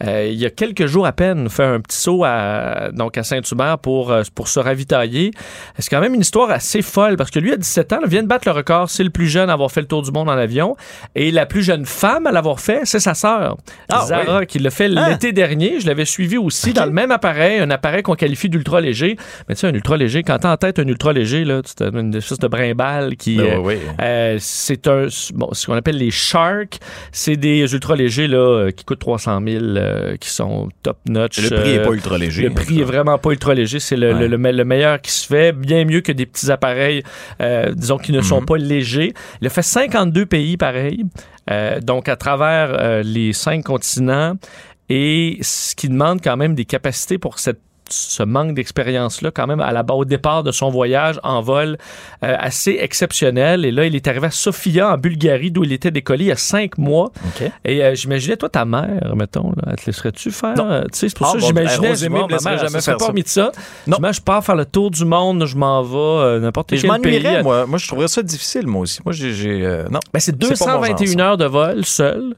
euh, 0.04 0.28
il 0.32 0.40
y 0.40 0.46
a 0.46 0.50
quelques 0.50 0.86
jours 0.88 1.06
à 1.06 1.12
peine, 1.12 1.50
fait 1.50 1.64
un 1.64 1.80
petit 1.80 1.98
saut 1.98 2.24
à, 2.26 2.90
donc 2.92 3.18
à 3.18 3.24
Saint-Hubert 3.24 3.78
pour, 3.80 4.12
euh, 4.12 4.24
pour 4.36 4.48
se 4.48 4.60
ravitailler. 4.60 5.32
C'est 5.80 5.90
quand 5.90 6.02
même 6.02 6.16
une 6.16 6.22
histoire 6.22 6.50
assez 6.52 6.82
folle, 6.82 7.16
parce 7.18 7.30
que 7.32 7.40
lui, 7.40 7.54
à 7.54 7.58
17 7.58 7.94
ans, 7.94 8.00
là, 8.02 8.08
vient 8.08 8.24
de 8.24 8.28
battre 8.28 8.48
le 8.48 8.54
record. 8.54 8.90
C'est 8.90 9.04
le 9.04 9.10
plus 9.12 9.28
jeune 9.28 9.50
à 9.50 9.54
avoir 9.54 9.72
fait 9.72 9.82
le 9.82 9.88
tour 9.88 10.02
du 10.02 10.12
monde 10.12 10.30
en 10.30 10.38
avion. 10.38 10.76
Et 11.16 11.32
la 11.32 11.46
plus 11.46 11.62
jeune 11.64 11.86
femme 11.86 12.26
à 12.28 12.32
l'avoir 12.32 12.60
fait, 12.60 12.82
c'est 12.86 13.00
sa 13.00 13.14
sœur, 13.14 13.58
Ah, 13.90 14.06
Zara, 14.06 14.40
oui. 14.40 14.48
qui 14.48 14.60
l'a 14.60 14.70
fait 14.72 14.90
Ah. 14.96 15.10
l'été 15.10 15.32
dernier. 15.34 15.80
Je 15.80 15.88
l'avais 15.88 16.06
suivi 16.06 16.31
aussi 16.38 16.74
dans 16.74 16.86
le 16.86 16.92
même 16.92 17.12
appareil, 17.12 17.60
un 17.60 17.70
appareil 17.70 18.02
qu'on 18.04 18.16
qualifie 18.16 18.50
d'ultra 18.50 18.82
léger. 18.82 19.16
Mais 19.48 19.56
tu 19.56 19.62
sais, 19.62 19.68
un 19.68 19.74
ultra 19.74 19.98
léger, 19.98 20.24
quand 20.24 20.38
t'as 20.40 20.52
en 20.54 20.58
tête 20.58 20.80
un 20.80 20.88
ultra 20.88 21.14
léger, 21.14 21.44
là, 21.46 21.62
c'est 21.66 21.82
une 21.82 22.14
espèce 22.16 22.40
de 22.40 22.48
brimballe 22.48 23.16
qui. 23.16 23.38
Ben 23.38 23.46
euh, 23.46 23.58
oui, 23.60 23.76
euh, 24.02 24.38
c'est 24.40 24.88
un, 24.88 25.08
bon, 25.34 25.50
ce 25.54 25.66
qu'on 25.68 25.74
appelle 25.76 25.98
les 25.98 26.12
Sharks. 26.12 26.80
C'est 27.12 27.36
des 27.38 27.74
ultra 27.74 27.96
légers 27.96 28.28
là, 28.28 28.38
euh, 28.38 28.72
qui 28.72 28.84
coûtent 28.86 29.00
300 29.00 29.42
000, 29.46 29.64
euh, 29.64 30.16
qui 30.18 30.30
sont 30.30 30.70
top 30.84 30.98
notch. 31.08 31.42
Le 31.42 31.56
prix 31.60 31.72
est 31.72 31.84
pas 31.84 31.92
ultra 31.92 32.18
léger, 32.18 32.44
Le 32.44 32.50
prix 32.52 32.82
est 32.82 32.86
vraiment 32.86 33.18
pas 33.18 33.32
ultra 33.32 33.54
léger. 33.54 33.80
C'est 33.80 33.96
le, 33.96 34.14
Ouais. 34.14 34.20
le, 34.22 34.28
le 34.28 34.38
me- 34.38 34.52
le 34.52 34.66
meilleur 34.66 35.02
qui 35.02 35.12
se 35.12 35.26
fait, 35.28 35.52
bien 35.54 35.86
mieux 35.86 36.02
que 36.02 36.12
des 36.12 36.26
petits 36.26 36.52
appareils, 36.52 37.04
disons, 37.76 37.98
qui 37.98 38.12
ne 38.12 38.18
Mhm. 38.18 38.24
sont 38.24 38.42
pas 38.42 38.58
légers. 38.58 39.14
Il 39.42 39.48
a 39.48 39.50
fait 39.50 39.62
52 39.62 40.26
pays 40.26 40.58
pareil, 40.58 41.06
donc 41.82 42.10
à 42.10 42.16
travers 42.16 43.04
les 43.04 43.34
cinq 43.34 43.64
continents, 43.64 44.34
et 44.94 45.38
ce 45.42 45.74
qui 45.74 45.88
demande 45.88 46.20
quand 46.22 46.36
même 46.36 46.54
des 46.54 46.66
capacités 46.66 47.18
pour 47.18 47.40
cette 47.40 47.62
ce 47.92 48.24
manque 48.24 48.54
d'expérience-là, 48.54 49.32
quand 49.32 49.48
même, 49.48 49.60
à 49.60 49.72
la, 49.72 49.84
au 49.94 50.06
départ 50.06 50.44
de 50.44 50.52
son 50.52 50.70
voyage 50.70 51.20
en 51.24 51.42
vol, 51.42 51.78
euh, 52.24 52.36
assez 52.40 52.78
exceptionnel. 52.80 53.66
Et 53.66 53.72
là, 53.72 53.86
il 53.86 53.96
est 53.96 54.08
arrivé 54.08 54.28
à 54.28 54.32
Sofia, 54.32 54.94
en 54.94 54.98
Bulgarie, 54.98 55.52
d'où 55.52 55.64
il 55.64 55.74
était 55.74 55.92
décollé 55.92 56.26
il 56.26 56.28
y 56.28 56.32
a 56.32 56.36
cinq 56.36 56.78
mois. 56.78 57.12
Et 57.66 57.84
euh, 57.84 57.96
j'imaginais, 57.96 58.38
toi, 58.38 58.50
ta 58.50 58.66
mère, 58.66 59.14
mettons, 59.16 59.50
là, 59.58 59.72
elle 59.72 59.76
te 59.78 59.86
laisserais-tu 59.88 60.32
faire? 60.32 60.54
tu 60.56 60.62
sais, 60.94 61.10
c'est 61.10 61.18
pour 61.18 61.28
Ah, 61.28 61.32
ça 61.32 61.36
que 61.38 61.42
bon, 61.42 61.48
j'imaginais, 61.48 61.90
Rosemée 61.90 62.20
je 62.30 62.36
ma 62.46 62.50
mère, 62.52 62.60
jamais 62.60 62.72
pas 62.74 62.82
ça. 62.82 62.96
de 62.96 63.24
ça. 63.26 63.52
Non. 63.88 63.98
Demain, 63.98 64.12
je 64.12 64.22
pars 64.22 64.44
faire 64.44 64.56
le 64.56 64.66
tour 64.66 64.92
du 64.92 65.06
monde, 65.06 65.46
je 65.46 65.56
m'en 65.58 65.82
vais, 65.84 65.98
euh, 65.98 66.40
n'importe 66.40 66.76
Je 66.76 66.82
quel 66.88 67.02
pays. 67.02 67.44
moi. 67.44 67.66
Moi, 67.66 67.78
je 67.78 67.88
trouverais 67.88 68.08
ça 68.08 68.22
difficile, 68.24 68.68
moi 68.68 68.82
aussi. 68.82 69.00
Moi, 69.06 69.14
j'ai. 69.14 69.60
non. 69.90 70.00
ben, 70.14 70.20
c'est 70.20 70.38
pas 70.38 70.48
mon 70.48 70.56
genre, 70.56 70.80
221 70.82 71.08
ça. 71.18 71.24
heures 71.26 71.38
de 71.38 71.46
vol 71.46 71.86
seul. 71.86 72.36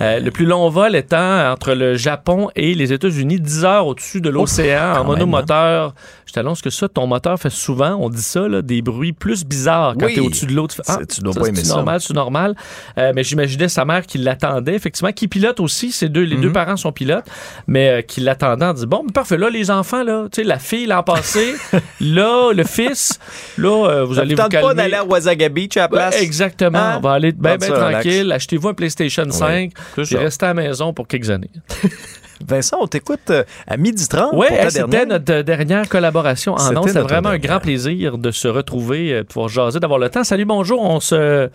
Le 0.00 0.30
plus 0.30 0.46
long 0.46 0.68
vol 0.68 0.96
étant 0.96 1.50
entre 1.52 1.74
le 1.74 1.94
Japon 1.96 2.48
et 2.56 2.74
les 2.74 2.92
États-Unis, 2.92 3.40
10 3.40 3.64
heures 3.64 3.86
au-dessus 3.86 4.20
de 4.20 4.30
l'océan 4.30 4.89
en 4.98 5.04
monomoteur, 5.04 5.94
je 6.26 6.32
t'annonce 6.32 6.62
que 6.62 6.70
ça, 6.70 6.88
ton 6.88 7.06
moteur 7.06 7.38
fait 7.38 7.50
souvent, 7.50 7.96
on 8.00 8.08
dit 8.08 8.22
ça, 8.22 8.48
là, 8.48 8.62
des 8.62 8.82
bruits 8.82 9.12
plus 9.12 9.44
bizarres 9.44 9.94
quand 9.98 10.06
Oui. 10.06 10.14
tu 10.14 10.20
es 10.20 10.22
au-dessus 10.26 10.46
de 10.46 10.52
l'autre. 10.52 10.74
Tu, 10.74 10.82
fais, 10.82 10.92
C'est- 10.98 11.06
tu 11.16 11.20
dois 11.20 11.34
pas 11.34 11.46
aimer 11.48 11.58
c'est 11.58 11.66
ça. 11.66 11.76
normal, 11.76 12.00
c'est 12.00 12.14
normal. 12.14 12.54
Euh, 12.98 13.12
mais 13.14 13.22
j'imaginais 13.24 13.68
sa 13.68 13.84
mère 13.84 14.06
qui 14.06 14.18
l'attendait, 14.18 14.74
effectivement, 14.74 15.12
qui 15.12 15.28
pilote 15.28 15.60
aussi. 15.60 15.92
Ces 15.92 16.08
deux, 16.08 16.22
les 16.22 16.36
Mhm. 16.36 16.42
deux 16.42 16.52
parents 16.52 16.76
sont 16.76 16.92
pilotes, 16.92 17.24
mais 17.66 17.88
euh, 17.88 18.02
qui 18.02 18.20
l'attendait 18.20 18.64
en 18.66 18.74
disant 18.74 18.86
Bon, 18.88 19.02
mais 19.06 19.12
parfait, 19.12 19.36
là, 19.36 19.50
les 19.50 19.70
enfants, 19.70 20.02
là, 20.02 20.26
tu 20.32 20.42
sais, 20.42 20.44
la 20.46 20.58
fille 20.58 20.86
l'an 20.86 21.02
passé, 21.02 21.54
là, 22.00 22.52
le 22.52 22.64
fils, 22.64 23.18
là, 23.58 23.68
euh, 23.88 24.04
vous 24.04 24.14
Ça 24.14 24.22
allez 24.22 24.34
vous 24.34 24.42
tente 24.42 24.52
pas 24.52 24.60
calmer. 24.60 24.74
d'aller 24.74 24.94
à 24.94 25.04
Wasaga 25.04 25.48
Beach 25.48 25.76
à 25.76 25.80
la 25.82 25.88
place? 25.88 26.14
Ouais, 26.16 26.22
exactement. 26.22 26.78
Hein? 26.78 26.94
On 26.98 27.00
va 27.00 27.12
aller 27.12 27.32
bien, 27.32 27.56
ça, 27.60 27.74
relax. 27.74 27.92
tranquille. 28.04 28.32
Achetez-vous 28.32 28.68
un 28.68 28.74
PlayStation 28.74 29.24
5 29.30 29.72
c'est 29.96 30.12
et 30.12 30.16
restez 30.18 30.44
à 30.46 30.48
la 30.48 30.54
maison 30.54 30.92
pour 30.92 31.06
quelques 31.06 31.30
années. 31.30 31.50
Vincent, 32.46 32.78
on 32.80 32.86
t'écoute 32.86 33.30
euh, 33.30 33.44
à 33.66 33.76
midi 33.76 34.08
30 34.08 34.30
Oui, 34.34 34.46
c'était 34.68 35.06
notre 35.06 35.32
euh, 35.32 35.42
dernière 35.42 35.88
collaboration 35.88 36.54
en 36.54 36.58
C'était 36.86 37.00
vraiment 37.00 37.30
un 37.30 37.38
grand 37.38 37.60
plaisir 37.60 38.18
de 38.18 38.30
se 38.30 38.48
retrouver, 38.48 39.12
euh, 39.12 39.22
de 39.22 39.26
pouvoir 39.26 39.48
jaser, 39.48 39.80
d'avoir 39.80 39.98
le 39.98 40.08
temps. 40.08 40.24
Salut, 40.24 40.46
bonjour. 40.46 40.82
On 40.82 41.00
se, 41.00 41.50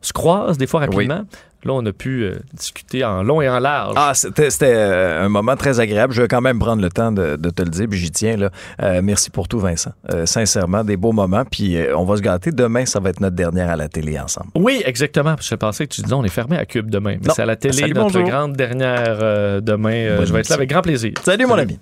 se 0.00 0.12
croise 0.12 0.58
des 0.58 0.66
fois 0.66 0.80
rapidement. 0.80 1.22
Là, 1.62 1.74
on 1.74 1.84
a 1.84 1.92
pu 1.92 2.22
euh, 2.24 2.36
discuter 2.54 3.04
en 3.04 3.22
long 3.22 3.42
et 3.42 3.48
en 3.50 3.58
large. 3.58 3.92
Ah, 3.98 4.12
c'était 4.14 4.48
euh, 4.64 5.26
un 5.26 5.28
moment 5.28 5.56
très 5.56 5.78
agréable. 5.78 6.14
Je 6.14 6.22
vais 6.22 6.28
quand 6.28 6.40
même 6.40 6.58
prendre 6.58 6.80
le 6.80 6.88
temps 6.88 7.12
de, 7.12 7.36
de 7.36 7.50
te 7.50 7.60
le 7.60 7.68
dire, 7.68 7.86
puis 7.86 7.98
j'y 7.98 8.10
tiens. 8.10 8.38
Là. 8.38 8.48
Euh, 8.82 9.02
merci 9.04 9.28
pour 9.28 9.46
tout, 9.46 9.58
Vincent. 9.60 9.92
Euh, 10.10 10.24
sincèrement, 10.24 10.84
des 10.84 10.96
beaux 10.96 11.12
moments. 11.12 11.44
Puis 11.44 11.76
euh, 11.76 11.94
on 11.98 12.06
va 12.06 12.16
se 12.16 12.22
gâter. 12.22 12.50
Demain, 12.50 12.86
ça 12.86 12.98
va 12.98 13.10
être 13.10 13.20
notre 13.20 13.36
dernière 13.36 13.68
à 13.68 13.76
la 13.76 13.90
télé 13.90 14.18
ensemble. 14.18 14.48
Oui, 14.54 14.80
exactement. 14.86 15.36
Je 15.38 15.54
pensais 15.54 15.86
que 15.86 15.92
tu 15.92 16.00
disais 16.00 16.14
on 16.14 16.24
est 16.24 16.30
fermé 16.30 16.56
à 16.56 16.64
Cube 16.64 16.88
demain. 16.88 17.16
Mais 17.22 17.30
c'est 17.34 17.42
à 17.42 17.46
la 17.46 17.56
télé, 17.56 17.74
Salut, 17.74 17.92
notre 17.92 18.06
bonjour. 18.10 18.26
grande 18.26 18.54
dernière 18.56 19.18
euh, 19.20 19.60
demain. 19.60 19.92
Euh, 19.92 20.24
je 20.24 20.32
vais 20.32 20.40
être 20.40 20.48
là 20.48 20.54
avec 20.56 20.70
grand 20.70 20.80
plaisir. 20.80 21.12
Salut, 21.22 21.44
mon 21.44 21.58
ami. 21.58 21.78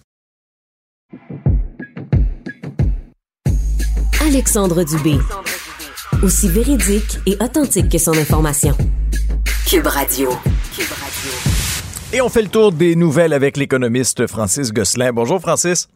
Alexandre 4.20 4.82
Dubé. 4.82 5.18
Aussi 6.22 6.48
véridique 6.48 7.18
et 7.26 7.36
authentique 7.40 7.90
que 7.90 7.98
son 7.98 8.12
information. 8.12 8.76
Cube 9.68 9.86
Radio. 9.86 10.30
Et 12.12 12.20
on 12.20 12.28
fait 12.28 12.42
le 12.42 12.48
tour 12.48 12.72
des 12.72 12.96
nouvelles 12.96 13.32
avec 13.32 13.56
l'économiste 13.56 14.26
Francis 14.26 14.72
Gosselin. 14.72 15.12
Bonjour, 15.12 15.40
Francis. 15.40 15.88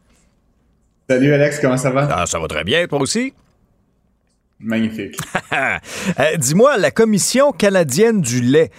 Salut 1.09 1.33
Alex, 1.33 1.59
comment 1.59 1.75
ça 1.77 1.89
va? 1.89 2.07
Ah, 2.09 2.25
ça 2.25 2.39
va 2.39 2.47
très 2.47 2.63
bien, 2.63 2.87
toi 2.87 2.99
aussi? 3.01 3.33
Magnifique. 4.59 5.17
Euh, 5.53 6.37
Dis-moi, 6.37 6.77
la 6.77 6.91
Commission 6.91 7.51
canadienne 7.51 8.21
du 8.21 8.41
lait 8.41 8.71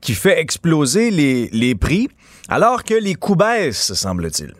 qui 0.00 0.14
fait 0.14 0.38
exploser 0.40 1.10
les, 1.10 1.48
les 1.52 1.74
prix 1.74 2.08
alors 2.48 2.84
que 2.84 2.94
les 2.94 3.14
coûts 3.14 3.36
baissent, 3.36 3.94
semble-t-il. 3.94 4.54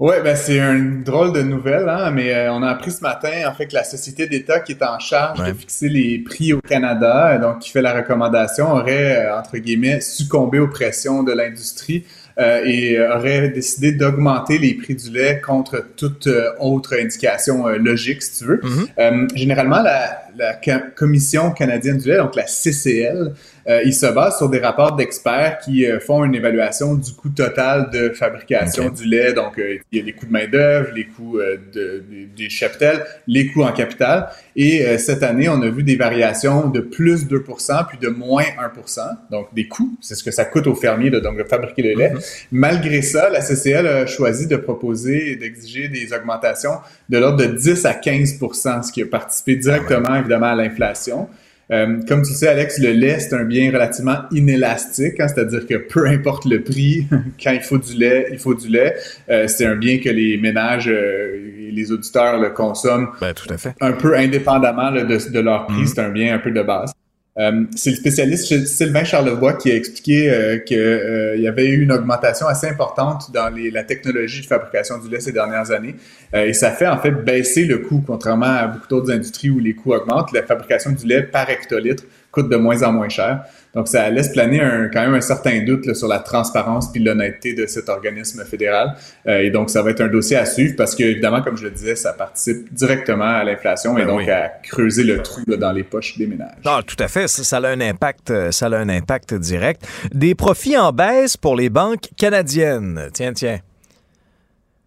Ouais, 0.00 0.20
ben 0.22 0.34
c'est 0.34 0.58
une 0.58 1.04
drôle 1.04 1.32
de 1.32 1.42
nouvelle, 1.42 1.88
hein, 1.88 2.10
mais 2.10 2.34
euh, 2.34 2.52
on 2.52 2.64
a 2.64 2.68
appris 2.68 2.90
ce 2.90 3.00
matin 3.00 3.30
en 3.46 3.54
fait 3.54 3.68
que 3.68 3.74
la 3.74 3.84
société 3.84 4.26
d'État 4.26 4.58
qui 4.58 4.72
est 4.72 4.82
en 4.82 4.98
charge 4.98 5.38
de 5.46 5.52
fixer 5.52 5.88
les 5.88 6.18
prix 6.18 6.52
au 6.52 6.60
Canada, 6.60 7.34
euh, 7.34 7.38
donc 7.38 7.60
qui 7.60 7.70
fait 7.70 7.80
la 7.80 7.94
recommandation, 7.94 8.72
aurait 8.72 9.24
euh, 9.24 9.38
entre 9.38 9.56
guillemets 9.58 10.00
succombé 10.00 10.58
aux 10.58 10.66
pressions 10.66 11.22
de 11.22 11.32
l'industrie 11.32 12.04
euh, 12.36 12.64
et 12.64 12.98
euh, 12.98 13.16
aurait 13.16 13.50
décidé 13.50 13.92
d'augmenter 13.92 14.58
les 14.58 14.74
prix 14.74 14.96
du 14.96 15.10
lait 15.10 15.40
contre 15.40 15.84
toute 15.96 16.28
autre 16.58 16.96
indication 16.98 17.68
logique, 17.68 18.22
si 18.22 18.38
tu 18.38 18.44
veux. 18.46 18.60
Euh, 18.98 19.28
généralement, 19.36 19.80
la, 19.80 20.22
la 20.36 20.54
Commission 20.96 21.52
canadienne 21.52 21.98
du 21.98 22.08
lait, 22.08 22.16
donc 22.16 22.34
la 22.34 22.46
CCL, 22.46 23.34
euh, 23.68 23.82
il 23.84 23.94
se 23.94 24.06
base 24.06 24.36
sur 24.38 24.48
des 24.48 24.58
rapports 24.58 24.94
d'experts 24.96 25.58
qui 25.64 25.86
euh, 25.86 25.98
font 26.00 26.24
une 26.24 26.34
évaluation 26.34 26.94
du 26.94 27.12
coût 27.12 27.30
total 27.30 27.90
de 27.90 28.10
fabrication 28.10 28.90
du 28.90 29.04
lait. 29.04 29.32
Donc, 29.32 29.58
euh, 29.58 29.78
il 29.90 29.98
y 29.98 30.02
a 30.02 30.04
les 30.04 30.12
coûts 30.12 30.26
de 30.26 30.32
main-d'œuvre, 30.32 30.88
les 30.94 31.06
coûts 31.06 31.38
euh, 31.38 31.56
de, 31.72 32.04
des- 32.36 32.50
cheptels, 32.50 33.04
les 33.26 33.48
coûts 33.48 33.62
en 33.62 33.72
capital. 33.72 34.28
Et 34.54 34.86
euh, 34.86 34.98
cette 34.98 35.22
année, 35.22 35.48
on 35.48 35.60
a 35.62 35.68
vu 35.68 35.82
des 35.82 35.96
variations 35.96 36.68
de 36.68 36.80
plus 36.80 37.26
2% 37.26 37.86
puis 37.88 37.98
de 37.98 38.08
moins 38.08 38.42
1% 38.42 39.00
Donc, 39.30 39.54
des 39.54 39.66
coûts, 39.66 39.96
c'est 40.00 40.14
ce 40.14 40.22
que 40.22 40.30
ça 40.30 40.44
coûte 40.44 40.66
aux 40.66 40.74
fermiers 40.74 41.10
de, 41.10 41.20
donc, 41.20 41.38
de 41.38 41.44
fabriquer 41.44 41.82
le 41.82 41.94
lait. 41.94 42.12
Malgré 42.52 43.02
ça, 43.02 43.30
la 43.30 43.40
CCL 43.40 43.86
a 43.86 44.06
choisi 44.06 44.46
de 44.46 44.56
proposer 44.56 45.32
et 45.32 45.36
d'exiger 45.36 45.88
des 45.88 46.12
augmentations 46.12 46.78
de 47.08 47.18
l'ordre 47.18 47.38
de 47.38 47.46
10 47.46 47.84
à 47.86 47.94
15 47.94 48.38
ce 48.82 48.92
qui 48.92 49.02
a 49.02 49.06
participé 49.06 49.56
directement, 49.56 50.14
évidemment, 50.16 50.46
à 50.46 50.54
l'inflation. 50.54 51.28
Euh, 51.70 52.00
comme 52.06 52.22
tu 52.22 52.32
sais, 52.32 52.48
Alex, 52.48 52.78
le 52.78 52.92
lait, 52.92 53.18
c'est 53.20 53.34
un 53.34 53.44
bien 53.44 53.70
relativement 53.72 54.18
inélastique, 54.30 55.18
hein, 55.20 55.28
c'est-à-dire 55.28 55.66
que 55.66 55.76
peu 55.76 56.06
importe 56.06 56.44
le 56.44 56.62
prix, 56.62 57.06
quand 57.42 57.52
il 57.52 57.60
faut 57.62 57.78
du 57.78 57.94
lait, 57.94 58.28
il 58.32 58.38
faut 58.38 58.54
du 58.54 58.68
lait. 58.68 58.94
Euh, 59.30 59.48
c'est 59.48 59.66
un 59.66 59.76
bien 59.76 59.98
que 59.98 60.10
les 60.10 60.36
ménages 60.36 60.88
euh, 60.88 61.68
et 61.68 61.70
les 61.70 61.92
auditeurs 61.92 62.38
le 62.38 62.50
consomment 62.50 63.08
tout 63.18 63.52
à 63.52 63.56
fait. 63.56 63.74
un 63.80 63.92
peu 63.92 64.16
indépendamment 64.16 64.90
là, 64.90 65.04
de, 65.04 65.30
de 65.30 65.40
leur 65.40 65.66
prix. 65.66 65.80
Mhm. 65.80 65.86
C'est 65.86 66.00
un 66.00 66.10
bien 66.10 66.34
un 66.34 66.38
peu 66.38 66.50
de 66.50 66.62
base. 66.62 66.92
Euh, 67.36 67.64
c'est 67.74 67.90
le 67.90 67.96
spécialiste 67.96 68.66
Sylvain 68.66 69.02
Charlevoix 69.02 69.54
qui 69.54 69.72
a 69.72 69.74
expliqué 69.74 70.30
euh, 70.30 70.58
qu'il 70.58 71.42
y 71.42 71.48
avait 71.48 71.66
eu 71.66 71.82
une 71.82 71.90
augmentation 71.90 72.46
assez 72.46 72.68
importante 72.68 73.32
dans 73.32 73.52
la 73.72 73.82
technologie 73.82 74.42
de 74.42 74.46
fabrication 74.46 74.98
du 74.98 75.08
lait 75.08 75.18
ces 75.18 75.32
dernières 75.32 75.72
années. 75.72 75.96
Euh, 76.34 76.46
et 76.46 76.52
ça 76.52 76.70
fait 76.70 76.86
en 76.86 76.98
fait 76.98 77.10
baisser 77.10 77.64
le 77.64 77.78
coût, 77.78 78.04
contrairement 78.06 78.46
à 78.46 78.66
beaucoup 78.68 78.86
d'autres 78.86 79.10
industries 79.10 79.50
où 79.50 79.58
les 79.58 79.74
coûts 79.74 79.94
augmentent. 79.94 80.32
La 80.32 80.44
fabrication 80.44 80.92
du 80.92 81.06
lait 81.06 81.22
par 81.24 81.50
hectolitre 81.50 82.04
coûte 82.30 82.48
de 82.48 82.56
moins 82.56 82.82
en 82.84 82.92
moins 82.92 83.08
cher. 83.08 83.44
Donc, 83.74 83.88
ça 83.88 84.08
laisse 84.10 84.28
planer 84.28 84.60
un, 84.60 84.88
quand 84.88 85.00
même 85.02 85.14
un 85.14 85.20
certain 85.20 85.64
doute 85.64 85.86
là, 85.86 85.94
sur 85.94 86.08
la 86.08 86.20
transparence 86.20 86.90
puis 86.92 87.02
l'honnêteté 87.02 87.54
de 87.54 87.66
cet 87.66 87.88
organisme 87.88 88.44
fédéral. 88.44 88.94
Euh, 89.26 89.40
et 89.40 89.50
donc, 89.50 89.70
ça 89.70 89.82
va 89.82 89.90
être 89.90 90.00
un 90.00 90.08
dossier 90.08 90.36
à 90.36 90.46
suivre 90.46 90.74
parce 90.76 90.94
que, 90.94 91.02
évidemment, 91.02 91.42
comme 91.42 91.56
je 91.56 91.64
le 91.64 91.70
disais, 91.70 91.96
ça 91.96 92.12
participe 92.12 92.72
directement 92.72 93.24
à 93.24 93.44
l'inflation 93.44 93.96
et 93.98 94.02
Ben 94.02 94.08
donc 94.08 94.20
oui. 94.20 94.30
à 94.30 94.52
creuser 94.62 95.04
le 95.04 95.22
trou 95.22 95.42
là, 95.46 95.56
dans 95.56 95.72
les 95.72 95.82
poches 95.82 96.16
des 96.16 96.26
ménages. 96.26 96.56
Ah, 96.64 96.80
tout 96.86 96.96
à 96.98 97.08
fait. 97.08 97.28
Ça, 97.28 97.42
ça 97.42 97.56
a 97.56 97.68
un 97.68 97.80
impact, 97.80 98.30
euh, 98.30 98.50
ça 98.50 98.66
a 98.66 98.76
un 98.76 98.88
impact 98.88 99.34
direct. 99.34 99.86
Des 100.12 100.34
profits 100.34 100.76
en 100.76 100.92
baisse 100.92 101.36
pour 101.36 101.56
les 101.56 101.70
banques 101.70 102.08
canadiennes. 102.16 103.08
Tiens, 103.12 103.32
tiens. 103.32 103.58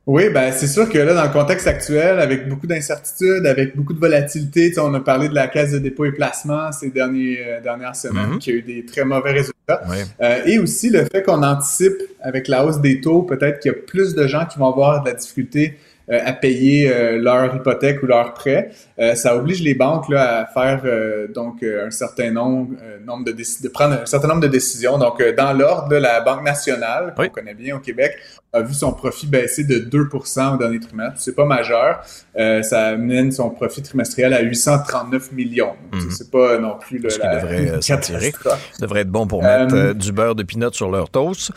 Oui, 0.07 0.29
ben 0.29 0.53
c'est 0.53 0.67
sûr 0.67 0.88
que 0.88 0.97
là, 0.97 1.13
dans 1.13 1.23
le 1.23 1.29
contexte 1.34 1.67
actuel, 1.67 2.19
avec 2.21 2.47
beaucoup 2.47 2.65
d'incertitudes, 2.65 3.45
avec 3.45 3.75
beaucoup 3.75 3.91
de 3.93 3.99
volatilité, 3.99 4.71
on 4.79 4.93
a 4.93 5.01
parlé 5.01 5.27
de 5.27 5.35
la 5.35 5.47
caisse 5.49 5.73
de 5.73 5.79
dépôt 5.79 6.05
et 6.05 6.13
placement 6.13 6.71
ces 6.71 6.91
derniers, 6.91 7.38
euh, 7.45 7.61
dernières 7.61 7.95
semaines, 7.95 8.31
Mhm. 8.31 8.39
qui 8.39 8.51
a 8.51 8.53
eu 8.53 8.61
des 8.61 8.85
très 8.85 9.03
mauvais 9.03 9.34
résultats. 9.34 9.81
Ouais. 9.89 10.05
Euh, 10.21 10.45
et 10.45 10.59
aussi 10.59 10.89
le 10.89 11.03
fait 11.11 11.23
qu'on 11.23 11.43
anticipe 11.43 11.97
avec 12.21 12.47
la 12.47 12.65
hausse 12.65 12.79
des 12.79 13.01
taux, 13.01 13.23
peut-être 13.23 13.59
qu'il 13.59 13.69
y 13.73 13.75
a 13.75 13.77
plus 13.77 14.15
de 14.15 14.25
gens 14.27 14.45
qui 14.45 14.57
vont 14.57 14.69
avoir 14.69 15.03
de 15.03 15.09
la 15.09 15.13
difficulté 15.13 15.77
à 16.09 16.34
payer 16.34 16.89
euh, 16.89 17.17
leur 17.17 17.55
hypothèque 17.55 18.01
ou 18.03 18.05
leur 18.05 18.34
prêt. 18.34 18.71
Euh, 18.99 19.15
ça 19.15 19.35
oblige 19.35 19.61
les 19.61 19.75
banques 19.75 20.09
là, 20.09 20.39
à 20.41 20.45
faire 20.45 20.81
euh, 20.85 21.27
donc 21.27 21.61
euh, 21.63 21.88
un 21.88 21.91
certain 21.91 22.31
nombre, 22.31 22.75
euh, 22.81 22.97
nombre 23.05 23.25
de, 23.25 23.67
prendre 23.69 24.01
un 24.01 24.05
certain 24.05 24.29
nombre 24.29 24.41
de 24.41 24.47
décisions. 24.47 24.97
Donc 24.97 25.19
euh, 25.19 25.34
dans 25.35 25.53
l'ordre, 25.53 25.95
la 25.97 26.21
Banque 26.21 26.43
nationale, 26.43 27.13
qu'on 27.15 27.27
connaît 27.29 27.53
bien 27.53 27.75
au 27.75 27.79
Québec, 27.79 28.13
a 28.53 28.61
vu 28.61 28.73
son 28.73 28.93
profit 28.93 29.27
baisser 29.27 29.63
de 29.63 29.79
2 29.79 30.09
au 30.13 30.57
dernier 30.57 30.79
trimestre. 30.79 31.15
C'est 31.17 31.35
pas 31.35 31.45
majeur. 31.45 32.01
Euh, 32.38 32.61
ça 32.63 32.88
amène 32.88 33.31
son 33.31 33.49
profit 33.49 33.81
trimestriel 33.81 34.34
à 34.34 34.41
839 34.41 35.31
millions. 35.34 35.73
Donc, 35.91 36.03
Mhm. 36.03 36.11
C'est 36.11 36.31
pas 36.31 36.57
non 36.57 36.77
plus 36.79 36.99
le, 36.99 37.09
Ce 37.09 37.19
qui 37.19 37.25
la 37.25 37.39
devrait 37.39 37.71
euh, 37.71 38.55
devrait 38.79 39.01
être 39.01 39.09
bon 39.09 39.27
pour 39.27 39.43
Euh, 39.43 39.59
mettre 39.63 39.75
euh, 39.75 39.93
du 39.93 40.11
beurre 40.11 40.35
de 40.35 40.43
pinot 40.43 40.71
sur 40.71 40.89
leur 40.89 41.09
toast. 41.09 41.51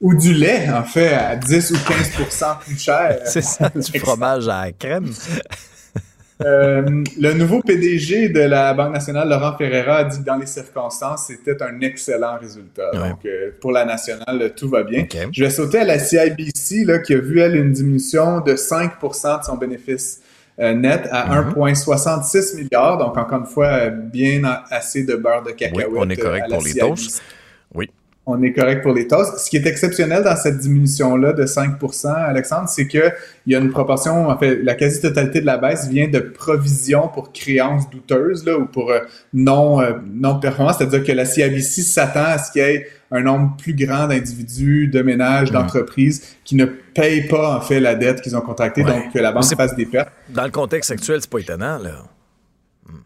Ou 0.00 0.14
du 0.14 0.34
lait, 0.34 0.68
en 0.70 0.84
fait, 0.84 1.14
à 1.14 1.36
10 1.36 1.70
ou 1.70 1.74
15% 1.76 2.58
plus 2.60 2.78
cher. 2.78 3.18
C'est 3.24 3.40
ça, 3.42 3.70
du 3.74 3.98
fromage 3.98 4.46
à 4.48 4.66
la 4.66 4.72
crème. 4.72 5.10
Euh, 6.44 7.02
le 7.18 7.32
nouveau 7.32 7.62
PDG 7.62 8.28
de 8.28 8.40
la 8.40 8.74
Banque 8.74 8.92
nationale, 8.92 9.26
Laurent 9.26 9.56
Ferreira, 9.56 9.96
a 9.96 10.04
dit 10.04 10.18
que 10.18 10.24
dans 10.24 10.36
les 10.36 10.44
circonstances, 10.44 11.24
c'était 11.28 11.62
un 11.62 11.80
excellent 11.80 12.36
résultat. 12.38 12.90
Donc, 12.92 13.24
euh, 13.24 13.52
pour 13.58 13.72
la 13.72 13.86
nationale, 13.86 14.52
tout 14.54 14.68
va 14.68 14.82
bien. 14.82 15.06
Je 15.32 15.44
vais 15.44 15.48
sauter 15.50 15.78
à 15.78 15.84
la 15.84 15.98
CIBC, 15.98 16.84
là, 16.84 16.98
qui 16.98 17.14
a 17.14 17.18
vu, 17.18 17.40
elle, 17.40 17.56
une 17.56 17.72
diminution 17.72 18.40
de 18.40 18.54
5% 18.54 19.38
de 19.40 19.44
son 19.44 19.56
bénéfice 19.56 20.20
euh, 20.60 20.74
net 20.74 21.08
à 21.10 21.40
Mhm. 21.42 21.54
1,66 21.54 22.54
milliard. 22.56 22.98
Donc, 22.98 23.16
encore 23.16 23.38
une 23.40 23.46
fois, 23.46 23.88
bien 23.88 24.42
assez 24.70 25.04
de 25.04 25.14
beurre 25.16 25.42
de 25.42 25.48
Oui, 25.50 25.56
cacahuète. 25.56 25.88
on 25.96 26.10
est 26.10 26.16
correct 26.16 26.44
à 26.44 26.48
la 26.48 26.56
pour 26.56 26.64
les 26.64 26.72
CIBC. 26.72 26.86
toasts. 26.86 27.22
Oui. 27.74 27.90
On 28.28 28.42
est 28.42 28.52
correct 28.52 28.82
pour 28.82 28.92
les 28.92 29.06
toasts. 29.06 29.38
Ce 29.38 29.48
qui 29.48 29.56
est 29.56 29.66
exceptionnel 29.66 30.24
dans 30.24 30.34
cette 30.34 30.58
diminution-là 30.58 31.32
de 31.32 31.44
5% 31.46 32.08
Alexandre, 32.12 32.68
c'est 32.68 32.88
qu'il 32.88 33.12
y 33.46 33.54
a 33.54 33.58
une 33.58 33.70
proportion, 33.70 34.28
en 34.28 34.36
fait, 34.36 34.56
la 34.64 34.74
quasi-totalité 34.74 35.40
de 35.40 35.46
la 35.46 35.58
baisse 35.58 35.86
vient 35.88 36.08
de 36.08 36.18
provisions 36.18 37.06
pour 37.06 37.32
créances 37.32 37.88
douteuses 37.88 38.44
là, 38.44 38.58
ou 38.58 38.66
pour 38.66 38.90
euh, 38.90 38.98
non, 39.32 39.80
euh, 39.80 39.92
non-performance, 40.12 40.78
c'est-à-dire 40.78 41.04
que 41.04 41.12
la 41.12 41.24
CIBC 41.24 41.82
s'attend 41.82 42.24
à 42.24 42.38
ce 42.38 42.50
qu'il 42.50 42.62
y 42.62 42.64
ait 42.64 42.88
un 43.12 43.20
nombre 43.22 43.56
plus 43.56 43.74
grand 43.74 44.08
d'individus, 44.08 44.88
de 44.88 45.02
ménages, 45.02 45.52
d'entreprises 45.52 46.34
qui 46.44 46.56
ne 46.56 46.64
payent 46.64 47.28
pas, 47.28 47.56
en 47.56 47.60
fait, 47.60 47.78
la 47.78 47.94
dette 47.94 48.22
qu'ils 48.22 48.36
ont 48.36 48.40
contractée, 48.40 48.82
Ouais. 48.84 48.90
donc 48.90 49.12
que 49.12 49.20
la 49.20 49.30
banque 49.30 49.44
fasse 49.56 49.76
des 49.76 49.86
pertes. 49.86 50.08
Dans 50.30 50.42
le 50.44 50.50
contexte 50.50 50.90
actuel, 50.90 51.20
c'est 51.20 51.30
pas 51.30 51.38
étonnant, 51.38 51.78
là. 51.78 52.02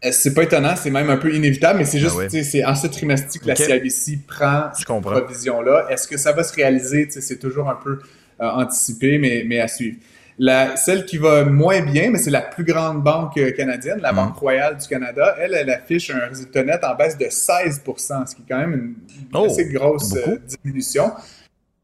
Euh, 0.05 0.09
C'est 0.11 0.33
pas 0.33 0.43
étonnant, 0.43 0.75
c'est 0.75 0.89
même 0.91 1.09
un 1.09 1.17
peu 1.17 1.33
inévitable, 1.33 1.79
mais 1.79 1.85
c'est 1.85 1.99
juste, 1.99 2.15
Ah 2.19 2.43
c'est 2.43 2.65
en 2.65 2.75
ce 2.75 2.87
trimestre 2.87 3.39
que 3.39 3.47
la. 3.47 3.55
CIBC 3.55 4.25
prend 4.27 4.69
cette 4.73 4.87
provision-là. 4.87 5.87
Est-ce 5.89 6.07
que 6.07 6.17
ça 6.17 6.31
va 6.31 6.43
se 6.43 6.53
réaliser? 6.53 7.07
C'est 7.09 7.39
toujours 7.39 7.69
un 7.69 7.75
peu 7.75 7.99
euh, 8.41 8.49
anticipée, 8.49 9.17
mais, 9.17 9.43
mais 9.47 9.59
à 9.59 9.67
suivre. 9.67 9.97
La, 10.39 10.75
celle 10.75 11.05
qui 11.05 11.17
va 11.17 11.43
moins 11.43 11.81
bien, 11.81 12.09
mais 12.09 12.17
c'est 12.17 12.31
la 12.31 12.41
plus 12.41 12.63
grande 12.63 13.03
banque 13.03 13.37
euh, 13.37 13.51
canadienne, 13.51 13.99
la 14.01 14.11
Banque 14.11 14.35
Royale 14.37 14.77
du 14.77 14.87
Canada, 14.87 15.35
elle, 15.39 15.53
elle 15.53 15.69
affiche 15.69 16.09
un 16.09 16.27
résultat 16.27 16.63
net 16.63 16.83
en 16.83 16.95
baisse 16.95 17.17
de 17.17 17.27
16 17.29 17.83
ce 17.85 18.35
qui 18.35 18.41
est 18.41 18.45
quand 18.49 18.57
même 18.57 18.73
une 18.73 18.95
Oh, 19.33 19.45
assez 19.45 19.65
grosse 19.65 20.15
euh, 20.15 20.37
diminution. 20.63 21.11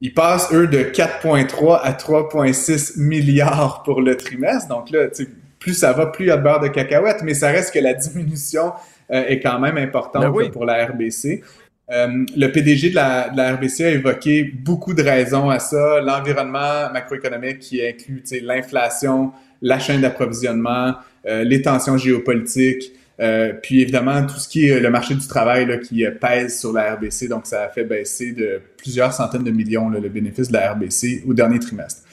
Ils 0.02 0.14
passent, 0.14 0.52
eux, 0.54 0.68
de 0.68 0.80
4,3 0.80 1.82
à 1.82 1.92
3,6 1.92 3.00
milliards 3.00 3.84
pour 3.84 4.02
le 4.02 4.16
trimestre. 4.16 4.70
Donc 4.70 4.90
là, 4.92 5.08
tu 5.08 5.26
sais, 5.26 5.30
plus 5.68 5.74
ça 5.74 5.92
va, 5.92 6.06
plus 6.06 6.26
il 6.26 6.28
y 6.30 6.32
a 6.32 6.38
de 6.38 6.44
beurre 6.44 6.62
de 6.62 6.70
cacahuète, 6.70 7.24
mais 7.24 7.34
ça 7.34 7.50
reste 7.50 7.74
que 7.74 7.80
la 7.80 7.94
diminution 7.94 8.72
euh, 9.12 9.26
est 9.28 9.42
quand 9.42 9.60
même 9.60 9.78
importante 9.78 10.22
Ben 10.22 10.30
oui. 10.30 10.46
là, 10.46 10.50
pour 10.52 10.66
la 10.66 10.86
RBC. 10.86 11.44
Euh, 11.92 12.26
le 12.36 12.48
PDG 12.48 12.92
de 12.92 12.96
la, 12.96 13.30
de 13.30 13.38
la 13.38 13.56
RBC 13.56 13.84
a 13.84 13.90
évoqué 13.90 14.44
beaucoup 14.44 14.94
de 14.94 15.04
raisons 15.04 15.50
à 15.50 15.60
ça. 15.60 16.00
L'environnement 16.02 16.90
macroéconomique 16.94 17.60
qui 17.60 17.86
inclut 17.86 18.24
l'inflation, 18.42 19.32
la 19.62 19.78
chaîne 19.78 20.02
d'approvisionnement, 20.02 20.96
euh, 21.26 21.44
les 21.44 21.62
tensions 21.62 21.98
géopolitiques, 21.98 22.94
euh, 23.20 23.52
puis 23.62 23.82
évidemment 23.82 24.26
tout 24.26 24.38
ce 24.38 24.48
qui 24.48 24.68
est 24.68 24.80
le 24.80 24.90
marché 24.90 25.16
du 25.16 25.28
travail 25.28 25.66
là, 25.66 25.78
qui 25.78 26.06
pèse 26.22 26.60
sur 26.60 26.72
la 26.72 26.96
RBC. 26.96 27.28
Donc 27.28 27.46
ça 27.46 27.64
a 27.64 27.68
fait 27.68 27.84
baisser 27.84 28.32
de 28.32 28.62
plusieurs 28.78 29.12
centaines 29.12 29.44
de 29.44 29.52
millions 29.52 29.90
là, 29.90 30.00
le 30.00 30.10
bénéfice 30.10 30.48
de 30.48 30.54
la 30.54 30.72
RBC 30.72 31.24
au 31.28 31.34
dernier 31.34 31.60
trimestre. 31.60 32.04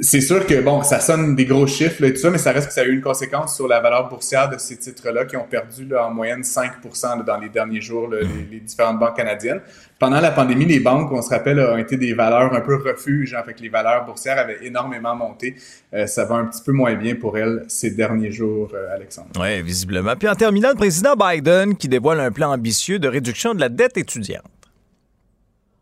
C'est 0.00 0.20
sûr 0.20 0.46
que 0.46 0.60
bon, 0.60 0.82
ça 0.82 1.00
sonne 1.00 1.34
des 1.34 1.46
gros 1.46 1.66
chiffres 1.66 2.02
là, 2.02 2.08
et 2.08 2.12
tout 2.12 2.20
ça, 2.20 2.30
mais 2.30 2.38
ça 2.38 2.52
reste 2.52 2.68
que 2.68 2.72
ça 2.72 2.82
a 2.82 2.84
eu 2.84 2.92
une 2.92 3.00
conséquence 3.00 3.54
sur 3.54 3.66
la 3.66 3.80
valeur 3.80 4.08
boursière 4.08 4.48
de 4.48 4.58
ces 4.58 4.76
titres-là 4.76 5.24
qui 5.24 5.36
ont 5.36 5.46
perdu 5.48 5.88
en 5.96 6.10
moyenne 6.10 6.44
5 6.44 6.72
là, 7.02 7.22
dans 7.26 7.38
les 7.38 7.48
derniers 7.48 7.80
jours, 7.80 8.08
les, 8.08 8.60
différentes 8.60 8.98
banques 8.98 9.16
canadiennes. 9.16 9.60
Pendant 9.98 10.20
la 10.20 10.30
pandémie, 10.30 10.66
les 10.66 10.80
banques, 10.80 11.10
on 11.12 11.22
se 11.22 11.30
rappelle, 11.30 11.58
ont 11.58 11.78
été 11.78 11.96
des 11.96 12.12
valeurs 12.12 12.52
un 12.52 12.60
peu 12.60 12.76
refuge. 12.76 13.34
En 13.34 13.42
fait, 13.42 13.58
les 13.60 13.70
valeurs 13.70 14.04
boursières 14.04 14.38
avaient 14.38 14.58
énormément 14.62 15.16
monté. 15.16 15.56
Euh, 15.94 16.06
ça 16.06 16.26
va 16.26 16.34
un 16.34 16.44
petit 16.46 16.62
peu 16.62 16.72
moins 16.72 16.94
bien 16.94 17.14
pour 17.14 17.38
elles 17.38 17.64
ces 17.68 17.92
derniers 17.92 18.30
jours, 18.30 18.70
euh, 18.74 18.94
Alexandre. 18.94 19.28
Oui, 19.40 19.62
visiblement. 19.62 20.14
Puis 20.16 20.28
en 20.28 20.34
terminant, 20.34 20.68
le 20.68 20.76
président 20.76 21.14
Biden 21.16 21.76
qui 21.76 21.88
dévoile 21.88 22.20
un 22.20 22.30
plan 22.30 22.52
ambitieux 22.52 22.98
de 22.98 23.08
réduction 23.08 23.54
de 23.54 23.60
la 23.60 23.70
dette 23.70 23.96
étudiante. 23.96 24.44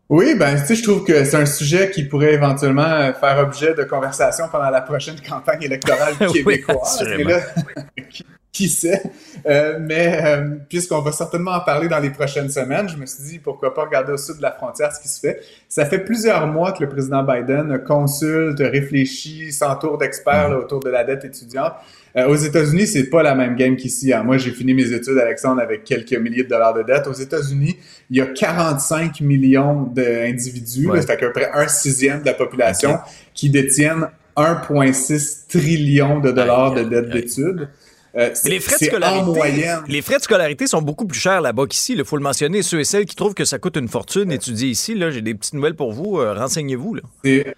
Oui, 0.07 0.35
ben, 0.35 0.55
tu 0.55 0.67
sais, 0.67 0.75
je 0.75 0.83
trouve 0.83 1.03
que 1.03 1.23
c'est 1.23 1.37
un 1.37 1.47
sujet 1.47 1.89
qui 1.89 2.03
pourrait 2.03 2.33
éventuellement 2.33 2.83
euh, 2.83 3.13
faire 3.13 3.39
objet 3.39 3.73
de 3.73 3.83
conversation 3.83 4.45
pendant 4.51 4.69
la 4.69 4.81
prochaine 4.81 5.15
campagne 5.27 5.63
électorale 5.63 6.13
Oui, 6.21 6.31
québécoise. 6.31 7.03
mais 7.17 7.23
là, 7.23 7.39
qui, 8.11 8.23
qui 8.51 8.69
sait? 8.69 9.01
Euh, 9.47 9.79
mais 9.81 10.21
euh, 10.23 10.57
puisqu'on 10.69 11.01
va 11.01 11.11
certainement 11.11 11.53
en 11.53 11.61
parler 11.61 11.87
dans 11.87 11.97
les 11.97 12.11
prochaines 12.11 12.49
semaines, 12.51 12.87
je 12.87 12.97
me 12.97 13.07
suis 13.07 13.23
dit 13.23 13.39
pourquoi 13.39 13.73
pas 13.73 13.85
regarder 13.85 14.13
au 14.13 14.17
sud 14.17 14.37
de 14.37 14.43
la 14.43 14.51
frontière 14.51 14.91
ce 14.91 15.01
qui 15.01 15.07
se 15.07 15.19
fait. 15.19 15.41
Ça 15.67 15.85
fait 15.85 15.99
plusieurs 15.99 16.45
mois 16.45 16.71
que 16.71 16.83
le 16.83 16.89
président 16.89 17.23
Biden 17.23 17.83
consulte, 17.83 18.59
réfléchit, 18.59 19.51
s'entoure 19.51 19.97
d'experts 19.97 20.49
là, 20.49 20.59
autour 20.59 20.81
de 20.81 20.89
la 20.89 21.03
dette 21.03 21.25
étudiante. 21.25 21.73
Euh, 22.17 22.27
aux 22.27 22.35
États-Unis, 22.35 22.87
c'est 22.87 23.09
pas 23.09 23.23
la 23.23 23.35
même 23.35 23.55
game 23.55 23.75
qu'ici. 23.75 24.13
hein. 24.13 24.23
Moi, 24.23 24.37
j'ai 24.37 24.51
fini 24.51 24.73
mes 24.73 24.91
études, 24.93 25.17
Alexandre, 25.17 25.61
avec 25.61 25.83
quelques 25.83 26.13
milliers 26.13 26.43
de 26.43 26.49
dollars 26.49 26.73
de 26.73 26.83
dette. 26.83 27.07
Aux 27.07 27.13
États-Unis, 27.13 27.75
il 28.09 28.17
y 28.17 28.21
a 28.21 28.25
45 28.27 29.19
millions 29.21 29.83
d'individus, 29.93 30.87
Ouais. 30.89 31.01
fait 31.01 31.11
à 31.11 31.17
peu 31.17 31.31
près 31.33 31.51
un 31.53 31.67
sixième 31.67 32.21
de 32.21 32.25
la 32.25 32.33
population, 32.33 32.97
qui 33.33 33.49
détiennent 33.49 34.07
1,6 34.37 35.47
trillion 35.49 36.19
de 36.19 36.31
dollars 36.31 36.73
de 36.73 36.83
dette 36.83 37.09
d'études. 37.09 37.69
Euh, 38.17 38.29
les 38.45 38.61
frais 38.61 38.75
de 38.75 38.79
c'est 38.79 38.85
scolarité, 38.85 39.65
les 39.89 40.01
frais 40.01 40.17
de 40.17 40.21
scolarité 40.23 40.67
sont 40.67 40.81
beaucoup 40.81 41.05
plus 41.05 41.19
chers 41.19 41.41
là-bas 41.41 41.65
qu'ici. 41.67 41.95
Il 41.97 42.05
faut 42.05 42.15
le 42.15 42.23
mentionner. 42.23 42.61
Ceux 42.61 42.79
et 42.79 42.85
celles 42.85 43.03
qui 43.05 43.15
trouvent 43.17 43.33
que 43.33 43.43
ça 43.43 43.59
coûte 43.59 43.75
une 43.75 43.89
fortune 43.89 44.31
étudier 44.31 44.69
ici, 44.69 44.95
là, 44.95 45.11
j'ai 45.11 45.21
des 45.21 45.35
petites 45.35 45.53
nouvelles 45.53 45.75
pour 45.75 45.91
vous. 45.91 46.19
Euh, 46.19 46.33
Renseignez-vous. 46.33 46.95
Là. 46.95 47.01
C'est 47.25 47.55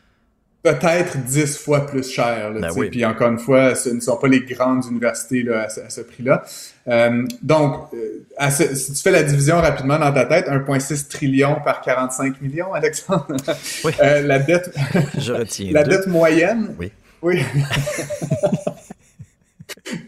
peut-être 0.64 1.18
10 1.24 1.58
fois 1.58 1.86
plus 1.86 2.10
cher. 2.12 2.50
Là, 2.52 2.60
Ben 2.60 2.70
oui. 2.76 2.90
Puis 2.90 3.06
encore 3.06 3.30
une 3.30 3.40
fois, 3.40 3.74
ce 3.76 3.90
ne 3.90 4.00
sont 4.02 4.18
pas 4.18 4.28
les 4.28 4.42
grandes 4.42 4.84
universités 4.86 5.44
là, 5.44 5.68
à, 5.86 5.90
ce, 5.90 6.02
prix-là. 6.02 6.44
Euh, 6.90 7.24
donc, 7.42 7.88
euh, 7.94 8.26
à 8.38 8.52
ce- 8.52 8.76
si 8.76 8.94
tu 8.94 9.02
fais 9.02 9.12
la 9.12 9.24
division 9.24 9.58
rapidement 9.62 9.98
dans 10.00 10.12
ta 10.12 10.26
tête, 10.26 10.48
1,6 10.50 11.08
trillion 11.08 11.56
par 11.64 11.82
45 11.82 12.42
millions, 12.42 12.74
Alexandre, 12.74 13.28
Euh, 14.02 14.22
la 14.22 14.40
dette, 14.40 14.74
Je 15.18 15.32
retiens. 15.34 15.72
la 15.72 15.84
deux. 15.84 15.92
dette 15.98 16.08
moyenne, 16.08 16.76
Oui. 16.80 16.92
oui. 17.22 17.42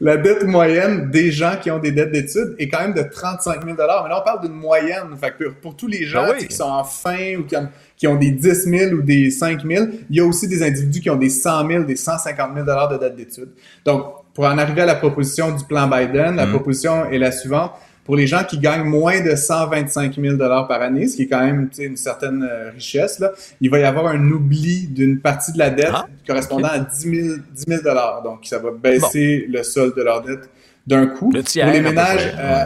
La 0.02 0.18
dette 0.18 0.44
moyenne 0.44 1.10
des 1.10 1.32
gens 1.32 1.54
qui 1.62 1.72
ont 1.72 1.80
des 1.80 1.92
dettes 1.92 2.12
d'études 2.12 2.56
est 2.60 2.68
quand 2.68 2.80
même 2.82 2.94
de 2.94 3.02
35 3.04 3.64
000 3.64 3.78
Mais 3.78 3.86
là, 3.88 4.06
on 4.20 4.24
parle 4.26 4.42
d'une 4.42 4.54
moyenne. 4.58 5.16
Fait 5.20 5.32
que 5.32 5.46
pour, 5.46 5.56
pour 5.62 5.76
tous 5.78 5.88
les 5.88 6.06
gens 6.06 6.26
oui. 6.26 6.34
tu 6.36 6.40
sais, 6.42 6.48
qui 6.48 6.56
sont 6.56 6.64
en 6.70 6.84
fin 6.84 7.36
ou 7.38 7.44
qui 7.44 7.56
ont, 7.56 7.70
qui 8.00 8.08
ont 8.08 8.16
des 8.16 8.32
10 8.32 8.64
000 8.64 8.94
ou 8.94 9.02
des 9.02 9.30
5 9.30 9.66
000, 9.66 9.86
il 10.10 10.16
y 10.16 10.20
a 10.22 10.26
aussi 10.26 10.48
des 10.48 10.64
individus 10.64 11.02
qui 11.02 11.10
ont 11.10 11.18
des 11.18 11.30
100 11.30 11.68
000, 11.68 11.84
des 11.84 11.98
150 11.98 12.52
000 12.56 12.66
de 12.66 12.98
dette 12.98 13.16
d'études. 13.18 13.50
Donc, 13.86 14.06
pour 14.34 14.46
en 14.46 14.58
arriver 14.58 14.82
à 14.84 14.86
la 14.86 14.96
proposition 14.96 15.52
du 15.54 15.66
plan 15.66 15.86
Biden, 15.86 16.38
la 16.38 16.46
Mhm. 16.46 16.52
proposition 16.54 17.06
est 17.12 17.18
la 17.18 17.34
suivante. 17.34 17.74
Pour 18.06 18.16
les 18.16 18.26
gens 18.26 18.44
qui 18.46 18.58
gagnent 18.58 18.86
moins 18.86 19.20
de 19.20 19.36
125 19.36 20.16
000 20.16 20.38
par 20.38 20.82
année, 20.82 21.08
ce 21.08 21.18
qui 21.18 21.24
est 21.24 21.28
quand 21.28 21.46
même 21.46 21.70
une 21.78 21.98
certaine 21.98 22.42
euh, 22.50 22.72
richesse, 22.72 23.20
là, 23.20 23.34
il 23.60 23.70
va 23.70 23.80
y 23.80 23.84
avoir 23.84 24.08
un 24.08 24.32
oubli 24.32 24.88
d'une 24.88 25.20
partie 25.20 25.52
de 25.52 25.60
la 25.60 25.70
dette 25.70 25.92
Ah, 25.94 26.08
correspondant 26.26 26.70
à 26.70 26.80
10 26.80 26.96
000, 27.02 27.38
10 27.54 27.66
000 27.68 27.82
Donc, 28.24 28.46
ça 28.46 28.60
va 28.60 28.72
baisser 28.72 29.46
le 29.50 29.62
solde 29.62 29.96
de 29.98 30.04
leur 30.04 30.22
dette 30.24 30.50
d'un 30.88 31.06
coup. 31.06 31.32
Le 31.34 31.44
tiers, 31.44 31.66
Pour 31.66 31.74
les 31.74 31.82
ménages, 31.82 32.34
euh, 32.40 32.66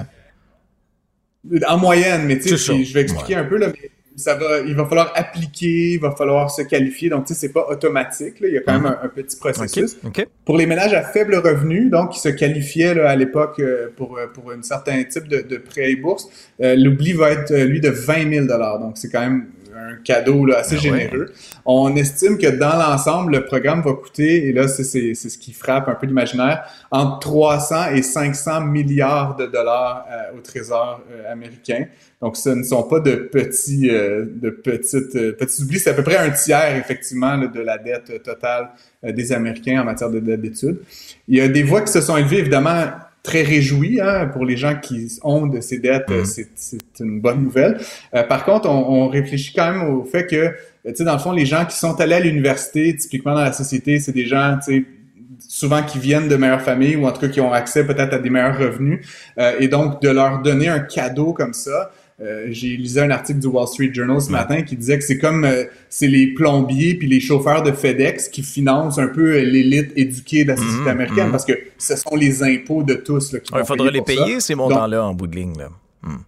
en 1.68 1.78
moyenne, 1.80 2.22
mais 2.28 2.38
tu 2.38 2.56
sais, 2.56 2.84
je 2.84 2.94
vais 2.94 3.02
expliquer 3.02 3.36
un 3.36 3.46
peu, 3.46 3.58
là, 3.58 3.68
mais 3.68 3.90
ça 4.16 4.36
va, 4.36 4.60
il 4.60 4.76
va 4.76 4.86
falloir 4.86 5.12
appliquer, 5.16 5.94
il 5.94 6.00
va 6.00 6.12
falloir 6.12 6.52
se 6.52 6.62
qualifier. 6.62 7.10
Donc, 7.10 7.26
tu 7.26 7.34
sais, 7.34 7.40
c'est 7.40 7.54
pas 7.54 7.66
automatique, 7.70 8.40
là. 8.40 8.48
Il 8.48 8.54
y 8.54 8.58
a 8.58 8.62
quand 8.62 8.74
même 8.74 8.86
un, 8.86 9.00
un 9.04 9.08
petit 9.10 9.38
processus. 9.38 9.98
Mhm. 10.04 10.10
OK. 10.10 10.20
OK. 10.20 10.28
Pour 10.46 10.58
les 10.58 10.66
ménages 10.66 10.94
à 10.94 11.04
faible 11.04 11.36
revenu, 11.36 11.90
donc 11.90 12.12
qui 12.12 12.20
se 12.20 12.30
qualifiaient 12.30 12.94
là, 12.94 13.10
à 13.10 13.16
l'époque 13.16 13.60
euh, 13.60 13.90
pour, 13.96 14.18
euh, 14.18 14.28
pour 14.28 14.52
un 14.52 14.62
certain 14.62 15.04
type 15.04 15.28
de, 15.28 15.42
de 15.42 15.58
prêt 15.58 15.92
et 15.92 15.96
bourse, 15.96 16.28
euh, 16.62 16.76
l'oubli 16.76 17.14
va 17.14 17.32
être, 17.32 17.54
lui, 17.54 17.80
de 17.80 17.90
20 17.90 18.46
000 18.46 18.48
Donc, 18.80 18.98
c'est 18.98 19.10
quand 19.10 19.22
même 19.22 19.48
un 19.92 19.96
cadeau 20.04 20.46
là, 20.46 20.60
assez 20.60 20.76
ouais. 20.76 20.82
généreux. 20.82 21.32
On 21.66 21.96
estime 21.96 22.38
que 22.38 22.48
dans 22.48 22.78
l'ensemble, 22.78 23.34
le 23.34 23.46
programme 23.46 23.82
va 23.82 23.94
coûter, 23.94 24.48
et 24.48 24.54
là, 24.54 24.68
c'est 24.68 24.84
ce 24.84 25.38
qui 25.38 25.54
frappe 25.54 25.88
un 25.88 25.96
peu 25.96 26.08
l'imaginaire, 26.08 26.64
entre 26.92 27.20
300 27.20 27.92
et 27.94 28.02
500 28.02 28.62
milliards 28.62 29.36
de 29.36 29.46
dollars 29.46 30.06
euh, 30.12 30.38
au 30.38 30.42
Trésor 30.42 31.02
euh, 31.12 31.32
américain. 31.32 31.86
Donc, 32.22 32.38
ce 32.38 32.50
ne 32.50 32.64
sont 32.64 32.84
pas 32.84 33.00
de 33.00 33.16
petits, 33.16 33.90
euh, 33.90 34.26
de 34.26 34.50
petites, 34.50 35.16
euh, 35.16 35.34
petits 35.34 35.62
oublis. 35.62 35.80
C'est 35.80 35.90
à 35.90 35.94
peu 35.94 36.04
près 36.04 36.18
un 36.18 36.30
tiers, 36.32 36.78
effectivement, 36.78 37.36
là, 37.36 37.48
de 37.48 37.60
la 37.60 37.78
dette 37.78 38.24
totale 38.24 38.70
des 39.04 39.34
Américains 39.34 39.82
en 39.82 39.84
matière 39.84 40.10
de 40.10 40.20
dette 40.20 40.42
d'études. 40.42 40.80
Il 41.28 41.38
y 41.38 41.42
a 41.42 41.48
des 41.50 41.64
voix 41.64 41.82
qui 41.82 41.92
se 41.92 42.00
sont 42.00 42.16
élevées, 42.16 42.40
évidemment, 42.40 42.86
très 43.24 43.42
réjouies 43.42 44.02
hein, 44.02 44.28
pour 44.28 44.46
les 44.46 44.58
gens 44.58 44.76
qui 44.76 45.08
ont 45.24 45.48
de 45.48 45.62
ces 45.62 45.80
dettes. 45.80 46.10
euh, 46.12 46.26
c'est 46.26 46.50
c'est 46.56 46.78
une 47.00 47.22
bonne 47.22 47.42
nouvelle. 47.42 47.80
Euh, 48.14 48.24
par 48.24 48.44
contre, 48.44 48.70
on, 48.70 49.04
on 49.06 49.08
réfléchit 49.08 49.54
quand 49.54 49.72
même 49.72 49.90
au 49.90 50.04
fait 50.04 50.28
que, 50.28 50.36
euh, 50.36 50.52
tu 50.88 50.96
sais, 50.96 51.04
dans 51.06 51.14
le 51.14 51.20
fond, 51.20 51.32
les 51.32 51.46
gens 51.46 51.66
qui 51.66 51.78
sont 51.78 52.00
allés 52.02 52.16
à 52.16 52.20
l'université, 52.20 52.94
typiquement 52.96 53.34
dans 53.34 53.44
la 53.44 53.54
société, 53.54 54.00
c'est 54.00 54.12
des 54.12 54.26
gens, 54.26 54.58
tu 54.64 54.74
sais, 54.80 54.86
souvent 55.48 55.84
qui 55.84 56.00
viennent 56.00 56.28
de 56.28 56.36
meilleures 56.36 56.62
familles 56.62 56.96
ou 56.98 57.06
en 57.06 57.12
tout 57.12 57.22
cas 57.22 57.28
qui 57.30 57.40
ont 57.40 57.54
accès 57.54 57.86
peut-être 57.86 58.14
à 58.14 58.20
des 58.20 58.30
meilleurs 58.30 58.58
revenus. 58.58 59.06
Euh, 59.38 59.54
et 59.60 59.68
donc, 59.70 60.02
de 60.02 60.10
leur 60.10 60.42
donner 60.42 60.68
un 60.68 60.80
cadeau 60.80 61.32
comme 61.32 61.54
ça, 61.54 61.92
euh, 62.22 62.46
j'ai 62.52 62.78
lisé 62.78 63.02
un 63.02 63.10
article 63.10 63.40
du 63.40 63.48
Wall 63.48 63.68
Street 63.68 63.90
Journal 63.94 64.22
ce 64.22 64.30
matin 64.30 64.62
qui 64.62 64.76
disait 64.76 64.98
que 65.00 65.04
c'est 65.04 65.18
comme 65.18 65.44
euh, 65.46 65.64
c'est 65.90 66.08
les 66.08 66.28
plombiers 66.28 66.94
puis 66.94 67.08
les 67.08 67.20
chauffeurs 67.20 67.64
de 67.64 67.72
FedEx 67.72 68.30
qui 68.30 68.44
financent 68.44 69.00
un 69.00 69.08
peu 69.08 69.34
euh, 69.36 69.42
l'élite 69.44 69.92
éduquée 69.96 70.44
de 70.44 70.50
la 70.50 70.58
société 70.58 70.82
Mhm, 70.82 70.88
américaine 70.88 71.26
mhm. 71.26 71.32
parce 71.32 71.46
que 71.46 71.54
ce 71.78 71.96
sont 71.96 72.16
les 72.16 72.44
impôts 72.44 72.84
de 72.84 72.94
tous 72.94 73.34
là, 73.34 73.40
qui 73.40 73.52
Il 73.54 73.58
vont 73.58 73.66
faudra 73.66 73.90
les 73.90 74.00
ça. 74.00 74.06
payer, 74.06 74.40
ces 74.40 74.56
montants-là, 74.56 75.04
en 75.06 75.14
bout 75.14 75.28
de 75.28 75.36
ligne. 75.36 75.58
Là. 75.58 75.70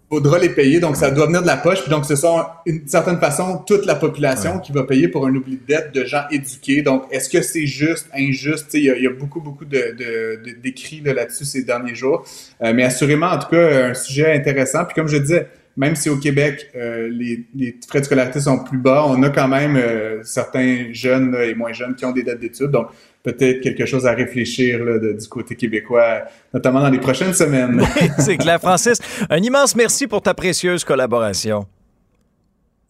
faudra 0.09 0.39
les 0.39 0.49
payer, 0.49 0.79
donc 0.79 0.95
ça 0.95 1.11
doit 1.11 1.25
venir 1.27 1.41
de 1.41 1.47
la 1.47 1.57
poche. 1.57 1.81
Puis 1.81 1.89
donc, 1.91 2.05
ce 2.05 2.15
sont, 2.15 2.41
d'une 2.65 2.87
certaine 2.87 3.19
façon, 3.19 3.61
toute 3.67 3.85
la 3.85 3.95
population 3.95 4.59
qui 4.59 4.71
va 4.71 4.83
payer 4.85 5.09
pour 5.09 5.27
un 5.27 5.35
oubli 5.35 5.57
de 5.57 5.65
dette 5.67 5.93
de 5.93 6.05
gens 6.05 6.21
éduqués. 6.31 6.81
Donc, 6.81 7.03
est-ce 7.11 7.27
que 7.29 7.41
c'est 7.41 7.65
juste, 7.65 8.07
injuste? 8.17 8.67
Il 8.73 8.83
y, 8.85 8.89
a- 8.89 8.95
il 8.97 9.03
y 9.03 9.07
a 9.07 9.09
beaucoup, 9.11 9.41
beaucoup 9.41 9.65
de, 9.65 9.77
de- 9.77 10.41
de- 10.49 10.55
d'écrits 10.63 11.01
là, 11.03 11.13
là-dessus 11.13 11.43
ces 11.43 11.63
derniers 11.63 11.93
jours. 11.95 12.25
Euh, 12.63 12.71
mais 12.73 12.83
assurément, 12.83 13.27
en 13.27 13.37
tout 13.37 13.49
cas, 13.49 13.89
un 13.89 13.93
sujet 13.93 14.31
intéressant. 14.33 14.85
Puis 14.85 14.95
comme 14.95 15.09
je 15.09 15.17
disais, 15.17 15.47
même 15.77 15.95
si 15.95 16.09
au 16.09 16.17
Québec, 16.17 16.69
euh, 16.75 17.09
les, 17.11 17.45
les 17.55 17.75
frais 17.87 17.99
de 17.99 18.05
scolarité 18.05 18.39
sont 18.39 18.63
plus 18.63 18.77
bas, 18.77 19.05
on 19.07 19.21
a 19.23 19.29
quand 19.29 19.47
même 19.47 19.75
euh, 19.75 20.23
certains 20.23 20.87
jeunes 20.93 21.31
là, 21.31 21.45
et 21.45 21.53
moins 21.53 21.73
jeunes 21.73 21.95
qui 21.95 22.05
ont 22.05 22.11
des 22.11 22.23
dettes 22.23 22.39
d'études. 22.39 22.71
Donc, 22.71 22.87
peut-être 23.23 23.61
quelque 23.61 23.85
chose 23.85 24.05
à 24.05 24.11
réfléchir 24.13 24.85
là, 24.85 24.99
de- 24.99 25.13
du 25.13 25.27
côté 25.27 25.55
québécois, 25.55 26.21
notamment 26.53 26.79
dans 26.81 26.89
les 26.89 26.99
prochaines 26.99 27.33
semaines. 27.33 27.81
C'est 28.19 28.37
clair, 28.37 28.59
Francis. 28.59 28.99
Un 29.29 29.37
immense 29.39 29.75
merci 29.75 30.07
pour 30.07 30.21
ta 30.21 30.33
précieuse 30.33 30.83
collaboration. 30.83 31.65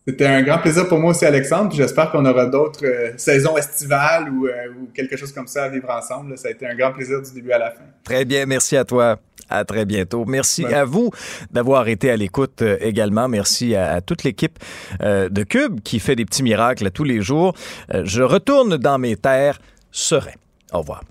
C'était 0.07 0.27
un 0.27 0.43
grand 0.43 0.59
plaisir 0.59 0.87
pour 0.87 0.99
moi 0.99 1.11
aussi, 1.11 1.25
Alexandre. 1.25 1.73
J'espère 1.73 2.11
qu'on 2.11 2.23
aura 2.25 2.45
d'autres 2.45 2.85
euh, 2.85 3.13
saisons 3.17 3.57
estivales 3.57 4.29
ou, 4.29 4.45
ou 4.45 4.87
quelque 4.93 5.17
chose 5.17 5.31
comme 5.31 5.47
ça 5.47 5.63
à 5.63 5.69
vivre 5.69 5.89
ensemble. 5.89 6.37
Ça 6.37 6.49
a 6.49 6.51
été 6.51 6.67
un 6.67 6.75
grand 6.75 6.91
plaisir 6.91 7.19
du 7.23 7.31
début 7.33 7.51
à 7.51 7.57
la 7.57 7.71
fin. 7.71 7.81
Très 8.03 8.23
bien, 8.23 8.45
merci 8.45 8.77
à 8.77 8.85
toi. 8.85 9.17
À 9.49 9.63
très 9.65 9.85
bientôt. 9.85 10.25
Merci 10.25 10.65
à 10.65 10.85
vous 10.85 11.11
d'avoir 11.51 11.87
été 11.87 12.09
à 12.09 12.17
l'écoute 12.17 12.61
euh, 12.61 12.77
également. 12.81 13.27
Merci 13.27 13.75
à, 13.75 13.93
à 13.93 14.01
toute 14.01 14.23
l'équipe 14.23 14.57
euh, 15.01 15.29
de 15.29 15.43
Cube 15.43 15.81
qui 15.81 15.99
fait 15.99 16.15
des 16.15 16.25
petits 16.25 16.43
miracles 16.43 16.91
tous 16.91 17.03
les 17.03 17.21
jours. 17.21 17.53
Euh, 17.93 18.01
je 18.05 18.21
retourne 18.21 18.77
dans 18.77 18.97
mes 18.97 19.15
terres 19.15 19.59
serein. 19.91 20.31
Au 20.73 20.79
revoir. 20.79 21.03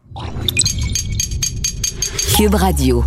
Cube 2.37 2.55
Radio. 2.55 3.05